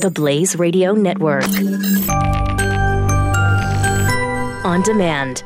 The 0.00 0.10
Blaze 0.10 0.56
Radio 0.56 0.94
Network. 0.94 1.44
On 4.64 4.80
demand. 4.80 5.44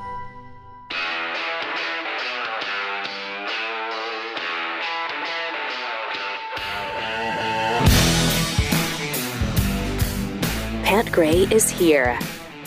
Pat 10.85 11.11
Gray 11.11 11.49
is 11.51 11.69
here 11.69 12.17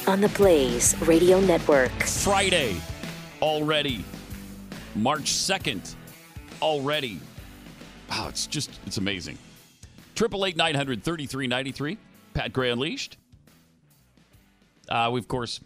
on 0.07 0.19
the 0.19 0.27
Blaze 0.35 0.93
Radio 1.04 1.39
Network. 1.39 2.04
Friday 2.04 2.75
already. 3.41 4.04
March 4.93 5.31
2nd 5.31 5.95
already. 6.61 7.21
Wow, 8.09 8.27
it's 8.27 8.45
just, 8.45 8.71
it's 8.85 8.97
amazing. 8.97 9.38
Triple 10.18 10.47
eight 10.47 10.57
nine 10.57 10.73
hundred 10.73 11.04
thirty 11.04 11.27
three 11.27 11.45
ninety 11.45 11.71
three. 11.71 12.00
Pat 12.33 12.52
Gray 12.52 12.71
Unleashed. 12.71 13.18
Uh, 14.89 15.11
we, 15.14 15.19
of 15.19 15.28
course, 15.28 15.59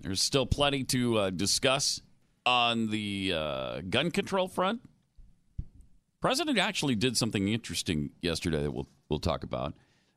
there's 0.00 0.22
still 0.22 0.46
plenty 0.46 0.84
to 0.84 1.18
uh, 1.18 1.30
discuss 1.30 2.00
on 2.46 2.88
the 2.90 3.32
uh, 3.34 3.80
gun 3.90 4.12
control 4.12 4.46
front. 4.46 4.80
President 6.20 6.56
actually 6.56 6.94
did 6.94 7.16
something 7.16 7.48
interesting 7.48 8.10
yesterday 8.22 8.62
that 8.62 8.70
we'll 8.70 8.86
we'll 9.08 9.18
talk 9.18 9.42
about. 9.42 9.74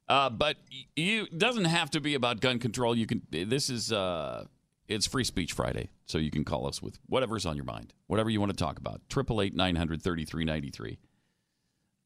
Uh, 0.08 0.30
but 0.30 0.58
you 0.96 1.24
it 1.24 1.40
doesn't 1.40 1.66
have 1.66 1.90
to 1.90 2.00
be 2.00 2.14
about 2.14 2.40
gun 2.42 2.60
control. 2.60 2.96
You 2.96 3.08
can. 3.08 3.24
This 3.32 3.72
is 3.72 3.92
uh, 3.92 4.46
it's 4.88 5.08
Free 5.08 5.24
Speech 5.24 5.54
Friday, 5.54 5.90
so 6.06 6.20
you 6.20 6.30
can 6.30 6.46
call 6.46 6.68
us 6.68 6.80
with 6.80 7.00
whatever's 7.08 7.48
on 7.48 7.56
your 7.56 7.66
mind, 7.66 7.96
whatever 8.06 8.30
you 8.30 8.40
want 8.40 8.52
to 8.52 8.64
talk 8.64 8.78
about. 8.78 9.02
Triple 9.10 9.42
eight 9.42 9.56
nine 9.56 9.76
hundred 9.76 10.04
thirty 10.04 10.26
three 10.26 10.46
ninety 10.46 10.70
three. 10.70 11.00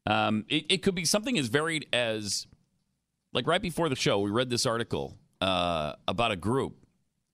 Um, 0.06 0.44
it, 0.48 0.64
it 0.68 0.82
could 0.82 0.94
be 0.94 1.04
something 1.04 1.38
as 1.38 1.48
varied 1.48 1.86
as, 1.92 2.46
like 3.32 3.46
right 3.46 3.62
before 3.62 3.88
the 3.88 3.96
show, 3.96 4.18
we 4.20 4.30
read 4.30 4.50
this 4.50 4.66
article 4.66 5.16
uh, 5.40 5.94
about 6.08 6.32
a 6.32 6.36
group 6.36 6.74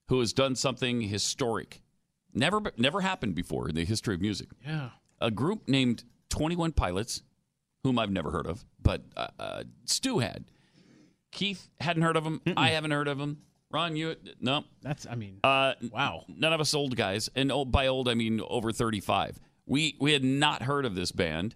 who 0.08 0.20
has 0.20 0.33
done 0.33 0.55
something 0.56 1.00
historic, 1.02 1.83
never 2.34 2.60
never 2.77 3.00
happened 3.00 3.34
before 3.34 3.69
in 3.69 3.75
the 3.75 3.84
history 3.84 4.14
of 4.14 4.20
music. 4.20 4.48
Yeah. 4.66 4.91
A 5.20 5.30
group 5.30 5.69
named 5.69 6.05
Twenty 6.28 6.56
One 6.56 6.72
Pilots, 6.72 7.22
whom 7.84 7.98
I've 7.98 8.10
never 8.10 8.30
heard 8.30 8.47
of, 8.47 8.64
but 8.82 9.03
uh, 9.16 9.28
uh, 9.38 9.62
Stu 9.84 10.19
had. 10.19 10.44
Keith 11.30 11.69
hadn't 11.80 12.03
heard 12.03 12.16
of 12.16 12.25
him. 12.25 12.41
I 12.56 12.69
haven't 12.70 12.91
heard 12.91 13.08
of 13.08 13.19
them. 13.19 13.38
Ron, 13.70 13.97
you 13.97 14.16
no. 14.41 14.64
That's, 14.80 15.06
I 15.06 15.14
mean, 15.14 15.41
Uh, 15.44 15.75
wow. 15.91 16.25
none 16.28 16.55
of 16.55 16.60
us 16.60 16.72
old 16.72 16.97
guys, 16.97 17.28
and 17.36 17.53
old, 17.53 17.70
by 17.70 17.86
old 17.86 18.08
I 18.08 18.14
mean 18.14 18.41
over 18.48 18.72
thirty-five. 18.72 19.38
We 19.66 19.97
we 20.00 20.12
had 20.14 20.25
not 20.25 20.62
heard 20.62 20.86
of 20.86 20.94
this 20.94 21.12
band, 21.12 21.55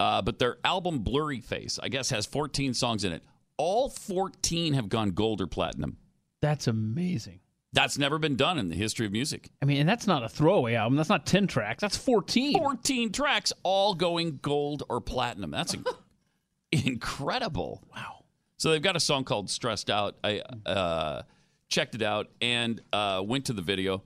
uh, 0.00 0.22
but 0.22 0.38
their 0.38 0.58
album 0.64 1.04
Blurryface, 1.04 1.78
I 1.82 1.88
guess, 1.88 2.10
has 2.10 2.26
fourteen 2.26 2.74
songs 2.74 3.04
in 3.04 3.12
it. 3.12 3.22
All 3.56 3.88
fourteen 3.88 4.74
have 4.74 4.88
gone 4.88 5.10
gold 5.10 5.40
or 5.40 5.46
platinum. 5.46 5.96
That's 6.40 6.66
amazing. 6.66 7.40
That's 7.74 7.98
never 7.98 8.18
been 8.18 8.36
done 8.36 8.58
in 8.58 8.68
the 8.68 8.76
history 8.76 9.04
of 9.04 9.10
music. 9.10 9.50
I 9.60 9.64
mean, 9.64 9.78
and 9.78 9.88
that's 9.88 10.06
not 10.06 10.22
a 10.22 10.28
throwaway 10.28 10.74
album. 10.74 10.96
That's 10.96 11.08
not 11.08 11.26
10 11.26 11.48
tracks. 11.48 11.80
That's 11.80 11.96
14. 11.96 12.56
14 12.56 13.10
tracks, 13.10 13.52
all 13.64 13.94
going 13.94 14.38
gold 14.40 14.84
or 14.88 15.00
platinum. 15.00 15.50
That's 15.50 15.74
inc- 15.74 15.96
incredible. 16.86 17.82
Wow. 17.92 18.24
So 18.58 18.70
they've 18.70 18.80
got 18.80 18.94
a 18.94 19.00
song 19.00 19.24
called 19.24 19.50
"Stressed 19.50 19.90
Out." 19.90 20.16
I 20.22 20.42
uh, 20.64 21.22
checked 21.68 21.96
it 21.96 22.02
out 22.02 22.28
and 22.40 22.80
uh, 22.92 23.22
went 23.24 23.46
to 23.46 23.52
the 23.52 23.62
video. 23.62 24.04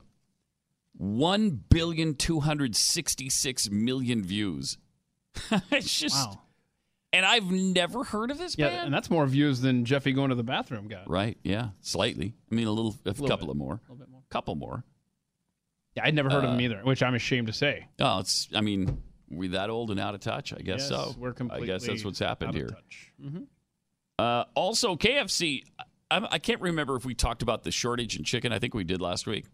One 0.97 1.51
billion 1.51 2.15
two 2.15 2.41
hundred 2.41 2.75
sixty-six 2.75 3.71
million 3.71 4.25
views. 4.25 4.79
it's 5.71 5.99
just, 5.99 6.15
Wow. 6.17 6.41
and 7.13 7.25
I've 7.27 7.51
never 7.51 8.05
heard 8.05 8.31
of 8.31 8.39
this 8.39 8.57
Yeah, 8.59 8.69
band. 8.69 8.87
and 8.87 8.95
that's 8.95 9.11
more 9.11 9.27
views 9.27 9.61
than 9.61 9.85
Jeffy 9.85 10.13
going 10.13 10.31
to 10.31 10.35
the 10.35 10.43
bathroom 10.43 10.89
got. 10.89 11.09
right? 11.09 11.37
Yeah, 11.43 11.71
slightly. 11.81 12.35
I 12.51 12.55
mean, 12.55 12.67
a 12.67 12.73
little, 12.73 12.95
a 13.05 13.15
couple 13.15 13.29
bit. 13.39 13.49
of 13.51 13.57
more, 13.57 13.75
A 13.75 13.81
little 13.93 13.97
bit 13.97 14.09
more. 14.11 14.23
couple 14.31 14.55
more. 14.55 14.85
Yeah, 15.97 16.05
I'd 16.05 16.15
never 16.15 16.31
heard 16.31 16.45
of 16.45 16.51
them 16.51 16.61
either, 16.61 16.81
which 16.85 17.03
I'm 17.03 17.15
ashamed 17.15 17.49
to 17.49 17.53
say. 17.53 17.89
Oh, 17.99 18.21
it's. 18.21 18.49
I 18.55 18.61
mean, 18.61 19.03
we 19.31 19.49
that 19.49 19.69
old 19.69 19.91
and 19.91 19.99
out 19.99 20.15
of 20.15 20.21
touch. 20.21 20.53
I 20.53 20.59
guess 20.59 20.81
Yes, 20.81 20.89
so. 20.89 21.15
We're 21.19 21.33
completely. 21.33 21.71
I 21.73 21.75
guess 21.75 21.87
that's 21.87 22.05
what's 22.05 22.21
happened 22.21 22.51
out 22.51 22.55
of 22.55 22.61
here. 22.61 22.69
touch. 22.69 23.13
Mhm. 23.21 23.47
Uh, 24.19 24.45
also, 24.55 24.95
KFC. 24.97 25.65
I, 26.11 26.27
I 26.33 26.39
can't 26.39 26.61
remember 26.61 26.95
if 26.97 27.05
we 27.05 27.15
talked 27.15 27.43
about 27.43 27.65
the 27.65 27.71
shortage 27.73 28.17
in 28.17 28.23
chicken. 28.25 28.53
I 28.53 28.59
think 28.61 28.75
we 28.75 28.85
did 28.85 29.01
last 29.01 29.27
week. 29.27 29.47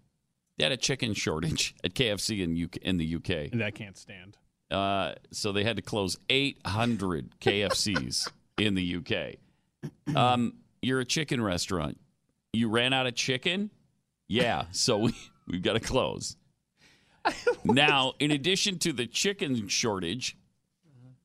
They 0.59 0.65
had 0.65 0.73
a 0.73 0.77
chicken 0.77 1.15
shortage 1.15 1.75
at 1.85 1.95
KFC 1.95 2.43
in 2.43 2.63
UK, 2.63 2.77
in 2.79 2.97
the 2.99 3.15
UK. 3.17 3.51
And 3.53 3.63
I 3.63 3.71
can't 3.71 3.97
stand. 3.97 4.37
Uh, 4.71 5.13
so 5.31 5.53
they 5.53 5.65
had 5.65 5.77
to 5.77 5.83
close 5.83 6.17
800 6.29 7.35
KFCs 7.41 8.31
in 8.59 8.75
the 8.75 8.97
UK. 8.97 10.17
Um, 10.17 10.55
you're 10.83 11.01
a 11.01 11.05
chicken 11.05 11.43
restaurant. 11.43 11.99
You 12.53 12.69
ran 12.69 12.93
out 12.93 13.07
of 13.07 13.15
chicken? 13.15 13.71
Yeah. 14.29 14.65
So 14.73 14.99
we, 14.99 15.15
we've 15.47 15.63
got 15.63 15.75
to 15.75 15.81
close. 15.81 16.37
now, 17.65 18.13
in 18.19 18.31
addition 18.31 18.79
to 18.81 18.93
the 18.93 19.07
chicken 19.07 19.69
shortage, 19.69 20.37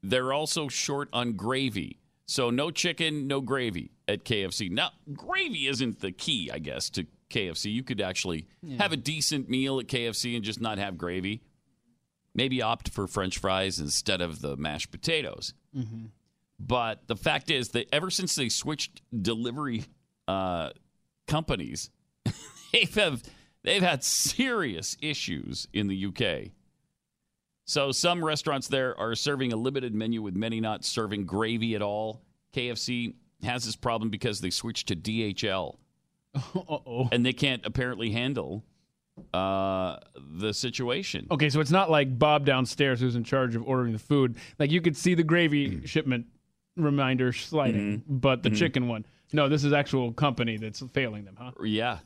they're 0.02 0.32
also 0.34 0.68
short 0.68 1.10
on 1.12 1.34
gravy. 1.34 2.00
So 2.26 2.50
no 2.50 2.72
chicken, 2.72 3.28
no 3.28 3.42
gravy 3.42 3.92
at 4.08 4.24
KFC. 4.24 4.72
Now, 4.72 4.92
gravy 5.14 5.68
isn't 5.68 6.00
the 6.00 6.12
key, 6.12 6.50
I 6.54 6.60
guess, 6.60 6.90
to 6.92 7.06
KFC. 7.30 7.72
You 7.74 7.84
could 7.84 8.02
actually 8.02 8.48
have 8.78 8.92
a 8.92 8.98
decent 8.98 9.50
meal 9.50 9.80
at 9.80 9.88
KFC 9.88 10.36
and 10.36 10.44
just 10.44 10.62
not 10.62 10.78
have 10.78 10.98
gravy. 10.98 11.42
Maybe 12.36 12.62
opt 12.62 12.90
for 12.90 13.08
French 13.08 13.38
fries 13.38 13.80
instead 13.80 14.22
of 14.22 14.42
the 14.42 14.56
mashed 14.56 14.92
potatoes. 14.92 15.54
But 16.60 17.08
the 17.08 17.16
fact 17.16 17.50
is 17.50 17.70
that 17.70 17.88
ever 17.94 18.10
since 18.10 18.36
they 18.36 18.50
switched 18.50 19.02
delivery 19.22 19.86
uh, 20.28 20.72
companies, 21.28 21.90
they've 22.74 22.94
have 22.96 23.24
they've 23.64 23.82
had 23.82 24.04
serious 24.04 24.98
issues 25.02 25.68
in 25.74 25.88
the 25.88 26.06
UK. 26.06 26.52
So 27.66 27.92
some 27.92 28.26
restaurants 28.26 28.68
there 28.68 29.00
are 29.00 29.16
serving 29.16 29.54
a 29.54 29.56
limited 29.56 29.94
menu 29.94 30.22
with 30.22 30.36
many 30.36 30.60
not 30.60 30.84
serving 30.84 31.26
gravy 31.26 31.76
at 31.76 31.82
all. 31.82 32.24
KFC 32.54 33.14
has 33.44 33.64
this 33.66 33.76
problem 33.76 34.10
because 34.10 34.42
they 34.42 34.50
switched 34.50 34.88
to 34.88 34.96
DHL 34.96 35.78
Uh-oh. 36.36 37.10
and 37.12 37.26
they 37.26 37.34
can't 37.34 37.66
apparently 37.66 38.12
handle 38.12 38.66
uh, 39.34 39.98
the 40.38 40.54
situation. 40.54 41.28
Okay, 41.32 41.50
so 41.50 41.60
it's 41.60 41.72
not 41.72 41.90
like 41.90 42.18
Bob 42.20 42.46
downstairs 42.46 43.00
who's 43.00 43.16
in 43.16 43.24
charge 43.24 43.56
of 43.56 43.64
ordering 43.68 43.94
the 43.94 44.00
food. 44.00 44.38
Like 44.60 44.72
you 44.72 44.82
could 44.82 44.96
see 44.98 45.14
the 45.16 45.24
Mm. 45.24 45.28
gravy 45.28 45.86
shipment 45.88 46.26
reminder 46.76 47.34
sliding, 47.34 48.00
Mm-hmm. 48.00 48.18
but 48.18 48.44
the 48.44 48.50
chicken 48.50 48.88
one. 48.88 49.06
No, 49.34 49.48
this 49.50 49.64
is 49.64 49.74
actual 49.74 50.12
company 50.14 50.58
that's 50.58 50.82
failing 50.94 51.26
them, 51.26 51.36
huh? 51.40 51.52
Yeah. 51.64 52.00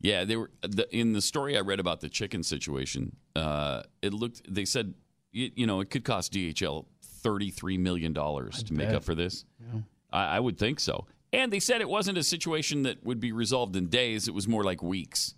Yeah, 0.00 0.24
they 0.24 0.36
were 0.36 0.50
the, 0.62 0.86
in 0.94 1.12
the 1.12 1.22
story 1.22 1.56
I 1.56 1.60
read 1.60 1.80
about 1.80 2.00
the 2.00 2.08
chicken 2.10 2.42
situation. 2.42 3.16
Uh, 3.34 3.82
it 4.02 4.12
looked. 4.12 4.42
They 4.52 4.66
said, 4.66 4.92
you, 5.32 5.50
you 5.54 5.66
know, 5.66 5.80
it 5.80 5.88
could 5.90 6.04
cost 6.04 6.32
DHL 6.34 6.84
thirty 7.02 7.50
three 7.50 7.78
million 7.78 8.12
dollars 8.12 8.62
to 8.64 8.74
make 8.74 8.90
up 8.90 9.02
for 9.04 9.14
this. 9.14 9.46
I, 10.12 10.36
I 10.36 10.40
would 10.40 10.58
think 10.58 10.78
so. 10.80 11.06
And 11.32 11.50
they 11.52 11.58
said 11.60 11.80
it 11.80 11.88
wasn't 11.88 12.18
a 12.18 12.22
situation 12.22 12.82
that 12.82 13.02
would 13.04 13.18
be 13.18 13.32
resolved 13.32 13.74
in 13.76 13.86
days. 13.86 14.28
It 14.28 14.34
was 14.34 14.46
more 14.46 14.62
like 14.62 14.82
weeks. 14.82 15.34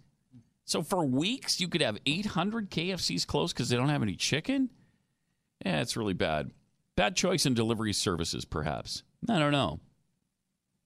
So 0.66 0.82
for 0.82 1.04
weeks, 1.06 1.60
you 1.60 1.68
could 1.68 1.80
have 1.80 1.96
eight 2.06 2.26
hundred 2.26 2.70
KFCs 2.70 3.26
closed 3.26 3.54
because 3.56 3.68
they 3.70 3.76
don't 3.76 3.88
have 3.88 4.02
any 4.02 4.16
chicken. 4.16 4.68
Yeah, 5.64 5.80
it's 5.80 5.96
really 5.96 6.12
bad. 6.12 6.50
Bad 6.96 7.16
choice 7.16 7.46
in 7.46 7.54
delivery 7.54 7.92
services, 7.92 8.44
perhaps. 8.44 9.02
I 9.28 9.38
don't 9.38 9.52
know. 9.52 9.80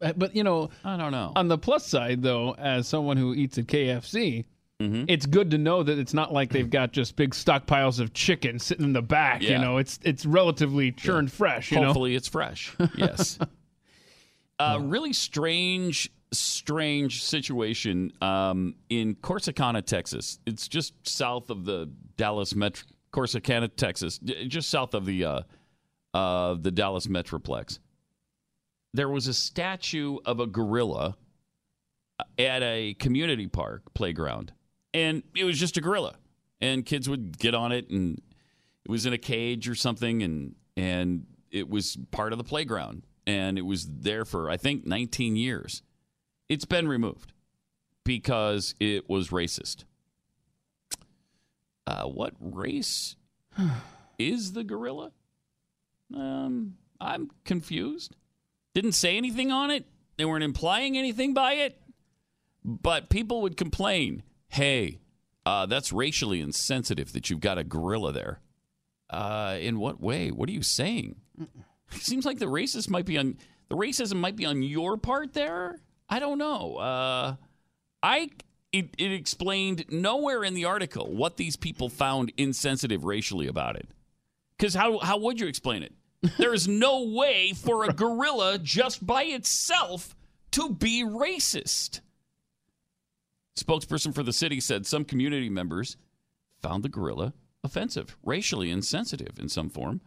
Uh, 0.00 0.12
But 0.16 0.36
you 0.36 0.44
know, 0.44 0.70
I 0.84 0.96
don't 0.96 1.12
know. 1.12 1.32
on 1.34 1.48
the 1.48 1.58
plus 1.58 1.86
side 1.86 2.22
though, 2.22 2.54
as 2.58 2.86
someone 2.88 3.16
who 3.16 3.34
eats 3.34 3.58
at 3.58 3.66
KFC, 3.66 4.44
Mm-hmm. 4.80 5.04
it's 5.08 5.26
good 5.26 5.50
to 5.50 5.58
know 5.58 5.82
that 5.82 5.98
it's 5.98 6.14
not 6.14 6.32
like 6.32 6.48
they've 6.50 6.70
got 6.70 6.90
just 6.90 7.14
big 7.14 7.32
stockpiles 7.32 8.00
of 8.00 8.14
chicken 8.14 8.58
sitting 8.58 8.86
in 8.86 8.94
the 8.94 9.02
back. 9.02 9.42
You 9.42 9.58
know, 9.58 9.76
it's 9.76 9.98
it's 10.04 10.24
relatively 10.24 10.90
churned 10.90 11.30
fresh. 11.30 11.70
You 11.70 11.80
know, 11.80 11.88
Hopefully, 11.88 12.14
it's 12.14 12.28
fresh. 12.28 12.74
Yes. 12.96 13.38
uh, 14.58 14.78
really 14.80 15.12
strange, 15.12 16.10
strange 16.32 17.24
situation 17.24 18.12
um, 18.20 18.74
in 18.88 19.14
Corsicana, 19.16 19.84
Texas. 19.84 20.38
It's 20.46 20.68
just 20.68 20.94
south 21.06 21.50
of 21.50 21.64
the 21.64 21.90
Dallas 22.16 22.54
Metro. 22.54 22.86
Corsicana, 23.12 23.68
Texas, 23.74 24.18
just 24.18 24.70
south 24.70 24.94
of 24.94 25.04
the 25.04 25.24
uh, 25.24 25.42
uh, 26.14 26.54
the 26.54 26.70
Dallas 26.70 27.06
Metroplex. 27.06 27.78
There 28.94 29.08
was 29.08 29.26
a 29.26 29.34
statue 29.34 30.18
of 30.24 30.40
a 30.40 30.46
gorilla 30.46 31.16
at 32.38 32.62
a 32.62 32.94
community 32.94 33.46
park 33.46 33.82
playground, 33.94 34.52
and 34.94 35.22
it 35.36 35.44
was 35.44 35.58
just 35.58 35.76
a 35.76 35.80
gorilla, 35.80 36.16
and 36.60 36.84
kids 36.84 37.08
would 37.08 37.38
get 37.38 37.54
on 37.54 37.72
it, 37.72 37.90
and 37.90 38.20
it 38.84 38.90
was 38.90 39.06
in 39.06 39.12
a 39.12 39.18
cage 39.18 39.68
or 39.68 39.74
something, 39.74 40.22
and 40.22 40.54
and 40.76 41.26
it 41.50 41.68
was 41.68 41.96
part 42.10 42.32
of 42.32 42.38
the 42.38 42.44
playground, 42.44 43.02
and 43.26 43.58
it 43.58 43.66
was 43.66 43.88
there 43.88 44.24
for 44.24 44.50
I 44.50 44.56
think 44.56 44.86
19 44.86 45.36
years. 45.36 45.82
It's 46.50 46.64
been 46.64 46.88
removed 46.88 47.32
because 48.02 48.74
it 48.80 49.08
was 49.08 49.28
racist. 49.28 49.84
Uh, 51.86 52.06
what 52.06 52.34
race 52.40 53.14
is 54.18 54.52
the 54.52 54.64
gorilla? 54.64 55.12
Um, 56.12 56.74
I'm 57.00 57.30
confused. 57.44 58.16
Didn't 58.74 58.92
say 58.92 59.16
anything 59.16 59.52
on 59.52 59.70
it. 59.70 59.86
They 60.16 60.24
weren't 60.24 60.42
implying 60.42 60.98
anything 60.98 61.34
by 61.34 61.52
it. 61.52 61.80
But 62.64 63.10
people 63.10 63.42
would 63.42 63.56
complain, 63.56 64.24
"Hey, 64.48 64.98
uh, 65.46 65.66
that's 65.66 65.92
racially 65.92 66.40
insensitive 66.40 67.12
that 67.12 67.30
you've 67.30 67.40
got 67.40 67.58
a 67.58 67.64
gorilla 67.64 68.12
there." 68.12 68.40
Uh, 69.08 69.56
in 69.60 69.78
what 69.78 70.00
way? 70.00 70.32
What 70.32 70.48
are 70.48 70.52
you 70.52 70.62
saying? 70.62 71.20
It 71.92 72.02
seems 72.02 72.24
like 72.24 72.40
the 72.40 72.46
racist 72.46 72.90
might 72.90 73.06
be 73.06 73.18
on 73.18 73.38
the 73.68 73.76
racism 73.76 74.16
might 74.16 74.36
be 74.36 74.46
on 74.46 74.62
your 74.62 74.96
part 74.96 75.32
there. 75.32 75.78
I 76.10 76.18
don't 76.18 76.38
know. 76.38 76.76
Uh, 76.76 77.36
I 78.02 78.30
it, 78.72 78.90
it 78.98 79.12
explained 79.12 79.86
nowhere 79.90 80.44
in 80.44 80.54
the 80.54 80.64
article 80.64 81.12
what 81.12 81.36
these 81.36 81.56
people 81.56 81.88
found 81.88 82.32
insensitive 82.36 83.04
racially 83.04 83.46
about 83.46 83.76
it. 83.76 83.88
Because 84.58 84.74
how 84.74 84.98
how 84.98 85.18
would 85.18 85.40
you 85.40 85.46
explain 85.46 85.82
it? 85.82 85.92
There 86.36 86.52
is 86.52 86.68
no 86.68 87.04
way 87.04 87.52
for 87.54 87.84
a 87.84 87.92
gorilla 87.92 88.58
just 88.58 89.06
by 89.06 89.22
itself 89.22 90.14
to 90.50 90.68
be 90.68 91.02
racist. 91.02 92.00
Spokesperson 93.56 94.14
for 94.14 94.22
the 94.22 94.32
city 94.32 94.60
said 94.60 94.86
some 94.86 95.04
community 95.04 95.48
members 95.48 95.96
found 96.60 96.82
the 96.82 96.88
gorilla 96.88 97.32
offensive, 97.64 98.16
racially 98.22 98.70
insensitive 98.70 99.38
in 99.38 99.48
some 99.48 99.70
form, 99.70 100.00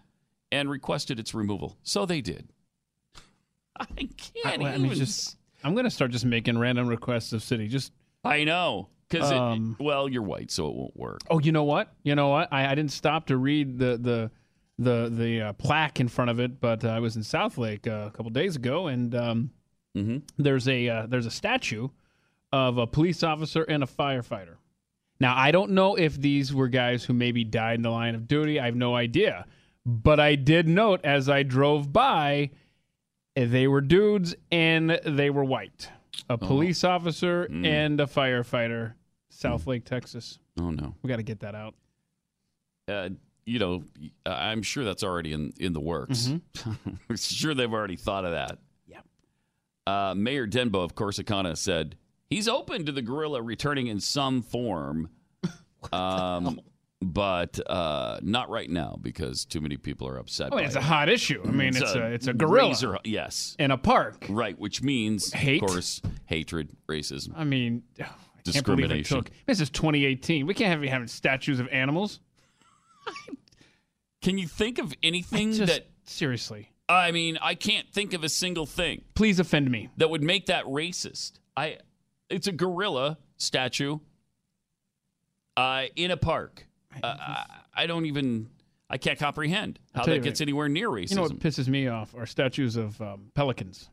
and 0.52 0.70
requested 0.70 1.20
its 1.20 1.34
removal. 1.34 1.78
So 1.84 2.06
they 2.06 2.22
did. 2.22 2.50
I 3.80 3.86
can't 4.18 4.62
I, 4.62 4.66
I 4.66 4.70
even. 4.72 4.82
mean, 4.84 4.94
just 4.94 5.38
I'm 5.64 5.76
gonna 5.76 5.90
start 5.92 6.12
just 6.12 6.26
making 6.26 6.58
random 6.58 6.88
requests 6.88 7.34
of 7.34 7.42
city. 7.44 7.68
Just 7.68 7.92
I 8.24 8.44
know. 8.44 8.90
Because, 9.10 9.32
Um, 9.32 9.76
well, 9.80 10.10
you're 10.10 10.24
white, 10.24 10.50
so 10.50 10.68
it 10.70 10.76
won't 10.76 10.98
work. 10.98 11.20
oh, 11.30 11.40
you 11.40 11.52
know 11.52 11.66
what? 11.66 11.94
You 12.04 12.16
know 12.16 12.30
what? 12.30 12.48
I, 12.52 12.72
I 12.72 12.76
didn't 12.76 12.92
stop 12.92 13.28
to 13.28 13.38
read 13.38 13.78
the 13.78 13.98
the 13.98 14.32
the 14.80 15.10
the 15.16 15.42
uh, 15.42 15.54
plaque 15.54 16.00
in 16.00 16.08
front 16.08 16.32
of 16.32 16.40
it, 16.40 16.60
but 16.60 16.84
uh, 16.84 16.90
I 16.90 17.00
was 17.00 17.16
in 17.16 17.22
Southlake 17.22 17.88
uh, 17.88 18.08
a 18.08 18.12
couple 18.12 18.32
days 18.32 18.56
ago, 18.56 18.88
and 18.88 19.14
um, 19.16 19.52
Mm-hmm. 19.96 20.18
there's 20.38 20.68
a 20.68 20.90
uh, 20.90 21.06
there's 21.06 21.28
a 21.28 21.32
statue 21.32 21.90
of 22.52 22.80
a 22.80 22.88
police 22.88 23.22
officer 23.22 23.62
and 23.62 23.84
a 23.84 23.86
firefighter. 23.86 24.56
Now 25.20 25.38
I 25.38 25.52
don't 25.52 25.72
know 25.72 25.94
if 25.96 26.20
these 26.20 26.52
were 26.52 26.68
guys 26.68 27.04
who 27.06 27.14
maybe 27.14 27.44
died 27.44 27.76
in 27.76 27.82
the 27.84 27.92
line 27.92 28.16
of 28.16 28.28
duty. 28.28 28.60
I 28.60 28.66
have 28.66 28.76
no 28.76 28.96
idea, 28.96 29.46
but 29.86 30.20
I 30.20 30.34
did 30.34 30.68
note 30.68 31.02
as 31.04 31.30
I 31.30 31.44
drove 31.44 31.94
by, 31.94 32.50
they 33.36 33.68
were 33.68 33.82
dudes 33.82 34.36
and 34.52 35.00
they 35.06 35.30
were 35.30 35.44
white. 35.44 35.90
A 36.30 36.38
police 36.38 36.84
officer 36.84 37.44
and 37.52 38.00
a 38.00 38.06
firefighter, 38.06 38.94
Southlake, 39.34 39.84
Texas. 39.84 40.40
Oh, 40.60 40.70
no. 40.70 40.96
We 41.02 41.10
got 41.10 41.18
to 41.18 41.24
get 41.24 41.40
that 41.42 41.56
out. 41.56 41.74
Uh, 42.88 43.10
you 43.46 43.60
know, 43.60 43.84
I'm 44.26 44.62
sure 44.62 44.84
that's 44.84 45.04
already 45.04 45.34
in, 45.34 45.54
in 45.60 45.74
the 45.74 45.80
works. 45.80 46.28
I'm 46.66 47.18
sure 47.18 47.54
they've 47.54 47.72
already 47.72 47.96
thought 47.96 48.26
of 48.26 48.32
that. 48.32 48.60
Yeah. 48.88 49.00
Uh, 49.86 50.14
Mayor 50.16 50.48
Denbow 50.48 50.84
of 50.84 50.96
Corsicana 50.96 51.58
said 51.58 51.98
he's 52.30 52.48
open 52.48 52.86
to 52.86 52.92
the 52.92 53.02
gorilla 53.02 53.42
returning 53.42 53.88
in 53.88 54.00
some 54.00 54.42
form, 54.42 55.10
um, 55.92 56.62
but 57.12 57.60
uh, 57.70 58.20
not 58.22 58.50
right 58.50 58.70
now 58.70 58.98
because 59.02 59.46
too 59.46 59.62
many 59.62 59.78
people 59.78 60.08
are 60.08 60.18
upset. 60.18 60.50
Oh, 60.52 60.58
by 60.58 60.64
it's 60.64 60.76
a 60.76 60.82
hot 60.82 61.10
issue. 61.10 61.42
I 61.46 61.52
mean, 61.52 61.70
it's, 61.70 61.82
a, 61.82 62.06
it's 62.12 62.28
a 62.28 62.34
gorilla 62.34 62.70
razor- 62.70 62.98
yes, 63.04 63.56
in 63.60 63.72
a 63.72 63.78
park. 63.78 64.26
right. 64.30 64.58
Which 64.58 64.82
means, 64.84 65.32
Hate? 65.34 65.62
of 65.62 65.70
course, 65.70 66.02
hatred, 66.26 66.70
racism. 66.88 67.34
I 67.36 67.44
mean, 67.44 67.84
I 68.00 68.04
it 68.04 68.08
Discrimination. 68.44 69.18
took. 69.24 69.32
This 69.46 69.62
is 69.62 69.70
2018. 69.70 70.46
We 70.46 70.54
can't 70.54 70.70
have 70.72 70.84
you 70.84 70.90
having 70.90 71.08
statues 71.08 71.60
of 71.60 71.68
animals. 71.70 72.20
Can 74.22 74.38
you 74.38 74.48
think 74.48 74.80
of 74.80 74.94
anything 75.04 75.52
Just 75.54 75.72
that? 75.74 75.88
seriously, 76.06 76.70
I 76.88 77.12
mean, 77.12 77.38
I 77.42 77.56
can't 77.56 77.90
think 77.92 78.14
of 78.14 78.24
a 78.24 78.30
single 78.30 78.66
thing 78.66 79.04
please 79.16 79.40
offend 79.40 79.70
me. 79.70 79.90
that 79.98 80.10
would 80.10 80.24
make 80.24 80.46
that 80.48 80.66
racist. 80.66 81.40
I, 81.58 81.78
it's 82.30 82.48
a 82.48 82.52
gorilla 82.54 83.18
statue 83.38 84.00
uh, 85.58 85.84
in 85.96 86.12
a 86.12 86.18
park. 86.18 86.68
Uh, 87.02 87.44
I, 87.74 87.88
don't 87.88 88.06
even. 88.06 88.50
I 88.90 88.98
can't 88.98 89.18
comprehend 89.18 89.80
how 89.96 90.04
that 90.04 90.22
gets 90.22 90.42
anywhere 90.42 90.70
near 90.70 90.90
racism. 90.90 91.10
You 91.12 91.16
know 91.16 91.22
what 91.24 91.40
pisses 91.40 91.68
me 91.68 91.88
off 91.88 92.14
are 92.16 92.26
statues 92.26 92.76
of 92.76 93.00
um, 93.02 93.32
pelicans. 93.34 93.90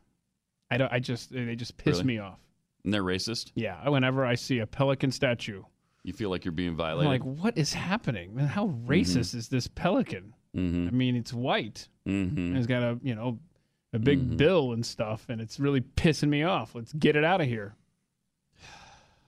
I 0.70 0.76
don't. 0.76 0.92
I 0.92 0.98
just 0.98 1.32
they 1.32 1.54
just 1.56 1.76
piss 1.76 1.96
Really? 1.98 2.04
me 2.04 2.18
off. 2.18 2.38
and 2.84 2.92
they're 2.92 3.02
racist. 3.04 3.52
Yeah, 3.54 3.88
whenever 3.88 4.24
I 4.26 4.34
see 4.34 4.58
a 4.58 4.66
pelican 4.66 5.10
statue, 5.10 5.62
You 6.02 6.12
feel 6.12 6.30
like 6.30 6.44
you're 6.44 6.52
being 6.52 6.70
I'm 6.70 6.76
violated. 6.76 7.10
like, 7.10 7.24
what 7.24 7.56
is 7.56 7.72
happening? 7.72 8.34
Man, 8.34 8.46
how 8.46 8.68
racist 8.86 9.34
is 9.34 9.48
this 9.48 9.66
pelican? 9.68 10.34
mm-hmm. 10.56 10.88
I 10.88 10.90
mean, 10.90 11.16
it's 11.16 11.32
white. 11.32 11.88
Mm-hmm. 12.06 12.38
And 12.38 12.56
it's 12.56 12.66
got 12.66 12.82
a 12.82 12.98
you 13.02 13.14
know 13.14 13.38
a 13.92 13.98
big 13.98 14.36
bill 14.36 14.72
and 14.72 14.84
stuff, 14.86 15.26
and 15.28 15.40
it's 15.40 15.58
really 15.58 15.80
pissing 15.80 16.28
me 16.28 16.42
off. 16.44 16.74
Let's 16.74 16.92
get 16.92 17.16
it 17.16 17.24
out 17.24 17.40
of 17.40 17.46
here. 17.48 17.74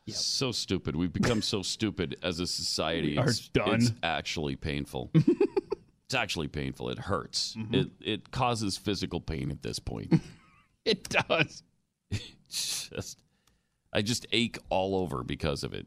So 0.09 0.51
stupid. 0.53 0.97
We've 0.97 1.13
become 1.13 1.43
so 1.43 1.63
stupid 1.63 2.17
as 2.23 2.41
a 2.41 2.47
society. 2.47 3.17
Are 3.19 3.29
It's, 3.29 3.49
done. 3.49 3.75
It's 3.75 3.93
actually 4.03 4.57
painful. 4.57 5.11
it's 5.15 6.15
actually 6.15 6.49
painful. 6.49 6.89
It 6.89 6.99
hurts. 6.99 7.55
Mm-hmm. 7.57 7.75
It 7.75 7.89
it 8.01 8.31
causes 8.31 8.77
physical 8.77 9.21
pain 9.21 9.51
at 9.51 9.63
this 9.63 9.79
point. 9.79 10.13
It 10.85 11.09
does. 11.09 11.63
just, 12.49 13.21
I 13.93 14.03
just 14.03 14.27
ache 14.33 14.59
all 14.69 14.97
over 14.97 15.23
because 15.23 15.63
of 15.63 15.75
it. 15.75 15.87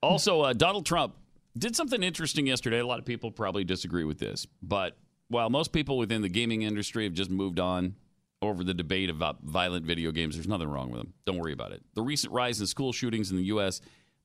Also, 0.00 0.42
uh, 0.42 0.52
Donald 0.52 0.86
Trump 0.86 1.16
did 1.58 1.74
something 1.74 2.00
interesting 2.00 2.46
yesterday. 2.46 2.78
A 2.78 2.86
lot 2.86 3.00
of 3.00 3.04
people 3.04 3.32
probably 3.32 3.64
disagree 3.64 4.04
with 4.04 4.20
this, 4.20 4.46
but 4.62 4.96
while 5.26 5.50
most 5.50 5.72
people 5.72 5.98
within 5.98 6.22
the 6.22 6.28
gaming 6.28 6.62
industry 6.62 7.02
have 7.02 7.14
just 7.14 7.30
moved 7.30 7.58
on 7.58 7.96
over 8.42 8.64
the 8.64 8.74
debate 8.74 9.10
about 9.10 9.42
violent 9.42 9.84
video 9.84 10.12
games, 10.12 10.36
there's 10.36 10.48
nothing 10.48 10.68
wrong 10.68 10.90
with 10.90 11.00
them. 11.00 11.12
Don't 11.26 11.38
worry 11.38 11.52
about 11.52 11.72
it. 11.72 11.82
The 11.94 12.02
recent 12.02 12.32
rise 12.32 12.60
in 12.60 12.66
school 12.66 12.92
shootings 12.92 13.30
in 13.30 13.36
the 13.36 13.44
U.S. 13.44 13.80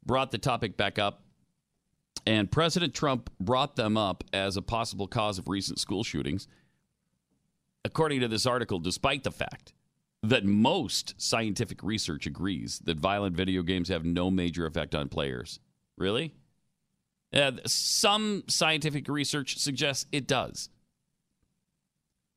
brought 0.06 0.32
the 0.32 0.38
topic 0.38 0.78
back 0.78 0.98
up, 1.00 1.24
and 2.26 2.52
President 2.52 2.94
Trump 2.94 3.30
brought 3.40 3.76
them 3.76 3.98
up 3.98 4.24
as 4.34 4.58
a 4.58 4.62
possible 4.62 5.08
cause 5.08 5.38
of 5.38 5.48
recent 5.48 5.80
school 5.80 6.04
shootings. 6.04 6.48
According 7.84 8.22
to 8.22 8.28
this 8.28 8.46
article, 8.46 8.80
despite 8.80 9.24
the 9.24 9.32
fact 9.32 9.74
that 10.30 10.44
most 10.44 11.14
scientific 11.18 11.84
research 11.84 12.26
agrees 12.26 12.80
that 12.86 12.98
violent 12.98 13.36
video 13.36 13.62
games 13.62 13.90
have 13.90 14.06
no 14.06 14.32
major 14.32 14.66
effect 14.66 14.96
on 14.96 15.08
players. 15.10 15.60
Really? 15.98 16.34
Uh, 17.34 17.52
some 17.66 18.44
scientific 18.48 19.08
research 19.08 19.58
suggests 19.58 20.06
it 20.12 20.28
does. 20.28 20.70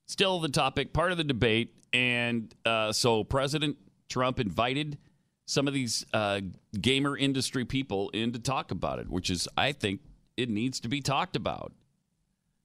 Still, 0.08 0.40
the 0.40 0.48
topic, 0.48 0.94
part 0.94 1.12
of 1.12 1.18
the 1.18 1.24
debate, 1.24 1.74
and 1.92 2.52
uh, 2.64 2.92
so 2.92 3.24
President 3.24 3.76
Trump 4.08 4.40
invited 4.40 4.96
some 5.44 5.68
of 5.68 5.74
these 5.74 6.06
uh, 6.14 6.40
gamer 6.80 7.14
industry 7.16 7.66
people 7.66 8.08
in 8.10 8.32
to 8.32 8.38
talk 8.38 8.70
about 8.70 8.98
it, 9.00 9.10
which 9.10 9.28
is, 9.28 9.46
I 9.56 9.72
think, 9.72 10.00
it 10.38 10.48
needs 10.48 10.80
to 10.80 10.88
be 10.88 11.02
talked 11.02 11.36
about. 11.36 11.74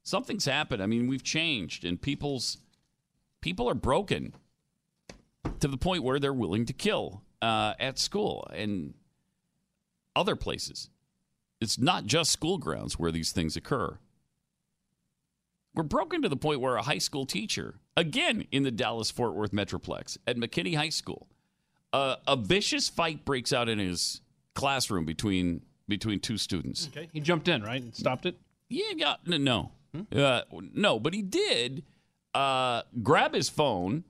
Something's 0.02 0.46
happened. 0.46 0.82
I 0.82 0.86
mean, 0.86 1.06
we've 1.06 1.22
changed, 1.22 1.84
and 1.84 2.00
people's 2.00 2.56
people 3.42 3.68
are 3.68 3.74
broken 3.74 4.34
to 5.60 5.68
the 5.68 5.76
point 5.76 6.02
where 6.02 6.18
they're 6.18 6.32
willing 6.32 6.64
to 6.64 6.72
kill 6.72 7.22
uh, 7.42 7.74
at 7.78 7.98
school 7.98 8.48
and 8.54 8.94
other 10.16 10.34
places. 10.34 10.88
It's 11.60 11.78
not 11.78 12.06
just 12.06 12.32
school 12.32 12.56
grounds 12.56 12.98
where 12.98 13.12
these 13.12 13.32
things 13.32 13.54
occur. 13.54 13.98
We're 15.74 15.82
broken 15.82 16.22
to 16.22 16.28
the 16.28 16.36
point 16.36 16.60
where 16.60 16.76
a 16.76 16.82
high 16.82 16.98
school 16.98 17.26
teacher, 17.26 17.74
again 17.96 18.46
in 18.52 18.62
the 18.62 18.70
Dallas 18.70 19.10
Fort 19.10 19.34
Worth 19.34 19.52
Metroplex 19.52 20.18
at 20.26 20.36
McKinney 20.36 20.76
High 20.76 20.90
School, 20.90 21.26
uh, 21.92 22.16
a 22.26 22.36
vicious 22.36 22.88
fight 22.88 23.24
breaks 23.24 23.52
out 23.52 23.68
in 23.68 23.78
his 23.78 24.20
classroom 24.54 25.04
between 25.04 25.62
between 25.88 26.20
two 26.20 26.38
students. 26.38 26.88
Okay, 26.88 27.08
he 27.12 27.20
jumped 27.20 27.48
in 27.48 27.62
right 27.62 27.82
and 27.82 27.94
stopped 27.94 28.24
it. 28.24 28.36
Yeah, 28.68 28.84
yeah 28.96 29.14
no, 29.26 29.72
uh, 30.14 30.42
no, 30.72 30.98
but 30.98 31.12
he 31.12 31.22
did 31.22 31.82
uh, 32.34 32.82
grab 33.02 33.34
his 33.34 33.48
phone 33.48 34.04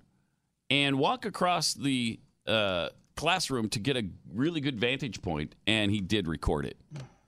and 0.71 0.99
walk 0.99 1.25
across 1.25 1.75
the 1.75 2.21
uh, 2.47 2.89
classroom 3.17 3.69
to 3.71 3.79
get 3.79 3.97
a 3.97 4.05
really 4.33 4.61
good 4.61 4.79
vantage 4.79 5.23
point, 5.23 5.55
and 5.67 5.91
he 5.91 6.01
did 6.01 6.29
record 6.29 6.67
it. 6.67 6.77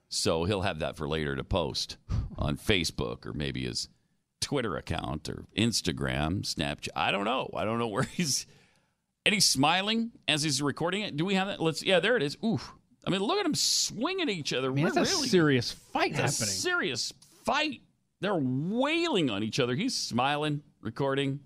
So 0.09 0.45
he'll 0.45 0.63
have 0.63 0.79
that 0.79 0.97
for 0.97 1.09
later 1.09 1.37
to 1.37 1.45
post 1.45 1.97
on 2.39 2.57
Facebook 2.57 3.27
or 3.27 3.33
maybe 3.33 3.65
his 3.65 3.89
Twitter 4.41 4.77
account 4.77 5.29
or 5.29 5.45
Instagram, 5.57 6.43
Snapchat. 6.43 6.89
I 6.95 7.11
don't 7.11 7.25
know. 7.25 7.51
I 7.55 7.65
don't 7.65 7.79
know 7.79 7.89
where 7.89 8.03
he's. 8.15 8.47
And 9.25 9.35
he's 9.35 9.45
smiling 9.45 10.13
as 10.29 10.45
he's 10.45 10.63
recording 10.63 11.03
it. 11.03 11.17
Do 11.17 11.25
we 11.25 11.35
have 11.35 11.49
that? 11.49 11.61
Let's. 11.61 11.83
Yeah, 11.83 11.99
there 11.99 12.17
it 12.17 12.23
is. 12.23 12.37
Oof. 12.45 12.73
I 13.07 13.11
mean, 13.11 13.21
look 13.23 13.39
at 13.39 13.45
them 13.45 13.55
swinging 13.55 14.29
at 14.29 14.35
each 14.35 14.53
other. 14.53 14.71
I 14.71 14.75
mean, 14.75 14.85
that's 14.85 15.13
really, 15.13 15.27
a 15.27 15.31
serious 15.31 15.71
fight 15.73 16.13
happening. 16.13 16.31
serious 16.31 17.13
fight. 17.45 17.83
They're 18.21 18.35
wailing 18.35 19.31
on 19.31 19.43
each 19.43 19.61
other. 19.61 19.75
He's 19.75 19.95
smiling, 19.95 20.63
recording. 20.81 21.41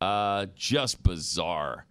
Uh, 0.00 0.46
just 0.54 1.02
bizarre. 1.02 1.86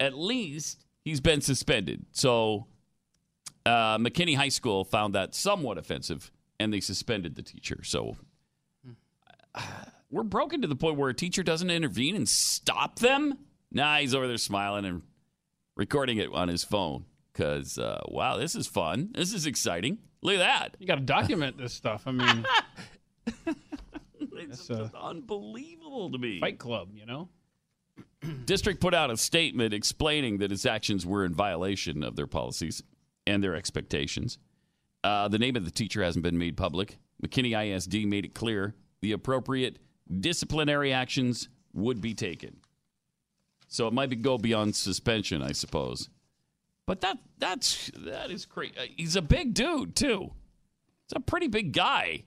At 0.00 0.14
least 0.14 0.84
he's 1.04 1.20
been 1.20 1.40
suspended. 1.40 2.06
So 2.12 2.66
uh, 3.66 3.98
McKinney 3.98 4.36
High 4.36 4.48
School 4.48 4.84
found 4.84 5.14
that 5.14 5.34
somewhat 5.34 5.78
offensive, 5.78 6.30
and 6.58 6.72
they 6.72 6.80
suspended 6.80 7.34
the 7.34 7.42
teacher. 7.42 7.82
So 7.84 8.16
we're 10.10 10.22
broken 10.22 10.62
to 10.62 10.68
the 10.68 10.76
point 10.76 10.96
where 10.96 11.10
a 11.10 11.14
teacher 11.14 11.42
doesn't 11.42 11.70
intervene 11.70 12.16
and 12.16 12.28
stop 12.28 12.98
them. 12.98 13.38
Nah, 13.70 13.98
he's 13.98 14.14
over 14.14 14.26
there 14.26 14.36
smiling 14.38 14.84
and 14.84 15.02
recording 15.76 16.18
it 16.18 16.28
on 16.32 16.48
his 16.48 16.64
phone 16.64 17.04
because 17.32 17.78
uh, 17.78 18.00
wow, 18.08 18.36
this 18.36 18.54
is 18.54 18.66
fun. 18.66 19.10
This 19.14 19.32
is 19.32 19.46
exciting. 19.46 19.98
Look 20.20 20.34
at 20.34 20.38
that. 20.38 20.76
You 20.78 20.86
got 20.86 20.96
to 20.96 21.00
document 21.00 21.58
this 21.58 21.72
stuff. 21.72 22.02
I 22.06 22.12
mean, 22.12 22.46
It's 24.52 24.70
uh, 24.70 24.88
unbelievable 25.00 26.10
to 26.10 26.18
me. 26.18 26.40
Fight 26.40 26.58
Club, 26.58 26.90
you 26.94 27.06
know? 27.06 27.28
District 28.44 28.80
put 28.80 28.94
out 28.94 29.10
a 29.10 29.16
statement 29.16 29.72
explaining 29.74 30.38
that 30.38 30.52
its 30.52 30.66
actions 30.66 31.06
were 31.06 31.24
in 31.24 31.34
violation 31.34 32.02
of 32.02 32.16
their 32.16 32.26
policies 32.26 32.82
and 33.26 33.42
their 33.42 33.54
expectations. 33.54 34.38
Uh, 35.04 35.28
the 35.28 35.38
name 35.38 35.56
of 35.56 35.64
the 35.64 35.70
teacher 35.70 36.02
hasn't 36.02 36.22
been 36.22 36.38
made 36.38 36.56
public. 36.56 36.98
McKinney 37.24 37.76
ISD 37.76 38.06
made 38.06 38.24
it 38.24 38.34
clear 38.34 38.74
the 39.02 39.12
appropriate 39.12 39.78
disciplinary 40.20 40.92
actions 40.92 41.48
would 41.74 42.00
be 42.00 42.14
taken. 42.14 42.56
So 43.68 43.86
it 43.86 43.92
might 43.92 44.10
be 44.10 44.16
go 44.16 44.38
beyond 44.38 44.76
suspension, 44.76 45.42
I 45.42 45.52
suppose. 45.52 46.08
But 46.86 47.00
that 47.02 47.18
that's 47.38 47.90
that 47.98 48.30
is 48.30 48.46
crazy. 48.46 48.74
He's 48.96 49.16
a 49.16 49.22
big 49.22 49.54
dude 49.54 49.94
too. 49.94 50.32
He's 51.06 51.16
a 51.16 51.20
pretty 51.20 51.48
big 51.48 51.72
guy. 51.72 52.24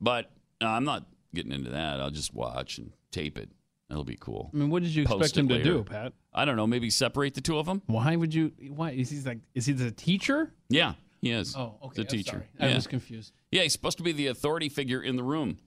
But 0.00 0.30
uh, 0.62 0.66
I'm 0.66 0.84
not 0.84 1.06
getting 1.34 1.52
into 1.52 1.70
that. 1.70 2.00
I'll 2.00 2.10
just 2.10 2.34
watch 2.34 2.78
and 2.78 2.92
tape 3.10 3.38
it. 3.38 3.50
That'll 3.88 4.04
be 4.04 4.18
cool. 4.18 4.50
I 4.52 4.56
mean, 4.56 4.68
what 4.68 4.82
did 4.82 4.94
you 4.94 5.02
expect 5.02 5.20
Post 5.20 5.36
it 5.36 5.40
him 5.40 5.48
to 5.48 5.62
do, 5.62 5.84
Pat? 5.84 6.12
I 6.34 6.44
don't 6.44 6.56
know. 6.56 6.66
Maybe 6.66 6.90
separate 6.90 7.34
the 7.34 7.40
two 7.40 7.56
of 7.58 7.66
them. 7.66 7.82
Why 7.86 8.16
would 8.16 8.34
you? 8.34 8.52
Why 8.68 8.90
is 8.90 9.10
he 9.10 9.20
like? 9.20 9.38
Is 9.54 9.64
he 9.66 9.72
the 9.72 9.92
teacher? 9.92 10.52
Yeah, 10.68 10.94
he 11.26 11.32
is. 11.32 11.54
Oh, 11.56 11.76
okay. 11.84 11.94
The 11.96 12.02
I'm 12.02 12.06
teacher. 12.08 12.30
sorry. 12.30 12.44
I 12.60 12.68
Yeah. 12.68 12.74
was 12.76 12.86
confused. 12.86 13.32
Yeah, 13.50 13.62
he's 13.62 13.72
supposed 13.72 13.98
to 13.98 14.04
be 14.04 14.12
the 14.12 14.26
authority 14.28 14.68
figure 14.68 15.02
in 15.02 15.16
the 15.16 15.22
room. 15.22 15.58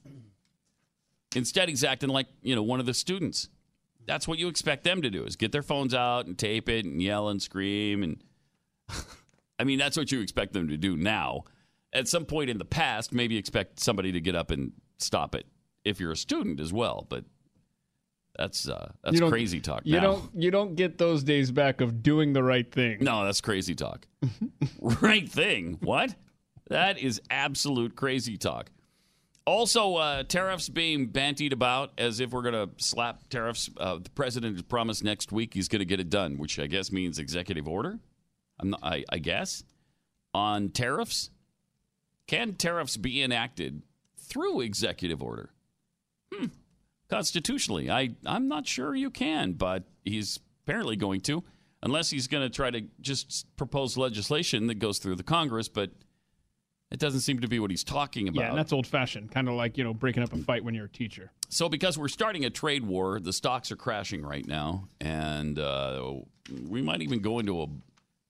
Instead, 1.35 1.69
he's 1.69 1.83
acting 1.83 2.09
like 2.09 2.27
you 2.41 2.55
know 2.55 2.63
one 2.63 2.79
of 2.79 2.85
the 2.85 2.93
students. 2.93 3.49
That's 4.07 4.27
what 4.27 4.39
you 4.39 4.47
expect 4.47 4.83
them 4.83 5.01
to 5.03 5.09
do: 5.09 5.23
is 5.25 5.35
get 5.35 5.51
their 5.51 5.61
phones 5.61 5.93
out 5.93 6.25
and 6.25 6.37
tape 6.37 6.67
it 6.69 6.85
and 6.85 7.01
yell 7.01 7.29
and 7.29 7.41
scream 7.41 8.03
and. 8.03 8.23
I 9.59 9.65
mean, 9.65 9.77
that's 9.77 9.97
what 9.97 10.09
you 10.09 10.21
expect 10.21 10.53
them 10.53 10.69
to 10.69 10.77
do 10.77 10.95
now. 10.95 11.43
At 11.91 12.07
some 12.07 12.23
point 12.25 12.49
in 12.49 12.57
the 12.59 12.65
past, 12.65 13.11
maybe 13.11 13.35
expect 13.35 13.79
somebody 13.81 14.13
to 14.13 14.21
get 14.21 14.33
up 14.33 14.51
and 14.51 14.71
stop 14.99 15.35
it 15.35 15.45
if 15.83 15.99
you're 15.99 16.13
a 16.13 16.17
student 16.17 16.61
as 16.61 16.71
well. 16.71 17.05
But 17.09 17.25
that's 18.39 18.69
uh, 18.69 18.93
that's 19.03 19.19
crazy 19.19 19.59
talk. 19.59 19.81
You 19.83 19.97
now. 19.97 20.01
don't. 20.01 20.29
You 20.33 20.49
don't 20.49 20.75
get 20.75 20.97
those 20.97 21.23
days 21.23 21.51
back 21.51 21.81
of 21.81 22.01
doing 22.01 22.31
the 22.31 22.41
right 22.41 22.71
thing. 22.71 22.99
No, 23.01 23.25
that's 23.25 23.41
crazy 23.41 23.75
talk. 23.75 24.07
right 24.79 25.27
thing. 25.29 25.77
What? 25.81 26.15
That 26.69 26.99
is 26.99 27.21
absolute 27.29 27.97
crazy 27.97 28.37
talk. 28.37 28.71
Also, 29.45 29.95
uh, 29.95 30.23
tariffs 30.23 30.69
being 30.69 31.09
bantied 31.09 31.51
about 31.51 31.91
as 31.97 32.21
if 32.21 32.31
we're 32.31 32.43
going 32.43 32.53
to 32.53 32.69
slap 32.81 33.27
tariffs. 33.29 33.69
Uh, 33.75 33.95
the 33.95 34.09
president 34.11 34.53
has 34.53 34.61
promised 34.61 35.03
next 35.03 35.33
week 35.33 35.53
he's 35.53 35.67
going 35.67 35.79
to 35.79 35.85
get 35.85 35.99
it 35.99 36.09
done, 36.09 36.37
which 36.37 36.59
I 36.59 36.67
guess 36.67 36.93
means 36.93 37.19
executive 37.19 37.67
order. 37.67 37.99
I'm 38.57 38.69
not, 38.69 38.79
I, 38.81 39.03
I 39.09 39.17
guess 39.17 39.65
on 40.33 40.69
tariffs. 40.69 41.29
Can 42.25 42.53
tariffs 42.53 42.95
be 42.95 43.21
enacted 43.21 43.81
through 44.17 44.61
executive 44.61 45.21
order? 45.21 45.49
Hmm. 46.31 46.45
Constitutionally, 47.09 47.89
I 47.89 48.11
I'm 48.25 48.47
not 48.47 48.67
sure 48.67 48.95
you 48.95 49.09
can, 49.09 49.53
but 49.53 49.83
he's 50.05 50.39
apparently 50.63 50.95
going 50.95 51.21
to, 51.21 51.43
unless 51.81 52.09
he's 52.09 52.27
going 52.27 52.43
to 52.43 52.55
try 52.55 52.69
to 52.69 52.81
just 53.01 53.47
propose 53.57 53.97
legislation 53.97 54.67
that 54.67 54.75
goes 54.75 54.99
through 54.99 55.15
the 55.15 55.23
Congress. 55.23 55.67
But 55.67 55.91
it 56.91 56.99
doesn't 56.99 57.21
seem 57.21 57.39
to 57.39 57.47
be 57.47 57.59
what 57.59 57.69
he's 57.69 57.83
talking 57.83 58.27
about. 58.27 58.41
Yeah, 58.41 58.49
and 58.49 58.57
that's 58.57 58.73
old 58.73 58.87
fashioned. 58.87 59.31
Kind 59.31 59.47
of 59.47 59.55
like 59.55 59.77
you 59.77 59.83
know 59.83 59.93
breaking 59.93 60.23
up 60.23 60.33
a 60.33 60.37
fight 60.37 60.63
when 60.63 60.73
you're 60.73 60.85
a 60.85 60.89
teacher. 60.89 61.31
So, 61.49 61.69
because 61.69 61.97
we're 61.97 62.07
starting 62.07 62.45
a 62.45 62.49
trade 62.49 62.85
war, 62.85 63.19
the 63.19 63.33
stocks 63.33 63.71
are 63.71 63.75
crashing 63.75 64.23
right 64.23 64.45
now, 64.45 64.87
and 65.01 65.57
uh, 65.57 66.13
we 66.67 66.81
might 66.81 67.01
even 67.01 67.21
go 67.21 67.39
into 67.39 67.61
a, 67.61 67.67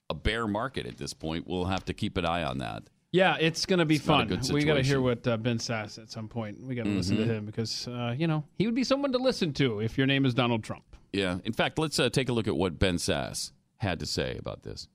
a 0.09 0.13
bear 0.13 0.47
market 0.47 0.85
at 0.85 0.97
this 0.97 1.13
point. 1.13 1.47
We'll 1.47 1.65
have 1.65 1.85
to 1.85 1.93
keep 1.93 2.17
an 2.17 2.25
eye 2.25 2.43
on 2.43 2.59
that. 2.59 2.83
Yeah, 3.11 3.37
it's 3.39 3.65
going 3.65 3.79
to 3.79 3.85
be 3.85 3.95
It's 3.95 4.05
fun. 4.05 4.27
We 4.51 4.63
got 4.63 4.75
to 4.75 4.83
hear 4.83 5.01
what 5.01 5.25
uh, 5.27 5.35
Ben 5.37 5.57
Sasse 5.57 5.97
at 5.99 6.11
some 6.11 6.27
point. 6.27 6.61
We 6.63 6.75
got 6.75 6.83
to 6.83 6.89
listen 6.91 7.17
Mm-hmm. 7.17 7.27
to 7.27 7.33
him 7.33 7.45
because 7.45 7.87
uh, 7.87 8.13
you 8.17 8.27
know 8.27 8.43
he 8.55 8.65
would 8.67 8.75
be 8.75 8.83
someone 8.83 9.11
to 9.13 9.17
listen 9.17 9.51
to 9.53 9.79
if 9.79 9.97
your 9.97 10.05
name 10.07 10.25
is 10.25 10.33
Donald 10.33 10.63
Trump. 10.63 10.83
Yeah. 11.11 11.39
In 11.43 11.53
fact, 11.53 11.79
let's 11.79 11.99
uh, 11.99 12.09
take 12.09 12.29
a 12.29 12.33
look 12.33 12.47
at 12.47 12.55
what 12.55 12.77
Ben 12.77 12.95
Sasse 12.97 13.51
had 13.77 13.99
to 13.99 14.05
say 14.05 14.37
about 14.37 14.61
this. 14.63 14.87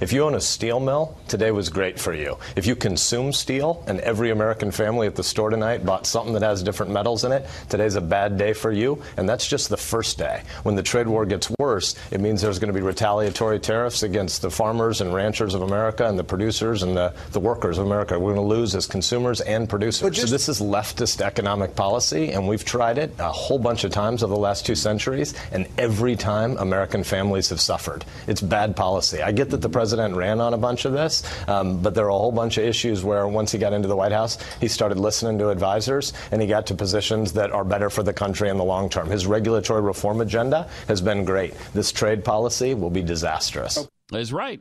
If 0.00 0.14
you 0.14 0.24
own 0.24 0.34
a 0.34 0.40
steel 0.40 0.80
mill, 0.80 1.18
today 1.28 1.50
was 1.50 1.68
great 1.68 2.00
for 2.00 2.14
you. 2.14 2.38
If 2.56 2.66
you 2.66 2.74
consume 2.74 3.34
steel 3.34 3.84
and 3.86 4.00
every 4.00 4.30
American 4.30 4.70
family 4.70 5.06
at 5.06 5.14
the 5.14 5.22
store 5.22 5.50
tonight 5.50 5.84
bought 5.84 6.06
something 6.06 6.32
that 6.32 6.42
has 6.42 6.62
different 6.62 6.90
metals 6.90 7.24
in 7.24 7.32
it, 7.32 7.46
today's 7.68 7.96
a 7.96 8.00
bad 8.00 8.38
day 8.38 8.54
for 8.54 8.72
you, 8.72 9.02
and 9.18 9.28
that's 9.28 9.46
just 9.46 9.68
the 9.68 9.76
first 9.76 10.16
day. 10.16 10.42
When 10.62 10.74
the 10.74 10.82
trade 10.82 11.06
war 11.06 11.26
gets 11.26 11.52
worse, 11.58 11.96
it 12.10 12.18
means 12.18 12.40
there's 12.40 12.58
going 12.58 12.72
to 12.72 12.78
be 12.78 12.84
retaliatory 12.84 13.60
tariffs 13.60 14.02
against 14.02 14.40
the 14.40 14.50
farmers 14.50 15.02
and 15.02 15.12
ranchers 15.12 15.52
of 15.52 15.60
America 15.60 16.06
and 16.06 16.18
the 16.18 16.24
producers 16.24 16.82
and 16.82 16.96
the, 16.96 17.12
the 17.32 17.40
workers 17.40 17.76
of 17.76 17.84
America. 17.84 18.18
We're 18.18 18.34
going 18.34 18.48
to 18.48 18.54
lose 18.54 18.74
as 18.74 18.86
consumers 18.86 19.42
and 19.42 19.68
producers. 19.68 20.00
so 20.16 20.26
this 20.30 20.48
is 20.48 20.62
leftist 20.62 21.20
economic 21.20 21.76
policy, 21.76 22.32
and 22.32 22.48
we've 22.48 22.64
tried 22.64 22.96
it 22.96 23.12
a 23.18 23.30
whole 23.30 23.58
bunch 23.58 23.84
of 23.84 23.92
times 23.92 24.22
over 24.22 24.32
the 24.32 24.40
last 24.40 24.64
two 24.64 24.76
centuries, 24.76 25.34
and 25.52 25.68
every 25.76 26.16
time 26.16 26.56
American 26.56 27.04
families 27.04 27.50
have 27.50 27.60
suffered. 27.60 28.06
It's 28.26 28.40
bad 28.40 28.74
policy. 28.74 29.20
I 29.20 29.32
get 29.32 29.50
that 29.50 29.60
the 29.60 29.68
president 29.80 30.14
ran 30.14 30.42
on 30.42 30.52
a 30.52 30.58
bunch 30.58 30.84
of 30.84 30.92
this, 30.92 31.22
um, 31.48 31.80
but 31.80 31.94
there 31.94 32.04
are 32.04 32.10
a 32.10 32.12
whole 32.12 32.30
bunch 32.30 32.58
of 32.58 32.64
issues 32.64 33.02
where 33.02 33.26
once 33.26 33.50
he 33.50 33.56
got 33.56 33.72
into 33.72 33.88
the 33.88 33.96
White 33.96 34.12
House, 34.12 34.36
he 34.60 34.68
started 34.68 34.98
listening 34.98 35.38
to 35.38 35.48
advisors 35.48 36.12
and 36.32 36.42
he 36.42 36.46
got 36.46 36.66
to 36.66 36.74
positions 36.74 37.32
that 37.32 37.50
are 37.50 37.64
better 37.64 37.88
for 37.88 38.02
the 38.02 38.12
country 38.12 38.50
in 38.50 38.58
the 38.58 38.64
long 38.64 38.90
term. 38.90 39.08
His 39.08 39.26
regulatory 39.26 39.80
reform 39.80 40.20
agenda 40.20 40.68
has 40.86 41.00
been 41.00 41.24
great. 41.24 41.54
This 41.72 41.92
trade 41.92 42.22
policy 42.22 42.74
will 42.74 42.90
be 42.90 43.00
disastrous. 43.02 43.88
That's 44.12 44.32
right. 44.32 44.60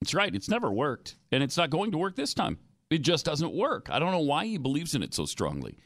It's 0.00 0.14
right. 0.14 0.32
It's 0.32 0.48
never 0.48 0.70
worked, 0.70 1.16
and 1.32 1.42
it's 1.42 1.56
not 1.56 1.70
going 1.70 1.90
to 1.90 1.98
work 1.98 2.14
this 2.14 2.32
time. 2.32 2.56
It 2.88 2.98
just 2.98 3.26
doesn't 3.26 3.52
work. 3.52 3.88
I 3.90 3.98
don't 3.98 4.12
know 4.12 4.20
why 4.20 4.46
he 4.46 4.58
believes 4.58 4.94
in 4.94 5.02
it 5.02 5.12
so 5.12 5.24
strongly, 5.24 5.76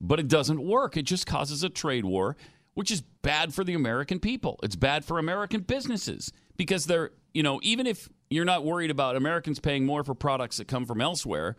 but 0.00 0.20
it 0.20 0.28
doesn't 0.28 0.64
work. 0.64 0.96
It 0.96 1.02
just 1.02 1.26
causes 1.26 1.64
a 1.64 1.68
trade 1.68 2.04
war, 2.04 2.36
which 2.74 2.92
is 2.92 3.00
bad 3.22 3.52
for 3.52 3.64
the 3.64 3.74
American 3.74 4.20
people. 4.20 4.60
It's 4.62 4.76
bad 4.76 5.04
for 5.04 5.18
American 5.18 5.62
businesses 5.62 6.32
because 6.56 6.86
they're, 6.86 7.10
you 7.34 7.42
know, 7.42 7.60
even 7.62 7.86
if 7.86 8.08
you're 8.30 8.44
not 8.44 8.64
worried 8.64 8.90
about 8.90 9.16
Americans 9.16 9.60
paying 9.60 9.84
more 9.84 10.02
for 10.04 10.14
products 10.14 10.56
that 10.56 10.68
come 10.68 10.86
from 10.86 11.00
elsewhere, 11.00 11.56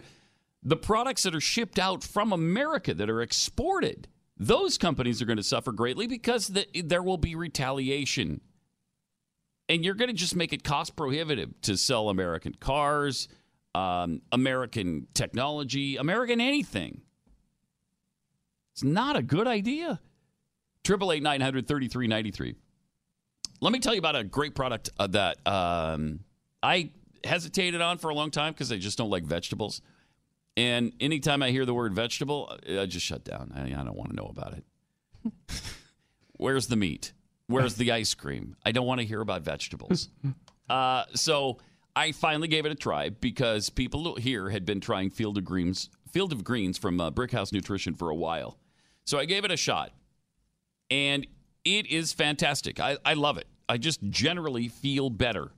the 0.63 0.75
products 0.75 1.24
that 1.24 1.36
are 1.36 1.41
shipped 1.41 1.77
out 1.77 2.03
from 2.03 2.34
America 2.34 2.94
that 2.94 3.10
are 3.10 3.22
exported, 3.22 4.08
those 4.38 4.77
companies 4.77 5.22
are 5.22 5.25
going 5.25 5.38
to 5.38 5.44
suffer 5.44 5.72
greatly 5.72 6.08
because 6.08 6.48
the, 6.48 6.65
there 6.84 7.03
will 7.03 7.17
be 7.17 7.36
retaliation. 7.36 8.41
And 9.70 9.84
you're 9.84 9.96
going 9.96 10.10
to 10.10 10.15
just 10.15 10.36
make 10.36 10.53
it 10.53 10.63
cost 10.63 10.96
prohibitive 10.96 11.60
to 11.62 11.77
sell 11.77 12.10
American 12.10 12.53
cars, 12.60 13.27
um, 13.74 14.22
American 14.32 15.08
technology, 15.13 15.98
American 15.98 16.39
anything. 16.39 17.01
It's 18.74 18.84
not 18.84 19.15
a 19.15 19.24
good 19.24 19.48
idea. 19.48 20.00
Triple 20.84 21.12
eight 21.12 21.24
nine 21.24 21.41
hundred 21.41 21.67
thirty 21.67 21.88
three 21.88 22.08
ninety 22.08 22.32
three. 22.32 22.55
Let 23.65 23.72
me 23.72 23.79
tell 23.79 23.95
you 23.95 24.00
about 24.00 24.15
a 24.15 24.24
great 24.24 24.53
product 24.53 24.91
uh, 25.00 25.07
that 25.07 25.38
um, 25.48 26.19
I 26.62 26.91
hesitated 27.24 27.81
on 27.81 27.98
for 27.98 28.12
a 28.12 28.13
long 28.13 28.29
time 28.29 28.53
because 28.53 28.72
I 28.72 28.77
just 28.77 28.95
don't 28.95 29.10
like 29.10 29.24
vegetables. 29.24 29.81
And 30.55 30.93
anytime 31.00 31.41
I 31.41 31.50
hear 31.50 31.65
the 31.65 31.74
word 31.74 31.91
vegetable, 31.95 32.55
I 32.69 32.86
just 32.86 33.03
shut 33.03 33.24
down. 33.24 33.51
I, 33.55 33.63
I 33.63 33.84
don't 33.84 33.95
want 33.95 34.12
to 34.12 34.15
know 34.15 34.27
about 34.27 34.53
it. 34.53 35.34
Where's 36.38 36.67
the 36.67 36.75
meat? 36.75 37.13
Where's 37.48 37.74
the 37.74 37.91
ice 37.91 38.13
cream? 38.13 38.55
I 38.63 38.72
don't 38.72 38.86
want 38.86 39.01
to 39.01 39.07
hear 39.07 39.19
about 39.19 39.41
vegetables. 39.41 40.10
Uh, 40.67 41.03
so 41.13 41.60
I 41.95 42.12
finally 42.12 42.48
gave 42.48 42.65
it 42.65 42.72
a 42.72 42.75
try 42.75 43.10
because 43.10 43.69
people 43.69 44.15
here 44.15 44.50
had 44.50 44.65
been 44.65 44.79
trying 44.79 45.12
Field 45.12 45.38
of 45.38 45.45
Greens, 45.45 45.91
Field 46.12 46.31
of 46.31 46.43
Greens 46.43 46.79
from 46.79 47.00
uh, 47.00 47.12
Brickhouse 47.12 47.53
Nutrition 47.53 47.93
for 47.93 48.10
a 48.10 48.15
while. 48.15 48.57
So 49.03 49.19
I 49.19 49.25
gave 49.25 49.45
it 49.45 49.51
a 49.51 49.57
shot, 49.57 49.91
and 50.89 51.27
it 51.63 51.86
is 51.86 52.13
fantastic. 52.13 52.79
I, 52.79 52.98
I 53.05 53.13
love 53.13 53.38
it. 53.38 53.45
I 53.67 53.77
just 53.77 54.01
generally 54.03 54.67
feel 54.67 55.10
better. 55.10 55.51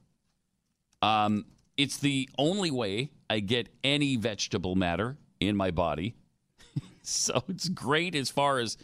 Um, 1.02 1.46
it's 1.76 1.98
the 1.98 2.30
only 2.38 2.72
way 2.72 3.12
I 3.30 3.40
get 3.40 3.70
any 3.84 4.16
vegetable 4.16 4.76
matter 4.76 5.18
in 5.40 5.56
my 5.56 5.72
body. 5.72 6.16
so 7.04 7.44
it's 7.48 7.70
great 7.70 8.16
as 8.16 8.30
far 8.30 8.60
as 8.60 8.78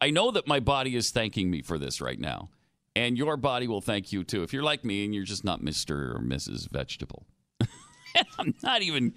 I 0.00 0.10
know 0.10 0.30
that 0.30 0.46
my 0.46 0.60
body 0.60 0.94
is 0.94 1.10
thanking 1.10 1.50
me 1.50 1.62
for 1.62 1.78
this 1.78 2.00
right 2.00 2.18
now. 2.18 2.50
And 2.94 3.16
your 3.16 3.36
body 3.36 3.68
will 3.68 3.80
thank 3.80 4.12
you 4.12 4.24
too. 4.24 4.42
If 4.42 4.52
you're 4.52 4.62
like 4.62 4.84
me 4.84 5.04
and 5.04 5.14
you're 5.14 5.24
just 5.24 5.44
not 5.44 5.60
Mr. 5.60 6.16
or 6.16 6.20
Mrs. 6.20 6.68
Vegetable. 6.70 7.26
I'm 8.38 8.54
not 8.62 8.82
even 8.82 9.14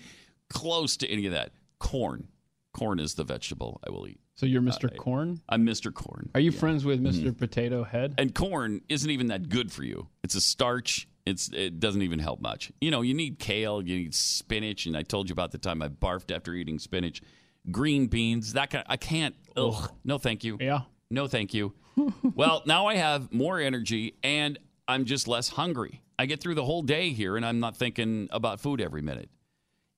close 0.50 0.98
to 0.98 1.08
any 1.08 1.26
of 1.26 1.34
that. 1.34 1.52
Corn. 1.80 2.28
Corn 2.74 3.00
is 3.00 3.16
the 3.16 3.24
vegetable 3.24 3.82
I 3.86 3.90
will 3.90 4.08
eat. 4.08 4.21
So 4.42 4.48
you're 4.48 4.64
Mr. 4.64 4.98
Corn. 4.98 5.40
I'm 5.50 5.64
Mr. 5.68 5.94
Corn. 5.94 6.32
Are 6.34 6.40
you 6.40 6.52
friends 6.52 6.84
with 6.84 7.00
Mm-hmm. 7.00 7.28
Mr. 7.28 7.38
Potato 7.38 7.84
Head? 7.84 8.16
And 8.18 8.34
corn 8.34 8.82
isn't 8.90 9.08
even 9.08 9.28
that 9.28 9.50
good 9.50 9.72
for 9.72 9.84
you. 9.84 10.08
It's 10.24 10.34
a 10.34 10.42
starch. 10.42 11.08
It's 11.28 11.50
it 11.54 11.80
doesn't 11.80 12.02
even 12.02 12.18
help 12.18 12.42
much. 12.42 12.72
You 12.82 12.90
know, 12.90 13.04
you 13.04 13.14
need 13.14 13.38
kale, 13.38 13.84
you 13.84 14.00
need 14.00 14.16
spinach, 14.16 14.88
and 14.88 14.98
I 14.98 15.04
told 15.04 15.30
you 15.30 15.34
about 15.34 15.52
the 15.52 15.60
time 15.60 15.84
I 15.84 15.90
barfed 15.90 16.36
after 16.36 16.56
eating 16.56 16.80
spinach. 16.80 17.22
Green 17.70 18.08
beans, 18.08 18.54
that 18.54 18.72
kind 18.72 18.84
I 18.88 18.98
can't 18.98 19.36
Ugh. 19.56 19.92
No, 20.04 20.18
thank 20.18 20.44
you. 20.44 20.58
Yeah. 20.60 20.82
No, 21.12 21.28
thank 21.28 21.54
you. 21.54 21.76
well, 22.34 22.64
now 22.66 22.88
I 22.88 22.96
have 22.96 23.32
more 23.32 23.60
energy 23.60 24.16
and 24.24 24.58
I'm 24.88 25.06
just 25.06 25.28
less 25.28 25.50
hungry. 25.50 26.02
I 26.18 26.26
get 26.26 26.40
through 26.40 26.56
the 26.56 26.66
whole 26.66 26.82
day 26.82 27.12
here 27.12 27.38
and 27.38 27.46
I'm 27.46 27.60
not 27.60 27.78
thinking 27.78 28.28
about 28.32 28.60
food 28.60 28.82
every 28.82 29.04
minute. 29.04 29.30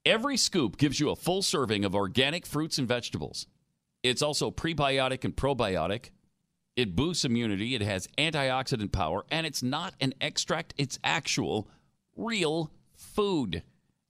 Every 0.05 0.35
scoop 0.35 0.75
gives 0.75 0.99
you 0.99 1.11
a 1.11 1.15
full 1.15 1.41
serving 1.41 1.85
of 1.85 1.95
organic 1.95 2.45
fruits 2.45 2.77
and 2.77 2.85
vegetables. 2.85 3.47
It's 4.03 4.21
also 4.21 4.51
prebiotic 4.51 5.23
and 5.23 5.35
probiotic. 5.35 6.09
It 6.75 6.95
boosts 6.95 7.23
immunity, 7.23 7.75
it 7.75 7.81
has 7.81 8.07
antioxidant 8.17 8.91
power, 8.91 9.23
and 9.29 9.45
it's 9.45 9.61
not 9.61 9.93
an 10.01 10.13
extract, 10.19 10.73
it's 10.77 10.97
actual, 11.03 11.69
real 12.15 12.71
food. 12.95 13.63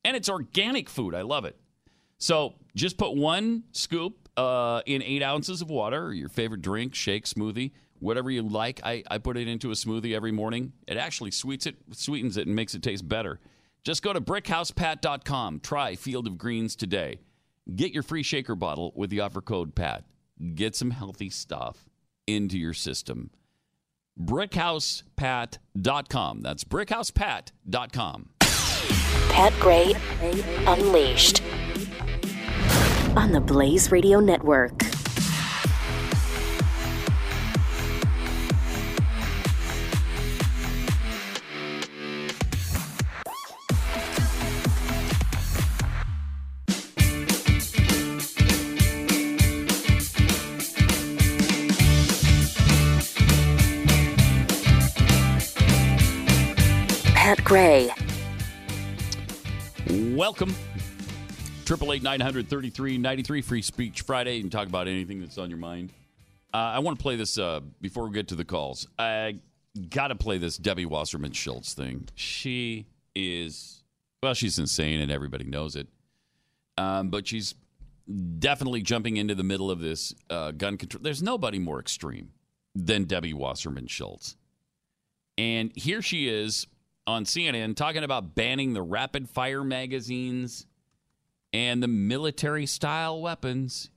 And 0.06 0.16
it's 0.16 0.30
organic 0.30 0.90
food. 0.90 1.14
I 1.14 1.22
love 1.22 1.46
it. 1.46 1.58
So 2.18 2.56
just 2.76 2.98
put 2.98 3.16
one 3.16 3.64
scoop 3.74 4.30
uh, 4.38 4.82
in 4.86 5.04
eight 5.04 5.22
ounces 5.22 5.62
of 5.62 5.70
water, 5.70 6.06
or 6.06 6.14
your 6.14 6.30
favorite 6.30 6.62
drink, 6.62 6.96
shake, 6.96 7.26
smoothie, 7.26 7.72
whatever 8.00 8.32
you 8.32 8.42
like. 8.42 8.80
I, 8.84 9.04
I 9.12 9.18
put 9.18 9.38
it 9.38 9.48
into 9.48 9.72
a 9.72 9.76
smoothie 9.76 10.16
every 10.16 10.32
morning. 10.32 10.74
It 10.88 10.98
actually 10.98 11.32
sweets 11.32 11.66
it, 11.66 11.76
sweetens 11.92 12.38
it 12.38 12.48
and 12.48 12.56
makes 12.56 12.76
it 12.76 12.82
taste 12.82 13.08
better. 13.08 13.40
Just 13.84 14.04
go 14.04 14.14
to 14.14 14.22
brickhousepat.com. 14.22 15.60
Try 15.60 15.96
Field 15.96 16.28
of 16.28 16.38
Greens 16.38 16.76
today. 16.78 17.20
Get 17.74 17.94
your 17.94 18.04
free 18.04 18.24
shaker 18.24 18.56
bottle 18.56 18.92
with 18.96 19.10
the 19.10 19.22
offer 19.22 19.40
code 19.42 19.74
PAT. 19.76 20.04
Get 20.56 20.76
some 20.76 20.92
healthy 20.92 21.30
stuff 21.30 21.88
into 22.28 22.58
your 22.58 22.74
system. 22.74 23.30
brickhousepat.com. 24.20 26.42
That's 26.42 26.64
brickhousepat.com. 26.66 28.30
Pat 29.30 29.54
Gray 29.60 29.94
Unleashed 30.68 31.42
on 33.16 33.32
the 33.32 33.42
Blaze 33.42 33.92
Radio 33.92 34.20
Network. 34.20 34.93
Gray. 57.54 57.92
Welcome. 60.16 60.56
Triple 61.66 61.94
eight 61.94 62.02
nine 62.02 62.20
hundred 62.20 62.50
thirty 62.50 62.72
three 62.72 62.98
ninety 62.98 63.22
three 63.22 63.44
Free 63.44 63.62
Speech 63.62 64.02
Friday. 64.02 64.38
You 64.38 64.42
can 64.42 64.50
talk 64.50 64.68
about 64.68 64.88
anything 64.88 65.20
that's 65.20 65.38
on 65.38 65.52
your 65.52 65.60
mind. 65.60 65.92
Uh, 66.52 66.58
I 66.58 66.80
want 66.80 66.98
to 66.98 67.04
play 67.04 67.16
this 67.16 67.38
uh, 67.38 67.60
before 67.80 68.08
we 68.08 68.14
get 68.16 68.30
to 68.30 68.36
the 68.36 68.44
calls. 68.44 68.88
I 68.98 69.38
got 69.92 70.08
to 70.08 70.16
play 70.16 70.40
this 70.40 70.58
Debbie 70.58 70.88
Wasserman 70.88 71.32
Schultz 71.32 71.76
thing. 71.76 72.10
She 72.16 72.88
is, 73.14 73.84
well, 74.24 74.34
she's 74.34 74.58
insane 74.58 75.00
and 75.00 75.12
everybody 75.12 75.46
knows 75.46 75.76
it. 75.76 75.86
Um, 76.80 77.10
but 77.10 77.28
she's 77.28 77.54
definitely 78.40 78.82
jumping 78.82 79.18
into 79.18 79.36
the 79.36 79.44
middle 79.44 79.70
of 79.70 79.80
this 79.80 80.16
uh, 80.32 80.54
gun 80.54 80.76
control. 80.78 81.04
There's 81.04 81.22
nobody 81.22 81.60
more 81.60 81.80
extreme 81.80 82.32
than 82.74 83.04
Debbie 83.04 83.34
Wasserman 83.36 83.86
Schultz. 83.86 84.38
And 85.38 85.72
here 85.76 86.02
she 86.02 86.28
is 86.28 86.66
on 87.06 87.26
CNN 87.26 87.76
talking 87.76 88.04
about 88.04 88.36
banning 88.36 88.74
the 88.74 88.82
rapid 88.82 89.30
fire 89.30 89.64
magazines 89.64 90.66
and 91.52 91.84
the 91.84 91.88
military 91.88 92.66
style 92.66 93.22
weapons. 93.22 93.90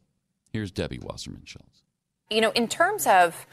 Here's 0.52 0.70
Debbie 0.70 0.98
Wasserman 0.98 1.42
Schultz. 1.44 1.82
You 2.30 2.40
know, 2.40 2.50
in 2.50 2.66
terms 2.66 3.06
of 3.06 3.46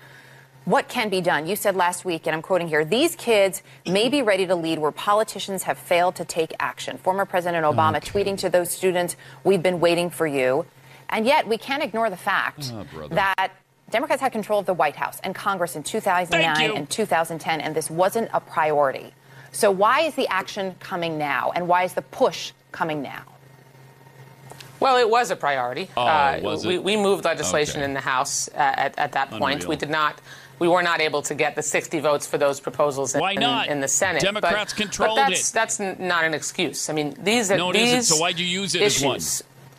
what 0.65 0.87
can 0.87 1.09
be 1.09 1.21
done, 1.21 1.45
you 1.45 1.55
said 1.55 1.75
last 1.75 2.05
week, 2.05 2.25
and 2.25 2.33
I'm 2.35 2.41
quoting 2.41 2.67
here, 2.67 2.83
these 2.85 3.15
kids 3.15 3.61
may 3.85 4.09
be 4.09 4.21
ready 4.21 4.47
to 4.47 4.55
lead 4.55 4.79
where 4.79 4.91
politicians 4.91 5.63
have 5.63 5.77
failed 5.77 6.15
to 6.15 6.25
take 6.25 6.53
action. 6.59 6.97
Former 6.97 7.25
President 7.25 7.65
Obama 7.65 7.97
Okay. 7.97 8.09
tweeting 8.09 8.37
to 8.39 8.49
those 8.49 8.71
students, 8.71 9.15
We've 9.43 9.61
been 9.61 9.79
waiting 9.79 10.09
for 10.09 10.25
you. 10.25 10.65
And 11.09 11.25
yet, 11.27 11.47
we 11.47 11.57
can't 11.59 11.83
ignore 11.83 12.09
the 12.09 12.17
fact 12.17 12.71
Oh, 12.73 12.85
that 13.09 13.51
Democrats 13.91 14.21
had 14.21 14.31
control 14.31 14.59
of 14.59 14.65
the 14.65 14.73
White 14.73 14.95
House 14.95 15.19
and 15.23 15.35
Congress 15.35 15.75
in 15.75 15.83
2009 15.83 16.71
and 16.75 16.89
2010, 16.89 17.61
and 17.61 17.75
this 17.75 17.91
wasn't 17.91 18.29
a 18.33 18.39
priority. 18.39 19.13
So, 19.53 19.69
why 19.71 20.01
is 20.01 20.15
the 20.15 20.27
action 20.27 20.75
coming 20.79 21.17
now, 21.17 21.51
and 21.55 21.67
why 21.67 21.83
is 21.83 21.93
the 21.93 22.01
push 22.01 22.51
coming 22.71 23.01
now? 23.03 23.21
Well, 24.79 24.97
it 24.97 25.09
was 25.09 25.31
a 25.31 25.35
priority. 25.35 25.89
Oh, 25.95 26.01
uh, 26.01 26.39
was 26.41 26.65
we, 26.65 26.75
it? 26.75 26.83
we 26.83 26.97
moved 26.97 27.23
legislation 27.23 27.77
Okay. 27.77 27.85
in 27.85 27.93
the 27.93 28.01
House 28.01 28.49
uh, 28.49 28.53
at, 28.57 28.97
at 28.99 29.11
that 29.13 29.29
point. 29.29 29.57
Unreal. 29.61 29.69
We 29.69 29.75
did 29.77 29.89
not. 29.91 30.19
We 30.59 30.67
were 30.67 30.83
not 30.83 30.99
able 31.01 31.21
to 31.23 31.35
get 31.35 31.55
the 31.55 31.61
60 31.61 31.99
votes 31.99 32.27
for 32.27 32.37
those 32.37 32.59
proposals 32.59 33.15
in, 33.15 33.21
Why 33.21 33.35
not? 33.35 33.67
in 33.67 33.79
the 33.79 33.87
Senate. 33.87 34.21
Democrats 34.21 34.73
but, 34.73 34.81
controlled 34.81 35.17
but 35.17 35.29
that's, 35.29 35.49
it. 35.49 35.53
That's 35.53 35.79
not 35.79 36.23
an 36.25 36.33
excuse. 36.33 36.89
I 36.89 36.93
mean, 36.93 37.15
these 37.21 37.49
are 37.51 37.57
No, 37.57 37.69
it 37.69 37.73
these 37.73 37.93
isn't. 37.93 38.15
So 38.17 38.21
why'd 38.21 38.39
you 38.39 38.45
use 38.45 38.75
it 38.75 38.81
as 38.81 39.01
one? 39.01 39.19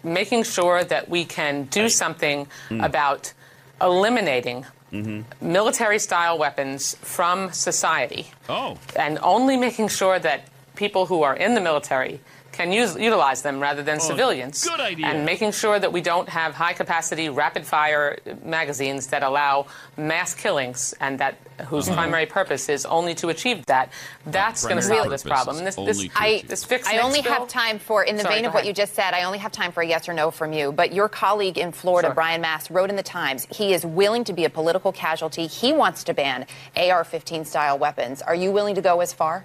Making 0.03 0.45
sure 0.45 0.85
that 0.85 1.09
we 1.09 1.25
can 1.25 1.65
do 1.65 1.89
something 1.89 2.47
Hmm. 2.69 2.81
about 2.81 3.33
eliminating 3.81 4.65
Mm-hmm. 4.94 5.52
military-style 5.52 6.38
weapons 6.38 6.94
from 7.02 7.52
society. 7.52 8.30
Oh, 8.48 8.78
and 8.94 9.18
only 9.22 9.57
making 9.57 9.88
sure 9.88 10.20
that 10.20 10.46
people 10.76 11.07
who 11.07 11.22
are 11.22 11.37
in 11.37 11.54
the 11.54 11.61
military 11.61 12.20
can 12.55 12.73
use, 12.73 12.97
utilize 12.97 13.43
them 13.43 13.61
rather 13.61 13.83
than 13.83 14.01
civilians. 14.01 14.67
Oh, 14.67 14.71
good 14.71 14.81
idea. 14.81 15.07
And 15.07 15.27
making 15.27 15.53
sure 15.53 15.79
that 15.79 15.93
we 15.93 16.01
don't 16.01 16.29
have 16.29 16.55
high 16.55 16.73
capacity, 16.73 17.29
rapid 17.29 17.67
fire 17.67 18.19
magazines 18.45 19.09
that 19.09 19.23
allow 19.23 19.67
mass 19.97 20.35
killings 20.35 20.95
and 21.01 21.19
that 21.19 21.35
whose 21.67 21.87
Uh-huh. 21.88 21.97
primary 21.97 22.27
purpose 22.27 22.69
is 22.69 22.85
only 22.87 23.14
to 23.17 23.29
achieve 23.29 23.64
that. 23.67 23.90
That's 24.27 24.62
going 24.64 24.77
to 24.77 24.83
primary 24.83 24.99
solve 25.03 25.11
this 25.11 25.23
problem. 25.23 25.59
And 25.59 25.67
this, 25.67 25.77
this, 25.77 26.09
I, 26.17 26.43
this 26.49 26.64
fix 26.64 26.88
I 26.88 26.99
only 26.99 27.23
bill- 27.23 27.33
have 27.33 27.49
time 27.49 27.79
for, 27.79 28.03
in 28.03 28.17
the 28.17 28.23
Sorry, 28.23 28.37
vein 28.37 28.45
of 28.47 28.55
what 28.55 28.67
you 28.67 28.73
just 28.73 28.95
said, 28.95 29.14
I 29.14 29.23
only 29.25 29.38
have 29.38 29.53
time 29.53 29.71
for 29.71 29.83
a 29.83 29.87
yes 29.87 30.09
or 30.09 30.14
no 30.14 30.31
from 30.33 30.53
you. 30.53 30.73
But 30.73 30.93
your 30.93 31.09
colleague 31.09 31.59
in 31.59 31.71
Florida, 31.73 32.09
Sure. 32.09 32.14
Brian 32.14 32.40
Mast, 32.40 32.71
wrote 32.71 32.90
in 32.90 32.97
the 32.97 33.03
Times 33.05 33.47
he 33.51 33.73
is 33.73 33.85
willing 33.87 34.25
to 34.25 34.33
be 34.33 34.45
a 34.45 34.51
political 34.51 34.90
casualty. 34.93 35.47
He 35.47 35.73
wants 35.73 36.03
to 36.05 36.14
ban 36.14 36.47
AR 36.77 37.05
15 37.05 37.45
style 37.45 37.79
weapons. 37.79 38.21
Are 38.23 38.35
you 38.35 38.51
willing 38.51 38.75
to 38.75 38.83
go 38.83 39.01
as 39.01 39.12
far 39.12 39.45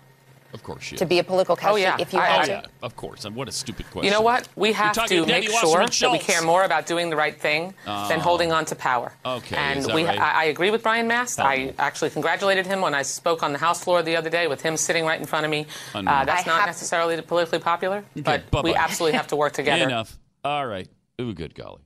of 0.54 0.64
course 0.64 0.84
she 0.84 0.96
to 0.98 1.06
be 1.06 1.20
a 1.20 1.24
political 1.24 1.56
casualty 1.56 1.84
yeah. 1.84 1.98
if 2.00 2.12
you 2.14 2.20
I- 2.20 2.26
had 2.26 2.42
Oh, 2.42 2.46
to? 2.46 2.52
yeah, 2.52 2.62
of 2.82 2.96
course. 2.96 3.26
And 3.26 3.36
what 3.36 3.48
a 3.48 3.52
stupid 3.52 3.86
question. 3.92 4.06
You 4.06 4.12
know 4.12 4.22
what? 4.22 4.48
We 4.56 4.72
have 4.74 4.94
to 5.08 5.26
Debbie 5.26 5.48
make 5.48 5.50
sure 5.52 5.86
that 5.86 6.12
we 6.12 6.18
care 6.20 6.42
more 6.42 6.64
about 6.64 6.86
doing 6.86 7.10
the 7.10 7.16
right 7.16 7.40
thing 7.40 7.74
than 7.86 8.20
holding 8.20 8.52
on 8.52 8.66
to 8.66 8.76
power. 8.76 9.12
Okay, 9.26 9.56
And 9.56 9.80
is 9.80 9.86
that 9.88 9.96
we, 9.96 10.06
right? 10.06 10.20
I, 10.20 10.42
I 10.42 10.44
agree 10.46 10.72
with 10.72 10.84
Brian 10.84 11.08
Mast. 11.08 11.38
Help 11.38 11.50
I 11.50 11.74
actually 11.78 12.10
congratulated 12.10 12.66
him 12.66 12.82
when 12.82 12.94
I 12.96 13.02
spoke 13.04 13.44
on 13.44 13.52
the 13.54 13.60
House 13.60 13.84
floor 13.84 14.02
the 14.02 14.16
other 14.16 14.30
day 14.30 14.48
with 14.48 14.62
him 14.62 14.76
sitting 14.78 15.06
right 15.06 15.20
in 15.20 15.26
front 15.26 15.46
of 15.46 15.52
me. 15.52 15.68
Uh, 15.94 16.02
that's 16.26 16.48
I 16.48 16.50
not 16.50 16.60
have- 16.62 16.66
necessarily 16.68 17.22
politically 17.22 17.60
popular, 17.60 18.04
but 18.16 18.50
bye-bye. 18.52 18.62
we 18.70 18.76
absolutely 18.76 19.18
have 19.18 19.28
to 19.28 19.36
work 19.36 19.54
together. 19.62 19.84
Enough. 19.84 20.18
All 20.44 20.66
right. 20.66 20.88
Ooh, 21.22 21.34
good 21.34 21.54
golly. 21.54 21.82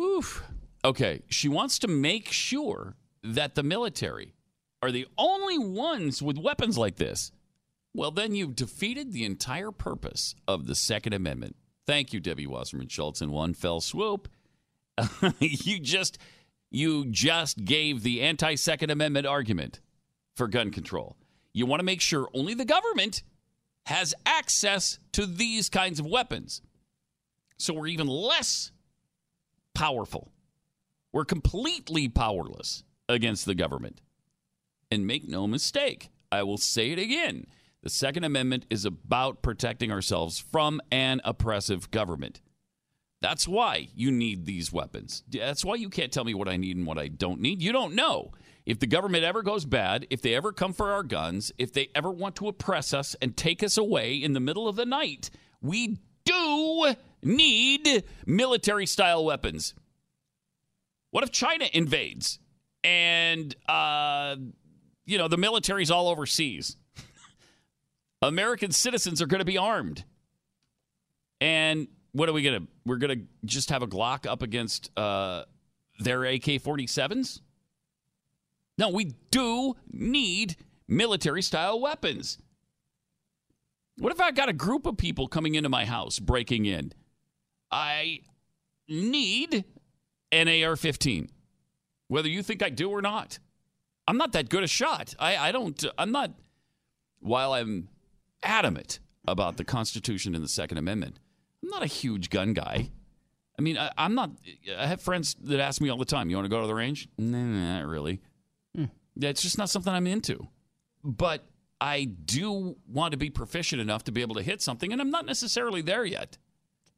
Oof. 0.00 0.42
Okay. 0.84 1.22
She 1.28 1.48
wants 1.48 1.78
to 1.80 1.88
make 1.88 2.30
sure 2.30 2.96
that 3.22 3.54
the 3.54 3.62
military 3.62 4.34
are 4.82 4.90
the 4.92 5.06
only 5.18 5.58
ones 5.58 6.22
with 6.22 6.38
weapons 6.38 6.76
like 6.78 6.96
this. 6.96 7.32
Well, 7.96 8.10
then 8.10 8.34
you've 8.34 8.54
defeated 8.54 9.12
the 9.14 9.24
entire 9.24 9.70
purpose 9.70 10.34
of 10.46 10.66
the 10.66 10.74
Second 10.74 11.14
Amendment. 11.14 11.56
Thank 11.86 12.12
you, 12.12 12.20
Debbie 12.20 12.46
Wasserman 12.46 12.88
Schultz, 12.88 13.22
in 13.22 13.30
one 13.30 13.54
fell 13.54 13.80
swoop. 13.80 14.28
you 15.40 15.80
just 15.80 16.18
you 16.70 17.06
just 17.06 17.64
gave 17.64 18.02
the 18.02 18.20
anti-Second 18.20 18.90
Amendment 18.90 19.26
argument 19.26 19.80
for 20.34 20.46
gun 20.46 20.70
control. 20.70 21.16
You 21.54 21.64
want 21.64 21.80
to 21.80 21.86
make 21.86 22.02
sure 22.02 22.28
only 22.34 22.52
the 22.52 22.66
government 22.66 23.22
has 23.86 24.14
access 24.26 24.98
to 25.12 25.24
these 25.24 25.70
kinds 25.70 25.98
of 25.98 26.04
weapons. 26.04 26.60
So 27.56 27.72
we're 27.72 27.86
even 27.86 28.08
less 28.08 28.72
powerful. 29.74 30.32
We're 31.14 31.24
completely 31.24 32.08
powerless 32.08 32.84
against 33.08 33.46
the 33.46 33.54
government. 33.54 34.02
And 34.90 35.06
make 35.06 35.26
no 35.26 35.46
mistake, 35.46 36.10
I 36.30 36.42
will 36.42 36.58
say 36.58 36.90
it 36.90 36.98
again. 36.98 37.46
The 37.82 37.90
Second 37.90 38.24
Amendment 38.24 38.66
is 38.68 38.84
about 38.84 39.42
protecting 39.42 39.92
ourselves 39.92 40.38
from 40.38 40.80
an 40.90 41.20
oppressive 41.24 41.90
government. 41.90 42.40
That's 43.22 43.48
why 43.48 43.88
you 43.94 44.10
need 44.10 44.44
these 44.44 44.72
weapons. 44.72 45.22
That's 45.28 45.64
why 45.64 45.76
you 45.76 45.88
can't 45.88 46.12
tell 46.12 46.24
me 46.24 46.34
what 46.34 46.48
I 46.48 46.56
need 46.56 46.76
and 46.76 46.86
what 46.86 46.98
I 46.98 47.08
don't 47.08 47.40
need. 47.40 47.62
You 47.62 47.72
don't 47.72 47.94
know. 47.94 48.32
If 48.66 48.80
the 48.80 48.86
government 48.86 49.24
ever 49.24 49.42
goes 49.42 49.64
bad, 49.64 50.06
if 50.10 50.20
they 50.20 50.34
ever 50.34 50.52
come 50.52 50.72
for 50.72 50.92
our 50.92 51.04
guns, 51.04 51.52
if 51.56 51.72
they 51.72 51.88
ever 51.94 52.10
want 52.10 52.36
to 52.36 52.48
oppress 52.48 52.92
us 52.92 53.14
and 53.22 53.36
take 53.36 53.62
us 53.62 53.78
away 53.78 54.14
in 54.16 54.32
the 54.32 54.40
middle 54.40 54.66
of 54.68 54.76
the 54.76 54.84
night, 54.84 55.30
we 55.62 55.98
do 56.24 56.94
need 57.22 58.04
military 58.26 58.86
style 58.86 59.24
weapons. 59.24 59.74
What 61.12 61.24
if 61.24 61.30
China 61.30 61.66
invades 61.72 62.38
and, 62.82 63.54
uh, 63.68 64.36
you 65.06 65.16
know, 65.16 65.28
the 65.28 65.36
military's 65.36 65.90
all 65.90 66.08
overseas? 66.08 66.76
American 68.22 68.72
citizens 68.72 69.20
are 69.20 69.26
going 69.26 69.40
to 69.40 69.44
be 69.44 69.58
armed. 69.58 70.04
And 71.40 71.88
what 72.12 72.28
are 72.28 72.32
we 72.32 72.42
going 72.42 72.62
to? 72.62 72.68
We're 72.84 72.96
going 72.96 73.18
to 73.18 73.26
just 73.44 73.70
have 73.70 73.82
a 73.82 73.86
Glock 73.86 74.26
up 74.26 74.42
against 74.42 74.90
uh, 74.96 75.44
their 75.98 76.24
AK 76.24 76.44
47s? 76.44 77.40
No, 78.78 78.90
we 78.90 79.12
do 79.30 79.74
need 79.90 80.56
military 80.88 81.42
style 81.42 81.80
weapons. 81.80 82.38
What 83.98 84.12
if 84.12 84.20
I 84.20 84.30
got 84.30 84.48
a 84.48 84.52
group 84.52 84.86
of 84.86 84.98
people 84.98 85.26
coming 85.26 85.54
into 85.54 85.70
my 85.70 85.86
house, 85.86 86.18
breaking 86.18 86.66
in? 86.66 86.92
I 87.70 88.20
need 88.88 89.64
an 90.32 90.48
AR 90.48 90.76
15, 90.76 91.30
whether 92.08 92.28
you 92.28 92.42
think 92.42 92.62
I 92.62 92.68
do 92.68 92.90
or 92.90 93.00
not. 93.00 93.38
I'm 94.06 94.18
not 94.18 94.32
that 94.32 94.48
good 94.50 94.62
a 94.62 94.68
shot. 94.68 95.14
I, 95.18 95.36
I 95.36 95.52
don't, 95.52 95.82
I'm 95.98 96.12
not, 96.12 96.32
while 97.20 97.54
I'm 97.54 97.88
adamant 98.46 99.00
about 99.26 99.56
the 99.56 99.64
Constitution 99.64 100.34
and 100.34 100.42
the 100.42 100.48
Second 100.48 100.78
Amendment, 100.78 101.18
I'm 101.62 101.68
not 101.68 101.82
a 101.82 101.86
huge 101.86 102.30
gun 102.30 102.52
guy. 102.52 102.90
I 103.58 103.62
mean, 103.62 103.78
I, 103.78 103.90
am 103.96 104.14
not, 104.14 104.30
I 104.76 104.86
have 104.86 105.00
friends 105.00 105.34
that 105.44 105.60
ask 105.60 105.80
me 105.80 105.88
all 105.88 105.96
the 105.96 106.04
time, 106.04 106.28
you 106.28 106.36
want 106.36 106.44
to 106.44 106.50
go 106.50 106.60
to 106.60 106.66
the 106.66 106.74
range? 106.74 107.08
Nah, 107.18 107.78
not 107.78 107.86
really. 107.86 108.20
Hmm. 108.74 108.84
Yeah, 109.14 109.30
it's 109.30 109.42
just 109.42 109.56
not 109.56 109.70
something 109.70 109.92
I'm 109.92 110.06
into. 110.06 110.46
But 111.02 111.46
I 111.80 112.04
do 112.04 112.76
want 112.86 113.12
to 113.12 113.16
be 113.16 113.30
proficient 113.30 113.80
enough 113.80 114.04
to 114.04 114.12
be 114.12 114.22
able 114.22 114.34
to 114.36 114.42
hit 114.42 114.62
something, 114.62 114.92
and 114.92 115.00
I'm 115.00 115.10
not 115.10 115.26
necessarily 115.26 115.82
there 115.82 116.04
yet. 116.04 116.38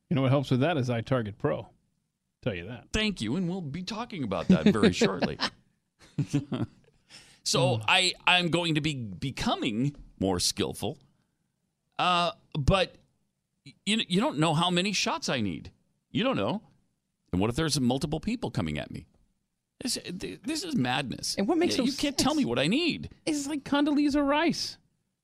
You 0.09 0.17
know 0.17 0.23
what 0.23 0.31
helps 0.31 0.51
with 0.51 0.61
that 0.61 0.77
is 0.77 0.89
iTarget 0.89 1.39
Pro. 1.39 1.69
Tell 2.43 2.55
you 2.55 2.67
that. 2.67 2.87
Thank 2.93 3.21
you, 3.21 3.37
and 3.37 3.49
we'll 3.49 3.61
be 3.61 3.83
talking 3.83 4.25
about 4.25 4.49
that 4.49 4.65
very 4.67 4.93
shortly. 4.95 5.39
so 7.45 7.61
mm. 7.61 7.85
I 7.87 8.15
I'm 8.27 8.49
going 8.49 8.77
to 8.77 8.81
be 8.81 8.95
becoming 8.95 9.97
more 10.21 10.41
skillful, 10.41 10.99
uh, 11.99 12.33
but 12.59 12.97
you 13.87 14.01
you 14.09 14.21
don't 14.21 14.39
know 14.39 14.55
how 14.55 14.71
many 14.71 14.93
shots 14.93 15.29
I 15.29 15.41
need. 15.41 15.71
You 16.11 16.25
don't 16.25 16.37
know. 16.37 16.63
And 17.33 17.41
what 17.41 17.51
if 17.51 17.57
there's 17.57 17.79
multiple 17.79 18.21
people 18.21 18.51
coming 18.51 18.79
at 18.79 18.91
me? 18.91 19.07
This, 19.81 19.99
this 20.11 20.65
is 20.65 20.75
madness. 20.75 21.37
And 21.37 21.47
what 21.47 21.59
makes 21.59 21.79
you, 21.79 21.85
you 21.85 21.93
can't 21.93 22.19
tell 22.19 22.35
me 22.35 22.45
what 22.45 22.59
I 22.59 22.67
need? 22.67 23.11
It's 23.27 23.47
like 23.47 23.63
Condoleezza 23.65 24.27
Rice. 24.27 24.77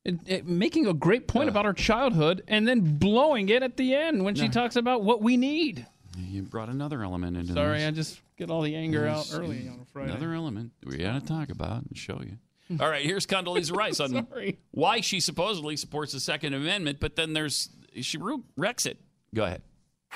It, 0.04 0.16
it, 0.26 0.46
making 0.46 0.86
a 0.86 0.92
great 0.92 1.26
point 1.26 1.48
uh, 1.48 1.52
about 1.52 1.64
our 1.64 1.72
childhood 1.72 2.44
and 2.46 2.68
then 2.68 2.98
blowing 2.98 3.48
it 3.48 3.62
at 3.62 3.78
the 3.78 3.94
end 3.94 4.22
when 4.22 4.34
she 4.34 4.48
talks 4.50 4.76
about 4.76 5.02
what 5.02 5.22
we 5.22 5.38
need. 5.38 5.86
You 6.16 6.42
brought 6.42 6.68
another 6.68 7.02
element 7.02 7.36
into 7.36 7.54
Sorry, 7.54 7.78
this. 7.78 7.88
I 7.88 7.90
just 7.90 8.20
get 8.36 8.50
all 8.50 8.60
the 8.60 8.76
anger 8.76 9.06
out 9.06 9.28
early 9.32 9.66
on 9.66 9.80
a 9.80 9.84
Friday. 9.86 10.10
Another 10.10 10.34
element 10.34 10.72
we 10.84 10.98
got 10.98 11.20
to 11.20 11.26
talk 11.26 11.48
about 11.48 11.82
and 11.82 11.96
show 11.96 12.20
you. 12.22 12.36
All 12.80 12.88
right, 12.88 13.04
here's 13.04 13.26
Condoleezza 13.26 13.76
Rice 13.76 14.00
on 14.00 14.26
why 14.70 15.00
she 15.00 15.20
supposedly 15.20 15.76
supports 15.76 16.12
the 16.12 16.20
Second 16.20 16.54
Amendment, 16.54 16.98
but 17.00 17.16
then 17.16 17.32
there's 17.32 17.68
she 18.00 18.18
wrecks 18.56 18.86
it. 18.86 18.98
Go 19.34 19.44
ahead. 19.44 19.62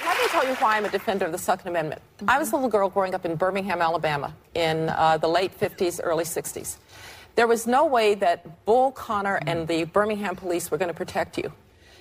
Let 0.05 0.19
me 0.19 0.29
tell 0.29 0.47
you 0.47 0.55
why 0.55 0.77
I'm 0.77 0.85
a 0.85 0.91
defender 0.91 1.27
of 1.27 1.33
the 1.33 1.39
Second 1.39 1.69
Amendment. 1.69 2.01
I 2.27 2.39
was 2.39 2.53
a 2.53 2.55
little 2.55 2.71
girl 2.71 2.89
growing 2.89 3.15
up 3.15 3.25
in 3.25 3.35
Birmingham, 3.35 3.83
Alabama, 3.83 4.33
in 4.55 4.89
uh, 4.91 5.19
the 5.19 5.29
late 5.29 5.59
50s, 5.59 6.01
early 6.03 6.25
60s. 6.25 6.77
There 7.35 7.47
was 7.47 7.67
no 7.67 7.85
way 7.85 8.15
that 8.15 8.65
Bull 8.65 8.93
Connor 8.93 9.41
and 9.47 9.67
the 9.69 9.85
Birmingham 9.85 10.37
police 10.37 10.71
were 10.71 10.79
going 10.79 10.91
to 10.91 10.97
protect 10.97 11.37
you. 11.37 11.53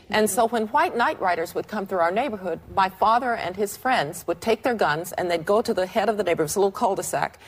And 0.10 0.30
so 0.30 0.48
when 0.48 0.68
white 0.68 0.96
night 0.96 1.20
riders 1.20 1.54
would 1.54 1.68
come 1.68 1.86
through 1.86 2.00
our 2.00 2.12
neighborhood, 2.12 2.60
my 2.74 2.90
father 2.90 3.34
and 3.36 3.56
his 3.56 3.76
friends 3.76 4.26
would 4.26 4.40
take 4.40 4.64
their 4.64 4.74
guns 4.74 5.12
and 5.12 5.30
they'd 5.30 5.46
go 5.46 5.62
to 5.62 5.74
the 5.74 5.86
head 5.86 6.08
of 6.08 6.18
the 6.18 6.24
neighborhood, 6.24 6.44
it 6.46 6.52
was 6.52 6.56
a 6.56 6.60
little 6.60 6.72
cul-de-sac, 6.72 7.40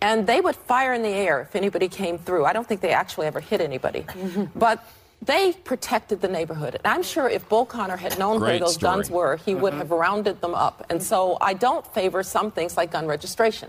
and 0.00 0.26
they 0.26 0.40
would 0.40 0.56
fire 0.56 0.92
in 0.94 1.02
the 1.02 1.08
air 1.08 1.40
if 1.40 1.56
anybody 1.56 1.88
came 1.88 2.18
through. 2.18 2.44
I 2.44 2.52
don't 2.52 2.66
think 2.66 2.80
they 2.80 2.92
actually 2.92 3.26
ever 3.26 3.40
hit 3.40 3.60
anybody. 3.60 4.04
but 4.54 4.84
they 5.20 5.52
protected 5.64 6.20
the 6.20 6.28
neighborhood. 6.28 6.74
And 6.76 6.86
I'm 6.86 7.02
sure 7.02 7.28
if 7.28 7.48
Bull 7.48 7.66
Connor 7.66 7.96
had 7.96 8.16
known 8.20 8.38
Great 8.38 8.48
where 8.50 8.58
those 8.60 8.74
story. 8.74 8.96
guns 8.98 9.10
were, 9.10 9.34
he 9.36 9.52
would 9.56 9.72
Uh-huh. 9.72 9.78
have 9.82 9.90
rounded 9.90 10.40
them 10.40 10.54
up. 10.54 10.86
And 10.90 11.02
so 11.02 11.36
I 11.40 11.54
don't 11.54 11.84
favor 11.92 12.22
some 12.22 12.52
things 12.52 12.76
like 12.76 12.92
gun 12.92 13.08
registration. 13.08 13.68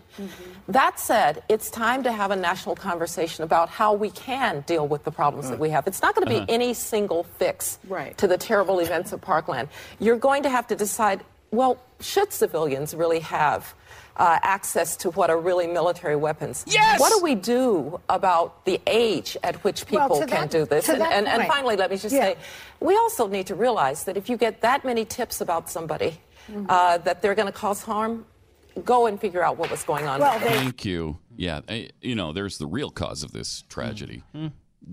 That 0.67 0.99
said, 0.99 1.41
it's 1.49 1.71
time 1.71 2.03
to 2.03 2.11
have 2.11 2.29
a 2.29 2.35
national 2.35 2.75
conversation 2.75 3.43
about 3.43 3.69
how 3.69 3.93
we 3.93 4.11
can 4.11 4.61
deal 4.67 4.87
with 4.87 5.03
the 5.05 5.11
problems 5.11 5.49
that 5.49 5.57
we 5.57 5.71
have. 5.71 5.87
It's 5.87 6.03
not 6.03 6.13
going 6.13 6.27
to 6.27 6.31
be 6.31 6.37
Uh-huh. 6.41 6.45
any 6.57 6.75
single 6.75 7.23
fix 7.39 7.79
Right. 7.87 8.15
to 8.19 8.27
the 8.27 8.37
terrible 8.37 8.79
events 8.79 9.11
of 9.11 9.19
Parkland. 9.19 9.69
You're 9.99 10.17
going 10.17 10.43
to 10.43 10.49
have 10.51 10.67
to 10.67 10.75
decide 10.75 11.21
well, 11.51 11.79
should 11.99 12.31
civilians 12.31 12.93
really 12.93 13.21
have 13.21 13.73
uh, 14.19 14.37
access 14.43 14.95
to 14.97 15.09
what 15.11 15.29
are 15.29 15.39
really 15.39 15.65
military 15.65 16.15
weapons? 16.15 16.63
Yes! 16.67 16.99
What 16.99 17.11
do 17.17 17.23
we 17.23 17.35
do 17.35 17.99
about 18.09 18.65
the 18.65 18.79
age 18.85 19.35
at 19.43 19.63
which 19.63 19.85
people 19.87 20.09
Well, 20.09 20.19
can 20.19 20.29
that- 20.41 20.51
do 20.51 20.65
this? 20.65 20.85
to 20.85 20.91
And, 20.93 21.01
that 21.01 21.13
and, 21.13 21.27
and 21.27 21.47
finally, 21.47 21.75
let 21.77 21.89
me 21.89 21.97
just 21.97 22.13
Yeah. 22.13 22.33
say, 22.33 22.37
we 22.81 22.95
also 22.95 23.27
need 23.27 23.47
to 23.47 23.55
realize 23.55 24.03
that 24.03 24.17
if 24.17 24.29
you 24.29 24.37
get 24.37 24.61
that 24.61 24.83
many 24.85 25.05
tips 25.05 25.41
about 25.41 25.69
somebody 25.69 26.19
uh, 26.67 26.97
that 26.99 27.21
they're 27.21 27.35
going 27.35 27.47
to 27.47 27.59
cause 27.65 27.81
harm, 27.83 28.25
go 28.83 29.05
and 29.07 29.19
figure 29.21 29.43
out 29.43 29.57
what 29.57 29.71
was 29.71 29.83
going 29.83 30.05
on. 30.07 30.19
Well, 30.19 30.33
with 30.33 30.43
they- 30.43 30.49
Thank 30.49 30.83
you. 30.85 31.17
Yeah, 31.37 31.61
I- 31.69 31.89
you 32.01 32.15
know, 32.15 32.33
there's 32.33 32.57
the 32.57 32.67
real 32.67 32.89
cause 32.89 33.23
of 33.23 33.31
this 33.31 33.63
tragedy. 33.69 34.23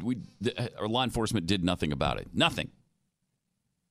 We, 0.05 0.19
the, 0.41 0.71
our 0.79 0.87
law 0.89 1.03
enforcement 1.03 1.47
did 1.47 1.65
nothing 1.65 1.91
about 1.93 2.21
it. 2.21 2.29
Nothing. 2.33 2.71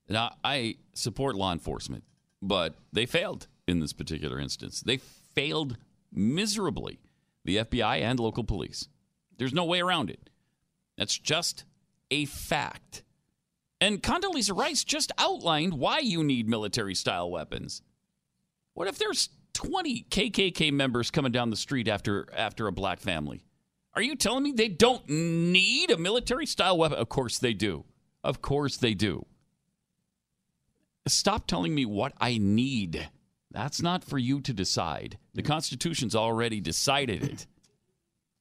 Now, 0.08 0.36
I 0.44 0.76
support 0.94 1.36
law 1.36 1.52
enforcement, 1.52 2.04
but 2.42 2.76
they 2.94 3.06
failed 3.06 3.48
in 3.68 3.80
this 3.80 3.92
particular 3.94 4.40
instance. 4.40 4.82
They 4.82 5.00
failed 5.36 5.78
miserably, 6.12 7.00
the 7.44 7.58
FBI 7.58 8.02
and 8.02 8.20
local 8.20 8.44
police. 8.44 8.88
There's 9.38 9.54
no 9.54 9.66
way 9.66 9.82
around 9.82 10.10
it. 10.10 10.30
That's 10.98 11.18
just 11.18 11.66
a 12.10 12.26
fact. 12.26 13.04
And 13.82 14.02
Condoleezza 14.02 14.58
Rice 14.58 14.84
just 14.84 15.12
outlined 15.18 15.74
why 15.74 16.00
you 16.00 16.24
need 16.24 16.48
military 16.48 16.96
style 16.96 17.30
weapons. 17.30 17.82
What 18.74 18.88
if 18.88 18.98
there's 18.98 19.30
20 19.54 20.06
KKK 20.10 20.72
members 20.72 21.12
coming 21.12 21.32
down 21.32 21.50
the 21.50 21.56
street 21.56 21.88
after 21.88 22.28
after 22.36 22.68
a 22.68 22.72
black 22.72 23.00
family? 23.00 23.46
Are 23.94 24.02
you 24.02 24.16
telling 24.16 24.44
me 24.44 24.52
they 24.52 24.68
don't 24.68 25.08
need 25.08 25.92
a 25.92 25.98
military 25.98 26.46
style 26.46 26.78
weapon? 26.78 26.98
Of 26.98 27.10
course 27.10 27.40
they 27.40 27.54
do. 27.54 27.86
Of 28.24 28.42
course 28.42 28.78
they 28.78 28.94
do. 28.94 29.26
Stop 31.08 31.48
telling 31.48 31.74
me 31.76 31.86
what 31.86 32.14
I 32.20 32.38
need. 32.38 33.10
That's 33.52 33.82
not 33.82 34.04
for 34.04 34.18
you 34.18 34.42
to 34.42 34.54
decide. 34.54 35.18
The 35.36 35.44
Constitution's 35.44 36.16
already 36.16 36.62
decided 36.62 37.24
it. 37.24 37.46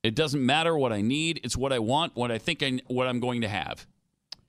It 0.04 0.14
doesn't 0.14 0.44
matter 0.44 0.76
what 0.76 0.92
I 0.92 1.00
need. 1.00 1.40
It's 1.42 1.56
what 1.56 1.72
I 1.72 1.80
want, 1.80 2.14
what 2.14 2.30
I 2.30 2.38
think 2.38 2.62
I, 2.62 2.78
what 2.86 3.08
I'm 3.08 3.20
going 3.20 3.40
to 3.40 3.48
have. 3.48 3.86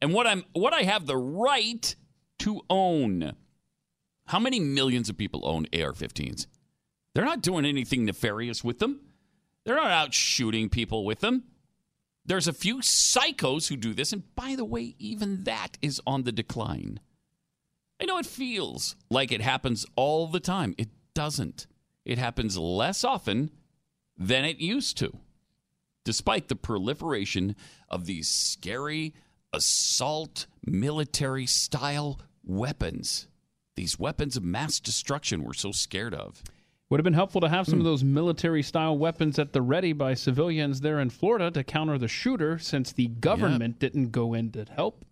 And 0.01 0.13
what 0.13 0.27
I'm 0.27 0.43
what 0.53 0.73
I 0.73 0.83
have 0.83 1.05
the 1.07 1.17
right 1.17 1.95
to 2.39 2.61
own. 2.69 3.33
How 4.27 4.39
many 4.39 4.59
millions 4.59 5.09
of 5.09 5.17
people 5.17 5.47
own 5.47 5.65
AR-15s? 5.73 6.47
They're 7.13 7.25
not 7.25 7.41
doing 7.41 7.65
anything 7.65 8.05
nefarious 8.05 8.63
with 8.63 8.79
them. 8.79 8.99
They're 9.63 9.75
not 9.75 9.91
out 9.91 10.13
shooting 10.13 10.69
people 10.69 11.05
with 11.05 11.21
them. 11.21 11.45
There's 12.25 12.47
a 12.47 12.53
few 12.53 12.79
psychos 12.79 13.69
who 13.69 13.77
do 13.77 13.93
this, 13.93 14.11
and 14.11 14.23
by 14.35 14.55
the 14.55 14.65
way, 14.65 14.95
even 14.99 15.43
that 15.45 15.77
is 15.81 16.01
on 16.05 16.23
the 16.23 16.31
decline. 16.31 16.99
I 18.01 18.05
know 18.05 18.17
it 18.17 18.25
feels 18.25 18.95
like 19.09 19.31
it 19.31 19.41
happens 19.41 19.85
all 19.95 20.27
the 20.27 20.39
time. 20.39 20.75
It 20.77 20.89
doesn't. 21.13 21.67
It 22.05 22.17
happens 22.17 22.57
less 22.57 23.03
often 23.03 23.51
than 24.17 24.45
it 24.45 24.59
used 24.59 24.97
to, 24.99 25.17
despite 26.03 26.47
the 26.47 26.55
proliferation 26.55 27.55
of 27.89 28.05
these 28.05 28.29
scary 28.29 29.13
assault 29.51 30.45
military 30.65 31.45
style 31.45 32.19
weapons. 32.43 33.27
These 33.75 33.99
weapons 33.99 34.37
of 34.37 34.43
mass 34.43 34.79
destruction 34.79 35.43
we're 35.43 35.53
so 35.53 35.71
scared 35.71 36.13
of. 36.13 36.43
Would 36.89 36.99
have 36.99 37.03
been 37.03 37.13
helpful 37.13 37.41
to 37.41 37.49
have 37.49 37.65
some 37.65 37.79
of 37.79 37.85
those 37.85 38.03
military 38.03 38.61
style 38.61 38.95
weapons 38.95 39.39
at 39.39 39.53
the 39.53 39.61
ready 39.61 39.91
by 39.91 40.13
civilians 40.13 40.81
there 40.81 40.99
in 40.99 41.09
Florida 41.09 41.49
to 41.51 41.63
counter 41.63 41.97
the 41.97 42.07
shooter 42.07 42.59
since 42.59 42.91
the 42.91 43.07
government 43.07 43.79
didn't 43.79 44.11
go 44.11 44.35
in 44.35 44.51
to 44.51 44.65
help. 44.65 45.03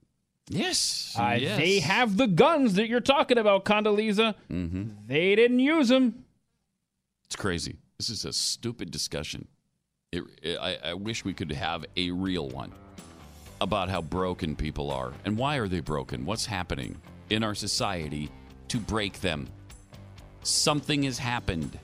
Yes. 0.49 1.15
Uh, 1.17 1.37
yes. 1.39 1.57
They 1.57 1.79
have 1.79 2.17
the 2.17 2.27
guns 2.27 2.75
that 2.75 2.89
you're 2.89 2.99
talking 2.99 3.39
about, 3.39 3.65
Condoleezza. 3.65 4.35
Mm-hmm. 4.51 4.83
They 5.07 5.35
didn't 5.35 5.59
use 5.59 5.87
them. 5.87 6.22
It's 7.33 7.41
crazy. 7.41 7.77
This 7.97 8.11
is 8.11 8.25
a 8.25 8.31
stupid 8.31 8.91
discussion. 8.91 9.47
It, 10.11 10.23
it- 10.43 10.59
I, 10.59 10.77
I 10.91 10.93
wish 10.93 11.25
we 11.25 11.33
could 11.33 11.51
have 11.51 11.83
a 11.97 12.11
real 12.11 12.47
one 12.47 12.71
about 13.59 13.89
how 13.89 14.03
broken 14.03 14.55
people 14.55 14.91
are 14.91 15.13
and 15.25 15.35
why 15.35 15.55
are 15.55 15.67
they 15.67 15.79
broken? 15.79 16.27
What's 16.27 16.45
happening 16.45 16.95
in 17.31 17.43
our 17.43 17.55
society 17.55 18.29
to 18.67 18.77
break 18.79 19.19
them? 19.21 19.47
Something 20.43 21.01
has 21.03 21.17
happened. 21.17 21.79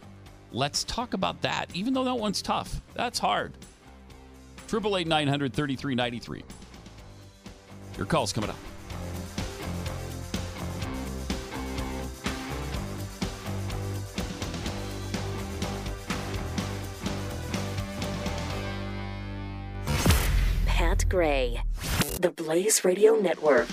Let's 0.51 0.83
talk 0.83 1.15
about 1.15 1.41
that. 1.41 1.65
Even 1.73 1.95
though 1.95 2.03
that 2.03 2.19
one's 2.19 2.43
tough, 2.43 2.79
that's 2.93 3.17
hard. 3.17 3.53
Triple 4.67 4.97
eight 4.97 5.07
nine 5.07 5.27
hundred 5.27 5.53
thirty 5.53 5.75
three 5.75 5.95
ninety 5.95 6.19
three. 6.19 6.43
Your 7.97 8.05
call's 8.05 8.31
coming 8.31 8.51
up. 8.51 8.55
Gray, 21.10 21.60
the 22.19 22.30
Blaze 22.30 22.86
Radio 22.86 23.15
Network. 23.15 23.67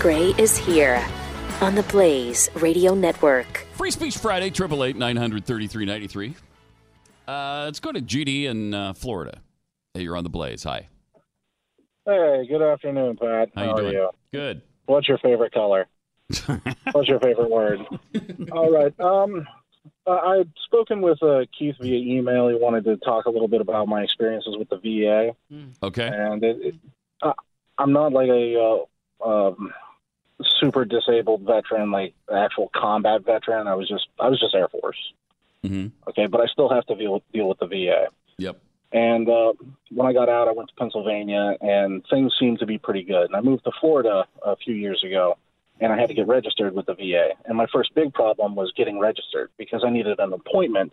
Gray 0.00 0.32
is 0.38 0.56
here 0.56 1.04
on 1.60 1.74
the 1.74 1.82
Blaze 1.84 2.48
Radio 2.56 2.94
Network. 2.94 3.66
Free 3.74 3.90
Speech 3.90 4.16
Friday, 4.18 4.46
888 4.46 4.96
933 4.96 5.84
93. 5.84 6.34
Uh, 7.28 7.62
let's 7.66 7.80
go 7.80 7.92
to 7.92 8.00
GD 8.00 8.44
in 8.44 8.74
uh, 8.74 8.92
Florida. 8.94 9.40
Hey, 9.94 10.02
you're 10.02 10.16
on 10.16 10.24
the 10.24 10.30
Blaze. 10.30 10.64
Hi. 10.64 10.88
Hey, 12.06 12.46
good 12.48 12.62
afternoon, 12.62 13.16
Pat. 13.16 13.50
How 13.54 13.64
you 13.64 13.70
are 13.70 13.80
doing? 13.80 13.92
you? 13.92 14.10
Good. 14.32 14.62
What's 14.86 15.06
your 15.08 15.18
favorite 15.18 15.52
color? 15.52 15.86
What's 16.92 17.08
your 17.08 17.20
favorite 17.20 17.50
word? 17.50 17.80
All 18.52 18.70
right. 18.72 18.98
Um, 19.00 19.46
uh, 20.06 20.10
I'd 20.10 20.48
spoken 20.64 21.00
with 21.02 21.22
uh, 21.22 21.40
Keith 21.56 21.76
via 21.80 21.98
email. 21.98 22.48
He 22.48 22.54
wanted 22.54 22.84
to 22.84 22.96
talk 22.98 23.26
a 23.26 23.30
little 23.30 23.48
bit 23.48 23.60
about 23.60 23.86
my 23.86 24.02
experiences 24.02 24.56
with 24.58 24.68
the 24.70 24.76
VA, 24.78 25.32
Okay. 25.82 26.08
and 26.08 26.42
it, 26.42 26.56
it, 26.60 26.74
uh, 27.22 27.32
I'm 27.78 27.92
not 27.92 28.12
like 28.12 28.28
a 28.28 28.86
uh, 29.24 29.28
um, 29.28 29.72
super 30.60 30.84
disabled 30.84 31.42
veteran, 31.42 31.90
like 31.90 32.14
actual 32.32 32.70
combat 32.74 33.24
veteran. 33.24 33.66
I 33.66 33.74
was 33.74 33.88
just 33.88 34.06
I 34.18 34.28
was 34.28 34.38
just 34.38 34.54
Air 34.54 34.68
Force. 34.68 35.12
hmm 35.62 35.88
Okay, 36.08 36.26
but 36.26 36.40
I 36.40 36.46
still 36.46 36.68
have 36.68 36.86
to 36.86 36.94
deal 36.94 37.14
with, 37.14 37.22
deal 37.32 37.48
with 37.48 37.58
the 37.58 37.66
VA. 37.66 38.06
Yep. 38.38 38.60
And 38.92 39.28
uh, 39.28 39.52
when 39.90 40.06
I 40.06 40.12
got 40.12 40.28
out, 40.28 40.48
I 40.48 40.52
went 40.52 40.68
to 40.70 40.74
Pennsylvania, 40.74 41.56
and 41.60 42.04
things 42.10 42.34
seemed 42.40 42.58
to 42.58 42.66
be 42.66 42.78
pretty 42.78 43.04
good. 43.04 43.26
And 43.26 43.36
I 43.36 43.40
moved 43.40 43.64
to 43.64 43.72
Florida 43.80 44.26
a 44.44 44.56
few 44.56 44.74
years 44.74 45.04
ago, 45.04 45.38
and 45.80 45.92
I 45.92 45.98
had 45.98 46.08
to 46.08 46.14
get 46.14 46.26
registered 46.26 46.74
with 46.74 46.86
the 46.86 46.94
VA. 46.94 47.30
And 47.44 47.56
my 47.56 47.66
first 47.72 47.94
big 47.94 48.12
problem 48.12 48.56
was 48.56 48.72
getting 48.76 48.98
registered 48.98 49.50
because 49.58 49.84
I 49.86 49.90
needed 49.90 50.18
an 50.18 50.32
appointment 50.32 50.92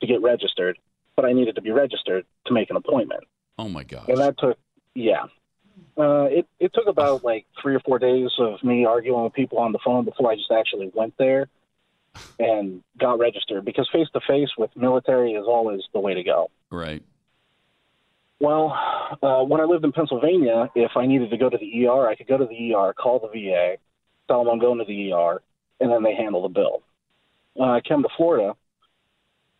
to 0.00 0.06
get 0.06 0.20
registered, 0.20 0.78
but 1.16 1.24
I 1.24 1.32
needed 1.32 1.54
to 1.54 1.62
be 1.62 1.70
registered 1.70 2.26
to 2.46 2.52
make 2.52 2.68
an 2.68 2.76
appointment. 2.76 3.24
Oh, 3.58 3.68
my 3.68 3.84
god! 3.84 4.08
And 4.08 4.18
that 4.18 4.36
took, 4.38 4.58
yeah. 4.94 5.24
Uh, 5.96 6.24
it, 6.30 6.46
it 6.58 6.72
took 6.74 6.86
about 6.86 7.22
like 7.22 7.46
three 7.60 7.74
or 7.74 7.80
four 7.80 7.98
days 7.98 8.30
of 8.38 8.62
me 8.64 8.84
arguing 8.84 9.24
with 9.24 9.32
people 9.34 9.58
on 9.58 9.72
the 9.72 9.78
phone 9.84 10.04
before 10.04 10.30
I 10.30 10.36
just 10.36 10.50
actually 10.50 10.90
went 10.94 11.14
there 11.18 11.48
and 12.38 12.82
got 12.98 13.18
registered 13.18 13.64
because 13.64 13.88
face 13.92 14.08
to 14.14 14.20
face 14.26 14.48
with 14.56 14.70
military 14.74 15.32
is 15.32 15.44
always 15.46 15.82
the 15.92 16.00
way 16.00 16.14
to 16.14 16.22
go. 16.22 16.50
Right. 16.70 17.02
Well, 18.40 18.76
uh, 19.22 19.44
when 19.44 19.60
I 19.60 19.64
lived 19.64 19.84
in 19.84 19.92
Pennsylvania, 19.92 20.68
if 20.74 20.92
I 20.96 21.06
needed 21.06 21.30
to 21.30 21.36
go 21.36 21.48
to 21.48 21.56
the 21.56 21.86
ER, 21.86 22.08
I 22.08 22.16
could 22.16 22.26
go 22.26 22.38
to 22.38 22.44
the 22.44 22.74
ER, 22.74 22.92
call 22.92 23.20
the 23.20 23.28
VA, 23.28 23.76
tell 24.26 24.42
them 24.42 24.52
I'm 24.52 24.58
going 24.58 24.78
to 24.78 24.84
the 24.84 25.12
ER, 25.12 25.40
and 25.78 25.92
then 25.92 26.02
they 26.02 26.14
handle 26.14 26.42
the 26.42 26.48
bill. 26.48 26.82
When 27.54 27.68
I 27.68 27.80
come 27.86 28.02
to 28.02 28.08
Florida, 28.16 28.56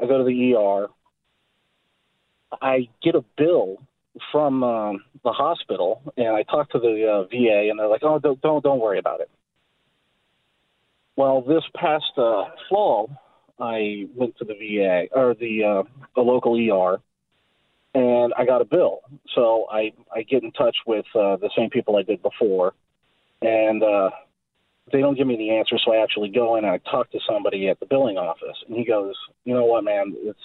I 0.00 0.06
go 0.06 0.18
to 0.18 0.24
the 0.24 0.54
ER. 0.54 0.88
I 2.60 2.88
get 3.02 3.14
a 3.14 3.24
bill 3.36 3.76
from 4.30 4.62
um, 4.62 5.04
the 5.24 5.32
hospital, 5.32 6.02
and 6.16 6.28
I 6.28 6.42
talked 6.42 6.72
to 6.72 6.78
the 6.78 7.06
uh, 7.08 7.22
VA, 7.24 7.70
and 7.70 7.78
they're 7.78 7.88
like, 7.88 8.02
"Oh, 8.02 8.18
don't 8.18 8.40
don't, 8.40 8.62
don't 8.62 8.80
worry 8.80 8.98
about 8.98 9.20
it." 9.20 9.30
Well, 11.16 11.42
this 11.42 11.64
past 11.74 12.12
uh, 12.16 12.44
fall, 12.68 13.10
I 13.58 14.06
went 14.14 14.36
to 14.38 14.44
the 14.44 14.54
VA 14.54 15.06
or 15.12 15.34
the 15.34 15.64
uh, 15.64 15.82
the 16.14 16.22
local 16.22 16.56
ER 16.56 17.00
and 17.94 18.32
I 18.36 18.44
got 18.44 18.60
a 18.60 18.64
bill. 18.64 19.00
So 19.34 19.66
I 19.70 19.92
I 20.14 20.22
get 20.22 20.42
in 20.42 20.52
touch 20.52 20.76
with 20.86 21.04
uh, 21.14 21.36
the 21.36 21.50
same 21.56 21.70
people 21.70 21.96
I 21.96 22.02
did 22.02 22.22
before, 22.22 22.74
and 23.40 23.82
uh, 23.82 24.10
they 24.90 25.00
don't 25.00 25.16
give 25.16 25.26
me 25.26 25.36
the 25.36 25.50
answer. 25.50 25.76
So 25.84 25.92
I 25.92 26.02
actually 26.02 26.30
go 26.30 26.56
in 26.56 26.64
and 26.64 26.72
I 26.72 26.78
talk 26.90 27.10
to 27.12 27.18
somebody 27.28 27.68
at 27.68 27.80
the 27.80 27.86
billing 27.86 28.16
office, 28.16 28.56
and 28.66 28.76
he 28.76 28.84
goes, 28.84 29.14
"You 29.44 29.54
know 29.54 29.64
what, 29.64 29.84
man? 29.84 30.14
It's 30.18 30.38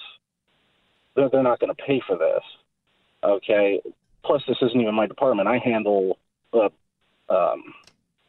they're, 1.14 1.28
they're 1.30 1.42
not 1.42 1.60
going 1.60 1.74
to 1.74 1.82
pay 1.82 2.02
for 2.06 2.16
this. 2.16 2.42
Okay. 3.22 3.80
Plus, 4.24 4.42
this 4.46 4.58
isn't 4.62 4.80
even 4.80 4.94
my 4.94 5.06
department. 5.06 5.48
I 5.48 5.58
handle 5.58 6.18
uh, 6.52 6.68
um, 7.28 7.74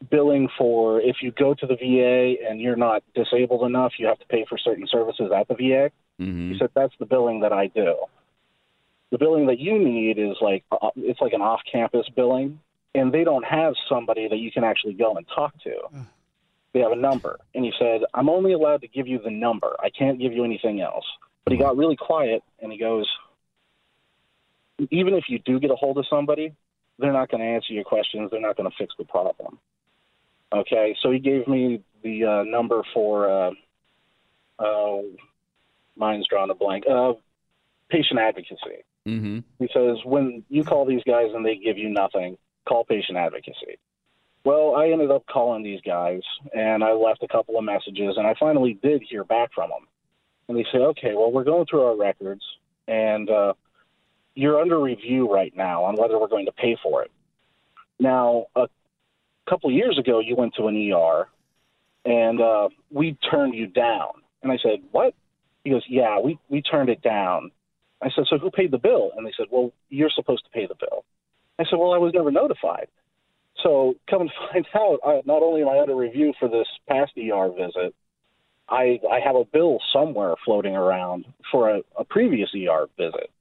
billing 0.09 0.49
for 0.57 1.01
if 1.01 1.17
you 1.21 1.31
go 1.31 1.53
to 1.53 1.65
the 1.65 1.75
VA 1.75 2.47
and 2.47 2.61
you're 2.61 2.75
not 2.75 3.03
disabled 3.13 3.63
enough, 3.63 3.93
you 3.97 4.07
have 4.07 4.19
to 4.19 4.25
pay 4.27 4.45
for 4.47 4.57
certain 4.57 4.87
services 4.87 5.31
at 5.35 5.47
the 5.47 5.55
VA. 5.55 5.91
hmm 6.17 6.51
He 6.51 6.57
said 6.57 6.69
that's 6.73 6.93
the 6.99 7.05
billing 7.05 7.41
that 7.41 7.51
I 7.51 7.67
do. 7.67 7.95
The 9.11 9.17
billing 9.17 9.47
that 9.47 9.59
you 9.59 9.79
need 9.79 10.19
is 10.19 10.37
like 10.41 10.63
uh, 10.71 10.91
it's 10.95 11.19
like 11.19 11.33
an 11.33 11.41
off-campus 11.41 12.07
billing, 12.15 12.59
and 12.93 13.11
they 13.11 13.23
don't 13.23 13.45
have 13.45 13.73
somebody 13.89 14.27
that 14.27 14.37
you 14.37 14.51
can 14.51 14.63
actually 14.63 14.93
go 14.93 15.15
and 15.15 15.25
talk 15.27 15.53
to. 15.63 15.75
They 16.71 16.81
have 16.81 16.91
a 16.91 16.95
number, 16.95 17.39
and 17.55 17.65
he 17.65 17.73
said, 17.79 18.01
"I'm 18.13 18.29
only 18.29 18.53
allowed 18.53 18.81
to 18.81 18.87
give 18.87 19.07
you 19.07 19.17
the 19.17 19.31
number. 19.31 19.75
I 19.79 19.89
can't 19.89 20.19
give 20.19 20.33
you 20.33 20.45
anything 20.45 20.81
else." 20.81 21.03
But 21.43 21.53
he 21.53 21.57
got 21.57 21.75
really 21.77 21.95
quiet, 21.95 22.43
and 22.61 22.71
he 22.71 22.77
goes, 22.77 23.07
"Even 24.91 25.13
if 25.13 25.25
you 25.29 25.39
do 25.39 25.59
get 25.59 25.71
a 25.71 25.75
hold 25.75 25.97
of 25.97 26.05
somebody, 26.09 26.53
they're 26.97 27.13
not 27.13 27.29
going 27.29 27.41
to 27.41 27.47
answer 27.47 27.73
your 27.73 27.83
questions. 27.83 28.31
They're 28.31 28.41
not 28.41 28.57
going 28.57 28.69
to 28.69 28.75
fix 28.77 28.93
the 28.97 29.05
problem." 29.05 29.59
Okay, 30.51 30.95
so 31.01 31.11
he 31.11 31.19
gave 31.19 31.47
me 31.47 31.81
the 32.03 32.25
uh, 32.25 32.43
number 32.43 32.83
for. 32.93 33.29
Uh, 33.29 33.51
uh, 34.59 35.01
mine's 35.95 36.27
drawn 36.27 36.49
a 36.49 36.55
blank. 36.55 36.85
Uh, 36.89 37.13
patient 37.89 38.19
advocacy. 38.19 38.83
hmm 39.05 39.39
He 39.59 39.69
says, 39.73 39.97
when 40.05 40.43
you 40.49 40.63
call 40.63 40.85
these 40.85 41.03
guys 41.05 41.27
and 41.33 41.45
they 41.45 41.57
give 41.57 41.77
you 41.77 41.89
nothing, 41.89 42.37
call 42.67 42.83
patient 42.85 43.17
advocacy. 43.17 43.77
Well, 44.45 44.75
I 44.75 44.89
ended 44.89 45.11
up 45.11 45.25
calling 45.27 45.63
these 45.63 45.81
guys 45.81 46.21
and 46.53 46.83
I 46.83 46.93
left 46.93 47.23
a 47.23 47.27
couple 47.27 47.57
of 47.57 47.63
messages 47.63 48.15
and 48.17 48.25
I 48.25 48.35
finally 48.39 48.79
did 48.81 49.03
hear 49.07 49.23
back 49.23 49.51
from 49.53 49.69
them. 49.69 49.87
And 50.47 50.57
they 50.57 50.65
say, 50.71 50.79
okay, 50.79 51.13
well, 51.13 51.31
we're 51.31 51.43
going 51.43 51.65
through 51.65 51.83
our 51.83 51.97
records 51.97 52.41
and 52.87 53.29
uh, 53.29 53.53
you're 54.35 54.59
under 54.59 54.79
review 54.79 55.31
right 55.31 55.55
now 55.55 55.83
on 55.83 55.95
whether 55.95 56.17
we're 56.19 56.27
going 56.27 56.45
to 56.45 56.51
pay 56.51 56.77
for 56.81 57.03
it. 57.03 57.11
Now, 57.99 58.45
a 58.55 58.67
couple 59.49 59.69
of 59.69 59.75
years 59.75 59.97
ago, 59.97 60.19
you 60.19 60.35
went 60.35 60.55
to 60.55 60.67
an 60.67 60.91
ER 60.91 61.27
and 62.05 62.41
uh, 62.41 62.69
we 62.89 63.17
turned 63.29 63.53
you 63.53 63.67
down. 63.67 64.09
And 64.41 64.51
I 64.51 64.57
said, 64.61 64.79
what? 64.91 65.13
He 65.63 65.71
goes, 65.71 65.83
yeah, 65.89 66.19
we, 66.19 66.39
we 66.47 66.61
turned 66.61 66.89
it 66.89 67.01
down. 67.01 67.51
I 68.01 68.09
said, 68.15 68.25
so 68.29 68.37
who 68.37 68.49
paid 68.49 68.71
the 68.71 68.77
bill? 68.77 69.11
And 69.17 69.25
they 69.25 69.33
said, 69.35 69.47
well, 69.51 69.73
you're 69.89 70.09
supposed 70.09 70.45
to 70.45 70.51
pay 70.51 70.65
the 70.65 70.75
bill. 70.75 71.03
I 71.57 71.65
said, 71.65 71.77
well, 71.77 71.93
I 71.93 71.97
was 71.97 72.13
never 72.13 72.31
notified. 72.31 72.87
So 73.61 73.95
come 74.09 74.21
and 74.21 74.31
find 74.51 74.65
out, 74.73 74.99
I, 75.05 75.21
not 75.25 75.43
only 75.43 75.61
am 75.61 75.69
I 75.69 75.79
under 75.79 75.95
review 75.95 76.33
for 76.39 76.47
this 76.47 76.67
past 76.87 77.11
ER 77.17 77.49
visit, 77.49 77.93
I, 78.69 78.99
I 79.11 79.19
have 79.19 79.35
a 79.35 79.43
bill 79.43 79.79
somewhere 79.91 80.35
floating 80.45 80.75
around 80.75 81.25
for 81.51 81.69
a, 81.69 81.81
a 81.97 82.05
previous 82.05 82.49
ER 82.55 82.87
visit. 82.97 83.31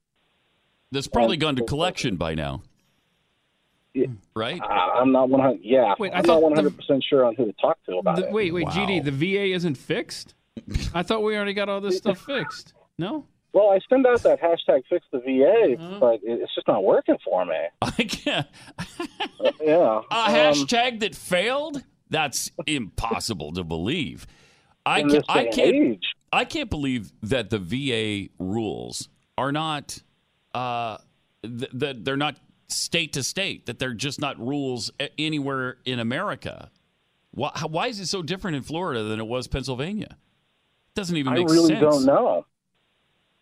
That's 0.91 1.09
probably 1.09 1.37
gone 1.37 1.57
to 1.57 1.65
collection 1.65 2.17
by 2.17 2.35
now. 2.35 2.63
Right? 4.35 4.61
Uh, 4.61 4.65
I'm 4.65 5.11
not 5.11 5.29
100. 5.29 5.61
Yeah, 5.63 5.95
Wait, 5.99 6.13
I 6.13 6.19
I'm 6.19 6.25
thought 6.25 6.35
not 6.41 6.55
the- 6.55 6.63
100 6.63 6.77
percent 6.77 7.05
sure 7.09 7.25
on 7.25 7.35
who 7.35 7.47
to 7.47 7.53
talk 7.55 7.79
to 7.87 7.97
about 7.97 8.17
The- 8.17 8.29
it. 8.29 8.33
wait, 8.33 8.55
wait, 8.55 8.67
Wow. 8.67 8.71
GD, 8.71 9.01
the 9.05 9.11
VA 9.11 9.53
isn't 9.55 9.75
fixed? 9.77 10.35
I 10.95 11.03
thought 11.03 11.23
we 11.25 11.35
already 11.37 11.53
got 11.55 11.69
all 11.69 11.81
this 11.81 11.97
stuff 11.99 12.19
fixed. 12.21 12.75
No? 12.97 13.25
Well, 13.53 13.71
I 13.71 13.81
send 13.89 14.07
out 14.07 14.23
that 14.23 14.41
hashtag 14.41 14.83
fix 14.89 15.05
the 15.11 15.19
VA, 15.21 15.75
Uh-huh. 15.83 15.99
but 15.99 16.21
it's 16.23 16.55
just 16.55 16.69
not 16.69 16.85
working 16.85 17.17
for 17.25 17.45
me. 17.45 17.55
I 17.83 17.91
can't. 18.05 18.47
Yeah. 19.61 20.03
A 20.11 20.15
Um, 20.15 20.33
hashtag 20.33 21.01
that 21.01 21.15
failed? 21.17 21.83
That's 22.11 22.53
impossible 22.67 23.53
to 23.53 23.65
believe. 23.65 24.27
I 24.87 25.03
can't, 25.03 25.25
I 25.29 25.45
can't 25.47 25.75
age. 25.75 26.05
I 26.33 26.45
can't 26.45 26.71
believe 26.71 27.13
that 27.23 27.51
the 27.51 27.59
VA 27.59 28.29
rules 28.39 29.09
are 29.37 29.51
not 29.53 30.03
uh, 30.59 30.99
th- 31.43 31.71
that 31.75 32.05
they're 32.05 32.17
not 32.17 32.37
state 32.69 33.13
to 33.15 33.23
state. 33.23 33.67
That 33.67 33.79
they're 33.79 33.95
just 33.95 34.21
not 34.21 34.39
rules 34.39 34.91
anywhere 35.19 35.79
in 35.85 35.99
America. 36.01 36.71
Why, 37.33 37.51
how- 37.55 37.69
why 37.69 37.87
is 37.89 38.01
it 38.01 38.07
so 38.07 38.23
different 38.23 38.57
in 38.57 38.63
Florida 38.63 39.03
than 39.05 39.19
it 39.21 39.27
was 39.27 39.47
Pennsylvania? 39.49 40.09
It 40.11 40.95
Doesn't 40.95 41.17
even 41.17 41.35
make 41.35 41.49
sense. 41.49 41.53
I 41.53 41.55
really 41.63 41.69
sense. 41.75 41.81
don't 41.81 42.05
know. 42.07 42.47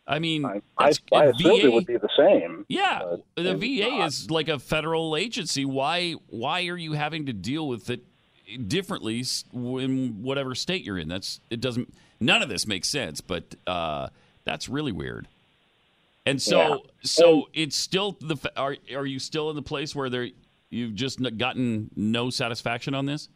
I 0.09 0.21
mean, 0.21 0.45
I, 0.45 0.61
I, 0.79 0.93
I 1.13 1.25
assumed 1.25 1.63
VA 1.63 1.67
it 1.67 1.73
would 1.73 1.87
be 1.87 1.97
the 1.97 2.09
same. 2.17 2.65
yeah, 2.69 3.17
the 3.35 3.57
VA 3.57 3.89
not. 3.99 4.07
is 4.07 4.31
like 4.31 4.49
a 4.49 4.59
federal 4.61 5.17
agency. 5.17 5.65
Why 5.65 6.13
why 6.29 6.67
are 6.69 6.77
you 6.77 6.93
having 6.93 7.27
to 7.27 7.33
deal 7.33 7.67
with 7.67 7.91
it 7.91 8.05
differently 8.69 9.25
in 9.53 10.23
whatever 10.23 10.55
state 10.55 10.85
you're 10.85 10.97
in? 10.99 11.09
That's 11.09 11.41
it 11.51 11.61
doesn't 11.61 11.93
none 12.21 12.41
of 12.41 12.49
this 12.49 12.69
makes 12.69 12.87
sense, 12.89 13.21
but 13.21 13.57
uh, 13.67 14.11
that's 14.45 14.69
really 14.69 14.93
weird. 14.93 15.27
And 16.27 16.43
so 16.43 16.59
Yeah. 16.59 16.77
so 17.03 17.49
it's 17.55 17.77
still 17.77 18.17
the 18.21 18.37
are 18.57 18.77
are 18.95 19.07
you 19.07 19.19
still 19.19 19.49
in 19.51 19.57
the 19.57 19.63
place 19.63 19.95
where 19.95 20.11
there 20.11 20.29
you've 20.71 20.95
just 20.95 21.21
gotten 21.39 21.91
no 21.97 22.29
satisfaction 22.31 22.95
on 22.95 23.07
this? 23.07 23.29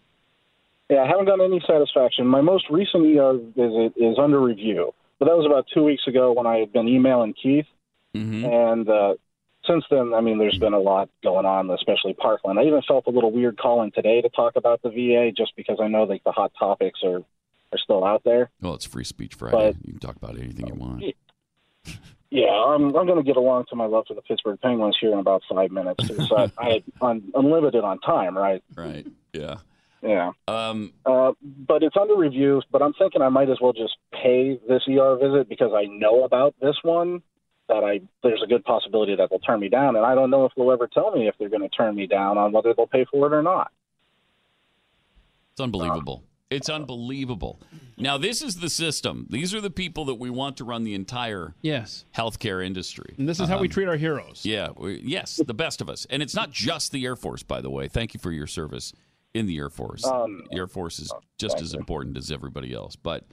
Yeah, 0.90 1.02
I 1.02 1.06
haven't 1.06 1.26
gotten 1.26 1.44
any 1.44 1.60
satisfaction. 1.66 2.26
My 2.26 2.40
most 2.40 2.68
recent 2.68 3.06
ER 3.16 3.34
visit 3.34 3.92
is 3.96 4.18
under 4.18 4.40
review, 4.40 4.92
but 5.20 5.26
that 5.26 5.36
was 5.36 5.46
about 5.46 5.66
two 5.72 5.84
weeks 5.84 6.06
ago 6.08 6.32
when 6.32 6.46
I 6.48 6.58
had 6.58 6.72
been 6.72 6.88
emailing 6.88 7.32
Keith. 7.40 7.66
Mm-hmm. 8.12 8.44
And 8.44 8.88
uh, 8.88 9.14
since 9.68 9.84
then, 9.88 10.12
I 10.14 10.20
mean, 10.20 10.38
there's 10.38 10.58
been 10.58 10.72
a 10.72 10.80
lot 10.80 11.08
going 11.22 11.46
on, 11.46 11.70
especially 11.70 12.14
Parkland. 12.14 12.58
I 12.58 12.64
even 12.64 12.82
felt 12.88 13.06
a 13.06 13.10
little 13.10 13.30
weird 13.30 13.56
calling 13.56 13.92
today 13.92 14.20
to 14.20 14.28
talk 14.30 14.56
about 14.56 14.82
the 14.82 14.90
VA 14.90 15.30
just 15.30 15.54
because 15.54 15.78
I 15.80 15.86
know 15.86 16.02
like 16.02 16.24
the 16.24 16.32
hot 16.32 16.50
topics 16.58 16.98
are 17.04 17.22
are 17.72 17.78
still 17.78 18.04
out 18.04 18.24
there. 18.24 18.50
Well, 18.60 18.74
it's 18.74 18.84
Free 18.84 19.04
Speech 19.04 19.34
Friday. 19.34 19.56
But- 19.56 19.76
you 19.86 19.92
can 19.92 20.00
talk 20.00 20.16
about 20.16 20.36
anything 20.36 20.66
you 20.66 20.74
want. 20.74 21.04
Yeah, 22.30 22.50
I'm 22.50 22.94
I'm 22.96 23.06
going 23.06 23.16
to 23.18 23.24
get 23.24 23.36
along 23.36 23.64
to 23.70 23.76
my 23.76 23.86
love 23.86 24.04
for 24.06 24.14
the 24.14 24.22
Pittsburgh 24.22 24.60
Penguins 24.60 24.96
here 25.00 25.12
in 25.12 25.18
about 25.18 25.42
five 25.52 25.70
minutes. 25.72 26.00
'cause 26.06 26.50
I, 26.58 26.82
I'm 27.02 27.30
unlimited 27.34 27.82
on 27.82 27.98
time, 28.00 28.36
right? 28.38 28.62
Right. 28.76 29.06
Yeah. 29.32 29.56
Yeah. 30.02 30.30
Um, 30.48 30.92
Uh, 31.04 31.32
but 31.42 31.82
it's 31.82 31.96
under 32.00 32.16
review. 32.16 32.62
But 32.70 32.82
I'm 32.82 32.92
thinking 32.94 33.20
I 33.20 33.28
might 33.30 33.50
as 33.50 33.58
well 33.60 33.72
just 33.72 33.96
pay 34.12 34.58
this 34.68 34.82
ER 34.88 35.16
visit 35.16 35.48
because 35.48 35.72
I 35.74 35.84
know 35.86 36.24
about 36.24 36.54
this 36.60 36.76
one. 36.82 37.22
That 37.68 37.84
I 37.84 38.00
there's 38.24 38.42
a 38.42 38.48
good 38.48 38.64
possibility 38.64 39.14
that 39.16 39.30
they'll 39.30 39.38
turn 39.38 39.60
me 39.60 39.68
down, 39.68 39.94
and 39.96 40.04
I 40.04 40.14
don't 40.16 40.30
know 40.30 40.44
if 40.44 40.52
they'll 40.56 40.72
ever 40.72 40.88
tell 40.88 41.12
me 41.12 41.28
if 41.28 41.36
they're 41.38 41.48
going 41.48 41.62
to 41.62 41.68
turn 41.68 41.94
me 41.94 42.06
down 42.06 42.36
on 42.36 42.50
whether 42.50 42.74
they'll 42.74 42.88
pay 42.88 43.04
for 43.04 43.26
it 43.28 43.32
or 43.32 43.42
not. 43.42 43.70
It's 45.52 45.60
unbelievable. 45.60 46.24
It's 46.50 46.68
unbelievable. 46.68 47.60
Now, 47.96 48.18
this 48.18 48.42
is 48.42 48.56
the 48.56 48.68
system. 48.68 49.26
These 49.30 49.54
are 49.54 49.60
the 49.60 49.70
people 49.70 50.04
that 50.06 50.16
we 50.16 50.30
want 50.30 50.56
to 50.56 50.64
run 50.64 50.82
the 50.82 50.94
entire 50.94 51.54
Yes. 51.62 52.04
healthcare 52.16 52.64
industry. 52.64 53.14
And 53.18 53.28
this 53.28 53.38
is 53.38 53.48
how 53.48 53.58
we 53.60 53.68
Um, 53.68 53.72
treat 53.72 53.88
our 53.88 53.96
heroes. 53.96 54.44
Yeah, 54.44 54.70
we, 54.76 55.00
yes, 55.04 55.36
the 55.46 55.54
best 55.54 55.80
of 55.80 55.88
us. 55.88 56.06
And 56.10 56.22
it's 56.22 56.34
not 56.34 56.50
just 56.50 56.90
the 56.90 57.04
Air 57.04 57.14
Force, 57.14 57.44
by 57.44 57.60
the 57.60 57.70
way. 57.70 57.86
Thank 57.86 58.14
you 58.14 58.20
for 58.20 58.32
your 58.32 58.48
service 58.48 58.92
in 59.32 59.46
the 59.46 59.56
Air 59.58 59.70
Force. 59.70 60.04
Um, 60.04 60.42
the 60.50 60.56
Air 60.56 60.66
Force 60.66 60.98
is 60.98 61.12
just 61.38 61.60
as 61.60 61.72
important 61.72 62.16
as 62.16 62.32
everybody 62.32 62.74
else. 62.74 62.96
But 62.96 63.24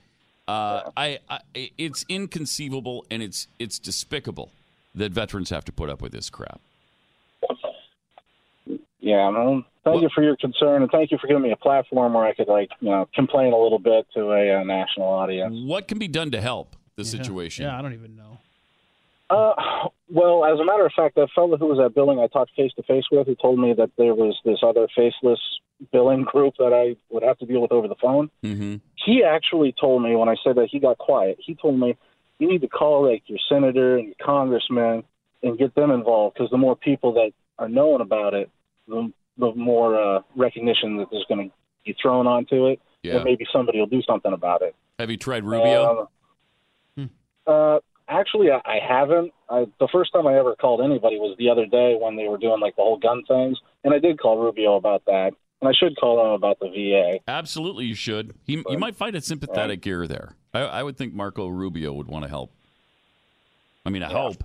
uh, 0.47 0.91
I, 0.95 1.19
I, 1.27 1.39
it's 1.77 2.05
inconceivable 2.07 3.05
and 3.09 3.21
it's 3.23 3.47
it's 3.59 3.79
despicable 3.79 4.51
that 4.95 5.11
veterans 5.11 5.49
have 5.49 5.65
to 5.65 5.71
put 5.71 5.89
up 5.89 6.01
with 6.01 6.11
this 6.11 6.29
crap. 6.29 6.61
Yeah, 9.07 9.29
well, 9.29 9.63
thank 9.85 10.01
you 10.01 10.09
for 10.13 10.21
your 10.21 10.35
concern, 10.35 10.81
and 10.81 10.91
thank 10.91 11.11
you 11.11 11.17
for 11.17 11.27
giving 11.27 11.43
me 11.43 11.51
a 11.51 11.55
platform 11.55 12.13
where 12.13 12.25
I 12.25 12.33
could 12.33 12.49
like 12.49 12.69
you 12.81 12.89
know 12.89 13.07
complain 13.15 13.53
a 13.53 13.57
little 13.57 13.79
bit 13.79 14.05
to 14.15 14.31
a, 14.31 14.59
uh 14.59 14.63
national 14.65 15.07
audience. 15.07 15.55
What 15.65 15.87
can 15.87 15.97
be 15.97 16.09
done 16.09 16.31
to 16.31 16.41
help 16.41 16.75
the 16.97 17.05
situation? 17.05 17.65
Yeah, 17.65 17.79
I 17.79 17.81
don't 17.81 17.93
even 17.93 18.17
know. 18.17 18.39
Uh, 19.29 19.53
well, 20.09 20.43
as 20.43 20.59
a 20.59 20.65
matter 20.65 20.85
of 20.85 20.91
fact, 20.93 21.15
that 21.15 21.29
fellow 21.33 21.57
who 21.57 21.67
was 21.67 21.79
at 21.79 21.95
billing 21.95 22.19
I 22.19 22.27
talked 22.27 22.51
face 22.55 22.73
to 22.75 22.83
face 22.83 23.05
with, 23.09 23.27
who 23.27 23.35
told 23.35 23.59
me 23.59 23.73
that 23.77 23.91
there 23.97 24.13
was 24.13 24.37
this 24.43 24.59
other 24.61 24.87
faceless 24.93 25.39
billing 25.93 26.23
group 26.23 26.55
that 26.59 26.73
I 26.73 26.97
would 27.09 27.23
have 27.23 27.37
to 27.39 27.45
deal 27.45 27.61
with 27.61 27.71
over 27.71 27.87
the 27.87 27.95
phone. 28.01 28.29
Mm-hmm. 28.43 28.75
He 29.05 29.23
actually 29.23 29.73
told 29.79 30.03
me 30.03 30.17
when 30.17 30.27
I 30.27 30.35
said 30.43 30.55
that 30.55 30.67
he 30.69 30.79
got 30.79 30.97
quiet. 30.97 31.37
He 31.39 31.55
told 31.55 31.79
me 31.79 31.95
you 32.39 32.47
need 32.49 32.61
to 32.61 32.67
call 32.67 33.09
like 33.09 33.23
your 33.27 33.39
senator 33.47 33.97
and 33.97 34.07
your 34.07 34.15
congressman 34.21 35.03
and 35.43 35.57
get 35.57 35.75
them 35.75 35.91
involved 35.91 36.35
because 36.35 36.49
the 36.51 36.57
more 36.57 36.75
people 36.75 37.13
that 37.13 37.31
are 37.59 37.69
knowing 37.69 38.01
about 38.01 38.33
it, 38.33 38.49
the, 38.87 39.11
the 39.37 39.53
more 39.55 39.99
uh, 39.99 40.21
recognition 40.35 40.97
that 40.97 41.07
there's 41.11 41.25
going 41.29 41.49
to 41.49 41.55
be 41.85 41.95
thrown 42.01 42.27
onto 42.27 42.67
it, 42.67 42.79
Yeah. 43.03 43.15
and 43.15 43.23
maybe 43.23 43.45
somebody 43.51 43.79
will 43.79 43.85
do 43.87 44.01
something 44.03 44.33
about 44.33 44.61
it. 44.61 44.75
Have 44.99 45.09
you 45.11 45.17
tried 45.17 45.43
Rubio? 45.43 46.09
Um, 46.97 47.09
uh, 47.45 47.79
actually, 48.09 48.49
I, 48.51 48.57
I 48.65 48.79
haven't. 48.85 49.31
I, 49.49 49.65
the 49.79 49.87
first 49.91 50.11
time 50.11 50.27
I 50.27 50.37
ever 50.37 50.55
called 50.55 50.81
anybody 50.81 51.17
was 51.17 51.35
the 51.39 51.49
other 51.49 51.65
day 51.65 51.95
when 51.99 52.17
they 52.17 52.27
were 52.27 52.37
doing 52.37 52.59
like 52.59 52.75
the 52.75 52.81
whole 52.81 52.97
gun 52.97 53.23
things, 53.27 53.57
and 53.83 53.93
I 53.93 53.99
did 53.99 54.19
call 54.19 54.37
Rubio 54.37 54.75
about 54.75 55.05
that, 55.05 55.31
and 55.61 55.69
I 55.69 55.71
should 55.71 55.95
call 55.97 56.19
him 56.25 56.31
about 56.33 56.59
the 56.59 56.67
VA. 56.69 57.19
Absolutely, 57.27 57.85
you 57.85 57.95
should. 57.95 58.33
He, 58.43 58.63
you 58.67 58.77
might 58.77 58.95
find 58.95 59.15
a 59.15 59.21
sympathetic 59.21 59.85
ear 59.87 60.07
there. 60.07 60.35
I, 60.53 60.59
I 60.61 60.83
would 60.83 60.97
think 60.97 61.13
Marco 61.13 61.47
Rubio 61.47 61.93
would 61.93 62.07
want 62.07 62.23
to 62.23 62.29
help. 62.29 62.51
I 63.85 63.89
mean, 63.91 64.03
I 64.03 64.11
hope. 64.11 64.43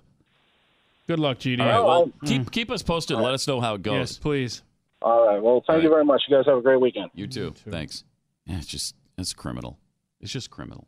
Good 1.06 1.18
luck, 1.18 1.38
GD. 1.38 1.60
All 1.60 1.66
right, 1.66 1.84
well, 1.84 2.12
keep 2.24 2.42
mm. 2.42 2.50
keep 2.50 2.70
us 2.70 2.82
posted. 2.82 3.18
Let 3.18 3.34
us 3.34 3.46
know 3.46 3.60
how 3.60 3.74
it 3.74 3.82
goes. 3.82 3.94
Yes, 3.94 4.18
please. 4.18 4.62
All 5.02 5.26
right. 5.26 5.42
Well, 5.42 5.64
thank 5.66 5.82
you 5.82 5.88
very 5.88 6.04
much. 6.04 6.22
You 6.28 6.36
guys 6.36 6.46
have 6.46 6.58
a 6.58 6.62
great 6.62 6.80
weekend. 6.80 7.10
You 7.14 7.26
too. 7.26 7.54
Thanks. 7.68 8.04
Yeah, 8.46 8.58
it's 8.58 8.66
just 8.66 8.94
it's 9.18 9.32
criminal. 9.32 9.78
It's 10.20 10.32
just 10.32 10.50
criminal. 10.50 10.86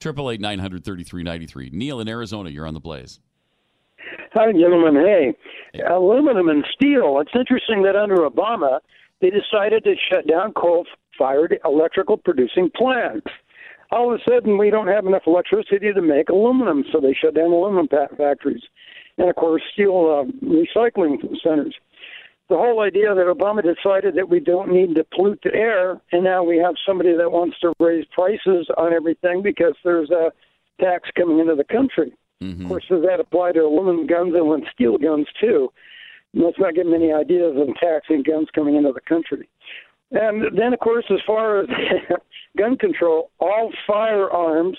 Triple 0.00 0.30
eight 0.30 0.40
nine 0.40 0.58
hundred 0.58 0.84
thirty 0.84 1.02
three 1.02 1.22
ninety 1.22 1.46
three. 1.46 1.70
Neil 1.72 2.00
in 2.00 2.08
Arizona, 2.08 2.50
you're 2.50 2.66
on 2.66 2.74
the 2.74 2.80
blaze. 2.80 3.20
Hi, 4.34 4.52
gentlemen. 4.52 4.94
Hey, 4.94 5.82
aluminum 5.90 6.48
and 6.48 6.64
steel. 6.74 7.18
It's 7.20 7.32
interesting 7.34 7.82
that 7.82 7.96
under 7.96 8.16
Obama, 8.16 8.80
they 9.20 9.30
decided 9.30 9.84
to 9.84 9.94
shut 10.10 10.26
down 10.26 10.52
coal 10.52 10.84
fired 11.18 11.58
electrical 11.64 12.16
producing 12.16 12.70
plants. 12.76 13.26
All 13.90 14.12
of 14.12 14.20
a 14.20 14.30
sudden, 14.30 14.58
we 14.58 14.70
don't 14.70 14.86
have 14.86 15.06
enough 15.06 15.22
electricity 15.26 15.92
to 15.92 16.02
make 16.02 16.28
aluminum, 16.28 16.84
so 16.92 17.00
they 17.00 17.14
shut 17.14 17.34
down 17.34 17.50
aluminum 17.50 17.88
factories. 17.88 18.62
And 19.18 19.28
of 19.28 19.36
course, 19.36 19.62
steel 19.72 20.26
uh, 20.26 20.46
recycling 20.46 21.18
centers. 21.42 21.74
The 22.48 22.56
whole 22.56 22.80
idea 22.80 23.14
that 23.14 23.26
Obama 23.26 23.62
decided 23.62 24.14
that 24.14 24.30
we 24.30 24.40
don't 24.40 24.72
need 24.72 24.94
to 24.94 25.04
pollute 25.14 25.40
the 25.44 25.54
air, 25.54 26.00
and 26.12 26.24
now 26.24 26.42
we 26.42 26.56
have 26.56 26.76
somebody 26.86 27.14
that 27.14 27.30
wants 27.30 27.58
to 27.60 27.74
raise 27.78 28.06
prices 28.12 28.68
on 28.78 28.94
everything 28.94 29.42
because 29.42 29.74
there's 29.84 30.10
a 30.10 30.32
tax 30.80 31.10
coming 31.14 31.40
into 31.40 31.54
the 31.54 31.64
country. 31.64 32.14
Of 32.62 32.68
course, 32.68 32.84
does 32.88 33.02
that 33.02 33.20
apply 33.20 33.52
to 33.52 33.60
aluminum 33.60 34.06
guns 34.06 34.32
and 34.34 34.66
steel 34.72 34.96
guns 34.96 35.26
too? 35.40 35.70
And 36.32 36.44
Let's 36.44 36.58
not 36.58 36.74
get 36.74 36.86
many 36.86 37.12
ideas 37.12 37.54
of 37.56 37.68
taxing 37.76 38.22
guns 38.22 38.48
coming 38.54 38.76
into 38.76 38.92
the 38.92 39.00
country. 39.00 39.48
And 40.12 40.56
then, 40.56 40.72
of 40.72 40.78
course, 40.78 41.04
as 41.10 41.18
far 41.26 41.60
as 41.60 41.68
gun 42.56 42.78
control, 42.78 43.30
all 43.40 43.72
firearms 43.86 44.78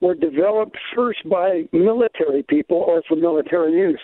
were 0.00 0.14
developed 0.14 0.76
first 0.94 1.28
by 1.28 1.64
military 1.72 2.42
people 2.42 2.78
or 2.78 3.02
for 3.08 3.16
military 3.16 3.72
use. 3.72 4.00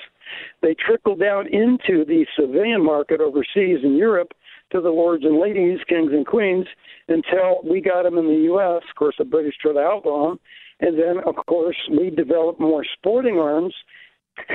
They 0.63 0.75
trickled 0.75 1.21
down 1.21 1.47
into 1.49 2.05
the 2.05 2.25
civilian 2.39 2.85
market 2.85 3.21
overseas 3.21 3.81
in 3.83 3.97
Europe 3.97 4.33
to 4.73 4.81
the 4.81 4.91
lords 4.91 5.25
and 5.25 5.41
ladies, 5.41 5.81
kings 5.89 6.13
and 6.13 6.27
queens, 6.27 6.67
until 7.09 7.61
we 7.65 7.81
got 7.81 8.05
them 8.05 8.19
in 8.19 8.27
the 8.27 8.43
U.S. 8.45 8.83
Of 8.89 8.97
course, 8.97 9.17
the 9.19 9.25
British 9.25 9.55
tried 9.61 9.73
to 9.73 9.81
outlaw 9.81 10.29
them. 10.29 10.41
And 10.81 10.99
then, 10.99 11.19
of 11.27 11.35
course, 11.47 11.77
we 11.91 12.11
developed 12.11 12.61
more 12.61 12.85
sporting 12.97 13.39
arms, 13.39 13.75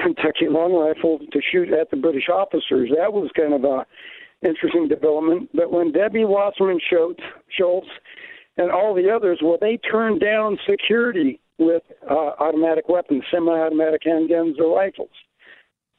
Kentucky 0.02 0.48
long 0.50 0.74
rifle 0.74 1.20
to 1.20 1.42
shoot 1.52 1.72
at 1.72 1.92
the 1.92 1.98
British 1.98 2.30
officers. 2.30 2.90
That 2.96 3.12
was 3.12 3.30
kind 3.36 3.54
of 3.54 3.64
a 3.64 3.86
interesting 4.46 4.88
development. 4.88 5.50
But 5.54 5.72
when 5.72 5.92
Debbie 5.92 6.26
Wasserman 6.26 6.80
Schultz, 6.90 7.22
Schultz 7.50 7.88
and 8.58 8.72
all 8.72 8.94
the 8.94 9.10
others, 9.10 9.40
well, 9.44 9.58
they 9.60 9.78
turned 9.78 10.22
down 10.22 10.58
security 10.70 11.40
with 11.58 11.84
uh, 12.10 12.32
automatic 12.40 12.90
weapons, 12.90 13.24
semi-automatic 13.32 14.02
handguns 14.06 14.60
or 14.60 14.76
rifles. 14.76 15.10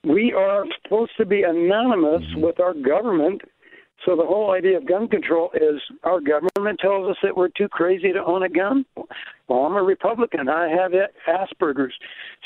We 0.04 0.32
are 0.32 0.64
supposed 0.82 1.12
to 1.18 1.26
be 1.26 1.42
anonymous 1.42 2.22
with 2.36 2.60
our 2.60 2.74
government. 2.74 3.42
So 4.04 4.14
the 4.14 4.26
whole 4.26 4.52
idea 4.52 4.76
of 4.76 4.86
gun 4.86 5.08
control 5.08 5.50
is 5.54 5.80
our 6.04 6.20
government 6.20 6.78
tells 6.80 7.10
us 7.10 7.16
that 7.22 7.36
we're 7.36 7.48
too 7.48 7.68
crazy 7.68 8.12
to 8.12 8.22
own 8.24 8.42
a 8.42 8.48
gun. 8.48 8.84
Well, 9.48 9.60
I'm 9.60 9.74
a 9.74 9.82
Republican. 9.82 10.48
I 10.48 10.68
have 10.68 10.92
Asperger's. 11.26 11.94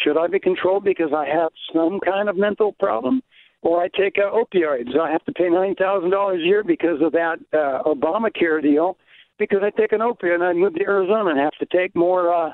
Should 0.02 0.16
I 0.16 0.28
be 0.28 0.38
controlled 0.38 0.84
because 0.84 1.10
I 1.14 1.26
have 1.26 1.50
some 1.74 1.98
kind 2.00 2.28
of 2.28 2.36
mental 2.36 2.72
problem? 2.74 3.20
Or 3.62 3.82
I 3.82 3.88
take 3.88 4.16
uh, 4.16 4.30
opioids. 4.30 4.98
I 4.98 5.10
have 5.10 5.24
to 5.24 5.32
pay 5.32 5.50
nine 5.50 5.74
thousand 5.74 6.10
dollars 6.10 6.40
a 6.40 6.46
year 6.46 6.64
because 6.64 7.02
of 7.02 7.12
that 7.12 7.36
uh, 7.52 7.82
Obamacare 7.82 8.62
deal. 8.62 8.96
Because 9.40 9.60
I 9.62 9.70
take 9.70 9.92
an 9.92 10.02
opiate 10.02 10.34
and 10.34 10.44
I 10.44 10.52
move 10.52 10.74
to 10.74 10.82
Arizona 10.82 11.30
and 11.30 11.40
have 11.40 11.56
to 11.58 11.66
take 11.76 11.96
more, 11.96 12.32
uh, 12.32 12.52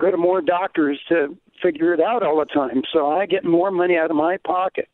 go 0.00 0.10
to 0.10 0.16
more 0.16 0.40
doctors 0.40 0.98
to 1.10 1.36
figure 1.62 1.92
it 1.92 2.00
out 2.00 2.22
all 2.22 2.38
the 2.38 2.46
time. 2.46 2.82
So 2.92 3.10
I 3.10 3.26
get 3.26 3.44
more 3.44 3.70
money 3.70 3.96
out 3.96 4.10
of 4.10 4.16
my 4.16 4.38
pocket. 4.46 4.88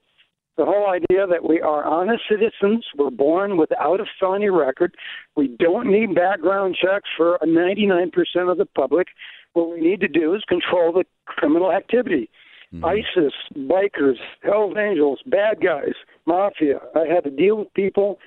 The 0.56 0.64
whole 0.64 0.88
idea 0.88 1.26
that 1.26 1.46
we 1.46 1.60
are 1.60 1.84
honest 1.84 2.22
citizens, 2.30 2.86
we're 2.96 3.10
born 3.10 3.56
without 3.56 4.00
a 4.00 4.04
felony 4.18 4.48
record, 4.50 4.94
we 5.36 5.48
don't 5.58 5.90
need 5.90 6.14
background 6.14 6.76
checks 6.80 7.08
for 7.16 7.38
99% 7.42 8.10
of 8.50 8.58
the 8.58 8.66
public. 8.66 9.08
What 9.52 9.70
we 9.70 9.80
need 9.80 10.00
to 10.00 10.08
do 10.08 10.34
is 10.34 10.42
control 10.48 10.92
the 10.92 11.04
criminal 11.26 11.72
activity. 11.72 12.30
ISIS, 12.82 13.32
bikers, 13.56 14.16
Hell's 14.42 14.76
Angels, 14.76 15.20
bad 15.26 15.60
guys, 15.62 15.92
mafia. 16.26 16.80
I 16.96 17.06
had 17.06 17.22
to 17.24 17.30
deal 17.30 17.56
with 17.56 17.72
people. 17.74 18.18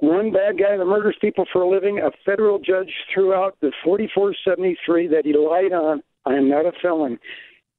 One 0.00 0.32
bad 0.32 0.58
guy 0.58 0.76
that 0.76 0.84
murders 0.84 1.16
people 1.20 1.44
for 1.52 1.62
a 1.62 1.68
living, 1.68 1.98
a 1.98 2.10
federal 2.24 2.58
judge 2.58 2.90
threw 3.12 3.34
out 3.34 3.56
the 3.60 3.70
4473 3.84 5.08
that 5.08 5.26
he 5.26 5.34
lied 5.34 5.72
on. 5.72 6.02
I 6.24 6.34
am 6.34 6.48
not 6.48 6.64
a 6.64 6.72
felon. 6.80 7.18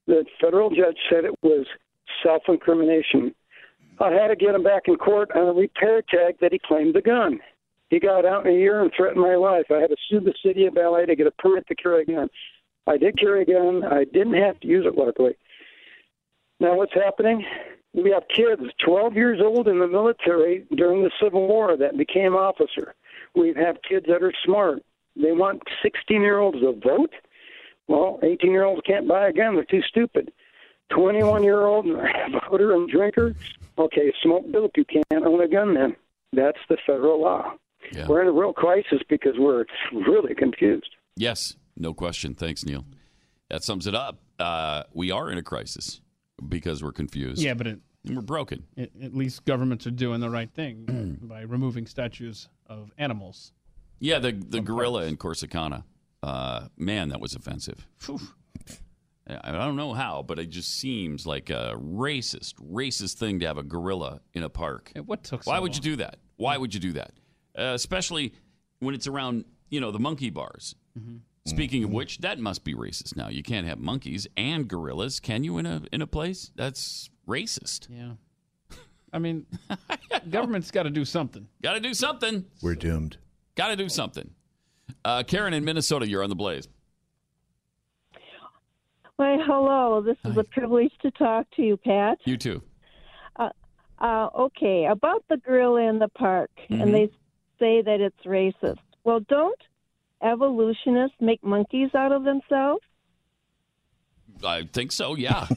The 0.06 0.24
federal 0.40 0.70
judge 0.70 0.98
said 1.10 1.26
it 1.26 1.34
was 1.42 1.66
self 2.24 2.44
incrimination. 2.48 3.34
I 4.00 4.12
had 4.12 4.28
to 4.28 4.36
get 4.36 4.56
him 4.56 4.64
back 4.64 4.84
in 4.88 4.96
court 4.96 5.32
on 5.36 5.48
a 5.48 5.54
repair 5.54 6.02
tag 6.02 6.36
that 6.42 6.52
he 6.52 6.60
claimed 6.60 6.96
the 6.96 7.02
gun. 7.02 7.40
He 7.90 8.00
got 8.00 8.26
out 8.26 8.46
in 8.46 8.54
a 8.54 8.58
year 8.58 8.82
and 8.82 8.92
threatened 8.96 9.22
my 9.22 9.36
life. 9.36 9.66
I 9.70 9.80
had 9.80 9.90
to 9.90 9.98
sue 10.10 10.20
the 10.20 10.34
city 10.46 10.66
of 10.66 10.76
LA 10.76 11.06
to 11.06 11.16
get 11.16 11.28
a 11.28 11.32
permit 11.32 11.68
to 11.68 11.76
carry 11.76 12.04
a 12.04 12.06
gun. 12.06 12.30
I 12.88 12.98
did 12.98 13.20
carry 13.20 13.44
a 13.44 13.46
gun. 13.46 13.84
I 13.84 14.06
didn't 14.06 14.34
have 14.36 14.60
to 14.62 14.68
use 14.68 14.86
it, 14.86 14.98
luckily. 14.98 15.34
Now, 16.60 16.76
what's 16.76 16.94
happening? 16.94 17.44
We 17.94 18.10
have 18.12 18.24
kids 18.34 18.62
12 18.86 19.16
years 19.16 19.40
old 19.44 19.68
in 19.68 19.80
the 19.80 19.88
military 19.88 20.66
during 20.76 21.04
the 21.04 21.12
Civil 21.22 21.48
War 21.48 21.76
that 21.78 21.98
became 21.98 22.36
officer. 22.36 22.96
We 23.36 23.54
have 23.58 23.78
kids 23.88 24.06
that 24.08 24.24
are 24.24 24.34
smart. 24.46 24.84
They 25.16 25.34
want 25.34 25.62
16 25.84 26.22
year 26.22 26.40
olds 26.40 26.60
to 26.60 26.80
vote. 26.84 27.12
Well, 27.88 28.20
18 28.24 28.52
year 28.52 28.64
olds 28.64 28.82
can't 28.88 29.08
buy 29.08 29.28
a 29.28 29.34
gun. 29.34 29.56
They're 29.56 29.66
too 29.66 29.82
stupid. 29.90 30.32
21 30.90 31.44
year 31.44 31.66
old 31.66 31.86
voter 32.50 32.74
and 32.74 32.90
drinker. 32.90 33.36
Okay, 33.78 34.14
smoke 34.24 34.50
dope. 34.52 34.72
You 34.78 34.86
can't 34.86 35.26
own 35.26 35.42
a 35.42 35.48
gun 35.48 35.74
then. 35.74 35.96
That's 36.34 36.60
the 36.70 36.78
federal 36.86 37.22
law. 37.22 37.54
We're 38.08 38.22
in 38.22 38.28
a 38.28 38.32
real 38.32 38.54
crisis 38.54 39.00
because 39.10 39.34
we're 39.38 39.66
really 39.92 40.34
confused. 40.34 40.96
Yes, 41.18 41.58
no 41.76 41.94
question. 41.94 42.36
Thanks, 42.36 42.64
Neil. 42.64 42.86
That 43.50 43.64
sums 43.64 43.86
it 43.86 43.96
up. 43.96 44.20
Uh, 44.40 44.84
we 44.94 45.12
are 45.12 45.30
in 45.30 45.38
a 45.38 45.44
crisis 45.44 46.00
because 46.48 46.84
we're 46.84 46.92
confused. 46.92 47.42
Yeah, 47.42 47.54
but 47.54 47.68
it, 47.68 47.80
We're 48.06 48.22
broken. 48.22 48.64
At, 48.78 48.90
at 49.02 49.14
least 49.14 49.46
governments 49.46 49.86
are 49.88 49.92
doing 49.92 50.22
the 50.22 50.30
right 50.30 50.52
thing 50.52 51.20
by 51.22 51.42
removing 51.42 51.86
statues 51.86 52.50
of 52.68 52.92
animals. 52.98 53.54
Yeah, 54.00 54.20
the 54.20 54.32
the 54.32 54.62
gorilla 54.62 55.04
in 55.06 55.18
Corsicana. 55.18 55.84
Uh, 56.24 56.68
man, 56.78 57.10
that 57.10 57.20
was 57.20 57.36
offensive. 57.36 57.88
Phew. 57.98 58.20
I 59.28 59.52
don't 59.52 59.76
know 59.76 59.94
how, 59.94 60.24
but 60.24 60.40
it 60.40 60.50
just 60.50 60.78
seems 60.78 61.26
like 61.26 61.50
a 61.50 61.74
racist, 61.78 62.56
racist 62.56 63.14
thing 63.14 63.40
to 63.40 63.48
have 63.48 63.58
a 63.58 63.64
gorilla 63.64 64.20
in 64.34 64.44
a 64.44 64.50
park. 64.50 64.92
Yeah, 64.96 65.04
what 65.04 65.24
took? 65.24 65.46
Why 65.46 65.58
so 65.58 65.62
would 65.62 65.76
you 65.76 65.82
do 65.82 65.96
that? 65.98 66.18
Why 66.38 66.58
would 66.58 66.74
you 66.74 66.80
do 66.80 66.94
that? 66.94 67.14
Uh, 67.58 67.74
especially 67.74 68.34
when 68.80 68.96
it's 68.96 69.08
around, 69.08 69.46
you 69.70 69.80
know, 69.80 69.92
the 69.92 70.00
monkey 70.00 70.30
bars. 70.30 70.76
Mm-hmm. 70.98 71.18
Speaking 71.52 71.84
of 71.84 71.92
which, 71.92 72.20
that 72.20 72.40
must 72.40 72.64
be 72.64 72.74
racist 72.74 73.16
now. 73.16 73.28
You 73.30 73.44
can't 73.44 73.68
have 73.68 73.78
monkeys 73.80 74.26
and 74.38 74.68
gorillas, 74.68 75.20
can 75.20 75.44
you? 75.44 75.58
In 75.58 75.66
a 75.66 75.82
in 75.92 76.02
a 76.02 76.08
place 76.08 76.52
that's 76.56 77.10
racist. 77.28 77.88
Yeah. 77.90 78.14
I 79.14 79.20
mean, 79.20 79.46
government's 80.30 80.72
got 80.72 80.84
to 80.84 80.90
do 80.90 81.04
something. 81.06 81.48
Got 81.62 81.74
to 81.74 81.80
do 81.82 81.94
something. 81.94 82.46
We're 82.62 82.76
doomed. 82.76 83.18
Got 83.56 83.68
to 83.70 83.76
do 83.76 83.90
something. 83.90 84.32
Uh, 85.04 85.24
Karen 85.24 85.54
in 85.54 85.66
Minnesota, 85.66 86.08
you're 86.08 86.24
on 86.24 86.30
the 86.30 86.36
blaze. 86.36 86.68
Why, 89.18 89.38
hello. 89.46 90.02
This 90.02 90.18
is 90.26 90.38
a 90.38 90.44
privilege 90.44 90.94
to 91.02 91.12
talk 91.12 91.46
to 91.58 91.62
you, 91.62 91.78
Pat. 91.78 92.18
You 92.26 92.38
too. 92.38 92.62
Uh, 94.04 94.30
okay, 94.36 94.86
about 94.90 95.24
the 95.30 95.38
gorilla 95.38 95.88
in 95.88 96.00
the 96.00 96.08
park, 96.08 96.50
Mm-hmm. 96.72 96.82
and 96.82 96.92
they 96.96 97.08
say 97.60 97.84
that 97.84 98.02
it's 98.02 98.18
racist. 98.26 98.80
Well, 99.04 99.20
don't 99.30 99.60
evolutionists 100.24 101.16
make 101.20 101.44
monkeys 101.44 101.90
out 101.96 102.12
of 102.12 102.24
themselves? 102.24 102.84
I 104.44 104.64
think 104.72 104.92
so. 104.92 105.16
Yeah. 105.16 105.48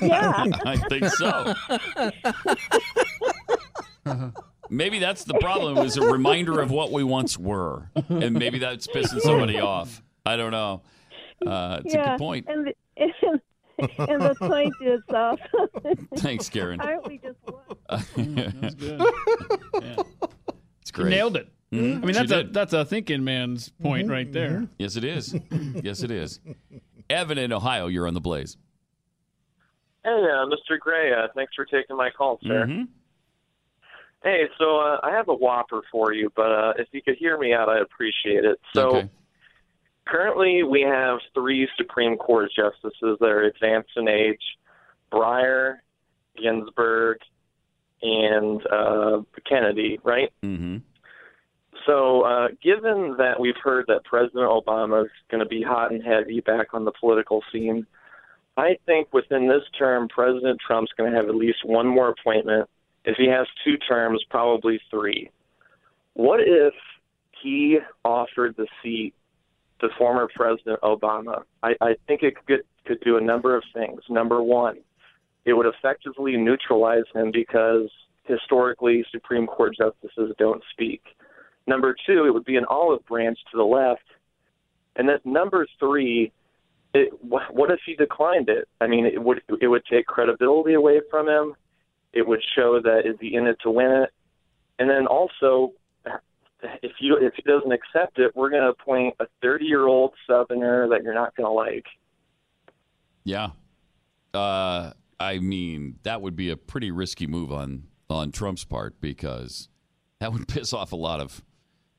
Yeah. 0.00 0.46
I 0.64 0.76
think 0.88 1.06
so. 1.06 1.54
Maybe 4.70 4.98
that's 5.00 5.24
the 5.24 5.34
problem. 5.34 5.76
It 5.76 5.82
was 5.82 5.96
a 5.96 6.02
reminder 6.10 6.60
of 6.60 6.70
what 6.70 6.92
we 6.92 7.02
once 7.02 7.36
were, 7.36 7.90
and 8.08 8.34
maybe 8.34 8.58
that's 8.58 8.86
pissing 8.86 9.20
somebody 9.20 9.58
off. 9.58 10.02
I 10.24 10.36
don't 10.36 10.52
know. 10.52 10.82
Uh, 11.44 11.80
it's 11.84 11.94
a 11.94 11.98
yeah. 11.98 12.10
good 12.10 12.18
point. 12.18 12.46
And 12.48 12.66
the, 12.66 12.74
and 13.98 14.20
the 14.22 14.34
point 14.38 14.72
is, 14.80 15.00
uh, 15.12 15.36
Thanks, 16.16 16.48
Karen. 16.48 16.80
aren't 16.80 17.08
we 17.08 17.18
just 17.18 17.38
That's 17.88 18.74
good. 18.74 19.00
Yeah. 19.82 19.96
It's 20.82 20.90
You 20.90 20.92
great. 20.92 21.10
nailed 21.10 21.36
it. 21.36 21.48
Mhm. 21.72 22.02
I 22.02 22.06
mean, 22.06 22.14
that's 22.14 22.32
a 22.32 22.42
that's 22.44 22.72
a 22.72 22.84
thinking 22.84 23.22
man's 23.22 23.68
point 23.68 24.08
right 24.08 24.30
there. 24.32 24.66
Yes, 24.78 24.96
it 24.96 25.04
is. 25.04 25.36
Yes, 25.82 26.02
it 26.02 26.10
is. 26.10 26.40
Evan 27.10 27.38
in 27.38 27.52
Ohio, 27.52 27.86
you're 27.86 28.06
on 28.08 28.14
the 28.14 28.20
blaze. 28.20 28.56
Hey, 30.04 30.10
uh, 30.10 30.46
Mr. 30.46 30.78
Gray, 30.80 31.12
uh, 31.12 31.28
thanks 31.34 31.52
for 31.54 31.64
taking 31.64 31.96
my 31.96 32.10
call, 32.10 32.38
sir. 32.42 32.64
Mhm. 32.66 32.88
Hey, 34.24 34.48
so 34.58 34.78
uh, 34.80 34.98
I 35.02 35.12
have 35.12 35.28
a 35.28 35.34
whopper 35.34 35.82
for 35.92 36.12
you, 36.12 36.30
but 36.34 36.50
uh, 36.50 36.72
if 36.78 36.88
you 36.92 37.02
could 37.02 37.16
hear 37.16 37.38
me 37.38 37.52
out, 37.54 37.68
I'd 37.68 37.82
appreciate 37.82 38.44
it. 38.44 38.60
So 38.74 38.88
Okay. 38.96 39.08
currently 40.06 40.62
we 40.62 40.82
have 40.82 41.20
three 41.34 41.68
Supreme 41.76 42.16
Court 42.16 42.50
justices 42.54 43.18
that 43.20 43.26
are 43.28 43.42
advanced 43.44 43.90
in 43.96 44.08
age 44.08 44.42
Breyer, 45.12 45.78
Ginsburg, 46.40 47.18
and 48.02 48.64
uh, 48.66 49.22
Kennedy, 49.48 50.00
right? 50.04 50.32
Mm-hmm. 50.42 50.78
So, 51.86 52.22
uh, 52.22 52.48
given 52.62 53.16
that 53.18 53.40
we've 53.40 53.56
heard 53.62 53.86
that 53.88 54.04
President 54.04 54.44
Obama 54.44 55.04
is 55.04 55.10
going 55.30 55.42
to 55.42 55.48
be 55.48 55.62
hot 55.62 55.92
and 55.92 56.02
heavy 56.02 56.40
back 56.40 56.74
on 56.74 56.84
the 56.84 56.92
political 56.92 57.42
scene, 57.52 57.86
I 58.56 58.76
think 58.86 59.12
within 59.12 59.48
this 59.48 59.62
term, 59.78 60.08
President 60.08 60.60
Trump's 60.64 60.92
going 60.96 61.10
to 61.10 61.16
have 61.16 61.28
at 61.28 61.34
least 61.34 61.58
one 61.64 61.86
more 61.86 62.10
appointment. 62.10 62.68
If 63.04 63.16
he 63.16 63.28
has 63.28 63.46
two 63.64 63.78
terms, 63.78 64.22
probably 64.28 64.80
three. 64.90 65.30
What 66.14 66.40
if 66.40 66.74
he 67.42 67.78
offered 68.04 68.56
the 68.56 68.66
seat 68.82 69.14
to 69.80 69.88
former 69.96 70.28
President 70.34 70.80
Obama? 70.82 71.44
I, 71.62 71.74
I 71.80 71.94
think 72.06 72.22
it 72.22 72.34
could 72.46 72.60
could 72.86 73.00
do 73.00 73.16
a 73.16 73.20
number 73.20 73.56
of 73.56 73.62
things. 73.74 74.00
Number 74.08 74.42
one, 74.42 74.78
it 75.44 75.52
would 75.52 75.66
effectively 75.66 76.36
neutralize 76.36 77.04
him 77.14 77.30
because 77.32 77.90
historically 78.24 79.04
Supreme 79.10 79.46
Court 79.46 79.76
justices 79.76 80.34
don't 80.38 80.62
speak. 80.72 81.02
Number 81.70 81.94
two, 82.04 82.24
it 82.26 82.34
would 82.34 82.44
be 82.44 82.56
an 82.56 82.64
olive 82.68 83.06
branch 83.06 83.38
to 83.52 83.56
the 83.56 83.62
left. 83.62 84.02
And 84.96 85.08
then 85.08 85.18
number 85.24 85.68
three, 85.78 86.32
it, 86.92 87.12
what 87.22 87.70
if 87.70 87.78
he 87.86 87.94
declined 87.94 88.48
it? 88.48 88.66
I 88.80 88.88
mean, 88.88 89.06
it 89.06 89.22
would 89.22 89.40
it 89.60 89.68
would 89.68 89.84
take 89.88 90.06
credibility 90.06 90.74
away 90.74 91.00
from 91.08 91.28
him. 91.28 91.54
It 92.12 92.26
would 92.26 92.42
show 92.56 92.80
that 92.82 93.02
is 93.06 93.14
he 93.20 93.36
in 93.36 93.46
it 93.46 93.56
to 93.62 93.70
win 93.70 93.92
it. 93.92 94.10
And 94.80 94.90
then 94.90 95.06
also, 95.06 95.74
if 96.82 96.90
you 96.98 97.16
if 97.18 97.34
he 97.36 97.42
doesn't 97.42 97.70
accept 97.70 98.18
it, 98.18 98.34
we're 98.34 98.50
going 98.50 98.64
to 98.64 98.70
appoint 98.70 99.14
a 99.20 99.26
30 99.40 99.64
year 99.64 99.86
old 99.86 100.12
Southerner 100.26 100.88
that 100.88 101.04
you're 101.04 101.14
not 101.14 101.36
going 101.36 101.46
to 101.46 101.52
like. 101.52 101.86
Yeah. 103.22 103.50
Uh, 104.34 104.90
I 105.20 105.38
mean, 105.38 106.00
that 106.02 106.20
would 106.20 106.34
be 106.34 106.50
a 106.50 106.56
pretty 106.56 106.90
risky 106.90 107.28
move 107.28 107.52
on 107.52 107.84
on 108.08 108.32
Trump's 108.32 108.64
part 108.64 109.00
because 109.00 109.68
that 110.18 110.32
would 110.32 110.48
piss 110.48 110.72
off 110.72 110.90
a 110.90 110.96
lot 110.96 111.20
of 111.20 111.44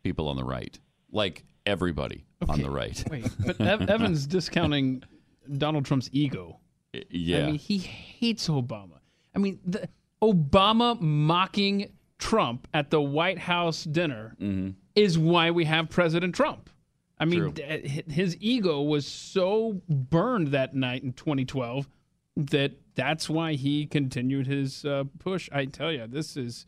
people 0.03 0.27
on 0.27 0.35
the 0.35 0.43
right, 0.43 0.77
like 1.11 1.43
everybody 1.65 2.25
on 2.47 2.61
the 2.61 2.69
right. 2.69 3.03
Wait, 3.09 3.27
but 3.45 3.59
Ev- 3.61 3.89
Evan's 3.89 4.25
discounting 4.27 5.03
Donald 5.57 5.85
Trump's 5.85 6.09
ego. 6.11 6.59
Yeah. 7.09 7.39
I 7.39 7.45
mean, 7.47 7.55
he 7.55 7.77
hates 7.77 8.47
Obama. 8.49 8.99
I 9.35 9.39
mean, 9.39 9.59
the, 9.65 9.87
Obama 10.21 10.99
mocking 10.99 11.91
Trump 12.19 12.67
at 12.73 12.89
the 12.91 13.01
White 13.01 13.39
House 13.39 13.83
dinner 13.83 14.35
is 14.95 15.17
why 15.17 15.51
we 15.51 15.65
have 15.65 15.89
President 15.89 16.35
Trump. 16.35 16.69
I 17.19 17.25
mean, 17.25 17.53
hi- 17.57 18.03
his 18.09 18.35
ego 18.39 18.81
was 18.81 19.05
so 19.07 19.81
burned 19.89 20.49
that 20.49 20.75
night 20.75 21.03
in 21.03 21.13
2012 21.13 21.87
that 22.35 22.71
that's 22.95 23.29
why 23.29 23.53
he 23.53 23.85
continued 23.85 24.47
his 24.47 24.83
uh, 24.85 25.03
push. 25.19 25.49
I 25.51 25.65
tell 25.65 25.91
you, 25.91 26.07
this 26.07 26.35
is 26.35 26.65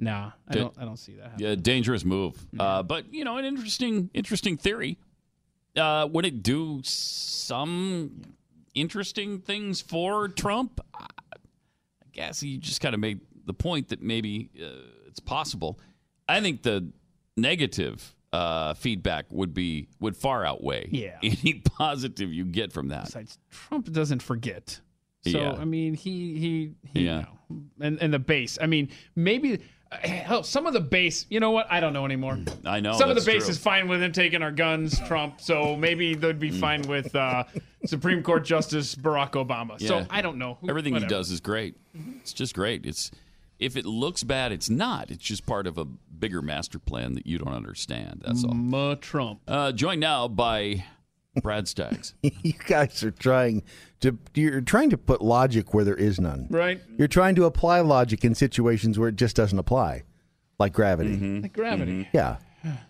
nah. 0.00 0.32
I 0.48 0.54
don't. 0.54 0.74
I 0.78 0.84
don't 0.84 0.96
see 0.98 1.14
that. 1.14 1.30
happening. 1.30 1.48
Yeah, 1.48 1.54
dangerous 1.56 2.04
move. 2.04 2.34
Uh, 2.58 2.82
but 2.82 3.12
you 3.14 3.24
know, 3.24 3.36
an 3.36 3.44
interesting, 3.44 4.10
interesting 4.14 4.56
theory. 4.56 4.98
Uh, 5.76 6.08
would 6.10 6.24
it 6.26 6.42
do 6.42 6.80
some 6.84 8.22
interesting 8.74 9.38
things 9.40 9.80
for 9.80 10.28
Trump? 10.28 10.80
I 10.94 11.06
I 11.32 12.06
guess 12.12 12.42
you 12.42 12.58
just 12.58 12.80
kind 12.80 12.94
of 12.94 13.00
made 13.00 13.20
the 13.46 13.54
point 13.54 13.88
that 13.88 14.02
maybe 14.02 14.50
uh, 14.60 14.66
it's 15.06 15.20
possible. 15.20 15.78
I 16.28 16.40
think 16.40 16.62
the 16.62 16.90
negative 17.36 18.14
uh, 18.32 18.74
feedback 18.74 19.26
would 19.30 19.54
be 19.54 19.88
would 20.00 20.16
far 20.16 20.44
outweigh 20.44 20.88
Yeah. 20.90 21.18
any 21.22 21.62
positive 21.64 22.32
you 22.32 22.44
get 22.44 22.72
from 22.72 22.88
that. 22.88 23.06
Besides, 23.06 23.38
Trump 23.50 23.90
doesn't 23.92 24.22
forget. 24.22 24.80
So 25.24 25.30
Yeah. 25.38 25.52
I 25.52 25.64
mean, 25.64 25.94
he 25.94 26.38
he 26.38 26.72
he. 26.92 27.04
Yeah. 27.06 27.18
You 27.48 27.56
know, 27.56 27.62
and 27.80 28.02
and 28.02 28.12
the 28.12 28.18
base. 28.18 28.58
I 28.60 28.66
mean, 28.66 28.88
maybe. 29.14 29.60
Hell, 30.02 30.42
some 30.44 30.66
of 30.66 30.72
the 30.72 30.80
base, 30.80 31.26
you 31.30 31.40
know 31.40 31.50
what? 31.50 31.66
I 31.70 31.80
don't 31.80 31.92
know 31.92 32.04
anymore. 32.04 32.38
I 32.64 32.80
know 32.80 32.92
some 32.96 33.10
of 33.10 33.16
the 33.16 33.22
base 33.22 33.44
true. 33.44 33.50
is 33.50 33.58
fine 33.58 33.88
with 33.88 34.02
him 34.02 34.12
taking 34.12 34.42
our 34.42 34.52
guns, 34.52 34.98
Trump. 35.00 35.40
So 35.40 35.74
maybe 35.76 36.14
they'd 36.14 36.38
be 36.38 36.50
Mm. 36.50 36.60
fine 36.60 36.82
with 36.82 37.14
uh, 37.16 37.44
Supreme 37.86 38.22
Court 38.22 38.44
Justice 38.44 38.94
Barack 38.94 39.32
Obama. 39.32 39.80
So 39.84 40.06
I 40.08 40.22
don't 40.22 40.38
know. 40.38 40.58
Who- 40.60 40.70
Everything 40.70 40.92
whatever. 40.92 41.12
he 41.12 41.18
does 41.18 41.30
is 41.30 41.40
great. 41.40 41.76
It's 42.20 42.32
just 42.32 42.54
great. 42.54 42.86
It's 42.86 43.10
if 43.58 43.76
it 43.76 43.84
looks 43.84 44.22
bad, 44.22 44.52
it's 44.52 44.70
not. 44.70 45.10
It's 45.10 45.22
just 45.24 45.44
part 45.44 45.66
of 45.66 45.76
a 45.76 45.84
bigger 45.84 46.40
master 46.40 46.78
plan 46.78 47.14
that 47.14 47.26
you 47.26 47.38
don't 47.38 47.52
understand. 47.52 48.22
That's 48.24 48.44
all. 48.44 48.54
Ma 48.54 48.94
Trump. 48.94 49.40
Uh, 49.48 49.72
joined 49.72 50.00
now 50.00 50.28
by 50.28 50.84
Brad 51.42 51.68
Staggs. 51.68 52.14
you 52.22 52.52
guys 52.66 53.02
are 53.02 53.10
trying 53.10 53.62
to 54.00 54.18
you're 54.34 54.60
trying 54.60 54.90
to 54.90 54.98
put 54.98 55.22
logic 55.22 55.72
where 55.72 55.84
there 55.84 55.94
is 55.94 56.18
none. 56.18 56.46
Right. 56.50 56.80
You're 56.98 57.08
trying 57.08 57.34
to 57.36 57.44
apply 57.44 57.80
logic 57.80 58.24
in 58.24 58.34
situations 58.34 58.98
where 58.98 59.08
it 59.08 59.16
just 59.16 59.36
doesn't 59.36 59.58
apply, 59.58 60.02
like 60.58 60.72
gravity. 60.72 61.16
Mm-hmm. 61.16 61.40
Like 61.42 61.52
gravity. 61.52 62.08
Yeah. 62.12 62.36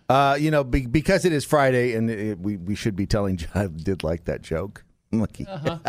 Uh, 0.09 0.37
you 0.39 0.51
know, 0.51 0.63
be, 0.63 0.85
because 0.85 1.23
it 1.23 1.31
is 1.31 1.45
Friday, 1.45 1.93
and 1.95 2.09
it, 2.09 2.39
we 2.39 2.57
we 2.57 2.75
should 2.75 2.95
be 2.95 3.05
telling. 3.05 3.39
I 3.55 3.67
did 3.67 4.03
like 4.03 4.25
that 4.25 4.41
joke. 4.41 4.83
Lucky. 5.11 5.45
Uh-huh. 5.45 5.79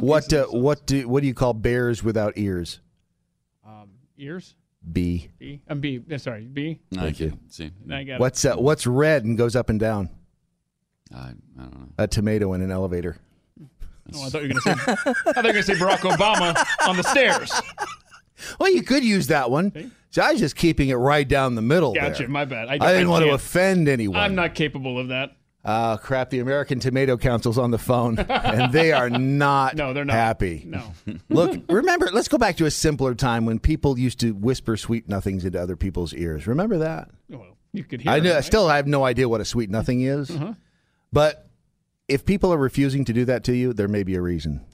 What 0.00 0.32
uh, 0.32 0.46
what 0.46 0.86
do 0.86 1.08
what 1.08 1.20
do 1.20 1.26
you 1.26 1.34
call 1.34 1.54
bears 1.54 2.02
without 2.02 2.34
ears? 2.36 2.80
Um, 3.66 3.90
ears. 4.18 4.54
B. 4.92 5.30
B. 5.38 5.62
I'm 5.66 5.80
B. 5.80 6.02
uh, 6.12 6.18
Sorry, 6.18 6.44
B. 6.44 6.78
Thank 6.92 7.18
you. 7.18 7.38
See, 7.48 7.70
I 7.90 8.04
got 8.04 8.14
it. 8.14 8.20
What's 8.20 8.44
uh, 8.44 8.56
what's 8.56 8.86
red 8.86 9.24
and 9.24 9.38
goes 9.38 9.56
up 9.56 9.70
and 9.70 9.80
down? 9.80 10.10
I, 11.12 11.18
I 11.18 11.32
don't 11.58 11.72
know. 11.80 11.88
A 11.98 12.06
tomato 12.06 12.52
in 12.52 12.60
an 12.62 12.70
elevator. 12.70 13.16
Oh, 14.14 14.26
I 14.26 14.28
thought 14.28 14.42
you 14.42 14.48
were 14.54 14.60
gonna 14.60 14.60
say. 14.60 14.92
I 14.92 15.04
thought 15.04 15.16
you 15.36 15.42
were 15.42 15.42
gonna 15.52 15.62
say 15.62 15.74
Barack 15.74 15.98
Obama 15.98 16.66
on 16.88 16.96
the 16.96 17.02
stairs. 17.02 17.50
Well, 18.60 18.70
you 18.70 18.82
could 18.82 19.02
use 19.04 19.28
that 19.28 19.50
one. 19.50 19.92
So 20.10 20.22
I 20.22 20.32
was 20.32 20.40
just 20.40 20.56
keeping 20.56 20.90
it 20.90 20.94
right 20.96 21.26
down 21.26 21.54
the 21.54 21.62
middle. 21.62 21.94
Gotcha. 21.94 22.18
there. 22.24 22.28
My 22.28 22.44
bad. 22.44 22.68
I, 22.68 22.74
I 22.74 22.92
didn't 22.92 23.08
want 23.08 23.22
to 23.22 23.28
can't. 23.30 23.40
offend 23.40 23.88
anyone. 23.88 24.20
I'm 24.20 24.34
not 24.34 24.54
capable 24.54 24.98
of 24.98 25.08
that. 25.08 25.36
Uh, 25.64 25.96
crap, 25.96 26.28
the 26.28 26.40
American 26.40 26.78
Tomato 26.78 27.16
Council's 27.16 27.56
on 27.56 27.70
the 27.70 27.78
phone, 27.78 28.18
and 28.18 28.70
they 28.70 28.92
are 28.92 29.08
not, 29.18 29.74
No, 29.76 29.94
they're 29.94 30.04
not. 30.04 30.12
happy. 30.14 30.62
No. 30.66 30.92
Look, 31.30 31.58
remember, 31.70 32.10
let's 32.12 32.28
go 32.28 32.36
back 32.36 32.58
to 32.58 32.66
a 32.66 32.70
simpler 32.70 33.14
time 33.14 33.46
when 33.46 33.58
people 33.58 33.98
used 33.98 34.20
to 34.20 34.32
whisper 34.34 34.76
sweet 34.76 35.08
nothings 35.08 35.46
into 35.46 35.58
other 35.58 35.74
people's 35.76 36.12
ears. 36.12 36.46
Remember 36.46 36.76
that? 36.78 37.08
Well, 37.30 37.56
you 37.72 37.82
could 37.82 38.02
hear 38.02 38.12
I 38.12 38.18
it, 38.18 38.24
know, 38.24 38.34
right? 38.34 38.44
still 38.44 38.68
have 38.68 38.86
no 38.86 39.04
idea 39.06 39.26
what 39.26 39.40
a 39.40 39.44
sweet 39.46 39.70
nothing 39.70 40.02
is. 40.02 40.30
Uh-huh. 40.30 40.52
But 41.14 41.48
if 42.08 42.26
people 42.26 42.52
are 42.52 42.58
refusing 42.58 43.04
to 43.06 43.12
do 43.14 43.24
that 43.24 43.44
to 43.44 43.54
you, 43.56 43.72
there 43.72 43.88
may 43.88 44.02
be 44.02 44.14
a 44.16 44.20
reason. 44.20 44.64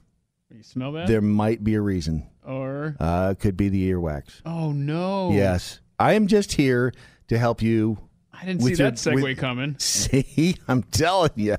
You 0.52 0.62
smell 0.64 0.90
that? 0.92 1.06
There 1.06 1.20
might 1.20 1.62
be 1.62 1.74
a 1.74 1.80
reason. 1.80 2.26
Or 2.44 2.96
Uh, 2.98 3.34
it 3.36 3.38
could 3.40 3.56
be 3.56 3.68
the 3.68 3.90
earwax. 3.92 4.40
oh 4.44 4.72
no. 4.72 5.30
Yes. 5.32 5.80
I 5.98 6.14
am 6.14 6.26
just 6.26 6.52
here 6.54 6.92
to 7.28 7.38
help 7.38 7.62
you. 7.62 7.98
I 8.32 8.46
didn't 8.46 8.62
see 8.62 8.70
with 8.70 8.78
that 8.78 8.94
segue 8.94 9.22
with- 9.22 9.38
coming. 9.38 9.76
See, 9.78 10.56
I'm 10.66 10.82
telling 10.82 11.30
you. 11.36 11.56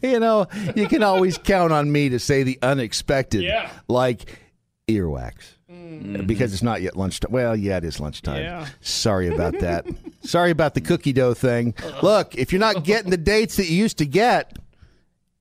You 0.00 0.20
know, 0.20 0.46
you 0.76 0.86
can 0.86 1.02
always 1.02 1.36
count 1.38 1.72
on 1.72 1.90
me 1.90 2.10
to 2.10 2.18
say 2.20 2.42
the 2.44 2.58
unexpected, 2.62 3.42
Yeah. 3.42 3.70
like 3.88 4.38
earwax, 4.86 5.34
Mm. 5.72 6.26
because 6.26 6.52
it's 6.52 6.62
not 6.62 6.82
yet 6.82 6.96
lunchtime. 6.96 7.30
Well, 7.30 7.56
yeah, 7.56 7.76
it 7.76 7.84
is 7.84 8.00
lunchtime. 8.00 8.42
Yeah. 8.42 8.66
Sorry 8.80 9.28
about 9.28 9.58
that. 9.60 9.86
Sorry 10.22 10.50
about 10.50 10.74
the 10.74 10.80
cookie 10.80 11.12
dough 11.12 11.34
thing. 11.34 11.74
Look, 12.02 12.34
if 12.34 12.52
you're 12.52 12.60
not 12.60 12.84
getting 12.84 13.10
the 13.10 13.16
dates 13.16 13.56
that 13.56 13.68
you 13.68 13.76
used 13.76 13.98
to 13.98 14.06
get, 14.06 14.58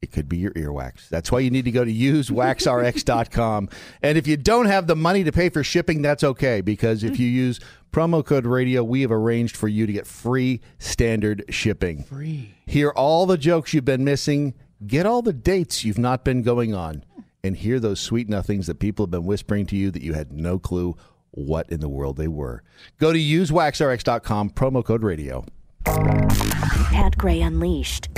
it 0.02 0.12
could 0.12 0.28
be 0.28 0.38
your 0.38 0.52
earwax. 0.52 1.10
That's 1.10 1.32
why 1.32 1.40
you 1.40 1.52
need 1.52 1.66
to 1.66 1.72
go 1.72 1.86
to 1.86 1.94
usewaxrx.com. 1.94 3.70
and 4.02 4.18
if 4.18 4.28
you 4.28 4.38
don't 4.38 4.66
have 4.66 4.88
the 4.88 4.96
money 4.96 5.24
to 5.24 5.32
pay 5.32 5.50
for 5.50 5.64
shipping, 5.64 6.02
that's 6.02 6.24
okay 6.24 6.62
because 6.62 7.04
if 7.04 7.20
you 7.20 7.28
use 7.30 7.60
promo 7.92 8.26
code 8.26 8.46
radio, 8.46 8.84
we 8.84 9.02
have 9.02 9.12
arranged 9.12 9.56
for 9.56 9.68
you 9.68 9.86
to 9.86 9.94
get 9.94 10.08
free 10.08 10.62
standard 10.80 11.46
shipping. 11.50 12.04
Free. 12.04 12.56
Hear 12.66 12.90
all 12.90 13.26
the 13.26 13.38
jokes 13.38 13.74
you've 13.74 13.86
been 13.86 14.04
missing, 14.04 14.56
get 14.86 15.06
all 15.06 15.22
the 15.22 15.34
dates 15.34 15.84
you've 15.84 16.00
not 16.00 16.24
been 16.24 16.42
going 16.42 16.74
on, 16.74 17.04
and 17.44 17.58
hear 17.58 17.80
those 17.80 18.00
sweet 18.00 18.30
nothings 18.30 18.68
that 18.68 18.80
people 18.80 19.06
have 19.06 19.12
been 19.12 19.26
whispering 19.26 19.66
to 19.68 19.76
you 19.76 19.92
that 19.92 20.02
you 20.02 20.14
had 20.14 20.32
no 20.32 20.60
clue 20.60 20.96
what 21.32 21.70
in 21.70 21.80
the 21.80 21.90
world 21.90 22.18
they 22.18 22.28
were. 22.28 22.64
Go 23.00 23.14
to 23.14 23.20
usewaxrx.com, 23.20 24.52
promo 24.52 24.84
code 24.84 25.04
radio. 25.04 25.46
Pat 25.86 27.18
Gray 27.18 27.42
Unleashed 27.42 28.10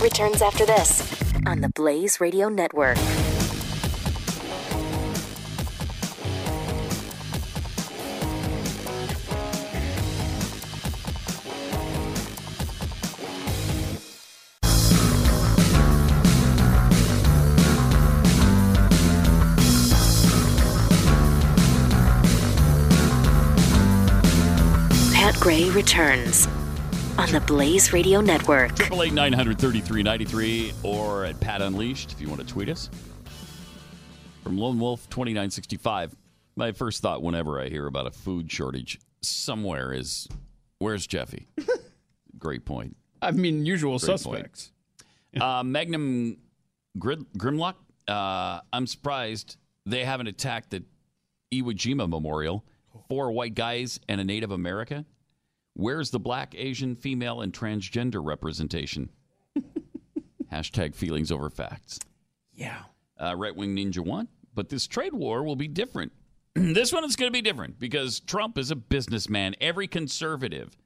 returns 0.00 0.42
after 0.42 0.64
this 0.64 1.32
on 1.46 1.60
the 1.60 1.68
Blaze 1.70 2.20
Radio 2.20 2.48
Network. 2.48 2.96
Pat 25.70 25.76
returns 25.76 26.48
on 27.16 27.30
the 27.30 27.40
Blaze 27.46 27.92
Radio 27.92 28.20
Network. 28.20 28.74
Triple 28.74 29.04
eight 29.04 29.12
nine 29.12 29.32
hundred 29.32 29.58
thirty 29.60 29.80
three 29.80 30.02
ninety 30.02 30.24
three 30.24 30.72
or 30.82 31.24
at 31.24 31.38
Pat 31.38 31.62
Unleashed 31.62 32.10
if 32.12 32.20
you 32.20 32.28
want 32.28 32.40
to 32.40 32.46
tweet 32.46 32.68
us. 32.68 32.90
From 34.42 34.58
Lone 34.58 34.80
Wolf 34.80 35.08
twenty 35.10 35.32
nine 35.32 35.48
sixty 35.50 35.76
five. 35.76 36.14
My 36.56 36.72
first 36.72 37.02
thought 37.02 37.22
whenever 37.22 37.60
I 37.60 37.68
hear 37.68 37.86
about 37.86 38.08
a 38.08 38.10
food 38.10 38.50
shortage 38.50 38.98
somewhere 39.22 39.92
is, 39.92 40.26
"Where's 40.80 41.06
Jeffy?" 41.06 41.46
Great 42.38 42.64
point. 42.64 42.96
I 43.22 43.30
mean, 43.30 43.64
usual 43.64 43.98
Great 43.98 44.06
suspects. 44.06 44.72
Uh, 45.40 45.62
Magnum 45.62 46.38
Grid- 46.98 47.32
Grimlock. 47.38 47.74
Uh, 48.08 48.60
I'm 48.72 48.88
surprised 48.88 49.56
they 49.86 50.04
haven't 50.04 50.26
attacked 50.26 50.70
the 50.70 50.82
Iwo 51.54 51.72
Jima 51.74 52.08
Memorial. 52.08 52.64
Four 53.08 53.30
white 53.30 53.54
guys 53.54 54.00
and 54.08 54.20
a 54.20 54.24
Native 54.24 54.50
American. 54.50 55.06
Where's 55.80 56.10
the 56.10 56.18
black, 56.20 56.54
Asian, 56.56 56.94
female, 56.94 57.40
and 57.40 57.52
transgender 57.52 58.22
representation? 58.24 59.08
Hashtag 60.52 60.94
feelings 60.94 61.30
over 61.32 61.48
facts. 61.48 61.98
Yeah. 62.54 62.82
Uh, 63.18 63.34
right 63.36 63.54
wing 63.54 63.74
ninja 63.76 64.00
one. 64.00 64.28
But 64.54 64.68
this 64.68 64.86
trade 64.86 65.14
war 65.14 65.42
will 65.42 65.56
be 65.56 65.68
different. 65.68 66.12
this 66.54 66.92
one 66.92 67.04
is 67.04 67.16
going 67.16 67.28
to 67.28 67.32
be 67.32 67.42
different 67.42 67.78
because 67.78 68.20
Trump 68.20 68.58
is 68.58 68.70
a 68.70 68.76
businessman. 68.76 69.54
Every 69.60 69.86
conservative 69.86 70.76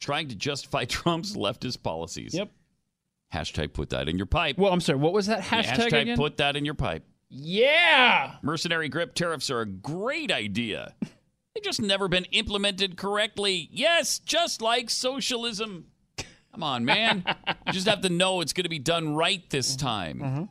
trying 0.00 0.28
to 0.28 0.34
justify 0.36 0.84
Trump's 0.88 1.34
leftist 1.36 1.82
policies. 1.82 2.34
Yep. 2.34 2.50
Hashtag 3.32 3.72
put 3.72 3.90
that 3.90 4.08
in 4.08 4.16
your 4.18 4.26
pipe. 4.26 4.56
Well, 4.58 4.72
I'm 4.72 4.80
sorry. 4.80 4.98
What 4.98 5.12
was 5.12 5.26
that 5.26 5.38
Yeah, 5.38 5.62
hashtag, 5.62 5.88
hashtag 5.88 6.02
again? 6.02 6.16
put 6.16 6.36
that 6.36 6.54
in 6.56 6.64
your 6.64 6.74
pipe. 6.74 7.02
yeah. 7.28 8.34
Mercenary 8.42 8.88
grip 8.88 9.14
tariffs 9.14 9.50
are 9.50 9.62
a 9.62 9.66
great 9.66 10.30
idea. 10.30 10.94
They've 11.54 11.62
just 11.64 11.80
never 11.82 12.08
been 12.08 12.24
implemented 12.32 12.96
correctly. 12.96 13.68
Yes, 13.70 14.18
just 14.18 14.60
like 14.60 14.90
socialism. 14.90 15.86
Come 16.52 16.62
on, 16.62 16.84
man. 16.84 17.24
you 17.66 17.72
just 17.72 17.88
have 17.88 18.00
to 18.02 18.08
know 18.08 18.40
it's 18.40 18.52
going 18.52 18.64
to 18.64 18.68
be 18.70 18.78
done 18.78 19.14
right 19.14 19.48
this 19.50 19.76
time. 19.76 20.48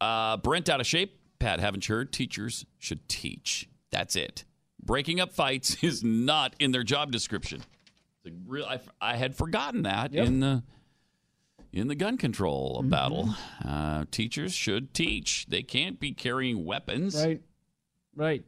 Uh, 0.00 0.36
Brent 0.38 0.68
out 0.68 0.80
of 0.80 0.86
shape. 0.86 1.20
Pat, 1.38 1.60
haven't 1.60 1.88
you 1.88 1.94
heard? 1.94 2.12
Teachers 2.12 2.64
should 2.78 3.08
teach. 3.08 3.68
That's 3.90 4.16
it. 4.16 4.44
Breaking 4.82 5.20
up 5.20 5.32
fights 5.32 5.76
is 5.82 6.02
not 6.04 6.54
in 6.58 6.72
their 6.72 6.82
job 6.82 7.10
description. 7.12 7.62
Real, 8.46 8.64
I, 8.66 8.80
I 9.00 9.16
had 9.16 9.34
forgotten 9.36 9.82
that 9.82 10.12
Yep. 10.12 10.26
in 10.26 10.40
the 10.40 10.62
in 11.72 11.88
the 11.88 11.94
gun 11.94 12.16
control 12.16 12.82
battle. 12.84 13.34
Uh, 13.64 14.04
teachers 14.10 14.54
should 14.54 14.94
teach. 14.94 15.46
They 15.48 15.62
can't 15.62 15.98
be 15.98 16.12
carrying 16.12 16.64
weapons. 16.64 17.16
Right. 17.16 17.42
Right. 18.14 18.44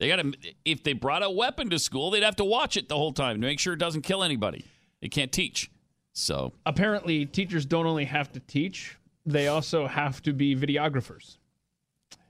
They 0.00 0.08
got 0.08 0.16
to. 0.16 0.32
If 0.64 0.82
they 0.82 0.94
brought 0.94 1.22
a 1.22 1.30
weapon 1.30 1.70
to 1.70 1.78
school, 1.78 2.10
they'd 2.10 2.22
have 2.24 2.36
to 2.36 2.44
watch 2.44 2.76
it 2.76 2.88
the 2.88 2.96
whole 2.96 3.12
time 3.12 3.40
to 3.40 3.46
make 3.46 3.60
sure 3.60 3.74
it 3.74 3.78
doesn't 3.78 4.02
kill 4.02 4.24
anybody. 4.24 4.64
They 5.00 5.08
can't 5.08 5.30
teach. 5.30 5.70
So 6.12 6.52
Apparently, 6.66 7.24
teachers 7.26 7.64
don't 7.66 7.86
only 7.86 8.06
have 8.06 8.32
to 8.32 8.40
teach; 8.40 8.96
they 9.24 9.46
also 9.48 9.86
have 9.86 10.20
to 10.22 10.32
be 10.32 10.56
videographers 10.56 11.36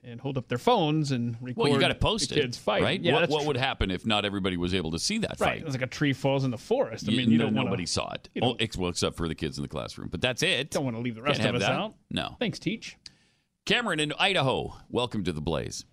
and 0.03 0.19
hold 0.19 0.37
up 0.37 0.47
their 0.47 0.57
phones 0.57 1.11
and 1.11 1.35
record. 1.41 1.57
well, 1.63 1.71
you 1.71 1.79
got 1.79 1.87
to 1.89 1.95
post 1.95 2.29
the 2.29 2.37
it, 2.37 2.41
kids 2.41 2.57
fight. 2.57 2.81
right? 2.83 3.01
Yeah, 3.01 3.13
what 3.13 3.29
what 3.29 3.45
would 3.45 3.57
happen 3.57 3.89
if 3.89 4.05
not 4.05 4.25
everybody 4.25 4.57
was 4.57 4.73
able 4.73 4.91
to 4.91 4.99
see 4.99 5.17
that 5.19 5.39
Right. 5.39 5.59
fight? 5.59 5.63
It's 5.63 5.71
like 5.73 5.81
a 5.81 5.87
tree 5.87 6.11
falls 6.13 6.43
in 6.43 6.51
the 6.51 6.57
forest. 6.57 7.07
I 7.07 7.11
mean, 7.11 7.31
you 7.31 7.37
no- 7.37 7.45
don't 7.45 7.53
nobody 7.53 7.69
wanna, 7.81 7.87
saw 7.87 8.11
it. 8.13 8.29
you 8.35 8.41
Oh, 8.43 8.57
well, 8.77 8.89
except 8.89 9.15
for 9.15 9.27
the 9.27 9.35
kids 9.35 9.57
in 9.57 9.61
the 9.61 9.67
classroom. 9.69 10.09
But 10.09 10.19
that's 10.21 10.43
it. 10.43 10.71
Don't 10.71 10.83
want 10.83 10.97
to 10.97 11.01
leave 11.01 11.15
the 11.15 11.21
rest 11.21 11.39
Can't 11.39 11.55
of 11.55 11.61
us 11.61 11.67
that. 11.67 11.73
out. 11.75 11.95
No. 12.09 12.35
Thanks, 12.39 12.59
Teach. 12.59 12.97
Cameron 13.65 13.99
in 13.99 14.11
Idaho. 14.19 14.75
Welcome 14.89 15.23
to 15.23 15.31
the 15.31 15.41
Blaze. 15.41 15.85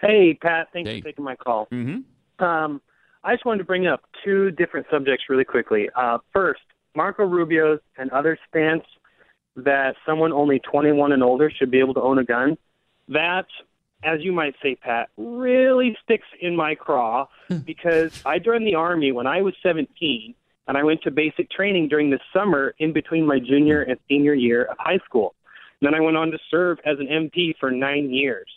Hey, 0.00 0.34
Pat. 0.34 0.68
Thanks 0.72 0.90
Hey. 0.90 1.00
for 1.00 1.04
taking 1.06 1.24
my 1.24 1.36
call. 1.36 1.66
Mm-hmm. 1.72 2.44
Um, 2.44 2.80
I 3.22 3.34
just 3.34 3.44
wanted 3.44 3.58
to 3.58 3.64
bring 3.64 3.86
up 3.86 4.02
two 4.24 4.50
different 4.50 4.86
subjects 4.90 5.24
really 5.28 5.44
quickly. 5.44 5.88
Uh, 5.96 6.18
first, 6.32 6.60
Marco 6.94 7.24
Rubio's 7.24 7.80
and 7.96 8.10
other 8.10 8.38
stance 8.48 8.84
that 9.56 9.94
someone 10.04 10.32
only 10.32 10.58
21 10.60 11.12
and 11.12 11.22
older 11.22 11.50
should 11.50 11.70
be 11.70 11.78
able 11.78 11.94
to 11.94 12.02
own 12.02 12.18
a 12.18 12.24
gun. 12.24 12.58
That, 13.08 13.46
as 14.02 14.20
you 14.20 14.32
might 14.32 14.54
say, 14.62 14.74
Pat, 14.74 15.08
really 15.16 15.96
sticks 16.02 16.26
in 16.40 16.56
my 16.56 16.74
craw 16.74 17.26
because 17.64 18.20
I 18.26 18.38
joined 18.38 18.66
the 18.66 18.74
Army 18.74 19.12
when 19.12 19.26
I 19.26 19.42
was 19.42 19.54
17 19.62 20.34
and 20.66 20.76
I 20.76 20.82
went 20.82 21.02
to 21.02 21.10
basic 21.10 21.50
training 21.50 21.88
during 21.88 22.10
the 22.10 22.18
summer 22.32 22.74
in 22.78 22.92
between 22.92 23.26
my 23.26 23.38
junior 23.38 23.82
and 23.82 23.98
senior 24.08 24.34
year 24.34 24.64
of 24.64 24.76
high 24.78 24.98
school. 25.04 25.34
And 25.80 25.86
then 25.86 25.94
I 25.94 26.00
went 26.00 26.16
on 26.16 26.30
to 26.30 26.38
serve 26.50 26.78
as 26.84 26.98
an 26.98 27.06
MP 27.06 27.54
for 27.60 27.70
nine 27.70 28.10
years. 28.10 28.48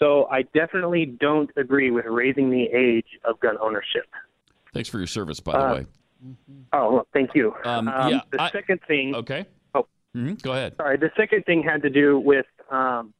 So 0.00 0.26
I 0.30 0.42
definitely 0.54 1.06
don't 1.06 1.50
agree 1.56 1.90
with 1.90 2.06
raising 2.06 2.50
the 2.50 2.64
age 2.64 3.06
of 3.24 3.38
gun 3.40 3.56
ownership. 3.60 4.06
Thanks 4.72 4.88
for 4.88 4.98
your 4.98 5.06
service, 5.06 5.40
by 5.40 5.52
the 5.52 5.58
Uh, 5.66 5.74
way. 5.74 5.86
Oh, 6.72 6.92
well, 6.94 7.06
thank 7.12 7.34
you. 7.34 7.54
Um, 7.64 7.86
yeah, 7.86 8.20
the 8.30 8.40
I- 8.42 8.50
second 8.50 8.80
thing. 8.88 9.14
Okay. 9.14 9.46
Oh, 9.74 9.86
hmm 10.14 10.34
Go 10.42 10.52
ahead. 10.52 10.74
sorry. 10.76 10.96
The 10.96 11.10
second 11.16 11.44
thing 11.44 11.62
had 11.62 11.82
to 11.82 11.90
do 11.90 12.18
with 12.18 12.46
um, 12.70 13.12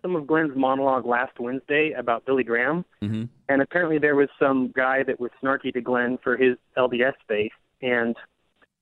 some 0.00 0.16
of 0.16 0.26
Glenn's 0.26 0.56
monologue 0.56 1.06
last 1.06 1.38
Wednesday 1.40 1.92
about 1.92 2.24
Billy 2.24 2.44
Graham, 2.44 2.84
Mm-hmm. 3.02 3.24
and 3.48 3.62
apparently 3.62 3.98
there 3.98 4.16
was 4.16 4.28
some 4.38 4.68
guy 4.74 5.02
that 5.04 5.18
was 5.20 5.30
snarky 5.42 5.72
to 5.72 5.80
Glenn 5.80 6.18
for 6.22 6.36
his 6.36 6.56
LDS 6.76 7.14
faith, 7.28 7.52
and 7.80 8.16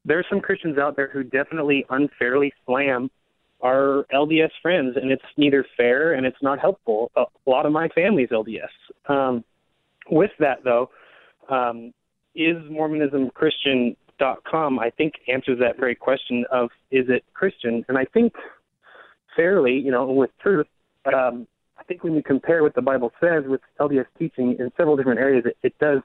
there 0.05 0.19
are 0.19 0.25
some 0.29 0.41
Christians 0.41 0.79
out 0.79 0.97
there 0.97 1.09
who 1.09 1.23
definitely 1.23 1.85
unfairly 1.91 2.53
slam 2.67 3.11
our 3.63 4.07
LDS 4.13 4.51
friends, 4.63 4.97
and 5.01 5.11
it's 5.11 5.23
neither 5.37 5.65
fair 5.77 6.15
and 6.15 6.27
it's 6.27 6.43
not 6.43 6.59
helpful. 6.59 7.11
A 7.17 7.25
lot 7.47 7.67
of 7.67 7.73
my 7.73 7.89
family's 7.89 8.31
LDS. 8.31 8.69
Um, 9.09 9.45
with 10.11 10.31
that, 10.39 10.65
though, 10.65 10.91
um, 11.49 11.93
is 12.35 12.57
Mormonism 12.71 13.31
Christian.com, 13.35 14.79
I 14.79 14.91
think, 14.91 15.15
answers 15.29 15.59
that 15.61 15.79
very 15.79 15.95
question 15.95 16.45
of 16.51 16.71
is 16.91 17.07
it 17.09 17.25
Christian? 17.35 17.85
And 17.89 17.99
I 17.99 18.05
think 18.05 18.33
fairly, 19.37 19.73
you 19.73 19.91
know, 19.91 20.07
with 20.11 20.31
truth, 20.41 20.67
um, 21.07 21.47
I 21.79 21.85
think 21.85 22.05
when 22.05 22.15
you 22.15 22.23
compare 22.23 22.63
what 22.63 22.75
the 22.75 22.83
Bible 22.83 23.13
says 23.21 23.45
with 23.47 23.61
LDS 23.81 24.07
teaching 24.19 24.57
in 24.59 24.71
several 24.77 24.97
different 24.97 25.21
areas, 25.21 25.45
it, 25.47 25.57
it 25.63 25.79
does 25.79 26.01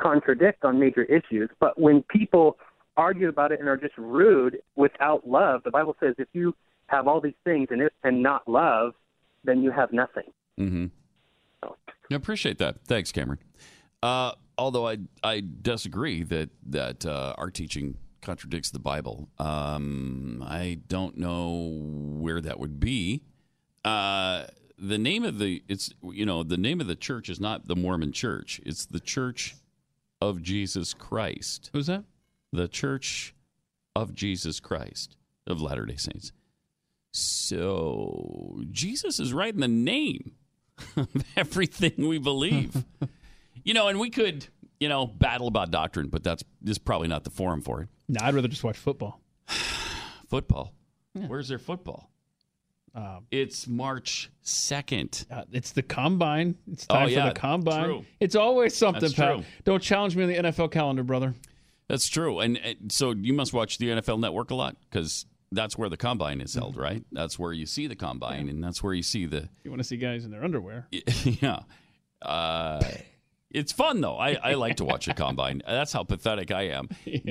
contradict 0.00 0.64
on 0.64 0.78
major 0.78 1.04
issues. 1.04 1.50
But 1.60 1.80
when 1.80 2.02
people 2.02 2.56
argue 2.96 3.28
about 3.28 3.52
it 3.52 3.60
and 3.60 3.68
are 3.68 3.76
just 3.76 3.96
rude 3.96 4.58
without 4.76 5.26
love. 5.26 5.62
The 5.64 5.70
Bible 5.70 5.96
says 6.00 6.14
if 6.18 6.28
you 6.32 6.54
have 6.94 7.08
all 7.08 7.20
these 7.20 7.34
things 7.44 7.68
and, 7.70 7.82
it, 7.82 7.92
and 8.02 8.22
not 8.22 8.48
love, 8.48 8.94
then 9.44 9.62
you 9.62 9.70
have 9.70 9.92
nothing. 9.92 10.32
Mm-hmm. 10.58 10.86
I 12.10 12.14
appreciate 12.14 12.58
that. 12.58 12.84
Thanks, 12.86 13.12
Cameron. 13.12 13.38
Uh, 14.02 14.32
although 14.58 14.86
I 14.86 14.98
I 15.22 15.42
disagree 15.62 16.22
that 16.24 16.50
that 16.66 17.06
uh, 17.06 17.34
our 17.38 17.50
teaching 17.50 17.96
contradicts 18.20 18.70
the 18.70 18.78
Bible. 18.78 19.28
Um, 19.38 20.44
I 20.46 20.80
don't 20.88 21.16
know 21.16 21.78
where 22.20 22.40
that 22.40 22.58
would 22.58 22.78
be. 22.80 23.22
Uh, 23.84 24.44
the 24.78 24.98
name 24.98 25.24
of 25.24 25.38
the 25.38 25.62
it's 25.68 25.92
you 26.02 26.26
know 26.26 26.42
the 26.42 26.56
name 26.56 26.80
of 26.80 26.86
the 26.86 26.96
church 26.96 27.28
is 27.28 27.40
not 27.40 27.68
the 27.68 27.76
Mormon 27.76 28.12
Church. 28.12 28.60
It's 28.64 28.86
the 28.86 29.00
Church 29.00 29.56
of 30.20 30.42
Jesus 30.42 30.94
Christ. 30.94 31.70
Who's 31.72 31.86
that? 31.86 32.04
The 32.52 32.68
Church 32.68 33.34
of 33.96 34.14
Jesus 34.14 34.60
Christ 34.60 35.16
of 35.46 35.60
Latter 35.60 35.86
Day 35.86 35.96
Saints. 35.96 36.32
So 37.14 38.60
Jesus 38.70 39.20
is 39.20 39.32
right 39.32 39.54
in 39.54 39.60
the 39.60 39.68
name 39.68 40.32
of 40.96 41.08
everything 41.36 42.08
we 42.08 42.18
believe. 42.18 42.84
you 43.64 43.72
know, 43.74 43.88
and 43.88 43.98
we 44.00 44.10
could 44.10 44.46
you 44.80 44.88
know 44.88 45.06
battle 45.06 45.46
about 45.48 45.70
doctrine, 45.70 46.08
but 46.08 46.22
that's 46.24 46.42
this 46.60 46.72
is 46.72 46.78
probably 46.78 47.08
not 47.08 47.24
the 47.24 47.30
forum 47.30 47.60
for 47.62 47.82
it. 47.82 47.88
No, 48.08 48.20
I'd 48.22 48.34
rather 48.34 48.48
just 48.48 48.64
watch 48.64 48.76
football. 48.76 49.20
Football. 50.28 50.74
Where's 51.12 51.46
their 51.48 51.58
football? 51.60 52.10
Um, 52.94 53.26
It's 53.30 53.68
March 53.68 54.30
second. 54.42 55.26
uh, 55.30 55.44
it's 55.52 55.70
the 55.72 55.82
combine. 55.82 56.56
It's 56.72 56.86
Oh, 56.90 56.94
time 56.94 57.08
yeah, 57.10 57.28
for 57.28 57.34
the 57.34 57.40
combine. 57.40 57.84
true. 57.84 58.04
It's 58.18 58.34
always 58.34 58.74
something. 58.76 59.10
Don't 59.64 59.82
challenge 59.82 60.16
me 60.16 60.24
on 60.24 60.28
the 60.28 60.36
NFL 60.50 60.72
calendar, 60.72 61.04
brother. 61.04 61.34
That's 61.88 62.08
true. 62.08 62.40
And, 62.40 62.56
and 62.58 62.90
so 62.90 63.12
you 63.12 63.32
must 63.32 63.52
watch 63.52 63.78
the 63.78 63.88
NFL 63.90 64.18
Network 64.18 64.50
a 64.50 64.54
lot 64.56 64.76
because 64.90 65.26
that's 65.52 65.76
where 65.78 65.88
the 65.88 65.96
combine 65.96 66.40
is 66.40 66.54
held, 66.54 66.76
right? 66.76 67.04
That's 67.12 67.38
where 67.38 67.52
you 67.52 67.66
see 67.66 67.86
the 67.86 67.96
combine, 67.96 68.48
and 68.48 68.62
that's 68.62 68.82
where 68.82 68.94
you 68.94 69.02
see 69.02 69.26
the 69.26 69.48
You 69.64 69.70
want 69.70 69.80
to 69.80 69.84
see 69.84 69.96
guys 69.96 70.24
in 70.24 70.30
their 70.30 70.42
underwear? 70.44 70.88
yeah. 71.24 71.60
Uh, 72.22 72.80
it's 73.50 73.70
fun 73.72 74.00
though. 74.00 74.16
I, 74.16 74.32
I 74.42 74.54
like 74.54 74.76
to 74.76 74.84
watch 74.84 75.06
a 75.08 75.14
combine. 75.14 75.62
That's 75.66 75.92
how 75.92 76.02
pathetic 76.02 76.50
I 76.50 76.68
am. 76.68 76.88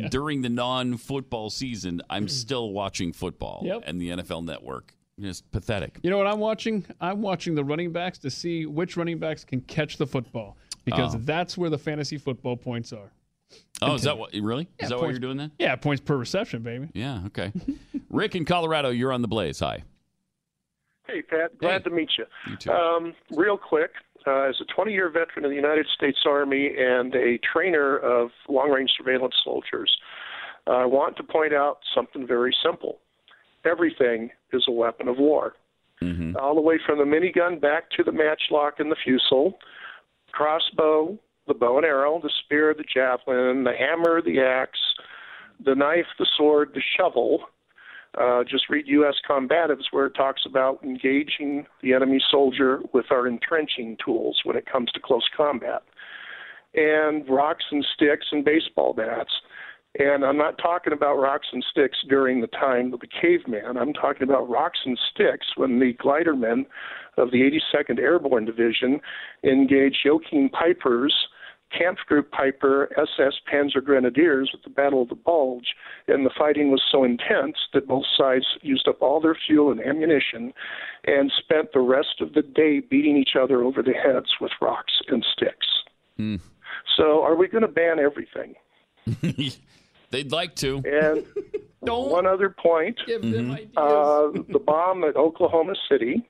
During 0.10 0.42
the 0.42 0.50
non-football 0.50 1.50
season, 1.50 2.02
I'm 2.10 2.28
still 2.30 2.72
watching 2.72 3.12
football 3.12 3.64
Yep. 3.66 3.84
and 3.88 4.00
the 4.00 4.10
NFL 4.10 4.46
Network. 4.46 4.94
Just 5.20 5.52
pathetic. 5.52 6.00
You 6.02 6.10
know 6.10 6.18
what 6.18 6.28
I'm 6.28 6.40
watching? 6.40 6.86
I'm 7.02 7.22
watching 7.22 7.56
the 7.56 7.64
running 7.64 7.92
backs 7.92 8.20
to 8.20 8.30
see 8.30 8.66
which 8.66 8.96
running 8.98 9.18
backs 9.20 9.44
can 9.44 9.62
catch 9.62 9.98
the 9.98 10.08
football 10.08 10.56
because 10.86 11.14
Oh. 11.16 11.20
that's 11.22 11.58
where 11.58 11.70
the 11.70 11.78
fantasy 11.78 12.18
football 12.18 12.56
points 12.56 12.94
are. 12.94 13.12
Oh, 13.82 13.94
is 13.96 14.04
that 14.04 14.18
what? 14.18 14.34
You 14.34 14.44
really? 14.44 14.68
Yeah, 14.80 14.86
is 14.86 14.90
that 14.90 15.00
why 15.00 15.10
you're 15.10 15.20
doing 15.20 15.38
that? 15.38 15.52
Yeah, 15.60 15.76
points 15.76 16.02
per 16.02 16.16
reception, 16.18 16.64
baby. 16.64 16.88
Yeah. 16.94 17.22
Okay. 17.28 17.52
Rick 18.14 18.36
in 18.36 18.46
Colorado, 18.46 18.92
you're 18.92 19.12
on 19.12 19.24
the 19.24 19.28
Blaze. 19.28 19.60
Hi. 19.60 19.84
Hey, 21.08 21.24
Pat. 21.24 21.58
Glad 21.58 21.84
to 21.84 21.90
meet 21.90 22.12
you. 22.18 22.26
You 22.48 22.56
too. 22.58 22.72
Um, 22.72 23.14
real 23.32 23.58
quick, 23.58 23.92
uh, 24.26 24.44
as 24.44 24.56
a 24.62 24.66
20 24.74 24.94
year 24.94 25.10
veteran 25.10 25.44
of 25.44 25.52
the 25.52 25.56
United 25.56 25.88
States 25.94 26.20
Army 26.26 26.72
and 26.78 27.14
a 27.16 27.40
trainer 27.40 27.98
of 27.98 28.30
long 28.48 28.70
range 28.70 28.92
surveillance 28.98 29.34
soldiers, 29.44 29.94
I 30.68 30.86
want 30.86 31.18
to 31.18 31.24
point 31.24 31.54
out 31.54 31.80
something 31.94 32.26
very 32.26 32.56
simple. 32.64 33.00
Everything 33.66 34.30
is 34.54 34.64
a 34.68 34.72
weapon 34.72 35.08
of 35.08 35.18
war. 35.18 35.54
Mm-hmm. 36.02 36.38
All 36.38 36.56
the 36.56 36.62
way 36.62 36.80
from 36.86 37.00
the 37.00 37.06
minigun 37.06 37.60
back 37.60 37.90
to 37.98 38.04
the 38.04 38.12
matchlock 38.12 38.76
and 38.80 38.92
the 38.92 38.96
fusil, 39.06 39.54
crossbow, 40.32 41.18
the 41.48 41.54
bow 41.54 41.78
and 41.78 41.86
arrow, 41.86 42.20
the 42.22 42.32
spear, 42.44 42.74
the 42.74 42.84
javelin, 42.84 43.64
the 43.64 43.74
hammer, 43.78 44.22
the 44.22 44.40
axe, 44.40 44.80
the 45.66 45.76
knife, 45.76 46.06
the 46.20 46.28
sword, 46.38 46.72
the 46.74 46.82
shovel. 46.98 47.46
Uh, 48.20 48.44
just 48.44 48.70
read 48.70 48.88
U.S. 48.88 49.16
Combatives, 49.28 49.86
where 49.92 50.06
it 50.06 50.14
talks 50.14 50.44
about 50.46 50.84
engaging 50.84 51.66
the 51.82 51.94
enemy 51.94 52.22
soldier 52.30 52.80
with 52.94 53.06
our 53.10 53.28
entrenching 53.28 53.98
tools 54.04 54.40
when 54.44 54.56
it 54.56 54.66
comes 54.72 54.92
to 54.92 55.00
close 55.00 55.28
combat, 55.36 55.82
and 56.76 57.28
rocks 57.28 57.66
and 57.72 57.86
sticks 57.96 58.28
and 58.32 58.46
baseball 58.46 58.94
bats. 58.94 59.32
And 60.00 60.26
I'm 60.26 60.38
not 60.38 60.58
talking 60.58 60.94
about 60.94 61.16
rocks 61.20 61.48
and 61.54 61.64
sticks 61.70 61.98
during 62.10 62.42
the 62.42 62.48
time 62.48 62.94
of 62.94 63.00
the 63.00 63.08
caveman. 63.08 63.78
I'm 63.78 63.94
talking 63.94 64.24
about 64.24 64.50
rocks 64.50 64.80
and 64.86 64.98
sticks 65.14 65.46
when 65.56 65.80
the 65.80 65.94
glidermen 65.94 66.66
of 67.18 67.30
the 67.30 67.42
82nd 67.78 68.00
Airborne 68.00 68.46
Division 68.46 69.00
engaged 69.44 70.00
Joachim 70.04 70.50
Peiper's 70.50 71.16
Kampfgruppe 71.74 72.30
Peiper 72.30 72.88
SS 72.98 73.34
Panzer 73.52 73.84
Grenadiers 73.84 74.52
at 74.54 74.64
the 74.64 74.70
Battle 74.70 75.02
of 75.02 75.10
the 75.10 75.16
Bulge, 75.16 75.74
and 76.08 76.26
the 76.26 76.30
fighting 76.38 76.72
was 76.72 76.82
so 76.92 77.04
intense 77.04 77.58
that 77.74 77.88
both 77.88 78.06
sides 78.18 78.46
used 78.62 78.88
up 78.88 79.02
all 79.02 79.20
their 79.20 79.36
fuel 79.48 79.72
and 79.72 79.82
ammunition 79.82 80.54
and 81.06 81.32
spent 81.38 81.74
the 81.74 81.80
rest 81.80 82.22
of 82.22 82.34
the 82.34 82.42
day 82.42 82.80
beating 82.80 83.18
each 83.18 83.36
other 83.40 83.64
over 83.64 83.82
the 83.82 83.94
heads 83.94 84.30
with 84.40 84.52
rocks 84.62 84.94
and 85.08 85.26
sticks. 85.36 85.68
Hmm. 86.18 86.36
So, 86.98 87.24
are 87.24 87.36
we 87.36 87.48
going 87.48 87.64
to 87.64 87.68
ban 87.68 88.00
everything? 88.00 88.56
They'd 90.12 90.32
like 90.32 90.56
to. 90.58 90.82
And 90.86 91.26
one 91.82 92.26
other 92.26 92.50
point 92.50 93.00
Mm-hmm. 93.08 93.78
uh, 93.78 94.44
the 94.52 94.60
bomb 94.60 95.04
at 95.04 95.16
Oklahoma 95.16 95.74
City 95.90 96.28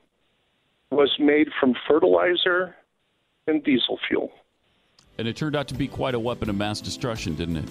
was 0.89 1.11
made 1.19 1.49
from 1.59 1.75
fertilizer 1.87 2.75
and 3.47 3.63
diesel 3.63 3.99
fuel. 4.07 4.31
And 5.17 5.27
it 5.27 5.35
turned 5.35 5.55
out 5.55 5.67
to 5.67 5.75
be 5.75 5.87
quite 5.87 6.15
a 6.15 6.19
weapon 6.19 6.49
of 6.49 6.55
mass 6.55 6.81
destruction, 6.81 7.35
didn't 7.35 7.57
it? 7.57 7.69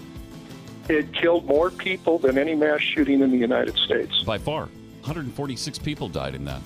It 0.89 1.13
killed 1.13 1.45
more 1.47 1.71
people 1.71 2.19
than 2.19 2.39
any 2.39 2.55
mass 2.55 2.81
shooting 2.81 3.21
in 3.21 3.31
the 3.31 3.37
United 3.37 3.77
States. 3.77 4.23
By 4.23 4.39
far. 4.39 4.69
146 5.03 5.79
people 5.79 6.09
died 6.09 6.35
in 6.35 6.45
that. 6.45 6.61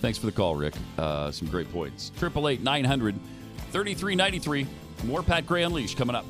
Thanks 0.00 0.18
for 0.18 0.26
the 0.26 0.32
call, 0.32 0.56
Rick. 0.56 0.74
Uh, 0.98 1.30
some 1.30 1.48
great 1.48 1.70
points. 1.72 2.10
888 2.16 2.62
900 2.62 3.14
3393. 3.70 4.66
More 5.04 5.22
Pat 5.22 5.46
Gray 5.46 5.62
Unleashed 5.62 5.96
coming 5.96 6.16
up. 6.16 6.24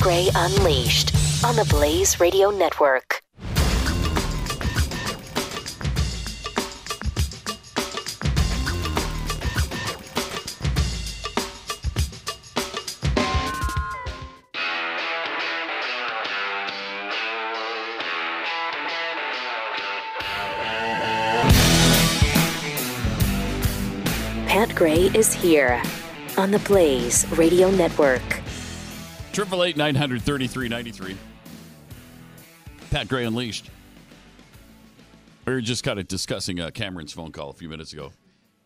Gray 0.00 0.30
Unleashed 0.34 1.14
on 1.44 1.56
the 1.56 1.66
Blaze 1.66 2.18
Radio 2.20 2.50
Network. 2.50 3.20
Pat 24.46 24.74
Gray 24.74 25.10
is 25.12 25.34
here 25.34 25.82
on 26.38 26.50
the 26.50 26.58
Blaze 26.60 27.30
Radio 27.32 27.70
Network. 27.70 28.39
Triple 29.32 29.62
eight 29.64 29.76
nine 29.76 29.94
hundred 29.94 30.22
thirty 30.22 30.46
three 30.46 30.68
ninety 30.68 30.90
three. 30.90 31.16
Pat 32.90 33.08
Gray 33.08 33.24
Unleashed. 33.24 33.70
We 35.46 35.52
were 35.54 35.60
just 35.60 35.84
kind 35.84 35.98
of 35.98 36.08
discussing 36.08 36.60
uh, 36.60 36.70
Cameron's 36.70 37.12
phone 37.12 37.32
call 37.32 37.50
a 37.50 37.54
few 37.54 37.68
minutes 37.68 37.92
ago. 37.92 38.12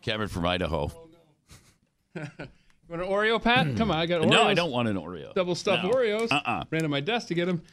Cameron 0.01 0.29
from 0.29 0.45
Idaho. 0.45 0.91
You 2.87 2.97
want 2.97 3.01
an 3.09 3.11
Oreo, 3.11 3.41
Pat? 3.41 3.75
Come 3.77 3.89
on, 3.89 3.97
I 3.97 4.05
got 4.05 4.21
Oreos. 4.21 4.29
No, 4.29 4.43
I 4.43 4.53
don't 4.53 4.69
want 4.69 4.87
an 4.87 4.95
Oreo. 4.95 5.33
Double 5.33 5.55
stuffed 5.55 5.83
No. 5.85 5.89
Oreos. 5.89 6.31
Uh-uh. 6.31 6.65
Ran 6.69 6.83
to 6.83 6.87
my 6.87 6.99
desk 6.99 7.29
to 7.29 7.33
get 7.33 7.45
them. 7.47 7.63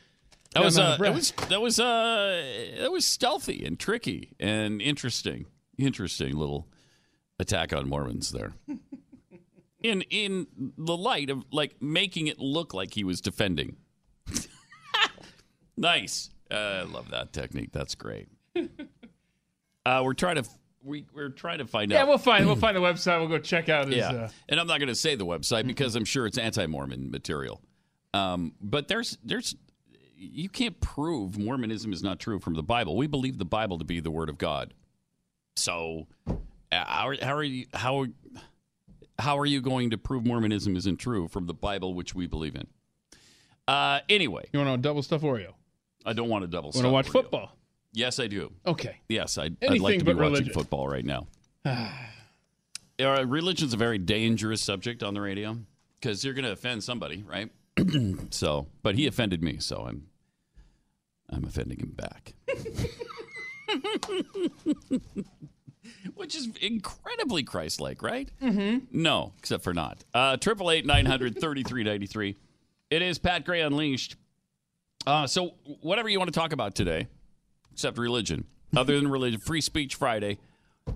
That 0.54 0.64
was 0.64 0.78
uh, 0.78 0.96
that 0.98 1.12
was 1.12 1.32
that 1.50 1.60
was 1.60 1.78
uh, 1.78 2.42
that 2.78 2.90
was 2.90 3.06
stealthy 3.06 3.62
and 3.66 3.78
tricky 3.78 4.30
and 4.40 4.80
interesting. 4.80 5.44
Interesting 5.76 6.34
little 6.34 6.66
attack 7.38 7.74
on 7.74 7.90
Mormons 7.90 8.30
there. 8.30 8.54
In 9.82 10.02
in 10.10 10.46
the 10.78 10.96
light 10.96 11.28
of 11.30 11.44
like 11.52 11.80
making 11.82 12.28
it 12.28 12.38
look 12.38 12.72
like 12.74 12.94
he 12.94 13.04
was 13.04 13.20
defending. 13.20 13.76
nice. 15.76 16.30
Uh, 16.50 16.54
I 16.54 16.82
love 16.82 17.10
that 17.10 17.32
technique. 17.32 17.70
That's 17.72 17.94
great. 17.94 18.28
Uh, 19.84 20.00
we're 20.04 20.14
trying 20.14 20.36
to 20.36 20.44
we 20.84 21.04
we're 21.12 21.28
trying 21.28 21.58
to 21.58 21.66
find 21.66 21.90
Yeah, 21.90 22.02
out. 22.02 22.06
we'll 22.08 22.16
find 22.16 22.46
we'll 22.46 22.54
find 22.54 22.76
the 22.76 22.80
website. 22.80 23.18
We'll 23.18 23.26
go 23.28 23.40
check 23.40 23.68
out 23.68 23.88
his. 23.88 23.96
Yeah, 23.96 24.10
Uh, 24.12 24.28
and 24.48 24.60
I'm 24.60 24.68
not 24.68 24.78
going 24.78 24.90
to 24.90 24.94
say 24.94 25.16
the 25.16 25.26
website 25.26 25.66
because 25.66 25.96
I'm 25.96 26.04
sure 26.04 26.24
it's 26.24 26.38
anti-Mormon 26.38 27.10
material. 27.10 27.60
Um, 28.14 28.52
but 28.60 28.86
there's 28.86 29.18
there's 29.24 29.56
you 30.16 30.48
can't 30.48 30.80
prove 30.80 31.36
Mormonism 31.36 31.92
is 31.92 32.00
not 32.00 32.20
true 32.20 32.38
from 32.38 32.54
the 32.54 32.62
Bible. 32.62 32.96
We 32.96 33.08
believe 33.08 33.38
the 33.38 33.44
Bible 33.44 33.76
to 33.80 33.84
be 33.84 33.98
the 33.98 34.12
Word 34.12 34.28
of 34.28 34.38
God. 34.38 34.72
So 35.56 36.06
uh, 36.28 36.34
how 36.70 37.08
are, 37.08 37.16
how 37.20 37.34
are 37.34 37.42
you 37.42 37.66
how 37.74 38.06
how 39.18 39.38
are 39.38 39.46
you 39.46 39.60
going 39.60 39.90
to 39.90 39.98
prove 39.98 40.24
Mormonism 40.24 40.76
isn't 40.76 40.96
true 40.98 41.28
from 41.28 41.46
the 41.46 41.54
Bible, 41.54 41.94
which 41.94 42.14
we 42.14 42.26
believe 42.26 42.54
in? 42.54 42.66
Uh, 43.68 44.00
anyway, 44.08 44.44
You 44.52 44.58
want 44.60 44.70
to 44.70 44.76
double 44.78 45.02
stuff 45.02 45.22
Oreo? 45.22 45.52
I 46.04 46.12
don't 46.12 46.28
want 46.28 46.42
to 46.42 46.48
double. 46.48 46.72
Stuff. 46.72 46.84
Want 46.84 46.90
to 46.90 46.94
watch 46.94 47.08
football? 47.24 47.56
Yes, 47.92 48.18
I 48.18 48.26
do. 48.26 48.52
Okay. 48.66 48.96
Yes, 49.08 49.38
I'd, 49.38 49.56
I'd 49.62 49.80
like 49.80 49.98
to 49.98 50.04
be 50.04 50.14
watching 50.14 50.50
football 50.50 50.88
right 50.88 51.04
now. 51.04 51.26
Religion's 52.98 53.74
a 53.74 53.76
very 53.76 53.98
dangerous 53.98 54.62
subject 54.62 55.02
on 55.02 55.14
the 55.14 55.20
radio 55.20 55.58
because 56.00 56.24
you're 56.24 56.34
going 56.34 56.44
to 56.44 56.52
offend 56.52 56.82
somebody, 56.82 57.22
right? 57.26 57.50
so, 58.30 58.66
but 58.82 58.94
he 58.96 59.06
offended 59.06 59.42
me, 59.42 59.58
so 59.58 59.84
I'm 59.86 60.06
I'm 61.30 61.44
offending 61.44 61.78
him 61.78 61.92
back. 61.92 62.34
Which 66.14 66.34
is 66.34 66.48
incredibly 66.60 67.42
Christ-like, 67.42 68.02
right? 68.02 68.30
Mm-hmm. 68.42 68.86
No, 68.92 69.32
except 69.38 69.64
for 69.64 69.74
not. 69.74 70.04
Uh, 70.14 70.36
Triple 70.36 70.70
eight 70.70 70.86
nine 70.86 71.06
hundred 71.06 71.38
thirty 71.38 71.62
three 71.62 71.84
ninety 71.84 72.06
three. 72.06 72.36
It 72.90 73.02
is 73.02 73.18
Pat 73.18 73.44
Gray 73.44 73.62
Unleashed. 73.62 74.16
Uh, 75.06 75.26
so 75.26 75.54
whatever 75.80 76.08
you 76.08 76.18
want 76.18 76.32
to 76.32 76.38
talk 76.38 76.52
about 76.52 76.74
today, 76.74 77.08
except 77.72 77.98
religion, 77.98 78.44
other 78.76 78.96
than 78.96 79.08
religion, 79.08 79.40
Free 79.40 79.60
Speech 79.60 79.96
Friday, 79.96 80.38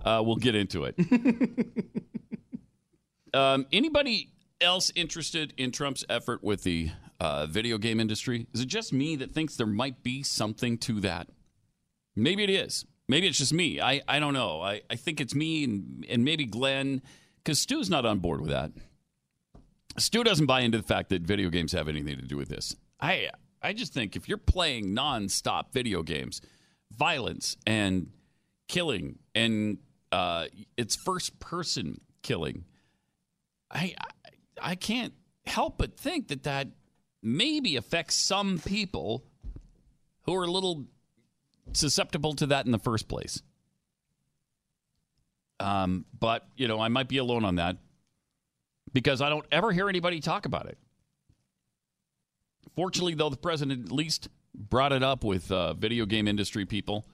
uh, 0.05 0.23
we'll 0.25 0.37
get 0.37 0.55
into 0.55 0.85
it. 0.85 0.95
um, 3.35 3.67
anybody 3.73 4.31
else 4.61 4.93
interested 4.95 5.53
in 5.57 5.73
Trump's 5.73 6.05
effort 6.09 6.45
with 6.45 6.63
the 6.63 6.91
uh, 7.21 7.47
video 7.47 7.79
game 7.79 8.01
industry? 8.01 8.47
Is 8.53 8.61
it 8.61 8.67
just 8.67 8.93
me 8.93 9.17
that 9.17 9.33
thinks 9.33 9.57
there 9.57 9.67
might 9.67 10.03
be 10.03 10.23
something 10.23 10.79
to 10.79 11.01
that? 11.01 11.29
Maybe 12.15 12.45
it 12.45 12.51
is. 12.51 12.85
Maybe 13.09 13.27
it's 13.29 13.39
just 13.39 13.53
me. 13.53 13.81
I, 13.81 14.03
I 14.09 14.19
don't 14.19 14.35
know. 14.35 14.61
I, 14.61 14.83
I 14.91 14.97
think 14.97 15.21
it's 15.21 15.35
me 15.35 15.65
and, 15.65 16.05
and 16.09 16.25
maybe 16.25 16.45
Glenn, 16.45 17.03
because 17.39 17.59
Stu's 17.61 17.89
not 17.89 18.05
on 18.05 18.19
board 18.19 18.41
with 18.41 18.51
that. 18.51 18.73
Stu 19.99 20.25
doesn't 20.25 20.47
buy 20.47 20.61
into 20.61 20.79
the 20.79 20.85
fact 20.85 21.09
that 21.11 21.23
video 21.23 21.49
games 21.49 21.73
have 21.73 21.89
anything 21.89 22.17
to 22.17 22.25
do 22.27 22.37
with 22.37 22.49
this. 22.49 22.77
I 23.01 23.31
I 23.63 23.73
just 23.73 23.95
think 23.95 24.17
if 24.17 24.29
you're 24.29 24.39
playing 24.39 24.95
nonstop 24.95 25.73
video 25.73 26.03
games, 26.03 26.41
violence 26.93 27.57
and 27.67 28.11
killing 28.69 29.19
and 29.35 29.79
uh, 30.13 30.47
it's 30.77 30.97
first 30.97 31.39
person 31.41 32.01
killing, 32.23 32.65
I, 33.71 33.95
I 33.99 34.71
I 34.73 34.75
can't 34.75 35.15
help 35.47 35.79
but 35.79 35.97
think 35.97 36.29
that 36.29 36.43
that 36.43 36.69
maybe 37.23 37.77
affects 37.77 38.17
some 38.17 38.59
people 38.59 39.25
who 40.23 40.35
are 40.35 40.45
a 40.45 40.51
little 40.51 40.87
susceptible 41.73 42.35
to 42.35 42.47
that 42.47 42.67
in 42.67 42.73
the 42.73 42.79
first 42.79 43.09
place. 43.09 43.43
Um, 45.59 46.05
but 46.19 46.47
you 46.57 46.69
know, 46.69 46.81
I 46.81 46.89
might 46.89 47.09
be 47.09 47.19
alone 47.19 47.45
on 47.45 47.57
that 47.57 47.77
because 48.93 49.21
I 49.21 49.29
don't 49.29 49.47
ever 49.51 49.73
hear 49.73 49.89
anybody 49.89 50.21
talk 50.21 50.47
about 50.47 50.67
it. 50.67 50.79
Fortunately, 52.75 53.15
though, 53.15 53.31
the 53.31 53.37
president 53.37 53.87
at 53.87 53.93
least 53.93 54.29
brought 54.55 54.93
it 54.93 55.03
up 55.03 55.25
with 55.25 55.51
uh, 55.51 55.75
video 55.75 56.05
game 56.05 56.29
industry 56.29 56.67
people, 56.67 57.07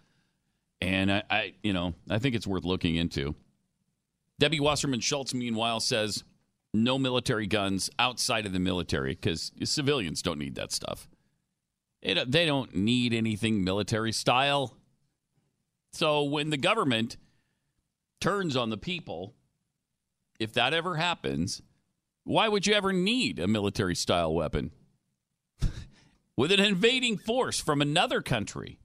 and 0.80 1.12
I, 1.12 1.22
I, 1.30 1.54
you 1.62 1.72
know, 1.72 1.94
I 2.10 2.18
think 2.18 2.34
it's 2.34 2.46
worth 2.46 2.64
looking 2.64 2.96
into. 2.96 3.34
Debbie 4.40 4.60
Wasserman 4.60 5.00
Schultz, 5.00 5.34
meanwhile, 5.34 5.78
says 5.78 6.24
no 6.74 6.98
military 6.98 7.46
guns 7.46 7.90
outside 7.98 8.46
of 8.46 8.52
the 8.52 8.58
military 8.58 9.14
because 9.14 9.52
civilians 9.62 10.22
don't 10.22 10.38
need 10.38 10.56
that 10.56 10.72
stuff. 10.72 11.08
Don't, 12.02 12.30
they 12.30 12.46
don't 12.46 12.74
need 12.74 13.12
anything 13.12 13.64
military 13.64 14.12
style. 14.12 14.76
So 15.92 16.24
when 16.24 16.50
the 16.50 16.56
government 16.56 17.16
turns 18.20 18.56
on 18.56 18.70
the 18.70 18.76
people, 18.76 19.34
if 20.40 20.52
that 20.54 20.74
ever 20.74 20.96
happens, 20.96 21.62
why 22.24 22.48
would 22.48 22.66
you 22.66 22.74
ever 22.74 22.92
need 22.92 23.38
a 23.38 23.46
military 23.46 23.94
style 23.94 24.34
weapon? 24.34 24.72
With 26.36 26.52
an 26.52 26.60
invading 26.60 27.18
force 27.18 27.60
from 27.60 27.82
another 27.82 28.22
country, 28.22 28.78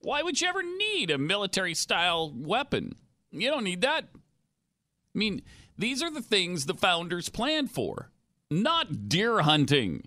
why 0.00 0.22
would 0.22 0.40
you 0.40 0.48
ever 0.48 0.62
need 0.62 1.10
a 1.10 1.18
military 1.18 1.74
style 1.74 2.32
weapon? 2.34 2.96
You 3.30 3.50
don't 3.50 3.64
need 3.64 3.80
that. 3.82 4.04
I 4.14 5.18
mean, 5.18 5.42
these 5.78 6.02
are 6.02 6.10
the 6.10 6.22
things 6.22 6.66
the 6.66 6.74
founders 6.74 7.28
planned 7.28 7.70
for, 7.70 8.10
not 8.50 9.08
deer 9.08 9.40
hunting. 9.40 10.04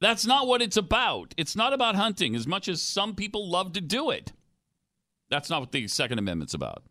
That's 0.00 0.26
not 0.26 0.46
what 0.46 0.60
it's 0.60 0.76
about. 0.76 1.34
It's 1.36 1.56
not 1.56 1.72
about 1.72 1.94
hunting 1.94 2.34
as 2.34 2.46
much 2.46 2.68
as 2.68 2.82
some 2.82 3.14
people 3.14 3.48
love 3.48 3.72
to 3.74 3.80
do 3.80 4.10
it. 4.10 4.32
That's 5.30 5.48
not 5.48 5.60
what 5.60 5.72
the 5.72 5.88
Second 5.88 6.18
Amendment's 6.18 6.54
about. 6.54 6.84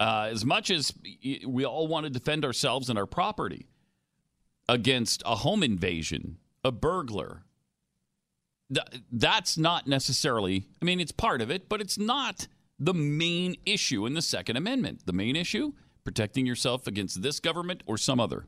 Uh, 0.00 0.28
as 0.30 0.44
much 0.44 0.70
as 0.70 0.92
we 1.46 1.64
all 1.64 1.86
want 1.86 2.04
to 2.04 2.10
defend 2.10 2.44
ourselves 2.44 2.90
and 2.90 2.98
our 2.98 3.06
property 3.06 3.66
against 4.68 5.22
a 5.24 5.36
home 5.36 5.62
invasion, 5.62 6.38
a 6.64 6.72
burglar, 6.72 7.44
th- 8.74 9.02
that's 9.12 9.56
not 9.56 9.86
necessarily, 9.86 10.66
I 10.80 10.84
mean, 10.84 10.98
it's 10.98 11.12
part 11.12 11.40
of 11.40 11.50
it, 11.50 11.68
but 11.68 11.80
it's 11.80 11.98
not 11.98 12.48
the 12.78 12.94
main 12.94 13.54
issue 13.64 14.06
in 14.06 14.14
the 14.14 14.22
Second 14.22 14.56
Amendment. 14.56 15.06
The 15.06 15.12
main 15.12 15.36
issue, 15.36 15.72
protecting 16.02 16.46
yourself 16.46 16.86
against 16.86 17.22
this 17.22 17.38
government 17.38 17.82
or 17.86 17.96
some 17.96 18.18
other. 18.18 18.46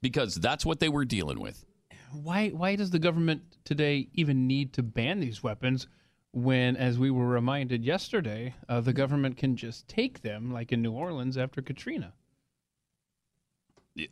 Because 0.00 0.36
that's 0.36 0.64
what 0.64 0.80
they 0.80 0.88
were 0.88 1.04
dealing 1.04 1.40
with. 1.40 1.64
Why 2.12 2.50
why 2.50 2.76
does 2.76 2.90
the 2.90 2.98
government 2.98 3.42
today 3.64 4.08
even 4.14 4.46
need 4.46 4.72
to 4.74 4.82
ban 4.82 5.20
these 5.20 5.42
weapons 5.42 5.86
when, 6.32 6.76
as 6.76 6.98
we 6.98 7.10
were 7.10 7.26
reminded 7.26 7.84
yesterday, 7.84 8.54
uh, 8.68 8.80
the 8.80 8.92
government 8.92 9.36
can 9.36 9.56
just 9.56 9.88
take 9.88 10.22
them, 10.22 10.52
like 10.52 10.72
in 10.72 10.82
New 10.82 10.92
Orleans 10.92 11.36
after 11.36 11.62
Katrina? 11.62 12.12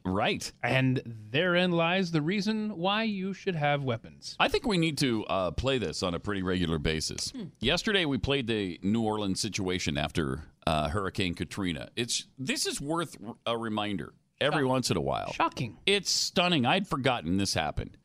Right. 0.04 0.50
And 0.62 1.00
therein 1.30 1.70
lies 1.72 2.10
the 2.10 2.22
reason 2.22 2.76
why 2.76 3.04
you 3.04 3.32
should 3.32 3.54
have 3.54 3.84
weapons. 3.84 4.34
I 4.40 4.48
think 4.48 4.66
we 4.66 4.78
need 4.78 4.98
to 4.98 5.24
uh, 5.26 5.50
play 5.52 5.78
this 5.78 6.02
on 6.02 6.14
a 6.14 6.18
pretty 6.18 6.42
regular 6.42 6.78
basis. 6.78 7.32
Yesterday, 7.60 8.04
we 8.04 8.18
played 8.18 8.46
the 8.46 8.80
New 8.82 9.02
Orleans 9.02 9.40
situation 9.40 9.96
after 9.96 10.42
uh, 10.66 10.88
Hurricane 10.88 11.34
Katrina. 11.34 11.88
It's 11.94 12.26
this 12.36 12.66
is 12.66 12.80
worth 12.80 13.16
a 13.44 13.56
reminder 13.56 14.12
every 14.40 14.64
once 14.64 14.90
in 14.90 14.96
a 14.96 15.00
while. 15.00 15.32
Shocking. 15.32 15.76
It's 15.86 16.10
stunning. 16.10 16.66
I'd 16.66 16.86
forgotten 16.86 17.36
this 17.36 17.54
happened, 17.54 17.96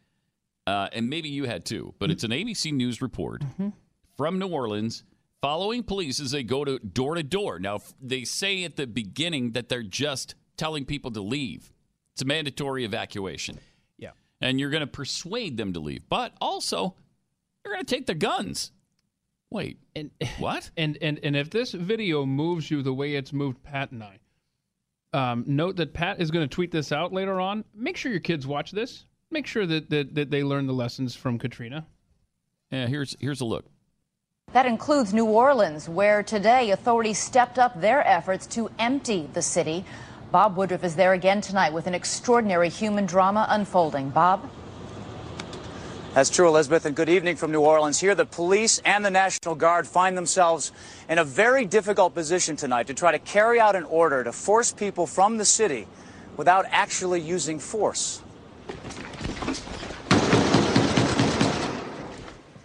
uh, 0.68 0.90
and 0.94 1.10
maybe 1.10 1.30
you 1.30 1.46
had 1.46 1.66
too. 1.66 1.94
But 2.00 2.12
it's 2.12 2.24
an 2.24 2.32
ABC 2.32 2.74
News 2.74 3.02
report 3.02 3.44
from 4.18 4.40
New 4.40 4.48
Orleans 4.48 5.04
following 5.42 5.84
police 5.84 6.20
as 6.20 6.32
they 6.32 6.44
go 6.44 6.64
to 6.64 6.80
door 6.80 7.16
to 7.16 7.24
door. 7.24 7.60
Now 7.60 7.80
they 8.00 8.24
say 8.24 8.64
at 8.64 8.76
the 8.76 8.88
beginning 8.88 9.52
that 9.54 9.70
they're 9.70 9.84
just 9.84 10.36
telling 10.58 10.86
people 10.86 11.12
to 11.12 11.22
leave. 11.22 11.74
It's 12.14 12.22
a 12.22 12.26
mandatory 12.26 12.86
evacuation. 12.86 13.60
Yeah. 13.98 14.12
And 14.40 14.60
you're 14.60 14.70
going 14.70 14.82
to 14.82 14.88
persuade 14.88 15.58
them 15.58 15.74
to 15.74 15.80
leave. 15.80 16.08
But 16.10 16.34
also, 16.40 16.96
you're 17.64 17.74
going 17.74 17.86
to 17.86 17.96
take 17.96 18.06
their 18.06 18.16
guns. 18.16 18.72
Wait. 19.50 19.80
And 19.96 20.12
what? 20.40 20.70
And 20.78 20.98
and 21.02 21.20
and 21.24 21.36
if 21.36 21.50
this 21.50 21.72
video 21.72 22.26
moves 22.26 22.70
you 22.72 22.82
the 22.82 22.94
way 22.94 23.16
it's 23.16 23.34
moved 23.34 23.64
Pat 23.64 23.92
and 23.92 24.04
I, 24.04 24.20
um, 25.14 25.44
note 25.48 25.76
that 25.78 25.94
Pat 25.94 26.22
is 26.22 26.32
going 26.32 26.48
to 26.48 26.54
tweet 26.54 26.72
this 26.72 26.92
out 26.92 27.14
later 27.14 27.40
on. 27.40 27.64
Make 27.74 27.98
sure 27.98 28.12
your 28.12 28.22
kids 28.22 28.48
watch 28.48 28.72
this. 28.72 29.06
Make 29.30 29.48
sure 29.48 29.66
that 29.66 29.90
that, 29.90 30.16
that 30.16 30.30
they 30.32 30.44
learn 30.44 30.68
the 30.68 30.74
lessons 30.74 31.16
from 31.16 31.40
Katrina. 31.40 31.86
Yeah, 32.72 32.88
here's 32.88 33.16
here's 33.20 33.42
a 33.42 33.46
look. 33.46 33.66
That 34.54 34.66
includes 34.66 35.14
New 35.14 35.26
Orleans, 35.26 35.88
where 35.88 36.24
today 36.24 36.72
authorities 36.72 37.18
stepped 37.18 37.58
up 37.58 37.80
their 37.80 38.06
efforts 38.06 38.46
to 38.48 38.70
empty 38.80 39.30
the 39.32 39.42
city. 39.42 39.86
Bob 40.32 40.58
Woodruff 40.58 40.84
is 40.84 40.96
there 40.96 41.14
again 41.14 41.40
tonight 41.42 41.74
with 41.74 41.88
an 41.88 41.94
extraordinary 41.94 42.70
human 42.70 43.06
drama 43.06 43.46
unfolding. 43.50 44.10
Bob? 44.10 44.50
That's 46.14 46.30
true, 46.30 46.50
Elizabeth, 46.50 46.86
and 46.86 46.94
good 46.94 47.08
evening 47.08 47.38
from 47.38 47.54
New 47.54 47.62
Orleans. 47.62 47.98
Here, 47.98 48.16
the 48.16 48.26
police 48.26 48.82
and 48.84 49.06
the 49.06 49.10
National 49.10 49.56
Guard 49.56 49.88
find 49.88 50.18
themselves 50.18 50.74
in 51.08 51.20
a 51.20 51.24
very 51.24 51.64
difficult 51.64 52.14
position 52.14 52.58
tonight 52.58 52.88
to 52.88 52.94
try 52.94 53.14
to 53.14 53.20
carry 53.20 53.62
out 53.62 53.78
an 53.78 53.86
order 53.86 54.22
to 54.22 54.34
force 54.34 54.74
people 54.74 55.08
from 55.08 55.38
the 55.38 55.46
city 55.46 55.88
without 56.36 56.66
actually 56.70 57.22
using 57.22 57.60
force. 57.60 58.22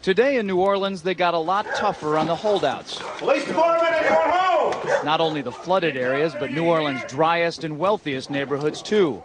Today 0.02 0.38
in 0.38 0.48
New 0.48 0.58
Orleans, 0.58 1.02
they 1.02 1.14
got 1.14 1.34
a 1.34 1.38
lot 1.38 1.66
tougher 1.76 2.18
on 2.18 2.26
the 2.26 2.34
holdouts. 2.34 3.00
Police 3.18 3.44
department 3.44 3.94
is 4.02 4.08
going 4.08 4.30
home! 4.30 5.04
Not 5.04 5.20
only 5.20 5.40
the 5.40 5.52
flooded 5.52 5.96
areas, 5.96 6.34
but 6.36 6.50
New 6.50 6.64
Orleans' 6.64 7.04
driest 7.06 7.62
and 7.62 7.78
wealthiest 7.78 8.28
neighborhoods, 8.28 8.82
too. 8.82 9.22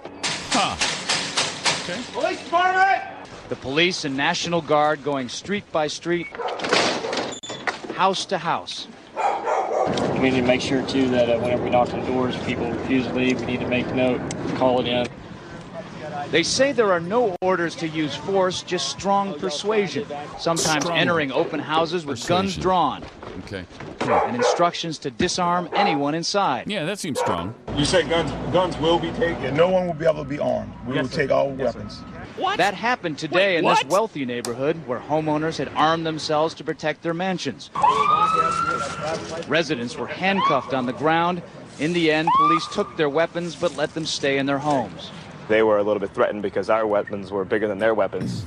Huh. 0.52 0.76
Police 2.14 2.44
department! 2.44 3.11
The 3.52 3.58
police 3.58 4.06
and 4.06 4.16
National 4.16 4.62
Guard 4.62 5.04
going 5.04 5.28
street 5.28 5.70
by 5.74 5.88
street, 5.88 6.28
house 7.96 8.24
to 8.28 8.38
house. 8.38 8.88
We 10.14 10.30
need 10.30 10.40
to 10.40 10.42
make 10.42 10.62
sure 10.62 10.82
too 10.88 11.10
that 11.10 11.30
uh, 11.30 11.38
whenever 11.38 11.66
we 11.66 11.70
knock 11.70 11.94
on 11.94 12.06
doors, 12.06 12.34
people 12.46 12.72
refuse 12.72 13.08
to 13.08 13.14
leave. 13.14 13.42
We 13.42 13.48
need 13.48 13.60
to 13.60 13.68
make 13.68 13.94
note, 13.94 14.22
call 14.56 14.80
it 14.80 14.88
in. 14.88 15.06
They 16.30 16.44
say 16.44 16.72
there 16.72 16.94
are 16.94 17.02
no 17.02 17.36
orders 17.42 17.76
to 17.76 17.90
use 17.90 18.16
force, 18.16 18.64
just 18.64 18.88
strong 18.88 19.38
persuasion. 19.38 20.06
Sometimes 20.40 20.86
Strong 20.86 20.98
entering 20.98 21.34
open 21.34 21.60
houses 21.60 22.06
with 22.06 22.26
guns 22.26 22.56
drawn 22.56 23.04
Okay. 23.40 23.66
and 24.00 24.34
instructions 24.34 24.98
to 25.00 25.12
disarm 25.12 25.68
anyone 25.76 26.16
inside. 26.16 26.70
Yeah, 26.72 26.86
that 26.86 27.00
seems 27.00 27.20
strong. 27.20 27.54
You 27.76 27.84
say 27.84 28.08
guns 28.08 28.32
guns 28.54 28.78
will 28.78 28.98
be 28.98 29.12
taken? 29.12 29.58
no 29.58 29.68
one 29.68 29.88
will 29.88 29.94
be 29.94 30.06
able 30.06 30.24
to 30.24 30.30
be 30.30 30.40
armed. 30.40 30.72
We 30.88 30.96
Yes, 30.96 31.04
will 31.04 31.10
sir. 31.10 31.18
take 31.18 31.32
all 31.32 31.54
Yes, 31.58 31.74
sir. 31.74 32.06
Weapons. 32.32 32.44
What? 32.44 32.58
That 32.58 32.74
happened 32.74 33.18
today 33.18 33.54
Wait, 33.54 33.58
in 33.58 33.66
what? 33.66 33.84
this 33.84 33.92
wealthy 33.92 34.26
neighborhood 34.26 34.76
where 34.88 35.00
homeowners 35.00 35.58
had 35.58 35.70
armed 35.76 36.06
themselves 36.06 36.54
to 36.56 36.64
protect 36.64 37.04
their 37.04 37.14
mansions. 37.14 37.70
Residents 39.48 39.98
were 39.98 40.08
handcuffed 40.08 40.74
on 40.74 40.86
the 40.86 40.94
ground. 40.94 41.42
In 41.80 41.94
the 41.94 42.12
end, 42.12 42.30
police 42.38 42.68
took 42.74 42.96
their 42.98 43.10
weapons 43.10 43.56
but 43.56 43.76
let 43.76 43.94
them 43.94 44.06
stay 44.06 44.38
in 44.38 44.46
their 44.46 44.60
homes. 44.60 45.12
They 45.48 45.64
were 45.64 45.78
a 45.78 45.84
little 45.84 46.00
bit 46.00 46.12
threatened 46.12 46.42
because 46.42 46.70
our 46.70 46.88
weapons 46.88 47.32
were 47.32 47.44
bigger 47.44 47.68
than 47.68 47.80
their 47.80 47.94
weapons. 47.94 48.46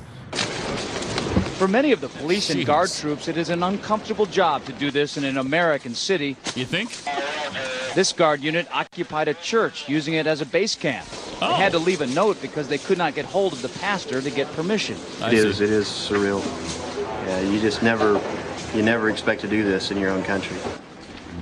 For 1.59 1.69
many 1.69 1.93
of 1.93 2.01
the 2.01 2.09
police 2.09 2.51
and 2.51 2.67
guard 2.67 2.91
troops, 2.91 3.29
it 3.29 3.37
is 3.37 3.49
an 3.49 3.63
uncomfortable 3.63 4.27
job 4.27 4.65
to 4.65 4.73
do 4.73 4.91
this 4.91 5.17
in 5.17 5.25
an 5.25 5.39
American 5.39 5.95
city. 5.95 6.37
You 6.55 6.65
think? 6.65 6.91
This 7.95 8.13
guard 8.13 8.43
unit 8.43 8.67
occupied 8.73 9.29
a 9.29 9.35
church, 9.35 9.89
using 9.89 10.15
it 10.15 10.27
as 10.27 10.41
a 10.41 10.47
base 10.47 10.75
camp. 10.75 11.07
They 11.09 11.47
oh. 11.47 11.55
had 11.55 11.71
to 11.73 11.79
leave 11.79 12.01
a 12.01 12.09
note 12.09 12.43
because 12.43 12.67
they 12.67 12.79
could 12.79 12.99
not 12.99 13.15
get 13.15 13.25
hold 13.25 13.53
of 13.53 13.63
the 13.63 13.69
pastor 13.69 14.21
to 14.21 14.31
get 14.31 14.51
permission. 14.55 14.97
It 15.21 15.35
is. 15.35 15.61
It 15.61 15.71
is 15.71 15.87
surreal. 15.87 16.45
Yeah, 17.27 17.41
you 17.41 17.61
just 17.61 17.85
never, 17.85 18.21
you 18.75 18.83
never 18.83 19.11
expect 19.11 19.43
to 19.43 19.49
do 19.49 19.63
this 19.63 19.93
in 19.93 19.99
your 19.99 20.11
own 20.11 20.25
country. 20.25 20.57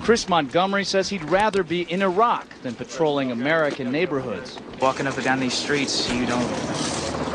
Chris 0.02 0.28
Montgomery 0.28 0.84
says 0.84 1.08
he'd 1.08 1.24
rather 1.24 1.62
be 1.62 1.82
in 1.90 2.02
Iraq 2.02 2.46
than 2.62 2.74
patrolling 2.74 3.30
American 3.30 3.90
neighborhoods. 3.90 4.58
Walking 4.80 5.06
up 5.06 5.14
and 5.14 5.24
down 5.24 5.40
these 5.40 5.54
streets, 5.54 6.10
you 6.12 6.26
don't 6.26 6.50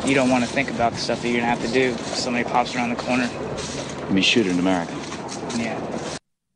you 0.06 0.14
don't 0.14 0.30
want 0.30 0.44
to 0.44 0.50
think 0.50 0.70
about 0.70 0.94
the 0.94 1.00
stuff 1.00 1.22
that 1.22 1.30
you're 1.30 1.40
gonna 1.40 1.50
have 1.50 1.66
to 1.66 1.72
do. 1.72 1.92
if 1.92 2.00
Somebody 2.00 2.48
pops 2.48 2.76
around 2.76 2.90
the 2.90 2.96
corner. 2.98 3.30
Let 4.02 4.12
me 4.12 4.22
shoot 4.22 4.48
an 4.48 4.60
American. 4.60 4.98
Yeah. 5.58 5.82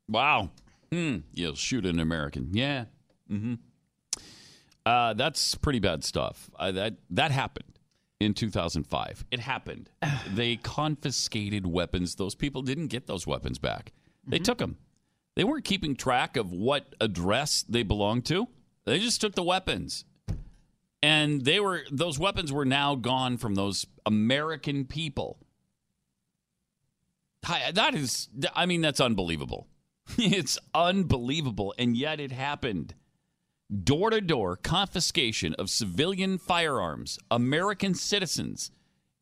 Wow. 0.09 0.49
Hmm. 0.91 1.17
You'll 1.33 1.55
shoot 1.55 1.85
an 1.85 1.99
American. 1.99 2.49
Yeah. 2.53 2.85
Mm-hmm. 3.31 3.55
Uh, 4.85 5.13
that's 5.13 5.55
pretty 5.55 5.79
bad 5.79 6.03
stuff. 6.03 6.49
Uh, 6.57 6.71
that 6.71 6.95
that 7.11 7.31
happened 7.31 7.79
in 8.19 8.33
2005. 8.33 9.25
It 9.31 9.39
happened. 9.39 9.89
they 10.33 10.57
confiscated 10.57 11.67
weapons. 11.67 12.15
Those 12.15 12.35
people 12.35 12.61
didn't 12.61 12.87
get 12.87 13.07
those 13.07 13.25
weapons 13.25 13.59
back. 13.59 13.93
They 14.27 14.39
took 14.39 14.59
them. 14.59 14.77
They 15.35 15.43
weren't 15.43 15.65
keeping 15.65 15.95
track 15.95 16.37
of 16.37 16.51
what 16.51 16.95
address 17.01 17.63
they 17.67 17.83
belonged 17.83 18.25
to. 18.25 18.47
They 18.85 18.99
just 18.99 19.21
took 19.21 19.33
the 19.33 19.43
weapons. 19.43 20.05
And 21.03 21.43
they 21.43 21.59
were 21.59 21.83
those 21.91 22.19
weapons 22.19 22.51
were 22.53 22.65
now 22.65 22.95
gone 22.95 23.37
from 23.37 23.55
those 23.55 23.87
American 24.05 24.85
people. 24.85 25.39
That 27.73 27.95
is 27.95 28.29
I 28.55 28.65
mean 28.67 28.81
that's 28.81 29.01
unbelievable. 29.01 29.67
it's 30.17 30.57
unbelievable 30.73 31.73
and 31.77 31.95
yet 31.95 32.19
it 32.19 32.31
happened. 32.31 32.95
Door 33.83 34.09
to 34.11 34.21
door 34.21 34.57
confiscation 34.57 35.53
of 35.53 35.69
civilian 35.69 36.37
firearms, 36.37 37.17
American 37.29 37.93
citizens. 37.93 38.71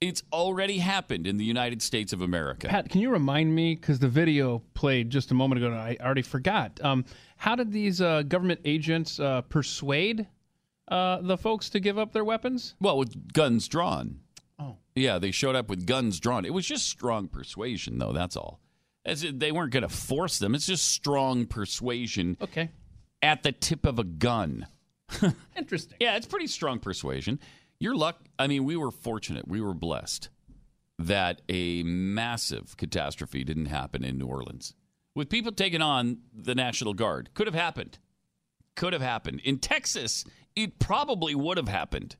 It's 0.02 0.24
already 0.32 0.80
happened 0.80 1.28
in 1.28 1.38
the 1.38 1.46
United 1.46 1.82
States 1.82 2.14
of 2.14 2.22
America. 2.22 2.68
Pat, 2.68 2.90
can 2.90 3.02
you 3.02 3.12
remind 3.12 3.54
me 3.54 3.76
because 3.76 4.00
the 4.00 4.08
video 4.08 4.64
played 4.74 5.10
just 5.10 5.30
a 5.30 5.34
moment 5.34 5.62
ago 5.62 5.72
and 5.72 5.80
I 5.80 5.98
already 6.00 6.22
forgot. 6.22 6.80
Um, 6.84 7.06
how 7.38 7.56
did 7.56 7.72
these 7.72 8.02
uh, 8.02 8.24
government 8.24 8.62
agents 8.66 9.20
uh, 9.20 9.42
persuade 9.42 10.26
uh, 10.88 11.22
the 11.22 11.38
folks 11.38 11.70
to 11.72 11.80
give 11.80 11.98
up 11.98 12.14
their 12.14 12.24
weapons? 12.24 12.76
Well, 12.80 12.98
with 12.98 13.34
guns 13.34 13.68
drawn. 13.68 14.22
Oh. 14.58 14.78
Yeah, 14.96 15.20
they 15.20 15.32
showed 15.32 15.56
up 15.56 15.70
with 15.70 15.86
guns 15.86 16.20
drawn. 16.20 16.46
It 16.46 16.54
was 16.54 16.66
just 16.66 16.90
strong 16.90 17.28
persuasion, 17.28 18.00
though. 18.00 18.14
That's 18.14 18.36
all. 18.36 18.60
As 19.06 19.22
they 19.22 19.52
weren't 19.52 19.72
going 19.72 19.84
to 19.84 19.90
force 19.90 20.40
them. 20.40 20.54
It's 20.54 20.66
just 20.66 20.86
strong 20.86 21.46
persuasion. 21.46 22.38
Okay. 22.42 22.70
At 23.22 23.44
the 23.44 23.52
tip 23.52 23.86
of 23.86 23.98
a 24.00 24.04
gun. 24.04 24.68
Interesting. 25.58 25.98
Yeah, 26.00 26.16
it's 26.16 26.28
pretty 26.28 26.48
strong 26.48 26.80
persuasion. 26.80 27.40
Your 27.80 27.96
luck. 27.96 28.20
I 28.38 28.48
mean, 28.48 28.66
we 28.66 28.76
were 28.76 28.92
fortunate. 28.92 29.48
We 29.48 29.62
were 29.62 29.74
blessed 29.74 30.30
that 31.00 31.42
a 31.48 31.82
massive 31.84 32.76
catastrophe 32.76 33.44
didn't 33.46 33.68
happen 33.68 34.04
in 34.04 34.18
New 34.18 34.28
Orleans. 34.28 34.76
With 35.16 35.30
people 35.30 35.54
taking 35.54 35.82
on 35.82 36.20
the 36.34 36.54
National 36.54 36.94
Guard, 36.94 37.30
could 37.34 37.48
have 37.48 37.56
happened. 37.56 37.98
Could 38.76 38.94
have 38.94 39.02
happened 39.02 39.42
in 39.44 39.60
Texas. 39.60 40.26
It 40.56 40.78
probably 40.78 41.36
would 41.36 41.58
have 41.58 41.70
happened. 41.70 42.18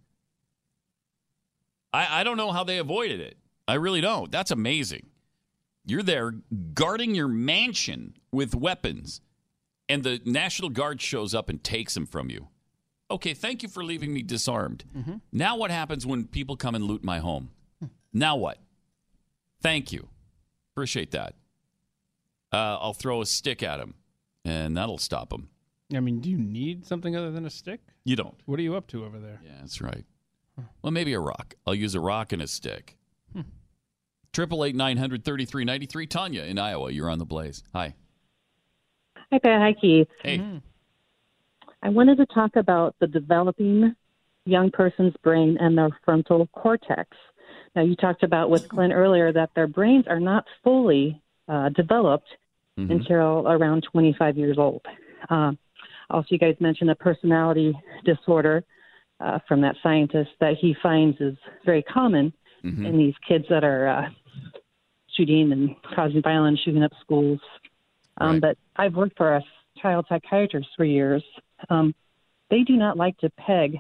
I, 1.94 2.22
I 2.22 2.24
don't 2.24 2.38
know 2.38 2.52
how 2.52 2.64
they 2.64 2.78
avoided 2.78 3.20
it. 3.20 3.38
I 3.68 3.76
really 3.76 4.02
don't. 4.02 4.32
That's 4.32 4.52
amazing. 4.52 5.08
You're 5.90 6.04
there 6.04 6.34
guarding 6.76 7.16
your 7.16 7.28
mansion 7.28 8.14
with 8.32 8.54
weapons, 8.54 9.22
and 9.88 10.04
the 10.04 10.22
National 10.24 10.70
Guard 10.70 11.02
shows 11.02 11.34
up 11.34 11.50
and 11.50 11.64
takes 11.64 11.96
them 11.96 12.06
from 12.06 12.30
you. 12.30 12.48
Okay, 13.10 13.34
thank 13.34 13.64
you 13.64 13.70
for 13.70 13.84
leaving 13.84 14.14
me 14.14 14.22
disarmed. 14.22 14.84
Mm-hmm. 14.96 15.16
Now, 15.32 15.58
what 15.58 15.72
happens 15.72 16.06
when 16.06 16.26
people 16.26 16.56
come 16.56 16.76
and 16.76 16.84
loot 16.84 17.04
my 17.04 17.18
home? 17.18 17.50
Hmm. 17.80 17.88
Now 18.14 18.36
what? 18.36 18.60
Thank 19.64 19.92
you. 19.92 20.08
Appreciate 20.74 21.10
that. 21.12 21.34
Uh, 22.54 22.78
I'll 22.80 22.94
throw 22.94 23.22
a 23.22 23.26
stick 23.26 23.64
at 23.64 23.78
them, 23.78 23.96
and 24.46 24.78
that'll 24.78 25.00
stop 25.00 25.32
them. 25.32 25.50
I 25.92 26.02
mean, 26.02 26.20
do 26.20 26.30
you 26.30 26.38
need 26.38 26.86
something 26.86 27.16
other 27.16 27.32
than 27.32 27.48
a 27.48 27.50
stick? 27.50 27.82
You 28.04 28.16
don't. 28.16 28.36
What 28.46 28.60
are 28.60 28.64
you 28.64 28.76
up 28.76 28.86
to 28.88 29.06
over 29.06 29.18
there? 29.18 29.42
Yeah, 29.44 29.58
that's 29.62 29.82
right. 29.82 30.06
Well, 30.84 30.92
maybe 30.92 31.14
a 31.14 31.20
rock. 31.20 31.56
I'll 31.66 31.74
use 31.74 31.96
a 31.96 32.00
rock 32.00 32.32
and 32.32 32.44
a 32.44 32.48
stick. 32.48 32.96
Hmm. 33.34 33.42
Triple 34.34 34.64
eight 34.64 34.76
nine 34.76 34.98
hundred 34.98 35.24
thirty 35.26 35.46
three 35.46 35.66
ninety 35.66 35.86
three. 35.86 36.06
Tanya 36.06 36.44
in 36.44 36.58
Iowa, 36.60 36.92
you're 36.92 37.10
on 37.10 37.20
the 37.20 37.26
blaze. 37.26 37.64
Hi. 37.74 37.96
Hi, 39.32 39.40
Pat. 39.40 39.62
Hi, 39.62 39.74
Keith. 39.80 40.08
Hey. 40.24 40.62
I 41.82 41.90
wanted 41.90 42.18
to 42.18 42.26
talk 42.28 42.56
about 42.56 42.96
the 43.00 43.08
developing 43.08 43.96
young 44.46 44.70
person's 44.72 45.14
brain 45.24 45.58
and 45.60 45.78
their 45.78 45.90
frontal 46.04 46.48
cortex. 46.48 47.10
Now, 47.76 47.84
you 47.84 47.96
talked 47.96 48.24
about 48.24 48.50
with 48.50 48.68
Glenn 48.68 48.92
earlier 48.92 49.32
that 49.32 49.52
their 49.56 49.68
brains 49.68 50.06
are 50.08 50.20
not 50.20 50.46
fully 50.64 51.22
uh, 51.48 51.70
developed 51.70 52.28
Mhm. 52.78 52.92
until 52.92 53.48
around 53.48 53.84
25 53.92 54.38
years 54.38 54.58
old. 54.58 54.82
Uh, 55.30 55.54
also, 56.10 56.28
you 56.30 56.38
guys 56.38 56.56
mentioned 56.60 56.90
a 56.92 56.96
personality 56.96 57.78
disorder 58.06 58.64
uh, 59.20 59.38
from 59.48 59.60
that 59.62 59.76
scientist 59.84 60.30
that 60.40 60.56
he 60.56 60.74
finds 60.82 61.20
is 61.20 61.36
very 61.66 61.84
common 61.84 62.32
Mhm. 62.64 62.86
in 62.86 62.98
these 62.98 63.16
kids 63.28 63.46
that 63.50 63.64
are 63.64 63.88
uh, 63.88 64.10
shooting 65.20 65.52
and 65.52 65.76
causing 65.96 66.22
violence, 66.22 66.60
shooting 66.64 66.84
up 66.84 66.92
schools. 67.02 67.40
Um, 68.18 68.40
But 68.40 68.58
I've 68.78 68.96
worked 68.96 69.18
for 69.18 69.36
a 69.36 69.44
child 69.82 70.06
psychiatrist 70.10 70.70
for 70.76 70.86
years. 70.86 71.24
Um, 71.70 71.94
they 72.50 72.64
do 72.64 72.76
not 72.76 72.98
like 72.98 73.18
to 73.20 73.30
peg 73.32 73.78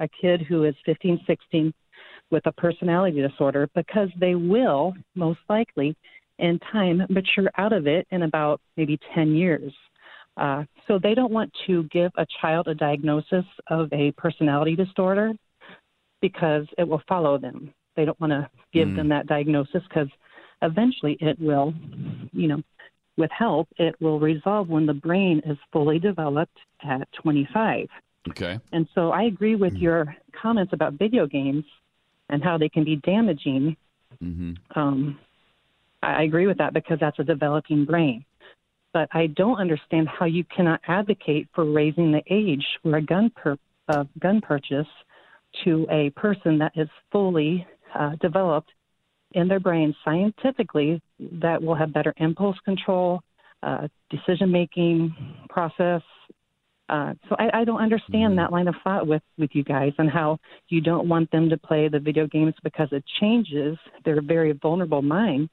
a 0.00 0.08
kid 0.20 0.42
who 0.42 0.64
is 0.64 0.74
15, 0.86 1.20
16 1.26 1.72
with 2.30 2.46
a 2.46 2.52
personality 2.52 3.20
disorder 3.20 3.68
because 3.74 4.08
they 4.18 4.34
will 4.34 4.94
most 5.14 5.40
likely 5.48 5.96
in 6.38 6.58
time 6.72 7.02
mature 7.08 7.50
out 7.56 7.72
of 7.72 7.86
it 7.86 8.06
in 8.10 8.22
about 8.22 8.60
maybe 8.76 8.98
10 9.14 9.34
years. 9.34 9.72
Uh, 10.36 10.62
so 10.86 10.98
they 11.02 11.14
don't 11.14 11.32
want 11.32 11.52
to 11.66 11.82
give 11.84 12.12
a 12.16 12.26
child 12.40 12.68
a 12.68 12.74
diagnosis 12.74 13.44
of 13.68 13.92
a 13.92 14.12
personality 14.12 14.76
disorder 14.76 15.32
because 16.20 16.66
it 16.76 16.86
will 16.86 17.02
follow 17.08 17.38
them. 17.38 17.72
They 17.96 18.04
don't 18.04 18.20
want 18.20 18.30
to 18.30 18.48
give 18.72 18.88
Mm. 18.88 18.96
them 18.96 19.08
that 19.08 19.26
diagnosis 19.26 19.82
because 19.88 20.08
eventually 20.62 21.16
it 21.20 21.38
will, 21.40 21.74
you 22.32 22.48
know, 22.48 22.62
with 23.16 23.30
help, 23.30 23.68
it 23.78 23.96
will 24.00 24.20
resolve 24.20 24.68
when 24.68 24.86
the 24.86 24.94
brain 24.94 25.42
is 25.44 25.58
fully 25.72 25.98
developed 25.98 26.56
at 26.82 27.08
25. 27.20 27.88
Okay. 28.30 28.60
And 28.72 28.86
so 28.94 29.10
I 29.10 29.24
agree 29.24 29.56
with 29.56 29.74
your 29.74 30.14
comments 30.40 30.72
about 30.72 30.94
video 30.94 31.26
games 31.26 31.64
and 32.30 32.42
how 32.42 32.58
they 32.58 32.68
can 32.68 32.84
be 32.84 32.96
damaging. 32.96 33.76
Mm-hmm. 34.22 34.78
Um, 34.78 35.18
I 36.02 36.14
I 36.14 36.22
agree 36.22 36.46
with 36.46 36.58
that 36.58 36.74
because 36.74 36.98
that's 37.00 37.18
a 37.18 37.24
developing 37.24 37.84
brain. 37.84 38.24
But 38.92 39.08
I 39.12 39.26
don't 39.26 39.58
understand 39.58 40.08
how 40.08 40.26
you 40.26 40.44
cannot 40.44 40.80
advocate 40.86 41.48
for 41.54 41.64
raising 41.64 42.12
the 42.12 42.22
age 42.30 42.64
for 42.82 42.96
a 42.96 43.02
gun 43.02 43.30
per, 43.30 43.56
uh, 43.88 44.04
gun 44.18 44.40
purchase 44.40 44.86
to 45.64 45.86
a 45.90 46.10
person 46.10 46.58
that 46.58 46.72
is 46.76 46.88
fully 47.10 47.66
uh, 47.94 48.16
developed 48.20 48.70
in 49.32 49.48
their 49.48 49.60
brain 49.60 49.94
scientifically 50.04 51.00
that 51.18 51.62
will 51.62 51.74
have 51.74 51.92
better 51.92 52.14
impulse 52.16 52.56
control, 52.64 53.20
uh, 53.62 53.88
decision 54.10 54.50
making 54.50 55.14
process. 55.50 56.02
Uh, 56.88 57.12
so 57.28 57.36
I, 57.38 57.60
I 57.60 57.64
don't 57.64 57.82
understand 57.82 58.38
that 58.38 58.50
line 58.50 58.68
of 58.68 58.74
thought 58.82 59.06
with, 59.06 59.22
with 59.36 59.50
you 59.52 59.62
guys 59.62 59.92
and 59.98 60.08
how 60.08 60.38
you 60.68 60.80
don't 60.80 61.08
want 61.08 61.30
them 61.30 61.50
to 61.50 61.58
play 61.58 61.88
the 61.88 61.98
video 61.98 62.26
games 62.26 62.54
because 62.62 62.88
it 62.92 63.04
changes 63.20 63.76
their 64.04 64.22
very 64.22 64.52
vulnerable 64.52 65.02
mind 65.02 65.50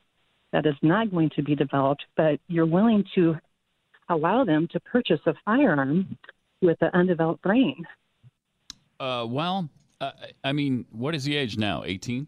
that 0.53 0.65
is 0.65 0.75
not 0.81 1.11
going 1.11 1.29
to 1.35 1.43
be 1.43 1.53
developed, 1.53 2.05
but 2.15 2.39
you're 2.47 2.65
willing 2.65 3.03
to 3.15 3.35
allow 4.07 4.45
them 4.45 4.67
to 4.71 4.79
purchase 4.79 5.19
a 5.25 5.33
firearm 5.43 6.17
with 6.61 6.77
an 6.81 6.91
undeveloped 6.93 7.41
brain. 7.41 7.83
Uh, 8.99 9.25
well, 9.27 9.67
uh, 9.99 10.11
I 10.43 10.53
mean, 10.53 10.85
what 10.91 11.15
is 11.15 11.25
the 11.25 11.35
age 11.35 11.57
now? 11.57 11.83
Eighteen. 11.83 12.27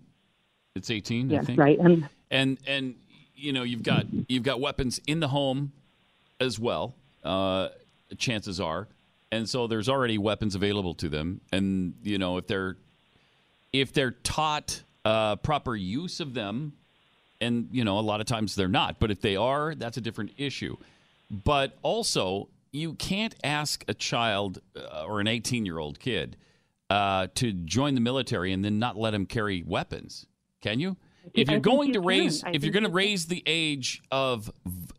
It's 0.77 0.89
eighteen. 0.89 1.29
I 1.31 1.35
Yes, 1.35 1.45
think. 1.45 1.59
right. 1.59 1.77
And 1.79 2.07
and 2.31 2.57
and 2.65 2.95
you 3.35 3.51
know 3.53 3.63
you've 3.63 3.83
got 3.83 4.05
you've 4.29 4.43
got 4.43 4.59
weapons 4.61 5.01
in 5.07 5.19
the 5.19 5.27
home 5.27 5.71
as 6.39 6.59
well. 6.59 6.95
Uh, 7.23 7.69
chances 8.17 8.59
are, 8.61 8.87
and 9.31 9.49
so 9.49 9.67
there's 9.67 9.89
already 9.89 10.17
weapons 10.17 10.55
available 10.55 10.93
to 10.95 11.09
them. 11.09 11.41
And 11.51 11.93
you 12.03 12.17
know 12.17 12.37
if 12.37 12.47
they're 12.47 12.77
if 13.73 13.91
they're 13.93 14.11
taught 14.11 14.81
uh, 15.03 15.35
proper 15.37 15.75
use 15.75 16.19
of 16.19 16.33
them, 16.33 16.73
and 17.41 17.67
you 17.71 17.83
know 17.83 17.99
a 17.99 18.01
lot 18.01 18.21
of 18.21 18.27
times 18.27 18.55
they're 18.55 18.67
not. 18.67 18.99
But 18.99 19.11
if 19.11 19.21
they 19.21 19.35
are, 19.35 19.75
that's 19.75 19.97
a 19.97 20.01
different 20.01 20.31
issue. 20.37 20.77
But 21.29 21.77
also, 21.81 22.47
you 22.71 22.93
can't 22.93 23.35
ask 23.43 23.83
a 23.89 23.93
child 23.93 24.61
uh, 24.77 25.03
or 25.05 25.19
an 25.19 25.27
18 25.27 25.65
year 25.65 25.77
old 25.79 25.99
kid 25.99 26.37
uh, 26.89 27.27
to 27.35 27.51
join 27.51 27.95
the 27.95 28.01
military 28.01 28.53
and 28.53 28.63
then 28.63 28.79
not 28.79 28.95
let 28.95 29.13
him 29.13 29.25
carry 29.25 29.63
weapons. 29.67 30.25
Can 30.61 30.79
you? 30.79 30.97
If 31.33 31.49
you're 31.49 31.59
going 31.59 31.89
you 31.89 31.93
to 31.95 32.01
raise, 32.01 32.43
if 32.53 32.63
you're 32.63 32.73
going 32.73 32.83
to 32.83 32.89
raise 32.89 33.25
the 33.25 33.43
age 33.45 34.01
of 34.11 34.49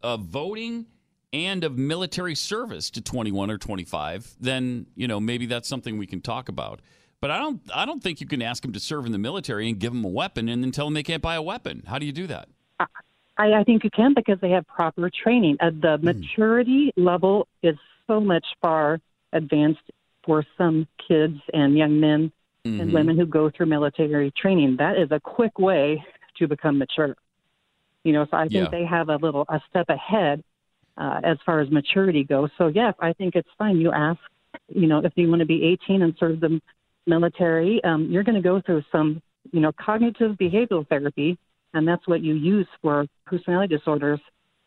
of 0.02 0.20
voting 0.20 0.86
and 1.32 1.64
of 1.64 1.76
military 1.76 2.34
service 2.34 2.90
to 2.90 3.00
21 3.00 3.50
or 3.50 3.58
25, 3.58 4.36
then 4.40 4.86
you 4.94 5.08
know 5.08 5.20
maybe 5.20 5.46
that's 5.46 5.68
something 5.68 5.98
we 5.98 6.06
can 6.06 6.20
talk 6.20 6.48
about. 6.48 6.80
But 7.20 7.32
I 7.32 7.38
don't, 7.38 7.60
I 7.74 7.84
don't 7.84 8.00
think 8.00 8.20
you 8.20 8.28
can 8.28 8.40
ask 8.42 8.62
them 8.62 8.72
to 8.72 8.78
serve 8.78 9.04
in 9.04 9.10
the 9.10 9.18
military 9.18 9.68
and 9.68 9.76
give 9.80 9.92
them 9.92 10.04
a 10.04 10.08
weapon 10.08 10.48
and 10.48 10.62
then 10.62 10.70
tell 10.70 10.84
them 10.86 10.94
they 10.94 11.02
can't 11.02 11.20
buy 11.22 11.34
a 11.34 11.42
weapon. 11.42 11.82
How 11.88 11.98
do 11.98 12.06
you 12.06 12.12
do 12.12 12.28
that? 12.28 12.48
I, 12.78 13.54
I 13.54 13.64
think 13.64 13.82
you 13.82 13.90
can 13.90 14.14
because 14.14 14.38
they 14.40 14.50
have 14.50 14.64
proper 14.68 15.10
training. 15.10 15.56
Uh, 15.60 15.70
Hmm. 15.70 15.80
the 15.80 15.98
maturity 15.98 16.92
level 16.96 17.48
is 17.62 17.76
so 18.06 18.20
much 18.20 18.46
far 18.62 19.00
advanced 19.32 19.82
for 20.22 20.44
some 20.56 20.86
kids 21.08 21.40
and 21.52 21.76
young 21.76 21.98
men 21.98 22.30
Mm-hmm. 22.66 22.80
and 22.80 22.92
women 22.92 23.16
who 23.16 23.24
go 23.24 23.50
through 23.50 23.66
military 23.66 24.32
training. 24.32 24.76
That 24.78 24.96
is 24.98 25.08
a 25.12 25.20
quick 25.20 25.58
way 25.58 26.04
to 26.38 26.48
become 26.48 26.76
mature. 26.76 27.14
You 28.04 28.12
know, 28.12 28.26
so 28.30 28.36
I 28.36 28.48
think 28.48 28.64
Yeah. 28.64 28.78
they 28.78 28.84
have 28.84 29.08
a 29.10 29.16
little 29.16 29.44
a 29.48 29.60
step 29.70 29.88
ahead 29.88 30.42
uh, 30.96 31.20
as 31.22 31.38
far 31.46 31.60
as 31.60 31.70
maturity 31.70 32.24
goes. 32.24 32.50
So 32.58 32.66
yes, 32.66 32.94
I 33.00 33.12
think 33.12 33.36
it's 33.36 33.48
fine. 33.56 33.78
You 33.78 33.92
ask, 33.92 34.18
you 34.68 34.86
know, 34.88 34.98
if 34.98 35.12
you 35.16 35.28
want 35.28 35.40
to 35.40 35.46
be 35.46 35.62
18 35.64 36.02
and 36.02 36.14
serve 36.18 36.40
the 36.40 36.60
military, 37.06 37.82
um, 37.84 38.08
you're 38.10 38.24
going 38.24 38.34
to 38.34 38.42
go 38.42 38.60
through 38.60 38.82
some, 38.90 39.22
you 39.52 39.60
know, 39.60 39.72
cognitive 39.80 40.32
behavioral 40.36 40.86
therapy, 40.88 41.38
and 41.74 41.86
that's 41.86 42.06
what 42.08 42.22
you 42.22 42.34
use 42.34 42.66
for 42.82 43.06
personality 43.24 43.76
disorders. 43.76 44.20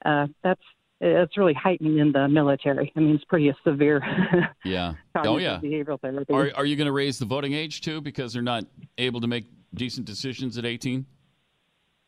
Uh, 0.06 0.28
that's 0.44 0.62
it's 1.04 1.36
really 1.38 1.54
heightening 1.54 1.98
in 1.98 2.12
the 2.12 2.28
military. 2.28 2.94
I 2.96 3.00
mean, 3.00 3.16
it's 3.16 3.24
pretty 3.26 3.54
severe. 3.66 4.02
Yeah. 4.64 4.94
oh 5.16 5.38
yeah. 5.38 5.60
behavioral 5.62 6.00
therapy. 6.00 6.32
Are, 6.34 6.52
are 6.56 6.66
you 6.66 6.76
going 6.76 6.86
to 6.86 6.92
raise 6.92 7.18
the 7.18 7.26
voting 7.26 7.54
age 7.54 7.82
too 7.82 8.00
because 8.00 8.32
they're 8.34 8.42
not 8.44 8.64
able 9.00 9.20
to 9.22 9.28
make 9.28 9.46
decent 9.74 10.06
decisions 10.06 10.58
at 10.58 10.66
18? 10.66 11.06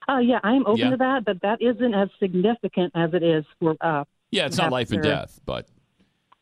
Uh, 0.07 0.17
yeah, 0.19 0.39
I'm 0.43 0.61
open 0.67 0.77
Yeah. 0.77 0.89
to 0.91 0.97
that, 0.97 1.25
but 1.25 1.41
that 1.41 1.61
isn't 1.61 1.93
as 1.93 2.09
significant 2.19 2.91
as 2.95 3.13
it 3.13 3.23
is 3.23 3.43
for. 3.59 3.75
Uh, 3.81 4.03
Yeah, 4.31 4.45
it's 4.45 4.57
not 4.57 4.71
life 4.71 4.91
and 4.91 5.01
death, 5.01 5.39
but 5.45 5.67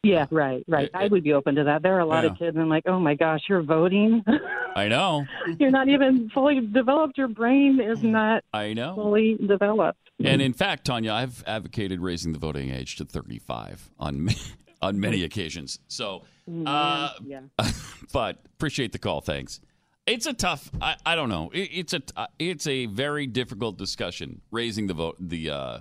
Yeah, 0.04 0.26
right, 0.32 0.64
right. 0.68 0.90
I 0.96 1.08
would 1.08 1.24
be 1.24 1.34
open 1.34 1.56
to 1.56 1.64
that. 1.66 1.84
There 1.84 1.96
are 1.96 2.00
a 2.00 2.06
lot 2.06 2.24
Yeah. 2.24 2.32
of 2.32 2.38
kids, 2.40 2.56
and 2.56 2.64
I'm 2.64 2.70
like, 2.70 2.88
oh 2.88 3.00
my 3.00 3.14
gosh, 3.16 3.42
you're 3.48 3.62
voting. 3.62 4.24
I 4.76 4.88
know. 4.88 5.26
you're 5.60 5.70
not 5.72 5.88
even 5.90 6.30
fully 6.32 6.60
developed. 6.60 7.18
Your 7.18 7.28
brain 7.28 7.80
is 7.80 8.02
not 8.04 8.44
I 8.54 8.74
know. 8.74 8.96
fully 8.96 9.36
developed. 9.36 10.00
And 10.26 10.42
in 10.42 10.54
fact, 10.54 10.86
Tanya, 10.86 11.14
I've 11.14 11.44
advocated 11.48 12.02
raising 12.02 12.34
the 12.34 12.40
voting 12.40 12.72
age 12.72 12.96
to 12.98 13.06
35 13.06 13.92
on 14.00 14.30
on 14.82 15.00
many 15.00 15.24
occasions. 15.24 15.80
So, 15.88 16.24
uh, 16.66 17.12
yeah. 17.26 17.42
but 18.14 18.40
appreciate 18.46 18.92
the 18.92 19.00
call. 19.00 19.22
Thanks. 19.22 19.60
It's 20.08 20.26
a 20.26 20.34
tough. 20.34 20.72
I, 20.82 20.96
I 21.06 21.16
don't 21.16 21.30
know. 21.30 21.52
It, 21.54 21.70
it's 21.72 21.94
a 21.94 22.02
uh, 22.16 22.28
it's 22.40 22.68
a 22.68 22.88
very 22.88 23.28
difficult 23.28 23.78
discussion 23.78 24.42
raising 24.52 24.88
the 24.88 24.94
vote 24.94 25.18
the 25.20 25.50
uh, 25.50 25.80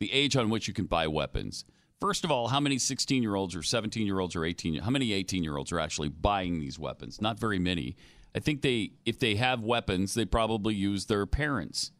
the 0.00 0.12
age 0.12 0.36
on 0.36 0.50
which 0.50 0.68
you 0.68 0.74
can 0.74 0.86
buy 0.86 1.06
weapons. 1.06 1.64
First 2.00 2.24
of 2.24 2.30
all, 2.30 2.48
how 2.48 2.60
many 2.60 2.78
16 2.78 3.22
year 3.22 3.34
olds 3.34 3.56
or 3.56 3.62
17 3.62 4.06
year 4.06 4.20
olds 4.20 4.36
or 4.36 4.44
18? 4.44 4.76
How 4.76 4.90
many 4.90 5.12
18 5.12 5.42
year 5.42 5.56
olds 5.56 5.72
are 5.72 5.80
actually 5.80 6.08
buying 6.08 6.60
these 6.60 6.78
weapons? 6.78 7.20
Not 7.20 7.38
very 7.38 7.58
many. 7.58 7.96
I 8.34 8.40
think 8.40 8.62
they 8.62 8.92
if 9.04 9.18
they 9.18 9.34
have 9.34 9.62
weapons, 9.62 10.14
they 10.14 10.24
probably 10.24 10.74
use 10.74 11.06
their 11.06 11.26
parents. 11.26 11.92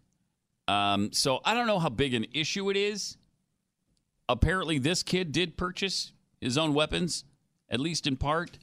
Um, 0.68 1.12
so 1.12 1.40
I 1.44 1.54
don't 1.54 1.66
know 1.66 1.78
how 1.78 1.88
big 1.88 2.14
an 2.14 2.26
issue 2.32 2.70
it 2.70 2.76
is. 2.76 3.16
Apparently, 4.28 4.78
this 4.78 5.02
kid 5.02 5.32
did 5.32 5.56
purchase 5.56 6.12
his 6.40 6.58
own 6.58 6.74
weapons, 6.74 7.24
at 7.70 7.80
least 7.80 8.06
in 8.06 8.16
part. 8.16 8.58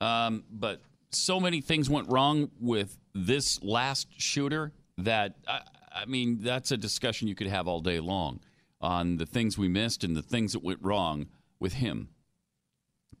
Um, 0.00 0.44
but 0.50 0.82
so 1.10 1.38
many 1.38 1.60
things 1.60 1.88
went 1.88 2.10
wrong 2.10 2.50
with 2.60 2.98
this 3.14 3.62
last 3.62 4.08
shooter 4.16 4.72
that 4.98 5.36
I, 5.46 5.60
I 5.92 6.04
mean, 6.06 6.38
that's 6.42 6.72
a 6.72 6.76
discussion 6.76 7.28
you 7.28 7.34
could 7.34 7.46
have 7.46 7.68
all 7.68 7.80
day 7.80 8.00
long 8.00 8.40
on 8.80 9.16
the 9.16 9.26
things 9.26 9.56
we 9.56 9.68
missed 9.68 10.04
and 10.04 10.16
the 10.16 10.22
things 10.22 10.52
that 10.54 10.62
went 10.62 10.80
wrong 10.82 11.26
with 11.60 11.74
him. 11.74 12.08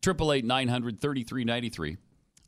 Triple 0.02 0.32
eight 0.32 0.44
nine 0.44 0.68
hundred 0.68 1.00
thirty 1.00 1.22
three 1.22 1.44
ninety 1.44 1.68
three. 1.68 1.96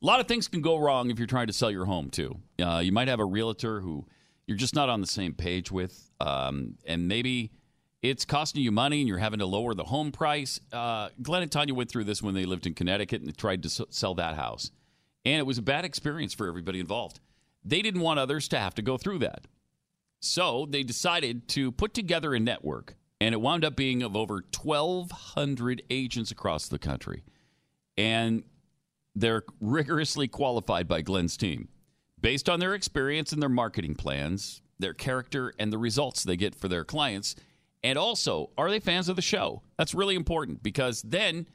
A 0.02 0.06
lot 0.06 0.18
of 0.18 0.26
things 0.26 0.48
can 0.48 0.62
go 0.62 0.78
wrong 0.78 1.10
if 1.10 1.18
you're 1.18 1.28
trying 1.28 1.46
to 1.46 1.52
sell 1.52 1.70
your 1.70 1.84
home 1.84 2.10
too. 2.10 2.36
Uh, 2.60 2.80
you 2.82 2.90
might 2.90 3.08
have 3.08 3.20
a 3.20 3.24
realtor 3.24 3.80
who 3.80 4.06
you're 4.52 4.58
just 4.58 4.74
not 4.74 4.90
on 4.90 5.00
the 5.00 5.06
same 5.06 5.32
page 5.32 5.72
with, 5.72 6.10
um, 6.20 6.74
and 6.86 7.08
maybe 7.08 7.52
it's 8.02 8.26
costing 8.26 8.62
you 8.62 8.70
money 8.70 9.00
and 9.00 9.08
you're 9.08 9.16
having 9.16 9.38
to 9.38 9.46
lower 9.46 9.72
the 9.72 9.84
home 9.84 10.12
price. 10.12 10.60
Uh, 10.70 11.08
Glenn 11.22 11.42
and 11.42 11.50
Tanya 11.50 11.72
went 11.72 11.88
through 11.88 12.04
this 12.04 12.22
when 12.22 12.34
they 12.34 12.44
lived 12.44 12.66
in 12.66 12.74
Connecticut 12.74 13.22
and 13.22 13.34
tried 13.34 13.62
to 13.62 13.68
s- 13.68 13.80
sell 13.88 14.14
that 14.16 14.36
house, 14.36 14.70
and 15.24 15.38
it 15.38 15.46
was 15.46 15.56
a 15.56 15.62
bad 15.62 15.86
experience 15.86 16.34
for 16.34 16.46
everybody 16.46 16.80
involved. 16.80 17.18
They 17.64 17.80
didn't 17.80 18.02
want 18.02 18.20
others 18.20 18.46
to 18.48 18.58
have 18.58 18.74
to 18.74 18.82
go 18.82 18.98
through 18.98 19.20
that. 19.20 19.46
So 20.20 20.66
they 20.68 20.82
decided 20.82 21.48
to 21.48 21.72
put 21.72 21.94
together 21.94 22.34
a 22.34 22.38
network, 22.38 22.96
and 23.22 23.32
it 23.32 23.40
wound 23.40 23.64
up 23.64 23.74
being 23.74 24.02
of 24.02 24.14
over 24.14 24.44
1,200 24.54 25.82
agents 25.88 26.30
across 26.30 26.68
the 26.68 26.78
country. 26.78 27.22
And 27.96 28.42
they're 29.14 29.44
rigorously 29.62 30.28
qualified 30.28 30.88
by 30.88 31.00
Glenn's 31.00 31.38
team 31.38 31.68
based 32.22 32.48
on 32.48 32.60
their 32.60 32.74
experience 32.74 33.32
and 33.32 33.42
their 33.42 33.48
marketing 33.48 33.94
plans, 33.94 34.62
their 34.78 34.94
character, 34.94 35.52
and 35.58 35.72
the 35.72 35.78
results 35.78 36.22
they 36.22 36.36
get 36.36 36.54
for 36.54 36.68
their 36.68 36.84
clients. 36.84 37.34
And 37.84 37.98
also, 37.98 38.50
are 38.56 38.70
they 38.70 38.80
fans 38.80 39.08
of 39.08 39.16
the 39.16 39.22
show? 39.22 39.62
That's 39.76 39.92
really 39.92 40.14
important 40.14 40.62
because 40.62 41.02
then, 41.02 41.46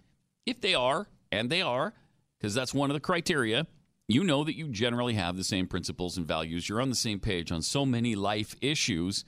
if 0.45 0.61
they 0.61 0.75
are, 0.75 1.07
and 1.31 1.49
they 1.49 1.61
are, 1.61 1.93
because 2.37 2.53
that's 2.53 2.73
one 2.73 2.89
of 2.89 2.93
the 2.93 2.99
criteria, 2.99 3.65
you 4.07 4.23
know 4.23 4.43
that 4.43 4.55
you 4.55 4.67
generally 4.67 5.15
have 5.15 5.35
the 5.35 5.43
same 5.43 5.67
principles 5.67 6.17
and 6.17 6.25
values. 6.25 6.67
You're 6.67 6.81
on 6.81 6.89
the 6.89 6.95
same 6.95 7.19
page 7.19 7.51
on 7.51 7.61
so 7.61 7.85
many 7.85 8.15
life 8.15 8.55
issues. 8.61 9.25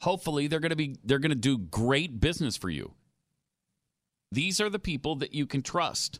Hopefully, 0.00 0.46
they're 0.46 0.60
going 0.60 0.70
to 0.70 0.76
be 0.76 0.96
they're 1.04 1.18
going 1.18 1.30
to 1.30 1.36
do 1.36 1.58
great 1.58 2.20
business 2.20 2.56
for 2.56 2.70
you. 2.70 2.94
These 4.32 4.60
are 4.60 4.68
the 4.68 4.80
people 4.80 5.14
that 5.16 5.34
you 5.34 5.46
can 5.46 5.62
trust. 5.62 6.18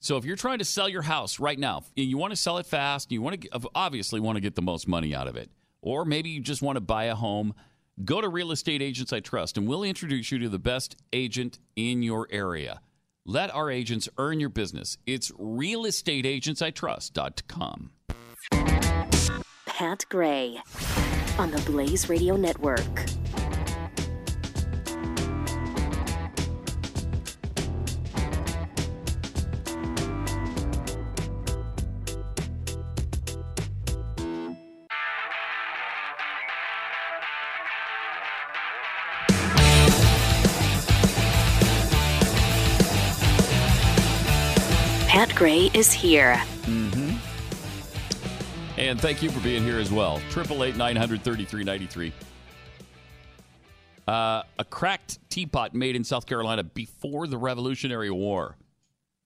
So 0.00 0.16
if 0.16 0.24
you're 0.24 0.36
trying 0.36 0.58
to 0.58 0.64
sell 0.64 0.88
your 0.88 1.02
house 1.02 1.40
right 1.40 1.58
now, 1.58 1.82
and 1.96 2.06
you 2.06 2.18
want 2.18 2.32
to 2.32 2.36
sell 2.36 2.58
it 2.58 2.66
fast, 2.66 3.10
you 3.10 3.22
want 3.22 3.40
to 3.40 3.48
obviously 3.74 4.20
want 4.20 4.36
to 4.36 4.40
get 4.40 4.54
the 4.54 4.62
most 4.62 4.86
money 4.86 5.14
out 5.14 5.26
of 5.26 5.36
it, 5.36 5.50
or 5.80 6.04
maybe 6.04 6.30
you 6.30 6.40
just 6.40 6.62
want 6.62 6.76
to 6.76 6.80
buy 6.80 7.04
a 7.04 7.14
home, 7.14 7.54
go 8.04 8.20
to 8.20 8.28
Real 8.28 8.52
Estate 8.52 8.82
Agents 8.82 9.12
I 9.12 9.20
Trust, 9.20 9.56
and 9.56 9.66
we'll 9.66 9.82
introduce 9.82 10.30
you 10.30 10.38
to 10.40 10.48
the 10.48 10.58
best 10.58 10.96
agent 11.12 11.58
in 11.76 12.02
your 12.02 12.28
area. 12.30 12.80
Let 13.24 13.52
our 13.54 13.70
agents 13.70 14.08
earn 14.18 14.38
your 14.38 14.50
business. 14.50 14.98
It's 15.06 15.32
realestateagentsitrust.com. 15.32 17.90
Pat 19.66 20.04
Gray 20.08 20.58
on 21.38 21.50
the 21.50 21.60
Blaze 21.66 22.08
Radio 22.08 22.36
Network. 22.36 22.80
Pat 45.16 45.34
Gray 45.34 45.70
is 45.72 45.94
here. 45.94 46.34
Mm-hmm. 46.64 47.16
And 48.78 49.00
thank 49.00 49.22
you 49.22 49.30
for 49.30 49.40
being 49.40 49.64
here 49.64 49.78
as 49.78 49.90
well. 49.90 50.20
Triple 50.28 50.62
eight 50.62 50.76
nine 50.76 50.94
hundred 50.94 51.22
thirty 51.22 51.46
three 51.46 51.64
ninety 51.64 51.86
three. 51.86 52.12
Uh, 54.06 54.42
a 54.58 54.64
cracked 54.68 55.18
teapot 55.30 55.72
made 55.72 55.96
in 55.96 56.04
South 56.04 56.26
Carolina 56.26 56.64
before 56.64 57.26
the 57.26 57.38
Revolutionary 57.38 58.10
War 58.10 58.58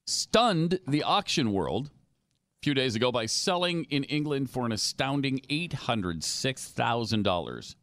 stunned 0.07 0.79
the 0.87 1.03
auction 1.03 1.53
world 1.53 1.89
a 1.89 2.63
few 2.63 2.73
days 2.73 2.95
ago 2.95 3.11
by 3.11 3.27
selling 3.27 3.83
in 3.91 4.05
England 4.05 4.49
for 4.49 4.65
an 4.65 4.71
astounding 4.71 5.41
eight 5.51 5.73
hundred 5.73 6.23
six 6.23 6.69
thousand 6.69 7.25
dollars. 7.25 7.75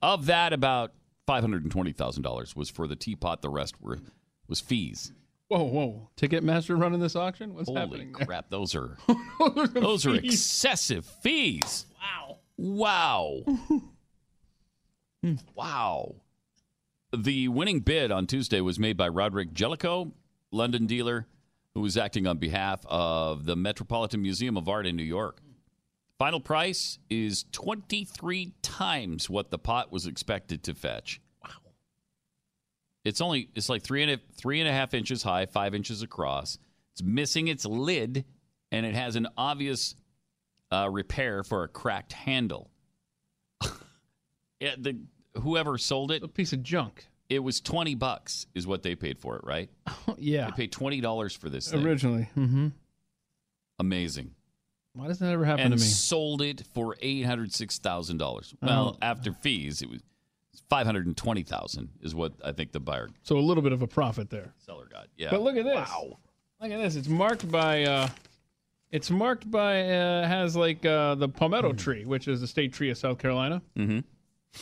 Of 0.00 0.26
that, 0.26 0.52
about 0.52 0.92
five 1.26 1.42
hundred 1.42 1.64
and 1.64 1.72
twenty 1.72 1.90
thousand 1.90 2.22
dollars 2.22 2.54
was 2.54 2.70
for 2.70 2.86
the 2.86 2.94
teapot. 2.94 3.42
The 3.42 3.50
rest 3.50 3.74
were 3.80 3.98
was 4.46 4.60
fees. 4.60 5.10
Whoa, 5.48 5.62
whoa! 5.64 6.10
Ticketmaster 6.16 6.78
running 6.80 7.00
this 7.00 7.14
auction? 7.14 7.54
What's 7.54 7.68
Holy 7.68 7.80
happening? 7.80 8.12
there? 8.12 8.26
crap! 8.26 8.50
Those 8.50 8.74
are 8.74 8.96
those 9.74 10.06
are 10.06 10.18
fees. 10.18 10.32
excessive 10.34 11.04
fees. 11.06 11.86
Wow! 12.00 12.38
Wow! 12.56 13.42
Hmm. 15.22 15.36
wow! 15.54 16.14
The 17.16 17.48
winning 17.48 17.80
bid 17.80 18.12
on 18.12 18.26
Tuesday 18.26 18.60
was 18.60 18.78
made 18.78 18.96
by 18.98 19.08
Roderick 19.08 19.54
Jellicoe, 19.54 20.12
London 20.52 20.86
dealer, 20.86 21.26
who 21.74 21.80
was 21.80 21.96
acting 21.96 22.26
on 22.26 22.36
behalf 22.36 22.84
of 22.86 23.46
the 23.46 23.56
Metropolitan 23.56 24.20
Museum 24.20 24.58
of 24.58 24.68
Art 24.68 24.86
in 24.86 24.94
New 24.94 25.02
York 25.02 25.40
Final 26.18 26.40
price 26.40 26.98
is 27.10 27.44
23 27.52 28.54
times 28.62 29.28
what 29.28 29.50
the 29.50 29.58
pot 29.58 29.92
was 29.92 30.06
expected 30.06 30.62
to 30.62 30.74
fetch. 30.74 31.20
It's 33.06 33.20
only 33.20 33.48
it's 33.54 33.68
like 33.68 33.82
three 33.82 34.02
and 34.02 34.10
a, 34.12 34.20
three 34.36 34.60
and 34.60 34.68
a 34.68 34.72
half 34.72 34.92
inches 34.92 35.22
high, 35.22 35.46
five 35.46 35.74
inches 35.74 36.02
across. 36.02 36.58
It's 36.92 37.02
missing 37.02 37.46
its 37.48 37.64
lid, 37.64 38.24
and 38.72 38.84
it 38.84 38.94
has 38.94 39.14
an 39.16 39.28
obvious 39.36 39.94
uh, 40.72 40.88
repair 40.90 41.44
for 41.44 41.62
a 41.62 41.68
cracked 41.68 42.12
handle. 42.12 42.70
yeah, 44.60 44.74
the 44.78 44.98
whoever 45.40 45.78
sold 45.78 46.10
it, 46.10 46.22
a 46.22 46.28
piece 46.28 46.52
of 46.52 46.62
junk. 46.62 47.06
It 47.28 47.40
was 47.40 47.60
twenty 47.60 47.94
bucks, 47.94 48.46
is 48.54 48.66
what 48.66 48.82
they 48.82 48.94
paid 48.96 49.18
for 49.18 49.36
it, 49.36 49.42
right? 49.44 49.70
yeah. 50.18 50.46
They 50.46 50.52
paid 50.52 50.72
twenty 50.72 51.00
dollars 51.00 51.34
for 51.34 51.48
this 51.48 51.70
thing. 51.70 51.84
Originally. 51.86 52.28
Mm-hmm. 52.36 52.68
Amazing. 53.78 54.32
Why 54.94 55.08
does 55.08 55.18
that 55.18 55.30
ever 55.30 55.44
happen 55.44 55.66
and 55.66 55.74
to 55.74 55.80
me? 55.80 55.86
sold 55.86 56.40
it 56.40 56.62
for 56.72 56.96
eight 57.00 57.22
hundred 57.26 57.52
six 57.52 57.78
thousand 57.78 58.18
dollars. 58.18 58.54
Well, 58.62 58.96
Oh. 58.96 58.98
after 59.04 59.32
fees, 59.32 59.82
it 59.82 59.90
was 59.90 60.00
five 60.68 60.86
hundred 60.86 61.06
and 61.06 61.16
twenty 61.16 61.42
thousand. 61.42 61.88
Is 62.02 62.14
what 62.14 62.32
I 62.44 62.52
think 62.52 62.72
the 62.72 62.80
buyer 62.80 63.08
So 63.22 63.38
a 63.38 63.40
little 63.40 63.62
bit 63.62 63.72
of 63.72 63.82
a 63.82 63.86
profit 63.86 64.30
there. 64.30 64.52
seller 64.58 64.86
got. 64.90 65.08
Yeah, 65.16 65.28
But 65.30 65.42
look 65.42 65.56
at 65.56 65.64
this. 65.64 65.74
Wow. 65.88 66.18
Look 66.60 66.70
at 66.72 66.78
this. 66.78 66.96
It's 66.96 67.08
marked 67.08 67.50
by. 67.50 67.84
Uh, 67.84 68.08
it's 68.90 69.10
marked 69.10 69.50
by. 69.50 69.82
Uh, 69.90 70.26
has 70.26 70.56
like 70.56 70.84
uh, 70.86 71.14
the 71.16 71.28
palmetto 71.28 71.72
tree, 71.72 72.04
which 72.04 72.28
is 72.28 72.40
the 72.40 72.46
state 72.46 72.72
tree 72.72 72.90
of 72.90 72.96
South 72.98 73.18
Carolina. 73.18 73.60
Mm-hmm. 73.76 74.00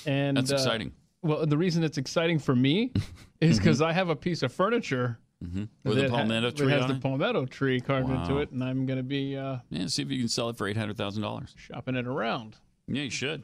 And 0.09 0.37
That's 0.37 0.51
uh, 0.51 0.57
exciting. 0.57 0.93
Well, 1.23 1.47
the 1.47 1.57
reason 1.57 1.85
it's 1.85 1.99
exciting 1.99 2.39
for 2.39 2.55
me 2.57 2.93
is 3.41 3.59
because 3.59 3.81
I 3.81 3.93
have 3.93 4.09
a 4.09 4.17
piece 4.17 4.43
of 4.43 4.53
furniture 4.53 5.19
Mm-hmm. 5.45 5.65
With 5.83 5.99
a 5.99 6.03
that 6.03 6.11
ha- 6.11 6.17
palmetto 6.19 6.47
that 6.51 6.57
tree 6.57 6.71
has 6.73 6.83
on 6.85 6.89
the 6.89 6.95
it? 6.95 7.03
palmetto 7.03 7.45
tree 7.45 7.79
carved 7.79 8.09
into 8.09 8.35
Wow. 8.35 8.41
it, 8.41 8.51
and 8.53 8.65
I'm 8.65 8.87
going 8.87 8.97
to 8.97 9.03
be 9.03 9.37
uh, 9.37 9.59
Yeah, 9.69 9.89
see 9.89 10.01
if 10.01 10.11
you 10.11 10.19
can 10.19 10.29
sell 10.29 10.49
it 10.49 10.57
for 10.57 10.67
eight 10.67 10.77
hundred 10.77 10.97
thousand 10.97 11.23
dollars. 11.23 11.55
shopping 11.59 11.97
it 11.97 12.07
around. 12.07 12.57
Yeah, 12.89 13.03
you 13.03 13.11
should. 13.11 13.43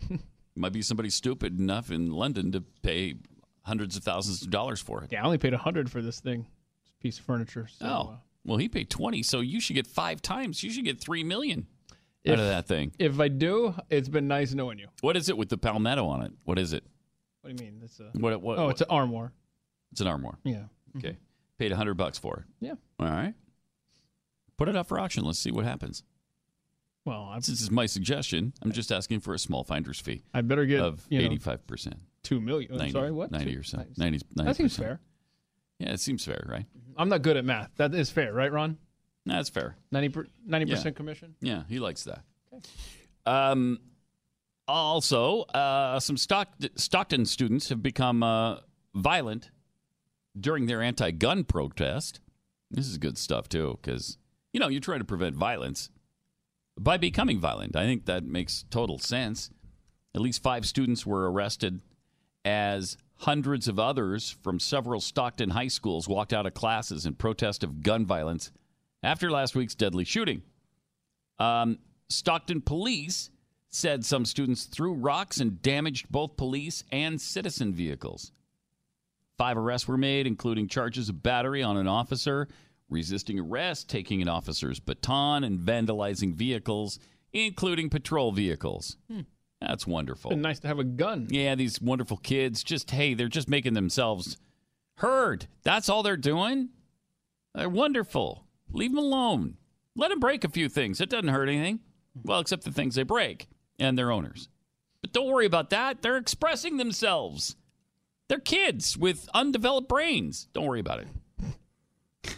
Might 0.56 0.72
be 0.72 0.82
somebody 0.82 1.10
stupid 1.10 1.58
enough 1.58 1.90
in 1.90 2.10
London 2.10 2.52
to 2.52 2.60
pay 2.82 3.14
hundreds 3.62 3.96
of 3.96 4.02
thousands 4.02 4.42
of 4.42 4.50
dollars 4.50 4.80
for 4.80 5.02
it. 5.04 5.12
Yeah, 5.12 5.22
I 5.22 5.24
only 5.24 5.38
paid 5.38 5.54
a 5.54 5.58
hundred 5.58 5.90
for 5.90 6.02
this 6.02 6.20
thing, 6.20 6.46
this 6.82 6.92
piece 7.00 7.18
of 7.18 7.24
furniture. 7.24 7.68
So, 7.68 7.86
oh, 7.86 8.12
uh, 8.12 8.16
well, 8.44 8.56
he 8.58 8.68
paid 8.68 8.90
twenty, 8.90 9.22
so 9.22 9.40
you 9.40 9.60
should 9.60 9.74
get 9.76 9.86
five 9.86 10.20
times. 10.20 10.62
You 10.62 10.70
should 10.70 10.84
get 10.84 11.00
three 11.00 11.22
million 11.24 11.66
If- 12.24 12.32
out 12.34 12.40
of 12.40 12.46
that 12.46 12.66
thing. 12.66 12.92
if 12.98 13.20
I 13.20 13.28
do, 13.28 13.74
it's 13.90 14.08
been 14.08 14.28
nice 14.28 14.52
knowing 14.52 14.78
you. 14.78 14.88
What 15.02 15.16
is 15.16 15.28
it 15.28 15.36
with 15.38 15.48
the 15.50 15.56
palmetto 15.58 16.06
on 16.06 16.22
it? 16.22 16.32
What 16.44 16.58
is 16.58 16.72
it? 16.72 16.84
What 17.42 17.56
do 17.56 17.64
you 17.64 17.70
mean? 17.70 17.80
It's 17.84 17.98
a 18.00 18.10
What? 18.18 18.40
what 18.42 18.58
oh, 18.58 18.64
what- 18.64 18.70
it's 18.72 18.80
an 18.82 18.88
armoire. 18.90 19.32
It's 19.92 20.00
an 20.00 20.06
armoire. 20.08 20.38
Yeah. 20.44 20.64
Okay. 20.98 21.16
Paid 21.58 21.72
a 21.72 21.76
hundred 21.76 21.94
bucks 21.94 22.18
for 22.18 22.38
it. 22.38 22.44
Yeah. 22.60 22.74
All 22.98 23.06
right. 23.06 23.34
Put 24.56 24.68
it 24.68 24.76
up 24.76 24.88
for 24.88 24.98
auction. 24.98 25.24
Let's 25.24 25.38
see 25.38 25.50
what 25.52 25.64
happens. 25.64 26.02
Well, 27.04 27.30
I, 27.32 27.36
This 27.36 27.48
is 27.48 27.70
my 27.70 27.86
suggestion. 27.86 28.52
I'm 28.62 28.72
just 28.72 28.92
asking 28.92 29.20
for 29.20 29.32
a 29.34 29.38
small 29.38 29.64
finder's 29.64 29.98
fee 30.00 30.22
I 30.34 30.42
better 30.42 30.66
get 30.66 30.80
of 30.80 31.06
eighty-five 31.10 31.66
percent. 31.66 31.96
two 32.22 32.40
million. 32.40 32.76
90, 32.76 32.92
sorry, 32.92 33.10
what? 33.10 33.30
90 33.30 33.52
Two- 33.52 33.60
or 33.60 33.62
so. 33.62 33.78
nice. 33.78 33.86
90, 33.96 34.18
90 34.36 34.48
That 34.48 34.56
seems 34.56 34.76
fair. 34.76 35.00
Yeah, 35.78 35.92
it 35.92 36.00
seems 36.00 36.24
fair, 36.24 36.44
right? 36.46 36.66
I'm 36.96 37.08
not 37.08 37.22
good 37.22 37.36
at 37.38 37.44
math. 37.44 37.70
That 37.76 37.94
is 37.94 38.10
fair, 38.10 38.32
right, 38.34 38.52
Ron? 38.52 38.76
That's 39.24 39.48
fair. 39.48 39.76
90 39.92 40.22
Yeah. 40.48 40.64
percent 40.74 40.96
commission. 40.96 41.34
Yeah, 41.40 41.62
he 41.68 41.78
likes 41.78 42.04
that. 42.04 42.22
Okay. 42.52 42.68
Um, 43.24 43.78
also, 44.68 45.42
uh, 45.42 45.98
some 46.00 46.16
Stock- 46.18 46.54
Stockton 46.76 47.24
students 47.24 47.70
have 47.70 47.82
become 47.82 48.22
uh, 48.22 48.56
violent 48.94 49.50
during 50.38 50.66
their 50.66 50.82
anti-gun 50.82 51.44
protest. 51.44 52.20
This 52.70 52.86
is 52.86 52.98
good 52.98 53.16
stuff 53.18 53.48
too, 53.48 53.78
because 53.80 54.16
you 54.52 54.60
know 54.60 54.68
you 54.68 54.80
try 54.80 54.98
to 54.98 55.04
prevent 55.04 55.34
violence 55.36 55.90
by 56.78 56.96
becoming 56.96 57.38
violent. 57.38 57.76
I 57.76 57.84
think 57.84 58.06
that 58.06 58.24
makes 58.24 58.64
total 58.70 58.98
sense. 58.98 59.50
At 60.14 60.20
least 60.20 60.42
five 60.42 60.66
students 60.66 61.06
were 61.06 61.30
arrested 61.30 61.80
as 62.44 62.96
hundreds 63.16 63.68
of 63.68 63.78
others 63.78 64.30
from 64.42 64.58
several 64.58 65.00
Stockton 65.00 65.50
high 65.50 65.68
schools 65.68 66.08
walked 66.08 66.32
out 66.32 66.46
of 66.46 66.54
classes 66.54 67.04
in 67.04 67.14
protest 67.14 67.62
of 67.62 67.82
gun 67.82 68.06
violence 68.06 68.50
after 69.02 69.30
last 69.30 69.54
week's 69.54 69.74
deadly 69.74 70.04
shooting. 70.04 70.42
Um, 71.38 71.78
Stockton 72.08 72.60
police 72.60 73.30
said 73.68 74.04
some 74.04 74.24
students 74.24 74.64
threw 74.64 74.94
rocks 74.94 75.38
and 75.38 75.62
damaged 75.62 76.10
both 76.10 76.36
police 76.36 76.82
and 76.90 77.20
citizen 77.20 77.72
vehicles. 77.72 78.32
Five 79.38 79.56
arrests 79.56 79.86
were 79.86 79.96
made, 79.96 80.26
including 80.26 80.68
charges 80.68 81.08
of 81.08 81.22
battery 81.22 81.62
on 81.62 81.76
an 81.76 81.86
officer, 81.86 82.48
resisting 82.90 83.38
arrest, 83.38 83.88
taking 83.88 84.20
an 84.20 84.28
officer's 84.28 84.80
baton, 84.80 85.44
and 85.44 85.58
vandalizing 85.58 86.34
vehicles, 86.34 86.98
including 87.32 87.88
patrol 87.88 88.32
vehicles. 88.32 88.96
Hmm. 89.10 89.20
That's 89.60 89.86
wonderful. 89.86 90.34
Nice 90.36 90.58
to 90.60 90.68
have 90.68 90.78
a 90.78 90.84
gun. 90.84 91.28
Yeah, 91.30 91.54
these 91.54 91.80
wonderful 91.80 92.16
kids 92.16 92.62
just 92.62 92.90
hey, 92.90 93.14
they're 93.14 93.28
just 93.28 93.48
making 93.48 93.74
themselves 93.74 94.38
heard. 94.96 95.46
That's 95.62 95.88
all 95.88 96.02
they're 96.02 96.16
doing. 96.16 96.70
They're 97.54 97.68
wonderful. 97.68 98.46
Leave 98.72 98.90
them 98.92 98.98
alone. 98.98 99.56
Let 99.96 100.08
them 100.08 100.20
break 100.20 100.44
a 100.44 100.48
few 100.48 100.68
things. 100.68 101.00
It 101.00 101.10
doesn't 101.10 101.28
hurt 101.28 101.48
anything. 101.48 101.80
Well, 102.24 102.40
except 102.40 102.64
the 102.64 102.72
things 102.72 102.94
they 102.94 103.02
break 103.02 103.48
and 103.78 103.98
their 103.98 104.10
owners. 104.10 104.48
But 105.02 105.12
don't 105.12 105.30
worry 105.30 105.46
about 105.46 105.70
that. 105.70 106.02
They're 106.02 106.16
expressing 106.16 106.76
themselves. 106.76 107.56
They're 108.28 108.38
kids 108.38 108.96
with 108.96 109.28
undeveloped 109.34 109.88
brains. 109.88 110.48
Don't 110.52 110.66
worry 110.66 110.80
about 110.80 111.00
it. 111.00 111.08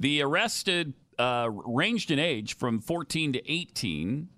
the 0.00 0.22
arrested 0.22 0.94
uh, 1.18 1.48
ranged 1.50 2.10
in 2.10 2.18
age 2.18 2.56
from 2.56 2.80
14 2.80 3.34
to 3.34 3.52
18. 3.52 4.28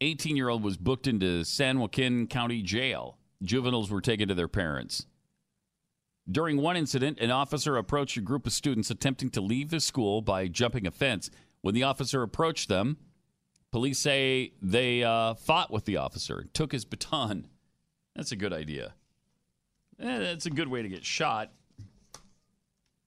18 0.00 0.36
year 0.36 0.48
old 0.48 0.62
was 0.62 0.76
booked 0.76 1.06
into 1.06 1.44
San 1.44 1.78
Joaquin 1.78 2.26
County 2.26 2.60
Jail. 2.60 3.16
Juveniles 3.42 3.90
were 3.90 4.00
taken 4.00 4.28
to 4.28 4.34
their 4.34 4.48
parents. 4.48 5.06
During 6.30 6.56
one 6.56 6.76
incident, 6.76 7.20
an 7.20 7.30
officer 7.30 7.76
approached 7.76 8.16
a 8.16 8.22
group 8.22 8.46
of 8.46 8.52
students 8.52 8.90
attempting 8.90 9.30
to 9.30 9.40
leave 9.40 9.70
the 9.70 9.80
school 9.80 10.20
by 10.20 10.48
jumping 10.48 10.86
a 10.86 10.90
fence. 10.90 11.30
When 11.60 11.74
the 11.74 11.82
officer 11.82 12.22
approached 12.22 12.68
them, 12.68 12.96
police 13.70 13.98
say 13.98 14.54
they 14.60 15.04
uh, 15.04 15.34
fought 15.34 15.70
with 15.70 15.84
the 15.84 15.98
officer, 15.98 16.46
took 16.54 16.72
his 16.72 16.84
baton. 16.84 17.46
That's 18.16 18.32
a 18.32 18.36
good 18.36 18.52
idea. 18.52 18.94
Eh, 20.00 20.18
that's 20.18 20.46
a 20.46 20.50
good 20.50 20.68
way 20.68 20.82
to 20.82 20.88
get 20.88 21.04
shot. 21.04 21.52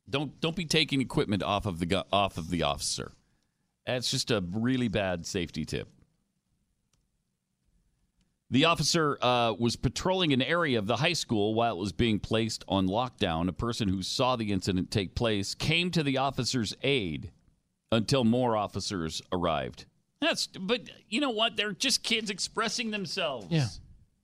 Don't 0.09 0.39
don't 0.39 0.55
be 0.55 0.65
taking 0.65 1.01
equipment 1.01 1.43
off 1.43 1.65
of 1.65 1.79
the 1.79 2.05
off 2.11 2.38
of 2.38 2.49
the 2.49 2.63
officer. 2.63 3.11
That's 3.85 4.11
just 4.11 4.31
a 4.31 4.43
really 4.51 4.88
bad 4.88 5.25
safety 5.25 5.65
tip. 5.65 5.89
The 8.49 8.65
officer 8.65 9.17
uh, 9.21 9.53
was 9.59 9.75
patrolling 9.75 10.31
an 10.31 10.41
area 10.41 10.79
of 10.79 10.88
the 10.88 10.97
high 10.97 11.13
school 11.13 11.53
while 11.53 11.75
it 11.75 11.79
was 11.79 11.91
being 11.91 12.19
placed 12.19 12.63
on 12.69 12.88
lockdown. 12.88 13.49
A 13.49 13.53
person 13.53 13.89
who 13.89 14.01
saw 14.01 14.38
the 14.38 14.53
incident 14.53 14.89
take 14.89 15.15
place 15.15 15.53
came 15.53 15.91
to 15.91 16.01
the 16.01 16.17
officer's 16.17 16.73
aid 16.81 17.31
until 17.91 18.23
more 18.23 18.55
officers 18.55 19.21
arrived. 19.34 19.85
That's 20.21 20.47
but 20.47 20.81
you 21.09 21.19
know 21.19 21.29
what? 21.29 21.57
They're 21.57 21.73
just 21.73 22.03
kids 22.03 22.29
expressing 22.29 22.91
themselves. 22.91 23.47
Yeah. 23.49 23.67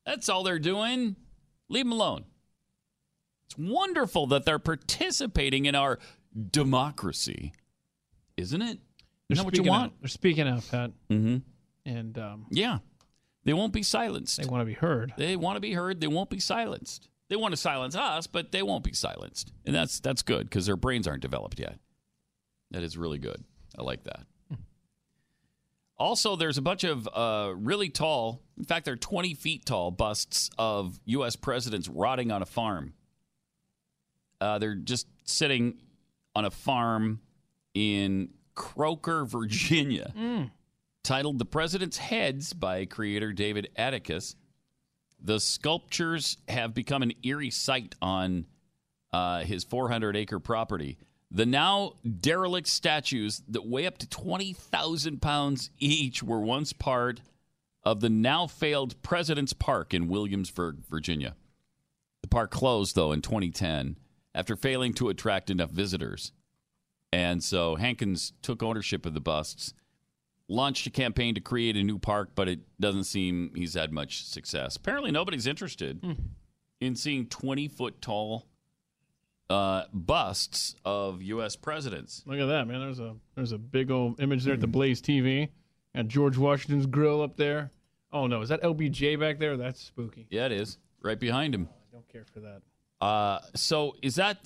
That's 0.05 0.29
all 0.29 0.43
they're 0.43 0.59
doing. 0.59 1.15
Leave 1.69 1.85
them 1.85 1.91
alone. 1.91 2.25
It's 3.47 3.57
wonderful 3.57 4.27
that 4.27 4.45
they're 4.45 4.59
participating 4.59 5.65
in 5.65 5.75
our 5.75 5.99
democracy, 6.51 7.53
isn't 8.37 8.61
it? 8.61 8.79
They're 9.29 9.35
Isn't 9.35 9.37
that 9.37 9.45
what 9.45 9.53
you 9.53 9.57
speaking 9.57 9.71
want? 9.71 9.83
Out. 9.93 9.99
They're 10.01 10.07
speaking 10.09 10.47
out, 10.47 10.63
Pat. 10.69 10.91
Mm-hmm. 11.09 11.37
And 11.85 12.17
um, 12.17 12.45
Yeah. 12.49 12.79
They 13.45 13.53
won't 13.53 13.73
be 13.73 13.83
silenced. 13.83 14.41
they 14.41 14.47
want 14.47 14.61
to 14.61 14.65
be 14.65 14.73
heard. 14.73 15.13
They 15.17 15.35
want 15.35 15.57
to 15.57 15.59
be 15.59 15.73
heard. 15.73 15.99
They 15.99 16.07
won't 16.07 16.29
be 16.29 16.39
silenced. 16.39 17.09
They 17.29 17.35
want 17.35 17.51
to 17.51 17.57
silence 17.57 17.95
us, 17.95 18.25
but 18.25 18.51
they 18.51 18.61
won't 18.61 18.83
be 18.83 18.93
silenced, 18.93 19.51
and 19.65 19.75
that's 19.75 19.99
that's 19.99 20.21
good 20.21 20.49
because 20.49 20.65
their 20.65 20.75
brains 20.77 21.07
aren't 21.07 21.21
developed 21.23 21.59
yet. 21.59 21.77
That 22.71 22.83
is 22.83 22.97
really 22.97 23.17
good. 23.17 23.43
I 23.77 23.81
like 23.81 24.03
that. 24.03 24.25
Also, 25.97 26.35
there's 26.35 26.57
a 26.57 26.61
bunch 26.61 26.83
of 26.83 27.07
uh, 27.13 27.53
really 27.55 27.89
tall, 27.89 28.41
in 28.57 28.63
fact, 28.65 28.83
they're 28.85 28.95
20 28.95 29.35
feet 29.35 29.65
tall 29.65 29.91
busts 29.91 30.49
of 30.57 30.99
U.S. 31.05 31.35
presidents 31.35 31.87
rotting 31.87 32.31
on 32.31 32.41
a 32.41 32.45
farm. 32.45 32.93
Uh, 34.43 34.59
they're 34.59 34.75
just 34.75 35.07
sitting 35.23 35.75
on 36.35 36.43
a 36.43 36.51
farm 36.51 37.21
in 37.73 38.27
Croaker, 38.55 39.23
Virginia 39.23 40.11
titled 41.01 41.39
The 41.39 41.45
President's 41.45 41.97
Heads 41.97 42.51
by 42.51 42.83
creator 42.83 43.31
David 43.31 43.69
Adickes. 43.77 44.35
The 45.21 45.39
sculptures 45.39 46.35
have 46.49 46.73
become 46.73 47.03
an 47.03 47.13
eerie 47.23 47.51
sight 47.51 47.95
on 48.01 48.45
uh, 49.13 49.43
his 49.43 49.63
400 49.63 50.17
acre 50.17 50.39
property. 50.39 50.97
The 51.31 51.45
now 51.45 51.93
derelict 52.19 52.67
statues 52.67 53.41
that 53.47 53.65
weigh 53.65 53.85
up 53.85 53.97
to 53.99 54.09
20,000 54.09 55.21
pounds 55.21 55.69
each 55.79 56.21
were 56.21 56.41
once 56.41 56.73
part 56.73 57.21
of 57.85 58.01
the 58.01 58.09
now 58.09 58.47
failed 58.47 59.01
President's 59.01 59.53
Park 59.53 59.93
in 59.93 60.09
Williamsburg, 60.09 60.85
Virginia. 60.89 61.37
The 62.21 62.27
park 62.27 62.51
closed, 62.51 62.97
though, 62.97 63.13
in 63.13 63.21
2010 63.21 63.95
after 64.35 64.55
failing 64.55 64.93
to 64.95 65.09
attract 65.09 65.49
enough 65.49 65.69
visitors. 65.71 66.31
And 67.11 67.43
so 67.43 67.75
Hankins 67.75 68.33
took 68.41 68.63
ownership 68.63 69.05
of 69.05 69.13
the 69.13 69.21
busts 69.21 69.73
launched 70.49 70.85
a 70.85 70.89
campaign 70.89 71.33
to 71.33 71.39
create 71.41 71.77
a 71.77 71.81
new 71.83 71.97
park, 71.97 72.31
but 72.35 72.49
it 72.49 72.59
doesn't 72.79 73.05
seem 73.05 73.51
he's 73.55 73.75
had 73.75 73.91
much 73.93 74.25
success. 74.25 74.75
Apparently, 74.75 75.09
nobody's 75.09 75.47
interested 75.47 75.99
Hmm. 76.03 76.11
in 76.81 76.95
seeing 76.95 77.27
20 77.27 77.69
foot 77.69 78.01
tall 78.01 78.45
uh, 79.49 79.83
busts 79.93 80.75
of 80.83 81.21
U.S. 81.21 81.55
presidents. 81.55 82.23
Look 82.25 82.39
at 82.39 82.45
that, 82.47 82.67
man. 82.67 82.81
There's 82.81 82.99
a 82.99 83.15
there's 83.35 83.51
a 83.53 83.57
big 83.57 83.89
old 83.89 84.19
image 84.19 84.43
there 84.43 84.53
at 84.55 84.59
the 84.61 84.67
Blaze 84.67 85.01
TV. 85.01 85.49
And 85.93 86.09
George 86.09 86.37
Washington's 86.37 86.87
grill 86.87 87.21
up 87.21 87.37
there. 87.37 87.71
Oh 88.11 88.27
no, 88.27 88.41
is 88.41 88.49
that 88.49 88.61
LBJ 88.63 89.19
back 89.19 89.39
there? 89.39 89.55
That's 89.57 89.81
spooky. 89.81 90.27
Yeah, 90.29 90.47
it 90.47 90.51
is 90.51 90.77
right 91.01 91.19
behind 91.19 91.55
him. 91.55 91.69
I 91.71 91.95
don't 91.95 92.07
care 92.09 92.25
for 92.33 92.39
that. 92.41 92.61
Uh, 93.03 93.39
so 93.55 93.95
is 94.01 94.15
that? 94.15 94.37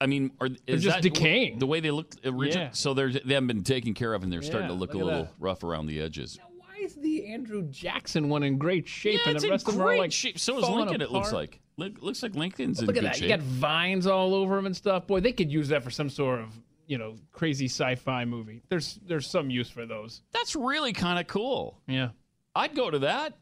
I 0.00 0.06
mean, 0.06 0.30
are, 0.40 0.48
is 0.66 0.82
just 0.82 0.96
that 0.96 1.02
decaying. 1.02 1.58
the 1.58 1.66
way 1.66 1.80
they 1.80 1.90
look 1.90 2.14
originally? 2.24 2.66
Yeah. 2.66 2.70
So 2.72 2.92
they're, 2.94 3.10
they 3.10 3.34
haven't 3.34 3.46
been 3.46 3.62
taken 3.62 3.94
care 3.94 4.12
of, 4.12 4.22
and 4.22 4.32
they're 4.32 4.42
starting 4.42 4.68
to 4.68 4.74
look, 4.74 4.94
look 4.94 5.02
a 5.02 5.04
little 5.04 5.22
that. 5.24 5.32
rough 5.38 5.64
around 5.64 5.86
the 5.86 6.00
edges. 6.00 6.38
Why 6.58 6.84
is 6.84 6.94
the 6.96 7.26
Andrew 7.26 7.62
Jackson 7.70 8.28
one 8.28 8.42
in 8.42 8.58
great 8.58 8.86
shape 8.86 9.20
Yeah, 9.24 9.32
and 9.32 9.40
the 9.40 9.48
rest 9.50 9.66
of 9.68 9.74
them 9.74 9.82
are 9.86 9.96
like 9.96 10.12
shape. 10.12 10.38
So 10.38 10.58
is 10.58 10.64
falling 10.64 10.86
Lincoln. 10.86 11.00
It 11.00 11.10
looks 11.10 11.32
like 11.32 11.60
Link- 11.78 12.00
looks 12.02 12.22
like 12.22 12.34
Lincoln's 12.34 12.80
in 12.80 12.86
Look 12.86 12.96
at 12.96 13.00
good 13.02 13.08
that. 13.10 13.16
shape. 13.16 13.24
You 13.24 13.36
got 13.36 13.40
vines 13.40 14.06
all 14.06 14.34
over 14.34 14.56
him 14.58 14.66
and 14.66 14.76
stuff. 14.76 15.06
Boy, 15.06 15.20
they 15.20 15.32
could 15.32 15.50
use 15.50 15.68
that 15.68 15.82
for 15.82 15.90
some 15.90 16.08
sort 16.10 16.40
of 16.40 16.48
you 16.86 16.98
know 16.98 17.16
crazy 17.32 17.66
sci-fi 17.66 18.24
movie. 18.24 18.62
There's 18.68 18.98
there's 19.06 19.26
some 19.28 19.50
use 19.50 19.68
for 19.70 19.86
those. 19.86 20.22
That's 20.32 20.54
really 20.56 20.92
kind 20.92 21.18
of 21.18 21.26
cool. 21.26 21.80
Yeah. 21.86 22.10
I'd 22.54 22.74
go 22.74 22.90
to 22.90 23.00
that. 23.00 23.34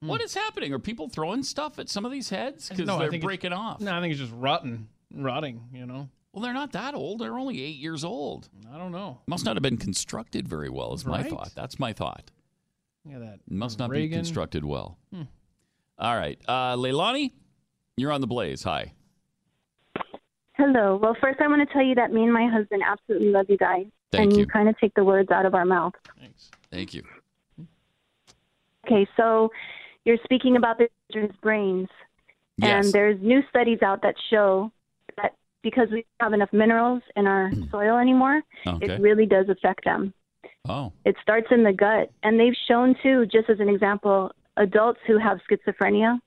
What 0.00 0.22
is 0.22 0.34
happening? 0.34 0.72
Are 0.72 0.78
people 0.78 1.08
throwing 1.08 1.42
stuff 1.42 1.78
at 1.78 1.88
some 1.90 2.06
of 2.06 2.12
these 2.12 2.30
heads 2.30 2.68
because 2.68 2.86
No, 2.86 2.98
they're 2.98 3.20
breaking 3.20 3.52
off? 3.52 3.80
No, 3.80 3.94
I 3.94 4.00
think 4.00 4.12
it's 4.12 4.20
just 4.20 4.32
rotten, 4.34 4.88
rotting. 5.14 5.62
You 5.72 5.86
know. 5.86 6.08
Well, 6.32 6.42
they're 6.42 6.54
not 6.54 6.72
that 6.72 6.94
old. 6.94 7.18
They're 7.18 7.38
only 7.38 7.62
eight 7.62 7.76
years 7.76 8.02
old. 8.02 8.48
I 8.72 8.78
don't 8.78 8.92
know. 8.92 9.18
Must 9.26 9.44
not 9.44 9.56
have 9.56 9.62
been 9.62 9.76
constructed 9.76 10.48
very 10.48 10.70
well. 10.70 10.94
Is 10.94 11.04
my 11.04 11.22
thought. 11.22 11.50
That's 11.54 11.78
my 11.78 11.92
thought. 11.92 12.30
Look 13.04 13.16
at 13.16 13.20
that. 13.20 13.40
Must 13.48 13.78
not 13.78 13.90
be 13.90 14.08
constructed 14.08 14.64
well. 14.64 14.96
Hmm. 15.12 15.22
All 15.98 16.16
right, 16.16 16.38
uh, 16.48 16.76
Leilani, 16.76 17.32
you're 17.98 18.12
on 18.12 18.22
the 18.22 18.26
blaze. 18.26 18.62
Hi. 18.62 18.94
Hello. 20.54 20.98
Well, 21.02 21.14
first 21.20 21.40
I 21.40 21.48
want 21.48 21.66
to 21.66 21.72
tell 21.72 21.82
you 21.82 21.94
that 21.96 22.10
me 22.10 22.22
and 22.22 22.32
my 22.32 22.46
husband 22.46 22.82
absolutely 22.86 23.28
love 23.28 23.46
you 23.50 23.58
guys. 23.58 23.86
Thank 24.12 24.30
and 24.30 24.40
you. 24.40 24.46
kind 24.46 24.68
of 24.68 24.78
take 24.78 24.94
the 24.94 25.04
words 25.04 25.30
out 25.30 25.44
of 25.44 25.54
our 25.54 25.66
mouth. 25.66 25.92
Thanks. 26.18 26.50
Thank 26.70 26.94
you. 26.94 27.02
Okay, 28.86 29.06
so 29.16 29.50
you're 30.04 30.18
speaking 30.24 30.56
about 30.56 30.78
the 30.78 30.88
children's 31.12 31.36
brains. 31.42 31.88
Yes. 32.56 32.84
And 32.86 32.92
there's 32.94 33.20
new 33.20 33.42
studies 33.48 33.80
out 33.82 34.02
that 34.02 34.14
show 34.28 34.70
that 35.16 35.34
because 35.62 35.88
we 35.90 36.04
don't 36.18 36.26
have 36.26 36.32
enough 36.32 36.52
minerals 36.52 37.02
in 37.16 37.26
our 37.26 37.50
soil 37.70 37.96
anymore, 37.98 38.42
Okay. 38.66 38.86
it 38.94 39.00
really 39.00 39.26
does 39.26 39.48
affect 39.48 39.84
them. 39.84 40.12
Oh. 40.68 40.92
It 41.04 41.16
starts 41.22 41.48
in 41.50 41.62
the 41.64 41.72
gut. 41.72 42.10
And 42.22 42.38
they've 42.38 42.56
shown, 42.68 42.94
too, 43.02 43.26
just 43.26 43.48
as 43.48 43.60
an 43.60 43.68
example, 43.68 44.32
adults 44.56 45.00
who 45.06 45.18
have 45.18 45.38
schizophrenia, 45.50 46.18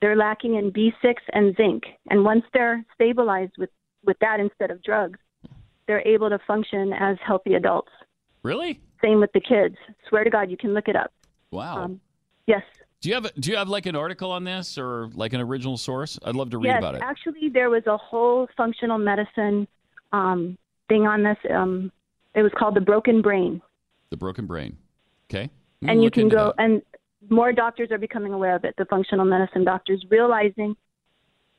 they're 0.00 0.16
lacking 0.16 0.54
in 0.56 0.70
B6 0.70 1.14
and 1.32 1.56
zinc. 1.56 1.84
And 2.10 2.24
once 2.24 2.44
they're 2.52 2.84
stabilized 2.94 3.52
with, 3.58 3.70
with 4.04 4.18
that 4.20 4.38
instead 4.38 4.70
of 4.70 4.82
drugs, 4.82 5.18
they're 5.86 6.06
able 6.06 6.30
to 6.30 6.38
function 6.46 6.92
as 6.92 7.16
healthy 7.24 7.54
adults. 7.54 7.90
Really? 8.42 8.80
Same 9.02 9.20
with 9.20 9.32
the 9.32 9.40
kids. 9.40 9.76
Swear 10.08 10.24
to 10.24 10.30
God, 10.30 10.50
you 10.50 10.56
can 10.56 10.72
look 10.74 10.88
it 10.88 10.96
up. 10.96 11.12
Wow. 11.50 11.84
Um, 11.84 12.00
yes. 12.46 12.62
Do 13.04 13.10
you 13.10 13.16
have 13.16 13.30
Do 13.38 13.50
you 13.50 13.58
have 13.58 13.68
like 13.68 13.84
an 13.84 13.96
article 13.96 14.30
on 14.30 14.44
this 14.44 14.78
or 14.78 15.10
like 15.12 15.34
an 15.34 15.42
original 15.42 15.76
source? 15.76 16.18
I'd 16.24 16.34
love 16.34 16.48
to 16.50 16.58
read 16.58 16.68
yes, 16.68 16.78
about 16.78 16.94
it. 16.94 17.02
actually, 17.02 17.50
there 17.50 17.68
was 17.68 17.82
a 17.86 17.98
whole 17.98 18.48
functional 18.56 18.96
medicine 18.96 19.68
um, 20.12 20.56
thing 20.88 21.06
on 21.06 21.22
this. 21.22 21.36
Um, 21.54 21.92
it 22.34 22.40
was 22.40 22.50
called 22.58 22.74
the 22.74 22.80
broken 22.80 23.20
brain, 23.20 23.60
The 24.08 24.16
broken 24.16 24.46
brain. 24.46 24.78
Okay. 25.30 25.50
And 25.82 26.02
you 26.02 26.10
can 26.10 26.30
go. 26.30 26.54
that. 26.56 26.64
And 26.64 26.80
more 27.28 27.52
doctors 27.52 27.90
are 27.90 27.98
becoming 27.98 28.32
aware 28.32 28.56
of 28.56 28.64
it. 28.64 28.74
The 28.78 28.86
functional 28.86 29.26
medicine 29.26 29.64
doctors 29.64 30.02
realizing 30.08 30.74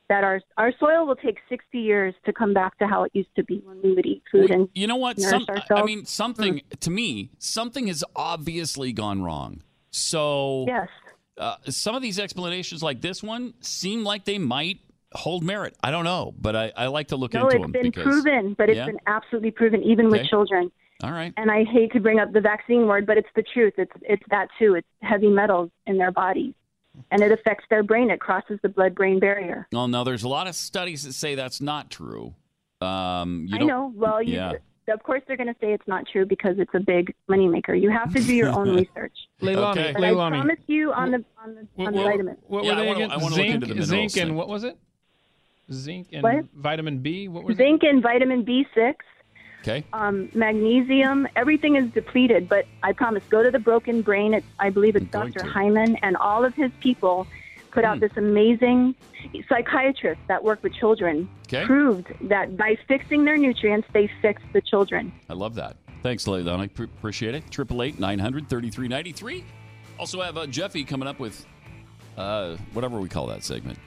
that 0.08 0.24
our 0.24 0.40
our 0.56 0.72
soil 0.80 1.06
will 1.06 1.14
take 1.14 1.38
60 1.48 1.78
years 1.78 2.12
to 2.24 2.32
come 2.32 2.54
back 2.54 2.76
to 2.78 2.88
how 2.88 3.04
it 3.04 3.12
used 3.14 3.34
to 3.36 3.44
be 3.44 3.62
when 3.64 3.80
we 3.82 3.94
would 3.94 4.04
eat 4.04 4.24
food 4.32 4.50
and 4.50 4.68
You 4.74 4.88
know 4.88 4.96
what? 4.96 5.20
Some. 5.20 5.46
I 5.70 5.84
mean, 5.84 6.06
something 6.06 6.62
to 6.80 6.90
me, 6.90 7.30
something 7.38 7.86
has 7.86 8.02
obviously 8.16 8.92
gone 8.92 9.22
wrong. 9.22 9.62
So 9.92 10.64
yes. 10.66 10.88
Uh, 11.38 11.56
some 11.68 11.94
of 11.94 12.02
these 12.02 12.18
explanations, 12.18 12.82
like 12.82 13.00
this 13.00 13.22
one, 13.22 13.54
seem 13.60 14.04
like 14.04 14.24
they 14.24 14.38
might 14.38 14.80
hold 15.12 15.44
merit. 15.44 15.76
I 15.82 15.90
don't 15.90 16.04
know, 16.04 16.34
but 16.38 16.56
I, 16.56 16.72
I 16.76 16.86
like 16.88 17.08
to 17.08 17.16
look 17.16 17.32
no, 17.32 17.42
into 17.42 17.56
it's 17.56 17.62
them 17.62 17.72
been 17.72 17.82
because 17.86 18.04
proven, 18.04 18.54
but 18.58 18.68
it's 18.68 18.76
Yeah? 18.76 18.86
been 18.86 19.00
absolutely 19.06 19.50
proven, 19.50 19.82
even 19.82 20.10
with 20.10 20.26
children. 20.26 20.70
All 21.02 21.12
right. 21.12 21.32
And 21.36 21.50
I 21.50 21.64
hate 21.64 21.92
to 21.92 22.00
bring 22.00 22.18
up 22.18 22.32
the 22.32 22.40
vaccine 22.40 22.86
word, 22.86 23.06
but 23.06 23.18
it's 23.18 23.28
the 23.36 23.42
truth. 23.42 23.74
It's 23.76 23.92
it's 24.02 24.22
that 24.30 24.48
too. 24.58 24.74
It's 24.74 24.88
heavy 25.02 25.28
metals 25.28 25.70
in 25.86 25.98
their 25.98 26.10
bodies, 26.10 26.54
and 27.10 27.22
it 27.22 27.30
affects 27.32 27.66
their 27.68 27.82
brain. 27.82 28.10
It 28.10 28.18
crosses 28.18 28.58
the 28.62 28.70
blood-brain 28.70 29.20
barrier. 29.20 29.68
Well, 29.72 29.88
no, 29.88 30.04
there's 30.04 30.22
a 30.22 30.28
lot 30.28 30.46
of 30.46 30.54
studies 30.54 31.04
that 31.04 31.12
say 31.12 31.34
that's 31.34 31.60
not 31.60 31.90
true. 31.90 32.34
Um, 32.80 33.46
you 33.48 33.56
I 33.56 33.62
know. 33.64 33.92
Well, 33.94 34.22
you, 34.22 34.34
yeah. 34.34 34.54
Of 34.88 35.02
course 35.02 35.22
they're 35.26 35.36
going 35.36 35.52
to 35.52 35.56
say 35.60 35.72
it's 35.72 35.86
not 35.88 36.04
true 36.10 36.24
because 36.26 36.58
it's 36.58 36.74
a 36.74 36.80
big 36.80 37.14
moneymaker. 37.28 37.80
You 37.80 37.90
have 37.90 38.12
to 38.14 38.20
do 38.22 38.34
your 38.34 38.50
own 38.50 38.74
research. 38.82 39.12
Leilani, 39.42 39.70
Okay. 39.72 39.92
But 39.92 40.02
Leilani. 40.02 40.26
I 40.26 40.30
promise 40.30 40.58
you 40.66 40.92
on 40.92 41.10
the 41.10 41.24
on 41.42 41.54
the 41.54 41.84
on 41.86 41.92
the 41.92 41.98
what, 42.00 42.10
vitamins. 42.10 42.38
what 42.46 42.64
Yeah, 42.64 42.70
were 42.70 42.76
I 42.76 42.80
they 42.82 42.86
wanna- 42.88 42.98
again? 42.98 43.10
I 43.10 43.16
wanna 43.16 43.26
look 43.26 43.34
zinc, 43.34 43.54
into 43.54 43.66
the 43.66 43.74
minerals 43.74 44.12
zinc, 44.12 44.16
and 44.16 44.36
what 44.36 44.48
was 44.48 44.64
it? 44.64 44.76
Zinc 45.72 46.08
and 46.12 46.22
What? 46.22 46.44
vitamin 46.54 46.98
B. 46.98 47.28
What 47.28 47.44
was 47.44 47.56
Zinc 47.56 47.82
and 47.82 48.00
vitamin 48.02 48.44
B6, 48.44 48.94
Okay. 49.62 49.84
um, 49.92 50.28
magnesium, 50.32 51.26
everything 51.34 51.74
is 51.74 51.90
depleted. 51.90 52.48
But 52.48 52.66
I 52.84 52.92
promise, 52.92 53.24
go 53.28 53.42
to 53.42 53.50
the 53.50 53.58
Broken 53.58 54.00
Brain. 54.02 54.34
It's, 54.34 54.46
I 54.60 54.70
believe 54.70 54.94
it's 54.94 55.06
going 55.06 55.32
Dr. 55.32 55.44
Hyman 55.44 55.96
and 56.02 56.16
all 56.18 56.44
of 56.44 56.54
his 56.54 56.70
people 56.80 57.26
put 57.76 57.84
Hmm. 57.84 57.90
out 57.90 58.00
this 58.00 58.16
amazing 58.16 58.94
psychiatrist 59.48 60.20
that 60.28 60.42
worked 60.42 60.62
with 60.62 60.72
children 60.74 61.28
Okay. 61.46 61.64
proved 61.66 62.06
that 62.22 62.56
by 62.56 62.76
fixing 62.88 63.24
their 63.24 63.36
nutrients, 63.36 63.86
they 63.92 64.10
fix 64.22 64.40
the 64.54 64.60
children. 64.62 65.12
I 65.28 65.34
love 65.34 65.54
that. 65.56 65.76
Thanks, 66.02 66.24
Leilani. 66.24 66.72
Pre- 66.72 66.86
appreciate 66.86 67.34
it. 67.34 67.50
Triple 67.50 67.82
eight 67.82 67.98
nine 68.00 68.18
hundred 68.18 68.48
thirty 68.48 68.70
three 68.70 68.88
ninety 68.88 69.12
three. 69.12 69.44
Also 69.98 70.20
have 70.22 70.36
uh, 70.38 70.46
Jeffy 70.46 70.84
coming 70.84 71.06
up 71.08 71.18
with 71.20 71.44
uh, 72.16 72.56
whatever 72.72 72.98
we 72.98 73.08
call 73.08 73.26
that 73.26 73.44
segment. 73.44 73.78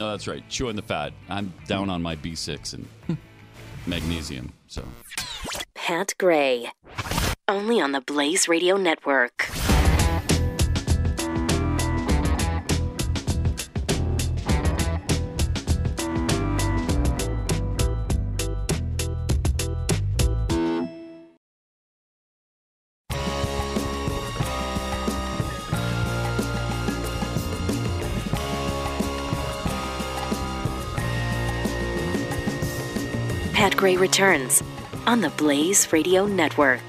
Oh, 0.00 0.10
that's 0.12 0.26
right. 0.26 0.42
Chewing 0.48 0.76
the 0.76 0.82
fat. 0.82 1.12
I'm 1.28 1.52
down 1.66 1.90
on 1.90 2.00
my 2.00 2.16
B6 2.16 2.74
and 2.74 2.88
magnesium. 3.86 4.52
So 4.68 4.82
Pat 5.74 6.14
Gray. 6.18 6.70
Only 7.48 7.80
on 7.80 7.92
the 7.92 8.00
Blaze 8.00 8.48
Radio 8.48 8.76
Network. 8.76 9.48
Gray 33.80 33.96
returns 33.96 34.62
on 35.06 35.22
the 35.22 35.30
Blaze 35.30 35.90
Radio 35.90 36.26
Network. 36.26 36.86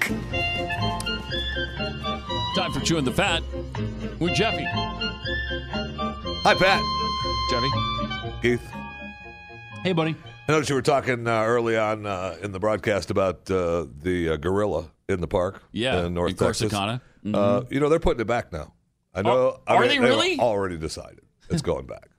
time 2.54 2.70
for 2.70 2.80
chewing 2.80 3.06
the 3.06 3.10
fat 3.10 3.42
with 4.18 4.34
Jeffy. 4.34 4.66
Hi, 6.44 6.54
Pat. 6.54 6.82
Jeffy. 7.50 7.70
Keith. 8.42 8.70
Hey, 9.82 9.94
buddy. 9.94 10.14
I 10.46 10.52
noticed 10.52 10.68
you 10.68 10.74
were 10.76 10.82
talking 10.82 11.26
uh, 11.26 11.44
early 11.44 11.78
on 11.78 12.04
uh, 12.04 12.36
in 12.42 12.52
the 12.52 12.60
broadcast 12.60 13.10
about 13.10 13.50
uh, 13.50 13.86
the 14.02 14.32
uh, 14.34 14.36
gorilla 14.36 14.90
in 15.08 15.22
the 15.22 15.28
park. 15.28 15.62
Yeah, 15.72 16.04
in 16.04 16.12
North 16.12 16.32
in 16.32 16.36
Texas. 16.36 16.70
Corsicana. 16.70 17.00
Mhm. 17.24 17.34
Uh, 17.34 17.64
you 17.70 17.80
know 17.80 17.88
they're 17.88 18.00
putting 18.00 18.20
it 18.20 18.26
back 18.26 18.52
now. 18.52 18.74
I 19.14 19.22
know. 19.22 19.30
Oh, 19.30 19.60
I 19.66 19.76
are 19.76 19.80
mean, 19.80 19.88
they 19.88 19.98
were 19.98 20.08
really? 20.08 20.38
already 20.38 20.76
decided 20.76 21.20
it's 21.48 21.62
going 21.62 21.86
back. 21.86 22.10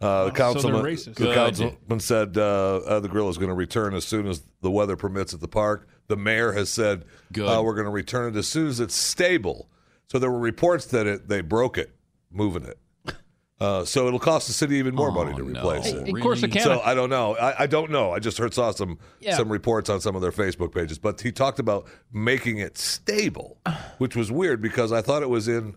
Uh, 0.00 0.24
the 0.24 0.24
Oh, 0.24 0.28
so 0.28 0.34
councilman, 0.34 0.82
racist. 0.82 1.14
the 1.14 1.32
councilman 1.34 2.00
said 2.00 2.36
uh, 2.36 2.76
uh, 2.76 3.00
the 3.00 3.08
grill 3.08 3.28
is 3.30 3.38
going 3.38 3.48
to 3.48 3.54
return 3.54 3.94
as 3.94 4.04
soon 4.04 4.26
as 4.26 4.42
the 4.60 4.70
weather 4.70 4.96
permits 4.96 5.32
at 5.32 5.40
the 5.40 5.48
park. 5.48 5.88
The 6.08 6.16
mayor 6.16 6.52
has 6.52 6.68
said 6.68 7.04
uh, 7.38 7.62
we're 7.64 7.74
going 7.74 7.86
to 7.86 7.90
return 7.90 8.34
it 8.34 8.38
as 8.38 8.46
soon 8.46 8.68
as 8.68 8.78
it's 8.80 8.94
stable. 8.94 9.68
So 10.08 10.18
there 10.18 10.30
were 10.30 10.38
reports 10.38 10.86
that 10.86 11.06
it 11.06 11.28
they 11.28 11.40
broke 11.40 11.78
it, 11.78 11.94
moving 12.30 12.64
it. 12.64 12.78
Uh, 13.58 13.86
so 13.86 14.06
it'll 14.06 14.18
cost 14.18 14.48
the 14.48 14.52
city 14.52 14.76
even 14.76 14.94
more 14.94 15.10
money 15.10 15.32
to 15.34 15.40
Oh, 15.42 15.46
no. 15.46 15.60
replace 15.60 15.86
it. 15.86 15.96
Of 16.06 16.20
course, 16.20 16.42
Really? 16.42 16.52
Corsicana. 16.58 16.62
So 16.62 16.80
I 16.82 16.92
don't 16.92 17.08
know. 17.08 17.34
I, 17.38 17.62
I 17.62 17.66
don't 17.66 17.90
know. 17.90 18.12
I 18.12 18.18
just 18.18 18.36
heard 18.36 18.52
saw 18.52 18.70
some 18.72 18.98
Yeah. 19.18 19.34
some 19.34 19.50
reports 19.50 19.88
on 19.88 20.02
some 20.02 20.14
of 20.14 20.20
their 20.20 20.30
Facebook 20.30 20.74
pages, 20.74 20.98
but 20.98 21.22
he 21.22 21.32
talked 21.32 21.58
about 21.58 21.86
making 22.12 22.58
it 22.58 22.76
stable, 22.76 23.56
which 23.96 24.14
was 24.14 24.30
weird 24.30 24.60
because 24.60 24.92
I 24.92 25.00
thought 25.00 25.22
it 25.22 25.30
was 25.30 25.48
in 25.48 25.74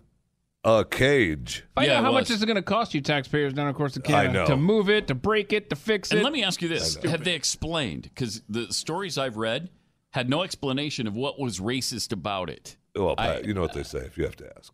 a 0.64 0.84
cage. 0.84 1.64
Find 1.74 1.88
Yeah, 1.88 1.98
out 1.98 2.04
how 2.04 2.12
was. 2.12 2.28
much 2.28 2.30
is 2.36 2.42
it 2.42 2.46
going 2.46 2.56
to 2.56 2.62
cost 2.62 2.94
you, 2.94 3.00
taxpayers 3.00 3.52
down, 3.52 3.68
of 3.68 3.74
course, 3.74 3.94
to 3.94 4.00
I 4.04 4.26
Canada, 4.26 4.46
to 4.46 4.56
move 4.56 4.90
it, 4.90 5.08
to 5.08 5.14
break 5.14 5.52
it, 5.52 5.70
to 5.70 5.76
fix 5.76 6.10
it. 6.10 6.16
And 6.16 6.24
let 6.24 6.32
me 6.32 6.44
ask 6.44 6.60
you 6.62 6.68
this: 6.68 6.96
Have 7.04 7.24
they 7.24 7.34
explained? 7.34 8.02
Because 8.02 8.42
the 8.48 8.72
stories 8.72 9.16
I've 9.18 9.36
read, 9.36 9.70
had 10.10 10.28
no 10.28 10.42
explanation 10.42 11.06
of 11.06 11.14
what 11.14 11.38
was 11.38 11.60
racist 11.60 12.12
about 12.12 12.50
it. 12.50 12.76
Well, 12.94 13.16
Pat, 13.16 13.44
you 13.44 13.54
know 13.54 13.60
what 13.62 13.72
they 13.72 13.84
say 13.84 14.00
if 14.00 14.18
you 14.18 14.24
have 14.24 14.36
to 14.36 14.52
ask. 14.56 14.72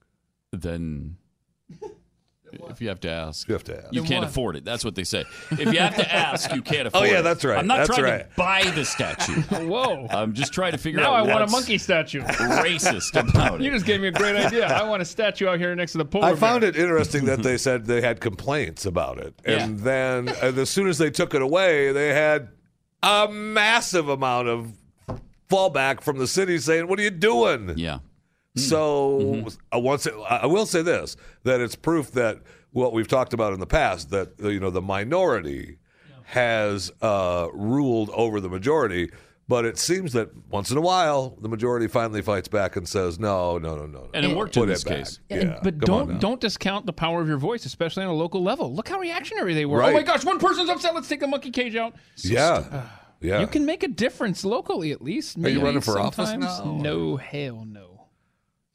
Then, 0.53 1.17
if 2.71 2.81
you 2.81 2.89
have 2.89 3.01
to 3.01 3.11
ask, 3.11 3.47
you 3.49 3.55
have 3.55 3.65
to 3.65 3.77
ask. 3.85 3.93
You 3.93 4.01
Then 4.03 4.09
can't 4.09 4.23
what? 4.23 4.29
afford 4.31 4.57
it. 4.57 4.65
That's 4.65 4.85
what 4.85 4.95
they 4.95 5.05
say. 5.05 5.25
If 5.51 5.73
you 5.73 5.79
have 5.79 5.97
to 5.97 6.15
ask, 6.15 6.55
you 6.55 6.63
can't 6.63 6.87
Oh, 6.87 6.89
afford 6.89 7.05
it. 7.07 7.11
Oh 7.11 7.13
yeah, 7.15 7.21
that's 7.23 7.45
right. 7.45 7.59
I'm 7.59 7.67
not 7.67 7.79
That's 7.87 7.91
trying 7.99 8.03
right. 8.05 8.31
to 8.31 8.37
buy 8.37 8.63
the 8.75 8.85
statue. 8.85 9.33
Whoa. 9.67 10.07
I'm 10.11 10.33
just 10.35 10.53
trying 10.53 10.73
to 10.73 10.79
figure 10.79 11.01
out. 11.01 11.05
now 11.05 11.15
out 11.15 11.29
I 11.31 11.35
want 11.35 11.49
a 11.49 11.53
monkey 11.53 11.79
statue. 11.79 12.21
racist 12.23 13.19
about 13.31 13.61
it. 13.61 13.65
You 13.65 13.71
just 13.71 13.87
gave 13.87 14.01
me 14.01 14.09
a 14.09 14.13
great 14.13 14.37
idea. 14.37 14.67
I 14.67 14.83
want 14.89 15.03
a 15.03 15.05
statue 15.05 15.47
out 15.49 15.59
here 15.59 15.75
next 15.75 15.93
to 15.93 15.99
the 15.99 16.05
polar 16.05 16.27
I 16.27 16.31
bear. 16.31 16.37
found 16.37 16.65
it 16.65 16.77
interesting 16.77 17.25
that 17.27 17.43
they 17.43 17.57
said 17.59 17.87
they 17.87 18.01
had 18.01 18.21
complaints 18.21 18.87
about 18.87 19.19
it, 19.19 19.35
and 19.45 19.79
then 19.81 20.29
uh, 20.29 20.53
as 20.57 20.71
soon 20.71 20.89
as 20.89 20.99
they 20.99 21.11
took 21.11 21.35
it 21.35 21.43
away, 21.43 21.93
they 21.93 22.09
had 22.15 22.49
a 23.03 23.29
massive 23.29 24.09
amount 24.09 24.49
of 24.49 24.73
fallback 25.51 26.01
from 26.01 26.19
the 26.19 26.27
city 26.27 26.59
saying, 26.59 26.89
"What 26.89 26.99
are 26.99 27.03
you 27.03 27.11
doing?" 27.11 27.75
Yeah. 27.77 27.99
So 28.57 29.47
uh, 29.75 29.79
once 29.79 30.07
it, 30.07 30.15
I 30.29 30.39
I 30.39 30.47
will 30.47 30.67
say 30.67 30.83
this: 30.83 31.17
that 31.45 31.61
it's 31.61 31.77
proof 31.77 32.13
that 32.13 32.39
what 32.73 32.93
we've 32.93 33.09
talked 33.09 33.33
about 33.33 33.53
in 33.53 33.61
the 33.61 33.67
past 33.67 34.11
that 34.11 34.33
you 34.41 34.61
know 34.61 34.71
the 34.71 34.83
minority 34.83 35.79
has 36.25 36.91
uh, 37.03 37.49
ruled 37.53 38.11
over 38.11 38.41
the 38.41 38.49
majority. 38.49 39.11
But 39.49 39.65
it 39.65 39.79
seems 39.79 40.13
that 40.15 40.31
once 40.51 40.73
in 40.73 40.77
a 40.77 40.81
while, 40.81 41.37
the 41.41 41.49
majority 41.49 41.87
finally 41.87 42.21
fights 42.21 42.49
back 42.49 42.75
and 42.75 42.89
says, 42.89 43.21
"No, 43.21 43.59
no, 43.59 43.77
no, 43.77 43.87
no." 43.87 44.09
And 44.13 44.27
it 44.27 44.37
worked 44.37 44.55
put 44.55 44.63
in 44.65 44.69
this 44.71 44.83
case. 44.83 45.21
Yeah, 45.31 45.37
And- 45.37 45.57
but 45.63 45.79
come 45.87 46.09
don't 46.09 46.19
don't 46.19 46.41
discount 46.41 46.85
the 46.85 46.93
power 46.93 47.21
of 47.23 47.29
your 47.29 47.39
voice, 47.39 47.65
especially 47.65 48.03
on 48.03 48.09
a 48.11 48.15
local 48.15 48.43
level. 48.43 48.75
Look 48.75 48.89
how 48.89 48.99
reactionary 48.99 49.55
they 49.55 49.65
were. 49.65 49.79
Right. 49.79 49.91
Oh 49.91 49.99
my 49.99 50.03
gosh, 50.03 50.25
one 50.25 50.41
person's 50.41 50.69
upset. 50.69 50.95
Let's 50.97 51.09
take 51.09 51.21
the 51.21 51.29
monkey 51.29 51.53
cage 51.53 51.77
out. 51.77 51.95
Yeah, 52.25 52.89
yeah. 53.21 53.41
You 53.41 53.47
can 53.47 53.65
make 53.65 53.85
a 53.85 53.89
difference 53.89 54.45
locally, 54.45 54.91
at 54.91 55.01
least. 55.01 55.39
Are 55.39 55.49
you 55.49 55.61
running 55.61 55.81
for 55.81 55.97
office 56.01 56.31
sometimes. 56.31 56.59
now? 56.65 56.79
No, 56.79 57.17
hell 57.17 57.65
no. 57.65 57.96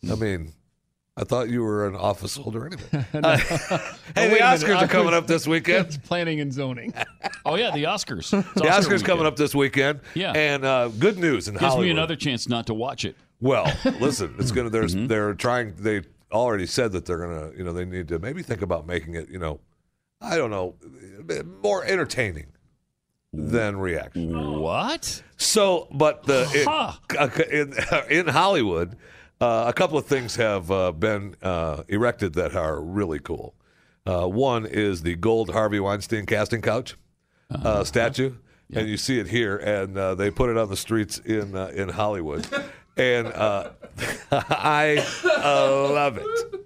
I 0.10 0.16
mean, 0.16 0.54
I 1.18 1.24
thought 1.24 1.50
you 1.50 1.62
were 1.62 1.88
an 1.88 1.96
office 1.96 2.36
holder 2.38 2.66
anyway. 2.68 3.06
No. 3.14 3.20
Uh, 3.22 3.38
Oh, 4.18 4.22
hey, 4.22 4.28
the 4.28 4.34
wait 4.34 4.42
a 4.42 4.44
minute. 4.46 4.60
Oscars 4.62 4.82
are 4.82 4.88
coming 4.88 5.14
up 5.14 5.28
this 5.28 5.48
weekend. 5.54 5.88
It's 5.88 5.98
planning 5.98 6.40
and 6.42 6.52
zoning. 6.52 6.94
Oh 7.46 7.56
yeah, 7.56 7.72
the 7.72 7.84
Oscars. 7.86 8.30
the 8.56 8.62
Oscars 8.62 9.04
coming 9.06 9.26
up 9.26 9.36
this 9.38 9.54
weekend. 9.56 10.02
Yeah. 10.16 10.32
and 10.34 10.66
uh, 10.66 10.90
good 10.90 11.18
news 11.18 11.48
in 11.48 11.54
Gives 11.54 11.66
Hollywood. 11.66 11.86
me 11.86 11.92
another 11.92 12.16
chance 12.16 12.50
not 12.50 12.68
to 12.68 12.74
watch 12.74 13.06
it. 13.06 13.16
Well, 13.40 13.72
listen, 14.00 14.36
it's 14.38 14.52
gonna. 14.52 14.70
There's 14.70 14.96
Mm-hmm. 14.96 15.08
they're 15.08 15.34
trying. 15.34 15.74
They 15.78 16.02
already 16.32 16.66
said 16.68 16.92
that 16.92 17.06
they're 17.06 17.20
gonna. 17.26 17.52
You 17.58 17.64
know, 17.64 17.74
they 17.74 17.86
need 17.86 18.08
to 18.10 18.20
maybe 18.20 18.44
think 18.44 18.62
about 18.62 18.86
making 18.86 19.16
it. 19.16 19.30
You 19.30 19.40
know, 19.40 19.60
I 20.20 20.38
don't 20.38 20.52
know, 20.52 20.76
more 21.64 21.84
entertaining 21.86 22.48
than 23.34 23.78
reaction. 23.78 24.60
What? 24.60 25.24
So, 25.38 25.88
but 25.92 26.24
the 26.24 26.50
it- 26.54 26.68
Huh. 26.68 27.30
in, 27.52 27.74
in 28.10 28.28
Hollywood, 28.28 28.98
uh, 29.42 29.66
a 29.68 29.74
couple 29.74 29.98
of 29.98 30.06
things 30.06 30.36
have 30.38 30.70
uh, 30.72 30.92
been 30.92 31.36
uh, 31.42 31.84
erected 31.88 32.34
that 32.36 32.56
are 32.56 32.80
really 32.82 33.20
cool. 33.20 33.56
Uh, 34.06 34.28
one 34.28 34.66
is 34.66 35.02
the 35.04 35.16
gold 35.16 35.50
Harvey 35.52 35.80
Weinstein 35.80 36.26
casting 36.26 36.62
couch 36.62 36.96
uh, 37.52 37.84
statue, 37.84 38.34
and 38.74 38.88
you 38.88 38.98
see 38.98 39.20
it 39.20 39.28
here, 39.28 39.58
and 39.58 39.98
uh, 39.98 40.16
they 40.16 40.32
put 40.32 40.50
it 40.50 40.58
on 40.58 40.70
the 40.70 40.78
streets 40.78 41.20
in 41.20 41.56
uh, 41.56 41.68
in 41.74 41.90
Hollywood, 41.90 42.48
and 42.98 43.28
uh, 43.28 43.72
I 44.32 45.06
uh, 45.24 45.90
love 45.94 46.18
it. 46.18 46.62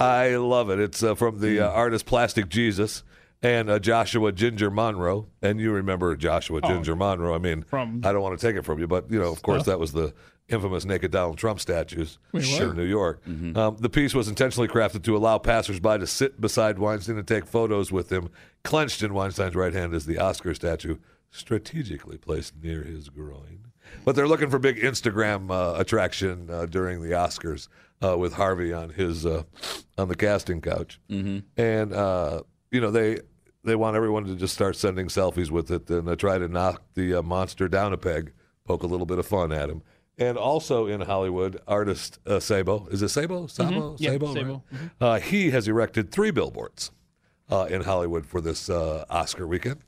I 0.00 0.36
love 0.36 0.70
it. 0.70 0.80
It's 0.80 1.02
uh, 1.02 1.14
from 1.14 1.40
the 1.40 1.60
uh, 1.60 1.68
artist 1.68 2.06
Plastic 2.06 2.48
Jesus 2.48 3.02
and 3.42 3.68
uh, 3.68 3.78
Joshua 3.78 4.32
Ginger 4.32 4.70
Monroe. 4.70 5.26
And 5.42 5.60
you 5.60 5.70
remember 5.72 6.16
Joshua 6.16 6.60
Oh. 6.62 6.68
Ginger 6.68 6.96
Monroe. 6.96 7.34
I 7.34 7.38
mean, 7.38 7.62
From- 7.62 8.00
I 8.04 8.12
don't 8.12 8.22
want 8.22 8.38
to 8.38 8.44
take 8.46 8.56
it 8.56 8.62
from 8.64 8.78
you, 8.78 8.86
but, 8.86 9.10
you 9.10 9.18
know, 9.20 9.30
of 9.30 9.42
course, 9.42 9.64
Huh? 9.66 9.72
that 9.72 9.78
was 9.80 9.92
the 9.92 10.14
infamous 10.48 10.84
naked 10.84 11.10
Donald 11.10 11.38
Trump 11.38 11.60
statues 11.60 12.18
Wait, 12.32 12.60
in 12.60 12.76
New 12.76 12.84
York. 12.84 13.22
Um, 13.26 13.76
the 13.78 13.88
piece 13.88 14.14
was 14.14 14.28
intentionally 14.28 14.68
crafted 14.68 15.02
to 15.04 15.16
allow 15.16 15.38
passersby 15.38 15.98
to 15.98 16.06
sit 16.06 16.40
beside 16.40 16.78
Weinstein 16.78 17.18
and 17.18 17.26
take 17.26 17.46
photos 17.46 17.90
with 17.90 18.10
him. 18.10 18.28
Clenched 18.64 19.02
in 19.02 19.14
Weinstein's 19.14 19.54
right 19.54 19.72
hand 19.72 19.94
is 19.94 20.06
the 20.06 20.18
Oscar 20.18 20.54
statue, 20.54 20.96
strategically 21.30 22.18
placed 22.18 22.54
near 22.62 22.82
his 22.82 23.08
groin. 23.08 23.66
But 24.04 24.16
they're 24.16 24.28
looking 24.28 24.50
for 24.50 24.58
big 24.58 24.78
Instagram 24.78 25.50
uh, 25.50 25.78
attraction 25.78 26.48
uh, 26.50 26.66
during 26.66 27.02
the 27.02 27.10
Oscars 27.10 27.68
uh, 28.02 28.16
with 28.18 28.34
Harvey 28.34 28.72
on 28.72 28.90
his 28.90 29.24
uh, 29.24 29.44
on 29.98 30.08
the 30.08 30.16
casting 30.16 30.60
couch, 30.60 31.00
mm-hmm. 31.10 31.40
and 31.60 31.92
uh, 31.92 32.42
you 32.70 32.80
know 32.80 32.90
they 32.90 33.20
they 33.64 33.76
want 33.76 33.96
everyone 33.96 34.24
to 34.24 34.34
just 34.34 34.54
start 34.54 34.76
sending 34.76 35.06
selfies 35.06 35.50
with 35.50 35.70
it 35.70 35.88
and 35.88 36.08
uh, 36.08 36.16
try 36.16 36.38
to 36.38 36.48
knock 36.48 36.82
the 36.94 37.14
uh, 37.14 37.22
monster 37.22 37.68
down 37.68 37.92
a 37.92 37.96
peg, 37.96 38.32
poke 38.64 38.82
a 38.82 38.86
little 38.86 39.06
bit 39.06 39.18
of 39.18 39.26
fun 39.26 39.52
at 39.52 39.70
him. 39.70 39.82
And 40.18 40.36
also 40.36 40.86
in 40.86 41.00
Hollywood, 41.00 41.60
artist 41.66 42.18
uh, 42.26 42.38
Sabo 42.38 42.86
is 42.90 43.02
it 43.02 43.08
Sabo? 43.08 43.46
Sabo? 43.46 43.94
Mhm. 43.96 44.00
Yep, 44.00 44.12
Sabo. 44.12 44.34
Sabo. 44.34 44.62
right? 44.70 44.80
Uh, 45.00 45.18
he 45.20 45.50
has 45.50 45.66
erected 45.68 46.10
three 46.12 46.30
billboards 46.30 46.90
uh, 47.50 47.66
in 47.70 47.82
Hollywood 47.82 48.26
for 48.26 48.40
this 48.40 48.68
uh, 48.68 49.04
Oscar 49.08 49.46
weekend. 49.46 49.80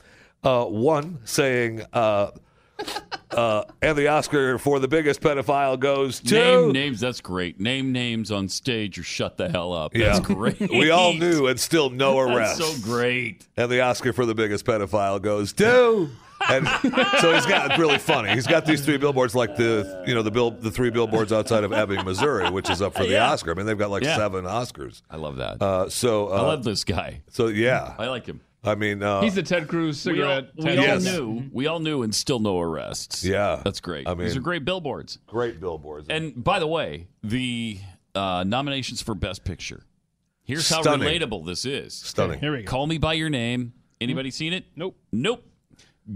Uh, 0.43 0.65
one 0.65 1.19
saying, 1.25 1.83
uh, 1.93 2.31
uh, 3.31 3.65
and 3.83 3.97
the 3.97 4.09
Oscar 4.09 4.59
for 4.59 4.79
the 4.81 4.89
biggest 4.89 5.21
pedophile 5.21 5.79
goes 5.79 6.21
to. 6.21 6.35
Name 6.35 6.73
names. 6.73 7.01
That's 7.01 7.21
great. 7.21 7.61
Name 7.61 7.93
names 7.93 8.31
on 8.33 8.49
stage 8.49 8.99
or 8.99 9.03
shut 9.03 9.37
the 9.37 9.49
hell 9.49 9.73
up. 9.73 9.93
That's 9.93 10.21
great. 10.21 10.59
we 10.71 10.91
all 10.91 11.13
knew 11.15 11.47
and 11.47 11.59
still 11.61 11.91
no 11.91 12.27
That's 12.27 12.59
arrest. 12.61 12.77
so 12.77 12.83
great. 12.83 13.47
And 13.57 13.71
the 13.71 13.81
Oscar 13.83 14.13
for 14.13 14.27
the 14.27 14.35
biggest 14.35 14.65
pedophile 14.65 15.21
goes 15.21 15.53
to. 15.55 16.09
And 16.49 16.67
so 17.21 17.33
he's 17.33 17.47
got 17.47 17.79
really 17.79 17.99
funny. 17.99 18.31
He's 18.31 18.47
got 18.47 18.67
these 18.67 18.85
three 18.85 18.97
billboards, 18.99 19.35
like 19.35 19.57
the 19.57 20.05
you 20.07 20.15
know 20.15 20.23
the 20.23 20.31
bill 20.31 20.51
the 20.51 20.71
three 20.71 20.91
billboards 20.91 21.33
outside 21.33 21.65
of 21.65 21.73
Ebbing, 21.73 22.05
Missouri, 22.05 22.51
which 22.51 22.69
is 22.71 22.83
up 22.83 22.95
for 22.95 23.05
the 23.05 23.11
Yeah. 23.13 23.31
Oscar. 23.33 23.53
I 23.53 23.55
mean, 23.55 23.67
they've 23.67 23.79
got 23.79 23.91
like 23.91 24.03
Yeah. 24.03 24.17
seven 24.17 24.45
Oscars. 24.45 25.03
I 25.11 25.17
love 25.17 25.37
that. 25.37 25.63
Uh, 25.63 25.89
so 25.89 26.29
uh, 26.29 26.33
I 26.37 26.41
love 26.43 26.65
this 26.65 26.85
guy. 26.85 27.23
So 27.31 27.47
yeah, 27.49 27.95
I 27.99 28.09
like 28.09 28.27
him. 28.27 28.41
I 28.67 28.75
mean, 28.77 29.03
uh, 29.03 29.21
He's 29.21 29.35
the 29.35 29.43
Ted 29.43 29.69
Cruz 29.69 30.05
We 30.07 30.23
all, 30.23 30.41
cigarette. 30.43 30.51
we 30.57 30.79
all 30.79 30.87
Cruz. 30.95 31.05
knew. 31.05 31.45
We 31.53 31.67
all 31.67 31.81
knew, 31.81 32.03
and 32.03 32.15
still 32.15 32.39
no 32.39 32.59
arrests. 32.61 33.23
Yeah, 33.25 33.61
that's 33.63 33.81
great. 33.81 34.09
I 34.09 34.15
mean, 34.15 34.27
these 34.27 34.37
are 34.37 34.41
great 34.41 34.65
billboards. 34.65 35.19
Great 35.27 35.61
billboards. 35.61 36.09
And 36.09 36.43
by 36.43 36.59
the 36.61 36.67
way, 36.67 37.09
the 37.23 37.79
uh, 38.15 38.43
nominations 38.47 39.03
for 39.03 39.15
Best 39.15 39.45
Picture. 39.45 39.83
Here's 40.45 40.69
how 40.69 40.83
relatable 40.83 41.45
this 41.47 41.65
is. 41.67 41.93
Stunning. 41.95 42.39
Here 42.41 42.53
we 42.53 42.63
go. 42.63 42.71
Call 42.71 42.87
Me 42.87 42.97
by 42.99 43.15
Your 43.15 43.29
Name. 43.31 43.73
Anybody 44.01 44.31
seen 44.31 44.53
it? 44.53 44.65
Nope. 44.77 44.97
Nope. 45.13 45.43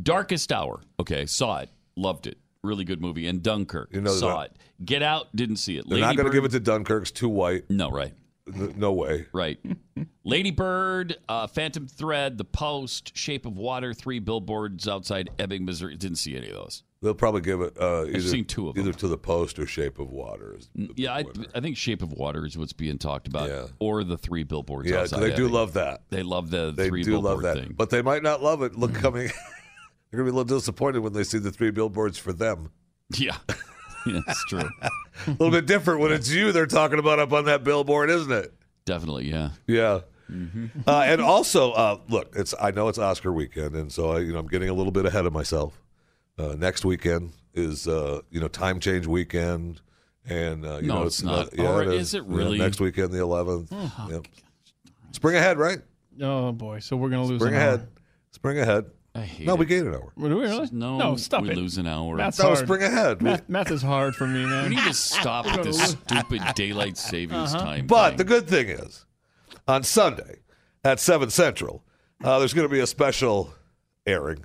Darkest 0.02 0.52
Hour. 0.52 0.80
Okay, 1.00 1.26
saw 1.26 1.58
it. 1.58 1.70
Loved 1.96 2.26
it. 2.26 2.38
Really 2.62 2.84
good 2.84 3.00
movie. 3.00 3.26
And 3.26 3.42
Dunkirk. 3.42 3.90
You 3.92 4.00
know 4.00 4.10
saw 4.12 4.40
that- 4.40 4.50
it. 4.52 4.56
Get 4.84 5.02
Out. 5.02 5.34
Didn't 5.34 5.56
see 5.56 5.76
it. 5.76 5.88
they're 5.88 5.98
not 5.98 6.16
going 6.16 6.26
to 6.28 6.32
give 6.32 6.44
it 6.44 6.50
to 6.52 6.60
Dunkirk's 6.60 7.10
too 7.10 7.28
white. 7.28 7.68
No, 7.70 7.90
right. 7.90 8.12
N- 8.46 8.74
No 8.76 8.92
way. 8.92 9.26
Right. 9.32 9.58
Lady 10.24 10.50
Bird, 10.52 11.16
uh, 11.28 11.46
Phantom 11.48 11.86
Thread, 11.88 12.38
The 12.38 12.44
Post, 12.44 13.16
Shape 13.16 13.44
of 13.46 13.56
Water, 13.58 13.92
three 13.92 14.18
billboards 14.20 14.86
outside 14.86 15.30
Ebbing, 15.38 15.64
Missouri. 15.64 15.96
Didn't 15.96 16.18
see 16.18 16.36
any 16.36 16.48
of 16.48 16.54
those. 16.54 16.82
They'll 17.02 17.14
probably 17.14 17.40
give 17.40 17.60
it 17.60 17.76
uh, 17.80 18.04
either, 18.06 18.20
seen 18.20 18.44
two 18.44 18.68
of 18.68 18.74
them. 18.74 18.84
either 18.86 18.96
to 18.98 19.08
the 19.08 19.18
Post 19.18 19.58
or 19.58 19.66
Shape 19.66 19.98
of 19.98 20.10
Water. 20.10 20.56
is 20.58 20.68
the 20.74 20.90
Yeah, 20.96 21.12
I, 21.14 21.22
winner. 21.22 21.46
I 21.54 21.60
think 21.60 21.76
Shape 21.76 22.02
of 22.02 22.12
Water 22.12 22.44
is 22.46 22.56
what's 22.58 22.72
being 22.72 22.98
talked 22.98 23.26
about, 23.28 23.48
Yeah. 23.48 23.66
or 23.80 24.04
the 24.04 24.18
three 24.18 24.42
billboards. 24.44 24.90
yeah, 24.90 25.00
outside 25.00 25.20
they 25.20 25.28
do 25.34 25.44
Ebbing. 25.44 25.52
love 25.54 25.72
that. 25.74 26.02
They 26.10 26.22
love 26.22 26.50
the 26.50 26.72
They 26.72 26.88
three 26.88 27.02
do 27.04 27.12
billboard 27.12 27.34
love 27.34 27.42
that, 27.42 27.56
thing. 27.62 27.74
but 27.76 27.90
they 27.90 28.02
might 28.02 28.22
not 28.22 28.42
love 28.42 28.62
it. 28.62 28.76
Look 28.76 28.94
coming, 28.94 29.30
they're 30.10 30.18
going 30.18 30.26
to 30.26 30.32
be 30.32 30.34
a 30.36 30.38
little 30.38 30.56
disappointed 30.58 31.00
when 31.00 31.12
they 31.12 31.24
see 31.24 31.38
the 31.38 31.50
three 31.50 31.70
billboards 31.70 32.18
for 32.18 32.32
them. 32.32 32.70
Yeah, 33.16 33.36
yeah 34.06 34.20
that's 34.26 34.44
true. 34.46 34.68
a 35.26 35.30
little 35.30 35.50
bit 35.50 35.66
different 35.66 36.00
when 36.00 36.12
it's 36.12 36.30
you 36.30 36.52
they're 36.52 36.66
talking 36.66 36.98
about 36.98 37.18
up 37.18 37.32
on 37.32 37.44
that 37.46 37.64
billboard, 37.64 38.10
isn't 38.10 38.32
it? 38.32 38.52
Definitely, 38.84 39.30
yeah. 39.30 39.50
Yeah. 39.66 40.00
Uh, 40.86 41.00
and 41.06 41.22
also, 41.22 41.72
uh, 41.72 41.98
look, 42.10 42.34
it's 42.36 42.54
I 42.60 42.70
know 42.70 42.88
it's 42.88 42.98
Oscar 42.98 43.32
weekend, 43.32 43.74
and 43.74 43.90
so 43.90 44.10
I, 44.12 44.18
you 44.20 44.32
know 44.34 44.38
I'm 44.38 44.46
getting 44.46 44.68
a 44.68 44.74
little 44.74 44.92
bit 44.92 45.06
ahead 45.06 45.24
of 45.24 45.32
myself. 45.32 45.80
Uh, 46.38 46.54
next 46.58 46.84
weekend 46.84 47.32
is 47.54 47.88
uh, 47.88 48.20
you 48.30 48.38
know 48.38 48.48
time 48.48 48.78
change 48.78 49.06
weekend, 49.06 49.80
and 50.28 50.66
uh, 50.66 50.76
you 50.82 50.88
No, 50.88 50.96
know 51.00 51.02
it's 51.04 51.22
not. 51.22 51.56
yeah, 51.56 51.64
Or 51.72 51.82
it 51.82 51.88
is 51.94 52.12
it 52.12 52.24
Yeah, 52.28 52.36
really? 52.36 52.58
next 52.58 52.78
weekend, 52.78 53.10
the 53.12 53.18
11th. 53.18 53.68
Oh, 53.72 54.08
Yep. 54.10 54.26
Spring 55.12 55.36
ahead, 55.36 55.56
right? 55.58 55.78
Oh 56.20 56.52
boy, 56.52 56.80
so 56.80 56.96
we're 56.96 57.08
gonna 57.08 57.24
lose. 57.24 57.40
Spring 57.40 57.54
ahead. 57.54 57.80
hour. 57.80 57.88
Spring 58.32 58.58
ahead. 58.58 58.84
I 59.14 59.20
hate 59.22 59.46
No, 59.46 59.54
it. 59.54 59.58
we 59.58 59.66
gained 59.66 59.88
an 59.88 59.94
hour. 59.94 60.12
Do 60.16 60.22
we 60.22 60.28
really? 60.42 60.68
No, 60.70 60.98
no, 60.98 61.16
stop 61.16 61.42
we 61.42 61.50
it. 61.50 61.56
lose 61.56 61.76
an 61.78 61.86
hour. 61.86 62.14
Math's 62.16 62.36
That 62.38 62.50
was 62.50 62.58
hard. 62.60 62.68
spring 62.68 62.82
ahead. 62.82 63.22
Math, 63.22 63.48
math 63.48 63.70
is 63.70 63.82
hard 63.82 64.14
for 64.14 64.26
me, 64.26 64.44
man. 64.46 64.68
We 64.70 64.76
need 64.76 64.84
to 64.84 64.94
stop 64.94 65.46
with 65.46 65.64
this 65.64 65.82
stupid 65.90 66.42
daylight 66.54 66.96
savings 66.98 67.54
Uh-huh. 67.54 67.64
time. 67.64 67.86
But 67.86 68.10
thing. 68.10 68.16
the 68.18 68.24
good 68.24 68.46
thing 68.48 68.68
is, 68.68 69.06
on 69.66 69.82
Sunday 69.82 70.40
at 70.84 71.00
7 71.00 71.30
Central, 71.30 71.82
uh, 72.22 72.38
there's 72.38 72.54
going 72.54 72.68
to 72.68 72.72
be 72.72 72.80
a 72.80 72.86
special 72.86 73.54
airing. 74.06 74.44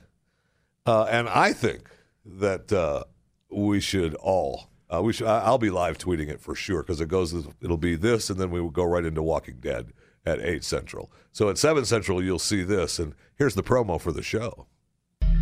Uh, 0.86 1.04
and 1.04 1.30
I 1.30 1.54
think 1.54 1.90
that 2.26 2.72
uh, 2.72 3.04
we 3.52 3.80
should 3.80 4.16
all, 4.16 4.70
uh, 4.94 5.02
we 5.02 5.14
should, 5.14 5.28
I- 5.28 5.42
I'll 5.42 5.58
be 5.58 5.70
live 5.70 5.98
tweeting 5.98 6.30
it 6.30 6.42
for 6.42 6.56
sure 6.56 6.82
because 6.84 7.00
it 7.02 7.08
goes, 7.10 7.34
it'll 7.62 7.78
be 7.78 7.96
this, 7.96 8.30
and 8.30 8.40
then 8.40 8.50
we 8.50 8.60
will 8.62 8.70
go 8.72 8.84
right 8.84 9.06
into 9.06 9.22
Walking 9.22 9.58
Dead 9.60 9.92
at 10.26 10.42
8 10.42 10.64
Central. 10.64 11.12
So 11.32 11.50
at 11.50 11.58
7 11.58 11.86
Central, 11.86 12.24
you'll 12.24 12.40
see 12.40 12.64
this. 12.64 13.00
And 13.00 13.14
here's 13.36 13.56
the 13.56 13.64
promo 13.64 14.00
for 14.00 14.12
the 14.12 14.24
show. 14.24 14.68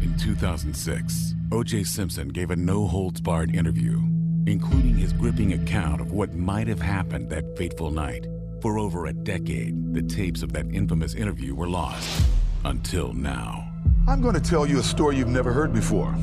In 0.01 0.17
2006, 0.17 1.33
O.J. 1.51 1.83
Simpson 1.83 2.29
gave 2.29 2.49
a 2.49 2.55
no 2.55 2.87
holds 2.87 3.21
barred 3.21 3.53
interview, 3.53 3.99
including 4.47 4.95
his 4.95 5.13
gripping 5.13 5.53
account 5.53 6.01
of 6.01 6.11
what 6.11 6.33
might 6.33 6.67
have 6.67 6.81
happened 6.81 7.29
that 7.29 7.57
fateful 7.57 7.91
night. 7.91 8.25
For 8.61 8.79
over 8.79 9.05
a 9.05 9.13
decade, 9.13 9.93
the 9.93 10.01
tapes 10.01 10.41
of 10.43 10.53
that 10.53 10.65
infamous 10.71 11.13
interview 11.13 11.53
were 11.55 11.69
lost. 11.69 12.25
Until 12.63 13.13
now. 13.13 13.67
I'm 14.07 14.21
going 14.21 14.35
to 14.35 14.41
tell 14.41 14.65
you 14.65 14.79
a 14.79 14.83
story 14.83 15.17
you've 15.17 15.27
never 15.27 15.51
heard 15.51 15.73
before. 15.73 16.15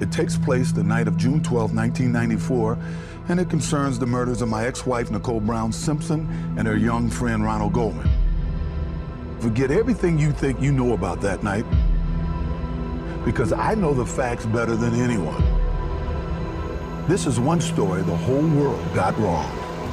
It 0.00 0.12
takes 0.12 0.36
place 0.36 0.72
the 0.72 0.82
night 0.82 1.08
of 1.08 1.16
June 1.16 1.42
12, 1.42 1.74
1994, 1.74 2.78
and 3.28 3.40
it 3.40 3.50
concerns 3.50 3.98
the 3.98 4.06
murders 4.06 4.42
of 4.42 4.48
my 4.48 4.66
ex 4.66 4.86
wife, 4.86 5.10
Nicole 5.10 5.40
Brown 5.40 5.72
Simpson, 5.72 6.28
and 6.56 6.66
her 6.66 6.76
young 6.76 7.10
friend, 7.10 7.44
Ronald 7.44 7.72
Goldman. 7.72 8.10
Forget 9.40 9.70
everything 9.70 10.18
you 10.18 10.32
think 10.32 10.60
you 10.60 10.72
know 10.72 10.92
about 10.94 11.20
that 11.20 11.42
night, 11.42 11.64
because 13.24 13.52
I 13.52 13.74
know 13.74 13.92
the 13.92 14.06
facts 14.06 14.46
better 14.46 14.76
than 14.76 14.94
anyone. 14.94 15.42
This 17.08 17.26
is 17.26 17.38
one 17.38 17.60
story 17.60 18.02
the 18.02 18.16
whole 18.16 18.48
world 18.48 18.82
got 18.94 19.16
wrong. 19.18 19.50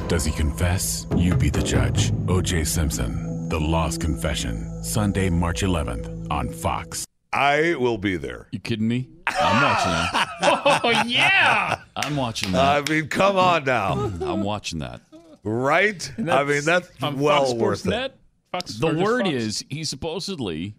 Does 0.08 0.24
he 0.24 0.32
confess? 0.32 1.06
You 1.16 1.34
be 1.36 1.48
the 1.48 1.62
judge. 1.62 2.12
O.J. 2.28 2.64
Simpson, 2.64 3.48
The 3.48 3.58
Lost 3.58 4.00
Confession, 4.00 4.82
Sunday, 4.82 5.30
March 5.30 5.62
11th 5.62 6.30
on 6.30 6.48
Fox. 6.48 7.06
I 7.34 7.74
will 7.74 7.98
be 7.98 8.16
there. 8.16 8.46
You 8.52 8.58
kidding 8.60 8.86
me? 8.88 9.08
I'm 9.26 9.62
watching 9.62 9.90
that. 9.92 10.28
Oh 10.84 11.02
yeah. 11.06 11.80
I'm 11.96 12.16
watching 12.16 12.52
that. 12.52 12.88
I 12.88 12.90
mean, 12.90 13.08
come 13.08 13.36
on 13.36 13.64
now. 13.64 13.92
I'm 14.20 14.42
watching 14.42 14.80
that. 14.80 15.00
Right? 15.42 16.10
And 16.16 16.30
I 16.30 16.44
mean, 16.44 16.64
that's 16.64 16.90
on 17.02 17.18
well 17.18 17.38
Fox 17.40 17.50
Sports 17.50 17.84
worth 17.84 17.86
it. 17.86 17.96
Net. 17.96 18.16
Fox, 18.52 18.74
The 18.78 18.86
or 18.88 18.92
just 18.92 19.02
word 19.04 19.22
Fox? 19.24 19.34
is 19.34 19.64
he 19.68 19.84
supposedly 19.84 20.74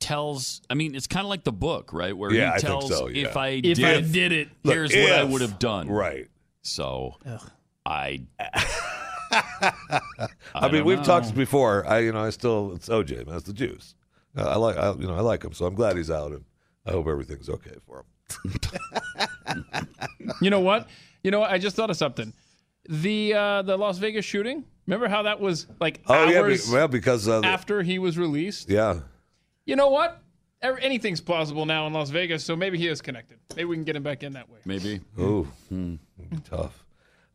tells. 0.00 0.60
I 0.70 0.74
mean, 0.74 0.94
it's 0.94 1.06
kind 1.06 1.24
of 1.24 1.28
like 1.30 1.44
the 1.44 1.52
book, 1.52 1.92
right? 1.92 2.16
Where 2.16 2.32
Yeah, 2.32 2.50
I 2.52 2.54
he 2.54 2.60
think 2.60 2.68
tells 2.68 2.88
so, 2.88 3.08
yeah. 3.08 3.26
if 3.28 3.36
I 3.36 3.48
If 3.48 3.76
did, 3.76 3.84
I 3.84 4.00
did 4.00 4.32
it. 4.32 4.48
Look, 4.62 4.74
here's 4.74 4.94
what 4.94 5.12
I 5.12 5.24
would 5.24 5.40
have 5.40 5.58
done. 5.58 5.88
Right. 5.88 6.28
So 6.62 7.16
I. 7.86 8.22
I, 9.30 9.72
mean, 10.62 10.72
don't 10.72 10.84
we've 10.84 10.98
know. 10.98 11.04
talked 11.04 11.34
before. 11.34 11.86
I, 11.86 11.98
you 12.00 12.12
know, 12.12 12.24
I 12.24 12.30
still 12.30 12.72
it's 12.74 12.88
OJ, 12.88 13.26
That's 13.26 13.44
the 13.44 13.52
juice. 13.52 13.94
I 14.42 14.56
like, 14.56 14.76
I, 14.76 14.92
you 14.92 15.06
know, 15.06 15.14
I 15.14 15.20
like 15.20 15.44
him, 15.44 15.52
so 15.52 15.66
I'm 15.66 15.74
glad 15.74 15.96
he's 15.96 16.10
out, 16.10 16.32
and 16.32 16.44
I 16.86 16.92
hope 16.92 17.06
everything's 17.06 17.48
okay 17.48 17.74
for 17.86 18.04
him. 18.04 18.52
You 20.40 20.50
know 20.50 20.60
what? 20.60 20.88
You 21.24 21.30
know 21.30 21.40
what? 21.40 21.50
I 21.50 21.58
just 21.58 21.74
thought 21.74 21.90
of 21.90 21.96
something. 21.96 22.32
The 22.88 23.34
uh, 23.34 23.62
the 23.62 23.76
Las 23.76 23.98
Vegas 23.98 24.24
shooting. 24.24 24.64
Remember 24.86 25.08
how 25.08 25.22
that 25.22 25.40
was 25.40 25.66
like 25.80 26.00
Oh 26.06 26.24
yeah, 26.24 26.30
be, 26.30 26.36
hours 26.36 26.70
well, 26.70 26.88
because 26.88 27.28
uh, 27.28 27.40
after 27.44 27.82
he 27.82 27.98
was 27.98 28.16
released? 28.18 28.70
yeah, 28.70 29.00
You 29.64 29.76
know 29.76 29.88
what? 29.88 30.22
Anything's 30.62 31.20
plausible 31.20 31.66
now 31.66 31.86
in 31.86 31.92
Las 31.92 32.10
Vegas, 32.10 32.44
so 32.44 32.56
maybe 32.56 32.78
he 32.78 32.88
is 32.88 33.00
connected. 33.00 33.38
Maybe 33.54 33.64
we 33.66 33.76
can 33.76 33.84
get 33.84 33.94
him 33.96 34.02
back 34.02 34.22
in 34.22 34.32
that 34.32 34.48
way. 34.50 34.58
Maybe. 34.64 35.00
Ooh, 35.18 35.46
tough. 36.44 36.84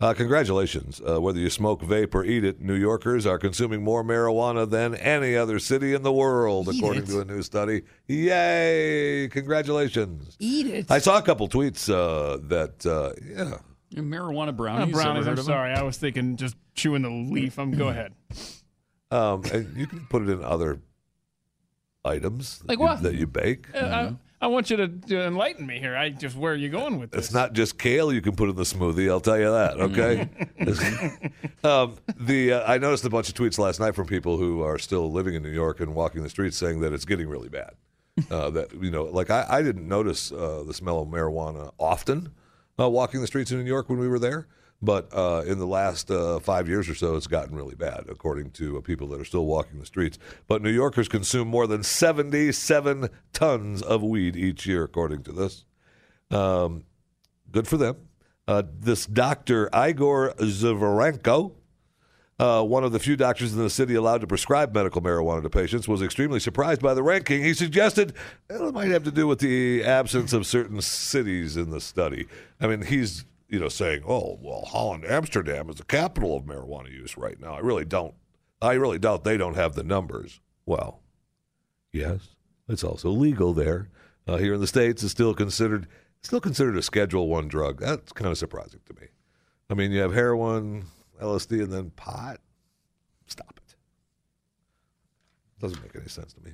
Uh, 0.03 0.13
congratulations. 0.13 0.99
Uh, 1.07 1.21
whether 1.21 1.39
you 1.39 1.49
smoke, 1.49 1.81
vape, 1.81 2.13
or 2.13 2.25
eat 2.25 2.43
it, 2.43 2.59
New 2.59 2.73
Yorkers 2.73 3.25
are 3.25 3.39
consuming 3.39 3.81
more 3.81 4.03
marijuana 4.03 4.69
than 4.69 4.95
any 4.95 5.34
other 5.38 5.59
city 5.59 5.93
in 5.93 6.03
the 6.03 6.11
world, 6.11 6.67
Eat 6.67 6.77
according 6.80 7.03
it? 7.03 7.07
to 7.07 7.21
a 7.21 7.25
new 7.25 7.41
study. 7.41 7.84
Yay! 8.07 9.30
Congratulations. 9.31 10.35
Eat 10.39 10.67
it. 10.67 10.91
I 10.91 10.97
saw 10.99 11.17
a 11.17 11.21
couple 11.21 11.47
tweets 11.47 11.89
uh, 11.89 12.38
that, 12.49 12.85
uh, 12.85 13.13
yeah. 13.25 13.59
Yeah, 13.91 14.01
marijuana 14.01 14.49
Uh, 14.49 14.51
brownies. 14.53 14.91
brownies. 14.93 15.25
I'm 15.27 15.38
sorry. 15.38 15.71
I 15.71 15.84
was 15.84 15.95
thinking 15.95 16.35
just 16.35 16.57
chewing 16.75 17.03
the 17.03 17.09
leaf. 17.09 17.57
I'm 17.57 17.71
go 17.71 17.88
ahead. 17.88 18.13
Um, 19.11 19.43
and 19.53 19.77
you 19.77 19.85
can 19.85 20.07
put 20.09 20.23
it 20.23 20.30
in 20.31 20.43
other 20.43 20.80
items 22.03 22.57
that 22.59 22.67
Like 22.69 22.80
you- 22.80 22.84
what? 22.85 23.03
that 23.03 23.13
you 23.13 23.27
bake. 23.27 23.67
Uh, 23.75 24.13
I, 24.44 24.48
want 24.48 24.70
you 24.70 24.78
to, 24.78 24.88
to 24.88 25.22
enlighten 25.26 25.65
me 25.65 25.80
here. 25.80 25.95
I 25.95 26.10
just 26.10 26.36
where 26.36 26.53
are 26.53 26.56
you 26.56 26.70
going 26.70 26.99
with 26.99 27.11
this? 27.11 27.26
It's 27.26 27.34
not 27.34 27.53
just 27.53 27.78
kale 27.78 28.11
you 28.11 28.22
can 28.22 28.36
put 28.36 28.49
in 28.49 28.56
the 28.56 28.64
smoothie. 28.64 29.10
I'll 29.10 29.22
tell 29.22 29.38
you 29.38 29.52
that. 29.52 29.80
Okay. 29.80 30.30
um, 31.64 31.98
the 32.20 32.53
uh, 32.53 32.72
I 32.72 32.78
noticed 32.78 33.06
a 33.06 33.10
bunch 33.10 33.30
of 33.30 33.36
tweets 33.36 33.57
last 33.57 33.80
night 33.80 33.95
from 33.95 34.07
people 34.07 34.38
who 34.38 34.61
are 34.61 34.78
still 34.78 35.11
living 35.11 35.36
in 35.36 35.44
New 35.44 35.49
York 35.52 35.80
and 35.80 35.95
walking 35.95 36.24
the 36.24 36.30
streets 36.30 36.57
saying 36.57 36.82
that 36.82 36.94
it's 36.94 37.06
getting 37.06 37.28
really 37.28 37.49
bad. 37.49 37.72
Uh, 38.30 38.52
that 38.52 38.72
you 38.80 38.91
know, 38.91 39.06
like 39.06 39.32
I, 39.32 39.44
I 39.49 39.64
didn't 39.64 39.88
notice 39.88 40.32
uh, 40.32 40.64
the 40.68 40.74
smell 40.74 41.02
of 41.02 41.07
marijuana 41.07 41.72
often 41.80 42.30
uh, 42.80 42.88
walking 42.88 43.22
the 43.22 43.28
streets 43.28 43.52
in 43.52 43.57
New 43.57 43.65
York 43.65 43.90
when 43.90 43.98
we 43.98 44.07
were 44.07 44.20
there, 44.20 44.48
but 44.84 45.07
uh, 45.14 45.43
in 45.47 45.57
the 45.57 45.65
last 45.65 46.11
uh, 46.11 46.39
five 46.39 46.68
years 46.68 46.89
or 46.89 46.95
so, 46.95 47.15
it's 47.15 47.27
gotten 47.27 47.55
really 47.55 47.76
bad, 47.76 48.05
according 48.10 48.51
to 48.51 48.77
uh, 48.77 48.81
people 48.81 49.07
that 49.07 49.22
are 49.22 49.26
still 49.26 49.45
walking 49.45 49.80
the 49.80 49.85
streets. 49.85 50.19
But 50.47 50.61
New 50.61 50.69
Yorkers 50.69 51.07
consume 51.07 51.47
more 51.47 51.68
than 51.68 51.84
seventy-seven 51.84 53.10
tons 53.31 53.81
of 53.81 54.03
weed 54.03 54.35
each 54.35 54.65
year, 54.65 54.84
according 54.84 55.23
to 55.23 55.31
this. 55.31 55.65
Um, 56.30 56.84
good 57.49 57.68
for 57.68 57.77
them. 57.77 57.95
Uh, 58.47 58.64
this 58.80 59.05
doctor, 59.05 59.69
Igor 59.73 60.34
Zavarenko, 60.38 61.53
uh, 62.39 62.64
one 62.64 62.84
of 62.84 62.91
the 62.91 62.99
few 62.99 63.15
doctors 63.15 63.53
in 63.53 63.60
the 63.60 63.69
city 63.69 63.95
allowed 63.95 64.19
to 64.22 64.27
prescribe 64.27 64.76
medical 64.76 65.01
marijuana 65.01 65.43
to 65.43 65.49
patients, 65.49 65.88
was 65.88 66.01
extremely 66.01 66.41
surprised 66.41 66.81
by 66.81 66.93
the 66.93 67.03
ranking. 67.03 67.41
He 67.43 67.53
suggested 67.53 68.14
"Well, 68.49 68.68
it 68.68 68.73
might 68.73 68.91
have 68.91 69.03
to 69.03 69.11
do 69.11 69.27
with 69.27 69.39
the 69.39 69.84
absence 69.85 70.34
of 70.34 70.45
certain 70.45 70.81
cities 70.81 71.55
in 71.55 71.69
the 71.69 71.80
study. 71.80 72.27
I 72.60 72.68
mean, 72.68 72.81
he's 72.81 73.23
you 73.53 73.59
know 73.59 73.69
saying, 73.69 74.01
"Oh, 74.07 74.39
well, 74.41 74.65
Holland, 74.65 75.05
Amsterdam 75.05 75.69
is 75.69 75.75
the 75.75 75.85
capital 75.85 76.35
of 76.35 76.43
marijuana 76.43 76.91
use 76.91 77.15
right 77.15 77.39
now." 77.39 77.53
I 77.53 77.59
really 77.59 77.85
don't. 77.85 78.15
I 78.59 78.73
really 78.73 78.97
doubt 78.97 79.23
they 79.23 79.38
don't 79.38 79.53
have 79.53 79.75
the 79.75 79.84
numbers. 79.84 80.41
Well, 80.65 81.01
yes, 81.91 82.30
it's 82.67 82.84
also 82.84 83.09
legal 83.11 83.53
there. 83.53 83.89
Uh, 84.27 84.38
here 84.38 84.55
in 84.55 84.59
the 84.59 84.65
states, 84.65 85.03
it's 85.03 85.11
still 85.11 85.35
considered 85.35 85.88
still 86.23 86.41
considered 86.41 86.77
a 86.77 86.81
Schedule 86.81 87.27
One 87.27 87.47
drug. 87.47 87.80
That's 87.80 88.11
kind 88.11 88.31
of 88.31 88.39
surprising 88.39 88.80
to 88.88 88.93
me. 88.99 89.09
I 89.69 89.75
mean, 89.75 89.91
you 89.91 89.99
have 89.99 90.15
heroin, 90.15 90.85
LSD, 91.21 91.61
and 91.61 91.71
then 91.71 91.91
pot. 91.91 92.39
Stop 93.27 93.53
it. 93.57 93.62
Doesn't 95.64 95.81
make 95.81 95.95
any 95.95 96.10
sense 96.10 96.34
to 96.34 96.41
me. 96.41 96.52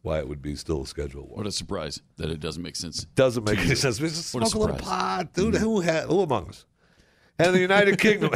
Why 0.00 0.20
it 0.20 0.26
would 0.26 0.40
be 0.40 0.56
still 0.56 0.80
a 0.80 0.86
Schedule 0.86 1.24
One. 1.24 1.36
What 1.36 1.46
a 1.46 1.52
surprise 1.52 2.00
that 2.16 2.30
it 2.30 2.40
doesn't 2.40 2.62
make 2.62 2.76
sense. 2.76 3.04
Doesn't 3.14 3.44
make 3.44 3.58
any 3.58 3.68
you. 3.68 3.74
sense. 3.74 3.98
Just 3.98 4.32
What 4.32 4.42
a 4.42 4.46
smoke 4.46 4.70
a, 4.70 4.72
little 4.72 4.86
pot, 4.86 5.34
dude. 5.34 5.56
Who, 5.56 5.82
ha- 5.82 6.06
who 6.08 6.22
among 6.22 6.48
us? 6.48 6.64
And 7.38 7.54
the 7.54 7.60
United 7.60 7.98
Kingdom. 8.00 8.30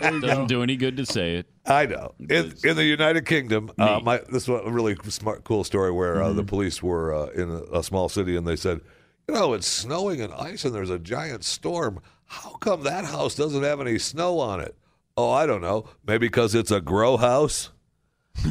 Doesn't 0.00 0.46
do 0.46 0.62
any 0.62 0.76
good 0.76 0.96
to 0.96 1.04
say 1.04 1.34
it. 1.34 1.50
I 1.66 1.84
know. 1.84 2.14
In, 2.18 2.54
in 2.64 2.76
the 2.76 2.84
United 2.84 3.26
Kingdom, 3.26 3.70
uh, 3.78 4.00
my 4.02 4.22
this 4.32 4.48
was 4.48 4.62
a 4.64 4.70
really 4.70 4.96
smart, 5.08 5.44
cool 5.44 5.64
story 5.64 5.92
where 5.92 6.22
uh, 6.22 6.32
the 6.32 6.42
police 6.44 6.82
were 6.82 7.14
uh, 7.14 7.26
in 7.32 7.50
a, 7.50 7.80
a 7.80 7.84
small 7.84 8.08
city 8.08 8.36
and 8.36 8.46
they 8.46 8.56
said, 8.56 8.80
"You 9.28 9.34
know, 9.34 9.52
it's 9.52 9.66
snowing 9.66 10.22
and 10.22 10.32
ice 10.32 10.64
and 10.64 10.74
there's 10.74 10.88
a 10.88 10.98
giant 10.98 11.44
storm. 11.44 12.00
How 12.24 12.52
come 12.52 12.84
that 12.84 13.04
house 13.04 13.34
doesn't 13.34 13.62
have 13.62 13.82
any 13.82 13.98
snow 13.98 14.38
on 14.40 14.60
it?" 14.62 14.74
Oh, 15.18 15.30
I 15.30 15.44
don't 15.44 15.60
know. 15.60 15.84
Maybe 16.06 16.26
because 16.26 16.54
it's 16.54 16.70
a 16.70 16.80
grow 16.80 17.18
house. 17.18 17.70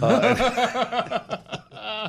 Uh, 0.02 1.40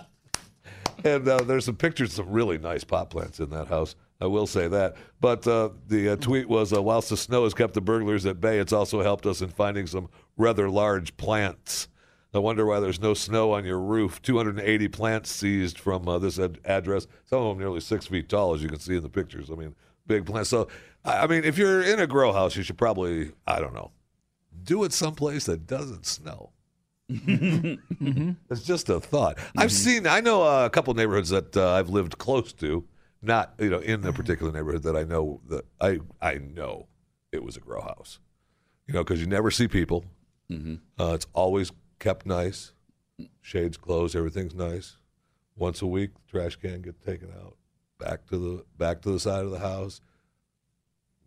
and 1.04 1.28
uh, 1.28 1.38
there's 1.38 1.64
some 1.64 1.76
pictures 1.76 2.18
of 2.18 2.28
really 2.28 2.58
nice 2.58 2.84
pot 2.84 3.10
plants 3.10 3.40
in 3.40 3.50
that 3.50 3.68
house. 3.68 3.94
I 4.20 4.26
will 4.26 4.46
say 4.46 4.68
that. 4.68 4.96
But 5.20 5.46
uh, 5.46 5.70
the 5.86 6.10
uh, 6.10 6.16
tweet 6.16 6.48
was, 6.48 6.72
uh, 6.72 6.82
whilst 6.82 7.10
the 7.10 7.16
snow 7.16 7.44
has 7.44 7.54
kept 7.54 7.74
the 7.74 7.80
burglars 7.80 8.26
at 8.26 8.40
bay, 8.40 8.58
it's 8.58 8.72
also 8.72 9.02
helped 9.02 9.26
us 9.26 9.40
in 9.40 9.48
finding 9.48 9.86
some 9.86 10.08
rather 10.36 10.68
large 10.68 11.16
plants. 11.16 11.88
I 12.34 12.38
wonder 12.40 12.66
why 12.66 12.80
there's 12.80 13.00
no 13.00 13.14
snow 13.14 13.52
on 13.52 13.64
your 13.64 13.78
roof. 13.80 14.20
280 14.20 14.88
plants 14.88 15.30
seized 15.30 15.78
from 15.78 16.06
uh, 16.08 16.18
this 16.18 16.38
ad- 16.38 16.58
address. 16.64 17.06
Some 17.24 17.42
of 17.42 17.48
them 17.48 17.58
nearly 17.58 17.80
six 17.80 18.06
feet 18.06 18.28
tall, 18.28 18.54
as 18.54 18.62
you 18.62 18.68
can 18.68 18.80
see 18.80 18.96
in 18.96 19.02
the 19.02 19.08
pictures. 19.08 19.50
I 19.50 19.54
mean, 19.54 19.74
big 20.06 20.26
plants. 20.26 20.50
So, 20.50 20.68
I 21.04 21.26
mean, 21.26 21.44
if 21.44 21.56
you're 21.56 21.80
in 21.80 22.00
a 22.00 22.06
grow 22.06 22.32
house, 22.32 22.54
you 22.54 22.62
should 22.62 22.76
probably, 22.76 23.32
I 23.46 23.60
don't 23.60 23.72
know, 23.72 23.92
do 24.62 24.84
it 24.84 24.92
someplace 24.92 25.46
that 25.46 25.66
doesn't 25.66 26.04
snow. 26.04 26.50
It's 27.10 28.64
just 28.64 28.88
a 28.88 29.00
thought. 29.00 29.38
I've 29.56 29.72
seen. 29.72 30.06
I 30.06 30.20
know 30.20 30.42
uh, 30.42 30.66
a 30.66 30.70
couple 30.70 30.92
neighborhoods 30.94 31.30
that 31.30 31.56
uh, 31.56 31.72
I've 31.72 31.88
lived 31.88 32.18
close 32.18 32.52
to, 32.54 32.84
not 33.22 33.54
you 33.58 33.70
know 33.70 33.78
in 33.78 34.02
the 34.02 34.12
particular 34.12 34.52
neighborhood 34.52 34.82
that 34.82 34.96
I 34.96 35.04
know 35.04 35.40
that 35.48 35.64
I 35.80 36.00
I 36.20 36.34
know 36.34 36.86
it 37.32 37.42
was 37.42 37.56
a 37.56 37.60
grow 37.60 37.80
house. 37.80 38.18
You 38.86 38.94
know, 38.94 39.04
because 39.04 39.20
you 39.20 39.26
never 39.26 39.50
see 39.50 39.68
people. 39.68 40.04
Uh, 40.50 41.12
it's 41.14 41.26
always 41.34 41.72
kept 41.98 42.24
nice. 42.24 42.72
Shades 43.42 43.76
closed. 43.76 44.16
Everything's 44.16 44.54
nice. 44.54 44.96
Once 45.56 45.82
a 45.82 45.86
week, 45.86 46.10
trash 46.26 46.56
can 46.56 46.80
get 46.80 47.04
taken 47.04 47.30
out. 47.42 47.56
Back 47.98 48.26
to 48.28 48.36
the 48.38 48.64
back 48.78 49.02
to 49.02 49.10
the 49.10 49.20
side 49.20 49.44
of 49.44 49.50
the 49.50 49.58
house. 49.58 50.00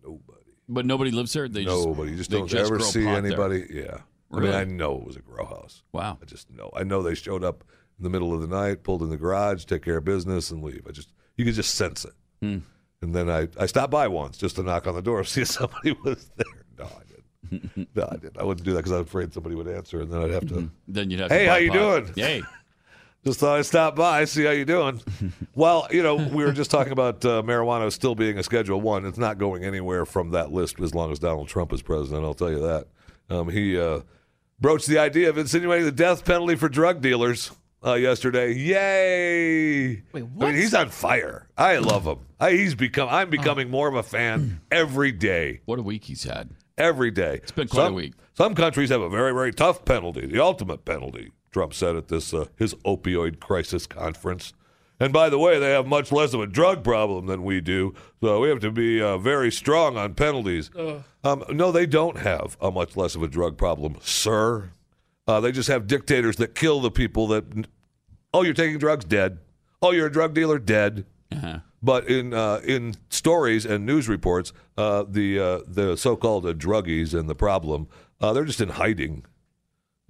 Nobody. 0.04 0.40
But 0.70 0.86
nobody 0.86 1.12
lives 1.12 1.34
there. 1.34 1.48
They 1.50 1.66
just, 1.66 1.86
Nobody. 1.86 2.12
You 2.12 2.18
just 2.18 2.32
don't 2.32 2.48
just 2.48 2.72
ever 2.72 2.80
see 2.80 3.06
anybody. 3.06 3.64
there. 3.64 3.80
anybody. 3.82 4.02
Yeah. 4.32 4.38
I 4.38 4.42
mean, 4.42 4.54
I 4.54 4.64
know 4.64 4.96
it 4.96 5.06
was 5.06 5.16
a 5.16 5.22
grow 5.22 5.46
house. 5.46 5.84
Wow. 5.92 6.18
I 6.22 6.26
just 6.26 6.50
know. 6.50 6.72
I 6.76 6.84
know 6.84 7.02
they 7.02 7.16
showed 7.16 7.44
up 7.44 7.64
in 7.98 8.04
the 8.04 8.10
middle 8.10 8.34
of 8.34 8.42
the 8.42 8.48
night, 8.48 8.84
pulled 8.84 9.02
in 9.02 9.10
the 9.10 9.18
garage, 9.18 9.66
take 9.66 9.84
care 9.84 9.98
of 9.98 10.06
business, 10.06 10.52
and 10.52 10.64
leave. 10.64 10.86
I 10.88 10.92
just 10.92 11.10
you 11.38 11.46
could 11.46 11.54
just 11.54 11.76
sense 11.76 12.06
it. 12.06 12.14
Hmm. 12.42 12.58
And 13.02 13.16
then 13.16 13.30
I, 13.30 13.48
I 13.60 13.66
stopped 13.66 13.92
by 13.92 14.08
once 14.08 14.38
just 14.38 14.56
to 14.58 14.64
knock 14.64 14.88
on 14.88 14.96
the 14.96 15.02
door, 15.02 15.24
see 15.26 15.42
if 15.42 15.50
somebody 15.50 15.92
was 16.04 16.30
there. 16.36 16.66
No, 16.78 16.86
I 16.86 17.04
didn't. 17.04 17.90
no, 17.96 18.08
I 18.10 18.16
didn't. 18.16 18.38
I 18.38 18.44
wouldn't 18.44 18.66
do 18.66 18.74
that 18.74 18.80
because 18.80 18.92
I 18.92 18.98
was 18.98 19.08
afraid 19.08 19.34
somebody 19.34 19.56
would 19.56 19.68
answer, 19.68 20.02
and 20.02 20.12
then 20.12 20.22
I'd 20.22 20.32
have 20.32 20.48
to. 20.48 20.70
Then 20.88 21.10
you'd 21.10 21.20
have. 21.20 21.32
Hey, 21.32 21.46
how 21.46 21.56
you 21.56 21.72
pot. 21.72 21.78
doing? 21.78 22.14
Hey. 22.16 22.42
Just 23.24 23.40
thought 23.40 23.60
I'd 23.60 23.68
stop 23.68 23.96
by, 23.96 24.26
see 24.26 24.46
how 24.46 24.52
you 24.52 24.66
doing. 24.66 25.00
well, 25.54 25.86
you 25.92 26.02
know, 26.02 26.16
we 26.16 26.44
were 26.44 26.52
just 26.52 26.72
talking 26.72 26.92
about 26.92 27.24
uh, 27.24 27.44
marijuana 27.44 27.92
still 27.92 28.16
being 28.16 28.40
a 28.40 28.42
Schedule 28.42 28.82
One. 28.82 29.06
It's 29.06 29.20
not 29.20 29.38
going 29.38 29.64
anywhere 29.64 30.08
from 30.08 30.32
that 30.32 30.52
list 30.52 30.80
as 30.80 30.96
long 30.96 31.12
as 31.12 31.20
Donald 31.20 31.48
Trump 31.48 31.72
is 31.72 31.84
president. 31.84 32.26
I'll 32.26 32.34
tell 32.34 32.50
you 32.50 32.62
that. 32.62 32.88
Um, 33.30 33.48
he 33.50 33.80
uh, 33.80 34.00
broached 34.62 34.88
the 34.88 35.00
idea 35.00 35.30
of 35.30 35.38
insinuating 35.38 35.86
the 35.86 35.92
death 35.92 36.24
penalty 36.24 36.56
for 36.56 36.70
drug 36.70 37.02
dealers 37.02 37.52
uh, 37.86 37.96
yesterday. 37.96 38.54
Yay! 38.54 39.88
Wait, 40.14 40.24
I 40.40 40.46
mean, 40.46 40.56
he's 40.56 40.74
on 40.74 40.90
fire. 40.90 41.50
I 41.58 41.78
love 41.78 42.06
him. 42.06 42.20
I, 42.40 42.52
he's 42.52 42.76
become. 42.76 43.10
I'm 43.10 43.30
becoming 43.30 43.70
more 43.70 43.88
of 43.88 43.96
a 43.96 44.04
fan 44.04 44.62
every 44.72 45.12
day. 45.12 45.62
What 45.66 45.80
a 45.80 45.84
week 45.84 46.06
he's 46.06 46.24
had. 46.24 46.52
Every 46.78 47.12
day. 47.12 47.36
It's 47.44 47.52
been 47.52 47.68
quite 47.68 47.90
a 47.90 47.94
week. 47.94 48.14
Some 48.34 48.56
countries 48.56 48.90
have 48.90 49.02
a 49.02 49.10
very, 49.10 49.34
very 49.34 49.52
tough 49.52 49.84
penalty, 49.84 50.26
the 50.26 50.40
ultimate 50.40 50.86
penalty. 50.86 51.32
Trump 51.52 51.74
said 51.74 51.96
at 51.96 52.08
this 52.08 52.34
uh, 52.34 52.46
his 52.56 52.74
opioid 52.86 53.40
crisis 53.40 53.86
conference. 53.86 54.54
And 55.02 55.12
by 55.12 55.30
the 55.30 55.40
way, 55.40 55.58
they 55.58 55.72
have 55.72 55.88
much 55.88 56.12
less 56.12 56.36
of 56.36 56.42
a 56.42 56.46
drug 56.46 56.84
problem 56.84 57.26
than 57.26 57.44
we 57.44 57.60
do, 57.60 57.96
so 58.22 58.40
we 58.40 58.50
have 58.50 58.60
to 58.60 58.70
be 58.72 59.02
uh, 59.02 59.18
very 59.18 59.52
strong 59.52 59.98
on 59.98 60.14
penalties. 60.14 60.70
Um, 61.24 61.44
no, 61.50 61.72
they 61.72 61.88
don't 61.88 62.20
have 62.20 62.56
a 62.62 62.70
much 62.70 62.96
less 62.96 63.16
of 63.16 63.24
a 63.24 63.28
drug 63.28 63.58
problem, 63.58 63.96
sir. 64.02 64.70
Uh, 65.28 65.40
they 65.40 65.52
just 65.52 65.70
have 65.70 65.88
dictators 65.88 66.36
that 66.36 66.54
kill 66.54 66.82
the 66.82 66.92
people 66.92 67.26
that. 67.30 67.46
Oh, 68.32 68.44
you're 68.44 68.54
taking 68.54 68.78
drugs, 68.78 69.04
dead. 69.04 69.40
Oh, 69.82 69.90
you're 69.90 70.06
a 70.06 70.12
drug 70.12 70.36
dealer, 70.36 70.60
dead. 70.60 71.08
But 71.82 72.08
in 72.08 72.36
uh, 72.36 72.62
in 72.64 72.94
stories 73.10 73.66
and 73.66 73.88
news 73.88 74.08
reports, 74.08 74.54
uh, 74.78 75.04
the 75.10 75.40
uh, 75.40 75.60
the 75.66 75.98
so-called 75.98 76.46
uh, 76.46 76.54
druggies 76.54 77.20
and 77.20 77.28
the 77.28 77.34
problem, 77.34 77.88
uh, 78.22 78.34
they're 78.34 78.46
just 78.46 78.62
in 78.62 78.70
hiding. 78.70 79.26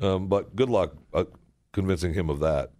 Um, 0.02 0.28
but 0.28 0.54
good 0.54 0.70
luck 0.70 0.96
uh, 1.14 1.26
convincing 1.72 2.14
him 2.14 2.30
of 2.30 2.40
that. 2.40 2.72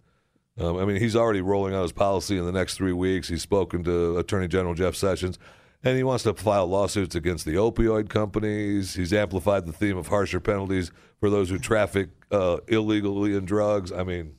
Um, 0.58 0.76
I 0.76 0.84
mean, 0.84 0.96
he's 0.96 1.16
already 1.16 1.40
rolling 1.40 1.74
out 1.74 1.82
his 1.82 1.92
policy 1.92 2.36
in 2.36 2.44
the 2.44 2.52
next 2.52 2.74
three 2.74 2.92
weeks. 2.92 3.28
He's 3.28 3.42
spoken 3.42 3.82
to 3.84 4.18
Attorney 4.18 4.48
General 4.48 4.74
Jeff 4.74 4.94
Sessions, 4.94 5.38
and 5.82 5.96
he 5.96 6.02
wants 6.02 6.24
to 6.24 6.34
file 6.34 6.66
lawsuits 6.66 7.14
against 7.14 7.44
the 7.46 7.54
opioid 7.54 8.08
companies. 8.10 8.94
He's 8.94 9.12
amplified 9.14 9.66
the 9.66 9.72
theme 9.72 9.96
of 9.96 10.08
harsher 10.08 10.40
penalties 10.40 10.90
for 11.20 11.30
those 11.30 11.48
who 11.48 11.58
traffic 11.58 12.10
uh, 12.30 12.58
illegally 12.68 13.34
in 13.34 13.44
drugs. 13.46 13.90
I 13.92 14.04
mean, 14.04 14.34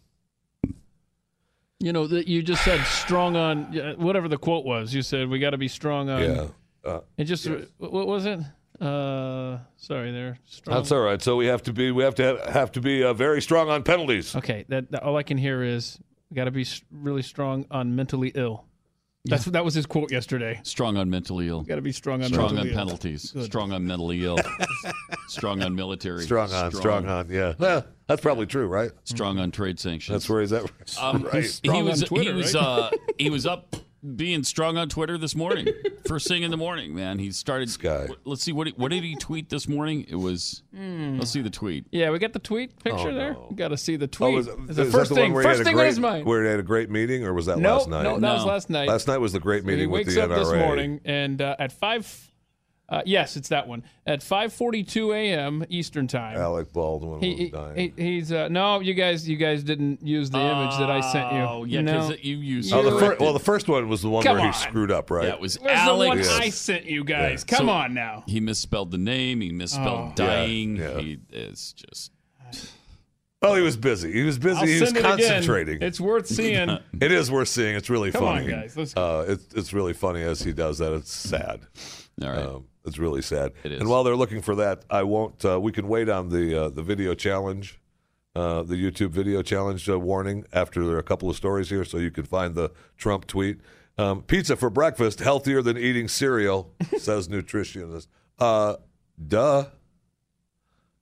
You 1.79 1.91
know, 1.93 2.05
that 2.07 2.27
you 2.27 2.43
just 2.43 2.63
said 2.63 2.81
strong 2.85 3.35
on 3.35 3.73
whatever 3.97 4.27
the 4.27 4.37
quote 4.37 4.65
was. 4.65 4.93
You 4.93 5.01
said 5.01 5.29
we 5.29 5.39
got 5.39 5.49
to 5.51 5.57
be 5.57 5.67
strong 5.67 6.09
on. 6.09 6.21
yeah. 6.21 6.47
Uh, 6.85 6.99
It 7.17 7.23
just 7.25 7.47
what 7.77 8.07
was 8.07 8.25
it? 8.25 8.39
Uh, 8.83 9.59
sorry, 9.77 10.11
there. 10.11 10.37
Strong. 10.45 10.75
That's 10.77 10.91
all 10.91 10.99
right. 11.01 11.21
So 11.21 11.35
we 11.37 11.45
have 11.45 11.63
to 11.63 11.73
be 11.73 11.91
we 11.91 12.03
have 12.03 12.15
to 12.15 12.23
have, 12.23 12.39
have 12.49 12.71
to 12.73 12.81
be 12.81 13.03
uh, 13.03 13.13
very 13.13 13.41
strong 13.41 13.69
on 13.69 13.83
penalties. 13.83 14.35
Okay, 14.35 14.65
that, 14.69 14.91
that- 14.91 15.03
all 15.03 15.15
I 15.17 15.23
can 15.23 15.37
hear 15.37 15.63
is 15.63 15.97
we 16.29 16.35
got 16.35 16.45
to 16.45 16.51
be 16.51 16.65
really 16.91 17.21
strong 17.21 17.65
on 17.71 17.95
mentally 17.95 18.31
ill. 18.35 18.65
That's 19.25 19.45
that 19.45 19.63
was 19.63 19.73
his 19.73 19.85
quote 19.85 20.11
yesterday. 20.11 20.59
Strong 20.63 20.97
on 20.97 21.09
mentally 21.09 21.47
ill. 21.47 21.61
Got 21.61 21.75
to 21.75 21.81
be 21.81 21.93
strong 21.93 22.21
on 22.23 22.27
Strong 22.27 22.49
on 22.49 22.55
mentally 22.55 22.71
ill. 22.73 22.77
penalties. 22.77 23.31
Good. 23.31 23.45
Strong 23.45 23.71
on 23.71 23.87
mentally 23.87 24.25
ill. 24.25 24.37
strong 25.29 25.63
on 25.63 25.73
military. 25.75 26.23
Strong 26.23 26.51
on, 26.51 26.71
strong 26.73 27.07
on. 27.07 27.29
Yeah, 27.29 27.53
well, 27.57 27.85
that's 28.07 28.21
probably 28.21 28.47
true, 28.47 28.67
right? 28.67 28.91
Strong 29.05 29.39
on 29.39 29.51
trade 29.51 29.79
sanctions. 29.79 30.13
That's 30.13 30.29
where 30.29 30.41
he's 30.41 30.51
at. 30.51 30.69
Um, 31.01 31.23
right. 31.23 31.59
he 31.63 31.81
was 31.81 32.01
he 32.09 32.31
was 32.33 32.53
uh, 32.53 32.89
he 33.17 33.29
was 33.29 33.45
up 33.45 33.77
being 34.15 34.43
strong 34.43 34.77
on 34.77 34.89
Twitter 34.89 35.17
this 35.17 35.35
morning. 35.35 35.67
First 36.07 36.27
thing 36.27 36.43
in 36.43 36.51
the 36.51 36.57
morning, 36.57 36.93
man. 36.93 37.19
He 37.19 37.31
started. 37.31 37.69
guy. 37.79 38.07
Let's 38.25 38.43
see 38.43 38.51
what 38.51 38.67
what 38.77 38.91
did 38.91 39.03
he 39.03 39.15
tweet 39.15 39.49
this 39.49 39.67
morning? 39.67 40.05
It 40.09 40.15
was. 40.15 40.61
Hmm. 40.75 41.17
Let's 41.19 41.31
see 41.31 41.41
the 41.41 41.49
tweet. 41.49 41.85
Yeah, 41.91 42.09
we 42.11 42.19
got 42.19 42.33
the 42.33 42.39
tweet 42.39 42.77
picture 42.83 43.09
Oh, 43.09 43.13
there. 43.13 43.33
no. 43.33 43.51
Got 43.55 43.69
to 43.69 43.77
see 43.77 43.95
the 43.95 44.05
Oh, 44.05 44.07
tweet. 44.07 44.35
was, 44.35 44.47
It's 44.47 44.57
is 44.71 44.75
the 44.75 44.83
that 44.85 44.91
first 44.91 45.09
the 45.09 45.15
thing, 45.15 45.23
one 45.31 45.33
where 45.33 45.43
he 45.43 45.47
first 45.49 45.57
had 45.59 45.61
a 45.61 45.69
thing 45.69 45.75
great, 45.75 45.83
on 45.83 45.87
his 45.89 45.99
mind. 45.99 46.25
Where 46.25 46.43
he 46.43 46.49
had 46.49 46.59
a 46.59 46.63
great 46.63 46.89
meeting, 46.89 47.23
or 47.23 47.33
was 47.33 47.45
that 47.45 47.57
No, 47.59 47.77
last 47.77 47.87
night? 47.89 48.03
no, 48.03 48.19
that 48.19 48.33
was 48.33 48.45
last 48.45 48.69
night. 48.69 48.87
Last 48.89 49.07
night 49.07 49.17
was 49.19 49.31
the 49.33 49.39
great 49.39 49.61
So 49.61 49.67
meeting 49.67 49.81
he 49.81 49.87
with 49.87 50.07
wakes 50.07 50.15
the 50.15 50.23
up 50.23 50.29
NRA. 50.31 50.39
this 50.39 50.49
morning 50.53 51.01
and 51.05 51.41
uh, 51.41 51.55
at 51.59 51.71
five. 51.71 52.29
Uh, 52.93 53.01
yes, 53.05 53.35
it's 53.37 53.49
that 53.49 53.67
one. 53.67 53.83
At 54.05 54.19
5:42 54.19 55.15
a.m. 55.15 55.65
Eastern 55.69 56.07
time. 56.07 56.37
Alec 56.37 56.71
Baldwin 56.73 57.21
He, 57.21 57.45
was 57.45 57.49
dying. 57.51 57.93
he- 57.97 58.03
he's 58.03 58.31
uh, 58.31 58.49
no, 58.49 58.81
you 58.81 58.93
guys, 58.93 59.27
you 59.27 59.35
guys 59.37 59.63
didn't 59.63 60.05
use 60.05 60.29
the 60.29 60.37
image 60.39 60.77
that 60.77 60.91
I 60.91 60.99
sent 61.01 61.33
you. 61.33 61.39
Oh, 61.39 61.63
yeah, 61.63 61.81
no. 61.81 61.93
'cause 62.09 62.17
you 62.21 62.37
used 62.37 62.71
oh, 62.71 62.83
the 62.83 62.91
You- 62.91 62.99
fir- 62.99 63.17
well, 63.19 63.33
the 63.33 63.39
first 63.39 63.67
one 63.67 63.89
was 63.89 64.01
the 64.03 64.09
one 64.09 64.23
Come 64.23 64.37
where 64.37 64.45
he 64.47 64.53
screwed 64.53 64.91
up, 64.91 65.09
right? 65.09 65.27
Yeah, 65.27 65.33
it 65.33 65.39
was 65.39 65.59
Where's 65.59 65.85
the 65.87 65.95
one 65.95 66.19
Alex. 66.19 66.29
I 66.29 66.49
sent 66.49 66.85
you 66.85 67.03
guys? 67.03 67.43
Come 67.43 67.65
So- 67.67 67.71
on 67.73 67.93
now. 67.95 68.23
He 68.27 68.39
misspelled 68.39 68.91
the 68.91 68.97
name. 68.99 69.41
He 69.41 69.51
misspelled 69.51 70.11
Oh. 70.11 70.13
dying. 70.15 70.75
Yeah, 70.77 70.91
yeah. 70.97 70.99
He 71.01 71.17
is 71.31 71.73
just. 71.73 72.11
Well, 73.41 73.55
he 73.55 73.61
was 73.61 73.75
busy. 73.75 74.11
He 74.13 74.23
was 74.23 74.37
busy. 74.37 74.57
I'll 74.57 74.65
he 74.65 74.79
was 74.79 74.89
send 74.91 74.97
it 74.97 74.99
again. 75.01 75.17
concentrating. 75.17 75.81
It's 75.81 75.99
worth 75.99 76.27
seeing. 76.27 76.69
It 77.01 77.11
is 77.11 77.29
worth 77.29 77.49
seeing. 77.49 77.75
It's 77.75 77.89
really 77.89 78.11
Come 78.11 78.23
on, 78.23 78.35
funny. 78.41 78.51
guys. 78.51 78.77
Let's 78.77 78.95
uh, 78.95 79.25
it's 79.27 79.53
it's 79.53 79.73
really 79.73 79.91
funny 79.93 80.21
as 80.21 80.41
he 80.41 80.53
does 80.53 80.77
that. 80.77 80.93
It's 80.93 81.11
sad. 81.11 81.59
All 82.21 82.29
right. 82.29 82.37
Um, 82.45 82.65
it's 82.85 82.97
really 82.97 83.21
sad. 83.21 83.53
It 83.63 83.71
is. 83.71 83.81
And 83.81 83.89
while 83.89 84.03
they're 84.03 84.15
looking 84.15 84.41
for 84.41 84.55
that, 84.55 84.83
I 84.89 85.03
won't. 85.03 85.43
Uh, 85.43 85.59
we 85.59 85.71
can 85.71 85.87
wait 85.87 86.09
on 86.09 86.29
the 86.29 86.65
uh, 86.65 86.69
the 86.69 86.83
video 86.83 87.13
challenge, 87.13 87.79
uh, 88.35 88.63
the 88.63 88.75
YouTube 88.75 89.11
video 89.11 89.41
challenge 89.41 89.89
uh, 89.89 89.99
warning 89.99 90.45
after 90.51 90.85
there 90.85 90.95
are 90.95 90.99
a 90.99 91.03
couple 91.03 91.29
of 91.29 91.35
stories 91.35 91.69
here, 91.69 91.85
so 91.85 91.97
you 91.97 92.11
can 92.11 92.25
find 92.25 92.55
the 92.55 92.71
Trump 92.97 93.27
tweet. 93.27 93.59
Um, 93.97 94.23
pizza 94.23 94.55
for 94.55 94.69
breakfast 94.69 95.19
healthier 95.19 95.61
than 95.61 95.77
eating 95.77 96.07
cereal, 96.07 96.73
says 96.97 97.27
nutritionist. 97.27 98.07
Uh, 98.39 98.75
duh. 99.25 99.65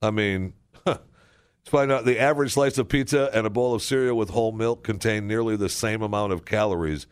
I 0.02 0.10
mean, 0.10 0.52
let's 0.84 1.00
find 1.66 1.92
out 1.92 2.04
the 2.04 2.18
average 2.18 2.52
slice 2.52 2.76
of 2.76 2.88
pizza 2.88 3.30
and 3.32 3.46
a 3.46 3.50
bowl 3.50 3.72
of 3.72 3.82
cereal 3.82 4.16
with 4.16 4.30
whole 4.30 4.52
milk 4.52 4.82
contain 4.82 5.26
nearly 5.26 5.56
the 5.56 5.68
same 5.68 6.02
amount 6.02 6.32
of 6.32 6.44
calories. 6.44 7.06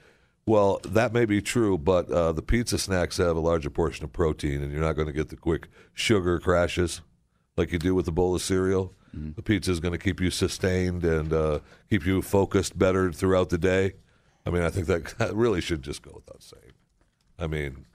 Well, 0.50 0.80
that 0.84 1.12
may 1.12 1.26
be 1.26 1.40
true, 1.40 1.78
but 1.78 2.10
uh, 2.10 2.32
the 2.32 2.42
pizza 2.42 2.76
snacks 2.76 3.18
have 3.18 3.36
a 3.36 3.40
larger 3.40 3.70
portion 3.70 4.04
of 4.04 4.12
protein, 4.12 4.64
and 4.64 4.72
you're 4.72 4.80
not 4.80 4.94
going 4.94 5.06
to 5.06 5.12
get 5.12 5.28
the 5.28 5.36
quick 5.36 5.68
sugar 5.94 6.40
crashes 6.40 7.02
like 7.56 7.70
you 7.70 7.78
do 7.78 7.94
with 7.94 8.08
a 8.08 8.10
bowl 8.10 8.34
of 8.34 8.42
cereal. 8.42 8.92
The 9.12 9.42
pizza 9.42 9.70
is 9.70 9.78
going 9.78 9.92
to 9.92 9.98
keep 9.98 10.20
you 10.20 10.28
sustained 10.28 11.04
and 11.04 11.32
uh, 11.32 11.60
keep 11.88 12.04
you 12.04 12.20
focused 12.20 12.76
better 12.76 13.12
throughout 13.12 13.50
the 13.50 13.58
day. 13.58 13.92
I 14.44 14.50
mean, 14.50 14.62
I 14.62 14.70
think 14.70 14.88
that, 14.88 15.04
that 15.18 15.36
really 15.36 15.60
should 15.60 15.82
just 15.82 16.02
go 16.02 16.10
without 16.16 16.42
saying. 16.42 16.72
I 17.38 17.46
mean, 17.46 17.86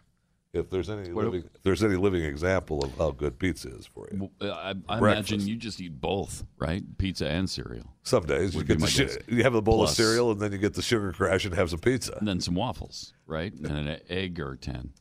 if 0.56 0.70
there's 0.70 0.90
any 0.90 1.12
What- 1.12 1.26
living, 1.26 1.44
if 1.54 1.62
there's 1.64 1.84
any 1.84 1.96
living 1.96 2.24
example 2.24 2.84
of 2.84 2.98
how 2.98 3.12
good 3.12 3.38
pizza 3.38 3.70
is 3.70 3.86
for 3.86 4.08
you. 4.12 4.30
Uh, 4.42 4.50
I, 4.52 4.74
I 4.90 4.98
imagine 4.98 5.42
you 5.46 5.56
just 5.56 5.80
eat 5.82 6.00
both, 6.00 6.44
right? 6.58 6.82
Pizza 6.98 7.28
and 7.28 7.50
cereal. 7.50 7.86
Some 8.04 8.26
days 8.26 8.56
you 8.56 8.64
get 8.64 8.80
the 8.80 8.86
my 8.86 8.90
guess. 8.90 9.18
you 9.28 9.44
have 9.44 9.56
a 9.56 9.62
bowl 9.62 9.78
Plus- 9.80 9.92
of 9.92 9.96
cereal 9.98 10.32
and 10.32 10.40
then 10.40 10.52
you 10.52 10.58
get 10.58 10.74
the 10.74 10.82
sugar 10.82 11.12
crash 11.14 11.46
and 11.46 11.54
have 11.54 11.70
some 11.70 11.80
pizza. 11.80 12.16
And 12.18 12.28
then 12.28 12.40
some 12.42 12.56
waffles, 12.56 13.14
right? 13.28 13.54
And 13.54 13.90
an 13.90 14.00
egg 14.10 14.40
or 14.40 14.56
10. 14.56 14.92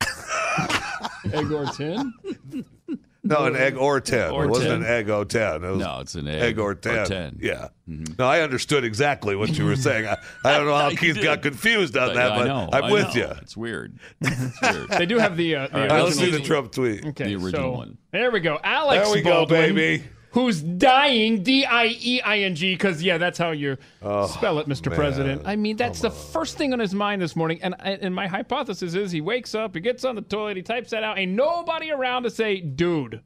Egg 1.32 1.50
or 1.52 1.66
tin? 1.66 2.12
No, 3.26 3.46
an 3.46 3.56
egg 3.56 3.76
or 3.76 4.00
ten. 4.00 4.30
Or 4.30 4.44
it 4.44 4.48
wasn't 4.48 4.68
10. 4.70 4.82
an 4.82 4.86
egg 4.86 5.08
o 5.08 5.24
ten. 5.24 5.64
It 5.64 5.70
was 5.70 5.78
No, 5.78 6.00
it's 6.00 6.14
an 6.14 6.28
egg 6.28 6.42
egg 6.42 6.58
or 6.58 6.72
or 6.72 6.74
ten. 6.74 7.38
Yeah. 7.40 7.68
Mm-hmm. 7.88 8.14
No, 8.18 8.26
I 8.26 8.42
understood 8.42 8.84
exactly 8.84 9.34
what 9.34 9.56
you 9.58 9.64
were 9.64 9.76
saying. 9.88 10.06
I, 10.06 10.16
I 10.44 10.56
don't 10.58 10.66
know 10.66 10.76
how 10.76 10.90
Keith 10.94 11.14
did. 11.16 11.24
got 11.24 11.40
confused 11.42 11.96
on 11.96 12.08
But 12.08 12.14
that, 12.14 12.32
I 12.32 12.36
but 12.38 12.44
know, 12.46 12.68
I'm 12.72 12.84
I 12.84 12.92
with 12.92 13.14
know. 13.14 13.20
you. 13.22 13.28
It's 13.42 13.56
weird. 13.56 13.98
It's 14.20 14.60
weird. 14.62 14.88
They 14.90 15.06
do 15.06 15.18
have 15.18 15.36
the, 15.38 15.56
uh, 15.56 15.66
the 15.68 15.74
All 15.74 15.80
right, 15.80 15.90
I 15.90 15.94
original. 15.96 16.06
don't 16.06 16.12
see 16.12 16.30
the 16.30 16.40
Trump 16.44 16.72
tweet. 16.72 17.04
Okay, 17.06 17.24
The 17.24 17.34
original 17.36 17.72
so, 17.72 17.78
one. 17.78 17.98
There 18.12 18.30
we 18.30 18.40
go. 18.40 18.58
Alex 18.62 19.04
There 19.06 19.14
we 19.14 19.22
go, 19.22 19.46
baby. 19.46 20.04
Who's 20.34 20.60
dying, 20.60 21.44
D 21.44 21.64
I 21.64 21.86
E 21.86 22.20
I 22.20 22.38
N 22.40 22.56
G, 22.56 22.74
because, 22.74 23.00
yeah, 23.02 23.18
that's 23.18 23.38
how 23.38 23.52
you 23.52 23.76
spell 24.00 24.58
it, 24.58 24.68
Mr. 24.68 24.88
man. 24.88 24.96
President. 24.96 25.42
I 25.44 25.54
mean, 25.54 25.76
that's 25.76 26.00
the 26.00 26.10
first 26.10 26.58
thing 26.58 26.72
on 26.72 26.80
his 26.80 26.92
mind 26.92 27.22
this 27.22 27.36
morning. 27.36 27.60
And, 27.62 27.76
and 27.80 28.12
my 28.12 28.26
hypothesis 28.26 28.94
is 28.94 29.12
he 29.12 29.20
wakes 29.20 29.54
up, 29.54 29.76
he 29.76 29.80
gets 29.80 30.04
on 30.04 30.16
the 30.16 30.22
toilet, 30.22 30.56
he 30.56 30.62
types 30.62 30.90
that 30.90 31.04
out, 31.04 31.18
ain't 31.18 31.32
nobody 31.32 31.92
around 31.92 32.24
to 32.24 32.30
say, 32.30 32.60
dude. 32.60 33.20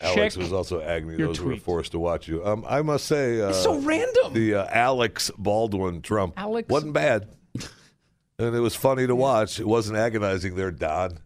Alex 0.00 0.34
check 0.34 0.42
was 0.42 0.52
also 0.52 0.80
agony 0.80 1.16
those 1.16 1.36
who 1.38 1.48
were 1.48 1.56
forced 1.56 1.92
to 1.92 1.98
watch 1.98 2.28
you. 2.28 2.42
Um, 2.46 2.64
I 2.66 2.80
must 2.82 3.04
say, 3.04 3.42
uh, 3.42 3.48
It's 3.48 3.62
so 3.62 3.78
random. 3.80 4.32
The 4.32 4.54
uh, 4.54 4.66
Alex 4.70 5.30
Baldwin 5.36 6.00
Trump 6.02 6.34
Alex- 6.36 6.70
wasn't 6.70 6.92
bad, 6.94 7.28
and 8.38 8.54
it 8.54 8.60
was 8.60 8.74
funny 8.74 9.06
to 9.06 9.14
watch. 9.16 9.58
It 9.60 9.66
wasn't 9.66 9.98
agonizing 9.98 10.54
there, 10.54 10.70
Don. 10.70 11.18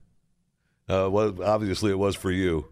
Uh, 0.88 1.08
well, 1.10 1.42
obviously 1.44 1.92
it 1.92 1.98
was 1.98 2.16
for 2.16 2.30
you. 2.32 2.71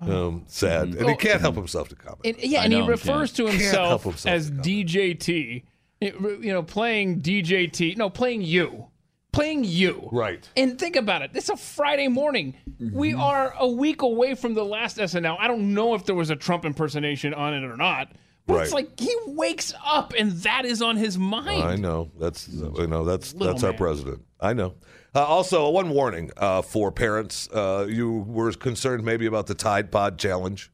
Uh-huh. 0.00 0.26
Um, 0.26 0.44
sad, 0.48 0.88
mm-hmm. 0.88 0.98
and 0.98 1.10
he 1.10 1.16
can't 1.16 1.40
help 1.40 1.52
mm-hmm. 1.52 1.62
himself 1.62 1.88
to 1.88 1.94
comment. 1.94 2.20
And, 2.24 2.38
yeah, 2.38 2.60
I 2.60 2.64
and 2.64 2.72
he 2.72 2.78
know, 2.80 2.84
he 2.86 2.90
refers 2.90 3.32
to 3.34 3.44
Can't 3.44 3.60
himself, 3.60 3.88
help 3.88 4.02
himself 4.02 4.34
as 4.34 4.46
to 4.46 4.50
comment. 4.50 4.66
DJT. 4.66 5.62
It- 6.00 6.20
you 6.42 6.52
know, 6.52 6.62
playing 6.62 7.20
DJT. 7.22 7.96
No, 7.96 8.10
playing 8.10 8.42
you. 8.42 8.88
Playing 9.32 9.64
you. 9.64 10.08
Right. 10.12 10.48
And 10.56 10.78
think 10.78 10.94
about 10.96 11.22
it. 11.22 11.32
It's 11.34 11.48
a 11.48 11.56
Friday 11.56 12.08
morning. 12.08 12.54
Mm-hmm. 12.70 12.96
We 12.96 13.14
are 13.14 13.54
a 13.58 13.66
week 13.66 14.02
away 14.02 14.34
from 14.34 14.54
the 14.54 14.64
last 14.64 14.98
SNL. 14.98 15.36
I 15.40 15.48
don't 15.48 15.74
know 15.74 15.94
if 15.94 16.04
there 16.04 16.14
was 16.14 16.30
a 16.30 16.36
Trump 16.36 16.64
impersonation 16.64 17.34
on 17.34 17.52
it 17.54 17.64
or 17.64 17.76
not. 17.76 18.12
But 18.46 18.62
it's 18.62 18.72
Right. 18.72 18.84
like 18.84 19.00
he 19.00 19.16
wakes 19.26 19.72
up 19.84 20.12
and 20.18 20.32
that 20.42 20.66
is 20.66 20.82
on 20.82 20.96
his 20.96 21.16
mind. 21.16 21.64
I 21.64 21.76
know 21.76 22.10
that's 22.18 22.46
you 22.48 22.86
know 22.86 23.04
that's 23.04 23.32
Little 23.32 23.54
that's 23.54 23.64
our 23.64 23.70
man. 23.70 23.78
president. 23.78 24.22
I 24.38 24.52
know. 24.52 24.74
Uh, 25.14 25.22
also, 25.24 25.68
one 25.70 25.90
warning 25.90 26.30
uh, 26.36 26.60
for 26.62 26.90
parents: 26.90 27.48
uh, 27.52 27.86
you 27.88 28.10
were 28.26 28.52
concerned 28.52 29.04
maybe 29.04 29.26
about 29.26 29.46
the 29.46 29.54
Tide 29.54 29.90
Pod 29.92 30.18
challenge. 30.18 30.70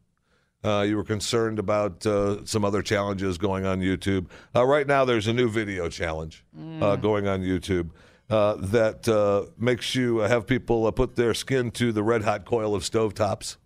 Uh, 0.65 0.85
you 0.87 0.97
were 0.97 1.05
concerned 1.05 1.59
about 1.59 2.05
uh, 2.07 2.45
some 2.45 2.65
other 2.65 2.83
challenges 2.83 3.39
going 3.39 3.65
on 3.67 3.81
YouTube. 3.81 4.27
Uh, 4.55 4.65
right 4.65 4.87
now, 4.87 5.05
there's 5.05 5.27
a 5.27 5.33
new 5.33 5.49
video 5.49 5.89
challenge 5.89 6.45
uh, 6.55 6.59
Mm. 6.61 7.01
going 7.03 7.27
on 7.27 7.41
YouTube 7.41 7.91
uh, 8.29 8.55
that 8.57 9.09
uh, 9.09 9.47
makes 9.59 9.95
you 9.95 10.19
have 10.19 10.47
people 10.47 10.87
uh, 10.87 10.91
put 10.91 11.17
their 11.17 11.33
skin 11.35 11.71
to 11.73 11.93
the 11.93 12.03
red 12.03 12.23
hot 12.25 12.45
coil 12.45 12.75
of 12.75 12.83
stovetops 12.83 13.57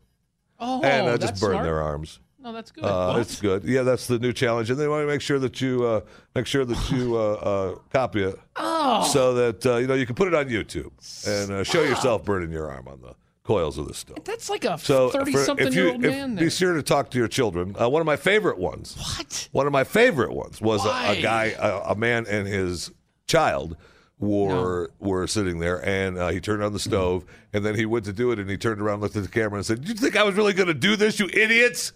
Oh, 0.60 0.82
and 0.84 1.09
uh, 1.09 1.18
just 1.18 1.40
burn 1.40 1.52
smart. 1.52 1.64
their 1.64 1.82
arms. 1.82 2.20
No, 2.44 2.52
that's 2.52 2.70
good. 2.70 2.84
Uh, 2.84 3.16
it's 3.18 3.40
good. 3.40 3.64
Yeah, 3.64 3.82
that's 3.82 4.06
the 4.06 4.18
new 4.18 4.32
challenge, 4.34 4.68
and 4.70 4.78
they 4.78 4.86
want 4.86 5.02
to 5.02 5.06
make 5.06 5.22
sure 5.22 5.38
that 5.38 5.62
you 5.62 5.82
uh, 5.84 6.00
make 6.34 6.46
sure 6.46 6.66
that 6.66 6.90
you 6.90 7.16
uh, 7.16 7.32
uh, 7.32 7.74
copy 7.90 8.22
it 8.22 8.38
Oh. 8.56 9.08
so 9.10 9.32
that 9.34 9.64
uh, 9.64 9.76
you 9.78 9.86
know 9.86 9.94
you 9.94 10.04
can 10.04 10.14
put 10.14 10.28
it 10.28 10.34
on 10.34 10.48
YouTube 10.50 10.90
and 11.26 11.50
uh, 11.50 11.64
show 11.64 11.82
yourself 11.82 12.22
burning 12.22 12.52
your 12.52 12.70
arm 12.70 12.86
on 12.86 13.00
the 13.00 13.14
coils 13.44 13.78
of 13.78 13.88
the 13.88 13.94
stove. 13.94 14.18
That's 14.24 14.50
like 14.50 14.64
a 14.66 14.76
So 14.78 15.08
thirty-something 15.08 15.68
if 15.68 15.74
year 15.74 15.86
you 15.86 15.92
old 15.92 16.04
if- 16.04 16.10
man. 16.10 16.34
be 16.34 16.42
there. 16.42 16.50
sure 16.50 16.74
to 16.74 16.82
talk 16.82 17.10
to 17.12 17.18
your 17.18 17.28
children. 17.28 17.74
Uh, 17.80 17.88
one 17.88 18.00
of 18.02 18.06
my 18.06 18.16
favorite 18.16 18.58
ones. 18.58 18.94
What? 18.98 19.48
One 19.52 19.66
of 19.66 19.72
my 19.72 19.84
favorite 19.84 20.32
ones 20.34 20.60
was 20.60 20.84
a, 20.84 21.12
a 21.18 21.22
guy, 21.22 21.54
a, 21.58 21.92
a 21.92 21.94
man, 21.94 22.26
and 22.28 22.46
his 22.46 22.90
child 23.26 23.76
were 24.18 24.90
were 25.00 25.26
sitting 25.26 25.60
there, 25.60 25.82
and 25.86 26.18
uh, 26.18 26.28
he 26.28 26.40
turned 26.40 26.62
on 26.62 26.72
the 26.74 26.78
stove, 26.78 27.24
and 27.54 27.64
then 27.64 27.74
he 27.74 27.86
went 27.86 28.04
to 28.04 28.12
do 28.12 28.30
it, 28.32 28.38
and 28.38 28.48
he 28.50 28.56
turned 28.58 28.80
around, 28.82 29.00
looked 29.00 29.16
at 29.16 29.22
the 29.22 29.28
camera, 29.30 29.56
and 29.56 29.66
said, 29.66 29.82
"Do 29.82 29.88
you 29.88 29.94
think 29.94 30.14
I 30.16 30.22
was 30.22 30.34
really 30.34 30.52
going 30.52 30.68
to 30.68 30.74
do 30.74 30.94
this, 30.96 31.18
you 31.18 31.28
idiots?" 31.32 31.92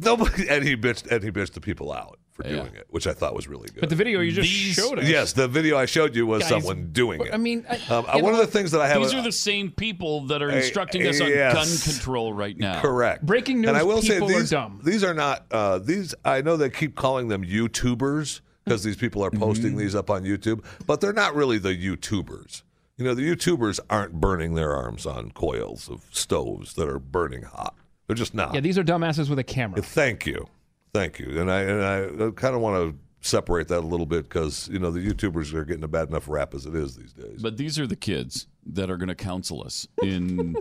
Nobody, 0.00 0.48
and 0.50 0.64
he 0.64 0.76
bitched, 0.76 1.10
and 1.10 1.22
he 1.22 1.30
bitched 1.30 1.52
the 1.52 1.60
people 1.60 1.92
out 1.92 2.18
for 2.32 2.44
doing 2.44 2.74
it, 2.74 2.86
which 2.88 3.06
I 3.06 3.12
thought 3.12 3.34
was 3.34 3.46
really 3.46 3.68
good. 3.68 3.80
But 3.80 3.90
the 3.90 3.96
video 3.96 4.20
you 4.20 4.32
just 4.32 4.48
These- 4.48 4.74
showed 4.74 4.98
us. 4.98 5.06
Yes, 5.06 5.32
the 5.34 5.48
video 5.48 5.76
I 5.76 5.84
showed 5.86 6.16
you 6.16 6.26
was 6.26 6.40
Guys, 6.42 6.48
someone 6.48 6.90
doing 6.92 7.20
it. 7.20 7.32
I 7.32 7.36
mean, 7.36 7.66
I, 7.68 7.74
Um, 7.94 8.06
you 8.16 8.22
one 8.22 8.32
know, 8.32 8.40
of 8.40 8.46
the 8.46 8.52
things 8.52 8.70
that 8.70 8.80
I 8.80 8.88
have. 8.88 9.02
These 9.02 9.12
are 9.14 9.22
the 9.22 9.30
same 9.32 9.70
people 9.70 10.26
that 10.28 10.40
are 10.42 10.50
instructing 10.50 11.06
us 11.06 11.20
on 11.20 11.28
yes. 11.28 11.52
gun 11.54 11.92
control 11.94 12.32
right 12.32 12.56
now. 12.56 12.80
Correct. 12.80 13.24
Breaking 13.26 13.60
news, 13.60 13.68
And 13.68 13.76
I 13.76 13.82
will 13.82 14.00
people 14.00 14.28
say 14.28 14.34
are 14.34 14.40
these, 14.40 14.50
dumb. 14.50 14.80
These 14.82 15.04
are 15.04 15.14
not 15.14 15.44
uh, 15.50 15.78
these. 15.78 16.14
I 16.24 16.40
know 16.40 16.56
they 16.56 16.70
keep 16.70 16.94
calling 16.96 17.28
them 17.28 17.44
YouTubers 17.44 18.40
because 18.64 18.82
these 18.82 18.96
people 18.96 19.22
are 19.24 19.30
posting 19.30 19.76
these 19.76 19.94
up 19.94 20.08
on 20.08 20.22
YouTube, 20.24 20.64
but 20.86 21.00
they're 21.00 21.12
not 21.12 21.34
really 21.34 21.58
the 21.58 21.76
YouTubers. 21.76 22.62
You 22.96 23.04
know, 23.04 23.14
the 23.14 23.22
YouTubers 23.28 23.80
aren't 23.90 24.14
burning 24.20 24.54
their 24.54 24.74
arms 24.74 25.06
on 25.06 25.32
coils 25.32 25.88
of 25.88 26.04
stoves 26.12 26.74
that 26.74 26.88
are 26.88 26.98
burning 27.00 27.42
hot. 27.42 27.74
They're 28.06 28.16
just 28.16 28.34
not. 28.34 28.54
Yeah, 28.54 28.60
these 28.60 28.78
are 28.78 28.84
dumbasses 28.84 29.28
with 29.30 29.38
a 29.38 29.44
camera. 29.44 29.80
Thank 29.82 30.26
you, 30.26 30.46
thank 30.92 31.18
you. 31.18 31.40
And 31.40 31.50
I 31.50 31.60
and 31.62 32.22
I 32.22 32.30
kind 32.32 32.54
of 32.54 32.60
want 32.60 32.76
to 32.92 32.98
separate 33.28 33.68
that 33.68 33.78
a 33.78 33.86
little 33.86 34.06
bit 34.06 34.24
because 34.24 34.68
you 34.72 34.78
know 34.78 34.90
the 34.90 35.00
YouTubers 35.00 35.54
are 35.54 35.64
getting 35.64 35.84
a 35.84 35.88
bad 35.88 36.08
enough 36.08 36.28
rap 36.28 36.54
as 36.54 36.66
it 36.66 36.74
is 36.74 36.96
these 36.96 37.12
days. 37.12 37.40
But 37.40 37.56
these 37.56 37.78
are 37.78 37.86
the 37.86 37.96
kids 37.96 38.48
that 38.66 38.90
are 38.90 38.96
going 38.96 39.08
to 39.08 39.14
counsel 39.14 39.62
us 39.64 39.86
in 40.02 40.54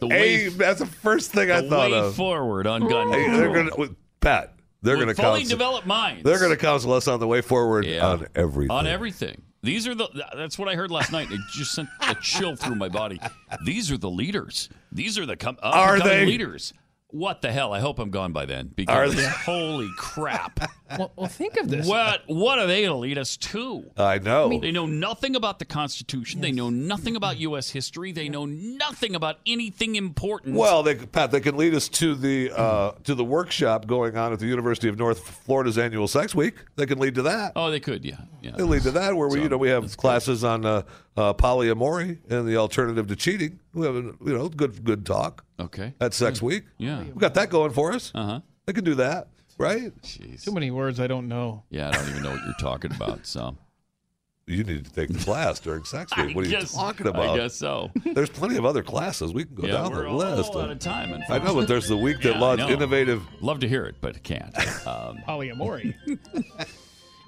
the 0.00 0.08
Hey, 0.08 0.48
way. 0.48 0.48
that's 0.48 0.80
the 0.80 0.86
first 0.86 1.30
thing 1.32 1.50
I 1.50 1.68
thought 1.68 1.90
way 1.92 1.98
of. 1.98 2.14
forward 2.16 2.66
on 2.66 2.88
gun 2.88 3.12
Hey, 3.12 3.28
they're 3.30 3.52
gonna 3.54 3.70
with- 3.78 3.94
Pat. 4.20 4.54
They're 4.82 4.96
going 4.96 5.08
to 5.08 5.14
fully 5.14 5.40
counsel. 5.40 5.58
developed 5.58 5.86
minds. 5.86 6.24
They're 6.24 6.38
going 6.38 6.52
to 6.52 6.56
counsel 6.56 6.94
us 6.94 7.06
on 7.06 7.20
the 7.20 7.26
way 7.26 7.42
forward 7.42 7.84
Yeah. 7.84 8.06
on 8.06 8.26
everything. 8.34 8.70
On 8.70 8.86
everything. 8.86 9.42
These 9.62 9.86
are 9.86 9.94
the. 9.94 10.08
That's 10.34 10.58
what 10.58 10.68
I 10.70 10.74
heard 10.74 10.90
last 10.90 11.12
night. 11.12 11.30
It 11.30 11.38
just 11.52 11.72
sent 11.72 11.88
a 12.08 12.14
chill 12.22 12.56
through 12.56 12.76
my 12.76 12.88
body. 12.88 13.20
These 13.66 13.92
are 13.92 13.98
the 13.98 14.08
leaders. 14.08 14.70
These 14.90 15.18
are 15.18 15.26
the 15.26 15.36
com- 15.36 15.58
Are 15.62 15.96
up-and-coming 15.96 16.16
they? 16.18 16.24
leaders. 16.26 16.72
What 17.12 17.42
the 17.42 17.50
hell? 17.52 17.72
I 17.72 17.80
hope 17.80 17.98
I'm 17.98 18.10
gone 18.10 18.32
by 18.32 18.46
then. 18.46 18.72
Because 18.74 19.14
holy 19.44 19.90
crap! 19.96 20.60
well, 20.98 21.12
well, 21.16 21.26
think 21.28 21.56
of 21.56 21.68
this. 21.68 21.86
What 21.86 22.22
what 22.26 22.58
are 22.58 22.66
they 22.66 22.80
going 22.82 22.92
to 22.92 22.98
lead 22.98 23.18
us 23.18 23.36
to? 23.36 23.90
I 23.96 24.18
know. 24.18 24.48
They 24.58 24.72
know 24.72 24.86
nothing 24.86 25.36
about 25.36 25.58
the 25.58 25.64
Constitution. 25.64 26.40
They 26.40 26.52
know 26.52 26.70
nothing 26.70 27.16
about 27.16 27.38
U.S. 27.38 27.70
history. 27.70 28.12
They 28.12 28.28
know 28.28 28.46
nothing 28.46 29.14
about 29.14 29.38
anything 29.46 29.96
important. 29.96 30.56
Well, 30.56 30.82
they, 30.82 30.94
Pat, 30.94 31.30
they 31.30 31.40
can 31.40 31.56
lead 31.56 31.74
us 31.74 31.88
to 31.88 32.14
the 32.14 32.50
uh, 32.56 32.92
to 33.04 33.14
the 33.14 33.24
workshop 33.24 33.86
going 33.86 34.16
on 34.16 34.32
at 34.32 34.38
the 34.38 34.46
University 34.46 34.88
of 34.88 34.98
North 34.98 35.20
Florida's 35.20 35.78
annual 35.78 36.08
Sex 36.08 36.34
Week. 36.34 36.54
They 36.76 36.86
can 36.86 36.98
lead 36.98 37.14
to 37.16 37.22
that. 37.22 37.52
oh, 37.56 37.70
they 37.70 37.80
could, 37.80 38.04
yeah, 38.04 38.16
yeah. 38.42 38.52
They 38.56 38.62
lead 38.62 38.82
to 38.82 38.90
that 38.92 39.16
where 39.16 39.28
we, 39.28 39.42
you 39.42 39.48
know, 39.48 39.56
we 39.58 39.68
have 39.68 39.96
classes 39.96 40.44
on 40.44 40.64
uh, 40.64 40.82
uh, 41.16 41.32
polyamory 41.34 42.18
and 42.28 42.46
the 42.48 42.56
alternative 42.56 43.06
to 43.08 43.16
cheating. 43.16 43.60
We 43.72 43.86
have, 43.86 43.94
you 43.94 44.16
know, 44.20 44.48
good 44.48 44.84
good 44.84 45.06
talk. 45.06 45.44
Okay. 45.58 45.94
At 46.00 46.14
Sex 46.14 46.40
Week. 46.40 46.64
Yeah. 46.78 47.02
we 47.02 47.20
got 47.20 47.34
that 47.34 47.50
going 47.50 47.72
for 47.72 47.92
us. 47.92 48.12
Uh 48.14 48.24
huh. 48.26 48.40
They 48.66 48.72
can 48.72 48.84
do 48.84 48.94
that, 48.96 49.28
right? 49.60 49.92
Too 50.42 50.52
many 50.52 50.70
words 50.70 50.98
I 51.00 51.06
don't 51.06 51.28
know. 51.28 51.62
Yeah, 51.70 51.88
I 51.88 51.92
don't 51.92 52.08
even 52.08 52.22
know 52.22 52.30
what 52.32 52.44
you're 52.44 52.54
talking 52.58 52.92
about. 52.92 53.26
So 53.26 53.56
You 54.46 54.64
need 54.64 54.84
to 54.84 54.92
take 54.92 55.10
the 55.10 55.18
class 55.22 55.60
during 55.60 55.84
Sex 55.84 56.16
Week. 56.16 56.34
What 56.34 56.46
are 56.46 56.50
guess- 56.50 56.72
you 56.72 56.78
talking 56.78 57.06
about? 57.06 57.30
I 57.30 57.36
guess 57.36 57.54
so. 57.54 57.90
There's 58.14 58.30
plenty 58.30 58.56
of 58.56 58.64
other 58.64 58.82
classes. 58.82 59.32
We 59.32 59.44
can 59.44 59.54
go 59.54 59.66
Yeah, 59.66 59.74
down 59.74 59.92
we're 59.92 60.02
the 60.02 60.08
all 60.08 60.16
list. 60.16 60.56
out 60.56 60.70
of 60.70 60.78
time, 60.80 61.12
I 61.28 61.38
know, 61.38 61.54
but 61.54 61.68
there's 61.68 61.86
the 61.88 61.96
week 61.96 62.20
that 62.22 62.34
Yeah, 62.34 62.40
launched 62.40 62.68
innovative. 62.70 63.22
Love 63.40 63.60
to 63.60 63.68
hear 63.68 63.84
it, 63.84 63.96
but 64.00 64.22
can't. 64.24 64.56
Um, 64.86 65.18
Polyamory. 65.28 65.94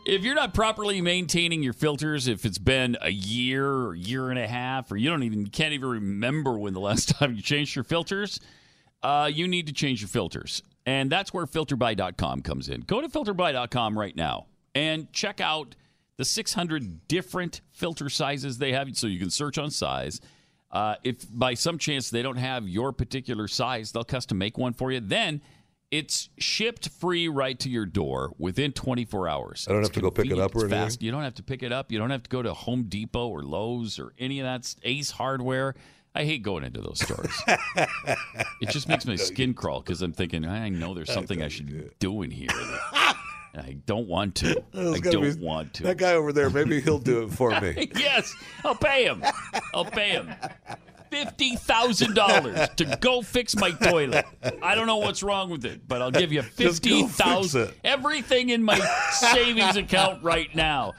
if 0.07 0.23
you're 0.25 0.35
not 0.35 0.53
properly 0.55 1.01
maintaining 1.01 1.63
your 1.63 1.73
filters, 1.75 2.27
if 2.29 2.45
it's 2.45 2.59
been 2.59 2.97
a 3.01 3.11
year 3.11 3.67
or 3.69 3.95
year 3.95 4.31
and 4.31 4.39
a 4.39 4.49
half, 4.49 4.91
or 4.91 4.97
you 4.97 5.09
don't 5.11 5.23
even 5.23 5.47
can't 5.47 5.75
even 5.75 5.89
remember 5.89 6.59
when 6.59 6.73
the 6.75 6.81
last 6.81 7.11
time 7.11 7.35
you 7.35 7.43
changed 7.43 7.77
your 7.77 7.85
filters, 7.85 8.41
uh, 9.03 9.31
you 9.33 9.47
need 9.47 9.67
to 9.69 9.73
change 9.73 10.01
your 10.01 10.09
filters, 10.09 10.63
and 10.87 11.11
that's 11.11 11.33
where 11.33 11.47
FilterBuy.com 11.47 12.43
comes 12.43 12.69
in. 12.69 12.81
Go 12.83 13.01
to 13.01 13.09
FilterBuy.com 13.09 13.99
right 13.99 14.17
now 14.17 14.47
and 14.75 15.13
check 15.13 15.41
out 15.41 15.75
the 16.17 16.25
600 16.25 17.09
different 17.09 17.61
filter 17.71 18.09
sizes 18.09 18.59
they 18.59 18.73
have, 18.73 18.95
so 18.97 19.07
you 19.07 19.19
can 19.19 19.31
search 19.31 19.59
on 19.59 19.71
size. 19.71 20.21
Uh, 20.71 20.95
if 21.05 21.27
by 21.31 21.55
some 21.55 21.79
chance 21.79 22.11
they 22.11 22.23
don't 22.23 22.37
have 22.37 22.69
your 22.69 22.93
particular 22.93 23.47
size, 23.49 23.93
they'll 23.93 24.05
custom 24.05 24.39
make 24.39 24.57
one 24.57 24.73
for 24.73 24.91
you. 24.91 25.01
Then 25.01 25.43
it's 25.91 26.31
shipped 26.39 26.89
free 26.89 27.29
right 27.29 27.59
to 27.59 27.69
your 27.69 27.85
door 27.85 28.33
within 28.39 28.73
24 28.73 29.29
hours. 29.29 29.67
I 29.69 29.73
don't 29.73 29.81
It's 29.81 29.89
have 29.91 29.95
to 29.97 30.01
go 30.01 30.11
pick 30.11 30.31
it 30.31 30.39
up 30.39 30.55
or 30.55 30.61
anything? 30.61 30.79
fast. 30.79 31.03
You 31.03 31.11
don't 31.11 31.23
have 31.23 31.35
to 31.35 31.43
pick 31.43 31.63
it 31.63 31.73
up. 31.73 31.93
You 31.93 31.99
don't 31.99 32.09
have 32.09 32.23
to 32.23 32.31
go 32.31 32.41
to 32.43 32.55
Home 32.55 32.85
Depot 32.85 33.29
or 33.29 33.43
Lowe's 33.43 33.99
or 33.99 34.15
any 34.19 34.41
of 34.41 34.45
that. 34.45 34.75
Ace 34.85 35.11
Hardware. 35.11 35.75
I 36.15 36.25
hate 36.25 36.43
going 36.43 36.65
into 36.65 36.81
those 36.81 37.01
stores. 37.01 37.33
it 37.47 38.69
just 38.69 38.87
makes 38.89 39.07
my 39.07 39.17
skin 39.17 39.55
crawl 39.55 39.81
because 39.81 40.03
I'm 40.03 40.13
thinking 40.13 40.45
I 40.45 40.69
know 40.69 40.93
there's 40.93 41.13
something 41.13 41.43
I 41.43 41.49
should 41.49 41.67
be 41.67 41.89
doing 41.99 42.31
here. 42.31 42.49
I 43.55 43.77
don't 43.87 44.09
want 44.09 44.35
to. 44.37 44.63
I 44.75 44.99
don't 44.99 45.23
be- 45.23 45.45
want 45.45 45.75
to. 45.75 45.83
That 45.85 45.99
guy 45.99 46.13
over 46.15 46.33
there, 46.33 46.49
maybe 46.49 46.81
he'll 46.81 46.99
do 46.99 47.25
it 47.25 47.31
for 47.31 47.59
me. 47.61 47.91
yes, 47.97 48.35
I'll 48.65 48.75
pay 48.75 49.05
him. 49.05 49.23
I'll 49.75 49.85
pay 49.85 50.11
him. 50.11 50.31
Fifty 51.11 51.57
thousand 51.57 52.15
dollars 52.15 52.69
to 52.77 52.97
go 53.01 53.21
fix 53.21 53.55
my 53.55 53.71
toilet. 53.73 54.25
I 54.63 54.75
don't 54.75 54.87
know 54.87 54.97
what's 54.97 55.23
wrong 55.23 55.51
with 55.51 55.67
it, 55.67 55.87
but 55.87 56.01
I'll 56.01 56.11
give 56.11 56.33
you 56.33 56.41
fifty 56.41 57.07
thousand. 57.07 57.75
Everything 57.85 58.49
in 58.49 58.63
my 58.63 58.79
savings 59.11 59.77
account 59.77 60.23
right 60.23 60.55
now. 60.55 60.95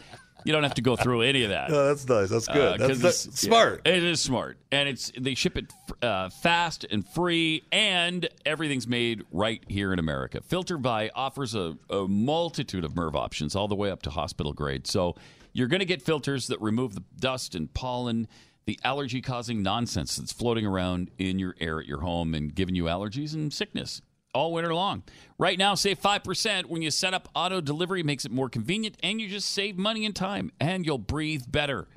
You 0.45 0.52
don't 0.53 0.64
have 0.64 0.74
to 0.76 0.82
go 0.82 0.95
through 0.95 1.22
any 1.22 1.44
of 1.44 1.49
that. 1.49 1.70
Oh, 1.74 1.88
that's 1.88 2.07
nice. 2.07 2.30
That's 2.30 2.48
good. 2.48 2.76
Uh, 2.76 2.78
that's 2.78 2.90
'cause 2.90 2.99
that's 3.02 3.26
it's- 3.26 3.40
smart. 3.41 3.82
yeah, 3.86 3.94
it 3.94 4.03
is 4.03 4.20
smart, 4.22 4.57
and 4.72 4.90
it's 4.90 5.11
they 5.20 5.36
ship 5.36 5.57
it 5.57 5.72
uh, 6.02 6.30
fast 6.30 6.86
and 6.90 7.07
free, 7.07 7.64
and 7.72 8.28
everything's 8.45 8.88
made 8.88 9.24
right 9.32 9.64
here 9.68 9.94
in 9.94 9.99
America. 9.99 10.41
FilterBuy 10.41 11.10
offers 11.15 11.56
a, 11.56 11.78
a 11.90 12.07
multitude 12.07 12.84
of 12.84 12.94
MERV 12.94 13.15
options, 13.15 13.56
all 13.56 13.68
the 13.68 13.76
way 13.76 13.90
up 13.91 14.02
to 14.03 14.10
hospital 14.10 14.53
grade. 14.53 14.86
So 14.88 15.15
you're 15.53 15.68
going 15.68 15.80
to 15.80 15.86
get 15.86 16.02
filters 16.02 16.48
that 16.48 16.60
remove 16.61 16.95
the 16.95 17.03
dust 17.20 17.56
and 17.56 17.74
pollen, 17.74 18.28
the 18.65 18.80
allergy-causing 18.84 19.61
nonsense 19.61 20.15
that's 20.15 20.32
floating 20.34 20.65
around 20.65 21.11
in 21.18 21.38
your 21.40 21.56
air 21.60 21.80
at 21.80 21.86
your 21.86 21.99
home 22.02 22.34
and 22.34 22.53
giving 22.56 22.76
you 22.76 22.86
allergies 22.86 23.34
and 23.34 23.53
sickness 23.53 24.02
all 24.34 24.53
winter 24.53 24.73
long. 24.73 25.03
Right 25.38 25.57
now, 25.57 25.76
save 25.76 25.99
5% 25.99 26.65
when 26.65 26.81
you 26.81 26.91
set 26.91 27.14
up 27.14 27.30
auto 27.35 27.61
delivery, 27.61 28.03
makes 28.03 28.26
it 28.26 28.31
more 28.31 28.49
convenient, 28.49 28.97
and 29.03 29.22
you 29.22 29.27
just 29.27 29.51
save 29.51 29.77
money 29.77 30.05
and 30.05 30.15
time, 30.15 30.51
and 30.60 30.85
you'll 30.85 30.97
breathe 30.97 31.43
better. 31.47 31.88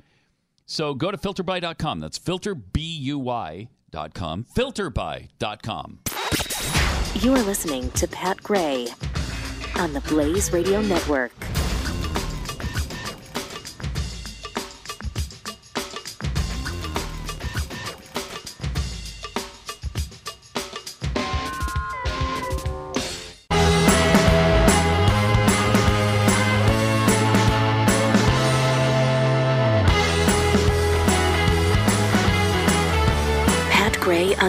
So 0.65 0.93
go 0.93 1.11
to 1.11 1.17
filterbuy.com. 1.17 1.99
That's 1.99 2.19
filterbuy.com. 2.19 3.69
Filterbuy.com. 4.55 5.99
You 7.21 7.33
are 7.33 7.43
listening 7.43 7.89
to 7.91 8.07
Pat 8.07 8.43
Gray 8.43 8.87
on 9.77 9.93
the 9.93 10.01
Blaze 10.01 10.51
Radio 10.51 10.81
Network. 10.81 11.31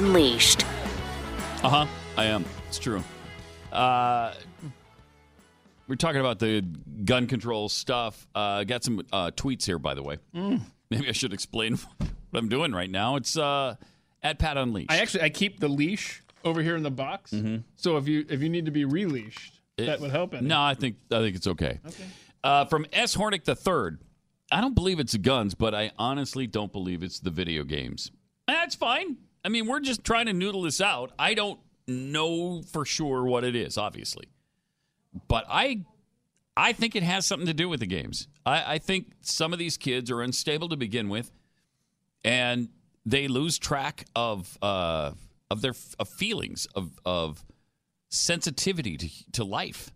Unleashed. 0.09 0.65
Uh 1.63 1.69
huh. 1.69 1.87
I 2.17 2.25
am. 2.25 2.43
It's 2.67 2.79
true. 2.79 3.05
Uh, 3.71 4.33
we're 5.87 5.97
talking 5.97 6.21
about 6.21 6.39
the 6.39 6.63
gun 7.05 7.27
control 7.27 7.69
stuff. 7.69 8.27
Uh, 8.35 8.65
got 8.65 8.83
some 8.83 9.03
uh, 9.13 9.33
tweets 9.37 9.67
here, 9.67 9.79
by 9.79 9.93
the 9.93 10.03
way. 10.03 10.17
Mm. 10.35 10.63
Maybe 10.91 11.11
I 11.11 11.13
should 11.13 11.35
explain 11.35 11.75
what 11.99 12.09
I'm 12.33 12.49
doing 12.49 12.73
right 12.73 12.89
now. 12.89 13.17
It's 13.17 13.37
uh, 13.37 13.77
at 14.23 14.39
Pat 14.39 14.57
Unleashed. 14.57 14.91
I 14.91 14.97
actually 15.01 15.25
I 15.25 15.29
keep 15.29 15.61
the 15.61 15.69
leash 15.69 16.23
over 16.43 16.63
here 16.63 16.75
in 16.77 16.83
the 16.85 16.91
box. 16.91 17.33
Mhm. 17.33 17.65
So 17.77 17.99
if 17.99 18.09
you 18.09 18.25
if 18.31 18.41
you 18.41 18.49
need 18.49 18.65
to 18.65 18.71
be 18.71 18.87
releashed, 18.87 19.61
that 19.77 20.01
would 20.01 20.11
help. 20.11 20.33
Any. 20.33 20.47
No, 20.49 20.63
I 20.63 20.73
think 20.73 20.97
I 21.13 21.19
think 21.19 21.37
it's 21.37 21.47
okay. 21.49 21.81
Uh, 22.43 22.65
from 22.65 22.87
S. 22.95 23.15
Hornick 23.15 23.45
the 23.45 23.55
third, 23.55 24.01
I 24.51 24.63
don't 24.63 24.75
believe 24.75 25.01
it's 25.01 25.15
guns, 25.19 25.55
but 25.55 25.75
I 25.75 25.91
honestly 25.99 26.47
don't 26.47 26.73
believe 26.73 27.03
it's 27.03 27.21
the 27.21 27.31
video 27.31 27.63
games. 27.63 28.11
That's 28.47 28.75
fine. 28.75 29.19
I 29.45 29.49
mean, 29.49 29.67
we're 29.67 29.81
just 29.81 30.05
trying 30.05 30.27
to 30.27 30.33
noodle 30.33 30.63
this 30.63 30.81
out. 30.81 31.13
I 31.19 31.35
don't 31.35 31.61
know 31.87 32.63
for 32.63 32.85
sure 32.85 33.25
what 33.25 33.45
it 33.45 33.57
is, 33.57 33.79
obviously, 33.79 34.29
but 35.29 35.45
I 35.49 35.85
I 36.57 36.73
think 36.73 36.97
it 36.97 37.05
has 37.05 37.25
something 37.25 37.47
to 37.47 37.55
do 37.55 37.69
with 37.69 37.81
the 37.81 37.87
games. 37.87 38.27
I, 38.45 38.75
I 38.75 38.79
think 38.79 39.13
some 39.21 39.53
of 39.53 39.59
these 39.59 39.77
kids 39.77 40.11
are 40.11 40.21
unstable 40.23 40.69
to 40.71 40.77
begin 40.77 41.09
with, 41.09 41.31
and 42.25 42.69
they 43.07 43.29
lose 43.29 43.59
track 43.59 44.07
of 44.17 44.59
uh, 44.61 45.13
of 45.51 45.63
their 45.63 45.75
of 45.99 46.09
feelings 46.09 46.67
of 46.75 46.99
of 47.05 47.45
sensitivity 48.11 48.97
to, 48.97 49.09
to 49.33 49.45
life. 49.45 49.93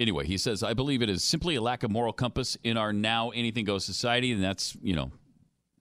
Anyway, 0.00 0.26
he 0.26 0.38
says, 0.38 0.62
I 0.62 0.72
believe 0.74 1.02
it 1.02 1.10
is 1.10 1.22
simply 1.22 1.54
a 1.56 1.60
lack 1.62 1.82
of 1.82 1.90
moral 1.90 2.12
compass 2.12 2.56
in 2.64 2.76
our 2.76 2.92
now 2.92 3.30
anything 3.30 3.64
goes 3.64 3.84
society, 3.84 4.32
and 4.32 4.42
that's 4.42 4.76
you 4.82 4.94
know 4.96 5.10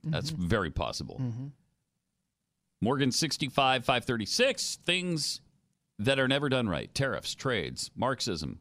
that's 0.04 0.32
very 0.32 0.72
possible. 0.72 1.22
Morgan 2.82 3.12
65, 3.12 3.86
536, 3.86 4.80
things 4.86 5.42
that 6.00 6.20
are 6.20 6.28
never 6.28 6.50
done 6.50 6.68
right. 6.68 6.94
Tariffs, 6.94 7.36
trades, 7.36 7.92
Marxism. 7.96 8.60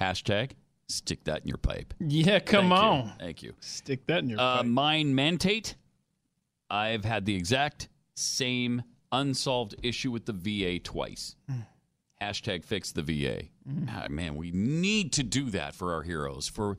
Hashtag 0.00 0.52
stick 0.88 1.24
that 1.24 1.42
in 1.42 1.48
your 1.48 1.56
pipe. 1.58 1.94
Yeah, 2.00 2.38
come 2.40 2.68
Thank 2.70 2.82
you. 2.82 2.88
on. 2.88 3.12
Thank 3.18 3.42
you. 3.42 3.54
Stick 3.60 4.06
that 4.06 4.18
in 4.22 4.30
your 4.30 4.40
Uh, 4.40 4.58
pipe. 4.58 4.66
mine 4.66 5.14
mantate. 5.14 5.74
I've 6.70 7.04
had 7.04 7.24
the 7.26 7.34
exact 7.34 7.88
same 8.14 8.82
unsolved 9.10 9.74
issue 9.82 10.10
with 10.10 10.24
the 10.26 10.32
VA 10.32 10.78
twice. 10.78 11.36
Hashtag 12.20 12.64
fix 12.64 12.92
the 12.92 13.02
VA. 13.02 13.48
Ah, 13.88 14.06
man, 14.08 14.36
we 14.36 14.50
need 14.52 15.12
to 15.14 15.22
do 15.22 15.50
that 15.50 15.74
for 15.74 15.92
our 15.94 16.02
heroes. 16.02 16.48
For 16.48 16.76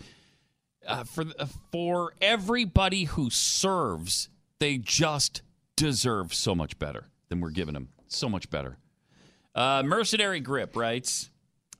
uh, 0.87 1.03
for 1.03 1.25
uh, 1.39 1.45
for 1.71 2.13
everybody 2.21 3.05
who 3.05 3.29
serves, 3.29 4.29
they 4.59 4.77
just 4.77 5.41
deserve 5.75 6.33
so 6.33 6.55
much 6.55 6.77
better 6.79 7.09
than 7.29 7.41
we're 7.41 7.51
giving 7.51 7.73
them. 7.73 7.89
So 8.07 8.29
much 8.29 8.49
better. 8.49 8.77
Uh, 9.55 9.83
Mercenary 9.85 10.39
Grip 10.39 10.75
writes 10.75 11.29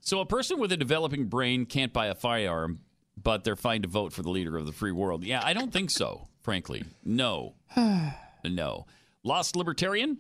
So, 0.02 0.20
a 0.20 0.26
person 0.26 0.60
with 0.60 0.72
a 0.72 0.78
developing 0.78 1.26
brain 1.26 1.66
can't 1.66 1.94
buy 1.94 2.08
a 2.08 2.16
firearm, 2.16 2.80
but 3.22 3.44
they're 3.44 3.56
fine 3.56 3.82
to 3.84 3.88
vote 3.88 4.14
for 4.14 4.22
the 4.22 4.30
leader 4.30 4.58
of 4.58 4.66
the 4.66 4.72
free 4.72 4.92
world. 4.92 5.24
Yeah, 5.24 5.42
I 5.44 5.54
don't 5.54 5.72
think 5.72 5.90
so, 5.92 6.28
frankly. 6.42 6.84
No. 7.04 7.56
no. 8.44 8.86
Lost 9.24 9.56
Libertarian 9.56 10.18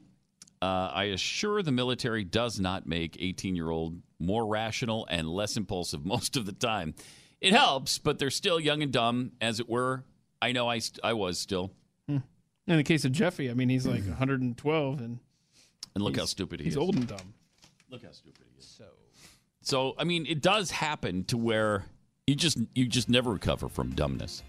uh, 0.63 0.89
I 0.93 1.03
assure 1.05 1.61
the 1.61 1.73
military 1.73 2.23
does 2.23 2.57
not 2.57 2.87
make 2.87 3.17
18 3.19 3.53
year 3.53 3.69
old 3.69 4.01
more 4.17 4.47
rational 4.47 5.05
and 5.09 5.27
less 5.27 5.57
impulsive 5.57 6.05
most 6.05 6.37
of 6.37 6.45
the 6.45 6.53
time. 6.53 6.95
It 7.41 7.51
helps, 7.51 7.97
but 7.97 8.17
they're 8.17 8.29
still 8.29 8.61
young 8.61 8.81
and 8.81 8.93
dumb, 8.93 9.33
as 9.41 9.59
it 9.59 9.67
were. 9.67 10.05
I 10.41 10.53
know 10.53 10.69
I, 10.69 10.79
st- 10.79 11.01
I 11.03 11.13
was 11.13 11.37
still. 11.37 11.73
In 12.67 12.77
the 12.77 12.83
case 12.83 13.03
of 13.05 13.11
Jeffy, 13.11 13.49
I 13.49 13.53
mean, 13.53 13.69
he's 13.69 13.85
like 13.85 14.05
112, 14.05 14.99
and 15.01 15.19
And 15.95 16.03
look 16.03 16.15
how 16.17 16.25
stupid 16.25 16.59
he 16.59 16.65
he's 16.65 16.73
is. 16.73 16.77
old 16.77 16.95
and 16.95 17.07
dumb. 17.07 17.33
Look 17.89 18.03
how 18.03 18.11
stupid 18.11 18.43
he 18.51 18.57
is. 18.59 18.65
So, 18.65 18.85
so 19.61 19.95
I 19.97 20.03
mean, 20.05 20.25
it 20.25 20.41
does 20.41 20.71
happen 20.71 21.23
to 21.25 21.37
where 21.37 21.85
you 22.27 22.35
just 22.35 22.57
you 22.73 22.85
just 22.87 23.09
never 23.09 23.31
recover 23.31 23.67
from 23.67 23.91
dumbness, 23.91 24.43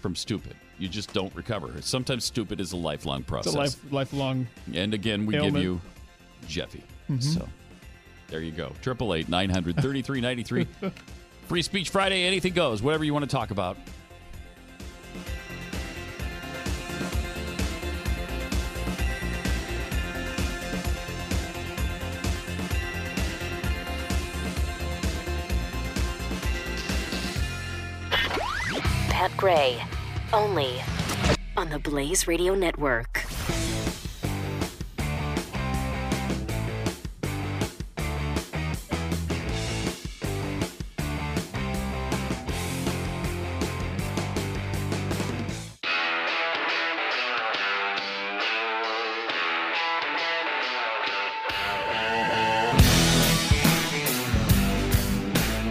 from 0.00 0.16
stupid. 0.16 0.56
You 0.78 0.88
just 0.88 1.12
don't 1.12 1.34
recover. 1.34 1.70
Sometimes 1.82 2.24
stupid 2.24 2.60
is 2.60 2.72
a 2.72 2.76
lifelong 2.76 3.20
It's 3.20 3.28
process. 3.28 3.54
a 3.54 3.58
life, 3.58 3.92
lifelong. 3.92 4.46
And 4.74 4.92
again, 4.94 5.26
we 5.26 5.36
ailment. 5.36 5.54
give 5.54 5.62
you 5.62 5.80
Jeffy. 6.48 6.82
Mhm. 7.08 7.22
So 7.22 7.48
there 8.28 8.40
you 8.42 8.50
go. 8.50 8.72
Triple 8.82 9.14
eight 9.14 9.28
nine 9.28 9.48
hundred 9.50 9.76
thirty 9.76 10.02
three 10.02 10.20
ninety 10.20 10.42
three. 10.42 10.66
Free 11.48 11.62
Speech 11.62 11.90
Friday. 11.90 12.24
Anything 12.24 12.52
goes. 12.52 12.82
Whatever 12.82 13.04
you 13.04 13.12
want 13.12 13.24
to 13.24 13.30
talk 13.30 13.50
about. 13.52 13.76
Pat 29.20 29.36
Gray, 29.36 29.78
only 30.32 30.80
on 31.54 31.68
the 31.68 31.78
Blaze 31.78 32.26
Radio 32.26 32.54
Network. 32.54 33.26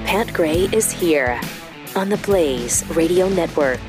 Pat 0.05 0.31
Gray 0.34 0.69
is 0.71 0.91
here 0.91 1.41
on 1.95 2.10
the 2.10 2.18
Blaze 2.18 2.86
Radio 2.95 3.28
Network. 3.30 3.80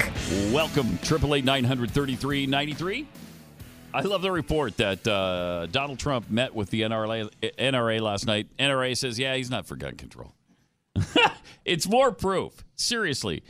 Welcome, 0.51 0.99
triple 1.03 1.35
eight 1.35 1.45
nine 1.45 1.65
hundred 1.65 1.91
thirty 1.91 2.17
three 2.17 2.47
ninety 2.47 2.73
three. 2.73 3.07
I 3.93 4.03
love 4.03 4.23
the 4.23 4.31
report 4.31 4.77
that 4.77 5.07
uh, 5.07 5.67
Donald 5.67 5.99
Trump 5.99 6.31
met 6.31 6.55
with 6.55 6.71
the 6.71 6.83
NRA, 6.83 7.29
NRA 7.59 8.01
last 8.01 8.25
night. 8.25 8.47
NRA 8.57 8.97
says, 8.97 9.19
yeah, 9.19 9.35
he's 9.35 9.51
not 9.51 9.67
for 9.67 9.75
gun 9.75 9.97
control. 9.97 10.33
it's 11.65 11.89
more 11.89 12.13
proof. 12.13 12.65
Seriously, 12.77 13.43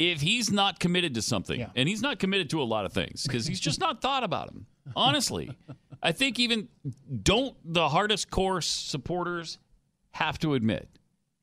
if 0.00 0.20
he's 0.20 0.50
not 0.50 0.80
committed 0.80 1.14
to 1.14 1.22
something, 1.22 1.64
and 1.76 1.88
he's 1.88 2.02
not 2.02 2.18
committed 2.18 2.50
to 2.50 2.60
a 2.60 2.64
lot 2.64 2.84
of 2.84 2.92
things 2.92 3.22
because 3.22 3.46
he's 3.46 3.60
just 3.60 3.78
not 3.78 4.02
thought 4.02 4.24
about 4.24 4.48
them. 4.48 4.66
Honestly, 4.96 5.56
I 6.02 6.12
think 6.12 6.38
even 6.38 6.68
don't 7.22 7.56
the 7.64 7.88
hardest 7.88 8.30
core 8.30 8.60
supporters 8.60 9.58
have 10.10 10.38
to 10.40 10.54
admit 10.54 10.88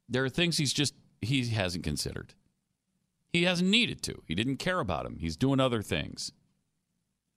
there 0.10 0.26
are 0.26 0.30
things 0.30 0.58
he's 0.58 0.74
just 0.74 0.94
he 1.22 1.48
hasn't 1.48 1.84
considered. 1.84 2.34
He 3.34 3.44
hasn't 3.44 3.70
needed 3.70 4.02
to. 4.04 4.22
He 4.26 4.36
didn't 4.36 4.58
care 4.58 4.80
about 4.80 5.06
him. 5.06 5.18
He's 5.20 5.38
doing 5.38 5.60
other 5.60 5.82
things. 5.82 6.32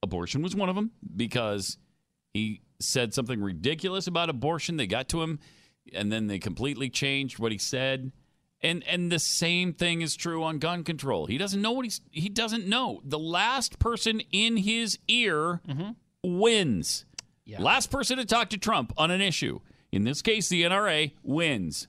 Abortion 0.02 0.42
was 0.42 0.54
one 0.54 0.68
of 0.68 0.74
them 0.74 0.90
because 1.16 1.78
he 2.32 2.62
said 2.80 3.14
something 3.14 3.40
ridiculous 3.40 4.06
about 4.06 4.28
abortion. 4.28 4.76
They 4.76 4.86
got 4.86 5.08
to 5.10 5.22
him, 5.22 5.38
and 5.92 6.12
then 6.12 6.26
they 6.26 6.38
completely 6.38 6.90
changed 6.90 7.38
what 7.38 7.52
he 7.52 7.58
said. 7.58 8.12
And 8.60 8.82
and 8.88 9.12
the 9.12 9.18
same 9.18 9.72
thing 9.72 10.00
is 10.00 10.16
true 10.16 10.42
on 10.42 10.58
gun 10.58 10.84
control. 10.84 11.26
He 11.26 11.38
doesn't 11.38 11.60
know 11.60 11.72
what 11.72 11.84
he's 11.84 12.00
he 12.10 12.28
doesn't 12.28 12.66
know. 12.66 13.00
The 13.04 13.18
last 13.18 13.78
person 13.78 14.20
in 14.32 14.56
his 14.56 14.98
ear 15.06 15.60
mm-hmm. 15.68 15.90
wins. 16.22 17.04
Last 17.62 17.90
person 17.90 18.16
to 18.16 18.24
talk 18.24 18.50
to 18.50 18.58
Trump 18.58 18.92
on 18.96 19.10
an 19.10 19.20
issue. 19.20 19.60
In 19.92 20.04
this 20.04 20.22
case, 20.22 20.48
the 20.48 20.62
NRA 20.62 21.12
wins. 21.22 21.88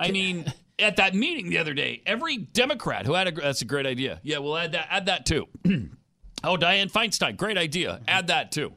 I 0.00 0.12
mean, 0.12 0.44
at 0.78 0.96
that 0.96 1.14
meeting 1.14 1.50
the 1.50 1.58
other 1.58 1.74
day, 1.74 2.02
every 2.06 2.36
Democrat 2.38 3.06
who 3.06 3.14
had 3.14 3.28
a 3.28 3.32
that's 3.32 3.62
a 3.62 3.64
great 3.64 3.86
idea. 3.86 4.20
Yeah, 4.22 4.38
we'll 4.38 4.56
add 4.56 4.72
that 4.72 4.86
add 4.90 5.06
that 5.06 5.26
too. 5.26 5.46
oh, 6.44 6.56
Diane 6.56 6.88
Feinstein, 6.88 7.36
great 7.36 7.58
idea. 7.58 8.00
Add 8.06 8.28
that 8.28 8.52
too. 8.52 8.72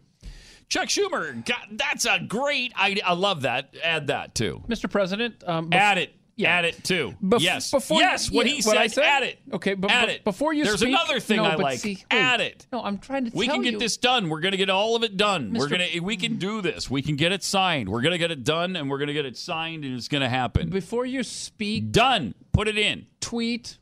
Chuck 0.70 0.88
Schumer, 0.88 1.46
God, 1.46 1.58
that's 1.72 2.06
a 2.06 2.20
great 2.20 2.74
idea. 2.78 3.04
I 3.06 3.14
love 3.14 3.42
that. 3.42 3.76
Add 3.84 4.08
that 4.08 4.34
too. 4.36 4.64
Mr. 4.70 4.90
President, 4.90 5.44
um, 5.46 5.70
bef- 5.70 5.76
Add 5.76 5.98
it. 5.98 6.16
Add 6.50 6.66
it 6.66 6.84
too. 6.84 7.14
Bef- 7.24 7.40
yes. 7.42 7.72
before- 7.72 8.00
yes. 8.00 8.32
What 8.32 8.46
yeah, 8.46 8.52
he 8.52 8.56
what 8.58 8.74
said, 8.74 8.78
I 8.78 8.88
said? 8.88 9.04
Add 9.04 9.24
it. 9.24 9.40
Okay, 9.54 9.74
but 9.74 9.92
add 9.92 10.08
be- 10.08 10.14
it. 10.14 10.24
before 10.24 10.54
you 10.54 10.64
There's 10.64 10.80
speak- 10.80 10.90
another 10.90 11.20
thing 11.20 11.38
no, 11.38 11.44
I 11.46 11.56
like. 11.56 11.80
see, 11.80 11.96
wait. 11.96 12.06
add 12.12 12.42
it. 12.42 12.68
No, 12.72 12.84
I'm 12.84 12.98
trying 12.98 13.26
to 13.26 13.32
We 13.36 13.48
can 13.48 13.62
get 13.62 13.74
you. 13.74 13.80
this 13.80 13.98
done. 13.98 14.30
We're 14.30 14.40
going 14.42 14.52
to 14.54 14.58
get 14.58 14.70
all 14.70 14.96
of 14.96 15.04
it 15.04 15.18
done. 15.18 15.54
We're 15.54 15.68
going 15.68 15.82
to 15.82 15.96
eh, 15.98 16.00
we 16.00 16.18
can 16.18 16.38
do 16.38 16.62
this. 16.62 16.90
We 16.90 17.02
can 17.02 17.16
get 17.16 17.32
it 17.32 17.44
signed. 17.44 17.90
We're 17.90 18.02
going 18.02 18.14
to 18.14 18.18
get 18.18 18.32
it 18.32 18.44
done 18.44 18.76
and 18.76 18.90
we're 18.90 18.98
going 18.98 19.08
to 19.08 19.14
get 19.14 19.26
it 19.26 19.38
signed 19.38 19.84
and 19.86 19.96
it's 19.96 20.08
going 20.08 20.22
to 20.22 20.30
happen. 20.30 20.70
Before 20.70 21.06
you 21.06 21.24
speak, 21.24 21.92
done. 21.92 22.34
Put 22.54 22.68
it 22.68 22.78
in. 22.78 23.06
tweet 23.22 23.78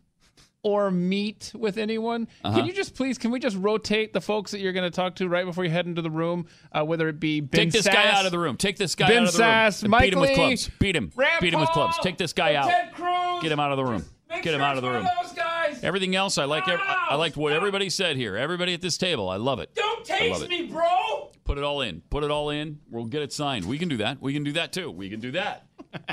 or 0.63 0.91
meet 0.91 1.51
with 1.55 1.77
anyone, 1.77 2.27
Uh-huh. 2.43 2.57
can 2.57 2.65
you 2.65 2.73
just 2.73 2.95
please? 2.95 3.17
Can 3.17 3.31
we 3.31 3.39
just 3.39 3.55
rotate 3.57 4.11
the 4.13 4.21
folks 4.21 4.51
that 4.51 4.59
you're 4.59 4.73
going 4.73 4.89
to 4.89 4.95
talk 4.95 5.15
to 5.15 5.29
right 5.29 5.45
before 5.45 5.63
you 5.63 5.69
head 5.69 5.85
into 5.85 6.01
the 6.01 6.11
room? 6.11 6.47
Uh, 6.71 6.83
whether 6.83 7.07
it 7.07 7.19
be 7.19 7.39
Ben 7.41 7.61
Take 7.65 7.71
this 7.71 7.87
Sasse, 7.87 7.93
guy 7.93 8.11
out 8.11 8.25
of 8.25 8.31
the 8.31 8.39
room. 8.39 8.57
Take 8.57 8.77
this 8.77 8.95
guy 8.95 9.07
Ben 9.07 9.23
out 9.23 9.27
of 9.29 9.33
the 9.33 9.43
Sasse, 9.43 9.83
room. 9.83 9.91
Mike 9.91 10.01
beat 10.03 10.13
him 10.13 10.19
with 10.19 10.33
clubs. 10.35 10.69
Beat 10.79 10.95
him. 10.95 11.11
Rand 11.15 11.41
beat 11.41 11.53
him 11.53 11.59
with 11.61 11.69
clubs. 11.69 11.97
Take 12.01 12.17
this 12.17 12.33
guy 12.33 12.55
out. 12.55 12.71
Cruz. 12.93 13.41
Get 13.41 13.51
him 13.51 13.59
out 13.59 13.71
of 13.71 13.77
the 13.77 13.85
room. 13.85 14.03
Get 14.43 14.53
him 14.53 14.61
out 14.61 14.75
of 14.77 14.83
the 14.83 14.89
room. 14.89 15.07
Those 15.23 15.31
guys. 15.33 15.79
Everything 15.83 16.15
else, 16.15 16.37
I 16.37 16.43
like. 16.45 16.63
I 16.67 17.15
liked 17.15 17.35
what 17.37 17.53
everybody 17.53 17.89
said 17.89 18.15
here. 18.15 18.35
Everybody 18.35 18.73
at 18.73 18.81
this 18.81 18.97
table, 18.97 19.27
I 19.29 19.37
love 19.37 19.59
it. 19.59 19.73
Don't 19.75 20.05
taste 20.05 20.47
me, 20.49 20.63
bro. 20.67 21.31
Put 21.45 21.57
it 21.57 21.63
all 21.63 21.81
in. 21.81 22.01
Put 22.11 22.23
it 22.23 22.29
all 22.29 22.51
in. 22.51 22.79
We'll 22.91 23.05
get 23.05 23.23
it 23.23 23.33
signed. 23.33 23.65
We 23.65 23.79
can 23.79 23.89
do 23.89 23.97
that. 23.97 24.21
We 24.21 24.33
can 24.33 24.43
do 24.43 24.51
that 24.53 24.71
too. 24.71 24.91
We 24.91 25.09
can 25.09 25.19
do 25.19 25.31
that. 25.31 25.65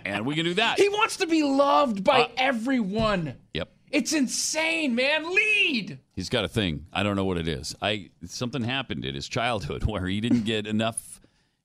And 0.07 0.25
we 0.25 0.35
can 0.35 0.45
do 0.47 0.55
that. 0.55 0.79
He 0.81 0.89
wants 0.89 1.19
to 1.19 1.27
be 1.27 1.43
loved 1.43 2.03
by 2.05 2.21
Uh, 2.23 2.29
everyone. 2.39 3.35
Yep. 3.53 3.71
It's 3.97 4.13
insane, 4.13 4.95
man. 4.95 5.35
Lead. 5.35 5.99
He's 6.13 6.29
got 6.29 6.45
a 6.45 6.49
thing. 6.49 6.85
I 6.93 7.03
don't 7.03 7.17
know 7.17 7.25
what 7.25 7.39
it 7.39 7.49
is. 7.49 7.75
I 7.81 8.11
something 8.27 8.63
happened 8.63 9.07
in 9.07 9.15
his 9.15 9.27
childhood 9.27 9.85
where 9.87 10.05
he 10.05 10.21
didn't 10.21 10.45
get 10.45 10.67
enough 10.67 11.19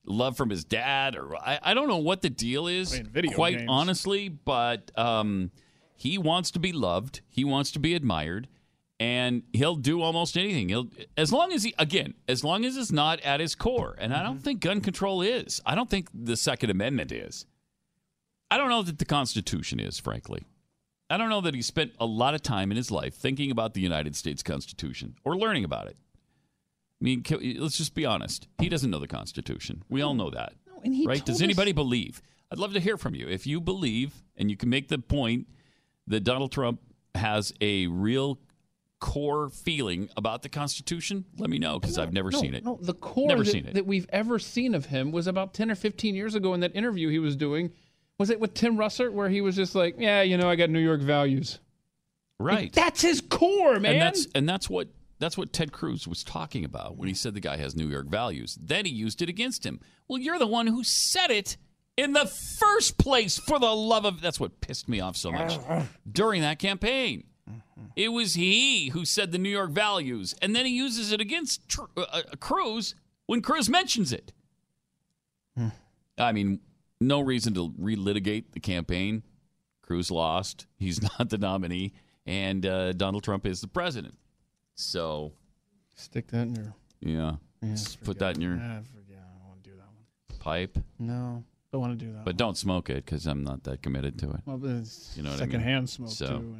love 0.06 0.38
from 0.38 0.50
his 0.50 0.64
dad, 0.64 1.18
or 1.18 1.36
I, 1.36 1.60
I 1.62 1.74
don't 1.74 1.90
know 1.90 1.98
what 1.98 2.22
the 2.22 2.30
deal 2.30 2.68
is. 2.68 2.98
Video 3.00 3.34
quite 3.34 3.58
games. 3.58 3.70
honestly, 3.70 4.30
but 4.30 4.98
um, 4.98 5.52
he 5.94 6.18
wants 6.18 6.52
to 6.52 6.60
be 6.60 6.72
loved. 6.72 7.20
He 7.28 7.44
wants 7.44 7.70
to 7.72 7.80
be 7.80 7.96
admired, 7.96 8.48
and 8.98 9.44
he'll 9.52 9.76
do 9.76 10.02
almost 10.02 10.38
anything. 10.38 10.70
He'll 10.70 10.88
as 11.18 11.34
long 11.34 11.52
as 11.52 11.64
he 11.64 11.74
again, 11.78 12.14
as 12.30 12.46
long 12.46 12.64
as 12.64 12.78
it's 12.78 12.94
not 12.94 13.20
at 13.20 13.42
his 13.42 13.56
core. 13.56 13.98
And 14.00 14.14
I 14.14 14.24
don't 14.24 14.42
think 14.42 14.62
gun 14.62 14.80
control 14.80 15.22
is. 15.22 15.60
I 15.66 15.76
don't 15.76 15.90
think 15.90 16.08
the 16.14 16.38
Second 16.38 16.70
Amendment 16.70 17.12
is. 17.12 17.46
I 18.50 18.56
don't 18.56 18.70
know 18.70 18.84
that 18.84 19.00
the 19.00 19.06
Constitution 19.06 19.82
is, 19.82 20.00
frankly. 20.00 20.46
I 21.12 21.18
don't 21.18 21.30
know 21.30 21.42
that 21.42 21.54
he 21.54 21.62
spent 21.62 21.94
a 22.00 22.06
lot 22.06 22.34
of 22.34 22.42
time 22.42 22.72
in 22.72 22.78
his 22.78 22.90
life 22.92 23.14
thinking 23.16 23.52
about 23.52 23.74
the 23.74 23.82
United 23.82 24.16
States 24.16 24.42
Constitution 24.42 25.16
or 25.24 25.36
learning 25.38 25.64
about 25.66 25.88
it. 25.88 25.98
I 27.02 27.04
mean, 27.04 27.24
ca- 27.24 27.40
let's 27.60 27.78
just 27.78 27.96
be 27.96 28.06
honest. 28.06 28.48
He 28.60 28.70
doesn't 28.70 28.90
know 28.90 29.00
the 29.00 29.08
Constitution. 29.08 29.84
We 29.90 30.02
all 30.02 30.14
know 30.14 30.30
that. 30.30 30.54
and 30.84 30.94
he 30.94 31.06
right? 31.06 31.24
Does 31.24 31.38
us- 31.38 31.42
anybody 31.42 31.72
believe? 31.72 32.22
I'd 32.52 32.60
love 32.60 32.74
to 32.74 32.80
hear 32.80 32.98
from 32.98 33.16
you. 33.16 33.28
If 33.28 33.48
you 33.48 33.62
believe 33.62 34.14
and 34.36 34.50
you 34.50 34.58
can 34.58 34.70
make 34.70 34.88
the 34.90 35.00
point 35.00 35.48
that 36.08 36.22
Donald 36.24 36.52
Trump 36.52 36.82
has 37.16 37.54
a 37.62 37.88
real 37.88 38.40
core 39.00 39.50
feeling 39.50 40.10
about 40.16 40.44
the 40.44 40.50
Constitution, 40.50 41.26
let 41.38 41.50
me 41.50 41.58
know 41.58 41.80
because 41.80 41.98
I've 41.98 42.14
never 42.14 42.30
no, 42.30 42.40
seen 42.40 42.54
it. 42.54 42.64
No, 42.64 42.78
the 42.82 42.94
core 42.94 43.28
Never 43.28 43.44
that, 43.44 43.52
seen 43.52 43.66
it. 43.66 43.74
that 43.74 43.86
we've 43.86 44.06
ever 44.10 44.38
seen 44.38 44.76
of 44.76 44.86
him 44.86 45.12
was 45.12 45.28
about 45.28 45.54
10 45.54 45.72
or 45.72 45.76
15 45.76 46.14
years 46.14 46.36
ago 46.36 46.54
in 46.54 46.60
that 46.60 46.76
interview 46.76 47.10
he 47.10 47.20
was 47.20 47.36
doing. 47.36 47.72
Was 48.22 48.30
it 48.30 48.40
with 48.40 48.54
Tim 48.54 48.78
Russert 48.78 49.14
where 49.14 49.30
he 49.30 49.42
was 49.42 49.56
just 49.56 49.74
like, 49.74 49.96
yeah, 49.98 50.22
you 50.22 50.38
know, 50.38 50.48
I 50.48 50.56
got 50.56 50.70
New 50.70 50.78
York 50.78 51.02
values. 51.02 51.58
Right. 52.38 52.72
That's 52.72 53.02
his 53.02 53.20
core, 53.20 53.80
man. 53.80 53.94
And 53.94 54.02
that's 54.04 54.28
and 54.36 54.48
that's 54.48 54.70
what 54.70 54.90
that's 55.18 55.40
what 55.40 55.52
Ted 55.52 55.72
Cruz 55.72 56.08
was 56.08 56.24
talking 56.24 56.64
about 56.64 56.98
when 56.98 57.08
he 57.08 57.16
said 57.16 57.34
the 57.34 57.40
guy 57.40 57.58
has 57.58 57.76
New 57.76 57.88
York 57.88 58.06
values. 58.06 58.60
Then 58.62 58.86
he 58.86 58.92
used 58.92 59.24
it 59.24 59.30
against 59.30 59.66
him. 59.66 59.80
Well, 60.08 60.20
you're 60.20 60.38
the 60.38 60.46
one 60.46 60.68
who 60.68 60.84
said 60.84 61.32
it 61.32 61.58
in 61.98 62.14
the 62.14 62.28
first 62.28 63.00
place. 63.00 63.40
For 63.40 63.58
the 63.58 63.76
love 63.76 64.06
of 64.06 64.22
that's 64.22 64.40
what 64.40 64.62
pissed 64.62 64.88
me 64.88 65.00
off 65.00 65.16
so 65.16 65.32
much 65.32 65.58
during 66.12 66.44
that 66.44 66.60
campaign. 66.60 67.24
It 67.96 68.10
was 68.10 68.36
he 68.36 68.90
who 68.90 69.04
said 69.04 69.32
the 69.32 69.40
New 69.40 69.50
York 69.50 69.72
values, 69.72 70.36
and 70.44 70.56
then 70.56 70.68
he 70.68 70.74
uses 70.74 71.12
it 71.12 71.22
against 71.22 71.68
Tr- 71.68 71.86
uh, 71.98 72.02
uh, 72.02 72.22
Cruz 72.40 72.94
when 73.26 73.42
Cruz 73.42 73.68
mentions 73.68 74.14
it. 74.14 74.32
I 76.20 76.32
mean, 76.34 76.60
no 77.02 77.20
reason 77.20 77.54
to 77.56 77.70
relitigate 77.72 78.52
the 78.54 78.60
campaign. 78.62 79.24
Cruz 79.82 80.10
lost. 80.10 80.68
He's 80.78 81.02
not 81.20 81.30
the 81.30 81.38
nominee, 81.38 81.92
and 82.26 82.66
uh, 82.66 82.94
Donald 82.94 83.24
Trump 83.24 83.46
is 83.46 83.60
the 83.60 83.68
president. 83.68 84.16
So, 84.76 85.34
Stick 85.96 86.28
that 86.28 86.44
in 86.48 86.56
your. 86.56 86.74
yeah, 87.02 87.36
Yeah, 87.62 87.76
put 88.04 88.20
that 88.20 88.36
in 88.38 88.42
your 88.42 88.54
Ah, 88.62 88.80
forget. 88.96 89.18
I 89.20 89.38
don't 89.38 89.48
want 89.50 89.64
to 89.64 89.70
do 89.70 89.76
that 89.76 89.86
one. 89.88 90.40
pipe, 90.40 90.78
No, 90.98 91.44
don't 91.72 91.82
want 91.82 92.00
to 92.00 92.06
do 92.06 92.14
that. 92.14 92.24
but 92.26 92.38
don't 92.38 92.58
smoke 92.58 92.90
it 92.90 93.06
because 93.06 93.28
I'm 93.28 93.44
not 93.44 93.64
that 93.66 93.82
committed 93.84 94.18
to 94.20 94.32
it. 94.32 94.40
Well, 94.46 94.58
You 95.16 95.24
know 95.24 95.32
what 95.32 95.42
I 95.42 95.46
mean? 95.46 95.88
smoke 95.88 96.10
So- 96.10 96.28
too, 96.40 96.56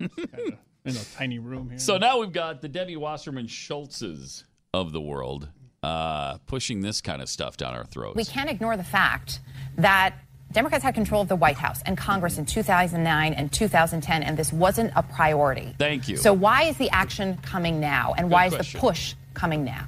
and 0.00 0.10
kinda 0.16 0.58
in 0.84 0.96
a 0.96 1.04
tiny 1.16 1.38
room 1.38 1.70
here. 1.70 1.78
So 1.78 1.96
now 1.98 2.18
we've 2.18 2.32
got 2.32 2.60
the 2.62 2.68
Debbie 2.68 2.96
Wasserman 2.96 3.46
Schultzes 3.46 4.44
of 4.74 4.92
the 4.92 5.00
world 5.00 5.48
uh, 5.82 6.38
pushing 6.46 6.80
this 6.80 7.00
kind 7.00 7.22
of 7.22 7.28
stuff 7.28 7.56
down 7.56 7.74
our 7.74 7.84
throats. 7.84 8.16
We 8.16 8.24
can't 8.24 8.50
ignore 8.50 8.76
the 8.76 8.84
fact 8.84 9.40
that 9.76 10.14
Democrats 10.52 10.82
had 10.84 10.94
control 10.94 11.22
of 11.22 11.28
the 11.28 11.36
White 11.36 11.56
House 11.56 11.80
and 11.86 11.96
Congress 11.96 12.36
in 12.38 12.44
2009 12.44 13.32
and 13.32 13.52
2010, 13.52 14.22
and 14.22 14.36
this 14.36 14.52
wasn't 14.52 14.92
a 14.96 15.02
priority. 15.02 15.74
Thank 15.78 16.08
you. 16.08 16.16
So 16.16 16.32
why 16.32 16.64
is 16.64 16.76
the 16.76 16.90
action 16.90 17.38
coming 17.42 17.80
now, 17.80 18.14
and 18.16 18.28
Good 18.28 18.32
why 18.32 18.46
is 18.46 18.52
the 18.72 18.78
push 18.78 19.14
coming 19.32 19.64
now? 19.64 19.86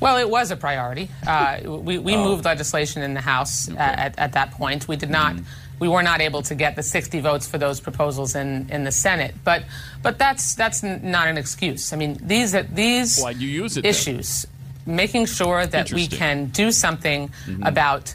Well, 0.00 0.18
it 0.18 0.30
was 0.30 0.52
a 0.52 0.56
priority. 0.56 1.08
Uh, 1.26 1.58
we 1.64 1.98
we 1.98 2.14
Oh. 2.14 2.22
moved 2.22 2.44
legislation 2.44 3.02
in 3.02 3.14
the 3.14 3.20
House 3.20 3.68
uh, 3.68 3.74
at, 3.76 4.16
at 4.18 4.32
that 4.34 4.52
point. 4.52 4.86
We 4.86 4.94
did 4.94 5.10
not. 5.10 5.34
Mm-hmm. 5.34 5.44
We 5.80 5.88
were 5.88 6.02
not 6.02 6.20
able 6.20 6.42
to 6.42 6.54
get 6.54 6.74
the 6.76 6.82
60 6.82 7.20
votes 7.20 7.46
for 7.46 7.58
those 7.58 7.78
proposals 7.80 8.34
in, 8.34 8.68
in 8.70 8.84
the 8.84 8.92
Senate, 8.92 9.34
but 9.44 9.64
but 10.02 10.18
that's 10.18 10.54
that's 10.54 10.82
not 10.82 11.28
an 11.28 11.36
excuse. 11.38 11.92
I 11.92 11.96
mean, 11.96 12.18
these 12.20 12.52
these 12.72 13.20
Why'd 13.20 13.36
you 13.36 13.48
use 13.48 13.76
it 13.76 13.82
then? 13.82 13.90
issues, 13.90 14.46
making 14.86 15.26
sure 15.26 15.66
that 15.66 15.92
we 15.92 16.06
can 16.06 16.46
do 16.46 16.72
something 16.72 17.30
Mhm. 17.46 17.66
about 17.68 18.14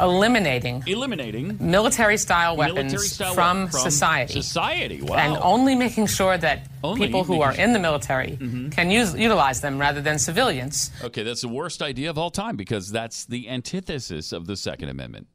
eliminating 0.00 0.82
eliminating 0.88 1.56
military 1.60 2.16
style 2.16 2.56
weapons 2.56 3.16
from, 3.16 3.68
from 3.68 3.70
society. 3.70 4.32
society. 4.42 5.00
Wow. 5.02 5.14
And 5.16 5.36
only 5.40 5.76
making 5.76 6.08
sure 6.08 6.36
that 6.36 6.66
Only 6.82 7.06
people 7.06 7.22
who 7.22 7.42
are 7.42 7.54
sure. 7.54 7.64
in 7.64 7.72
the 7.72 7.78
military 7.78 8.36
can 8.72 8.90
use 8.90 9.14
utilize 9.14 9.60
them 9.60 9.78
rather 9.78 10.00
than 10.02 10.18
civilians. 10.18 10.90
Okay, 11.02 11.22
that's 11.22 11.42
the 11.42 11.48
worst 11.48 11.80
idea 11.80 12.10
of 12.10 12.18
all 12.18 12.30
time 12.30 12.56
because 12.56 12.90
that's 12.90 13.24
the 13.26 13.48
antithesis 13.48 14.32
of 14.32 14.46
the 14.46 14.56
Second 14.56 14.88
Amendment. 14.88 15.28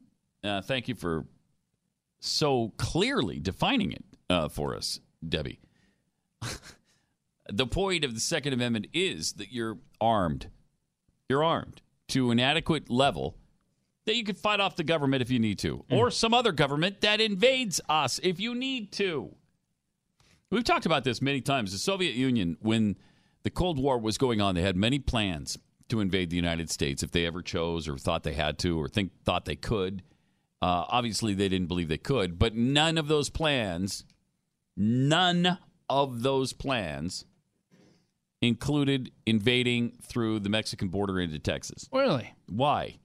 Uh, 0.44 0.62
thank 0.62 0.88
you 0.90 0.96
for 0.96 1.26
so 2.20 2.74
clearly 2.78 3.40
defining 3.40 3.92
it 3.92 4.04
uh, 4.30 4.50
for 4.50 4.76
us, 4.76 5.00
Debbie. 5.28 5.60
the 7.50 7.68
point 7.68 8.04
of 8.04 8.14
the 8.14 8.20
Second 8.20 8.54
Amendment 8.54 8.88
is 8.94 9.34
that 9.34 9.52
you're 9.52 9.78
armed. 10.00 10.50
You're 11.28 11.44
armed 11.44 11.82
to 12.10 12.32
an 12.32 12.40
adequate 12.40 12.90
level 12.90 13.38
that 14.06 14.16
you 14.16 14.24
could 14.24 14.38
fight 14.38 14.60
off 14.60 14.76
the 14.76 14.84
government 14.84 15.22
if 15.22 15.30
you 15.30 15.40
need 15.40 15.60
to, 15.60 15.86
or 15.92 16.10
some 16.10 16.34
other 16.34 16.52
government 16.52 17.02
that 17.02 17.22
invades 17.22 17.80
us 17.88 18.20
if 18.24 18.40
you 18.40 18.56
need 18.56 18.92
to. 18.94 19.36
We've 20.50 20.64
talked 20.64 20.88
about 20.88 21.04
this 21.04 21.22
many 21.22 21.42
times. 21.42 21.72
The 21.72 21.78
Soviet 21.78 22.16
Union, 22.16 22.58
when 22.60 22.98
the 23.44 23.52
Cold 23.52 23.78
War 23.78 24.00
was 24.00 24.18
going 24.18 24.42
on, 24.42 24.56
they 24.56 24.64
had 24.64 24.76
many 24.76 24.98
plans 24.98 25.60
to 25.90 26.00
invade 26.00 26.32
the 26.32 26.36
United 26.36 26.72
States 26.72 27.04
if 27.04 27.12
they 27.12 27.26
ever 27.26 27.44
chose 27.44 27.88
or 27.88 27.98
thought 27.98 28.24
they 28.24 28.34
had 28.34 28.58
to 28.60 28.80
or 28.80 28.88
think 28.88 29.12
thought 29.24 29.46
they 29.46 29.56
could. 29.56 30.02
Uh, 30.62 30.84
obviously, 30.90 31.34
they 31.34 31.48
didn't 31.50 31.68
believe 31.68 31.88
they 31.88 31.98
could, 31.98 32.38
but 32.38 32.56
none 32.56 32.98
of 32.98 33.08
those 33.08 33.30
plans, 33.30 34.04
none 34.76 35.58
of 35.90 36.22
those 36.22 36.54
plans 36.54 37.26
included 38.42 39.12
invading 39.26 39.94
through 40.02 40.40
the 40.40 40.50
Mexican 40.50 40.90
border 40.90 41.20
into 41.20 41.40
Texas. 41.40 41.88
Really? 41.92 42.34
Why? 42.48 42.98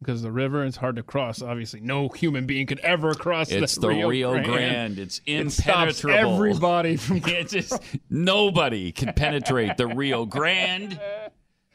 Because 0.00 0.22
the 0.22 0.30
river 0.30 0.64
is 0.64 0.76
hard 0.76 0.94
to 0.96 1.02
cross. 1.02 1.42
Obviously, 1.42 1.80
no 1.80 2.08
human 2.08 2.46
being 2.46 2.66
could 2.66 2.78
ever 2.80 3.14
cross 3.14 3.50
It's 3.50 3.74
the, 3.74 3.80
the 3.80 3.88
Rio, 3.88 4.08
Rio 4.08 4.32
Grande. 4.32 4.46
Grande. 4.46 4.98
It's 5.00 5.20
It 5.26 5.50
stops 5.50 6.04
impenetrable. 6.04 6.34
everybody 6.34 6.96
from 6.96 7.16
It 7.26 7.48
just 7.48 7.82
nobody 8.08 8.92
can 8.92 9.12
penetrate 9.14 9.76
the 9.76 9.88
Rio 9.88 10.24
Grande. 10.24 11.00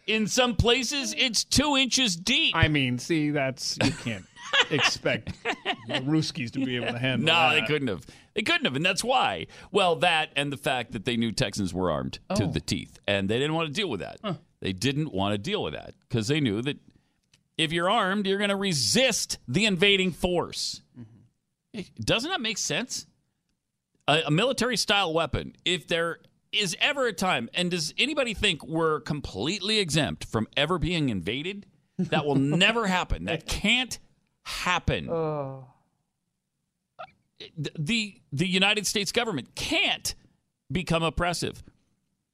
In 0.07 0.27
some 0.27 0.55
places, 0.55 1.13
it's 1.17 1.43
two 1.43 1.75
inches 1.75 2.15
deep. 2.15 2.55
I 2.55 2.69
mean, 2.69 2.97
see, 2.97 3.31
that's 3.31 3.77
you 3.83 3.91
can't 3.91 4.25
expect 4.71 5.31
the 5.43 5.93
Ruskies 6.01 6.51
to 6.51 6.63
be 6.65 6.75
able 6.75 6.87
to 6.93 6.97
handle 6.99 7.25
that. 7.25 7.31
No, 7.33 7.49
that. 7.49 7.61
they 7.61 7.67
couldn't 7.67 7.87
have. 7.87 8.05
They 8.33 8.41
couldn't 8.41 8.65
have, 8.65 8.75
and 8.75 8.85
that's 8.85 9.03
why. 9.03 9.47
Well, 9.71 9.95
that 9.97 10.29
and 10.35 10.51
the 10.51 10.57
fact 10.57 10.91
that 10.93 11.05
they 11.05 11.17
knew 11.17 11.31
Texans 11.31 11.73
were 11.73 11.91
armed 11.91 12.19
to 12.35 12.43
Oh. 12.45 12.51
the 12.51 12.59
teeth, 12.59 12.99
and 13.07 13.29
they 13.29 13.37
didn't 13.39 13.53
want 13.53 13.67
to 13.67 13.73
deal 13.73 13.89
with 13.89 13.99
that. 13.99 14.19
They 14.59 14.73
didn't 14.73 15.13
want 15.13 15.33
to 15.33 15.37
deal 15.37 15.61
with 15.63 15.73
that 15.73 15.93
because 16.07 16.27
they 16.27 16.39
knew 16.39 16.61
that 16.61 16.77
if 17.57 17.71
you're 17.71 17.89
armed, 17.89 18.25
you're 18.25 18.37
going 18.39 18.49
to 18.49 18.55
resist 18.55 19.37
the 19.47 19.65
invading 19.65 20.11
force. 20.11 20.81
Mm-hmm. 20.99 21.79
It- 21.79 22.05
Doesn't 22.05 22.29
that 22.31 22.41
make 22.41 22.57
sense? 22.57 23.05
A, 24.07 24.23
a 24.27 24.31
military 24.31 24.77
style 24.77 25.13
weapon, 25.13 25.55
if 25.63 25.87
there 25.87 26.19
is 26.51 26.75
ever 26.81 27.07
a 27.07 27.13
time, 27.13 27.49
and 27.53 27.69
does 27.71 27.93
anybody 27.97 28.33
think 28.33 28.65
we're 28.65 28.99
completely 29.01 29.79
exempt 29.79 30.25
from 30.25 30.47
ever 30.57 30.77
being 30.79 31.09
invaded? 31.09 31.65
That 31.97 32.25
will 32.25 32.35
never 32.37 32.87
happen. 32.87 33.25
That 33.25 33.45
can't 33.47 33.97
happen. 34.43 35.07
The 37.57 38.15
the 38.31 38.47
United 38.47 38.87
States 38.87 39.11
government 39.11 39.55
can't 39.55 40.15
become 40.71 41.03
oppressive. 41.03 41.63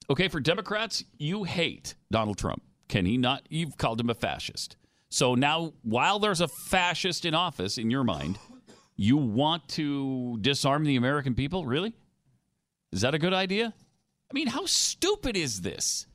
Okay, 0.09 0.27
for 0.27 0.39
Democrats, 0.39 1.03
you 1.17 1.43
hate 1.43 1.95
Donald 2.11 2.37
Trump. 2.37 2.63
Can 2.87 3.05
he 3.05 3.17
not? 3.17 3.43
You've 3.49 3.77
called 3.77 3.99
him 3.99 4.09
a 4.09 4.15
fascist. 4.15 4.75
So 5.09 5.35
now, 5.35 5.73
while 5.83 6.19
there's 6.19 6.41
a 6.41 6.47
fascist 6.47 7.25
in 7.25 7.33
office 7.33 7.77
in 7.77 7.89
your 7.89 8.03
mind, 8.03 8.37
you 8.95 9.17
want 9.17 9.67
to 9.69 10.37
disarm 10.41 10.83
the 10.83 10.95
American 10.95 11.33
people? 11.35 11.65
Really? 11.65 11.93
Is 12.91 13.01
that 13.01 13.13
a 13.13 13.19
good 13.19 13.33
idea? 13.33 13.73
I 14.29 14.33
mean, 14.33 14.47
how 14.47 14.65
stupid 14.65 15.35
is 15.35 15.61
this? 15.61 16.05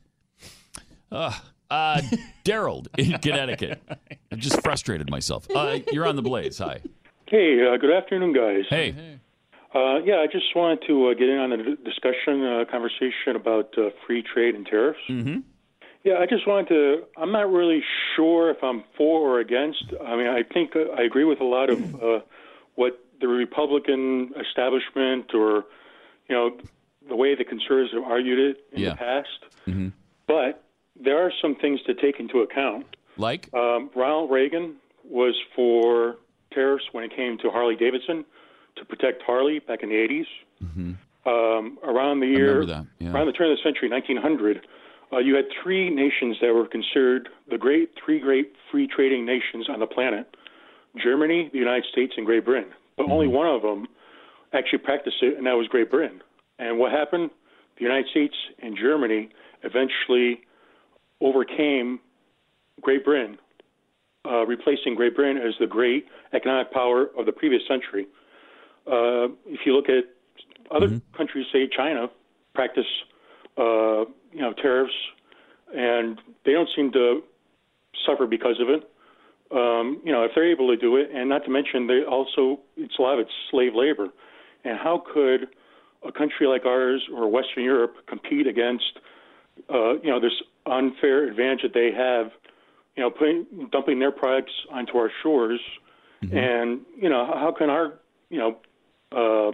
Uh, 1.11 1.33
uh, 1.75 2.01
Daryl 2.43 2.87
in 2.97 3.17
Connecticut. 3.19 3.81
I've 4.31 4.39
just 4.39 4.61
frustrated 4.61 5.09
myself. 5.09 5.47
Uh, 5.53 5.79
you're 5.91 6.07
on 6.07 6.15
the 6.15 6.21
blaze. 6.21 6.57
Hi. 6.59 6.79
Hey, 7.27 7.59
uh, 7.65 7.77
good 7.77 7.91
afternoon, 7.91 8.33
guys. 8.33 8.65
Hey. 8.69 9.19
Uh, 9.73 9.99
yeah, 10.05 10.15
I 10.17 10.27
just 10.31 10.55
wanted 10.55 10.83
to 10.87 11.09
uh, 11.09 11.13
get 11.15 11.27
in 11.27 11.37
on 11.37 11.51
a 11.51 11.75
discussion, 11.75 12.43
uh, 12.45 12.63
conversation 12.71 13.35
about 13.35 13.77
uh, 13.77 13.89
free 14.05 14.23
trade 14.23 14.55
and 14.55 14.65
tariffs. 14.65 14.99
Mm-hmm. 15.09 15.39
Yeah, 16.05 16.19
I 16.19 16.27
just 16.27 16.47
wanted 16.47 16.69
to. 16.69 17.03
I'm 17.17 17.31
not 17.31 17.51
really 17.51 17.81
sure 18.15 18.51
if 18.51 18.63
I'm 18.63 18.83
for 18.95 19.19
or 19.27 19.39
against. 19.39 19.83
I 20.05 20.15
mean, 20.15 20.27
I 20.27 20.43
think 20.43 20.75
uh, 20.75 20.91
I 20.97 21.01
agree 21.01 21.25
with 21.25 21.41
a 21.41 21.45
lot 21.45 21.69
of 21.69 21.95
uh, 22.01 22.19
what 22.75 23.03
the 23.19 23.27
Republican 23.27 24.31
establishment 24.39 25.33
or, 25.33 25.65
you 26.29 26.35
know, 26.35 26.57
the 27.09 27.15
way 27.15 27.33
the 27.35 27.43
conservatives 27.43 27.93
have 27.93 28.03
argued 28.03 28.39
it 28.39 28.57
in 28.71 28.83
Yeah. 28.83 28.89
the 28.91 28.95
past. 28.97 29.39
Mm-hmm. 29.67 29.87
But 30.27 30.63
there 31.01 31.25
are 31.25 31.31
some 31.41 31.55
things 31.55 31.81
to 31.83 31.93
take 31.93 32.19
into 32.19 32.39
account. 32.39 32.85
Like? 33.17 33.53
Um, 33.53 33.89
Ronald 33.95 34.31
Reagan 34.31 34.75
was 35.03 35.35
for 35.55 36.15
tariffs 36.53 36.85
when 36.91 37.03
it 37.03 37.15
came 37.15 37.37
to 37.39 37.49
Harley 37.49 37.75
Davidson 37.75 38.25
to 38.77 38.85
protect 38.85 39.21
Harley 39.23 39.59
back 39.59 39.83
in 39.83 39.89
the 39.89 39.95
80s. 39.95 40.25
Um, 41.25 41.79
around 41.83 42.19
the 42.19 42.27
year, 42.27 42.65
that, 42.65 42.85
yeah. 42.99 43.11
around 43.11 43.25
the 43.25 43.31
turn 43.31 43.51
of 43.51 43.57
the 43.57 43.63
century, 43.63 43.89
1900, 43.89 44.61
uh, 45.11 45.17
you 45.17 45.35
had 45.35 45.45
three 45.63 45.89
nations 45.89 46.37
that 46.41 46.53
were 46.53 46.67
considered 46.67 47.29
the 47.49 47.57
great 47.57 47.91
three 48.03 48.19
great 48.19 48.53
free 48.71 48.87
trading 48.87 49.25
nations 49.25 49.67
on 49.69 49.79
the 49.79 49.87
planet: 49.87 50.35
Germany, 51.01 51.49
the 51.51 51.57
United 51.57 51.85
States, 51.91 52.13
and 52.17 52.25
Great 52.25 52.45
Britain. 52.45 52.71
But 52.97 53.09
only 53.09 53.27
one 53.27 53.47
of 53.47 53.61
them 53.61 53.87
actually 54.53 54.79
practiced 54.79 55.17
it, 55.21 55.37
and 55.37 55.45
that 55.47 55.53
was 55.53 55.67
Great 55.67 55.89
Britain. 55.89 56.21
And 56.59 56.77
what 56.77 56.91
happened? 56.91 57.31
The 57.77 57.83
United 57.83 58.07
States 58.09 58.35
and 58.61 58.77
Germany 58.77 59.29
eventually 59.63 60.41
overcame 61.21 61.99
Great 62.81 63.05
Britain, 63.05 63.37
uh, 64.25 64.45
replacing 64.45 64.95
Great 64.95 65.15
Britain 65.15 65.37
as 65.37 65.53
the 65.59 65.67
great 65.67 66.05
economic 66.33 66.71
power 66.71 67.07
of 67.17 67.25
the 67.25 67.31
previous 67.31 67.61
century. 67.67 68.07
Uh, 68.87 69.29
if 69.47 69.61
you 69.65 69.75
look 69.75 69.89
at 69.89 70.03
other 70.71 71.01
countries, 71.15 71.45
say 71.51 71.67
China, 71.75 72.09
practice 72.53 72.85
uh, 73.57 74.05
you 74.31 74.41
know 74.41 74.53
tariffs, 74.53 74.93
and 75.75 76.19
they 76.45 76.51
don't 76.51 76.69
seem 76.75 76.91
to 76.91 77.21
suffer 78.05 78.27
because 78.27 78.59
of 78.59 78.69
it. 78.69 78.89
Um, 79.51 80.01
you 80.03 80.11
know, 80.11 80.23
if 80.23 80.31
they're 80.33 80.49
able 80.51 80.67
to 80.67 80.77
do 80.77 80.97
it, 80.97 81.09
and 81.13 81.29
not 81.29 81.45
to 81.45 81.51
mention 81.51 81.87
they 81.87 82.03
also 82.03 82.59
it's 82.77 82.95
a 82.99 83.01
lot 83.01 83.13
of 83.13 83.19
it's 83.19 83.31
slave 83.51 83.73
labor, 83.75 84.09
and 84.63 84.77
how 84.77 85.03
could 85.13 85.47
a 86.05 86.11
country 86.11 86.47
like 86.47 86.65
ours 86.65 87.01
or 87.13 87.29
Western 87.29 87.63
Europe 87.63 87.95
compete 88.07 88.47
against 88.47 88.99
uh, 89.73 89.93
you 90.01 90.09
know 90.09 90.19
this 90.19 90.33
unfair 90.65 91.27
advantage 91.27 91.61
that 91.63 91.73
they 91.73 91.91
have, 91.91 92.31
you 92.95 93.03
know, 93.03 93.09
putting 93.09 93.69
dumping 93.71 93.99
their 93.99 94.11
products 94.11 94.53
onto 94.71 94.97
our 94.97 95.11
shores, 95.21 95.59
and 96.21 96.81
you 96.99 97.09
know 97.09 97.25
how 97.25 97.53
can 97.55 97.69
our 97.69 97.93
you 98.29 98.39
know 98.39 98.57
uh, 99.11 99.51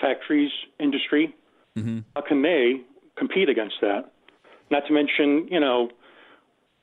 factories 0.00 0.52
industry 0.78 1.34
mhm 1.76 2.04
how 2.14 2.22
can 2.22 2.42
they 2.42 2.80
compete 3.16 3.48
against 3.48 3.76
that? 3.80 4.10
Not 4.70 4.86
to 4.86 4.92
mention, 4.92 5.48
you 5.50 5.60
know, 5.60 5.90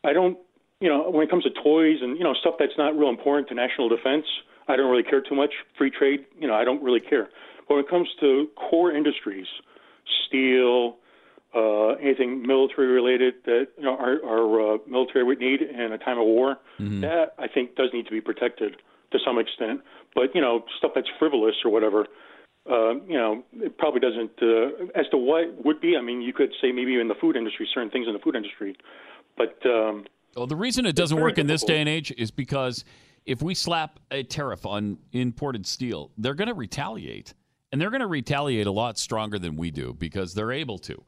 I 0.04 0.14
don't, 0.14 0.38
you 0.80 0.90
know, 0.90 1.10
when 1.10 1.26
it 1.26 1.30
comes 1.30 1.44
to 1.44 1.50
toys 1.50 1.98
and 2.02 2.18
you 2.18 2.24
know 2.24 2.34
stuff 2.34 2.56
that's 2.60 2.78
not 2.78 2.98
real 2.98 3.10
important 3.10 3.48
to 3.50 3.56
national 3.56 3.90
defense, 3.90 4.26
I 4.68 4.76
don't 4.76 4.90
really 4.90 5.04
care 5.04 5.22
too 5.22 5.36
much. 5.36 5.54
Free 5.78 5.92
trade, 5.92 6.26
you 6.40 6.48
know, 6.48 6.56
I 6.56 6.64
don't 6.64 6.84
really 6.84 7.00
care. 7.00 7.30
But 7.68 7.76
when 7.76 7.84
it 7.86 7.90
comes 7.90 8.10
to 8.20 8.48
core 8.56 8.92
industries, 8.92 9.48
steel, 10.28 10.98
uh, 11.56 11.90
anything 12.02 12.42
military 12.46 12.88
related 12.88 13.36
that 13.46 13.68
you 13.78 13.84
know 13.84 13.96
our, 13.96 14.24
our 14.26 14.76
uh, 14.76 14.78
military 14.88 15.24
would 15.24 15.40
need 15.40 15.62
in 15.62 15.92
a 15.92 15.98
time 15.98 16.18
of 16.18 16.26
war, 16.26 16.58
that 17.02 17.34
I 17.38 17.48
think 17.48 17.76
does 17.76 17.90
need 17.94 18.06
to 18.06 18.12
be 18.12 18.22
protected 18.22 18.78
to 19.12 19.20
some 19.26 19.38
extent. 19.38 19.82
But 20.16 20.34
you 20.34 20.42
know, 20.42 20.66
stuff 20.78 20.92
that's 20.96 21.08
frivolous 21.20 21.56
or 21.64 21.72
whatever, 21.72 22.08
uh, 22.70 22.96
you 23.08 23.18
know, 23.18 23.44
it 23.54 23.78
probably 23.78 24.00
doesn't. 24.00 24.32
Uh, 24.42 25.00
as 25.00 25.06
to 25.12 25.18
what 25.18 25.64
would 25.64 25.80
be, 25.80 25.96
I 25.96 26.02
mean, 26.02 26.22
you 26.22 26.34
could 26.34 26.54
say 26.62 26.72
maybe 26.72 27.00
in 27.00 27.08
the 27.08 27.16
food 27.16 27.36
industry, 27.36 27.68
certain 27.74 27.90
things 27.90 28.08
in 28.08 28.14
the 28.14 28.20
food 28.20 28.36
industry, 28.36 28.76
but 29.38 29.58
um, 29.66 30.06
Well, 30.36 30.48
the 30.48 30.56
reason 30.56 30.86
it 30.86 30.96
doesn't 30.96 31.20
work 31.20 31.38
in 31.38 31.48
this 31.48 31.64
day 31.64 31.80
and 31.80 31.90
age 31.90 32.12
is 32.18 32.32
because 32.32 32.84
if 33.26 33.42
we 33.42 33.56
slap 33.56 34.00
a 34.12 34.24
tariff 34.24 34.66
on 34.66 34.98
imported 35.12 35.66
steel, 35.66 36.12
they're 36.18 36.34
going 36.34 36.50
to 36.50 36.54
retaliate. 36.54 37.34
And 37.72 37.82
they're 37.82 37.90
going 37.90 38.02
to 38.02 38.08
retaliate 38.08 38.68
a 38.68 38.72
lot 38.72 39.00
stronger 39.00 39.40
than 39.40 39.56
we 39.56 39.72
do 39.72 39.96
because 39.98 40.36
they're 40.36 40.52
able 40.52 40.78
to. 40.80 41.04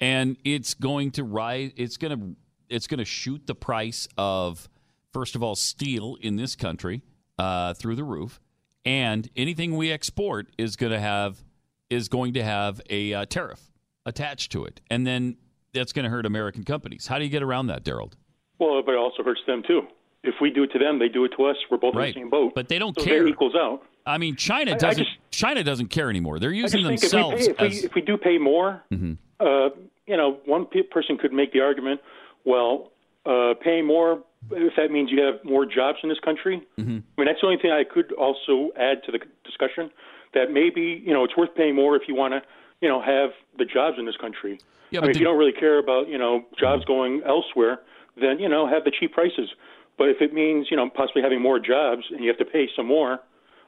And 0.00 0.36
it's 0.44 0.74
going 0.74 1.12
to 1.12 1.24
rise 1.24 1.72
it's 1.76 1.96
going 1.96 2.18
to 2.18 2.36
it's 2.68 2.86
going 2.86 2.98
to 2.98 3.04
shoot 3.04 3.46
the 3.46 3.54
price 3.54 4.08
of 4.18 4.68
first 5.12 5.34
of 5.34 5.42
all 5.42 5.54
steel 5.54 6.16
in 6.20 6.36
this 6.36 6.56
country 6.56 7.02
uh, 7.38 7.74
through 7.74 7.96
the 7.96 8.04
roof 8.04 8.40
and 8.84 9.28
anything 9.36 9.76
we 9.76 9.90
export 9.90 10.48
is 10.58 10.76
going 10.76 10.92
to 10.92 11.00
have 11.00 11.42
is 11.90 12.08
going 12.08 12.34
to 12.34 12.42
have 12.42 12.80
a 12.90 13.14
uh, 13.14 13.24
tariff 13.26 13.70
attached 14.06 14.52
to 14.52 14.64
it. 14.64 14.80
And 14.90 15.06
then 15.06 15.36
that's 15.72 15.92
going 15.92 16.04
to 16.04 16.10
hurt 16.10 16.26
American 16.26 16.64
companies. 16.64 17.06
How 17.06 17.18
do 17.18 17.24
you 17.24 17.30
get 17.30 17.42
around 17.42 17.68
that, 17.68 17.84
Daryl? 17.84 18.12
well, 18.58 18.82
but 18.84 18.92
it 18.92 18.98
also 18.98 19.22
hurts 19.22 19.40
them 19.46 19.62
too. 19.66 19.82
If 20.22 20.36
we 20.40 20.50
do 20.50 20.62
it 20.62 20.72
to 20.72 20.78
them, 20.78 20.98
they 20.98 21.08
do 21.08 21.24
it 21.24 21.32
to 21.36 21.44
us. 21.44 21.56
We're 21.70 21.76
both 21.76 21.94
Right. 21.94 22.08
in 22.08 22.14
the 22.14 22.20
same 22.20 22.30
boat. 22.30 22.52
But 22.54 22.68
they 22.68 22.78
don't 22.78 22.98
so 22.98 23.04
care. 23.04 23.22
That 23.22 23.28
equals 23.28 23.54
out. 23.54 23.82
I 24.06 24.18
mean, 24.18 24.36
China 24.36 24.72
I- 24.72 24.74
I 24.74 24.78
doesn't. 24.78 25.04
just- 25.04 25.16
China 25.30 25.64
doesn't 25.64 25.88
care 25.88 26.10
anymore. 26.10 26.38
They're 26.38 26.52
using 26.52 26.84
think 26.84 27.02
if 27.02 27.02
we, 27.02 27.08
themselves 27.08 27.48
pay, 27.48 27.52
if, 27.52 27.60
we, 27.60 27.86
if 27.88 27.94
we 27.94 28.00
do 28.02 28.16
pay 28.16 28.38
more, 28.38 28.82
Mhm. 28.92 29.16
uh, 29.40 29.70
you 30.06 30.16
know, 30.16 30.38
one 30.44 30.66
pe- 30.66 30.82
person 30.82 31.16
could 31.16 31.32
make 31.32 31.52
the 31.52 31.60
argument, 31.60 32.00
well, 32.44 32.92
uh, 33.26 33.54
paying 33.60 33.86
more, 33.86 34.22
if 34.52 34.76
that 34.76 34.90
means 34.90 35.10
you 35.10 35.22
have 35.22 35.42
more 35.44 35.64
jobs 35.64 35.98
in 36.02 36.08
this 36.10 36.20
country. 36.20 36.60
Mm-hmm. 36.78 36.98
I 36.98 37.20
mean, 37.20 37.26
that's 37.26 37.40
the 37.40 37.46
only 37.46 37.58
thing 37.58 37.70
I 37.72 37.84
could 37.84 38.12
also 38.12 38.70
add 38.76 39.02
to 39.04 39.12
the 39.12 39.20
discussion. 39.44 39.90
That 40.34 40.50
maybe 40.52 41.00
you 41.06 41.12
know 41.14 41.22
it's 41.24 41.36
worth 41.36 41.54
paying 41.54 41.74
more 41.76 41.94
if 41.96 42.08
you 42.08 42.14
want 42.14 42.34
to, 42.34 42.42
you 42.80 42.88
know, 42.88 43.00
have 43.00 43.30
the 43.56 43.64
jobs 43.64 43.98
in 43.98 44.04
this 44.04 44.16
country. 44.16 44.58
Yeah, 44.90 44.98
I 44.98 45.02
mean, 45.02 45.10
if 45.12 45.18
you 45.18 45.24
don't 45.24 45.38
really 45.38 45.52
care 45.52 45.78
about 45.78 46.08
you 46.08 46.18
know 46.18 46.44
jobs 46.58 46.84
going 46.84 47.22
elsewhere, 47.24 47.80
then 48.20 48.38
you 48.40 48.48
know 48.48 48.66
have 48.66 48.84
the 48.84 48.90
cheap 48.90 49.12
prices. 49.12 49.54
But 49.96 50.08
if 50.10 50.20
it 50.20 50.34
means 50.34 50.70
you 50.70 50.76
know 50.76 50.90
possibly 50.90 51.22
having 51.22 51.40
more 51.40 51.58
jobs 51.60 52.02
and 52.10 52.20
you 52.22 52.28
have 52.28 52.38
to 52.38 52.44
pay 52.44 52.68
some 52.76 52.86
more, 52.86 53.20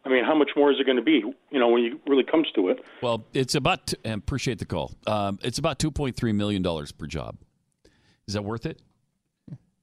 I 0.06 0.08
mean, 0.08 0.24
how 0.24 0.36
much 0.36 0.50
more 0.56 0.70
is 0.70 0.78
it 0.78 0.86
going 0.86 0.96
to 0.96 1.02
be? 1.02 1.22
You 1.50 1.58
know, 1.58 1.68
when 1.68 1.84
it 1.84 1.94
really 2.06 2.22
comes 2.22 2.46
to 2.54 2.68
it. 2.68 2.78
Well, 3.02 3.26
it's 3.34 3.56
about. 3.56 3.92
I 4.04 4.10
appreciate 4.10 4.60
the 4.60 4.64
call. 4.64 4.92
Um, 5.06 5.40
it's 5.42 5.58
about 5.58 5.80
two 5.80 5.90
point 5.90 6.14
three 6.14 6.32
million 6.32 6.62
dollars 6.62 6.92
per 6.92 7.06
job. 7.06 7.36
Is 8.28 8.34
that 8.34 8.42
worth 8.42 8.66
it? 8.66 8.80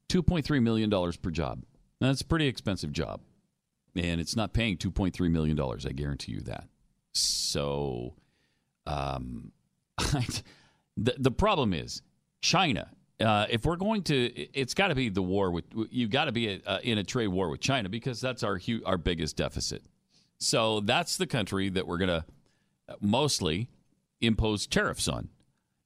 Two 0.08 0.24
point 0.24 0.46
three 0.46 0.62
million 0.62 0.90
dollars 0.90 1.18
per 1.18 1.30
job. 1.30 1.64
That's 2.00 2.22
a 2.22 2.26
pretty 2.26 2.48
expensive 2.48 2.94
job, 2.94 3.20
and 3.96 4.22
it's 4.22 4.36
not 4.36 4.54
paying 4.54 4.78
two 4.78 4.92
point 4.92 5.14
three 5.14 5.30
million 5.30 5.58
dollars. 5.58 5.86
I 5.86 5.92
guarantee 5.92 6.32
you 6.32 6.42
that. 6.42 6.70
So, 7.14 8.14
um, 8.88 9.52
the 10.98 11.16
the 11.18 11.32
problem 11.32 11.74
is 11.74 12.02
China. 12.42 12.90
Uh, 13.20 13.46
if 13.50 13.64
we're 13.66 13.76
going 13.76 14.02
to, 14.04 14.16
it's 14.58 14.74
got 14.74 14.88
to 14.88 14.96
be 14.96 15.08
the 15.10 15.22
war 15.22 15.52
with. 15.52 15.66
You've 15.92 16.10
got 16.10 16.26
to 16.26 16.32
be 16.32 16.62
uh, 16.66 16.80
in 16.82 16.98
a 16.98 17.04
trade 17.04 17.28
war 17.28 17.50
with 17.50 17.60
China 17.60 17.90
because 17.90 18.22
that's 18.22 18.42
our 18.44 18.58
hu- 18.58 18.84
our 18.86 18.98
biggest 18.98 19.36
deficit. 19.38 19.84
So 20.44 20.82
that's 20.82 21.18
the 21.18 21.28
country 21.28 21.70
that 21.70 21.88
we're 21.88 21.98
going 21.98 22.10
to 22.10 22.26
mostly 23.00 23.70
impose 24.22 24.68
tariffs 24.68 25.08
on. 25.08 25.30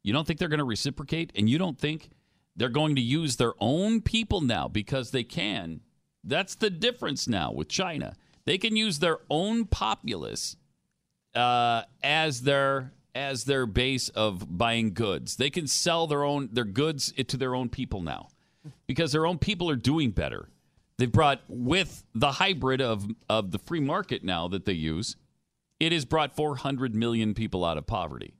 You 0.03 0.13
don't 0.13 0.25
think 0.25 0.39
they're 0.39 0.47
going 0.47 0.59
to 0.59 0.65
reciprocate, 0.65 1.31
and 1.35 1.49
you 1.49 1.57
don't 1.57 1.77
think 1.77 2.09
they're 2.55 2.69
going 2.69 2.95
to 2.95 3.01
use 3.01 3.35
their 3.35 3.53
own 3.59 4.01
people 4.01 4.41
now 4.41 4.67
because 4.67 5.11
they 5.11 5.23
can. 5.23 5.81
That's 6.23 6.55
the 6.55 6.69
difference 6.69 7.27
now 7.27 7.51
with 7.51 7.69
China. 7.69 8.15
They 8.45 8.57
can 8.57 8.75
use 8.75 8.99
their 8.99 9.19
own 9.29 9.65
populace 9.65 10.55
uh, 11.35 11.83
as 12.01 12.41
their 12.41 12.93
as 13.13 13.45
their 13.45 13.65
base 13.65 14.09
of 14.09 14.57
buying 14.57 14.93
goods. 14.93 15.35
They 15.35 15.49
can 15.49 15.67
sell 15.67 16.07
their 16.07 16.23
own 16.23 16.49
their 16.51 16.63
goods 16.63 17.11
to 17.11 17.37
their 17.37 17.55
own 17.55 17.69
people 17.69 18.01
now 18.01 18.29
because 18.87 19.11
their 19.11 19.25
own 19.25 19.37
people 19.37 19.69
are 19.69 19.75
doing 19.75 20.11
better. 20.11 20.49
They've 20.97 21.11
brought 21.11 21.41
with 21.47 22.03
the 22.15 22.31
hybrid 22.33 22.81
of 22.81 23.07
of 23.29 23.51
the 23.51 23.59
free 23.59 23.79
market 23.79 24.23
now 24.23 24.47
that 24.47 24.65
they 24.65 24.73
use. 24.73 25.15
It 25.79 25.91
has 25.91 26.05
brought 26.05 26.35
400 26.35 26.95
million 26.95 27.35
people 27.35 27.63
out 27.63 27.77
of 27.77 27.85
poverty. 27.85 28.33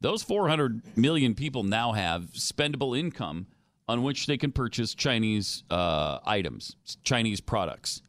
Those 0.00 0.22
400 0.22 0.96
million 0.96 1.34
people 1.34 1.64
now 1.64 1.92
have 1.92 2.30
spendable 2.32 2.98
income 2.98 3.46
on 3.88 4.02
which 4.02 4.26
they 4.26 4.36
can 4.38 4.52
purchase 4.52 4.94
Chinese 4.94 5.64
uh, 5.70 6.18
items, 6.24 6.76
Chinese 7.02 7.40
products. 7.40 8.00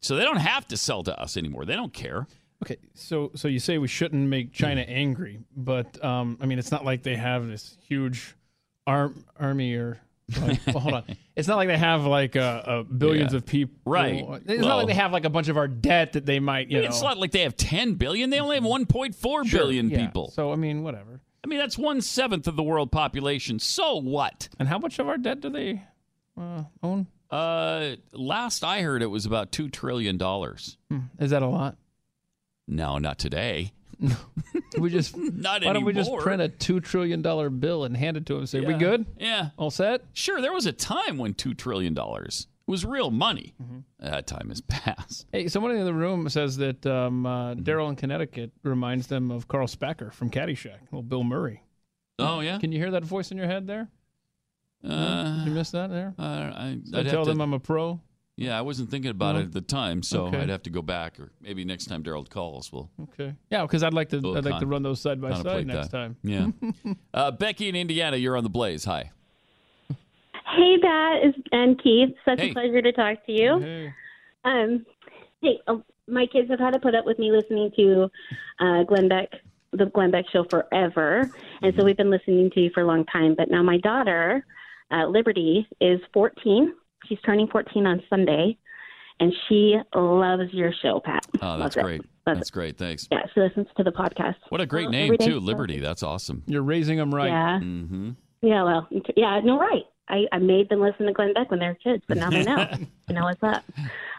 So 0.00 0.16
they 0.16 0.24
don't 0.24 0.36
have 0.36 0.66
to 0.68 0.76
sell 0.76 1.02
to 1.04 1.20
us 1.20 1.36
anymore. 1.36 1.64
They 1.64 1.76
don't 1.76 1.92
care. 1.92 2.26
Okay, 2.64 2.76
so 2.94 3.32
so 3.34 3.48
you 3.48 3.58
say 3.58 3.78
we 3.78 3.88
shouldn't 3.88 4.28
make 4.28 4.52
China 4.52 4.82
angry, 4.82 5.40
but 5.56 6.02
um, 6.04 6.38
I 6.40 6.46
mean 6.46 6.58
it's 6.58 6.70
not 6.70 6.84
like 6.84 7.02
they 7.02 7.16
have 7.16 7.48
this 7.48 7.76
huge 7.86 8.34
arm 8.86 9.24
army 9.38 9.74
or 9.74 10.00
like, 10.40 10.60
well, 10.66 10.78
hold 10.80 10.94
on. 10.94 11.04
It's 11.34 11.48
not 11.48 11.56
like 11.56 11.68
they 11.68 11.78
have 11.78 12.04
like 12.04 12.36
uh, 12.36 12.40
uh, 12.40 12.82
billions 12.82 13.32
Yeah. 13.32 13.38
of 13.38 13.46
people. 13.46 13.74
Right. 13.86 14.16
It's 14.46 14.60
not 14.60 14.66
Well- 14.66 14.76
like 14.78 14.86
they 14.88 14.94
have 14.94 15.12
like 15.12 15.24
a 15.24 15.30
bunch 15.30 15.48
of 15.48 15.56
our 15.56 15.66
debt 15.68 16.12
that 16.12 16.26
they 16.26 16.40
might 16.40 16.70
you 16.70 16.78
know. 16.78 16.84
it's 16.84 17.00
not 17.02 17.16
like 17.18 17.30
they 17.30 17.40
have 17.42 17.56
10 17.56 17.94
billion. 17.94 18.28
They 18.30 18.38
only 18.38 18.56
have 18.56 18.64
1.4 18.64 19.46
Sure, 19.46 19.60
billion 19.60 19.88
yeah. 19.90 20.04
people. 20.04 20.30
So 20.30 20.52
I 20.52 20.56
mean, 20.56 20.82
whatever. 20.82 21.20
I 21.44 21.48
mean, 21.48 21.58
that's 21.58 21.76
one 21.78 22.00
seventh 22.02 22.46
of 22.46 22.54
the 22.56 22.62
world 22.62 22.92
population. 22.92 23.58
So 23.58 23.96
what? 23.96 24.48
And 24.58 24.68
how 24.68 24.78
much 24.78 24.98
of 24.98 25.08
our 25.08 25.16
debt 25.18 25.40
do 25.40 25.50
they 25.50 25.82
uh, 26.40 26.64
own? 26.82 27.06
Uh, 27.30 27.96
last 28.12 28.62
I 28.62 28.82
heard, 28.82 29.02
it 29.02 29.06
was 29.06 29.24
about 29.26 29.50
two 29.52 29.68
trillion 29.70 30.18
dollars. 30.18 30.76
Hmm. 30.90 30.98
Is 31.18 31.30
that 31.30 31.42
a 31.42 31.48
lot? 31.48 31.78
No, 32.68 32.98
not 32.98 33.18
today. 33.18 33.72
We 34.78 34.90
just 34.90 35.16
Not 35.16 35.64
why 35.64 35.72
don't 35.74 35.84
we 35.84 35.92
just 35.92 36.12
print 36.18 36.40
a 36.42 36.48
two 36.48 36.80
trillion 36.80 37.22
dollar 37.22 37.50
bill 37.50 37.84
and 37.84 37.96
hand 37.96 38.16
it 38.16 38.26
to 38.26 38.34
him? 38.34 38.40
and 38.40 38.48
Say 38.48 38.60
we 38.60 38.74
good? 38.74 39.06
Yeah. 39.18 39.50
All 39.56 39.70
set? 39.70 40.02
Sure, 40.12 40.40
there 40.40 40.52
was 40.52 40.66
a 40.66 40.72
time 40.72 41.18
when 41.18 41.34
two 41.34 41.54
trillion 41.54 41.94
dollars 41.94 42.46
was 42.66 42.84
real 42.86 43.10
money. 43.10 43.54
Mm-hmm. 43.62 43.78
That 44.00 44.26
time 44.26 44.48
has 44.48 44.60
passed. 44.68 45.26
Hey, 45.32 45.48
someone 45.48 45.72
in 45.72 45.84
the 45.84 45.92
room 45.92 46.28
says 46.28 46.56
that 46.58 46.84
um, 46.86 47.26
uh, 47.26 47.54
Mm-hmm. 47.54 47.62
Daryl 47.62 47.88
in 47.90 47.96
Connecticut 47.96 48.52
reminds 48.62 49.08
them 49.08 49.30
of 49.30 49.46
Carl 49.48 49.66
Spackler 49.66 50.12
from 50.12 50.30
Caddyshack, 50.30 50.78
Well, 50.90 51.02
Bill 51.02 51.24
Murray. 51.24 51.62
Oh 52.18 52.40
yeah. 52.40 52.58
Can 52.58 52.72
you 52.72 52.78
hear 52.78 52.92
that 52.92 53.04
voice 53.04 53.30
in 53.30 53.36
your 53.38 53.46
head 53.46 53.66
there? 53.66 53.88
Uh, 54.84 55.42
you 55.46 55.52
missed 55.52 55.72
that 55.72 55.90
there? 55.90 56.14
Uh, 56.18 56.22
I, 56.22 56.78
tell 57.04 57.18
have 57.18 57.26
them 57.26 57.40
I'm 57.40 57.52
a 57.52 57.60
pro. 57.60 58.00
Yeah, 58.36 58.58
I 58.58 58.62
wasn't 58.62 58.90
thinking 58.90 59.10
about 59.10 59.34
No? 59.34 59.40
it 59.40 59.44
at 59.44 59.52
the 59.52 59.60
time, 59.60 60.02
so 60.02 60.26
Okay. 60.26 60.38
I'd 60.38 60.48
have 60.48 60.62
to 60.62 60.70
go 60.70 60.80
back, 60.80 61.20
or 61.20 61.30
maybe 61.42 61.64
next 61.66 61.84
time 61.86 62.02
Daryl 62.02 62.28
calls, 62.28 62.72
we'll 62.72 62.90
Okay. 63.12 63.34
Yeah, 63.50 63.62
because 63.62 63.82
I'd 63.82 63.92
like 63.92 64.08
to. 64.10 64.16
I'd 64.18 64.44
like 64.44 64.54
to 64.54 64.60
con- 64.60 64.68
run 64.68 64.82
those 64.82 65.00
side 65.02 65.20
by 65.20 65.28
side 65.34 65.44
contemplate 65.44 65.66
next 65.66 65.88
that. 65.90 65.96
time. 65.98 66.16
Yeah. 66.22 66.92
uh, 67.14 67.30
Becky 67.32 67.68
in 67.68 67.76
Indiana, 67.76 68.16
you're 68.16 68.36
on 68.36 68.42
the 68.44 68.50
Blaze. 68.50 68.84
Hi. 68.84 69.10
Hey, 70.56 70.78
Pat 70.82 71.24
is- 71.24 71.34
and 71.52 71.80
Keith. 71.82 72.14
Such 72.24 72.40
Hey. 72.40 72.50
a 72.50 72.52
pleasure 72.52 72.82
to 72.82 72.92
talk 72.92 73.24
to 73.26 73.32
you. 73.32 73.58
Hey. 73.60 73.92
Um, 74.44 74.86
hey, 75.42 75.60
um, 75.68 75.84
my 76.08 76.26
kids 76.26 76.50
have 76.50 76.58
had 76.58 76.72
to 76.72 76.80
put 76.80 76.94
up 76.94 77.04
with 77.04 77.18
me 77.18 77.30
listening 77.30 77.70
to 77.76 78.10
uh, 78.60 78.82
Glenn 78.84 79.08
Beck, 79.08 79.30
the 79.72 79.86
Glenn 79.86 80.10
Beck 80.10 80.24
show 80.32 80.44
forever, 80.44 81.30
and 81.62 81.74
so 81.76 81.84
we've 81.84 81.96
been 81.96 82.10
listening 82.10 82.50
to 82.52 82.60
you 82.60 82.70
for 82.74 82.80
a 82.80 82.86
long 82.86 83.04
time. 83.06 83.34
But 83.36 83.50
now 83.50 83.62
my 83.62 83.76
daughter, 83.78 84.44
uh, 84.90 85.06
Liberty, 85.06 85.68
is 85.80 86.00
14. 86.12 86.74
She's 87.08 87.18
turning 87.24 87.46
14 87.48 87.86
on 87.86 88.02
Sunday, 88.08 88.56
and 89.20 89.32
she 89.48 89.76
loves 89.94 90.52
your 90.52 90.72
show, 90.82 91.00
Pat. 91.00 91.26
Oh, 91.40 91.46
Loves 91.48 91.62
that's 91.62 91.76
it. 91.76 91.82
great. 91.82 92.00
Loves 92.26 92.38
That's 92.38 92.50
great. 92.50 92.78
Thanks. 92.78 93.08
Yeah, 93.10 93.22
she 93.34 93.40
listens 93.40 93.66
to 93.76 93.82
the 93.82 93.90
podcast. 93.90 94.36
What 94.50 94.60
a 94.60 94.66
great 94.66 94.86
Uh, 94.88 94.90
name 94.90 95.16
too, 95.18 95.40
Liberty. 95.40 95.78
That's 95.80 96.02
awesome. 96.04 96.42
You're 96.46 96.62
raising 96.62 96.98
them 96.98 97.12
right. 97.14 97.26
Yeah. 97.28 97.58
Mm-hmm. 97.60 98.10
Yeah, 98.42 98.62
well, 98.64 98.88
yeah, 99.16 99.40
no, 99.44 99.58
right. 99.58 99.82
I, 100.08 100.26
I 100.32 100.38
made 100.38 100.68
them 100.68 100.80
listen 100.80 101.06
to 101.06 101.12
Glenn 101.12 101.32
Beck 101.32 101.50
when 101.50 101.60
they 101.60 101.66
were 101.66 101.74
kids, 101.82 102.02
but 102.08 102.16
now 102.18 102.28
they 102.30 102.42
know. 102.42 102.66
they 103.08 103.14
know 103.14 103.22
what's 103.24 103.42
up. 103.42 103.64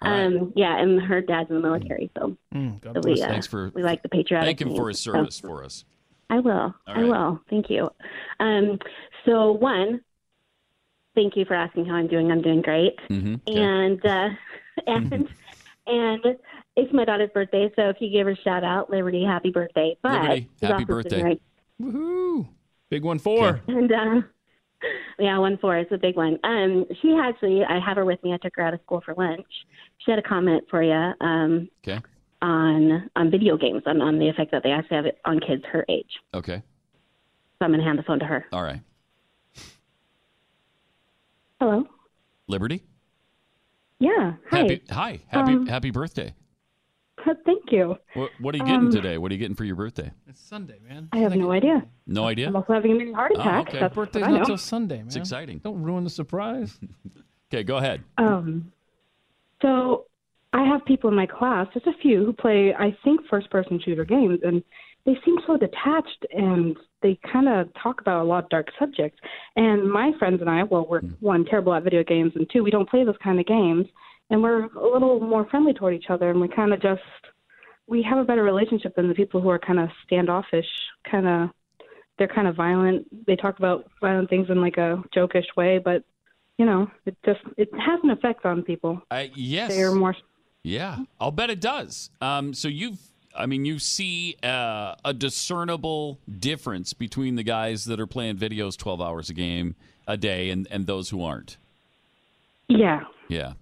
Um, 0.02 0.54
yeah, 0.56 0.80
and 0.82 1.02
her 1.02 1.22
dad's 1.22 1.50
in 1.50 1.58
the 1.58 1.62
military, 1.62 2.10
so, 2.18 2.36
Mm, 2.54 2.82
God 2.82 2.96
so 2.96 3.02
bless. 3.02 3.18
we, 3.18 3.22
uh, 3.22 3.28
Thanks 3.28 3.48
for- 3.48 3.72
we 3.76 3.84
like 3.84 4.02
the 4.02 4.10
patriotic. 4.10 4.48
Thank 4.48 4.62
him 4.62 4.70
for 4.76 4.84
theme. 4.84 4.88
his 4.90 5.00
So- 5.02 5.12
service 5.12 5.40
for 5.40 5.64
us. 5.64 5.86
I 6.30 6.40
will. 6.40 6.54
All 6.54 6.74
I 6.88 7.04
will. 7.04 7.42
Thank 7.50 7.70
you. 7.70 7.90
Um, 8.40 8.80
so 9.26 9.52
one, 9.52 10.02
thank 11.16 11.36
you 11.36 11.46
for 11.46 11.54
asking 11.54 11.86
how 11.86 11.96
I'm 11.96 12.08
doing. 12.08 12.32
I'm 12.32 12.42
doing 12.42 12.62
great. 12.62 12.98
Mm-hmm. 13.10 13.36
And 13.58 14.06
uh, 14.06 14.30
and 14.88 15.14
and 15.88 16.38
it's 16.76 16.94
my 16.94 17.06
daughter's 17.06 17.30
birthday, 17.34 17.72
so 17.76 17.90
if 17.90 17.98
you 18.00 18.10
give 18.10 18.26
her 18.28 18.34
a 18.34 18.38
shout 18.38 18.64
out, 18.64 18.90
Liberty, 18.90 19.24
happy 19.24 19.52
birthday. 19.52 19.96
But 20.02 20.22
Liberty, 20.22 20.50
happy 20.62 20.86
birthday. 20.86 21.22
Right, 21.24 21.42
Woohoo! 21.82 22.48
Big 22.90 23.04
one 23.04 23.20
four. 23.20 23.62
and 23.68 23.92
uh, 23.92 24.22
yeah, 25.20 25.38
one 25.38 25.58
four. 25.58 25.78
is 25.78 25.88
a 25.92 25.98
big 25.98 26.16
one. 26.16 26.40
Um, 26.44 26.86
she 27.02 27.14
actually, 27.22 27.64
I 27.64 27.80
have 27.80 27.98
her 27.98 28.06
with 28.06 28.24
me. 28.24 28.34
I 28.34 28.38
took 28.38 28.54
her 28.56 28.64
out 28.64 28.74
of 28.74 28.82
school 28.82 29.02
for 29.06 29.14
lunch. 29.16 29.46
She 30.00 30.12
had 30.12 30.20
a 30.20 30.24
comment 30.24 30.64
for 30.70 30.82
you. 30.84 31.14
Um, 31.26 31.70
Okay. 31.88 32.00
on 32.42 33.10
on 33.16 33.32
video 33.32 33.56
games 33.58 33.84
on, 33.86 34.02
on 34.02 34.20
the 34.20 34.28
effect 34.30 34.52
that 34.52 34.64
they 34.64 34.72
actually 34.72 34.98
have 34.98 35.06
it 35.06 35.20
on 35.26 35.40
kids 35.40 35.64
her 35.72 35.86
age. 35.90 36.12
Okay. 36.34 36.62
So 37.60 37.66
I'm 37.66 37.70
going 37.72 37.80
to 37.80 37.86
hand 37.86 38.00
the 38.00 38.04
phone 38.04 38.20
to 38.20 38.26
her. 38.26 38.46
All 38.52 38.64
right. 38.64 38.82
Hello. 41.64 41.88
Liberty. 42.48 42.84
Yeah. 44.00 44.34
Hi. 44.52 44.58
Happy. 44.58 44.82
Hi. 44.90 45.20
Happy. 45.28 45.54
Um, 45.54 45.66
happy 45.66 45.92
birthday. 45.92 46.34
Thank 47.46 47.72
you. 47.72 47.96
What, 48.16 48.32
what 48.42 48.54
are 48.54 48.58
you 48.58 48.66
getting 48.66 48.88
um, 48.88 48.92
today? 48.92 49.18
What 49.18 49.32
are 49.32 49.36
you 49.36 49.40
getting 49.40 49.56
for 49.56 49.64
your 49.64 49.78
birthday? 49.78 50.12
It's 50.28 50.42
Sunday, 50.42 50.80
man. 50.86 51.08
I 51.14 51.20
have 51.20 51.38
no 51.38 51.54
idea. 51.54 51.86
No 52.06 52.26
idea. 52.28 52.48
I'm 52.50 52.56
also 52.58 52.74
having 52.74 52.92
a 52.92 52.96
mini 52.96 53.14
heart 53.14 53.32
Oh, 53.38 53.40
attack. 53.40 53.70
okay. 53.70 53.80
That's 53.80 53.96
Birthday's 53.96 54.24
not 54.24 54.32
know. 54.40 54.44
till 54.44 54.58
Sunday, 54.58 54.98
man. 54.98 55.08
It's 55.08 55.16
exciting. 55.16 55.60
Don't 55.60 55.82
ruin 55.82 56.04
the 56.04 56.10
surprise. 56.10 56.78
Okay, 57.54 57.62
go 57.64 57.78
ahead. 57.78 58.04
Um, 58.18 58.72
so 59.62 60.08
I 60.54 60.64
have 60.68 60.84
people 60.86 61.12
in 61.12 61.16
my 61.16 61.28
class, 61.28 61.68
just 61.72 61.86
a 61.86 61.94
few, 62.02 62.26
who 62.26 62.34
play, 62.34 62.74
I 62.74 62.98
think, 63.04 63.22
first 63.30 63.48
person 63.52 63.80
shooter 63.80 64.06
games, 64.06 64.40
and 64.42 64.64
they 65.06 65.18
seem 65.26 65.36
so 65.46 65.58
detached 65.58 66.26
and 66.32 66.78
they 67.02 67.20
kind 67.32 67.50
of 67.50 67.68
talk 67.82 68.00
about 68.00 68.22
a 68.22 68.24
lot 68.24 68.46
of 68.46 68.50
dark 68.50 68.68
subjects. 68.80 69.20
And 69.56 69.92
my 69.92 70.12
friends 70.18 70.40
and 70.42 70.50
I, 70.50 70.64
well, 70.64 70.88
we're 70.90 71.02
one, 71.20 71.46
terrible 71.46 71.74
at 71.74 71.84
video 71.84 72.04
games, 72.04 72.32
and 72.36 72.50
two, 72.52 72.64
we 72.64 72.72
don't 72.72 72.90
play 72.90 73.04
those 73.04 73.18
kind 73.22 73.40
of 73.40 73.46
games, 73.46 73.86
and 74.30 74.42
we're 74.42 74.66
a 74.66 74.94
little 74.94 75.20
more 75.20 75.46
friendly 75.50 75.74
toward 75.74 75.94
each 75.94 76.10
other, 76.10 76.30
and 76.30 76.40
we 76.40 76.48
kind 76.48 76.74
of 76.74 76.82
just, 76.82 77.02
we 77.88 78.02
have 78.02 78.18
a 78.18 78.24
better 78.24 78.44
relationship 78.44 78.96
than 78.96 79.10
the 79.10 79.14
people 79.14 79.42
who 79.42 79.50
are 79.50 79.60
kind 79.60 79.80
of 79.80 79.90
standoffish, 80.06 80.66
kind 81.10 81.28
of, 81.28 81.50
they're 82.18 82.28
kind 82.28 82.48
of 82.48 82.56
violent. 82.56 83.08
They 83.26 83.36
talk 83.36 83.58
about 83.58 83.90
violent 84.00 84.30
things 84.30 84.48
in 84.50 84.62
like 84.62 84.78
a 84.78 85.04
jokish 85.16 85.48
way, 85.58 85.80
but 85.80 86.04
you 86.58 86.66
know, 86.66 86.90
it 87.06 87.18
just 87.26 87.42
it 87.58 87.70
has 87.74 88.00
an 88.04 88.12
effect 88.12 88.46
on 88.46 88.62
people. 88.62 89.02
Uh, 89.10 89.26
yes. 89.36 89.72
They're 89.72 89.92
more 89.92 90.16
Yeah, 90.64 91.00
I'll 91.20 91.32
bet 91.32 91.50
it 91.50 91.60
does. 91.60 92.12
Um, 92.22 92.54
so 92.54 92.68
you've, 92.68 93.00
I 93.36 93.46
mean, 93.46 93.66
you 93.66 93.80
see 93.80 94.36
uh, 94.44 94.96
a 95.04 95.14
discernible 95.14 96.20
difference 96.40 96.94
between 96.94 97.36
the 97.36 97.44
guys 97.44 97.86
that 97.86 98.00
are 98.00 98.08
playing 98.08 98.38
videos 98.38 98.78
12 98.78 99.02
hours 99.02 99.30
a 99.30 99.34
game 99.34 99.76
a 100.08 100.18
day 100.18 100.50
and, 100.50 100.68
and 100.70 100.86
those 100.86 101.10
who 101.10 101.24
aren't. 101.24 101.58
yeah, 102.68 103.06
Yeah. 103.30 103.54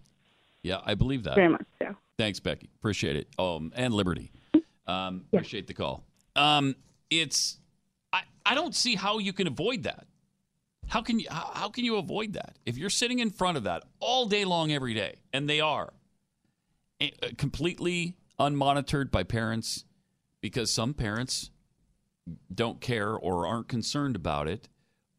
Yeah, 0.64 0.80
I 0.85 0.93
believe 0.93 1.23
that. 1.23 1.35
very 1.35 1.49
much 1.49 1.65
so. 1.81 1.95
Thanks, 2.18 2.39
Becky. 2.39 2.69
Appreciate 2.80 3.15
it. 3.15 3.27
Um, 3.39 3.72
and 3.76 3.93
Liberty. 3.93 4.31
Um, 4.85 5.26
Appreciate 5.34 5.65
the 5.65 5.73
call. 5.73 6.03
Um, 6.35 6.76
it's, 7.10 7.57
I, 8.14 8.22
I 8.45 8.53
don't 8.53 8.76
see 8.76 8.95
how 8.95 9.18
you 9.18 9.34
can 9.34 9.48
avoid 9.48 9.84
that. 9.84 10.06
How 10.88 11.02
can 11.02 11.19
you, 11.19 11.26
how, 11.31 11.69
can 11.69 11.84
you 11.85 11.95
avoid 11.95 12.34
that? 12.34 12.57
If 12.65 12.77
you're 12.77 12.89
sitting 12.89 13.19
in 13.19 13.31
front 13.31 13.57
of 13.57 13.64
that 13.64 13.84
all 13.99 14.27
day 14.27 14.45
long, 14.45 14.72
every 14.72 14.93
day, 14.93 15.15
and 15.34 15.49
they 15.49 15.61
are 15.61 15.93
eh, 16.99 17.10
completely 17.38 18.14
unmonitored 18.41 19.11
by 19.11 19.23
parents 19.23 19.85
because 20.41 20.72
some 20.72 20.93
parents 20.93 21.51
don't 22.53 22.81
care 22.81 23.13
or 23.13 23.45
aren't 23.45 23.68
concerned 23.68 24.15
about 24.15 24.47
it 24.47 24.68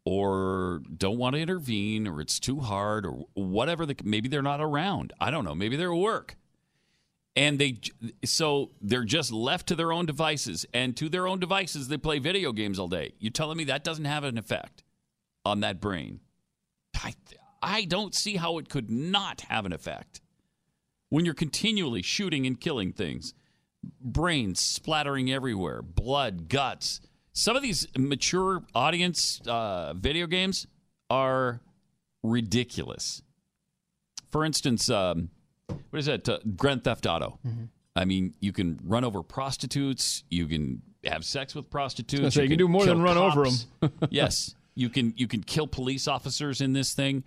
or 0.05 0.83
don't 0.97 1.19
want 1.19 1.37
to 1.37 1.41
intervene 1.41 2.09
or 2.09 2.21
it's 2.21 2.41
too 2.41 2.61
hard 2.61 3.07
or 3.07 3.27
whatever 3.35 3.87
the 3.87 3.97
maybe 4.05 4.29
they're 4.29 4.43
not 4.43 4.61
around. 4.61 5.13
I 5.21 5.31
don't 5.31 5.45
know. 5.45 5.55
Maybe 5.55 5.77
they're 5.77 5.93
at 5.93 5.99
work. 5.99 6.37
And 7.35 7.59
they 7.59 7.79
so 8.25 8.73
they're 8.81 9.05
just 9.05 9.33
left 9.33 9.69
to 9.69 9.75
their 9.75 9.93
own 9.93 10.07
devices. 10.07 10.67
And 10.75 10.97
to 10.97 11.09
their 11.09 11.29
own 11.29 11.39
devices 11.39 11.89
they 11.89 11.99
play 11.99 12.19
video 12.19 12.53
games 12.53 12.79
all 12.79 12.89
day. 12.89 13.13
You're 13.19 13.33
telling 13.33 13.57
me 13.57 13.65
that 13.65 13.85
doesn't 13.85 14.05
have 14.05 14.25
an 14.25 14.39
effect 14.39 14.83
on 15.45 15.61
that 15.61 15.81
brain? 15.81 16.21
I, 16.95 17.15
I 17.63 17.85
don't 17.85 18.15
see 18.15 18.37
how 18.37 18.59
it 18.59 18.69
could 18.69 18.91
not 18.91 19.43
have 19.43 19.67
an 19.67 19.73
effect 19.73 20.22
when 21.13 21.25
you're 21.25 21.35
continually 21.35 22.03
shooting 22.03 22.47
and 22.47 22.61
killing 22.61 22.93
things 22.93 23.35
brains 24.01 24.61
splattering 24.61 25.31
everywhere 25.31 25.83
blood 25.83 26.49
guts 26.49 27.01
some 27.33 27.57
of 27.57 27.63
these 27.63 27.87
mature 27.99 28.63
audience 28.75 29.41
uh, 29.47 29.93
video 29.95 30.27
games 30.27 30.67
are 31.11 31.61
ridiculous 32.23 33.23
for 34.31 34.45
instance 34.45 34.89
um, 34.89 35.29
what 35.91 35.99
is 35.99 36.07
that 36.07 36.29
uh, 36.29 36.39
grand 36.57 36.85
theft 36.85 37.07
auto 37.07 37.39
I 37.95 38.05
mean, 38.05 38.35
you 38.41 38.53
can 38.53 38.81
run 38.85 39.05
over 39.05 39.23
prostitutes. 39.23 40.25
You 40.31 40.47
can 40.47 40.83
have 41.05 41.25
sex 41.25 41.55
with 41.55 41.69
prostitutes. 41.69 42.35
say, 42.35 42.45
you 42.45 42.49
can 42.49 42.59
do 42.59 42.69
more 42.69 42.87
than 42.87 43.03
run 43.03 43.19
over 43.19 43.45
them. 43.45 43.93
yes, 44.11 44.55
you 44.75 44.89
can. 44.89 45.13
You 45.17 45.29
can 45.29 45.43
kill 45.43 45.67
police 45.67 46.09
officers 46.09 46.61
in 46.61 46.73
this 46.73 46.95
thing. 46.95 47.25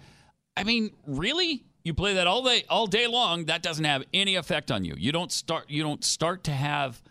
I 0.57 0.64
mean, 0.64 0.91
really? 1.06 1.64
You 1.86 1.94
play 1.94 2.16
that 2.16 2.28
all 2.28 2.44
day, 2.44 2.66
all 2.68 2.88
day 2.88 3.07
long. 3.07 3.45
That 3.45 3.62
doesn't 3.62 3.86
have 3.86 4.03
any 4.14 4.36
effect 4.36 4.72
on 4.72 4.84
you. 4.84 4.95
You 4.98 5.12
don't 5.14 5.32
start. 5.32 5.70
You 5.70 5.84
don't 5.84 6.03
start 6.03 6.44
to 6.45 6.52
have. 6.52 7.02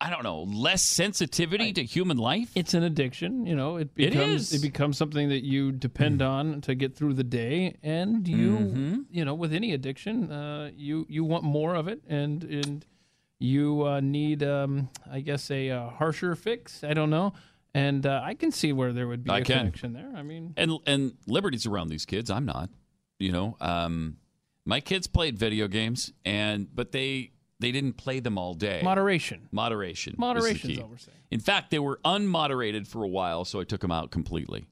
I 0.00 0.10
don't 0.10 0.22
know, 0.22 0.42
less 0.44 0.84
sensitivity 0.84 1.72
to 1.72 1.82
human 1.82 2.18
life. 2.18 2.52
It's 2.54 2.72
an 2.72 2.84
addiction, 2.84 3.44
you 3.44 3.56
know. 3.56 3.78
It 3.78 3.88
It 3.96 4.12
becomes 4.12 4.52
is. 4.52 4.52
it 4.52 4.62
becomes 4.62 4.96
something 4.96 5.28
that 5.30 5.42
you 5.44 5.72
depend 5.72 6.22
on 6.22 6.60
to 6.60 6.76
get 6.76 6.94
through 6.94 7.14
the 7.14 7.24
day, 7.24 7.76
and 7.82 8.26
you 8.28 8.50
Mhm. 8.58 9.04
you 9.10 9.24
know 9.24 9.34
with 9.34 9.52
any 9.52 9.72
addiction, 9.72 10.30
uh, 10.30 10.70
you 10.76 11.04
you 11.08 11.24
want 11.24 11.42
more 11.42 11.74
of 11.74 11.88
it, 11.88 12.00
and 12.06 12.44
and 12.44 12.86
you 13.40 13.82
uh, 13.84 13.98
need 13.98 14.44
um, 14.44 14.88
I 15.10 15.18
guess 15.18 15.50
a 15.50 15.70
uh, 15.70 15.90
harsher 15.90 16.36
fix. 16.36 16.84
I 16.84 16.94
don't 16.94 17.10
know, 17.10 17.32
and 17.74 18.06
uh, 18.06 18.20
I 18.22 18.34
can 18.34 18.52
see 18.52 18.72
where 18.72 18.92
there 18.92 19.08
would 19.08 19.24
be 19.24 19.30
I 19.32 19.38
a 19.40 19.44
can. 19.44 19.58
connection 19.58 19.94
there. 19.94 20.12
I 20.14 20.22
mean, 20.22 20.54
and 20.56 20.78
and 20.86 21.14
liberty's 21.26 21.66
around 21.66 21.88
these 21.88 22.06
kids 22.06 22.30
i'm 22.30 22.44
not 22.46 22.70
you 23.18 23.32
know 23.32 23.56
um 23.60 24.16
my 24.64 24.80
kids 24.80 25.06
played 25.06 25.38
video 25.38 25.68
games 25.68 26.12
and 26.24 26.68
but 26.74 26.92
they 26.92 27.32
they 27.60 27.72
didn't 27.72 27.94
play 27.94 28.20
them 28.20 28.38
all 28.38 28.54
day 28.54 28.80
Moderation. 28.84 29.48
moderation 29.50 29.50
Moderation 29.52 30.12
is 30.12 30.16
the 30.16 30.20
Moderation's 30.20 30.76
key. 30.76 30.82
all 30.82 30.88
we're 30.88 30.98
saying. 30.98 31.16
in 31.30 31.40
fact 31.40 31.70
they 31.70 31.78
were 31.78 31.98
unmoderated 32.04 32.86
for 32.86 33.02
a 33.02 33.08
while 33.08 33.44
so 33.44 33.60
i 33.60 33.64
took 33.64 33.80
them 33.80 33.90
out 33.92 34.10
completely 34.10 34.66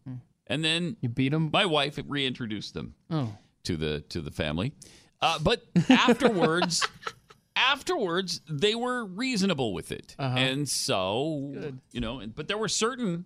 and 0.46 0.64
then 0.64 0.96
you 1.00 1.08
beat 1.08 1.30
them 1.30 1.50
my 1.52 1.64
wife 1.66 1.98
reintroduced 2.06 2.74
them 2.74 2.94
Oh. 3.10 3.32
to 3.64 3.76
the 3.76 4.00
to 4.10 4.20
the 4.20 4.30
family 4.30 4.72
uh, 5.20 5.38
but 5.40 5.62
afterwards 5.88 6.86
afterwards 7.56 8.40
they 8.48 8.74
were 8.74 9.04
reasonable 9.04 9.72
with 9.72 9.90
it 9.90 10.14
Uh-huh. 10.18 10.36
and 10.38 10.68
so 10.68 11.54
you 11.92 12.00
know 12.00 12.22
but 12.34 12.48
there 12.48 12.58
were 12.58 12.68
certain 12.68 13.24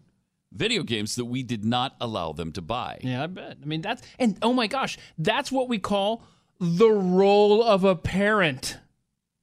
video 0.53 0.83
games 0.83 1.15
that 1.17 1.25
we 1.27 1.43
did 1.43 1.65
not 1.65 1.95
allow 2.01 2.33
them 2.33 2.53
to 2.53 2.63
buy 2.63 2.99
Yeah, 3.03 3.23
I 3.23 3.27
bet. 3.27 3.59
I 3.63 3.67
mean, 3.67 3.81
that's 3.83 4.03
and 4.19 4.39
oh 4.43 4.53
my 4.53 4.67
gosh, 4.67 4.99
that's 5.19 5.51
what 5.53 5.69
we 5.69 5.79
call 5.79 6.23
the 6.59 6.91
role 6.91 7.63
of 7.63 7.85
a 7.85 7.95
parent. 7.97 8.79